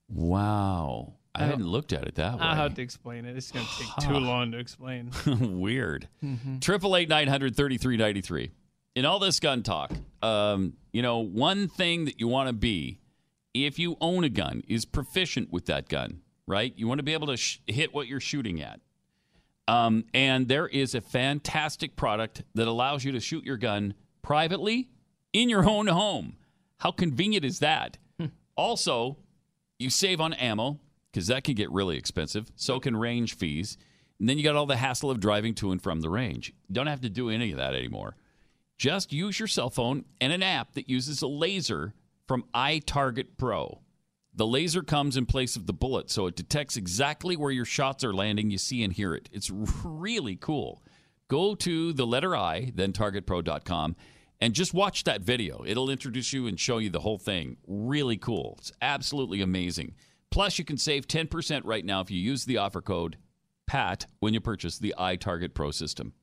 Wow. 0.10 1.14
I, 1.36 1.44
I 1.44 1.48
hadn't 1.48 1.68
looked 1.68 1.94
at 1.94 2.04
it 2.08 2.16
that 2.16 2.36
way. 2.36 2.40
I'll 2.42 2.56
have 2.56 2.74
to 2.76 2.82
explain 2.82 3.26
it. 3.26 3.38
It's 3.38 3.52
going 3.52 3.66
to 3.66 3.72
take 3.84 4.08
too 4.08 4.14
long 4.18 4.52
to 4.54 4.58
explain. 4.58 5.12
Weird. 5.62 6.08
Mhm. 6.24 6.62
Triple 6.62 6.96
eight 6.96 7.10
nine 7.10 7.28
hundred 7.28 7.56
thirty 7.56 7.78
three 7.78 7.98
ninety 7.98 8.22
three 8.22 8.52
in 8.96 9.06
all 9.06 9.20
this 9.20 9.40
gun 9.40 9.62
talk, 9.62 9.92
um, 10.24 10.74
you 10.92 11.04
know, 11.04 11.20
one 11.20 11.68
thing 11.68 12.06
that 12.06 12.20
you 12.20 12.28
want 12.28 12.48
to 12.48 12.54
be, 12.54 13.00
if 13.54 13.78
you 13.78 13.96
own 14.02 14.24
a 14.24 14.30
gun, 14.30 14.64
is 14.68 14.86
proficient 14.86 15.52
with 15.52 15.68
that 15.68 15.88
gun, 15.88 16.22
right? 16.48 16.74
You 16.76 16.88
want 16.88 16.98
to 16.98 17.04
be 17.04 17.14
able 17.14 17.28
to 17.28 17.38
sh- 17.38 17.60
hit 17.68 17.94
what 17.94 18.08
you're 18.08 18.20
shooting 18.20 18.60
at. 18.60 18.80
Um, 19.68 20.06
and 20.14 20.48
there 20.48 20.68
is 20.68 20.96
a 20.96 21.02
fantastic 21.02 21.96
product 21.96 22.44
that 22.56 22.68
allows 22.68 23.04
you 23.04 23.12
to 23.12 23.20
shoot 23.20 23.44
your 23.44 23.58
gun 23.58 23.94
privately 24.22 24.90
in 25.34 25.50
your 25.50 25.68
own 25.68 25.88
home. 25.88 26.38
How 26.78 26.92
convenient 26.92 27.44
is 27.44 27.60
that? 27.60 27.98
Also, 28.56 29.18
you 29.78 29.90
save 29.90 30.20
on 30.20 30.34
ammo 30.34 30.80
because 31.12 31.28
that 31.28 31.44
can 31.44 31.54
get 31.54 31.72
really 31.72 31.98
expensive. 31.98 32.52
So 32.56 32.80
can 32.80 32.96
range 32.96 33.36
fees. 33.36 33.78
And 34.20 34.28
then 34.28 34.38
you 34.38 34.44
got 34.44 34.56
all 34.56 34.66
the 34.66 34.78
hassle 34.78 35.12
of 35.12 35.20
driving 35.20 35.54
to 35.56 35.72
and 35.72 35.82
from 35.82 36.02
the 36.02 36.10
range. 36.10 36.54
You 36.68 36.74
don't 36.74 36.88
have 36.88 37.02
to 37.02 37.10
do 37.10 37.30
any 37.30 37.52
of 37.52 37.58
that 37.58 37.76
anymore. 37.76 38.16
Just 38.78 39.14
use 39.14 39.40
your 39.40 39.48
cell 39.48 39.70
phone 39.70 40.06
and 40.22 40.34
an 40.34 40.44
app 40.44 40.74
that 40.74 40.90
uses 40.90 41.22
a 41.22 41.28
laser 41.28 41.94
from 42.28 42.46
iTarget 42.54 43.38
Pro. 43.38 43.82
The 44.38 44.46
laser 44.46 44.84
comes 44.84 45.18
in 45.18 45.26
place 45.26 45.56
of 45.56 45.66
the 45.66 45.74
bullet, 45.74 46.12
so 46.12 46.28
it 46.28 46.36
detects 46.36 46.78
exactly 46.78 47.36
where 47.36 47.50
your 47.50 47.66
shots 47.66 48.04
are 48.04 48.14
landing. 48.14 48.52
You 48.52 48.60
see 48.60 48.84
and 48.84 48.94
hear 48.94 49.16
it. 49.16 49.30
It's 49.32 49.50
really 49.84 50.36
cool. 50.36 50.84
Go 51.28 51.56
to 51.56 51.92
the 51.92 52.06
letter 52.06 52.36
I, 52.36 52.72
then 52.76 52.94
targetpro.com, 52.94 53.96
and 54.40 54.54
just 54.54 54.76
watch 54.76 55.06
that 55.06 55.22
video. 55.22 55.64
It'll 55.66 55.90
introduce 55.90 56.34
you 56.34 56.46
and 56.46 56.60
show 56.60 56.78
you 56.78 56.92
the 56.92 57.00
whole 57.00 57.18
thing. 57.18 57.58
Really 57.66 58.16
cool. 58.16 58.58
It's 58.60 58.72
absolutely 58.80 59.42
amazing. 59.42 59.96
Plus, 60.30 60.60
you 60.60 60.66
can 60.66 60.78
save 60.78 61.08
10% 61.08 61.62
right 61.66 61.84
now 61.84 62.02
if 62.02 62.12
you 62.12 62.20
use 62.20 62.46
the 62.46 62.58
offer 62.58 62.80
code 62.82 63.18
PAT 63.66 64.06
when 64.20 64.36
you 64.36 64.40
purchase 64.40 64.78
the 64.78 64.94
iTarget 65.00 65.56
Pro 65.56 65.72
system. 65.72 66.14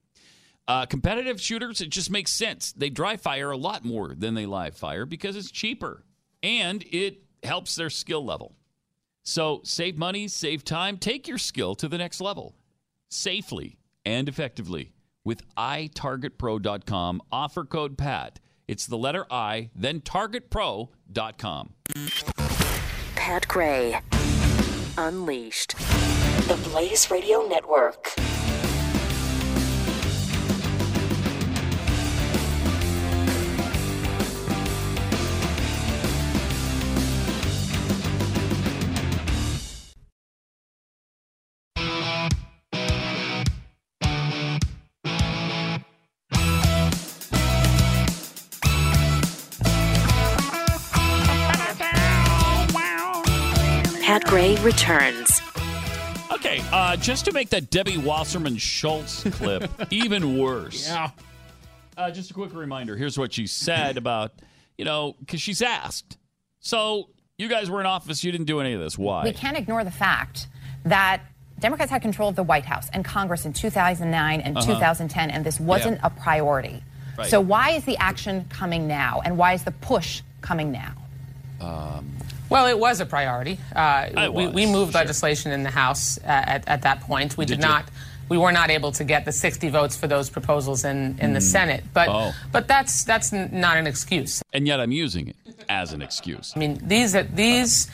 Uh, 0.68 0.86
competitive 0.86 1.40
shooters, 1.40 1.80
it 1.80 1.90
just 1.90 2.12
makes 2.12 2.30
sense. 2.30 2.70
They 2.72 2.90
dry 2.90 3.16
fire 3.16 3.50
a 3.50 3.56
lot 3.56 3.84
more 3.84 4.14
than 4.14 4.34
they 4.34 4.46
live 4.46 4.76
fire 4.76 5.04
because 5.04 5.34
it's 5.34 5.50
cheaper 5.50 6.04
and 6.44 6.84
it 6.84 7.23
helps 7.44 7.74
their 7.74 7.90
skill 7.90 8.24
level. 8.24 8.56
So 9.22 9.60
save 9.64 9.96
money, 9.96 10.28
save 10.28 10.64
time, 10.64 10.98
take 10.98 11.26
your 11.26 11.38
skill 11.38 11.74
to 11.76 11.88
the 11.88 11.98
next 11.98 12.20
level 12.20 12.54
safely 13.14 13.78
and 14.04 14.28
effectively 14.28 14.92
with 15.24 15.42
itargetpro.com. 15.56 17.22
Offer 17.32 17.64
code 17.64 17.96
PAT. 17.96 18.40
It's 18.66 18.86
the 18.86 18.98
letter 18.98 19.26
I, 19.30 19.70
then 19.74 20.00
targetpro.com. 20.00 21.74
Pat 23.14 23.48
Gray. 23.48 24.00
Unleashed. 24.96 25.76
The 26.48 26.60
Blaze 26.70 27.10
Radio 27.10 27.46
Network. 27.46 28.14
Gray 54.34 54.56
returns. 54.62 55.40
Okay, 56.32 56.60
uh, 56.72 56.96
just 56.96 57.24
to 57.26 57.32
make 57.32 57.50
that 57.50 57.70
Debbie 57.70 57.98
Wasserman 57.98 58.56
Schultz 58.56 59.22
clip 59.30 59.70
even 59.92 60.36
worse. 60.36 60.88
Yeah. 60.88 61.10
Uh, 61.96 62.10
just 62.10 62.32
a 62.32 62.34
quick 62.34 62.52
reminder. 62.52 62.96
Here's 62.96 63.16
what 63.16 63.32
she 63.32 63.46
said 63.46 63.96
about, 63.96 64.32
you 64.76 64.84
know, 64.84 65.14
because 65.20 65.40
she's 65.40 65.62
asked. 65.62 66.18
So 66.58 67.10
you 67.38 67.48
guys 67.48 67.70
were 67.70 67.78
in 67.78 67.86
office. 67.86 68.24
You 68.24 68.32
didn't 68.32 68.48
do 68.48 68.58
any 68.58 68.72
of 68.72 68.80
this. 68.80 68.98
Why? 68.98 69.22
We 69.22 69.32
can't 69.32 69.56
ignore 69.56 69.84
the 69.84 69.92
fact 69.92 70.48
that 70.84 71.22
Democrats 71.60 71.92
had 71.92 72.02
control 72.02 72.28
of 72.28 72.34
the 72.34 72.42
White 72.42 72.64
House 72.64 72.88
and 72.92 73.04
Congress 73.04 73.46
in 73.46 73.52
2009 73.52 74.40
and 74.40 74.58
Uh-huh. 74.58 74.66
2010, 74.66 75.30
and 75.30 75.46
this 75.46 75.60
wasn't 75.60 76.00
a 76.02 76.10
priority. 76.10 76.82
Right. 77.16 77.28
So, 77.30 77.40
why 77.40 77.70
is 77.70 77.84
the 77.84 77.96
action 77.98 78.46
coming 78.48 78.88
now, 78.88 79.22
and 79.24 79.38
why 79.38 79.52
is 79.52 79.62
the 79.62 79.70
push 79.70 80.22
coming 80.40 80.72
now? 80.72 80.92
Um, 81.60 82.10
Well, 82.50 82.66
it 82.66 82.78
was 82.78 83.00
a 83.00 83.06
priority. 83.06 83.58
Uh, 83.74 84.08
we, 84.32 84.46
was, 84.46 84.54
we 84.54 84.66
moved 84.66 84.94
legislation 84.94 85.50
in 85.52 85.62
the 85.62 85.70
House 85.70 86.18
at, 86.24 86.66
at 86.68 86.82
that 86.82 87.00
point. 87.00 87.36
We 87.36 87.46
did, 87.46 87.60
Did 87.60 87.66
not. 87.66 87.84
We 88.28 88.38
were 88.38 88.52
not 88.52 88.70
able 88.70 88.92
to 88.92 89.04
get 89.04 89.24
the 89.26 89.32
60 89.32 89.68
votes 89.68 89.96
for 89.96 90.06
those 90.06 90.30
proposals 90.30 90.84
in, 90.84 91.18
in 91.20 91.34
the 91.34 91.40
Senate, 91.42 91.84
but 91.92 92.08
Oh. 92.08 92.32
but 92.52 92.66
that's 92.66 93.04
that's 93.04 93.32
not 93.32 93.76
an 93.76 93.86
excuse. 93.86 94.42
and 94.54 94.66
yet 94.66 94.80
I'm 94.80 94.92
using 94.92 95.28
it 95.28 95.36
as 95.68 95.92
an 95.92 96.00
excuse. 96.00 96.52
I 96.56 96.58
mean, 96.58 96.80
these 96.82 97.12
these 97.34 97.90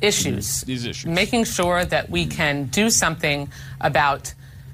issues, 0.00 0.60
These 0.62 0.86
issues. 0.86 1.10
making 1.10 1.44
sure 1.44 1.84
that 1.84 2.10
we 2.10 2.26
can 2.26 2.66
do 2.66 2.90
something 2.90 3.48
about. 3.80 4.32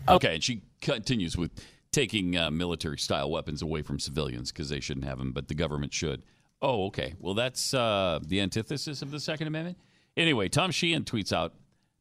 Okay, 0.08 0.34
and 0.34 0.42
she 0.44 0.60
continues 0.82 1.36
with 1.38 1.50
taking 1.90 2.36
uh, 2.36 2.50
military 2.50 2.98
style 2.98 3.30
weapons 3.30 3.62
away 3.62 3.80
from 3.82 3.98
civilians 3.98 4.52
because 4.52 4.68
they 4.68 4.80
shouldn't 4.80 5.06
have 5.06 5.16
them, 5.18 5.32
but 5.32 5.48
the 5.48 5.54
government 5.54 5.92
should. 5.94 6.22
Oh, 6.60 6.86
okay. 6.86 7.14
Well, 7.20 7.34
that's 7.34 7.72
uh, 7.72 8.18
the 8.26 8.40
antithesis 8.40 9.02
of 9.02 9.10
the 9.10 9.20
Second 9.20 9.46
Amendment. 9.46 9.78
Anyway, 10.16 10.48
Tom 10.48 10.70
Sheehan 10.72 11.04
tweets 11.04 11.32
out 11.32 11.54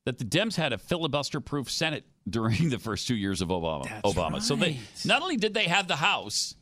that 0.06 0.18
the 0.18 0.26
Dems 0.26 0.56
had 0.56 0.74
a 0.74 0.78
filibuster 0.78 1.40
proof 1.40 1.70
Senate 1.70 2.06
during 2.30 2.70
the 2.70 2.80
first 2.80 3.08
two 3.08 3.16
years 3.16 3.42
of 3.42 3.50
Obama. 3.50 4.02
Obama. 4.04 4.42
So 4.42 4.56
they 4.56 4.80
not 5.06 5.22
only 5.22 5.38
did 5.38 5.54
they 5.54 5.66
have 5.66 5.88
the 5.88 5.96
House 5.98 6.56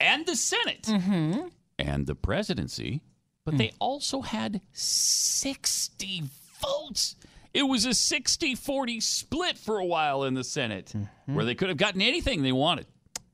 and 0.00 0.26
the 0.26 0.34
Senate 0.36 0.82
Mm-hmm. 0.82 1.48
and 1.78 2.06
the 2.06 2.14
presidency, 2.14 3.02
but 3.44 3.52
Hmm. 3.54 3.58
they 3.58 3.72
also 3.78 4.22
had 4.22 4.60
60 4.72 6.24
votes. 6.60 7.16
It 7.54 7.62
was 7.62 7.84
a 7.86 7.94
60 7.94 8.54
40 8.54 9.00
split 9.00 9.56
for 9.56 9.78
a 9.78 9.84
while 9.84 10.24
in 10.24 10.34
the 10.34 10.44
Senate 10.44 10.92
where 11.26 11.44
they 11.44 11.54
could 11.54 11.68
have 11.68 11.78
gotten 11.78 12.02
anything 12.02 12.42
they 12.42 12.52
wanted 12.52 12.86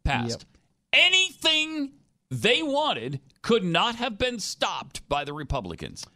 passed. 0.05 0.45
Anything 0.93 1.93
they 2.33 2.63
wanted 2.63 3.21
could 3.43 3.63
not 3.63 3.97
have 3.97 4.17
been 4.19 4.39
stopped 4.39 5.07
by 5.09 5.25
the 5.25 5.33
Republicans. 5.33 6.07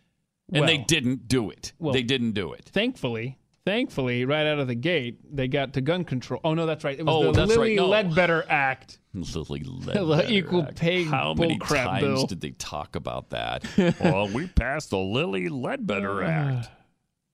And 0.53 0.67
they 0.69 0.79
didn't 0.79 1.29
do 1.29 1.51
it. 1.51 1.73
well- 1.79 1.93
they 1.93 2.03
didn't 2.03 2.33
do 2.33 2.53
it. 2.53 2.65
Thankfully, 2.67 3.37
thankfully, 3.65 4.25
right 4.25 4.47
out 4.47 4.59
of 4.61 4.69
the 4.69 4.75
gate, 4.77 5.19
they 5.35 5.49
got 5.49 5.73
to 5.75 5.81
gun 5.81 6.05
control. 6.05 6.41
Oh 6.45 6.55
no, 6.55 6.67
that's 6.67 6.85
right. 6.85 6.99
It 6.99 7.05
was 7.05 7.15
Oh, 7.15 7.33
the 7.33 7.41
that's 7.47 7.51
right. 7.51 7.59
Lilly 7.59 7.75
No. 7.77 7.89
Ledbetter 7.89 8.45
Act. 8.49 8.99
Lilly 9.15 9.61
The 9.85 10.03
Ledbetter 10.05 10.33
equal 10.33 10.63
Act. 10.63 10.77
pay 10.77 11.03
How 11.05 11.35
many 11.35 11.59
times 11.59 12.01
bill. 12.01 12.27
did 12.27 12.41
they 12.41 12.51
talk 12.51 12.95
about 12.97 13.31
that? 13.31 13.65
well, 14.01 14.29
we 14.29 14.47
passed 14.47 14.91
the 14.91 14.99
Lilly 14.99 15.49
Ledbetter 15.49 16.23
uh. 16.23 16.29
Act. 16.29 16.71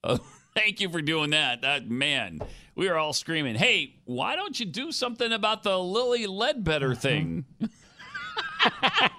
Oh, 0.03 0.19
thank 0.55 0.81
you 0.81 0.89
for 0.89 1.01
doing 1.01 1.29
that. 1.29 1.61
That 1.61 1.89
man, 1.89 2.39
we 2.75 2.89
are 2.89 2.97
all 2.97 3.13
screaming. 3.13 3.55
Hey, 3.55 3.95
why 4.05 4.35
don't 4.35 4.59
you 4.59 4.65
do 4.65 4.91
something 4.91 5.31
about 5.31 5.61
the 5.63 5.77
Lilly 5.79 6.25
Ledbetter 6.25 6.95
thing? 6.95 7.45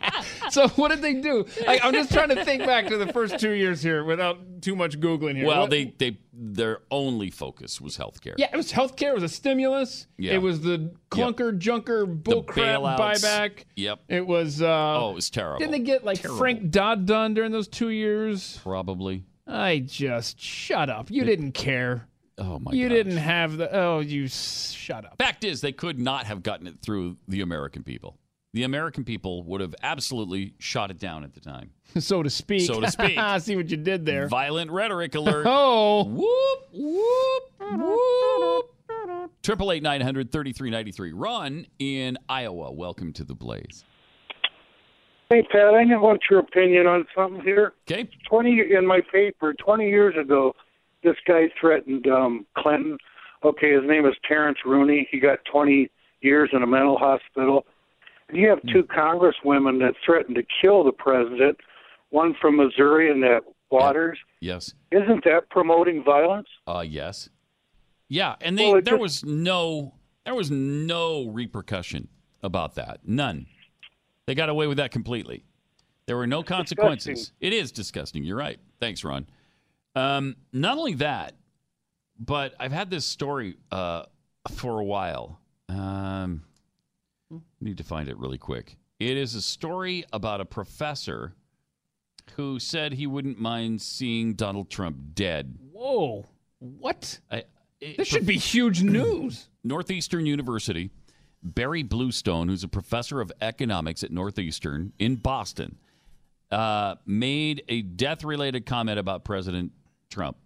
So 0.50 0.68
what 0.68 0.88
did 0.90 1.02
they 1.02 1.14
do? 1.14 1.44
Like, 1.66 1.84
I'm 1.84 1.92
just 1.92 2.12
trying 2.12 2.28
to 2.28 2.44
think 2.44 2.64
back 2.64 2.86
to 2.88 2.96
the 2.96 3.12
first 3.12 3.38
two 3.40 3.50
years 3.52 3.82
here 3.82 4.04
without 4.04 4.62
too 4.62 4.76
much 4.76 5.00
googling 5.00 5.36
here. 5.36 5.46
Well, 5.46 5.62
What- 5.62 5.70
they 5.70 5.94
they 5.98 6.18
their 6.32 6.80
only 6.90 7.30
focus 7.30 7.80
was 7.80 7.96
healthcare. 7.96 8.34
Yeah, 8.36 8.48
it 8.52 8.56
was 8.56 8.70
healthcare. 8.72 9.08
It 9.10 9.14
was 9.14 9.22
a 9.24 9.28
stimulus. 9.28 10.06
Yeah. 10.16 10.34
It 10.34 10.42
was 10.42 10.60
the 10.60 10.94
clunker 11.10 11.56
junker 11.58 12.06
bullcrap 12.06 12.98
buyback. 12.98 13.64
Yep. 13.76 14.00
It 14.08 14.26
was. 14.26 14.62
Uh, 14.62 14.98
Oh, 15.00 15.10
it 15.10 15.14
was 15.14 15.30
terrible. 15.30 15.58
Didn't 15.58 15.72
they 15.72 15.78
get 15.80 16.04
like 16.04 16.20
Terrible. 16.20 16.38
Frank 16.38 16.70
Dodd 16.70 17.06
done 17.06 17.34
during 17.34 17.50
those 17.52 17.68
two 17.68 17.90
years? 17.90 18.58
Probably. 18.62 19.24
I 19.46 19.80
just 19.80 20.40
shut 20.40 20.88
up. 20.88 21.10
You 21.10 21.24
didn't 21.24 21.52
care. 21.52 22.06
Oh 22.38 22.58
my 22.58 22.70
god. 22.70 22.74
You 22.76 22.88
gosh. 22.88 22.96
didn't 22.96 23.16
have 23.18 23.56
the. 23.56 23.74
Oh, 23.74 24.00
you 24.00 24.28
shut 24.28 25.04
up. 25.04 25.16
Fact 25.18 25.44
is, 25.44 25.60
they 25.60 25.72
could 25.72 25.98
not 25.98 26.26
have 26.26 26.42
gotten 26.42 26.66
it 26.66 26.76
through 26.80 27.16
the 27.28 27.40
American 27.40 27.82
people. 27.82 28.16
The 28.54 28.62
American 28.62 29.02
people 29.02 29.42
would 29.42 29.60
have 29.60 29.74
absolutely 29.82 30.54
shot 30.60 30.92
it 30.92 31.00
down 31.00 31.24
at 31.24 31.34
the 31.34 31.40
time. 31.40 31.70
so 31.98 32.22
to 32.22 32.30
speak. 32.30 32.62
So 32.62 32.80
to 32.80 32.88
speak. 32.88 33.18
I 33.18 33.38
See 33.38 33.56
what 33.56 33.68
you 33.68 33.76
did 33.76 34.06
there. 34.06 34.28
Violent 34.28 34.70
rhetoric 34.70 35.14
alert. 35.16 35.44
Oh. 35.56 36.04
Whoop, 36.04 36.68
whoop, 36.72 37.80
whoop. 37.80 38.70
Triple 39.42 39.72
eight 39.72 39.82
nine 39.82 40.00
hundred 40.00 40.30
thirty 40.30 40.52
three 40.52 40.70
ninety 40.70 40.92
three. 40.92 41.12
Ron 41.12 41.66
in 41.80 42.16
Iowa. 42.28 42.70
Welcome 42.70 43.12
to 43.14 43.24
the 43.24 43.34
Blaze. 43.34 43.84
Hey 45.30 45.42
Pat, 45.50 45.74
I 45.74 45.84
want 45.96 46.22
your 46.30 46.38
opinion 46.40 46.86
on 46.86 47.06
something 47.14 47.42
here. 47.42 47.72
Okay. 47.90 48.08
Twenty 48.28 48.62
in 48.70 48.86
my 48.86 49.00
paper, 49.12 49.52
twenty 49.54 49.88
years 49.88 50.14
ago, 50.16 50.54
this 51.02 51.16
guy 51.26 51.50
threatened 51.60 52.06
um, 52.06 52.46
Clinton. 52.56 52.98
Okay, 53.44 53.72
his 53.72 53.82
name 53.84 54.06
is 54.06 54.14
Terrence 54.26 54.58
Rooney. 54.64 55.08
He 55.10 55.18
got 55.18 55.40
twenty 55.50 55.90
years 56.20 56.50
in 56.52 56.62
a 56.62 56.66
mental 56.66 56.96
hospital. 56.96 57.66
You 58.34 58.48
have 58.50 58.60
two 58.72 58.82
congresswomen 58.84 59.78
that 59.80 59.94
threatened 60.04 60.36
to 60.36 60.42
kill 60.60 60.84
the 60.84 60.92
president. 60.92 61.56
One 62.10 62.34
from 62.40 62.56
Missouri 62.56 63.10
and 63.10 63.22
that 63.22 63.40
Waters. 63.70 64.18
Yes. 64.40 64.72
Isn't 64.92 65.24
that 65.24 65.48
promoting 65.50 66.04
violence? 66.04 66.46
Uh 66.66 66.84
yes. 66.86 67.28
Yeah, 68.08 68.36
and 68.40 68.56
they 68.58 68.64
Well, 68.70 68.74
there 68.82 68.98
just- 68.98 69.00
was 69.00 69.24
no 69.24 69.94
there 70.24 70.34
was 70.34 70.50
no 70.50 71.26
repercussion 71.28 72.08
about 72.42 72.76
that. 72.76 73.00
None. 73.04 73.46
They 74.26 74.34
got 74.34 74.48
away 74.48 74.66
with 74.66 74.76
that 74.78 74.90
completely. 74.90 75.44
There 76.06 76.16
were 76.16 76.26
no 76.26 76.42
consequences. 76.42 77.32
It 77.40 77.52
is 77.52 77.72
disgusting. 77.72 78.24
You're 78.24 78.36
right. 78.36 78.58
Thanks, 78.80 79.02
Ron. 79.04 79.26
Um, 79.96 80.36
not 80.52 80.78
only 80.78 80.94
that, 80.94 81.34
but 82.18 82.54
I've 82.60 82.72
had 82.72 82.90
this 82.90 83.04
story 83.06 83.56
uh, 83.70 84.04
for 84.50 84.78
a 84.80 84.84
while. 84.84 85.40
Um, 85.68 86.42
need 87.64 87.78
to 87.78 87.84
find 87.84 88.08
it 88.08 88.16
really 88.18 88.38
quick. 88.38 88.76
It 89.00 89.16
is 89.16 89.34
a 89.34 89.42
story 89.42 90.04
about 90.12 90.40
a 90.40 90.44
professor 90.44 91.34
who 92.36 92.58
said 92.58 92.92
he 92.92 93.06
wouldn't 93.06 93.38
mind 93.38 93.82
seeing 93.82 94.34
Donald 94.34 94.70
Trump 94.70 94.96
dead. 95.14 95.58
Whoa. 95.72 96.26
What? 96.58 97.20
I, 97.30 97.44
This 97.80 98.08
should 98.08 98.26
be 98.26 98.38
huge 98.38 98.82
news. 98.82 99.48
Northeastern 99.62 100.26
University, 100.26 100.90
Barry 101.42 101.82
Bluestone, 101.82 102.48
who's 102.48 102.64
a 102.64 102.68
professor 102.68 103.20
of 103.20 103.32
economics 103.40 104.02
at 104.02 104.10
Northeastern 104.10 104.92
in 104.98 105.16
Boston, 105.16 105.76
uh, 106.50 106.96
made 107.06 107.64
a 107.68 107.82
death 107.82 108.24
related 108.24 108.66
comment 108.66 108.98
about 108.98 109.24
President 109.24 109.72
Trump. 110.10 110.36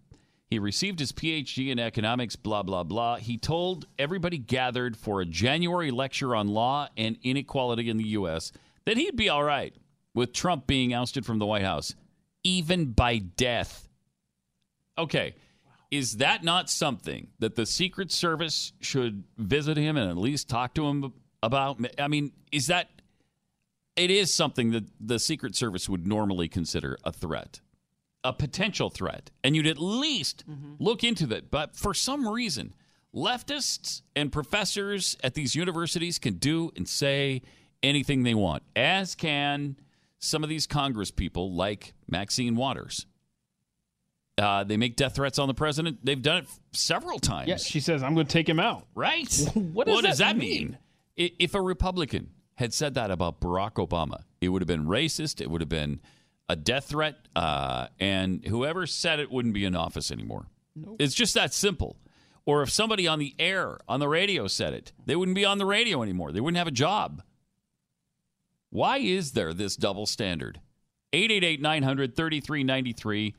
He 0.50 0.58
received 0.58 0.98
his 0.98 1.12
PhD 1.12 1.68
in 1.68 1.78
economics, 1.78 2.34
blah, 2.34 2.62
blah, 2.62 2.82
blah. 2.82 3.16
He 3.16 3.36
told 3.36 3.86
everybody 3.98 4.38
gathered 4.38 4.96
for 4.96 5.20
a 5.20 5.26
January 5.26 5.90
lecture 5.90 6.34
on 6.34 6.48
law 6.48 6.88
and 6.96 7.18
inequality 7.22 7.90
in 7.90 7.98
the 7.98 8.08
U.S. 8.08 8.52
that 8.86 8.96
he'd 8.96 9.16
be 9.16 9.28
all 9.28 9.44
right 9.44 9.74
with 10.14 10.32
Trump 10.32 10.66
being 10.66 10.94
ousted 10.94 11.26
from 11.26 11.38
the 11.38 11.46
White 11.46 11.64
House, 11.64 11.94
even 12.44 12.86
by 12.86 13.18
death. 13.18 13.88
Okay. 14.96 15.34
Is 15.90 16.18
that 16.18 16.44
not 16.44 16.68
something 16.68 17.28
that 17.38 17.54
the 17.54 17.66
Secret 17.66 18.10
Service 18.10 18.72
should 18.80 19.24
visit 19.36 19.76
him 19.76 19.96
and 19.96 20.10
at 20.10 20.16
least 20.16 20.48
talk 20.48 20.74
to 20.74 20.86
him 20.86 21.12
about? 21.42 21.78
I 21.98 22.08
mean, 22.08 22.32
is 22.52 22.66
that 22.66 22.88
it 23.96 24.10
is 24.10 24.32
something 24.32 24.70
that 24.72 24.84
the 25.00 25.18
Secret 25.18 25.56
Service 25.56 25.88
would 25.88 26.06
normally 26.06 26.48
consider 26.48 26.98
a 27.04 27.12
threat, 27.12 27.60
a 28.24 28.32
potential 28.32 28.90
threat, 28.90 29.30
and 29.44 29.54
you'd 29.56 29.66
at 29.66 29.78
least 29.78 30.44
look 30.78 31.04
into 31.04 31.32
it. 31.34 31.50
But 31.50 31.76
for 31.76 31.94
some 31.94 32.28
reason, 32.28 32.74
leftists 33.14 34.02
and 34.16 34.30
professors 34.32 35.16
at 35.22 35.34
these 35.34 35.54
universities 35.54 36.18
can 36.18 36.34
do 36.34 36.72
and 36.76 36.88
say 36.88 37.42
anything 37.82 38.22
they 38.24 38.34
want, 38.34 38.62
as 38.76 39.14
can 39.14 39.76
some 40.18 40.42
of 40.42 40.48
these 40.50 40.66
Congress 40.66 41.10
people 41.10 41.52
like 41.54 41.94
Maxine 42.08 42.56
Waters. 42.56 43.06
Uh, 44.36 44.62
they 44.62 44.76
make 44.76 44.94
death 44.96 45.16
threats 45.16 45.38
on 45.38 45.48
the 45.48 45.54
president. 45.54 45.98
They've 46.04 46.20
done 46.22 46.38
it 46.38 46.44
f- 46.44 46.60
several 46.72 47.18
times. 47.18 47.48
Yeah, 47.48 47.56
she 47.56 47.80
says, 47.80 48.04
I'm 48.04 48.14
going 48.14 48.26
to 48.26 48.32
take 48.32 48.48
him 48.48 48.60
out. 48.60 48.86
Right. 48.94 49.28
What 49.54 49.86
does 49.86 49.94
what 49.94 50.04
does 50.04 50.18
that 50.18 50.34
that 50.34 50.36
mean? 50.36 50.78
If 51.16 51.54
a 51.54 51.60
Republican 51.60 52.30
had 52.54 52.72
said 52.72 52.94
that 52.94 53.10
about 53.10 53.40
Barack 53.40 53.74
Obama, 53.74 54.22
it 54.40 54.50
would 54.50 54.62
have 54.62 54.68
been 54.68 54.86
racist. 54.86 55.40
It 55.40 55.50
would 55.50 55.60
have 55.60 55.68
been 55.68 56.00
a 56.48 56.56
death 56.56 56.86
threat, 56.86 57.16
uh, 57.36 57.88
and 58.00 58.44
whoever 58.44 58.86
said 58.86 59.20
it 59.20 59.30
wouldn't 59.30 59.54
be 59.54 59.64
in 59.64 59.76
office 59.76 60.10
anymore. 60.10 60.46
It's 60.98 61.14
just 61.14 61.34
that 61.34 61.52
simple. 61.52 61.96
Or 62.46 62.62
if 62.62 62.70
somebody 62.70 63.06
on 63.06 63.18
the 63.18 63.34
air, 63.38 63.78
on 63.88 64.00
the 64.00 64.08
radio 64.08 64.46
said 64.46 64.72
it, 64.72 64.92
they 65.04 65.16
wouldn't 65.16 65.34
be 65.34 65.44
on 65.44 65.58
the 65.58 65.66
radio 65.66 66.02
anymore. 66.02 66.32
They 66.32 66.40
wouldn't 66.40 66.56
have 66.56 66.66
a 66.68 66.70
job. 66.72 67.22
Why 68.70 68.98
is 68.98 69.32
there 69.32 69.52
this 69.52 69.76
double 69.76 70.06
standard? 70.06 70.60
888 71.12 71.60
900 71.60 72.16
3393. 72.16 73.34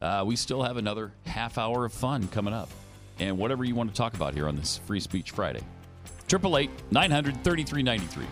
Uh, 0.00 0.24
we 0.26 0.36
still 0.36 0.62
have 0.62 0.76
another 0.76 1.12
half 1.26 1.58
hour 1.58 1.84
of 1.84 1.92
fun 1.92 2.28
coming 2.28 2.54
up. 2.54 2.68
And 3.20 3.36
whatever 3.38 3.64
you 3.64 3.74
want 3.74 3.90
to 3.90 3.96
talk 3.96 4.14
about 4.14 4.34
here 4.34 4.48
on 4.48 4.56
this 4.56 4.78
Free 4.86 5.00
Speech 5.00 5.32
Friday. 5.32 5.62
888 6.26 6.70
900 6.90 7.44
3393. 7.44 8.26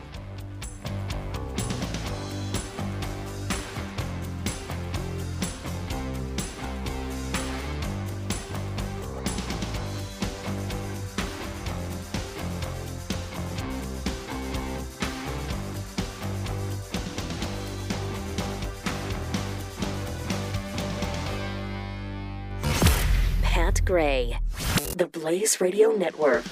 The 24.07 25.09
Blaze 25.11 25.61
Radio 25.61 25.91
Network. 25.91 26.45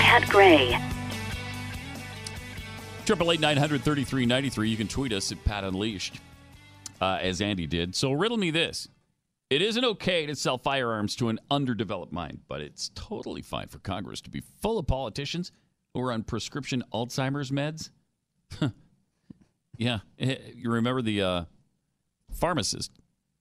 Pat 0.00 0.28
Gray. 0.28 0.73
Triple 3.06 3.32
eight 3.32 3.40
nine 3.40 3.58
hundred 3.58 3.82
thirty 3.82 4.02
three 4.02 4.24
ninety 4.24 4.48
three. 4.48 4.70
You 4.70 4.76
can 4.78 4.88
tweet 4.88 5.12
us 5.12 5.30
at 5.30 5.44
Pat 5.44 5.62
Unleashed, 5.62 6.20
uh, 7.02 7.18
as 7.20 7.42
Andy 7.42 7.66
did. 7.66 7.94
So 7.94 8.12
riddle 8.12 8.38
me 8.38 8.50
this: 8.50 8.88
It 9.50 9.60
isn't 9.60 9.84
okay 9.84 10.24
to 10.24 10.34
sell 10.34 10.56
firearms 10.56 11.14
to 11.16 11.28
an 11.28 11.38
underdeveloped 11.50 12.12
mind, 12.12 12.40
but 12.48 12.62
it's 12.62 12.90
totally 12.94 13.42
fine 13.42 13.68
for 13.68 13.78
Congress 13.78 14.22
to 14.22 14.30
be 14.30 14.42
full 14.62 14.78
of 14.78 14.86
politicians 14.86 15.52
who 15.92 16.00
are 16.00 16.12
on 16.12 16.22
prescription 16.22 16.82
Alzheimer's 16.94 17.50
meds. 17.50 17.90
yeah, 19.76 19.98
Eh, 20.18 20.36
you 20.54 20.70
remember 20.70 21.02
the 21.02 21.20
uh, 21.20 21.44
pharmacist 22.32 22.90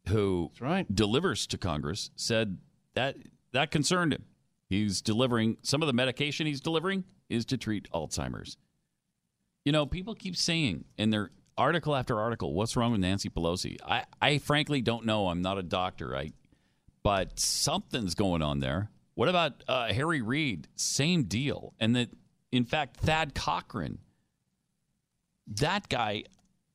who 0.10 0.52
delivers 0.94 1.48
to 1.48 1.58
Congress 1.58 2.12
said 2.18 2.58
that 2.96 3.16
that 3.54 3.72
concerned 3.72 4.12
him. 4.12 4.26
He's 4.68 5.02
delivering 5.02 5.56
some 5.62 5.82
of 5.82 5.88
the 5.88 5.94
medication 5.94 6.48
he's 6.48 6.60
delivering 6.62 7.06
is 7.30 7.46
to 7.46 7.58
treat 7.58 7.90
Alzheimer's. 7.92 8.58
You 9.66 9.72
know, 9.72 9.86
people 9.86 10.16
keep 10.16 10.36
saying 10.36 10.86
in 10.98 11.10
their 11.10 11.32
article 11.58 11.96
after 11.96 12.20
article, 12.20 12.54
what's 12.54 12.76
wrong 12.76 12.92
with 12.92 13.02
Nancy 13.02 13.30
Pelosi? 13.30 13.78
I, 13.86 14.04
I 14.22 14.38
frankly 14.40 14.82
don't 14.82 15.06
know. 15.06 15.30
I'm 15.30 15.42
not 15.42 15.58
a 15.58 15.64
doctor, 15.64 16.16
I, 16.16 16.32
but 17.02 17.40
something's 17.40 18.16
going 18.16 18.42
on 18.42 18.60
there. 18.60 18.90
What 19.16 19.30
about 19.30 19.64
uh, 19.68 19.94
Harry 19.94 20.22
Reid? 20.22 20.68
Same 20.76 21.24
deal. 21.24 21.74
And 21.80 21.96
that, 21.96 22.10
in 22.52 22.66
fact, 22.66 22.98
Thad 22.98 23.36
Cochran, 23.36 24.00
that 25.48 25.88
guy, 25.88 26.24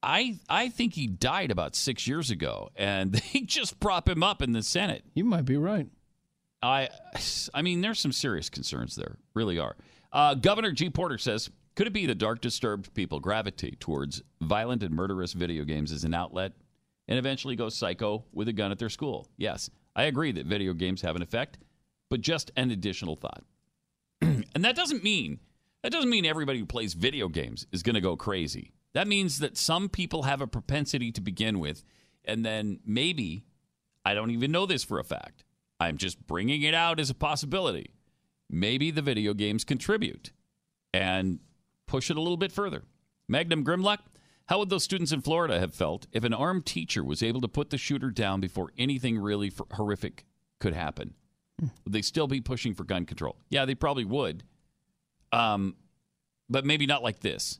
I 0.02 0.38
I 0.48 0.68
think 0.68 0.94
he 0.94 1.08
died 1.08 1.50
about 1.50 1.74
six 1.74 2.06
years 2.06 2.30
ago, 2.30 2.70
and 2.76 3.12
they 3.32 3.40
just 3.40 3.80
prop 3.80 4.08
him 4.08 4.22
up 4.22 4.40
in 4.42 4.52
the 4.52 4.62
Senate. 4.62 5.04
You 5.14 5.24
might 5.24 5.44
be 5.44 5.56
right. 5.56 5.88
I, 6.62 6.88
I 7.54 7.62
mean, 7.62 7.80
there's 7.80 8.00
some 8.00 8.12
serious 8.12 8.50
concerns 8.50 8.96
there, 8.96 9.16
really 9.34 9.58
are. 9.58 9.76
Uh, 10.12 10.34
Governor 10.34 10.72
G. 10.72 10.90
Porter 10.90 11.18
says, 11.18 11.50
could 11.78 11.86
it 11.86 11.92
be 11.92 12.06
the 12.06 12.14
dark, 12.16 12.40
disturbed 12.40 12.92
people 12.92 13.20
gravitate 13.20 13.78
towards 13.78 14.20
violent 14.40 14.82
and 14.82 14.92
murderous 14.92 15.32
video 15.32 15.62
games 15.62 15.92
as 15.92 16.02
an 16.02 16.12
outlet 16.12 16.54
and 17.06 17.20
eventually 17.20 17.54
go 17.54 17.68
psycho 17.68 18.24
with 18.32 18.48
a 18.48 18.52
gun 18.52 18.72
at 18.72 18.80
their 18.80 18.88
school? 18.88 19.28
Yes, 19.36 19.70
I 19.94 20.02
agree 20.02 20.32
that 20.32 20.46
video 20.46 20.72
games 20.72 21.02
have 21.02 21.14
an 21.14 21.22
effect, 21.22 21.58
but 22.10 22.20
just 22.20 22.50
an 22.56 22.72
additional 22.72 23.14
thought. 23.14 23.44
and 24.20 24.64
that 24.64 24.74
doesn't 24.74 25.04
mean 25.04 25.38
that 25.84 25.92
doesn't 25.92 26.10
mean 26.10 26.26
everybody 26.26 26.58
who 26.58 26.66
plays 26.66 26.94
video 26.94 27.28
games 27.28 27.64
is 27.70 27.84
going 27.84 27.94
to 27.94 28.00
go 28.00 28.16
crazy. 28.16 28.72
That 28.92 29.06
means 29.06 29.38
that 29.38 29.56
some 29.56 29.88
people 29.88 30.24
have 30.24 30.40
a 30.40 30.48
propensity 30.48 31.12
to 31.12 31.20
begin 31.20 31.60
with, 31.60 31.84
and 32.24 32.44
then 32.44 32.80
maybe 32.84 33.44
I 34.04 34.14
don't 34.14 34.32
even 34.32 34.50
know 34.50 34.66
this 34.66 34.82
for 34.82 34.98
a 34.98 35.04
fact. 35.04 35.44
I'm 35.78 35.96
just 35.96 36.26
bringing 36.26 36.62
it 36.62 36.74
out 36.74 36.98
as 36.98 37.08
a 37.08 37.14
possibility. 37.14 37.94
Maybe 38.50 38.90
the 38.90 39.00
video 39.00 39.32
games 39.32 39.62
contribute 39.62 40.32
and 40.92 41.38
push 41.88 42.10
it 42.10 42.16
a 42.16 42.20
little 42.20 42.36
bit 42.36 42.52
further. 42.52 42.84
Magnum 43.28 43.64
Grimlock, 43.64 43.98
how 44.46 44.58
would 44.58 44.70
those 44.70 44.84
students 44.84 45.12
in 45.12 45.20
Florida 45.20 45.58
have 45.58 45.74
felt 45.74 46.06
if 46.12 46.24
an 46.24 46.32
armed 46.32 46.64
teacher 46.64 47.04
was 47.04 47.22
able 47.22 47.40
to 47.40 47.48
put 47.48 47.70
the 47.70 47.78
shooter 47.78 48.10
down 48.10 48.40
before 48.40 48.70
anything 48.78 49.18
really 49.18 49.52
horrific 49.72 50.24
could 50.60 50.74
happen? 50.74 51.14
Would 51.60 51.92
they 51.92 52.02
still 52.02 52.26
be 52.26 52.40
pushing 52.40 52.72
for 52.74 52.84
gun 52.84 53.04
control? 53.04 53.36
Yeah, 53.50 53.64
they 53.64 53.74
probably 53.74 54.04
would. 54.04 54.44
Um, 55.32 55.76
but 56.48 56.64
maybe 56.64 56.86
not 56.86 57.02
like 57.02 57.20
this. 57.20 57.58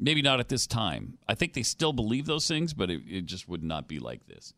Maybe 0.00 0.22
not 0.22 0.40
at 0.40 0.48
this 0.48 0.66
time. 0.66 1.18
I 1.28 1.34
think 1.34 1.52
they 1.52 1.62
still 1.62 1.92
believe 1.92 2.26
those 2.26 2.48
things, 2.48 2.72
but 2.72 2.90
it, 2.90 3.02
it 3.06 3.26
just 3.26 3.48
would 3.48 3.62
not 3.62 3.86
be 3.86 3.98
like 3.98 4.26
this. 4.26 4.54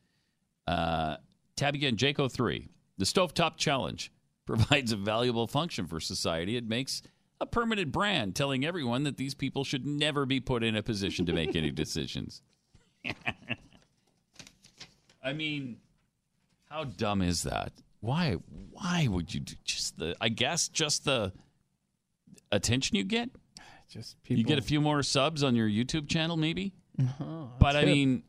Uh, 0.66 1.16
tab 1.56 1.74
again, 1.74 1.96
Jaco 1.96 2.30
3. 2.30 2.68
The 2.98 3.04
Stovetop 3.04 3.56
Challenge 3.56 4.12
provides 4.46 4.92
a 4.92 4.96
valuable 4.96 5.46
function 5.46 5.86
for 5.86 6.00
society. 6.00 6.56
It 6.56 6.66
makes 6.66 7.02
a 7.40 7.46
permanent 7.46 7.90
brand 7.92 8.34
telling 8.36 8.64
everyone 8.64 9.04
that 9.04 9.16
these 9.16 9.34
people 9.34 9.64
should 9.64 9.86
never 9.86 10.26
be 10.26 10.40
put 10.40 10.62
in 10.62 10.76
a 10.76 10.82
position 10.82 11.24
to 11.26 11.32
make 11.32 11.56
any 11.56 11.70
decisions. 11.72 12.42
I 15.22 15.32
mean, 15.32 15.78
how 16.68 16.84
dumb 16.84 17.22
is 17.22 17.42
that? 17.44 17.72
Why? 18.00 18.34
Why 18.72 19.06
would 19.10 19.34
you 19.34 19.40
do 19.40 19.54
just 19.64 19.98
the? 19.98 20.16
I 20.20 20.28
guess 20.30 20.68
just 20.68 21.04
the 21.04 21.32
attention 22.50 22.96
you 22.96 23.04
get. 23.04 23.30
Just 23.90 24.22
people. 24.22 24.38
You 24.38 24.44
get 24.44 24.58
a 24.58 24.62
few 24.62 24.80
more 24.80 25.02
subs 25.02 25.42
on 25.42 25.54
your 25.54 25.68
YouTube 25.68 26.08
channel, 26.08 26.36
maybe. 26.36 26.72
Uh-huh, 26.98 27.46
But 27.58 27.76
I 27.76 27.80
it. 27.80 27.86
mean, 27.86 28.22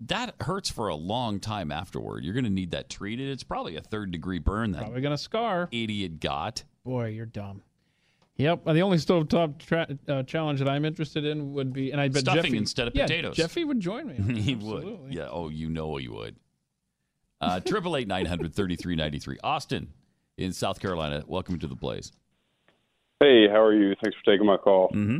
that 0.00 0.34
hurts 0.40 0.70
for 0.70 0.88
a 0.88 0.94
long 0.94 1.40
time 1.40 1.70
afterward. 1.70 2.24
You're 2.24 2.34
going 2.34 2.44
to 2.44 2.50
need 2.50 2.70
that 2.72 2.88
treated. 2.88 3.28
It's 3.28 3.42
probably 3.44 3.76
a 3.76 3.80
third 3.82 4.10
degree 4.10 4.38
burn 4.38 4.72
that 4.72 4.80
Probably 4.82 5.00
gonna 5.02 5.18
scar. 5.18 5.68
idiot 5.72 6.20
got. 6.20 6.64
Boy, 6.84 7.08
you're 7.08 7.26
dumb. 7.26 7.62
Yep. 8.36 8.64
The 8.64 8.80
only 8.80 8.96
stovetop 8.96 9.58
tra- 9.58 9.86
uh, 10.08 10.22
challenge 10.24 10.58
that 10.58 10.68
I'm 10.68 10.84
interested 10.84 11.24
in 11.24 11.52
would 11.52 11.72
be, 11.72 11.92
and 11.92 12.00
I 12.00 12.08
bet 12.08 12.22
Stuffing 12.22 12.42
Jeffy, 12.42 12.56
instead 12.56 12.88
of 12.88 12.94
yeah, 12.94 13.04
potatoes. 13.04 13.36
Jeffy 13.36 13.64
would 13.64 13.78
join 13.78 14.08
me. 14.08 14.40
he 14.40 14.56
would. 14.56 14.98
Yeah. 15.10 15.28
Oh, 15.30 15.48
you 15.48 15.70
know 15.70 15.96
he 15.96 16.08
would. 16.08 16.36
Uh, 17.40 17.60
Triple 17.66 17.96
eight 17.96 18.08
nine 18.08 18.26
hundred 18.26 18.54
thirty 18.54 18.74
three 18.74 18.96
ninety 18.96 19.18
three. 19.18 19.38
Austin 19.44 19.92
in 20.36 20.52
South 20.52 20.80
Carolina. 20.80 21.22
Welcome 21.26 21.58
to 21.60 21.68
the 21.68 21.76
Blaze. 21.76 22.12
Hey, 23.20 23.48
how 23.48 23.62
are 23.62 23.72
you? 23.74 23.94
Thanks 24.02 24.18
for 24.18 24.32
taking 24.32 24.46
my 24.46 24.56
call. 24.56 24.88
Mm-hmm. 24.88 25.18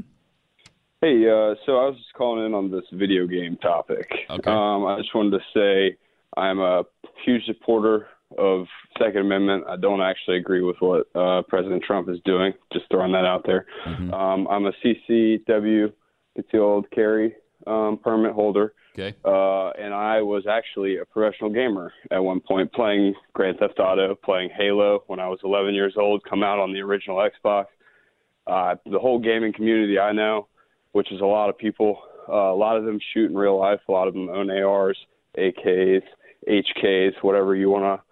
Hey, 1.01 1.29
uh, 1.29 1.55
so 1.67 1.77
I 1.77 1.87
was 1.87 1.97
just 1.99 2.13
calling 2.15 2.45
in 2.45 2.55
on 2.55 2.71
this 2.71 2.85
video 2.93 3.27
game 3.27 3.57
topic. 3.59 4.11
Okay. 4.29 4.51
Um, 4.51 4.87
I 4.87 4.97
just 4.99 5.15
wanted 5.15 5.39
to 5.39 5.45
say 5.55 5.97
I'm 6.37 6.59
a 6.59 6.83
huge 7.25 7.45
supporter 7.45 8.09
of 8.39 8.67
Second 8.99 9.23
Amendment. 9.23 9.65
I 9.69 9.77
don't 9.77 10.01
actually 10.01 10.37
agree 10.37 10.63
with 10.63 10.77
what 10.81 11.07
uh, 11.15 11.43
President 11.49 11.83
Trump 11.83 12.09
is 12.09 12.19
doing. 12.25 12.53
Just 12.73 12.87
throwing 12.91 13.13
that 13.13 13.25
out 13.25 13.45
there. 13.47 13.67
Mm-hmm. 13.87 14.13
Um, 14.13 14.49
I'm 14.49 14.67
a 14.67 14.73
CCW 14.85 15.93
concealed 16.35 16.87
carry 16.91 17.35
um, 17.67 17.99
permit 18.03 18.33
holder. 18.33 18.75
Okay. 18.95 19.17
Uh, 19.25 19.71
and 19.71 19.93
I 19.93 20.23
was 20.23 20.45
actually 20.49 20.99
a 20.99 21.05
professional 21.05 21.51
gamer 21.51 21.93
at 22.13 22.19
one 22.19 22.41
point, 22.41 22.73
playing 22.73 23.15
Grand 23.33 23.59
Theft 23.59 23.81
Auto, 23.81 24.15
playing 24.15 24.51
Halo 24.57 25.03
when 25.09 25.19
I 25.19 25.29
was 25.29 25.41
11 25.43 25.75
years 25.75 25.95
old. 25.97 26.23
Come 26.29 26.45
out 26.45 26.61
on 26.61 26.73
the 26.73 26.81
original 26.81 27.17
Xbox. 27.17 27.67
Uh, 28.47 28.77
the 28.87 28.99
whole 28.99 29.19
gaming 29.19 29.53
community 29.53 29.99
I 29.99 30.13
know, 30.13 30.47
which 30.93 31.11
is 31.11 31.21
a 31.21 31.27
lot 31.27 31.49
of 31.49 31.59
people, 31.59 32.03
uh, 32.29 32.53
a 32.53 32.55
lot 32.55 32.77
of 32.77 32.85
them 32.85 33.01
shoot 33.13 33.31
in 33.31 33.37
real 33.37 33.59
life. 33.59 33.81
A 33.89 33.93
lot 33.93 34.07
of 34.07 34.15
them 34.15 34.29
own 34.29 34.51
ARs, 34.51 34.99
AKs, 35.37 36.03
HKs, 36.49 37.15
whatever 37.23 37.57
you 37.57 37.71
want 37.71 38.01
to 38.01 38.05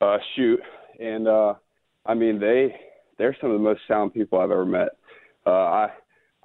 uh, 0.00 0.18
shoot. 0.34 0.60
And 1.00 1.28
uh, 1.28 1.54
I 2.04 2.14
mean, 2.14 2.38
they 2.40 2.74
they're 3.18 3.36
some 3.40 3.50
of 3.50 3.58
the 3.58 3.62
most 3.64 3.80
sound 3.88 4.14
people 4.14 4.38
I've 4.38 4.50
ever 4.50 4.66
met. 4.66 4.90
Uh, 5.46 5.50
I 5.50 5.88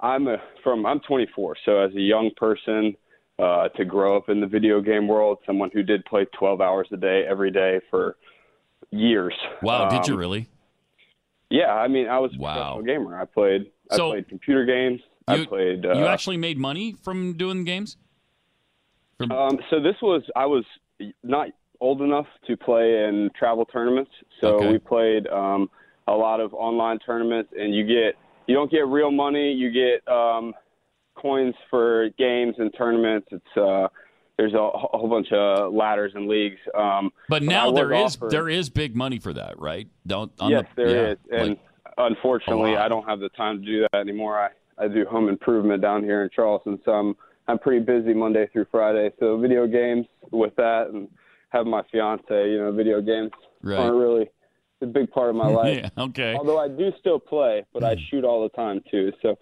I'm 0.00 0.26
a, 0.28 0.36
from 0.64 0.84
I'm 0.86 1.00
24, 1.00 1.56
so 1.64 1.78
as 1.78 1.94
a 1.94 2.00
young 2.00 2.30
person 2.36 2.96
uh, 3.38 3.68
to 3.70 3.84
grow 3.84 4.16
up 4.16 4.28
in 4.28 4.40
the 4.40 4.46
video 4.46 4.80
game 4.80 5.06
world, 5.08 5.38
someone 5.46 5.70
who 5.72 5.82
did 5.82 6.04
play 6.06 6.26
12 6.38 6.60
hours 6.60 6.88
a 6.92 6.96
day 6.96 7.24
every 7.28 7.50
day 7.50 7.80
for 7.90 8.16
years. 8.90 9.34
Wow. 9.62 9.88
did 9.88 10.06
you 10.08 10.14
Um, 10.14 10.20
really? 10.20 10.48
Yeah, 11.50 11.72
I 11.72 11.86
mean, 11.88 12.08
I 12.08 12.18
was 12.18 12.34
a 12.34 12.38
Wow. 12.40 12.54
professional 12.76 12.82
gamer. 12.82 13.20
I 13.20 13.24
played 13.26 13.70
I 13.90 13.96
So- 13.96 14.10
played 14.10 14.28
computer 14.28 14.64
games. 14.64 15.00
I 15.28 15.44
played. 15.46 15.86
Uh, 15.86 15.92
you 15.94 16.06
actually 16.06 16.36
made 16.36 16.58
money 16.58 16.94
from 16.94 17.34
doing 17.36 17.64
games? 17.64 17.96
Um, 19.20 19.60
so 19.70 19.78
this 19.80 19.94
was 20.02 20.22
I 20.34 20.46
was 20.46 20.64
not 21.22 21.48
old 21.82 22.00
enough 22.00 22.26
to 22.46 22.56
play 22.56 23.04
in 23.04 23.28
travel 23.36 23.64
tournaments, 23.66 24.10
so 24.40 24.54
Okay. 24.56 24.70
we 24.72 24.78
played 24.78 25.26
um, 25.26 25.68
a 26.06 26.12
lot 26.12 26.38
of 26.40 26.54
online 26.54 27.00
tournaments, 27.00 27.50
and 27.58 27.74
you 27.74 27.84
get 27.84 28.14
you 28.46 28.54
don't 28.54 28.70
get 28.70 28.86
real 28.86 29.10
money, 29.10 29.52
you 29.52 29.70
get 29.72 30.06
um, 30.12 30.54
coins 31.16 31.54
for 31.68 32.08
games 32.18 32.54
and 32.58 32.72
tournaments. 32.78 33.26
It's 33.32 33.56
uh, 33.56 33.88
there's 34.38 34.54
a, 34.54 34.58
a 34.58 34.96
whole 34.96 35.08
bunch 35.08 35.30
of 35.32 35.72
ladders 35.74 36.12
and 36.14 36.28
leagues. 36.28 36.58
Um, 36.74 37.10
But 37.28 37.42
now 37.42 37.66
was 37.70 37.74
there 37.74 37.92
is 37.92 38.16
offered- 38.16 38.30
there 38.30 38.48
is 38.48 38.70
big 38.70 38.94
money 38.96 39.18
for 39.18 39.32
that, 39.32 39.58
right? 39.58 39.88
Don't. 40.06 40.30
On 40.40 40.50
yes, 40.50 40.64
the, 40.76 40.84
there 40.84 41.06
yeah, 41.06 41.12
is, 41.12 41.18
and 41.32 41.48
like- 41.50 41.58
unfortunately. 41.98 42.76
I 42.76 42.88
don't 42.88 43.06
have 43.08 43.18
the 43.20 43.28
time 43.30 43.58
to 43.60 43.66
do 43.66 43.80
that 43.92 43.98
anymore. 43.98 44.38
I 44.38 44.50
I 44.78 44.86
do 44.88 45.04
home 45.04 45.28
improvement 45.28 45.82
down 45.82 46.04
here 46.04 46.22
in 46.22 46.30
Charleston, 46.30 46.78
so 46.84 46.92
I'm 46.92 47.16
I'm 47.48 47.58
pretty 47.58 47.84
busy 47.84 48.14
Monday 48.14 48.48
through 48.52 48.66
Friday. 48.70 49.10
So 49.18 49.36
video 49.36 49.66
games 49.66 50.06
with 50.30 50.54
that, 50.56 50.88
and 50.92 51.08
have 51.52 51.66
my 51.66 51.82
fiance, 51.92 52.24
you 52.50 52.58
know, 52.58 52.72
video 52.72 53.00
games 53.00 53.30
Right. 53.62 53.78
aren't 53.78 53.96
really 53.96 54.28
a 54.80 54.86
big 54.86 55.10
part 55.12 55.30
of 55.30 55.36
my 55.36 55.46
life. 55.60 55.78
Yeah, 55.96 56.04
okay. 56.04 56.34
Although 56.34 56.58
I 56.58 56.68
do 56.68 56.90
still 56.98 57.20
play, 57.20 57.64
but 57.72 57.84
I 57.84 57.96
shoot 58.10 58.24
all 58.24 58.42
the 58.42 58.48
time 58.50 58.82
too. 58.90 59.12
So 59.22 59.38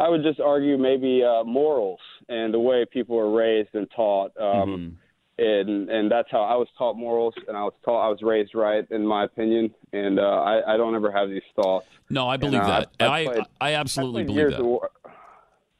I 0.00 0.08
would 0.08 0.22
just 0.22 0.40
argue 0.40 0.76
maybe 0.78 1.22
uh, 1.22 1.44
morals 1.44 2.00
and 2.28 2.52
the 2.52 2.58
way 2.58 2.84
people 2.90 3.16
are 3.18 3.30
raised 3.30 3.70
and 3.74 3.86
taught. 3.94 4.32
Um, 4.40 4.98
And 5.38 5.88
and 5.88 6.10
that's 6.10 6.30
how 6.30 6.42
I 6.42 6.54
was 6.56 6.68
taught 6.76 6.96
morals, 6.98 7.32
and 7.48 7.56
I 7.56 7.62
was 7.64 7.72
taught 7.82 8.04
I 8.06 8.10
was 8.10 8.20
raised 8.20 8.54
right, 8.54 8.84
in 8.90 9.06
my 9.06 9.24
opinion. 9.24 9.74
And 9.94 10.18
uh, 10.20 10.22
I 10.52 10.74
I 10.74 10.76
don't 10.76 10.94
ever 10.94 11.10
have 11.10 11.30
these 11.30 11.48
thoughts. 11.56 11.86
No, 12.10 12.28
I 12.28 12.36
believe 12.36 12.60
And, 12.60 12.70
uh, 12.70 12.80
that. 12.80 12.88
I- 13.00 13.06
I 13.06 13.20
I, 13.20 13.24
played- 13.24 13.46
I 13.68 13.70
absolutely 13.74 14.22
I 14.22 14.26
believe 14.26 14.50
that. 14.50 14.62
War, 14.62 14.90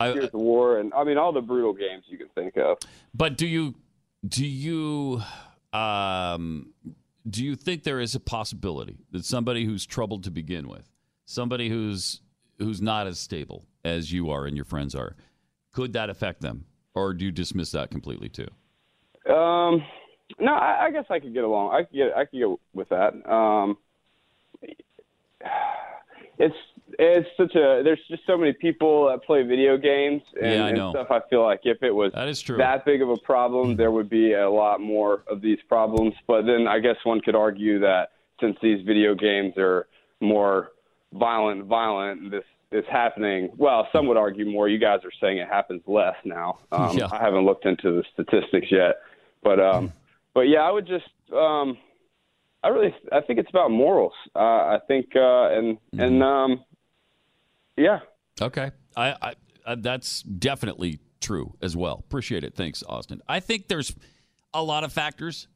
years 0.02 0.24
of 0.32 0.40
war, 0.40 0.78
and 0.78 0.94
I 0.94 1.05
mean 1.05 1.19
all 1.19 1.32
the 1.32 1.43
brutal 1.43 1.74
games 1.74 2.05
you 2.09 2.16
can 2.16 2.28
think 2.35 2.57
of. 2.57 2.78
But 3.12 3.36
do 3.36 3.47
you 3.47 3.74
do 4.27 4.47
you 4.47 5.20
um 5.72 6.72
do 7.28 7.44
you 7.44 7.55
think 7.55 7.82
there 7.82 8.01
is 8.01 8.14
a 8.14 8.20
possibility 8.20 8.98
that 9.12 9.24
somebody 9.24 9.64
who's 9.64 9.84
troubled 9.84 10.24
to 10.24 10.30
begin 10.30 10.68
with, 10.68 10.90
somebody 11.26 11.68
who's 11.68 12.20
who's 12.59 12.80
not 12.80 13.06
as 13.06 13.18
stable 13.18 13.64
as 13.84 14.12
you 14.12 14.30
are 14.30 14.47
and 14.47 14.56
your 14.56 14.64
friends 14.64 14.94
are, 14.94 15.16
could 15.72 15.92
that 15.94 16.10
affect 16.10 16.40
them, 16.40 16.66
or 16.94 17.14
do 17.14 17.24
you 17.24 17.30
dismiss 17.30 17.70
that 17.72 17.90
completely 17.90 18.28
too? 18.28 18.48
Um, 19.32 19.82
no, 20.38 20.55
I, 20.55 20.86
I 20.86 20.90
guess 20.90 21.05
I 21.10 21.18
could 21.18 21.34
get 21.34 21.44
along. 21.44 21.74
I 21.74 21.84
could 21.84 21.94
get 21.94 22.16
I 22.16 22.24
could 22.24 22.38
get 22.38 22.48
with 22.74 22.88
that. 22.88 23.30
Um, 23.30 23.76
it's 26.38 26.55
it's 26.98 27.28
such 27.36 27.54
a 27.54 27.82
there's 27.84 28.00
just 28.08 28.22
so 28.26 28.36
many 28.36 28.52
people 28.52 29.06
that 29.08 29.22
play 29.24 29.42
video 29.42 29.76
games 29.76 30.22
and, 30.40 30.52
Yeah, 30.54 30.64
I 30.64 30.68
and 30.70 30.90
stuff. 30.90 31.06
I 31.10 31.20
feel 31.28 31.42
like 31.42 31.60
if 31.64 31.82
it 31.82 31.90
was 31.94 32.12
That 32.14 32.28
is 32.28 32.40
true. 32.40 32.56
that 32.58 32.84
big 32.84 33.02
of 33.02 33.10
a 33.10 33.16
problem, 33.18 33.76
there 33.76 33.90
would 33.90 34.08
be 34.10 34.32
a 34.34 34.50
lot 34.50 34.80
more 34.80 35.22
of 35.28 35.40
these 35.40 35.58
problems. 35.68 36.14
But 36.26 36.42
then 36.46 36.66
I 36.66 36.78
guess 36.80 36.96
one 37.04 37.20
could 37.20 37.34
argue 37.36 37.78
that 37.80 38.10
since 38.40 38.56
these 38.62 38.84
video 38.86 39.14
games 39.14 39.54
are 39.58 39.86
more 40.20 40.72
violent, 41.12 41.64
violent, 41.66 42.30
this 42.30 42.44
is 42.72 42.84
happening. 42.90 43.50
Well, 43.56 43.88
some 43.92 44.06
would 44.06 44.16
argue 44.16 44.48
more. 44.48 44.68
You 44.68 44.78
guys 44.78 45.00
are 45.04 45.10
saying 45.20 45.38
it 45.38 45.48
happens 45.48 45.82
less 45.86 46.14
now. 46.24 46.58
Um, 46.72 46.96
Yeah. 46.96 47.08
I 47.12 47.22
haven't 47.22 47.44
looked 47.44 47.66
into 47.66 47.92
the 47.92 48.04
statistics 48.12 48.68
yet, 48.70 48.96
but 49.42 49.58
um, 49.60 49.92
but 50.34 50.42
yeah, 50.42 50.60
I 50.60 50.70
would 50.70 50.86
just 50.86 51.08
um, 51.32 51.76
I 52.62 52.68
really 52.68 52.94
I 53.12 53.20
think 53.22 53.38
it's 53.38 53.50
about 53.50 53.70
morals. 53.70 54.12
Uh, 54.36 54.38
I 54.38 54.78
think 54.86 55.06
uh, 55.16 55.48
and 55.50 55.78
and 55.98 56.22
um, 56.22 56.64
yeah. 57.76 58.01
Okay, 58.40 58.70
I, 58.97 59.14
I, 59.20 59.34
I 59.66 59.74
that's 59.76 60.22
definitely 60.22 60.98
true 61.20 61.55
as 61.60 61.76
well. 61.76 62.02
Appreciate 62.06 62.44
it. 62.44 62.55
Thanks, 62.55 62.82
Austin. 62.88 63.20
I 63.28 63.40
think 63.40 63.68
there's 63.68 63.94
a 64.55 64.62
lot 64.62 64.84
of 64.84 64.92
factors. 64.92 65.48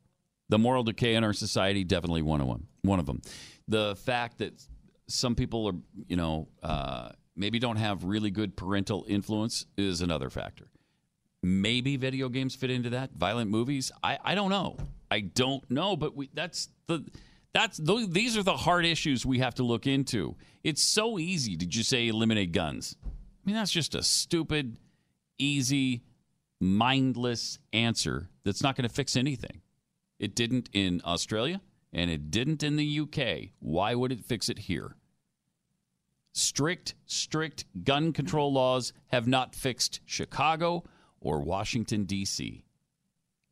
The 0.50 0.58
moral 0.58 0.82
decay 0.82 1.14
in 1.14 1.24
our 1.24 1.32
society 1.32 1.84
definitely 1.84 2.22
one 2.22 2.40
of 2.40 2.46
them. 2.46 2.66
One 2.82 2.98
of 2.98 3.06
them. 3.06 3.22
The 3.66 3.96
fact 3.96 4.38
that 4.38 4.62
some 5.08 5.34
people 5.34 5.66
are, 5.66 5.74
you 6.06 6.16
know, 6.16 6.48
uh, 6.62 7.10
maybe 7.34 7.58
don't 7.58 7.76
have 7.76 8.04
really 8.04 8.30
good 8.30 8.56
parental 8.56 9.04
influence 9.08 9.66
is 9.76 10.00
another 10.02 10.30
factor. 10.30 10.66
Maybe 11.42 11.96
video 11.96 12.28
games 12.28 12.54
fit 12.54 12.70
into 12.70 12.90
that. 12.90 13.10
Violent 13.16 13.50
movies. 13.50 13.90
I, 14.02 14.18
I 14.24 14.34
don't 14.34 14.50
know. 14.50 14.76
I 15.10 15.20
don't 15.20 15.68
know. 15.70 15.96
But 15.96 16.16
we, 16.16 16.30
that's 16.32 16.68
the 16.86 17.04
that's 17.54 17.78
those, 17.78 18.10
these 18.10 18.36
are 18.36 18.42
the 18.42 18.56
hard 18.56 18.84
issues 18.84 19.24
we 19.24 19.38
have 19.38 19.54
to 19.54 19.62
look 19.62 19.86
into. 19.86 20.36
It's 20.62 20.82
so 20.82 21.18
easy 21.18 21.56
to 21.56 21.64
just 21.64 21.88
say 21.88 22.08
eliminate 22.08 22.52
guns. 22.52 22.96
I 23.04 23.08
mean 23.46 23.54
that's 23.54 23.70
just 23.70 23.94
a 23.94 24.02
stupid, 24.02 24.76
easy, 25.38 26.02
mindless 26.60 27.58
answer 27.72 28.28
that's 28.44 28.62
not 28.62 28.76
going 28.76 28.88
to 28.88 28.94
fix 28.94 29.16
anything. 29.16 29.62
It 30.18 30.34
didn't 30.34 30.68
in 30.72 31.00
Australia 31.04 31.60
and 31.92 32.10
it 32.10 32.30
didn't 32.30 32.62
in 32.62 32.76
the 32.76 33.00
UK. 33.00 33.50
Why 33.60 33.94
would 33.94 34.10
it 34.10 34.24
fix 34.24 34.48
it 34.48 34.58
here? 34.58 34.96
Strict, 36.32 36.94
strict 37.06 37.64
gun 37.84 38.12
control 38.12 38.52
laws 38.52 38.92
have 39.08 39.28
not 39.28 39.54
fixed 39.54 40.00
Chicago 40.04 40.82
or 41.20 41.40
Washington, 41.40 42.04
D.C. 42.04 42.64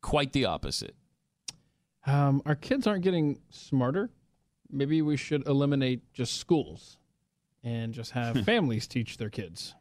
Quite 0.01 0.33
the 0.33 0.43
opposite. 0.43 0.95
Um, 2.05 2.41
our 2.45 2.55
kids 2.55 2.87
aren't 2.87 3.03
getting 3.03 3.39
smarter. 3.49 4.09
Maybe 4.69 5.01
we 5.01 5.17
should 5.17 5.47
eliminate 5.47 6.11
just 6.13 6.37
schools 6.37 6.97
and 7.63 7.93
just 7.93 8.11
have 8.11 8.41
families 8.45 8.87
teach 8.87 9.17
their 9.17 9.29
kids. 9.29 9.75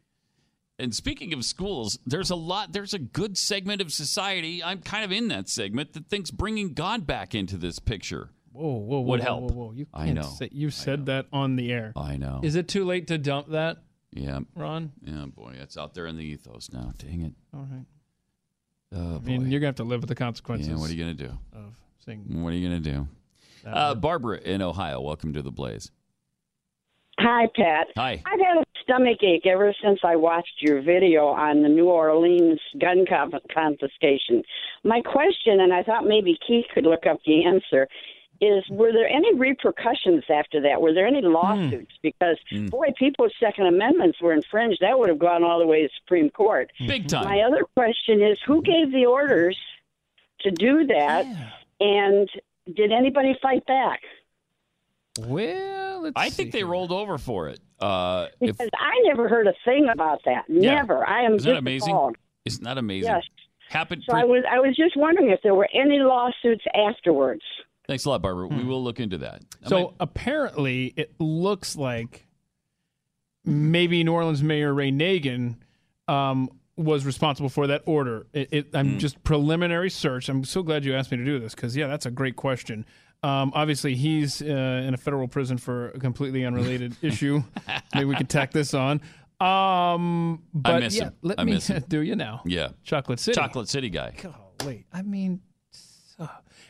And 0.79 0.95
speaking 0.95 1.33
of 1.33 1.45
schools, 1.45 1.99
there's 2.07 2.31
a 2.31 2.37
lot, 2.37 2.73
there's 2.73 2.95
a 2.95 2.99
good 2.99 3.37
segment 3.37 3.81
of 3.81 3.93
society, 3.93 4.63
I'm 4.63 4.81
kind 4.81 5.05
of 5.05 5.13
in 5.13 5.29
that 5.29 5.49
segment, 5.49 5.93
that 5.93 6.09
thinks 6.09 6.31
bringing 6.31 6.75
God 6.75 7.07
back 7.07 7.35
into 7.35 7.57
this 7.57 7.79
picture 7.79 8.31
Whoa, 8.53 8.69
whoa, 8.69 8.79
whoa, 8.81 9.01
would 9.01 9.21
whoa, 9.21 9.25
help. 9.25 9.41
Whoa, 9.43 9.65
whoa. 9.67 9.73
You 9.73 9.87
I 9.95 10.05
can't 10.07 10.17
know. 10.17 10.23
Say, 10.23 10.49
you 10.53 10.71
said 10.71 11.07
that 11.07 11.27
on 11.33 11.57
the 11.57 11.73
air. 11.73 11.93
I 11.97 12.17
know. 12.17 12.41
Is 12.43 12.55
it 12.55 12.69
too 12.69 12.85
late 12.85 13.07
to 13.09 13.19
dump 13.19 13.49
that? 13.51 13.79
Yeah. 14.13 14.41
Ron? 14.55 14.93
Yeah, 15.03 15.25
boy, 15.27 15.55
it's 15.59 15.79
out 15.79 15.95
there 15.95 16.07
in 16.07 16.17
the 16.17 16.25
ethos 16.25 16.71
now. 16.71 16.93
Dang 16.99 17.23
it. 17.23 17.33
All 17.55 17.67
right. 17.71 17.87
Oh, 18.95 19.17
I 19.17 19.19
mean, 19.21 19.45
boy. 19.45 19.49
you're 19.49 19.61
gonna 19.61 19.69
have 19.69 19.77
to 19.77 19.85
live 19.85 20.01
with 20.01 20.09
the 20.09 20.15
consequences. 20.15 20.69
Yeah, 20.69 20.77
what 20.77 20.91
are 20.91 20.93
you 20.93 21.03
going 21.03 21.17
to 21.17 21.25
do? 21.29 21.39
Of 21.55 21.75
saying 22.05 22.25
What 22.43 22.53
are 22.53 22.57
you 22.57 22.69
going 22.69 22.83
to 22.83 22.91
do? 22.91 23.09
Uh, 23.67 23.95
Barbara 23.95 24.39
in 24.39 24.61
Ohio, 24.61 25.01
welcome 25.01 25.33
to 25.35 25.43
the 25.43 25.53
Blaze. 25.53 25.91
Hi, 27.21 27.47
Pat. 27.55 27.89
Hi. 27.97 28.21
I've 28.27 28.41
had 28.41 28.57
a 28.59 28.65
stomach 28.83 29.23
ache 29.23 29.47
ever 29.47 29.73
since 29.83 30.01
I 30.03 30.17
watched 30.17 30.61
your 30.61 30.83
video 30.83 31.27
on 31.27 31.63
the 31.63 31.69
New 31.69 31.89
Orleans 31.89 32.59
gun 32.81 33.05
confiscation. 33.55 34.43
My 34.83 35.01
question, 35.03 35.61
and 35.61 35.73
I 35.73 35.85
thought 35.85 36.05
maybe 36.07 36.37
Keith 36.45 36.65
could 36.75 36.85
look 36.85 37.07
up 37.07 37.21
the 37.25 37.45
answer, 37.45 37.87
is 38.41 38.65
were 38.71 38.91
there 38.93 39.07
any 39.07 39.33
repercussions 39.37 40.25
after 40.29 40.61
that? 40.63 40.81
Were 40.83 40.93
there 40.93 41.07
any 41.07 41.21
lawsuits? 41.23 41.93
Because, 42.03 42.39
Hmm. 42.51 42.67
boy, 42.67 42.89
people's 42.99 43.33
Second 43.39 43.67
Amendments 43.67 44.21
were 44.21 44.33
infringed. 44.33 44.81
That 44.81 44.99
would 44.99 45.09
have 45.11 45.21
gone 45.21 45.45
all 45.45 45.61
the 45.61 45.67
way 45.67 45.83
to 45.83 45.89
Supreme 46.03 46.31
Court. 46.31 46.73
Big 46.89 47.07
time. 47.07 47.25
My 47.27 47.43
other 47.43 47.65
question 47.77 48.21
is 48.21 48.39
who 48.45 48.61
gave 48.63 48.91
the 48.91 49.07
orders 49.07 49.57
to 50.41 50.51
do 50.51 50.85
that? 50.89 51.25
And 51.83 52.29
did 52.77 52.93
anybody 52.93 53.35
fight 53.43 53.67
back? 53.67 54.01
Well, 55.19 56.11
I 56.17 56.31
think 56.31 56.53
they 56.53 56.65
rolled 56.65 56.93
over 56.93 57.19
for 57.19 57.49
it. 57.49 57.61
Uh, 57.81 58.29
if, 58.41 58.57
Because 58.57 58.71
I 58.79 58.93
never 59.05 59.29
heard 59.29 59.47
a 59.47 59.53
thing 59.65 59.89
about 59.93 60.21
that. 60.25 60.45
Yeah. 60.49 60.77
Never. 60.77 61.07
I 61.07 61.23
am 61.25 61.35
Isn't 61.35 61.51
that 61.51 61.59
amazing? 61.59 61.91
appalled. 61.91 62.17
Isn't 62.45 62.65
that 62.65 62.79
amazing? 62.79 63.11
Yes. 63.11 63.23
Happened. 63.69 64.05
So 64.09 64.17
I 64.17 64.25
was 64.25 64.45
I 64.51 64.59
was 64.59 64.77
just 64.77 64.97
wondering 64.97 65.31
if 65.31 65.41
there 65.43 65.55
were 65.55 65.69
any 65.73 65.99
lawsuits 65.99 66.65
afterwards. 66.75 67.43
Thanks 67.87 68.05
a 68.05 68.11
lot, 68.11 68.21
Barbara. 68.23 68.49
Hmm. 68.49 68.59
We 68.59 68.65
will 68.65 68.83
look 68.83 69.01
into 69.01 69.19
that. 69.19 69.43
I 69.65 69.69
So 69.69 69.77
might- 69.85 69.91
apparently, 70.01 70.93
it 70.97 71.15
looks 71.19 71.75
like 71.77 72.27
maybe 73.45 74.05
New 74.05 74.13
Orleans 74.13 74.43
Mayor 74.43 74.73
Ray 74.75 74.91
Nagin 74.93 75.57
um, 76.09 76.49
was 76.77 77.05
responsible 77.05 77.49
for 77.49 77.67
that 77.67 77.83
order. 77.87 78.27
It, 78.33 78.49
it, 78.51 78.67
I'm 78.75 78.99
just 78.99 79.23
preliminary 79.25 79.91
search. 79.91 80.29
I'm 80.29 80.45
so 80.45 80.63
glad 80.63 80.85
you 80.85 80.95
asked 80.95 81.11
me 81.11 81.19
to 81.19 81.25
do 81.25 81.39
this 81.39 81.55
because 81.55 81.77
yeah, 81.77 81.87
that's 81.87 82.07
a 82.07 82.11
great 82.11 82.37
question. 82.37 82.87
Um, 83.23 83.53
obviously, 83.55 83.95
he's 83.95 84.43
uh, 84.43 84.45
in 84.87 84.95
a 84.95 84.97
federal 84.97 85.29
prison 85.29 85.59
for 85.59 85.91
a 85.91 85.99
completely 85.99 86.45
unrelated 86.45 86.97
issue. 87.03 87.43
Maybe 87.95 88.07
we 88.07 88.17
could 88.17 88.29
tack 88.29 88.51
this 88.53 88.75
on. 88.75 89.01
Um, 89.41 90.43
but 90.55 90.81
miss 90.81 90.97
yeah, 90.97 91.05
him. 91.05 91.13
let 91.23 91.41
I 91.41 91.45
me 91.45 91.53
miss 91.55 91.67
him. 91.67 91.85
do 91.89 92.01
you 92.01 92.17
now. 92.17 92.43
yeah, 92.45 92.69
Chocolate 92.85 93.21
City. 93.21 93.35
Chocolate 93.35 93.69
City 93.69 93.91
guy. 93.91 94.15
Golly, 94.59 94.87
I 94.93 95.03
mean, 95.03 95.41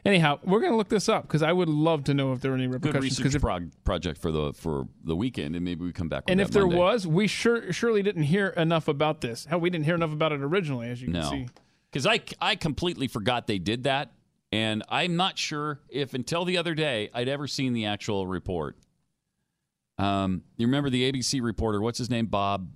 anyhow, 0.05 0.39
we're 0.45 0.61
gonna 0.61 0.77
look 0.77 0.89
this 0.89 1.09
up 1.09 1.23
because 1.25 1.43
I 1.43 1.53
would 1.53 1.69
love 1.69 2.05
to 2.05 2.15
know 2.15 2.33
if 2.33 2.41
there 2.41 2.53
are 2.53 2.55
any 2.55 2.67
repercussions. 2.67 3.17
Good 3.19 3.25
research 3.25 3.35
if- 3.37 3.43
prog- 3.43 3.71
project 3.85 4.21
for 4.21 4.31
the 4.33 4.53
for 4.53 4.89
the 5.05 5.17
weekend, 5.17 5.55
and 5.57 5.65
maybe 5.65 5.85
we 5.85 5.93
come 5.93 6.09
back. 6.09 6.25
And 6.29 6.41
if 6.41 6.51
there 6.51 6.63
Monday. 6.63 6.79
was, 6.79 7.07
we 7.07 7.27
sure 7.27 7.73
surely 7.73 8.03
didn't 8.03 8.25
hear 8.25 8.49
enough 8.49 8.89
about 8.89 9.21
this. 9.21 9.45
Hell, 9.47 9.61
we 9.61 9.71
didn't 9.71 9.85
hear 9.85 9.95
enough 9.95 10.13
about 10.13 10.33
it 10.33 10.41
originally, 10.41 10.89
as 10.89 11.01
you 11.01 11.07
can 11.09 11.21
no, 11.21 11.31
see. 11.31 11.47
because 11.91 12.07
I 12.07 12.21
I 12.41 12.57
completely 12.57 13.09
forgot 13.09 13.47
they 13.47 13.59
did 13.59 13.85
that, 13.85 14.13
and 14.51 14.83
I'm 14.89 15.17
not 15.17 15.39
sure 15.39 15.81
if 15.89 16.15
until 16.15 16.45
the 16.45 16.59
other 16.59 16.75
day 16.75 17.11
I'd 17.15 17.29
ever 17.29 17.47
seen 17.47 17.73
the 17.73 17.87
actual 17.87 18.27
report. 18.27 18.77
Um, 19.99 20.43
you 20.57 20.67
remember 20.67 20.91
the 20.91 21.11
ABC 21.13 21.41
reporter? 21.43 21.81
What's 21.81 21.99
his 21.99 22.11
name? 22.11 22.27
Bob. 22.27 22.69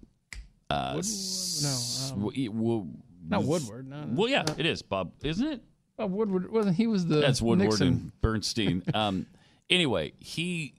Uh, 0.68 0.96
s- 0.98 2.10
no, 2.10 2.14
um, 2.16 2.20
w- 2.24 2.50
w- 2.50 2.86
Not 3.28 3.44
Woodward. 3.44 3.88
No, 3.88 4.04
no. 4.04 4.14
Well, 4.20 4.28
yeah, 4.28 4.44
it 4.58 4.66
is 4.66 4.82
Bob, 4.82 5.12
isn't 5.22 5.46
it? 5.46 5.62
Oh, 5.98 6.06
Woodward 6.06 6.50
wasn't 6.52 6.76
he? 6.76 6.86
Was 6.86 7.06
the 7.06 7.16
That's 7.16 7.40
Woodward 7.40 7.66
Nixon. 7.70 7.86
and 7.88 8.20
Bernstein. 8.20 8.82
um, 8.94 9.26
anyway, 9.70 10.12
he 10.18 10.74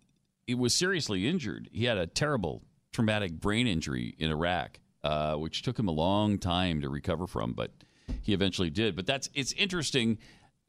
he 0.46 0.56
was 0.56 0.74
seriously 0.74 1.28
injured. 1.28 1.70
He 1.72 1.86
had 1.86 1.98
a 1.98 2.08
terrible 2.08 2.62
traumatic 2.94 3.34
brain 3.34 3.68
injury 3.68 4.16
in 4.18 4.30
Iraq, 4.32 4.80
uh, 5.04 5.36
which 5.36 5.62
took 5.62 5.78
him 5.78 5.88
a 5.88 5.92
long 5.92 6.38
time 6.38 6.82
to 6.82 6.90
recover 6.90 7.28
from, 7.28 7.54
but 7.54 7.72
he 8.22 8.34
eventually 8.34 8.70
did. 8.70 8.96
But 8.96 9.06
that's 9.06 9.30
it's 9.34 9.54
interesting 9.54 10.20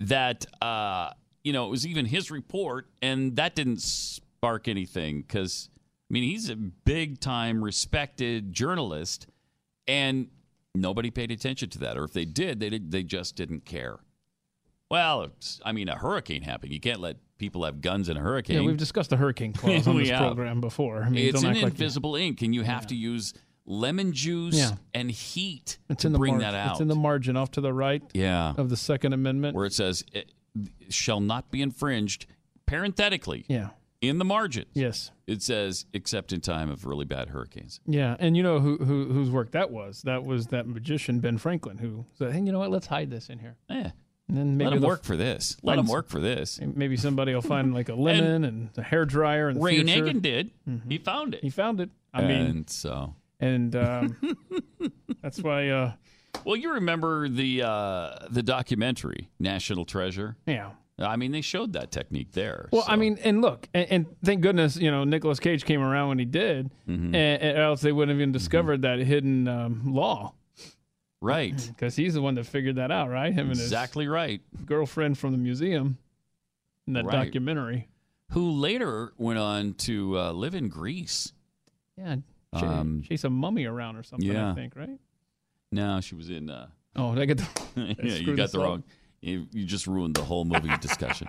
that 0.00 0.46
uh, 0.62 1.10
you 1.44 1.52
know 1.52 1.66
it 1.66 1.70
was 1.70 1.86
even 1.86 2.06
his 2.06 2.30
report, 2.30 2.86
and 3.02 3.36
that 3.36 3.54
didn't 3.54 3.82
spark 3.82 4.66
anything 4.66 5.20
because 5.22 5.68
I 6.10 6.14
mean 6.14 6.22
he's 6.22 6.48
a 6.48 6.56
big 6.56 7.20
time 7.20 7.62
respected 7.62 8.52
journalist, 8.54 9.26
and 9.86 10.28
nobody 10.74 11.10
paid 11.10 11.30
attention 11.30 11.68
to 11.70 11.78
that, 11.80 11.98
or 11.98 12.04
if 12.04 12.12
they 12.14 12.24
did, 12.24 12.60
they 12.60 12.70
did, 12.70 12.90
they 12.90 13.02
just 13.02 13.36
didn't 13.36 13.64
care. 13.66 13.98
Well, 14.90 15.22
it's, 15.24 15.60
I 15.64 15.72
mean, 15.72 15.88
a 15.88 15.96
hurricane 15.96 16.42
happened. 16.42 16.72
You 16.72 16.80
can't 16.80 17.00
let 17.00 17.16
people 17.38 17.64
have 17.64 17.80
guns 17.80 18.08
in 18.08 18.16
a 18.16 18.20
hurricane. 18.20 18.56
Yeah, 18.62 18.66
we've 18.66 18.76
discussed 18.76 19.10
the 19.10 19.16
hurricane 19.16 19.52
clause 19.54 19.86
on 19.86 19.98
this 19.98 20.08
have. 20.10 20.20
program 20.20 20.60
before. 20.60 21.02
I 21.02 21.10
mean, 21.10 21.28
it's 21.28 21.42
an 21.42 21.50
act 21.50 21.62
like 21.62 21.72
invisible 21.72 22.16
ink, 22.16 22.40
and 22.42 22.54
you 22.54 22.62
have 22.62 22.86
to 22.88 22.94
use 22.94 23.34
lemon 23.66 24.12
juice 24.12 24.56
Yeah. 24.56 24.70
and 24.94 25.10
heat 25.10 25.78
it's 25.90 26.02
to 26.02 26.10
bring 26.10 26.34
margin. 26.38 26.52
that 26.52 26.56
out. 26.58 26.70
It's 26.72 26.80
in 26.80 26.88
the 26.88 26.94
margin 26.96 27.36
off 27.36 27.50
to 27.52 27.60
the 27.60 27.72
right. 27.72 28.02
Yeah. 28.14 28.54
of 28.56 28.70
the 28.70 28.76
Second 28.78 29.12
Amendment. 29.12 29.54
where 29.54 29.66
it 29.66 29.74
says 29.74 30.04
it 30.12 30.32
shall 30.88 31.20
not 31.20 31.50
be 31.50 31.60
infringed 31.60 32.24
parenthetically. 32.66 33.44
Yeah. 33.48 33.68
In 34.00 34.18
the 34.18 34.24
margin. 34.24 34.64
Yes. 34.74 35.10
It 35.26 35.42
says 35.42 35.84
except 35.92 36.32
in 36.32 36.40
time 36.40 36.70
of 36.70 36.86
really 36.86 37.04
bad 37.04 37.30
hurricanes. 37.30 37.80
Yeah, 37.84 38.14
and 38.20 38.36
you 38.36 38.44
know 38.44 38.60
who, 38.60 38.76
who 38.78 39.06
whose 39.12 39.28
work 39.28 39.50
that 39.50 39.72
was? 39.72 40.02
That 40.02 40.24
was 40.24 40.46
that 40.46 40.68
magician 40.68 41.18
Ben 41.18 41.36
Franklin 41.36 41.78
who 41.78 42.04
said, 42.16 42.32
"Hey, 42.32 42.38
you 42.40 42.52
know 42.52 42.60
what? 42.60 42.70
Let's 42.70 42.86
hide 42.86 43.10
this 43.10 43.28
in 43.28 43.40
here." 43.40 43.56
Yeah. 43.68 43.90
And 44.28 44.36
then 44.36 44.56
maybe 44.58 44.66
Let 44.70 44.74
'em 44.76 44.80
they'll 44.82 44.88
work 44.90 45.04
for 45.04 45.16
this. 45.16 45.56
Let 45.62 45.72
find 45.72 45.78
'em 45.80 45.86
some- 45.86 45.92
work 45.94 46.08
for 46.08 46.20
this. 46.20 46.60
Maybe 46.62 46.96
somebody 46.96 47.32
will 47.34 47.40
find 47.42 47.72
like 47.72 47.88
a 47.88 47.94
lemon 48.06 48.44
and, 48.44 48.68
a 48.76 48.82
hair 48.82 49.04
dryer 49.06 49.48
and 49.48 49.58
the 49.58 49.64
Ray 49.64 49.82
future. 49.82 50.04
Nagin 50.04 50.20
did. 50.22 50.50
Mm-hmm. 50.68 50.90
He 50.90 50.98
found 50.98 51.34
it. 51.34 51.42
He 51.42 51.50
found 51.50 51.80
it. 51.80 51.90
I 52.12 52.22
mean, 52.22 52.30
and 52.46 52.70
so 52.70 53.14
and 53.40 53.74
um, 53.76 54.16
that's 55.22 55.40
why. 55.40 55.68
Uh, 55.68 55.92
Well, 56.44 56.56
you 56.56 56.74
remember 56.74 57.28
the 57.28 57.62
uh, 57.62 58.26
the 58.30 58.42
documentary 58.42 59.28
National 59.38 59.84
Treasure? 59.84 60.36
Yeah. 60.46 60.70
I 61.00 61.14
mean, 61.16 61.30
they 61.30 61.42
showed 61.42 61.74
that 61.74 61.92
technique 61.92 62.32
there. 62.32 62.68
Well, 62.72 62.84
I 62.88 62.96
mean, 62.96 63.18
and 63.22 63.40
look, 63.40 63.68
and, 63.72 63.86
and 63.90 64.06
thank 64.24 64.40
goodness, 64.40 64.76
you 64.76 64.90
know, 64.90 65.04
Nicolas 65.04 65.38
Cage 65.38 65.64
came 65.64 65.80
around 65.80 66.08
when 66.08 66.18
he 66.18 66.24
did, 66.24 66.72
Mhm. 66.88 67.06
and, 67.14 67.14
and 67.14 67.56
else 67.58 67.82
they 67.82 67.92
wouldn't 67.92 68.10
have 68.16 68.20
even 68.20 68.32
discovered 68.32 68.82
that 68.82 68.98
hidden 68.98 69.46
um, 69.46 69.94
law. 69.94 70.34
Right. 71.20 71.54
Because 71.74 71.96
he's 71.96 72.14
the 72.14 72.22
one 72.22 72.34
that 72.36 72.44
figured 72.44 72.76
that 72.76 72.90
out, 72.90 73.08
right? 73.10 73.32
Him 73.32 73.50
Exactly 73.50 74.06
right. 74.08 74.40
girlfriend 74.64 75.18
from 75.18 75.32
the 75.32 75.38
museum 75.38 75.98
in 76.86 76.92
that 76.94 77.04
Right. 77.04 77.24
documentary. 77.24 77.88
Who 78.32 78.50
later 78.50 79.12
went 79.16 79.38
on 79.38 79.74
to 79.74 80.18
uh, 80.18 80.32
live 80.32 80.54
in 80.54 80.68
Greece. 80.68 81.32
Yeah, 81.96 82.16
ch- 82.56 82.62
Um, 82.62 83.02
chase 83.02 83.24
a 83.24 83.30
mummy 83.30 83.64
around 83.64 83.96
or 83.96 84.02
something. 84.02 84.30
yeah. 84.30 84.52
I 84.52 84.54
think, 84.54 84.76
right? 84.76 84.98
No, 85.72 86.00
she 86.00 86.14
was 86.14 86.30
in. 86.30 86.48
Uh, 86.50 86.68
Oh, 86.96 87.14
did 87.14 87.22
I 87.22 87.26
get 87.26 87.38
the? 87.38 87.96
yeah, 88.02 88.14
you 88.16 88.36
got 88.36 88.50
the 88.52 88.60
up? 88.60 88.64
wrong. 88.66 88.84
You, 89.20 89.46
you 89.52 89.64
just 89.64 89.86
ruined 89.86 90.14
the 90.14 90.22
whole 90.24 90.44
movie 90.44 90.70
discussion. 90.80 91.28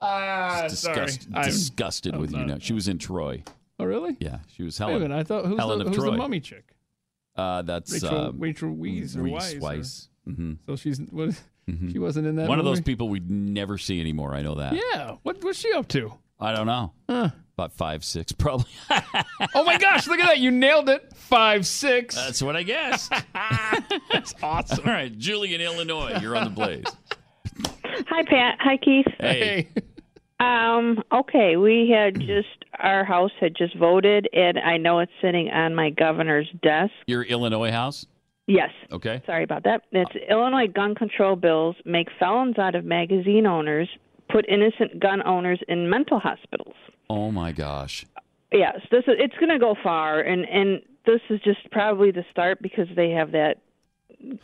Ah, 0.00 0.66
Disgust, 0.68 1.22
sorry. 1.22 1.34
I'm- 1.34 1.44
disgusted 1.44 2.14
I'm 2.14 2.20
with 2.20 2.32
you 2.32 2.44
now. 2.44 2.58
She 2.60 2.72
was 2.72 2.88
in 2.88 2.98
Troy. 2.98 3.42
Oh, 3.78 3.84
really? 3.84 4.16
Yeah, 4.20 4.38
she 4.48 4.62
was 4.62 4.78
Wait 4.78 4.84
a 4.86 4.88
Helen. 4.90 5.02
minute, 5.02 5.16
I 5.18 5.22
thought 5.24 5.46
who's, 5.46 5.58
Helen 5.58 5.78
the, 5.78 5.84
of 5.86 5.88
who's 5.94 5.96
Troy. 6.02 6.10
the 6.12 6.16
mummy 6.16 6.40
chick? 6.40 6.71
Uh, 7.36 7.62
that's 7.62 7.92
Rachel, 7.92 8.18
uh, 8.18 8.30
Rachel 8.32 8.70
Weisz 8.74 9.16
or 9.16 9.22
Reese 9.22 9.34
Weisz. 9.54 9.56
or- 9.56 9.60
Weiss. 9.60 10.08
Mhm. 10.28 10.58
So 10.66 10.76
she's 10.76 11.00
what? 11.10 11.30
Mhm. 11.68 11.92
She 11.92 11.98
wasn't 11.98 12.26
in 12.26 12.36
that. 12.36 12.48
One 12.48 12.58
of 12.58 12.64
those 12.64 12.80
people 12.80 13.08
we'd 13.08 13.30
never 13.30 13.78
see 13.78 14.00
anymore. 14.00 14.34
I 14.34 14.42
know 14.42 14.56
that. 14.56 14.74
Yeah. 14.74 15.16
What 15.22 15.42
what's 15.42 15.58
she 15.58 15.72
up 15.72 15.88
to? 15.88 16.12
I 16.40 16.52
don't 16.54 16.66
know. 16.66 16.92
Huh. 17.08 17.30
About 17.56 17.72
five, 17.72 18.04
six, 18.04 18.32
probably. 18.32 18.66
Oh 19.54 19.64
my 19.64 19.76
gosh! 19.76 20.06
Look 20.06 20.18
at 20.20 20.26
that! 20.26 20.38
You 20.38 20.50
nailed 20.50 20.88
it. 20.88 21.12
Five 21.14 21.66
six. 21.66 22.14
That's 22.14 22.42
what 22.42 22.56
I 22.56 22.62
guessed. 22.62 23.12
That's 24.12 24.34
awesome. 24.42 24.86
All 24.86 24.92
right, 24.92 25.16
Julie 25.16 25.54
in 25.54 25.60
Illinois, 25.60 26.18
you're 26.20 26.36
on 26.36 26.44
the 26.44 26.50
blaze. 26.50 26.84
Hi, 27.84 28.22
Pat. 28.24 28.58
Hi, 28.60 28.76
Keith. 28.78 29.06
Hey. 29.20 29.68
Um, 30.42 31.02
okay, 31.12 31.56
we 31.56 31.94
had 31.94 32.18
just 32.20 32.64
our 32.78 33.04
house 33.04 33.30
had 33.40 33.54
just 33.56 33.76
voted, 33.76 34.28
and 34.32 34.58
I 34.58 34.76
know 34.76 34.98
it's 34.98 35.12
sitting 35.20 35.50
on 35.50 35.74
my 35.74 35.90
governor's 35.90 36.48
desk. 36.62 36.92
Your 37.06 37.22
Illinois 37.22 37.70
house? 37.70 38.06
Yes. 38.48 38.70
Okay. 38.90 39.22
Sorry 39.24 39.44
about 39.44 39.62
that. 39.64 39.82
It's 39.92 40.10
Illinois 40.28 40.66
gun 40.66 40.94
control 40.96 41.36
bills 41.36 41.76
make 41.84 42.08
felons 42.18 42.58
out 42.58 42.74
of 42.74 42.84
magazine 42.84 43.46
owners, 43.46 43.88
put 44.30 44.44
innocent 44.48 44.98
gun 45.00 45.22
owners 45.24 45.60
in 45.68 45.88
mental 45.88 46.18
hospitals. 46.18 46.74
Oh 47.08 47.30
my 47.30 47.52
gosh. 47.52 48.04
Yes, 48.50 48.80
this 48.90 49.04
is 49.06 49.14
it's 49.18 49.36
going 49.36 49.48
to 49.48 49.58
go 49.58 49.76
far, 49.82 50.20
and 50.20 50.44
and 50.46 50.82
this 51.06 51.20
is 51.30 51.40
just 51.40 51.70
probably 51.70 52.10
the 52.10 52.24
start 52.30 52.60
because 52.60 52.88
they 52.96 53.10
have 53.10 53.32
that 53.32 53.58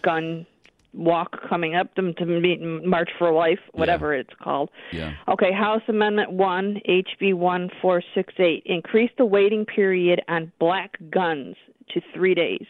gun 0.03 0.47
walk 0.95 1.37
coming 1.49 1.75
up 1.75 1.95
them 1.95 2.15
to 2.15 2.25
meet 2.27 2.61
March 2.61 3.11
for 3.19 3.33
Life, 3.33 3.61
whatever 3.73 4.15
it's 4.15 4.33
called. 4.43 4.71
Yeah. 4.93 5.15
Okay, 5.29 5.53
House 5.53 5.83
Amendment 5.89 6.33
1, 6.33 6.81
HB 6.89 7.35
1468, 7.35 8.63
increase 8.67 9.11
the 9.19 9.25
waiting 9.25 9.65
period 9.65 10.23
on 10.29 10.51
black 10.59 10.97
guns 11.11 11.57
to 11.91 12.01
three 12.15 12.35
days. 12.35 12.67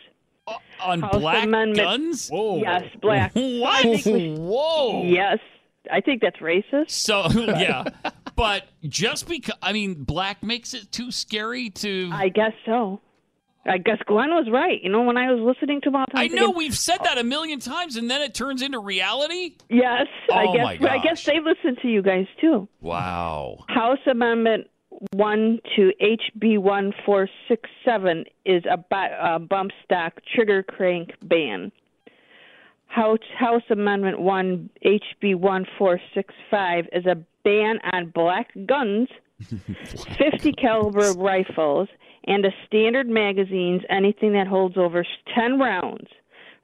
Uh, 0.47 0.55
on 0.81 1.01
House 1.01 1.16
black 1.16 1.45
Amendment- 1.45 1.78
guns? 1.78 2.31
Yes, 2.32 2.85
black. 3.01 3.32
What? 3.35 4.07
We- 4.07 4.35
Whoa. 4.39 5.05
Yes, 5.05 5.39
I 5.90 6.01
think 6.01 6.20
that's 6.20 6.39
racist. 6.39 6.90
So 6.90 7.28
yeah, 7.35 7.85
but 8.36 8.65
just 8.82 9.28
because 9.28 9.57
I 9.62 9.73
mean, 9.73 9.95
black 10.05 10.43
makes 10.43 10.74
it 10.74 10.90
too 10.93 11.11
scary 11.11 11.70
to. 11.70 12.11
I 12.12 12.28
guess 12.28 12.53
so. 12.66 13.01
I 13.69 13.78
guess 13.78 13.99
Glenn 14.07 14.31
was 14.31 14.49
right. 14.51 14.82
You 14.82 14.90
know, 14.90 15.03
when 15.03 15.16
I 15.16 15.31
was 15.32 15.40
listening 15.40 15.81
to 15.82 15.89
him 15.89 15.97
all 15.97 16.05
the 16.09 16.12
time, 16.16 16.23
I 16.24 16.27
know 16.28 16.47
thinking, 16.47 16.57
we've 16.57 16.77
said 16.77 16.99
that 17.05 17.19
a 17.19 17.24
million 17.24 17.61
times, 17.61 17.97
and 17.97 18.11
then 18.11 18.23
it 18.23 18.35
turns 18.35 18.62
into 18.62 18.78
reality. 18.78 19.57
Yes, 19.69 20.07
I 20.32 20.45
Oh, 20.47 20.53
guess. 20.55 20.81
my 20.81 20.90
I 20.90 20.99
guess 20.99 21.24
they 21.24 21.39
listen 21.40 21.77
to 21.82 21.89
you 21.89 22.03
guys 22.03 22.27
too. 22.40 22.69
Wow. 22.81 23.65
House 23.69 23.99
Amendment 24.11 24.69
one 25.12 25.61
to 25.77 25.93
HB 26.03 26.59
one 26.59 26.93
four 27.07 27.28
six 27.47 27.69
seven 27.85 28.24
is 28.45 28.65
a 28.70 29.39
bump 29.39 29.70
stock 29.85 30.15
trigger 30.35 30.62
crank 30.62 31.11
ban. 31.23 31.70
House 32.86 33.19
House 33.39 33.62
Amendment 33.70 34.19
one 34.20 34.70
HB 34.85 35.36
one 35.36 35.66
four 35.77 36.01
six 36.15 36.35
five 36.51 36.86
is 36.93 37.05
a 37.07 37.16
ban 37.45 37.78
on 37.93 38.11
black 38.11 38.51
guns, 38.66 39.09
fifty 40.19 40.52
caliber 40.60 41.12
rifles, 41.12 41.89
and 42.27 42.44
a 42.44 42.51
standard 42.66 43.09
magazines 43.09 43.82
anything 43.90 44.32
that 44.35 44.47
holds 44.47 44.77
over 44.77 45.05
ten 45.35 45.59
rounds 45.59 46.09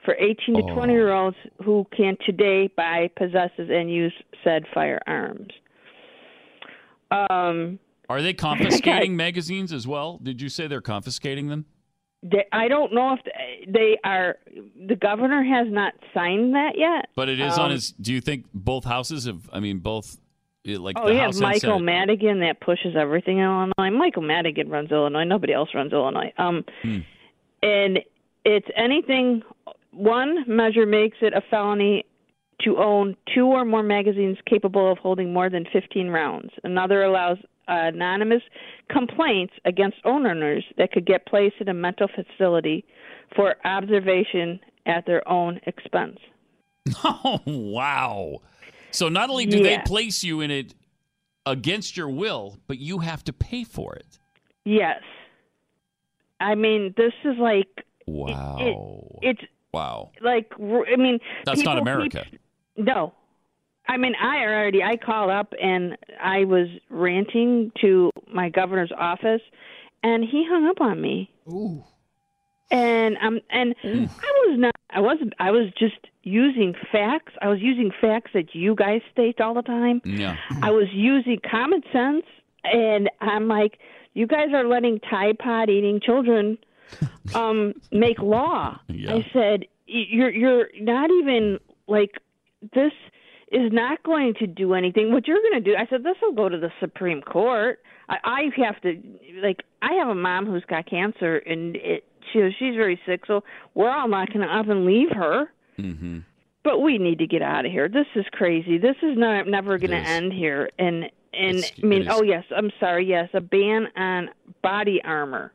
for 0.05 0.15
18 0.17 0.57
to 0.57 0.63
Oh. 0.71 0.75
20 0.75 0.93
year 0.93 1.13
olds 1.15 1.37
who 1.65 1.87
can 1.97 2.17
today 2.27 2.69
buy, 2.77 3.09
possesses, 3.17 3.71
and 3.71 3.91
use 3.91 4.13
said 4.43 4.65
firearms. 4.75 5.49
Um, 7.11 7.79
Are 8.09 8.21
they 8.23 8.35
confiscating 8.35 9.17
magazines 9.17 9.73
as 9.73 9.87
well? 9.87 10.19
Did 10.23 10.43
you 10.43 10.49
say 10.49 10.67
they're 10.67 10.81
confiscating 10.81 11.49
them? 11.49 11.65
they, 12.23 12.45
I 12.53 12.69
don't 12.69 12.93
know 12.95 13.15
if 13.15 13.67
they 13.73 13.97
are. 14.05 14.37
The 14.89 14.97
governor 14.97 15.43
has 15.43 15.67
not 15.71 15.93
signed 16.13 16.55
that 16.55 16.73
yet. 16.77 17.09
But 17.17 17.29
it 17.29 17.41
is 17.41 17.57
on 17.59 17.67
Um, 17.67 17.71
his. 17.73 17.93
Do 17.93 18.13
you 18.13 18.21
think 18.21 18.47
both 18.53 18.85
houses 18.85 19.25
have? 19.27 19.49
I 19.53 19.61
mean, 19.61 19.79
both. 19.79 20.19
Like 20.67 20.97
Oh, 20.99 21.09
the 21.09 21.15
have 21.17 21.35
Michael 21.41 21.61
Senate. 21.79 21.83
Madigan 21.85 22.41
that 22.41 22.61
pushes 22.61 22.97
everything 22.97 23.39
in 23.39 23.45
Illinois. 23.45 23.91
Michael 23.97 24.23
Madigan 24.23 24.71
runs 24.71 24.91
Illinois. 24.91 25.25
Nobody 25.25 25.53
else 25.53 25.69
runs 25.75 25.93
Illinois. 25.93 26.33
Um, 26.39 26.65
Hmm. 26.83 26.99
and 27.63 28.01
it's 28.45 28.67
anything. 28.75 29.43
One 29.93 30.45
measure 30.47 30.87
makes 30.87 31.19
it 31.21 31.35
a 31.35 31.43
felony 31.51 32.05
to 32.63 32.79
own 32.79 33.15
two 33.35 33.47
or 33.47 33.65
more 33.65 33.83
magazines 33.83 34.39
capable 34.47 34.91
of 34.91 34.99
holding 34.99 35.33
more 35.33 35.51
than 35.51 35.67
15 35.73 36.09
rounds. 36.09 36.51
Another 36.63 37.03
allows 37.03 37.37
anonymous 37.69 38.43
complaints 38.89 39.53
against 39.65 39.97
owners 40.05 40.65
that 40.79 40.93
could 40.93 41.05
get 41.07 41.27
placed 41.27 41.57
in 41.61 41.69
a 41.69 41.75
mental 41.75 42.09
facility 42.09 42.85
for 43.37 43.57
observation 43.65 44.61
at 44.87 45.05
their 45.07 45.27
own 45.29 45.61
expense. 45.67 46.19
Oh 47.05 47.41
wow! 47.47 48.41
So 48.95 49.09
not 49.09 49.29
only 49.29 49.45
do 49.47 49.63
they 49.63 49.79
place 49.79 50.23
you 50.23 50.41
in 50.41 50.51
it 50.51 50.75
against 51.47 51.97
your 51.97 52.09
will, 52.09 52.59
but 52.69 52.79
you 52.79 53.01
have 53.01 53.25
to 53.25 53.33
pay 53.33 53.65
for 53.65 53.95
it. 53.97 54.19
Yes. 54.65 55.03
I 56.41 56.55
mean, 56.55 56.95
this 56.97 57.13
is 57.25 57.37
like 57.39 57.69
Wow! 58.07 59.19
it's 59.23 59.41
wow! 59.73 60.11
like 60.21 60.53
I 60.59 60.97
mean 60.97 61.19
That's 61.47 61.63
not 61.63 61.77
people 61.77 61.83
America. 61.91 62.27
keep- 62.31 62.41
no, 62.77 63.13
I 63.89 63.97
mean 63.97 64.15
I 64.21 64.43
already 64.45 64.83
I 64.83 64.97
called 64.97 65.31
up 65.31 65.55
and 65.61 65.97
I 66.21 66.45
was 66.45 66.69
ranting 66.91 67.73
to 67.81 68.11
my 68.33 68.49
governor's 68.51 68.93
office, 68.97 69.41
and 70.03 70.23
he 70.25 70.45
hung 70.49 70.67
up 70.67 70.81
on 70.81 71.01
me. 71.01 71.31
Ooh. 71.49 71.83
And 72.71 73.17
um 73.23 73.41
and 73.51 73.75
Mm. 73.83 74.09
I 74.09 74.49
was 74.49 74.59
not 74.59 74.75
I 74.91 75.01
wasn't 75.01 75.33
I 75.39 75.51
was 75.51 75.71
just 75.79 75.97
using 76.25 76.75
facts. 76.91 77.33
I 77.41 77.49
was 77.49 77.61
using 77.61 77.91
facts 78.01 78.33
that 78.35 78.55
you 78.55 78.75
guys 78.75 79.01
state 79.13 79.41
all 79.41 79.55
the 79.55 79.63
time. 79.63 80.01
Yeah. 80.05 80.37
I 80.63 80.71
was 80.71 80.89
using 80.93 81.39
common 81.49 81.83
sense, 81.93 82.25
and 82.65 83.11
I'm 83.21 83.49
like, 83.49 83.79
you 84.15 84.27
guys 84.27 84.49
are 84.55 84.67
letting 84.67 85.01
Tide 85.01 85.39
Pod 85.39 85.69
eating 85.69 86.01
children 86.01 86.59
um, 87.35 87.75
make 87.93 88.19
law. 88.21 88.79
Yeah. 88.89 89.15
I 89.15 89.27
said, 89.33 89.65
you're 89.87 90.31
you're 90.31 90.69
not 90.81 91.11
even 91.11 91.59
like 91.87 92.13
this 92.75 92.93
is 93.53 93.71
not 93.73 94.03
going 94.03 94.35
to 94.41 94.47
do 94.47 94.75
anything. 94.75 95.13
What 95.13 95.27
you're 95.29 95.43
going 95.43 95.63
to 95.63 95.71
do, 95.71 95.77
I 95.77 95.87
said, 95.89 96.03
this 96.03 96.17
will 96.23 96.33
go 96.33 96.49
to 96.49 96.59
the 96.59 96.71
Supreme 96.81 97.21
Court. 97.21 97.81
I, 98.09 98.17
I 98.25 98.65
have 98.65 98.81
to 98.83 99.01
like 99.43 99.63
I 99.83 99.95
have 99.95 100.09
a 100.09 100.15
mom 100.15 100.47
who's 100.47 100.65
got 100.69 100.89
cancer, 100.89 101.37
and 101.37 101.77
it 101.77 102.05
she 102.33 102.51
she's 102.59 102.75
very 102.75 103.01
sick, 103.07 103.23
so 103.27 103.45
we're 103.75 103.91
all 103.91 104.09
not 104.09 104.29
going 104.29 104.47
to 104.47 104.53
up 104.53 104.69
and 104.69 104.85
leave 104.85 105.11
her. 105.13 105.51
Mm-hmm. 105.79 106.19
But 106.63 106.81
we 106.81 106.97
need 106.99 107.19
to 107.19 107.27
get 107.27 107.43
out 107.43 107.67
of 107.67 107.73
here. 107.73 107.89
This 107.89 108.07
is 108.17 108.25
crazy. 108.33 108.79
This 108.79 108.97
is 109.03 109.19
not 109.19 109.47
never 109.47 109.77
going 109.79 109.91
to 109.91 109.97
end 109.97 110.33
here. 110.33 110.71
And 110.79 111.05
and 111.35 111.59
It's- 111.59 111.73
I 111.83 111.87
mean, 111.87 112.07
oh 112.09 112.23
yes, 112.23 112.45
I'm 112.57 112.71
sorry. 112.81 113.07
Yes, 113.07 113.29
a 113.35 113.41
ban 113.41 113.89
on 113.97 114.31
body 114.63 115.01
armor. 115.05 115.53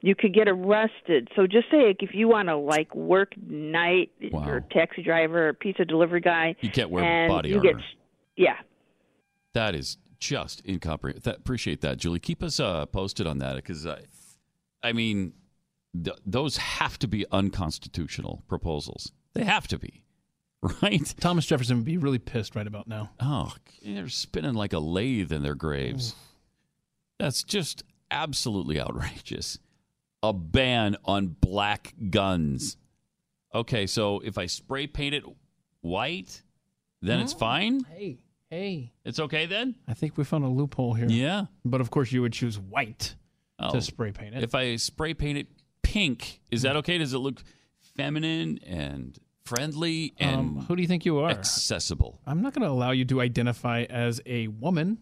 You 0.00 0.14
could 0.14 0.34
get 0.34 0.48
arrested. 0.48 1.28
So 1.34 1.46
just 1.46 1.70
say 1.70 1.86
like, 1.86 2.02
if 2.02 2.10
you 2.14 2.28
want 2.28 2.48
to 2.48 2.56
like 2.56 2.94
work 2.94 3.32
night, 3.48 4.10
you're 4.20 4.58
a 4.58 4.62
taxi 4.70 5.02
driver 5.02 5.48
or 5.48 5.52
pizza 5.54 5.84
delivery 5.86 6.20
guy. 6.20 6.54
You 6.60 6.68
can't 6.70 6.90
wear 6.90 7.26
body 7.26 7.54
armor. 7.54 7.72
Get, 7.72 7.82
yeah. 8.36 8.56
That 9.54 9.74
is 9.74 9.96
just 10.20 10.62
incomprehensible. 10.68 11.32
That, 11.32 11.38
appreciate 11.40 11.80
that, 11.80 11.96
Julie. 11.96 12.18
Keep 12.20 12.42
us 12.42 12.60
uh, 12.60 12.84
posted 12.86 13.26
on 13.26 13.38
that 13.38 13.56
because 13.56 13.86
I, 13.86 14.00
I 14.82 14.92
mean, 14.92 15.32
th- 15.94 16.18
those 16.26 16.58
have 16.58 16.98
to 16.98 17.08
be 17.08 17.24
unconstitutional 17.32 18.42
proposals. 18.46 19.10
They 19.34 19.44
have 19.44 19.66
to 19.68 19.78
be, 19.78 20.04
right? 20.82 21.14
Thomas 21.20 21.46
Jefferson 21.46 21.78
would 21.78 21.84
be 21.84 21.98
really 21.98 22.18
pissed 22.18 22.54
right 22.54 22.66
about 22.66 22.86
now. 22.86 23.10
Oh, 23.20 23.54
they're 23.84 24.08
spinning 24.08 24.54
like 24.54 24.72
a 24.72 24.78
lathe 24.78 25.32
in 25.32 25.42
their 25.42 25.54
graves. 25.54 26.14
That's 27.18 27.42
just 27.42 27.84
absolutely 28.10 28.80
outrageous. 28.80 29.58
A 30.22 30.32
ban 30.32 30.96
on 31.04 31.36
black 31.40 31.94
guns. 32.10 32.76
Okay, 33.54 33.86
so 33.86 34.20
if 34.20 34.38
I 34.38 34.46
spray 34.46 34.86
paint 34.86 35.14
it 35.14 35.24
white, 35.80 36.42
then 37.02 37.20
it's 37.20 37.34
oh. 37.34 37.38
fine. 37.38 37.84
Hey, 37.94 38.18
hey. 38.50 38.92
It's 39.04 39.20
okay 39.20 39.46
then. 39.46 39.76
I 39.86 39.94
think 39.94 40.16
we 40.16 40.24
found 40.24 40.44
a 40.44 40.48
loophole 40.48 40.94
here. 40.94 41.06
Yeah. 41.08 41.46
But 41.64 41.80
of 41.80 41.90
course, 41.90 42.10
you 42.10 42.22
would 42.22 42.32
choose 42.32 42.58
white 42.58 43.14
Oh. 43.58 43.70
to 43.72 43.80
spray 43.80 44.10
paint 44.10 44.34
it. 44.34 44.42
If 44.42 44.54
I 44.54 44.76
spray 44.76 45.14
paint 45.14 45.38
it 45.38 45.46
pink, 45.82 46.40
is 46.50 46.62
that 46.62 46.74
mm. 46.74 46.78
okay? 46.78 46.98
Does 46.98 47.14
it 47.14 47.18
look 47.18 47.42
feminine 47.96 48.58
and 48.66 49.16
friendly 49.44 50.14
and 50.18 50.36
Um, 50.36 50.64
who 50.66 50.76
do 50.76 50.82
you 50.82 50.88
think 50.88 51.04
you 51.04 51.18
are? 51.18 51.30
accessible? 51.30 52.20
I'm 52.26 52.42
not 52.42 52.54
going 52.54 52.62
to 52.62 52.68
allow 52.70 52.90
you 52.92 53.04
to 53.06 53.20
identify 53.20 53.82
as 53.84 54.20
a 54.26 54.48
woman. 54.48 54.98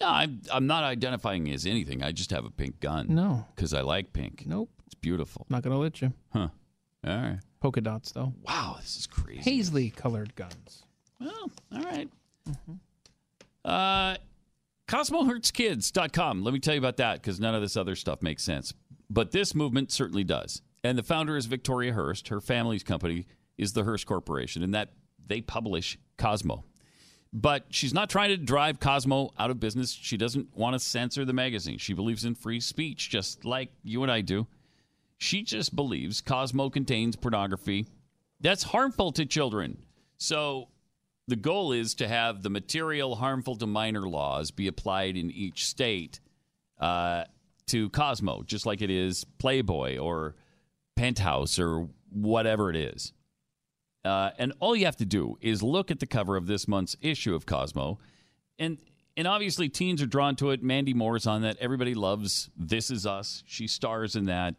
No, 0.00 0.06
I'm 0.08 0.40
I'm 0.52 0.66
not 0.66 0.84
identifying 0.84 1.50
as 1.50 1.66
anything. 1.66 2.02
I 2.02 2.12
just 2.12 2.30
have 2.30 2.44
a 2.44 2.50
pink 2.50 2.78
gun. 2.80 3.06
No. 3.14 3.46
because 3.56 3.74
I 3.74 3.80
like 3.80 4.12
pink. 4.12 4.44
Nope. 4.46 4.70
It's 4.86 4.94
beautiful. 4.94 5.46
Not 5.48 5.62
going 5.62 5.74
to 5.74 5.78
let 5.80 6.00
you. 6.00 6.12
Huh. 6.32 6.48
All 7.06 7.16
right. 7.16 7.38
Polka 7.60 7.80
dots, 7.80 8.12
though. 8.12 8.32
Wow, 8.42 8.76
this 8.80 8.96
is 8.96 9.06
crazy. 9.06 9.40
Paisley 9.42 9.90
colored 9.90 10.34
guns. 10.36 10.84
Well, 11.20 11.50
all 11.72 11.82
right. 11.82 12.08
Mm-hmm. 12.48 12.72
Uh, 13.64 14.16
CosmoHurtsKids.com. 14.86 16.44
Let 16.44 16.54
me 16.54 16.60
tell 16.60 16.74
you 16.74 16.80
about 16.80 16.96
that 16.98 17.14
because 17.20 17.40
none 17.40 17.54
of 17.54 17.60
this 17.60 17.76
other 17.76 17.96
stuff 17.96 18.22
makes 18.22 18.42
sense. 18.42 18.72
But 19.10 19.32
this 19.32 19.54
movement 19.54 19.90
certainly 19.90 20.24
does. 20.24 20.62
And 20.84 20.96
the 20.96 21.02
founder 21.02 21.36
is 21.36 21.46
Victoria 21.46 21.92
Hearst. 21.92 22.28
Her 22.28 22.40
family's 22.40 22.84
company 22.84 23.26
is 23.58 23.72
the 23.72 23.84
Hearst 23.84 24.06
Corporation, 24.06 24.62
and 24.62 24.74
that 24.74 24.92
they 25.26 25.40
publish 25.40 25.98
Cosmo. 26.16 26.64
But 27.32 27.66
she's 27.68 27.92
not 27.92 28.08
trying 28.08 28.30
to 28.30 28.38
drive 28.38 28.80
Cosmo 28.80 29.32
out 29.38 29.50
of 29.50 29.60
business. 29.60 29.92
She 29.92 30.16
doesn't 30.16 30.56
want 30.56 30.72
to 30.72 30.78
censor 30.78 31.26
the 31.26 31.34
magazine. 31.34 31.76
She 31.76 31.92
believes 31.92 32.24
in 32.24 32.34
free 32.34 32.60
speech, 32.60 33.10
just 33.10 33.44
like 33.44 33.70
you 33.84 34.02
and 34.02 34.10
I 34.10 34.22
do. 34.22 34.46
She 35.18 35.42
just 35.42 35.76
believes 35.76 36.22
Cosmo 36.22 36.70
contains 36.70 37.16
pornography 37.16 37.86
that's 38.40 38.62
harmful 38.62 39.12
to 39.12 39.26
children. 39.26 39.78
So 40.16 40.68
the 41.26 41.36
goal 41.36 41.72
is 41.72 41.94
to 41.96 42.08
have 42.08 42.42
the 42.42 42.50
material 42.50 43.16
harmful 43.16 43.56
to 43.56 43.66
minor 43.66 44.08
laws 44.08 44.50
be 44.50 44.68
applied 44.68 45.16
in 45.16 45.30
each 45.30 45.66
state 45.66 46.20
uh, 46.80 47.24
to 47.66 47.90
Cosmo, 47.90 48.42
just 48.42 48.64
like 48.64 48.80
it 48.80 48.90
is 48.90 49.24
Playboy 49.38 49.98
or 49.98 50.36
Penthouse 50.96 51.58
or 51.58 51.88
whatever 52.10 52.70
it 52.70 52.76
is. 52.76 53.12
Uh, 54.08 54.30
and 54.38 54.54
all 54.58 54.74
you 54.74 54.86
have 54.86 54.96
to 54.96 55.04
do 55.04 55.36
is 55.42 55.62
look 55.62 55.90
at 55.90 56.00
the 56.00 56.06
cover 56.06 56.36
of 56.36 56.46
this 56.46 56.66
month's 56.66 56.96
issue 57.02 57.34
of 57.34 57.44
Cosmo, 57.44 57.98
and 58.58 58.78
and 59.18 59.26
obviously 59.26 59.68
teens 59.68 60.00
are 60.00 60.06
drawn 60.06 60.34
to 60.36 60.50
it. 60.50 60.62
Mandy 60.62 60.94
Moore's 60.94 61.26
on 61.26 61.42
that. 61.42 61.58
Everybody 61.60 61.94
loves 61.94 62.48
This 62.56 62.90
Is 62.90 63.04
Us. 63.04 63.42
She 63.46 63.66
stars 63.66 64.14
in 64.16 64.26
that. 64.26 64.54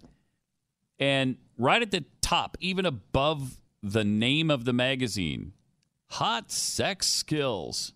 And 0.99 1.37
right 1.57 1.81
at 1.81 1.91
the 1.91 2.03
top, 2.21 2.57
even 2.59 2.85
above 2.85 3.61
the 3.81 4.03
name 4.03 4.51
of 4.51 4.65
the 4.65 4.73
magazine, 4.73 5.53
hot 6.07 6.51
sex 6.51 7.07
skills. 7.07 7.93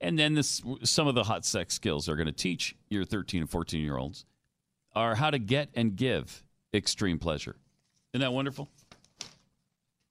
And 0.00 0.18
then 0.18 0.34
this, 0.34 0.60
some 0.82 1.06
of 1.06 1.14
the 1.14 1.24
hot 1.24 1.44
sex 1.44 1.74
skills 1.74 2.06
they're 2.06 2.16
going 2.16 2.26
to 2.26 2.32
teach 2.32 2.74
your 2.88 3.04
13 3.04 3.42
and 3.42 3.50
14 3.50 3.80
year 3.80 3.96
olds 3.96 4.24
are 4.94 5.14
how 5.14 5.30
to 5.30 5.38
get 5.38 5.70
and 5.74 5.94
give 5.94 6.42
extreme 6.74 7.20
pleasure. 7.20 7.56
Isn't 8.12 8.22
that 8.22 8.32
wonderful? 8.32 8.68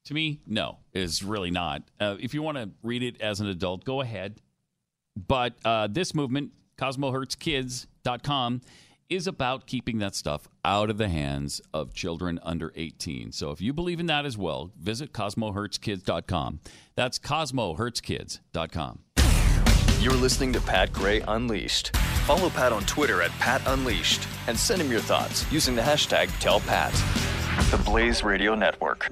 To 0.06 0.14
me, 0.14 0.40
no, 0.48 0.78
is 0.94 1.24
really 1.24 1.52
not. 1.52 1.84
Uh, 2.00 2.16
if 2.20 2.34
you 2.34 2.42
want 2.42 2.58
to 2.58 2.70
read 2.84 3.04
it 3.04 3.22
as 3.22 3.40
an 3.40 3.48
adult, 3.48 3.84
go 3.84 4.02
ahead. 4.02 4.42
But 5.16 5.56
uh, 5.66 5.88
this 5.88 6.16
movement, 6.16 6.52
CosmoHurtsKids.com, 6.78 8.62
is 9.10 9.28
about 9.28 9.66
keeping 9.66 9.98
that 10.00 10.16
stuff 10.16 10.48
out 10.64 10.90
of 10.90 10.98
the 10.98 11.10
hands 11.10 11.62
of 11.74 11.94
children 11.94 12.40
under 12.44 12.72
18. 12.76 13.32
So 13.32 13.52
if 13.52 13.60
you 13.60 13.74
believe 13.74 14.00
in 14.00 14.06
that 14.06 14.26
as 14.26 14.38
well, 14.38 14.72
visit 14.80 15.12
CosmoHurtsKids.com. 15.14 16.60
That's 16.96 17.20
CosmoHurtsKids.com. 17.20 19.00
You're 20.00 20.14
listening 20.14 20.54
to 20.54 20.62
Pat 20.62 20.94
Gray 20.94 21.22
Unleashed. 21.28 21.96
Follow 22.26 22.50
Pat 22.50 22.72
on 22.72 22.84
Twitter 22.84 23.22
at 23.22 23.32
Pat 23.32 23.62
Unleashed 23.66 24.28
and 24.48 24.58
send 24.58 24.82
him 24.82 24.92
your 24.92 25.02
thoughts 25.02 25.52
using 25.52 25.76
the 25.76 25.82
hashtag 25.82 26.28
TellPat. 26.40 26.92
The 27.72 27.78
Blaze 27.84 28.24
Radio 28.24 28.56
Network. 28.56 29.10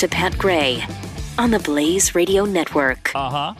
To 0.00 0.08
Pat 0.08 0.36
Gray 0.38 0.82
on 1.38 1.50
the 1.50 1.58
Blaze 1.58 2.14
Radio 2.14 2.44
Network. 2.44 3.10
Uh 3.14 3.30
huh. 3.30 3.54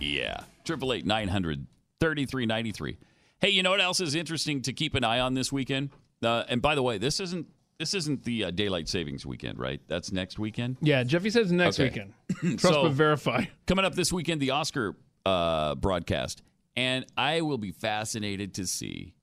Yeah. 0.00 0.40
Triple 0.64 0.92
eight 0.92 1.06
nine 1.06 1.28
hundred 1.28 1.66
thirty 2.00 2.26
three 2.26 2.46
ninety 2.46 2.72
three. 2.72 2.98
Hey, 3.40 3.50
you 3.50 3.62
know 3.62 3.70
what 3.70 3.80
else 3.80 4.00
is 4.00 4.14
interesting 4.14 4.62
to 4.62 4.72
keep 4.72 4.94
an 4.94 5.04
eye 5.04 5.20
on 5.20 5.34
this 5.34 5.52
weekend? 5.52 5.90
Uh, 6.22 6.42
and 6.48 6.60
by 6.60 6.74
the 6.74 6.82
way, 6.82 6.98
this 6.98 7.20
isn't 7.20 7.46
this 7.78 7.94
isn't 7.94 8.24
the 8.24 8.44
uh, 8.46 8.50
daylight 8.50 8.88
savings 8.88 9.24
weekend, 9.24 9.58
right? 9.58 9.80
That's 9.86 10.10
next 10.10 10.38
weekend. 10.40 10.76
Yeah, 10.80 11.04
Jeffy 11.04 11.30
says 11.30 11.52
next 11.52 11.78
Okay. 11.78 11.84
weekend. 12.30 12.58
Trust 12.58 12.74
So- 12.74 12.82
but 12.84 12.92
verify. 12.92 13.44
Coming 13.66 13.84
up 13.84 13.94
this 13.94 14.12
weekend, 14.12 14.40
the 14.40 14.50
Oscar 14.50 14.96
uh, 15.24 15.76
broadcast, 15.76 16.42
and 16.76 17.06
I 17.16 17.42
will 17.42 17.58
be 17.58 17.70
fascinated 17.70 18.54
to 18.54 18.66
see 18.66 19.14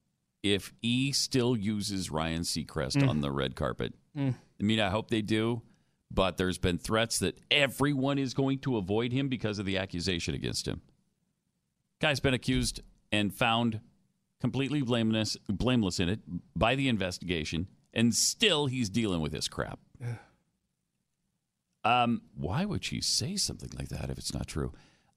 if 0.44 0.72
E 0.82 1.12
still 1.12 1.58
uses 1.58 2.10
Ryan 2.10 2.44
Seacrest 2.44 2.98
Mm. 2.98 3.10
on 3.10 3.22
the 3.22 3.32
red 3.32 3.56
carpet. 3.56 3.94
Mm. 4.18 4.36
I 4.60 4.64
mean, 4.64 4.80
I 4.80 4.90
hope 4.90 5.10
they 5.10 5.22
do, 5.22 5.62
but 6.16 6.38
there's 6.38 6.58
been 6.58 6.78
threats 6.78 7.20
that 7.20 7.38
everyone 7.52 8.18
is 8.18 8.34
going 8.34 8.60
to 8.60 8.78
avoid 8.78 9.12
him 9.12 9.28
because 9.28 9.60
of 9.60 9.66
the 9.66 9.78
accusation 9.78 10.34
against 10.34 10.68
him. 10.68 10.82
Guy's 12.00 12.20
been 12.20 12.34
accused 12.34 12.82
and 13.12 13.34
found 13.34 13.82
completely 14.40 14.82
blameless, 14.82 15.38
blameless 15.48 16.00
in 16.00 16.10
it 16.10 16.20
by 16.56 16.76
the 16.76 16.88
investigation, 16.88 17.68
and 17.94 18.16
still 18.16 18.68
he's 18.68 18.90
dealing 18.90 19.22
with 19.22 19.32
this 19.32 19.48
crap. 19.48 19.80
Um, 21.84 22.24
why 22.34 22.66
would 22.66 22.84
she 22.84 23.00
say 23.00 23.36
something 23.36 23.70
like 23.78 23.90
that 23.90 24.10
if 24.10 24.18
it's 24.18 24.34
not 24.34 24.48
true? 24.48 24.74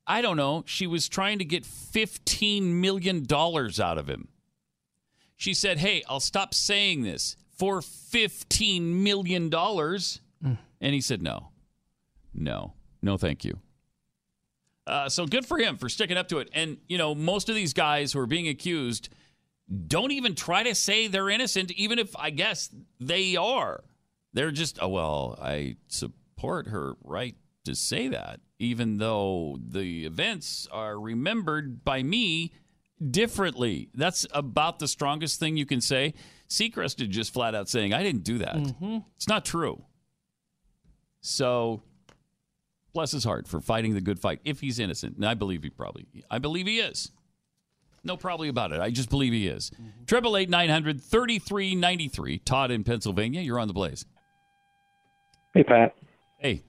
I 0.06 0.20
don't 0.20 0.36
know. 0.36 0.64
She 0.66 0.86
was 0.86 1.08
trying 1.08 1.38
to 1.38 1.44
get 1.46 1.64
$15 1.64 2.62
million 2.62 3.24
out 3.32 3.96
of 3.96 4.06
him. 4.06 4.28
She 5.34 5.54
said, 5.54 5.78
Hey, 5.78 6.02
I'll 6.10 6.20
stop 6.20 6.52
saying 6.52 7.04
this 7.04 7.36
for 7.56 7.80
$15 7.80 8.82
million. 8.82 9.50
And 10.80 10.94
he 10.94 11.00
said, 11.00 11.22
No, 11.22 11.50
no, 12.34 12.74
no, 13.02 13.16
thank 13.16 13.44
you. 13.44 13.58
Uh, 14.86 15.08
so 15.08 15.26
good 15.26 15.44
for 15.44 15.58
him 15.58 15.76
for 15.76 15.88
sticking 15.88 16.16
up 16.16 16.28
to 16.28 16.38
it. 16.38 16.48
And, 16.54 16.78
you 16.88 16.96
know, 16.96 17.14
most 17.14 17.48
of 17.50 17.54
these 17.54 17.74
guys 17.74 18.12
who 18.12 18.20
are 18.20 18.26
being 18.26 18.48
accused 18.48 19.10
don't 19.86 20.12
even 20.12 20.34
try 20.34 20.62
to 20.62 20.74
say 20.74 21.08
they're 21.08 21.28
innocent, 21.28 21.70
even 21.72 21.98
if 21.98 22.16
I 22.16 22.30
guess 22.30 22.70
they 22.98 23.36
are. 23.36 23.84
They're 24.32 24.50
just, 24.50 24.78
oh, 24.80 24.88
well, 24.88 25.38
I 25.42 25.76
support 25.88 26.68
her 26.68 26.94
right 27.04 27.36
to 27.64 27.74
say 27.74 28.08
that, 28.08 28.40
even 28.58 28.96
though 28.96 29.58
the 29.62 30.06
events 30.06 30.66
are 30.72 30.98
remembered 30.98 31.84
by 31.84 32.02
me 32.02 32.52
differently. 33.10 33.90
That's 33.94 34.26
about 34.32 34.78
the 34.78 34.88
strongest 34.88 35.38
thing 35.38 35.56
you 35.58 35.66
can 35.66 35.82
say. 35.82 36.14
Seacrest 36.48 37.00
is 37.02 37.08
just 37.08 37.32
flat 37.34 37.54
out 37.54 37.68
saying, 37.68 37.92
I 37.92 38.02
didn't 38.02 38.24
do 38.24 38.38
that. 38.38 38.56
Mhm. 38.56 39.04
It's 39.16 39.28
not 39.28 39.44
true. 39.44 39.84
So, 41.28 41.82
bless 42.94 43.12
his 43.12 43.24
heart 43.24 43.46
for 43.46 43.60
fighting 43.60 43.94
the 43.94 44.00
good 44.00 44.18
fight 44.18 44.40
if 44.44 44.60
he's 44.60 44.78
innocent. 44.78 45.16
And 45.16 45.26
I 45.26 45.34
believe 45.34 45.62
he 45.62 45.70
probably, 45.70 46.06
I 46.30 46.38
believe 46.38 46.66
he 46.66 46.80
is. 46.80 47.10
No 48.04 48.16
probably 48.16 48.48
about 48.48 48.72
it. 48.72 48.80
I 48.80 48.90
just 48.90 49.10
believe 49.10 49.32
he 49.32 49.46
is. 49.48 49.70
Triple 50.06 50.36
eight 50.36 50.48
nine 50.48 50.70
hundred 50.70 51.02
thirty 51.02 51.38
three 51.38 51.74
ninety 51.74 52.08
three. 52.08 52.38
Todd 52.38 52.70
in 52.70 52.82
Pennsylvania. 52.84 53.42
You're 53.42 53.58
on 53.58 53.68
the 53.68 53.74
blaze. 53.74 54.06
Hey, 55.52 55.64
Pat. 55.64 55.94
Hey. 56.38 56.62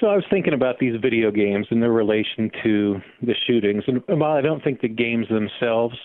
So 0.00 0.06
I 0.06 0.14
was 0.14 0.24
thinking 0.30 0.54
about 0.54 0.78
these 0.78 0.94
video 1.02 1.30
games 1.30 1.66
and 1.70 1.82
their 1.82 1.92
relation 1.92 2.50
to 2.62 3.00
the 3.22 3.34
shootings. 3.46 3.82
And 3.86 4.02
while 4.20 4.32
I 4.36 4.40
don't 4.42 4.62
think 4.62 4.80
the 4.80 4.88
games 4.88 5.26
themselves, 5.28 5.96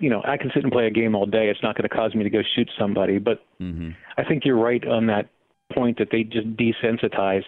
you 0.00 0.10
know, 0.10 0.20
I 0.24 0.36
can 0.36 0.50
sit 0.54 0.64
and 0.64 0.72
play 0.72 0.86
a 0.86 0.90
game 0.90 1.14
all 1.14 1.26
day. 1.26 1.48
It's 1.48 1.62
not 1.62 1.76
going 1.76 1.88
to 1.88 1.94
cause 1.94 2.14
me 2.14 2.24
to 2.24 2.30
go 2.30 2.40
shoot 2.54 2.68
somebody. 2.78 3.18
But 3.18 3.40
Mm-hmm. 3.60 3.90
I 4.18 4.24
think 4.24 4.44
you're 4.44 4.58
right 4.58 4.84
on 4.86 5.06
that 5.06 5.28
point 5.72 5.98
that 5.98 6.08
they 6.10 6.24
just 6.24 6.56
desensitize 6.56 7.44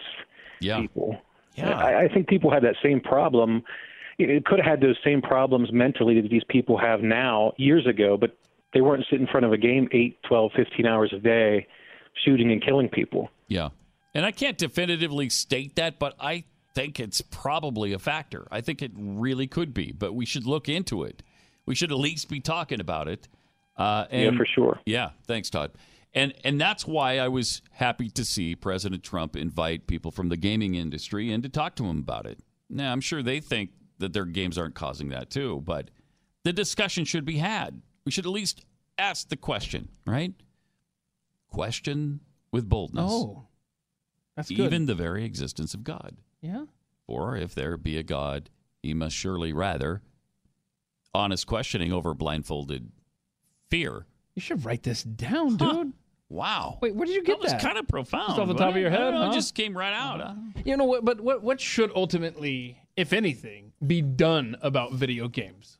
yeah. 0.59 0.79
people. 0.79 1.17
Yeah. 1.55 1.77
I, 1.77 2.03
I 2.03 2.07
think 2.07 2.27
people 2.27 2.51
have 2.51 2.63
that 2.63 2.75
same 2.83 2.99
problem. 2.99 3.63
It, 4.19 4.45
could 4.45 4.59
have 4.59 4.65
had 4.65 4.81
those 4.81 4.97
same 5.03 5.21
problems 5.21 5.71
mentally 5.71 6.19
that 6.21 6.29
these 6.29 6.43
people 6.49 6.77
have 6.77 7.01
now 7.01 7.53
years 7.57 7.85
ago, 7.85 8.17
but 8.17 8.35
they 8.73 8.81
weren't 8.81 9.05
sitting 9.09 9.25
in 9.25 9.31
front 9.31 9.45
of 9.45 9.53
a 9.53 9.57
game 9.57 9.87
eight, 9.91 10.17
twelve, 10.23 10.51
fifteen 10.55 10.85
hours 10.85 11.13
a 11.15 11.19
day 11.19 11.67
shooting 12.25 12.51
and 12.51 12.63
killing 12.63 12.89
people. 12.89 13.29
Yeah. 13.47 13.69
And 14.13 14.25
I 14.25 14.31
can't 14.31 14.57
definitively 14.57 15.29
state 15.29 15.75
that, 15.75 15.99
but 15.99 16.15
I 16.19 16.45
think 16.73 16.99
it's 16.99 17.21
probably 17.21 17.93
a 17.93 17.99
factor. 17.99 18.47
I 18.51 18.61
think 18.61 18.81
it 18.81 18.91
really 18.95 19.47
could 19.47 19.73
be, 19.73 19.91
but 19.91 20.13
we 20.13 20.25
should 20.25 20.45
look 20.45 20.67
into 20.67 21.03
it. 21.03 21.21
We 21.65 21.75
should 21.75 21.91
at 21.91 21.97
least 21.97 22.29
be 22.29 22.39
talking 22.39 22.79
about 22.79 23.07
it. 23.07 23.27
Uh, 23.77 24.05
Yeah, 24.11 24.31
for 24.35 24.45
sure. 24.45 24.79
Yeah, 24.85 25.11
thanks, 25.25 25.49
Todd. 25.49 25.71
And 26.13 26.33
and 26.43 26.59
that's 26.59 26.87
why 26.87 27.19
I 27.19 27.27
was 27.27 27.61
happy 27.71 28.09
to 28.11 28.25
see 28.25 28.55
President 28.55 29.03
Trump 29.03 29.35
invite 29.35 29.87
people 29.87 30.11
from 30.11 30.29
the 30.29 30.37
gaming 30.37 30.75
industry 30.75 31.31
in 31.31 31.41
to 31.41 31.49
talk 31.49 31.75
to 31.75 31.85
him 31.85 31.99
about 31.99 32.25
it. 32.25 32.39
Now, 32.69 32.91
I'm 32.91 33.01
sure 33.01 33.21
they 33.21 33.39
think 33.39 33.71
that 33.99 34.13
their 34.13 34.25
games 34.25 34.57
aren't 34.57 34.75
causing 34.75 35.09
that 35.09 35.29
too, 35.29 35.61
but 35.65 35.89
the 36.43 36.53
discussion 36.53 37.05
should 37.05 37.25
be 37.25 37.37
had. 37.37 37.81
We 38.05 38.11
should 38.11 38.25
at 38.25 38.31
least 38.31 38.65
ask 38.97 39.29
the 39.29 39.37
question, 39.37 39.89
right? 40.05 40.33
Question 41.49 42.21
with 42.51 42.67
boldness. 42.69 43.11
Oh, 43.11 43.47
that's 44.35 44.49
good. 44.49 44.59
even 44.59 44.85
the 44.85 44.95
very 44.95 45.23
existence 45.25 45.73
of 45.73 45.83
God. 45.83 46.17
Yeah. 46.41 46.65
For 47.05 47.35
if 47.35 47.55
there 47.55 47.77
be 47.77 47.97
a 47.97 48.03
God, 48.03 48.49
he 48.81 48.93
must 48.93 49.15
surely 49.15 49.53
rather 49.53 50.01
honest 51.13 51.47
questioning 51.47 51.91
over 51.91 52.13
blindfolded 52.13 52.91
fear. 53.69 54.05
You 54.37 54.41
should 54.41 54.63
write 54.65 54.83
this 54.83 55.01
down, 55.01 55.55
dude. 55.57 55.93
Wow. 56.29 56.77
Wait, 56.79 56.93
where 56.93 57.07
did 57.07 57.15
you 57.15 57.23
get 57.23 57.41
that? 57.41 57.47
that? 57.47 57.55
was 57.55 57.63
kind 57.63 57.79
of 57.79 57.87
profound. 57.87 58.27
Just 58.27 58.39
off 58.39 58.47
the 58.47 58.53
top 58.53 58.75
of 58.75 58.77
your 58.77 58.91
head, 58.91 58.99
don't 58.99 59.13
know, 59.15 59.23
huh? 59.23 59.31
It 59.31 59.33
just 59.33 59.55
came 59.55 59.75
right 59.75 59.93
out. 59.93 60.21
huh? 60.21 60.35
You 60.63 60.77
know 60.77 60.85
what? 60.85 61.03
But 61.03 61.19
what 61.21 61.41
what 61.41 61.59
should 61.59 61.91
ultimately, 61.95 62.79
if 62.95 63.13
anything, 63.13 63.71
be 63.87 64.03
done 64.03 64.55
about 64.61 64.93
video 64.93 65.27
games? 65.27 65.79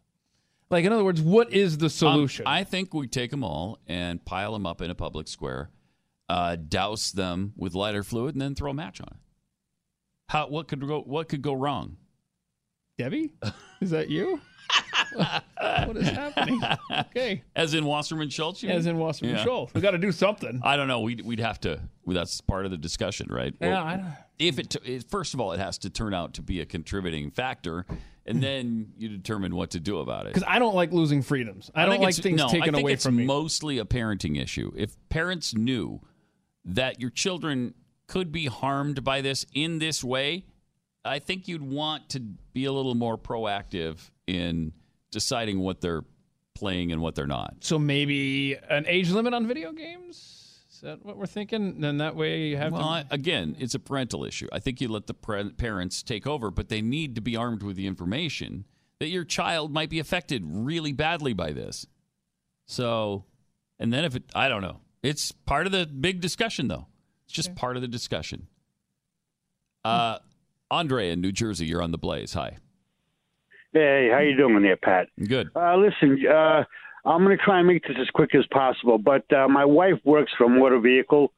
Like, 0.72 0.86
in 0.86 0.92
other 0.92 1.04
words, 1.04 1.22
what 1.22 1.54
is 1.54 1.78
the 1.78 1.88
solution? 1.88 2.48
Um, 2.48 2.52
I 2.54 2.64
think 2.64 2.96
we 2.96 3.06
take 3.06 3.30
them 3.30 3.44
all 3.44 3.78
and 3.86 4.26
pile 4.26 4.54
them 4.54 4.66
up 4.66 4.82
in 4.82 4.90
a 4.90 4.96
public 4.96 5.28
square, 5.28 5.70
uh, 6.28 6.56
douse 6.56 7.12
them 7.12 7.54
with 7.58 7.76
lighter 7.76 8.02
fluid, 8.02 8.34
and 8.34 8.42
then 8.42 8.56
throw 8.56 8.72
a 8.72 8.74
match 8.74 9.00
on 9.00 9.10
it. 9.12 9.20
How? 10.30 10.48
What 10.48 10.68
could 10.68 10.80
go? 10.80 11.02
What 11.02 11.30
could 11.30 11.44
go 11.44 11.54
wrong? 11.54 11.98
Debbie, 12.98 13.34
is 13.82 13.92
that 13.92 14.10
you? 14.10 14.42
what 15.86 15.98
is 15.98 16.10
happening? 16.10 16.62
Okay. 16.92 17.44
As 17.56 17.74
in 17.74 17.86
Wasserman 17.86 18.30
Schultz? 18.30 18.64
As 18.64 18.86
in 18.86 18.98
Wasserman 18.98 19.36
Yeah. 19.36 19.44
Schultz. 19.44 19.74
We 19.74 19.82
got 19.82 19.92
to 19.92 19.98
do 19.98 20.12
something. 20.12 20.62
I 20.64 20.76
don't 20.76 20.88
know. 20.88 21.02
We'd, 21.02 21.22
we'd 21.22 21.40
have 21.40 21.60
to. 21.62 21.80
well, 22.06 22.16
That's 22.16 22.42
part 22.42 22.66
of 22.66 22.72
the 22.72 22.78
discussion, 22.78 23.28
right? 23.30 23.54
Yeah, 23.60 23.84
I 23.84 23.96
don't- 23.98 24.14
if 24.40 24.60
it, 24.60 24.76
it 24.86 25.10
first 25.10 25.34
of 25.34 25.42
all, 25.42 25.52
it 25.52 25.60
has 25.60 25.78
to 25.80 25.90
turn 25.90 26.14
out 26.14 26.36
to 26.36 26.42
be 26.42 26.62
a 26.62 26.66
contributing 26.66 27.32
factor, 27.32 27.86
and 28.26 28.38
hmm. 28.38 28.42
then 28.42 28.94
you 28.98 29.10
determine 29.10 29.56
what 29.56 29.72
to 29.72 29.80
do 29.80 30.00
about 30.00 30.26
it. 30.28 30.34
Because 30.34 30.48
I 30.48 30.60
don't 30.60 30.76
like 30.76 30.92
losing 30.92 31.22
freedoms. 31.22 31.72
I, 31.74 31.86
don't 31.86 32.02
like 32.02 32.16
things 32.16 32.38
no, 32.38 32.48
taken 32.48 32.62
I 32.62 32.66
think 32.66 32.84
away 32.84 32.94
it's 32.94 33.04
from 33.06 33.16
me. 33.16 33.26
Mostly 33.26 33.80
a 33.80 33.86
parenting 33.86 34.42
issue. 34.42 34.72
If 34.76 34.96
parents 35.10 35.56
knew 35.56 36.02
that 36.66 37.00
your 37.00 37.10
children 37.10 37.74
could 38.08 38.32
be 38.32 38.46
harmed 38.46 39.04
by 39.04 39.22
this 39.22 39.46
in 39.54 39.80
this 39.80 40.04
way, 40.04 40.46
I 41.04 41.20
think 41.20 41.48
you'd 41.48 41.64
want 41.64 42.10
to 42.10 42.20
be 42.20 42.66
a 42.66 42.72
little 42.72 42.96
more 42.96 43.18
proactive 43.18 44.12
in 44.28 44.74
deciding 45.12 45.60
what 45.60 45.82
they're 45.82 46.04
playing 46.54 46.92
and 46.92 47.02
what 47.02 47.16
they're 47.16 47.28
not. 47.28 47.56
so 47.62 47.78
maybe 47.80 48.56
an 48.70 48.86
age 48.88 49.10
limit 49.12 49.34
on 49.34 49.48
video 49.48 49.72
games? 49.72 50.64
Is 50.72 50.82
that 50.82 51.04
what 51.04 51.18
we're 51.18 51.26
thinking? 51.26 51.82
Then 51.82 51.98
that 51.98 52.16
way 52.16 52.50
you 52.50 52.58
have 52.58 52.72
well, 52.72 52.82
to. 52.82 52.88
I- 52.88 53.06
again, 53.10 53.56
it's 53.60 53.74
a 53.74 53.80
parental 53.80 54.24
issue. 54.26 54.48
I 54.52 54.60
think 54.60 54.80
you 54.80 54.88
let 54.90 55.08
the 55.08 55.14
pre- 55.16 55.50
parents 55.52 56.04
take 56.04 56.28
over, 56.28 56.52
but 56.52 56.70
they 56.70 56.82
need 56.82 57.16
to 57.16 57.22
be 57.22 57.36
armed 57.36 57.64
with 57.64 57.76
the 57.78 57.88
information 57.88 58.66
that 59.00 59.08
your 59.08 59.24
child 59.24 59.72
might 59.72 59.90
be 59.90 60.00
affected 60.00 60.44
really 60.46 60.92
badly 60.92 61.34
by 61.34 61.52
this. 61.52 61.88
So, 62.66 63.26
and 63.80 63.92
then 63.92 64.04
if 64.06 64.16
it, 64.16 64.24
I 64.36 64.50
don't 64.50 64.62
know, 64.62 64.82
it's 65.02 65.32
part 65.32 65.66
of 65.66 65.72
the 65.72 65.86
big 65.88 66.22
discussion 66.22 66.68
though. 66.68 66.88
It's 67.26 67.34
just 67.34 67.56
part 67.56 67.76
of 67.76 67.82
the 67.82 67.88
discussion. 67.88 68.48
Uh, 69.84 70.20
Andre 70.70 71.12
in 71.12 71.22
New 71.22 71.32
Jersey, 71.32 71.66
you're 71.66 71.82
on 71.82 71.92
the 71.92 71.98
Blaze. 71.98 72.34
Hi. 72.34 72.58
Hey, 73.74 74.10
how 74.12 74.20
you 74.20 74.38
doing 74.38 74.62
there, 74.62 74.78
Pat? 74.78 75.08
Good. 75.28 75.50
Uh, 75.56 75.76
listen, 75.78 76.26
uh, 76.28 76.64
I'm 77.06 77.24
going 77.24 77.38
to 77.38 77.44
try 77.44 77.60
and 77.60 77.68
make 77.68 77.84
this 77.84 77.98
as 78.00 78.10
quick 78.14 78.34
as 78.36 78.46
possible, 78.52 78.98
but 78.98 79.32
uh, 79.34 79.48
my 79.48 79.66
wife 79.66 80.00
works 80.04 80.32
for 80.38 80.50
motor 80.50 80.80
vehicle, 80.80 81.32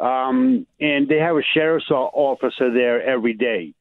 um, 0.00 0.66
and 0.80 1.08
they 1.08 1.18
have 1.18 1.36
a 1.36 1.42
sheriff's 1.54 1.90
officer 1.90 2.72
there 2.72 3.02
every 3.02 3.34
day. 3.34 3.74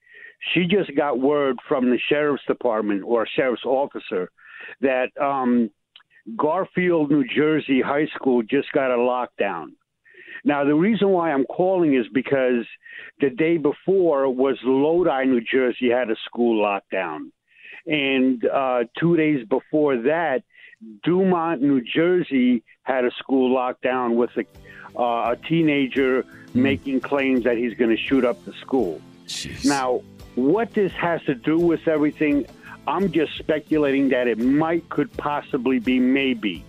She 0.53 0.66
just 0.66 0.95
got 0.95 1.19
word 1.19 1.58
from 1.68 1.90
the 1.90 2.00
sheriff's 2.09 2.45
department 2.48 3.03
or 3.06 3.27
sheriff's 3.27 3.66
officer 3.66 4.32
that 4.82 5.09
um, 5.19 5.69
Garfield, 6.38 7.11
New 7.11 7.26
Jersey 7.27 7.82
High 7.82 8.08
School 8.16 8.43
just 8.43 8.72
got 8.72 8.92
a 8.92 8.98
lockdown. 8.98 9.74
Now, 10.45 10.64
the 10.64 10.76
reason 10.76 11.09
why 11.09 11.32
I'm 11.32 11.45
calling 11.45 11.95
is 11.95 12.06
because 12.14 12.66
the 13.19 13.30
day 13.30 13.58
before 13.58 14.34
was 14.34 14.58
Lodi, 14.64 15.26
New 15.26 15.42
Jersey 15.42 15.90
had 15.90 16.09
a 16.09 16.16
school 16.26 16.64
lockdown. 16.64 17.32
And 17.90 18.45
uh, 18.45 18.84
two 19.00 19.18
days 19.18 19.45
before 19.48 19.98
that, 20.03 20.43
Dumont, 21.03 21.61
New 21.61 21.82
Jersey 21.82 22.64
had 22.84 23.03
a 23.03 23.11
school 23.11 23.53
lockdown 23.53 24.16
with 24.16 24.30
a, 24.38 24.45
uh, 24.98 25.32
a 25.32 25.35
teenager 25.35 26.24
making 26.53 27.01
claims 27.01 27.43
that 27.43 27.58
he's 27.58 27.74
going 27.74 27.90
to 27.90 27.98
shoot 28.01 28.24
up 28.24 28.43
the 28.45 28.53
school. 28.53 29.01
Now, 29.66 30.01
what 30.35 30.74
this 30.74 30.92
has 30.93 31.22
to 31.24 31.34
do 31.35 31.58
with 31.58 31.88
everything, 31.88 32.45
I'm 32.88 33.11
just 33.11 33.38
speculating 33.38 34.09
that 34.09 34.27
it 34.27 34.38
might, 34.38 34.88
could 34.90 35.11
possibly 35.18 35.80
be 35.80 36.00
maybe. 36.00 36.64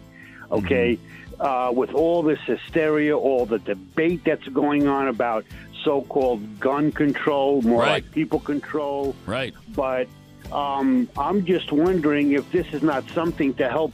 Okay? 0.50 0.98
Uh, 1.38 1.70
with 1.74 1.92
all 1.92 2.22
this 2.22 2.40
hysteria, 2.46 3.16
all 3.16 3.46
the 3.46 3.58
debate 3.60 4.24
that's 4.24 4.46
going 4.48 4.88
on 4.88 5.08
about 5.08 5.44
so 5.84 6.02
called 6.02 6.60
gun 6.60 6.92
control, 6.92 7.62
more 7.62 7.80
Right. 7.82 8.04
like 8.04 8.12
people 8.12 8.40
control. 8.40 9.14
Right. 9.26 9.54
But 9.74 10.08
um, 10.52 11.08
I'm 11.16 11.44
just 11.44 11.72
wondering 11.72 12.32
if 12.32 12.50
this 12.52 12.66
is 12.72 12.82
not 12.82 13.08
something 13.10 13.54
to 13.54 13.68
help 13.68 13.92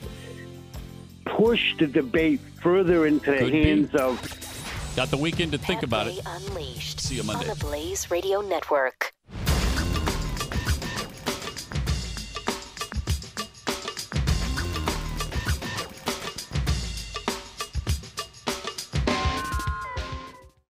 push 1.25 1.77
the 1.79 1.87
debate 1.87 2.41
further 2.63 3.07
into 3.07 3.31
the 3.31 3.39
Could 3.39 3.53
be. 3.53 3.63
hands 3.65 3.95
of 3.95 4.21
Got 4.97 5.11
the 5.11 5.17
weekend 5.19 5.53
to 5.53 5.59
think 5.59 5.83
about 5.83 6.07
it. 6.07 6.19
Unleashed 6.25 7.01
See 7.01 7.17
you 7.17 7.23
Monday. 7.23 7.51
on 7.51 7.59
the 7.59 7.65
Blaze 7.65 8.11
Radio 8.11 8.41
Network. 8.41 9.13